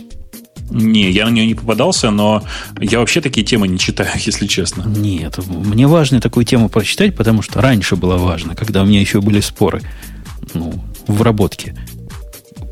Не, 0.71 1.11
я 1.11 1.25
на 1.25 1.29
нее 1.29 1.45
не 1.45 1.55
попадался, 1.55 2.09
но 2.11 2.43
я 2.79 2.99
вообще 2.99 3.21
такие 3.21 3.45
темы 3.45 3.67
не 3.67 3.77
читаю, 3.77 4.09
если 4.15 4.47
честно. 4.47 4.83
Нет, 4.83 5.37
мне 5.47 5.87
важно 5.87 6.21
такую 6.21 6.45
тему 6.45 6.69
прочитать, 6.69 7.15
потому 7.15 7.41
что 7.41 7.61
раньше 7.61 7.95
было 7.95 8.17
важно, 8.17 8.55
когда 8.55 8.83
у 8.83 8.85
меня 8.85 8.99
еще 8.99 9.21
были 9.21 9.39
споры 9.39 9.81
ну, 10.53 10.73
в 11.07 11.21
работке. 11.21 11.75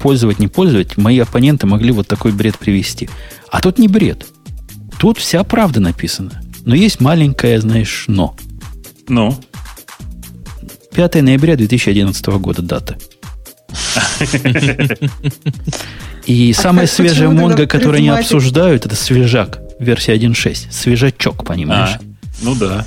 Пользовать, 0.02 0.40
не 0.40 0.48
пользовать, 0.48 0.98
мои 0.98 1.20
оппоненты 1.20 1.66
могли 1.66 1.92
вот 1.92 2.08
такой 2.08 2.32
бред 2.32 2.58
привести. 2.58 3.10
А 3.50 3.62
тут 3.62 3.78
не 3.78 3.88
бред. 3.88 4.26
Тут 5.00 5.18
вся 5.18 5.44
правда 5.44 5.80
написана. 5.80 6.42
Но 6.66 6.76
есть 6.76 7.00
маленькое, 7.00 7.60
знаешь, 7.62 8.06
но. 8.08 8.36
Ну? 9.08 9.38
5 10.94 11.22
ноября 11.22 11.56
2011 11.56 12.26
года 12.28 12.62
дата. 12.62 12.98
И 16.26 16.52
а 16.58 16.62
самая 16.62 16.88
свежая 16.88 17.30
Монго, 17.30 17.68
которую 17.68 17.98
они 17.98 18.10
обсуждают, 18.10 18.86
это 18.86 18.96
свежак, 18.96 19.60
версия 19.80 20.16
1.6. 20.16 20.72
Свежачок, 20.72 21.44
понимаешь? 21.46 21.98
А, 22.00 22.02
ну 22.42 22.56
да. 22.56 22.86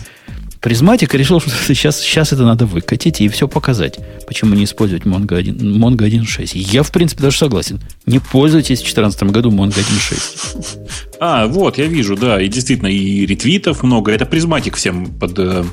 Призматик 0.66 1.14
решил, 1.14 1.40
что 1.40 1.50
сейчас, 1.66 2.00
сейчас 2.00 2.32
это 2.32 2.44
надо 2.44 2.66
выкатить 2.66 3.20
и 3.20 3.28
все 3.28 3.46
показать. 3.46 3.98
Почему 4.26 4.54
не 4.54 4.64
использовать 4.64 5.04
Mongo 5.04 5.36
1, 5.36 5.56
Mongo 5.78 5.98
1.6? 5.98 6.50
Я, 6.54 6.82
в 6.82 6.90
принципе, 6.90 7.22
даже 7.22 7.38
согласен. 7.38 7.80
Не 8.06 8.18
пользуйтесь 8.18 8.80
в 8.80 8.82
2014 8.82 9.22
году 9.24 9.50
Mongo 9.50 9.76
1.6. 9.76 10.88
А, 11.20 11.46
вот, 11.46 11.78
я 11.78 11.86
вижу, 11.86 12.16
да. 12.16 12.40
И 12.40 12.48
действительно, 12.48 12.88
и 12.88 13.24
ретвитов 13.26 13.84
много. 13.84 14.10
Это 14.10 14.26
Prismatic 14.26 14.74
всем 14.74 15.06
под, 15.06 15.38
э, 15.38 15.64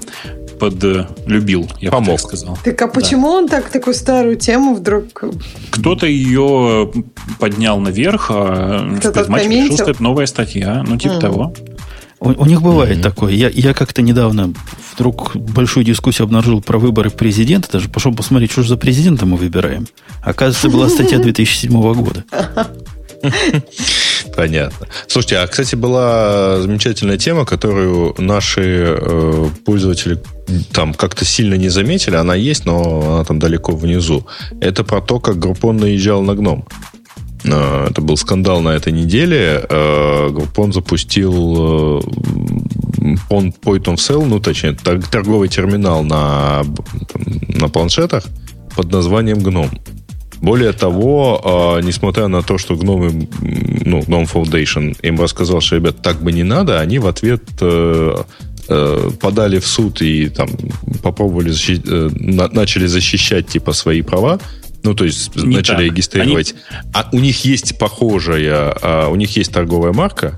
подлюбил, 0.60 1.70
я 1.80 1.92
Помог. 1.92 2.06
бы 2.06 2.12
так 2.14 2.22
сказал. 2.22 2.58
Так 2.64 2.82
а 2.82 2.88
почему 2.88 3.32
да. 3.32 3.38
он 3.38 3.50
так 3.50 3.70
такую 3.70 3.94
старую 3.94 4.36
тему 4.36 4.76
вдруг... 4.76 5.24
Кто-то 5.72 6.06
ее 6.06 6.92
поднял 7.40 7.80
наверх, 7.80 8.28
а 8.30 8.98
Кто-то 9.00 9.24
решил, 9.38 9.76
что 9.76 9.92
это 9.92 10.04
новая 10.04 10.26
статья, 10.26 10.84
ну 10.88 10.98
типа 10.98 11.14
мм. 11.14 11.20
того. 11.20 11.54
У, 12.20 12.30
у 12.30 12.46
них 12.46 12.62
бывает 12.62 13.00
mm-hmm. 13.00 13.04
такое. 13.04 13.34
Я, 13.34 13.50
я 13.50 13.74
как-то 13.74 14.02
недавно 14.02 14.54
вдруг 14.94 15.36
большую 15.36 15.84
дискуссию 15.84 16.26
обнаружил 16.26 16.62
про 16.62 16.78
выборы 16.78 17.10
президента. 17.10 17.70
Даже 17.72 17.90
пошел 17.90 18.14
посмотреть, 18.14 18.52
что 18.52 18.64
же 18.64 18.70
за 18.70 18.78
президента 18.78 19.26
мы 19.26 19.36
выбираем. 19.36 19.88
Оказывается, 20.22 20.70
была 20.70 20.88
статья 20.88 21.18
2007 21.20 21.94
года. 21.94 22.24
Понятно. 24.36 24.88
Слушайте, 25.08 25.38
а, 25.38 25.48
кстати, 25.48 25.76
была 25.76 26.60
замечательная 26.62 27.18
тема, 27.18 27.46
которую 27.46 28.16
наши 28.18 28.98
э, 29.00 29.50
пользователи 29.66 30.20
там 30.72 30.94
как-то 30.94 31.24
сильно 31.24 31.54
не 31.56 31.70
заметили. 31.70 32.16
Она 32.16 32.36
есть, 32.36 32.66
но 32.66 33.14
она 33.16 33.24
там 33.24 33.40
далеко 33.40 33.76
внизу. 33.76 34.26
Это 34.60 34.84
про 34.84 35.02
то, 35.02 35.20
как 35.20 35.38
Группон 35.38 35.78
наезжал 35.78 36.22
на 36.24 36.36
гном. 36.36 36.66
Э, 37.46 37.88
это 37.90 38.02
был 38.02 38.18
скандал 38.18 38.62
на 38.62 38.70
этой 38.70 38.92
неделе. 38.92 39.66
Э, 39.70 40.30
Группон 40.30 40.74
запустил 40.74 41.34
э, 41.34 42.02
Point 43.30 43.56
of 43.64 43.96
Sale, 43.96 44.26
ну, 44.26 44.40
точнее, 44.40 44.74
торговый 44.74 45.50
терминал 45.50 46.04
на, 46.04 46.64
на 47.48 47.68
планшетах 47.70 48.24
под 48.76 48.92
названием 48.92 49.40
Гном. 49.40 49.70
Более 50.44 50.74
того, 50.74 51.42
а, 51.42 51.80
несмотря 51.80 52.28
на 52.28 52.44
то, 52.44 52.58
что 52.58 52.76
гномы, 52.76 53.30
ну, 53.86 54.02
Gnome 54.02 54.30
Foundation 54.30 54.94
им 55.02 55.22
рассказал, 55.22 55.62
что, 55.62 55.78
ребят, 55.78 56.02
так 56.02 56.22
бы 56.22 56.34
не 56.34 56.44
надо, 56.44 56.82
они 56.82 57.00
в 57.00 57.08
ответ 57.08 57.44
э, 57.62 58.16
э, 58.68 59.10
подали 59.22 59.60
в 59.60 59.66
суд 59.66 60.02
и 60.02 60.28
там 60.28 60.50
попробовали 61.02 61.50
защищать, 61.50 61.86
э, 61.88 62.10
начали 62.14 62.88
защищать 62.88 63.48
типа 63.48 63.72
свои 63.72 64.02
права. 64.02 64.38
Ну, 64.84 64.94
то 64.94 65.06
есть 65.06 65.34
не 65.38 65.56
начали 65.56 65.78
так. 65.78 65.86
регистрировать. 65.86 66.56
Они... 66.70 66.92
А 66.94 67.10
у 67.14 67.20
них 67.20 67.46
есть 67.46 67.78
похожая, 67.78 68.76
а, 68.82 69.08
у 69.08 69.16
них 69.16 69.38
есть 69.38 69.54
торговая 69.54 69.94
марка, 69.94 70.38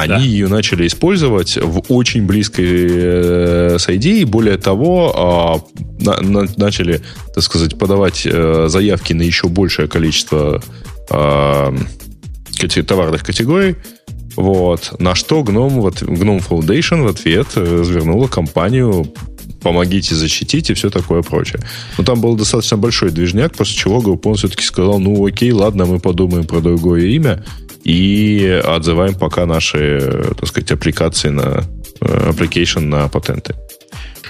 они 0.00 0.14
да. 0.14 0.18
ее 0.18 0.48
начали 0.48 0.86
использовать 0.86 1.56
в 1.56 1.82
очень 1.88 2.26
близкой 2.26 2.64
э, 2.66 3.78
с 3.78 3.88
ID, 3.88 4.20
и 4.20 4.24
более 4.24 4.56
того, 4.56 5.64
э, 5.78 6.04
на, 6.04 6.20
на, 6.20 6.48
начали, 6.56 7.00
так 7.34 7.44
сказать, 7.44 7.78
подавать 7.78 8.26
э, 8.26 8.66
заявки 8.68 9.12
на 9.12 9.22
еще 9.22 9.48
большее 9.48 9.88
количество 9.88 10.62
э, 11.10 11.76
товарных 12.86 13.22
категорий. 13.22 13.76
Вот. 14.36 14.94
На 14.98 15.14
что 15.14 15.40
Gnome, 15.40 15.80
вот, 15.80 16.02
Gnome 16.02 16.42
Foundation 16.46 17.02
в 17.02 17.06
ответ 17.08 17.48
э, 17.56 17.78
развернула 17.80 18.26
компанию 18.26 19.12
помогите 19.64 20.14
защитить 20.14 20.70
и 20.70 20.74
все 20.74 20.90
такое 20.90 21.22
прочее. 21.22 21.60
Но 21.96 22.04
там 22.04 22.20
был 22.20 22.36
достаточно 22.36 22.76
большой 22.76 23.10
движняк, 23.10 23.54
после 23.56 23.74
чего 23.74 24.02
Группон 24.02 24.34
все-таки 24.34 24.62
сказал, 24.62 24.98
ну 24.98 25.26
окей, 25.26 25.52
ладно, 25.52 25.86
мы 25.86 25.98
подумаем 25.98 26.44
про 26.46 26.60
другое 26.60 27.06
имя, 27.06 27.42
и 27.84 28.62
отзываем 28.64 29.14
пока 29.14 29.46
наши, 29.46 30.32
так 30.38 30.48
сказать, 30.48 30.72
аппликации 30.72 31.28
на 31.28 31.62
э, 32.00 32.30
application 32.30 32.80
на 32.80 33.08
патенты. 33.08 33.54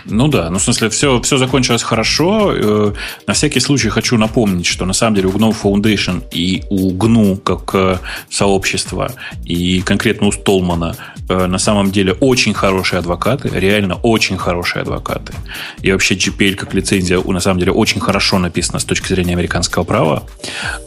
Ну 0.06 0.28
да, 0.28 0.50
ну 0.50 0.58
в 0.58 0.62
смысле, 0.62 0.88
все, 0.90 1.20
все 1.22 1.38
закончилось 1.38 1.82
хорошо. 1.82 2.52
Э, 2.54 2.92
на 3.26 3.34
всякий 3.34 3.60
случай 3.60 3.88
хочу 3.88 4.18
напомнить, 4.18 4.66
что 4.66 4.84
на 4.84 4.92
самом 4.92 5.14
деле 5.14 5.28
у 5.28 5.32
GNU 5.32 5.56
Foundation 5.62 6.22
и 6.30 6.62
у 6.68 6.92
GNU 6.92 7.38
как 7.38 7.74
э, 7.74 7.98
сообщества, 8.28 9.12
и 9.44 9.80
конкретно 9.80 10.26
у 10.26 10.32
Столмана 10.32 10.96
э, 11.28 11.46
на 11.46 11.58
самом 11.58 11.90
деле 11.90 12.12
очень 12.12 12.52
хорошие 12.52 12.98
адвокаты, 12.98 13.48
реально 13.48 13.94
очень 13.94 14.36
хорошие 14.36 14.82
адвокаты. 14.82 15.32
И 15.80 15.90
вообще 15.90 16.14
GPL 16.14 16.54
как 16.54 16.74
лицензия 16.74 17.20
на 17.20 17.40
самом 17.40 17.58
деле 17.58 17.72
очень 17.72 18.00
хорошо 18.00 18.38
написана 18.38 18.78
с 18.78 18.84
точки 18.84 19.08
зрения 19.08 19.32
американского 19.32 19.84
права. 19.84 20.24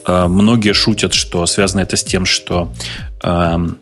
Многие 0.08 0.74
шутят, 0.74 1.14
что 1.14 1.46
связано 1.46 1.82
это 1.82 1.98
с 1.98 2.04
тем, 2.04 2.26
что 2.26 2.72
эм, 3.24 3.78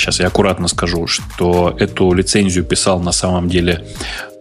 сейчас 0.00 0.20
я 0.20 0.26
аккуратно 0.26 0.68
скажу, 0.68 1.06
что 1.06 1.74
эту 1.78 2.12
лицензию 2.12 2.64
писал 2.64 3.00
на 3.00 3.12
самом 3.12 3.48
деле 3.48 3.86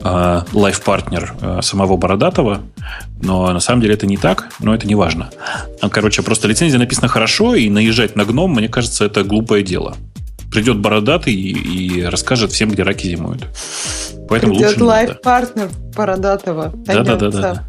лайф-партнер 0.01 1.33
э, 1.41 1.59
самого 1.61 1.97
Бородатого, 1.97 2.61
но 3.21 3.51
на 3.51 3.59
самом 3.59 3.81
деле 3.81 3.95
это 3.95 4.07
не 4.07 4.15
так, 4.15 4.47
но 4.59 4.73
это 4.73 4.87
не 4.87 4.95
важно. 4.95 5.29
Короче, 5.91 6.21
просто 6.21 6.47
лицензия 6.47 6.79
написана 6.79 7.09
хорошо, 7.09 7.53
и 7.53 7.69
наезжать 7.69 8.15
на 8.15 8.23
гном, 8.23 8.53
мне 8.53 8.69
кажется, 8.69 9.03
это 9.03 9.25
глупое 9.25 9.61
дело. 9.61 9.97
Придет 10.51 10.79
Бородатый 10.79 11.33
и, 11.33 11.99
и 11.99 12.03
расскажет 12.03 12.53
всем, 12.53 12.71
где 12.71 12.83
раки 12.83 13.07
зимуют. 13.07 13.45
Поэтому 14.29 14.53
Придет 14.55 14.79
лайф-партнер 14.79 15.69
Бородатого. 15.95 16.73
Да-да-да. 16.85 17.65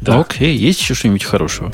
Да. 0.00 0.18
Окей, 0.18 0.56
есть 0.56 0.80
еще 0.80 0.94
что-нибудь 0.94 1.22
хорошего? 1.22 1.72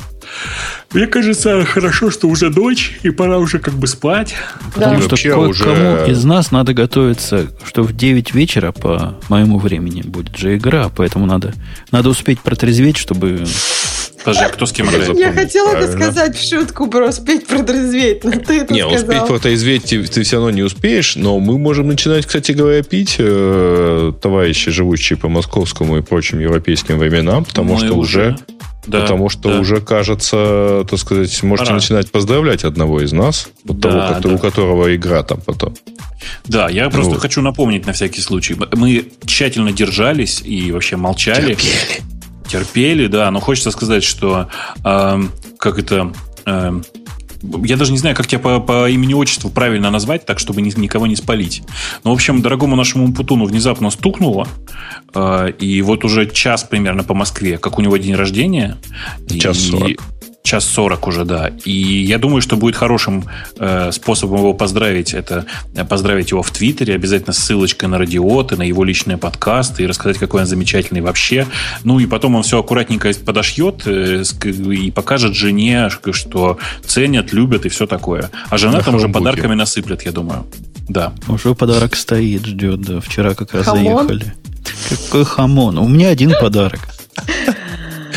Мне 0.92 1.07
кажется, 1.07 1.65
хорошо, 1.67 2.10
что 2.10 2.28
уже 2.28 2.49
ночь, 2.49 2.99
и 3.02 3.10
пора 3.10 3.39
уже 3.39 3.58
как 3.58 3.75
бы 3.75 3.86
спать. 3.86 4.34
Да. 4.76 4.91
Потому 4.91 5.02
что 5.02 5.17
кое-кому 5.17 5.50
уже... 5.50 6.07
из 6.08 6.25
нас 6.25 6.50
надо 6.50 6.73
готовиться, 6.73 7.49
что 7.65 7.83
в 7.83 7.94
9 7.94 8.34
вечера 8.34 8.73
по 8.73 9.18
моему 9.28 9.58
времени 9.58 10.02
будет 10.02 10.36
же 10.36 10.57
игра, 10.57 10.89
поэтому 10.89 11.26
надо, 11.26 11.52
надо 11.91 12.08
успеть 12.08 12.41
протрезветь, 12.41 12.97
чтобы... 12.97 13.44
Подожди, 14.25 14.44
а 14.44 14.49
кто 14.49 14.67
с 14.67 14.73
кем 14.73 14.89
играет? 14.89 15.17
Я 15.17 15.33
хотела 15.33 15.73
это 15.73 15.92
сказать 15.92 16.36
в 16.36 16.49
шутку 16.49 16.89
про 16.89 17.08
успеть 17.08 17.47
протрезветь, 17.47 18.25
но 18.25 18.33
ты 18.33 18.60
это 18.60 18.75
Не, 18.75 18.81
сказал. 18.81 18.97
успеть 18.97 19.26
протрезветь 19.26 19.84
ты, 19.84 20.02
ты 20.05 20.23
все 20.23 20.36
равно 20.36 20.50
не 20.50 20.62
успеешь, 20.62 21.17
но 21.17 21.39
мы 21.39 21.58
можем 21.58 21.89
начинать, 21.89 22.26
кстати 22.26 22.52
говоря, 22.52 22.83
пить, 22.83 23.17
э, 23.18 24.12
товарищи, 24.20 24.70
живущие 24.70 25.18
по 25.18 25.28
московскому 25.28 25.99
и 25.99 26.02
прочим 26.02 26.41
европейским 26.41 26.99
временам, 26.99 27.44
потому 27.44 27.75
мы 27.75 27.86
что 27.86 27.94
уже... 27.94 28.31
уже 28.31 28.39
да, 28.89 29.02
потому 29.02 29.28
что 29.28 29.50
да. 29.50 29.60
уже, 29.60 29.81
кажется, 29.81 30.84
так 30.89 30.99
сказать, 30.99 31.42
можете 31.42 31.67
Пора. 31.67 31.76
начинать 31.76 32.10
поздравлять 32.10 32.65
одного 32.65 33.00
из 33.00 33.12
нас, 33.12 33.49
вот 33.65 33.78
да, 33.78 34.15
того, 34.15 34.20
да. 34.20 34.34
у 34.34 34.39
которого 34.39 34.94
игра 34.94 35.23
там 35.23 35.41
потом. 35.41 35.75
Да, 36.47 36.68
я 36.68 36.91
просто 36.91 37.12
вот. 37.12 37.20
хочу 37.20 37.42
напомнить 37.42 37.86
на 37.86 37.92
всякий 37.92 38.20
случай. 38.20 38.57
Мы 38.73 39.10
тщательно 39.25 39.73
держались 39.73 40.42
и 40.42 40.73
вообще 40.73 40.97
молчали. 40.97 41.55
Терпели. 41.55 42.02
Терпели, 42.49 43.07
да, 43.07 43.31
но 43.31 43.41
хочется 43.41 43.70
сказать, 43.70 44.02
что 44.05 44.49
э, 44.84 45.23
как 45.58 45.78
это... 45.78 46.12
Э, 46.47 46.81
я 47.42 47.76
даже 47.76 47.92
не 47.92 47.99
знаю, 47.99 48.17
как 48.17 48.26
тебя 48.26 48.41
по, 48.41 48.60
по 48.60 48.89
имени-отчеству 48.89 49.50
правильно 49.50 49.91
назвать, 49.91 50.26
так, 50.26 50.39
чтобы 50.39 50.62
ни, 50.62 50.78
никого 50.78 51.07
не 51.07 51.17
спалить. 51.17 51.62
Но, 52.05 52.10
в 52.10 52.15
общем, 52.15 52.42
дорогому 52.42 52.76
нашему 52.76 53.12
Путуну 53.12 53.44
внезапно 53.47 53.91
стукнуло, 53.91 54.49
э, 55.15 55.52
и 55.58 55.83
вот 55.83 56.05
уже 56.05 56.28
час 56.31 56.65
примерно 56.65 57.05
по 57.05 57.15
Москве, 57.15 57.58
как 57.58 57.78
у 57.78 57.83
него 57.83 57.97
день 57.97 58.15
рождения. 58.15 58.78
Час 59.41 59.58
сорок. 59.58 60.02
Час 60.49 60.65
сорок 60.65 61.07
уже, 61.07 61.27
да. 61.27 61.51
И 61.67 61.70
я 61.70 62.17
думаю, 62.17 62.41
что 62.41 62.57
будет 62.57 62.75
хорошим 62.75 63.25
э, 63.59 63.93
способом 63.93 64.39
его 64.39 64.55
поздравить, 64.55 65.12
это 65.12 65.44
э, 65.75 65.85
поздравить 65.85 66.31
его 66.31 66.43
в 66.43 66.51
Твиттере, 66.51 66.94
обязательно 66.94 67.35
с 67.35 67.39
ссылочкой 67.39 67.91
на 67.91 67.99
радиоты, 67.99 68.57
на 68.57 68.62
его 68.62 68.83
личные 68.83 69.18
подкасты 69.18 69.83
и 69.83 69.86
рассказать, 69.86 70.17
какой 70.17 70.41
он 70.41 70.47
замечательный 70.47 71.02
вообще. 71.02 71.47
Ну 71.85 71.99
и 71.99 72.07
потом 72.07 72.35
он 72.35 72.44
все 72.44 72.60
аккуратненько 72.60 73.12
подошьет 73.27 73.83
э, 73.85 74.23
и 74.73 74.91
покажет 74.91 75.35
жене, 75.35 75.91
что 76.12 76.57
ценят, 76.83 77.35
любят 77.35 77.67
и 77.67 77.68
все 77.68 77.86
такое. 77.86 78.31
А 78.49 78.57
жена 78.57 78.78
На 78.78 78.83
там 78.83 78.94
уже 78.94 79.10
подарками 79.10 79.55
насыплет, 79.55 80.01
я 80.07 80.12
думаю. 80.12 80.47
Да. 80.89 81.12
Уже 81.28 81.55
подарок 81.55 81.94
стоит, 81.94 82.47
ждет, 82.47 82.81
да. 82.81 83.01
Вчера 83.02 83.35
как 83.35 83.52
раз 83.52 83.67
Хамон? 83.67 84.09
заехали. 84.09 84.33
Какой 84.89 85.27
хамон? 85.27 85.77
У 85.77 85.86
меня 85.89 86.09
один 86.09 86.33
подарок. 86.41 86.81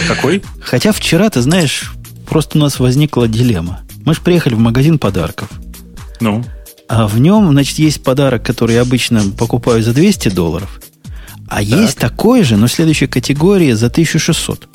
Какой? 0.08 0.42
Хотя 0.62 0.94
вчера, 0.94 1.30
ты 1.30 1.42
знаешь, 1.42 1.92
просто 2.32 2.58
у 2.58 2.62
нас 2.62 2.80
возникла 2.80 3.28
дилемма. 3.28 3.82
Мы 4.06 4.14
же 4.14 4.22
приехали 4.22 4.54
в 4.54 4.60
магазин 4.60 4.98
подарков. 4.98 5.50
Ну, 6.22 6.46
А 6.88 7.06
в 7.06 7.20
нем, 7.20 7.52
значит, 7.52 7.78
есть 7.78 8.04
подарок, 8.04 8.42
который 8.46 8.76
я 8.76 8.82
обычно 8.84 9.22
покупаю 9.38 9.84
за 9.84 9.94
200 9.94 10.30
долларов. 10.30 10.80
А 11.50 11.62
есть 11.62 11.98
такой 11.98 12.44
же, 12.44 12.56
но 12.56 12.68
следующей 12.68 13.08
категории 13.08 13.74
за 13.74 13.88
1600. 13.88 14.70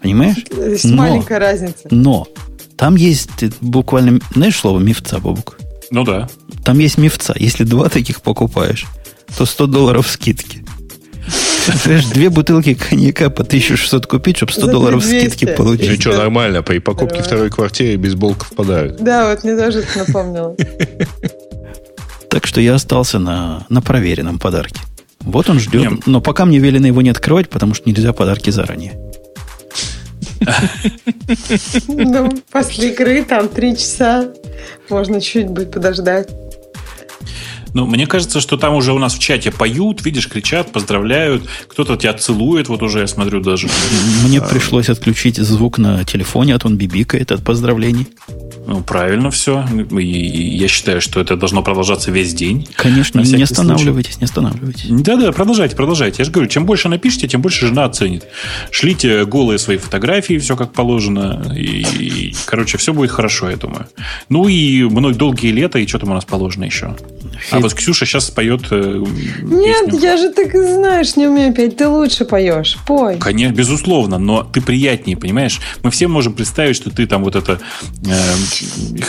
Понимаешь? 0.00 0.36
Есть 0.56 0.84
Но. 0.84 0.96
маленькая 0.96 1.40
разница. 1.40 1.88
Но 1.90 2.28
там 2.76 2.94
есть 2.94 3.30
буквально, 3.60 4.20
знаешь 4.32 4.56
слово 4.56 4.78
мифца, 4.78 5.18
Бобук? 5.18 5.58
ну 5.90 6.04
да. 6.04 6.28
Там 6.64 6.78
есть 6.78 6.98
мифца. 6.98 7.34
Если 7.36 7.64
два 7.64 7.88
таких 7.88 8.20
покупаешь, 8.22 8.86
то 9.36 9.44
100 9.44 9.66
долларов 9.66 10.08
скидки. 10.08 10.64
Понимаешь, 11.84 12.06
две 12.06 12.30
бутылки 12.30 12.74
коньяка 12.74 13.30
по 13.30 13.42
1600 13.42 14.06
купить, 14.06 14.36
чтобы 14.36 14.52
100 14.52 14.66
За 14.66 14.72
долларов 14.72 15.02
200. 15.02 15.18
скидки 15.28 15.44
Ну 15.44 15.56
получить. 15.56 16.00
что, 16.00 16.16
нормально, 16.16 16.62
при 16.62 16.78
покупке 16.78 17.22
второй 17.22 17.50
квартиры 17.50 17.96
бейсболка 17.96 18.44
впадают. 18.44 19.02
Да, 19.02 19.30
вот 19.30 19.44
мне 19.44 19.56
тоже 19.56 19.80
это 19.80 19.98
напомнило. 19.98 20.56
Так 22.28 22.46
что 22.46 22.60
я 22.60 22.74
остался 22.74 23.18
на, 23.18 23.66
на 23.68 23.82
проверенном 23.82 24.38
подарке. 24.38 24.80
Вот 25.20 25.50
он 25.50 25.58
ждет. 25.60 25.82
Не. 25.90 25.98
Но 26.06 26.20
пока 26.20 26.44
мне 26.44 26.58
велено 26.58 26.86
его 26.86 27.02
не 27.02 27.10
открывать, 27.10 27.48
потому 27.50 27.74
что 27.74 27.88
нельзя 27.90 28.12
подарки 28.12 28.50
заранее. 28.50 28.98
Ну, 31.88 32.30
после 32.50 32.90
игры 32.92 33.24
там 33.24 33.48
три 33.48 33.76
часа. 33.76 34.28
Можно 34.88 35.20
чуть 35.20 35.48
будет 35.48 35.72
подождать. 35.72 36.28
Ну, 37.74 37.86
мне 37.86 38.06
кажется, 38.06 38.40
что 38.40 38.56
там 38.56 38.74
уже 38.74 38.92
у 38.92 38.98
нас 38.98 39.14
в 39.14 39.18
чате 39.18 39.50
поют, 39.50 40.04
видишь, 40.04 40.28
кричат, 40.28 40.72
поздравляют. 40.72 41.44
Кто-то 41.68 41.96
тебя 41.96 42.14
целует, 42.14 42.68
вот 42.68 42.82
уже 42.82 43.00
я 43.00 43.06
смотрю 43.06 43.40
даже. 43.40 43.68
Мне 44.24 44.40
пришлось 44.40 44.88
отключить 44.88 45.36
звук 45.36 45.78
на 45.78 46.04
телефоне, 46.04 46.54
а 46.54 46.58
то 46.58 46.68
он 46.68 46.76
бибикает 46.76 47.32
от 47.32 47.44
поздравлений. 47.44 48.06
Ну, 48.66 48.82
правильно 48.82 49.30
все. 49.30 49.64
И 49.98 50.56
я 50.56 50.68
считаю, 50.68 51.00
что 51.00 51.20
это 51.20 51.36
должно 51.36 51.62
продолжаться 51.62 52.10
весь 52.10 52.34
день. 52.34 52.68
Конечно, 52.74 53.20
не 53.20 53.42
останавливайтесь, 53.42 54.18
не 54.20 54.24
останавливайтесь. 54.24 54.86
Да-да, 54.88 55.32
продолжайте, 55.32 55.76
продолжайте. 55.76 56.16
Я 56.18 56.24
же 56.24 56.30
говорю, 56.30 56.48
чем 56.48 56.66
больше 56.66 56.88
напишите, 56.88 57.26
тем 57.26 57.42
больше 57.42 57.66
жена 57.66 57.84
оценит. 57.84 58.26
Шлите 58.70 59.24
голые 59.24 59.58
свои 59.58 59.78
фотографии, 59.78 60.38
все 60.38 60.56
как 60.56 60.72
положено. 60.72 61.52
И, 61.56 61.82
и, 61.98 62.34
короче, 62.46 62.78
все 62.78 62.92
будет 62.92 63.10
хорошо, 63.10 63.50
я 63.50 63.56
думаю. 63.56 63.86
Ну 64.28 64.48
и 64.48 64.84
много 64.84 65.14
долгие 65.14 65.52
лета, 65.52 65.78
и 65.78 65.86
что 65.86 65.98
там 65.98 66.10
у 66.10 66.14
нас 66.14 66.24
положено 66.24 66.64
еще. 66.64 66.96
А 67.50 67.59
вот 67.62 67.74
Ксюша 67.74 68.06
сейчас 68.06 68.26
споет 68.26 68.62
э, 68.70 69.04
Нет, 69.42 69.86
песню. 69.86 70.00
я 70.00 70.16
же 70.16 70.30
так 70.30 70.54
и 70.54 70.58
знаешь, 70.58 71.16
не 71.16 71.26
умею 71.26 71.52
петь. 71.54 71.76
Ты 71.76 71.88
лучше 71.88 72.24
поешь. 72.24 72.78
Пой. 72.86 73.18
Конечно, 73.18 73.54
безусловно, 73.54 74.18
но 74.18 74.42
ты 74.42 74.60
приятнее, 74.60 75.16
понимаешь? 75.16 75.60
Мы 75.82 75.90
все 75.90 76.08
можем 76.08 76.32
представить, 76.34 76.76
что 76.76 76.90
ты 76.90 77.06
там 77.06 77.24
вот 77.24 77.36
это 77.36 77.60
э, 78.04 78.10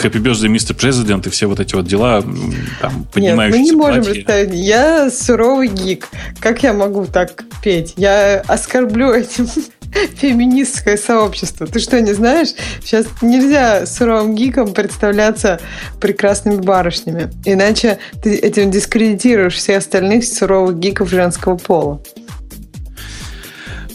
Happy 0.02 0.20
Birthday, 0.22 0.48
Mr. 0.52 0.76
President 0.76 1.26
и 1.26 1.30
все 1.30 1.46
вот 1.46 1.60
эти 1.60 1.74
вот 1.74 1.86
дела 1.86 2.22
там 2.22 2.32
Нет, 2.32 2.94
мы 2.96 3.04
поднимающиеся 3.12 3.62
не 3.62 3.72
можем 3.72 4.02
платья. 4.04 4.12
представить. 4.12 4.54
Я 4.54 5.10
суровый 5.10 5.68
гик. 5.68 6.08
Как 6.40 6.62
я 6.62 6.72
могу 6.72 7.06
так 7.06 7.44
петь? 7.62 7.94
Я 7.96 8.40
оскорблю 8.46 9.12
этим 9.12 9.48
феминистское 10.16 10.96
сообщество. 10.96 11.66
Ты 11.66 11.78
что, 11.78 12.00
не 12.00 12.12
знаешь? 12.12 12.48
Сейчас 12.82 13.06
нельзя 13.20 13.86
суровым 13.86 14.34
гиком 14.34 14.72
представляться 14.72 15.60
прекрасными 16.00 16.60
барышнями. 16.60 17.30
Иначе 17.44 17.98
ты 18.22 18.36
этим 18.36 18.70
дискредитируешь 18.70 19.54
всех 19.54 19.78
остальных 19.78 20.24
суровых 20.24 20.78
гиков 20.78 21.10
женского 21.10 21.56
пола. 21.56 22.02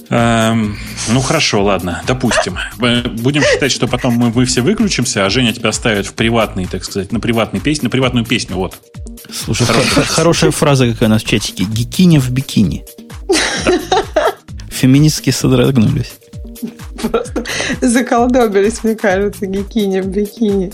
Эм, 0.10 0.78
ну 1.10 1.20
хорошо, 1.20 1.64
ладно, 1.64 2.02
допустим. 2.08 2.58
Э, 2.82 3.02
Будем 3.02 3.42
считать, 3.42 3.74
что 3.74 3.88
потом 3.88 4.14
мы, 4.14 4.32
мы 4.34 4.46
все 4.46 4.62
выключимся, 4.62 5.26
а 5.26 5.30
Женя 5.30 5.52
тебя 5.52 5.72
ставит 5.74 6.06
в 6.06 6.14
приватный, 6.14 6.66
так 6.66 6.86
сказать, 6.86 7.12
на 7.12 7.20
приватный 7.20 7.60
песню, 7.60 7.86
на 7.86 7.90
приватную 7.90 8.26
песню, 8.26 8.56
вот. 8.56 8.78
Слушай, 9.30 9.68
хорошая 10.06 10.52
фраза 10.52 10.90
какая 10.90 11.08
у 11.08 11.10
нас 11.10 11.24
в 11.24 11.28
чатике. 11.28 11.66
Гикиня 11.66 12.22
в 12.22 12.30
бикини. 12.30 12.86
Феминистки 14.82 15.30
содрогнулись. 15.32 16.14
Просто 17.02 17.44
заколдобились, 17.82 18.84
мне 18.84 18.96
кажется, 18.96 19.46
гикини 19.46 20.02
в 20.02 20.08
бикини. 20.08 20.72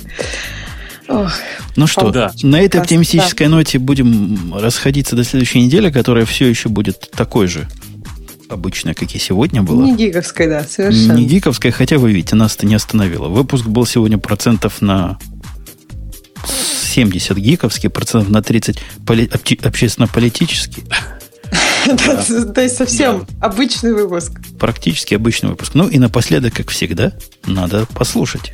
Ох, 1.10 1.32
Ну 1.76 1.88
что, 1.88 2.12
Да. 2.12 2.32
на 2.44 2.62
этой 2.62 2.80
оптимистической 2.82 3.48
ноте 3.48 3.80
будем 3.80 4.54
расходиться 4.56 5.16
до 5.16 5.24
следующей 5.24 5.62
недели, 5.62 5.92
которая 5.92 6.26
все 6.26 6.48
еще 6.48 6.70
будет 6.70 7.10
такой 7.12 7.48
же 7.48 7.68
обычная, 8.50 8.94
как 8.94 9.14
и 9.16 9.20
сегодня 9.20 9.64
была. 9.64 9.84
не 9.86 9.96
гиковской, 9.96 10.48
да, 10.48 10.64
совершенно. 10.64 11.14
Не 11.14 11.26
гиковская, 11.26 11.72
хотя 11.72 11.98
вы 11.98 12.12
видите, 12.14 12.36
нас 12.36 12.56
это 12.56 12.66
не 12.66 12.76
остановило. 12.76 13.28
Выпуск 13.28 13.66
был 13.66 13.86
сегодня 13.86 14.18
процентов 14.18 14.82
на 14.82 15.18
70 16.94 17.38
гиковский, 17.38 17.90
процентов 17.90 18.30
на 18.30 18.42
30 18.42 18.78
поли- 19.06 19.28
опти- 19.28 19.66
общественно-политический. 19.66 20.84
Да, 22.08 22.54
То 22.54 22.62
есть 22.62 22.78
совсем 22.78 23.28
обычный 23.42 23.94
выпуск. 23.94 24.32
Практически 24.60 25.16
обычный 25.16 25.50
выпуск. 25.50 25.74
Ну 25.74 25.88
и 25.88 25.98
напоследок, 26.00 26.54
как 26.54 26.70
всегда, 26.70 27.14
надо 27.46 27.86
послушать. 27.86 28.54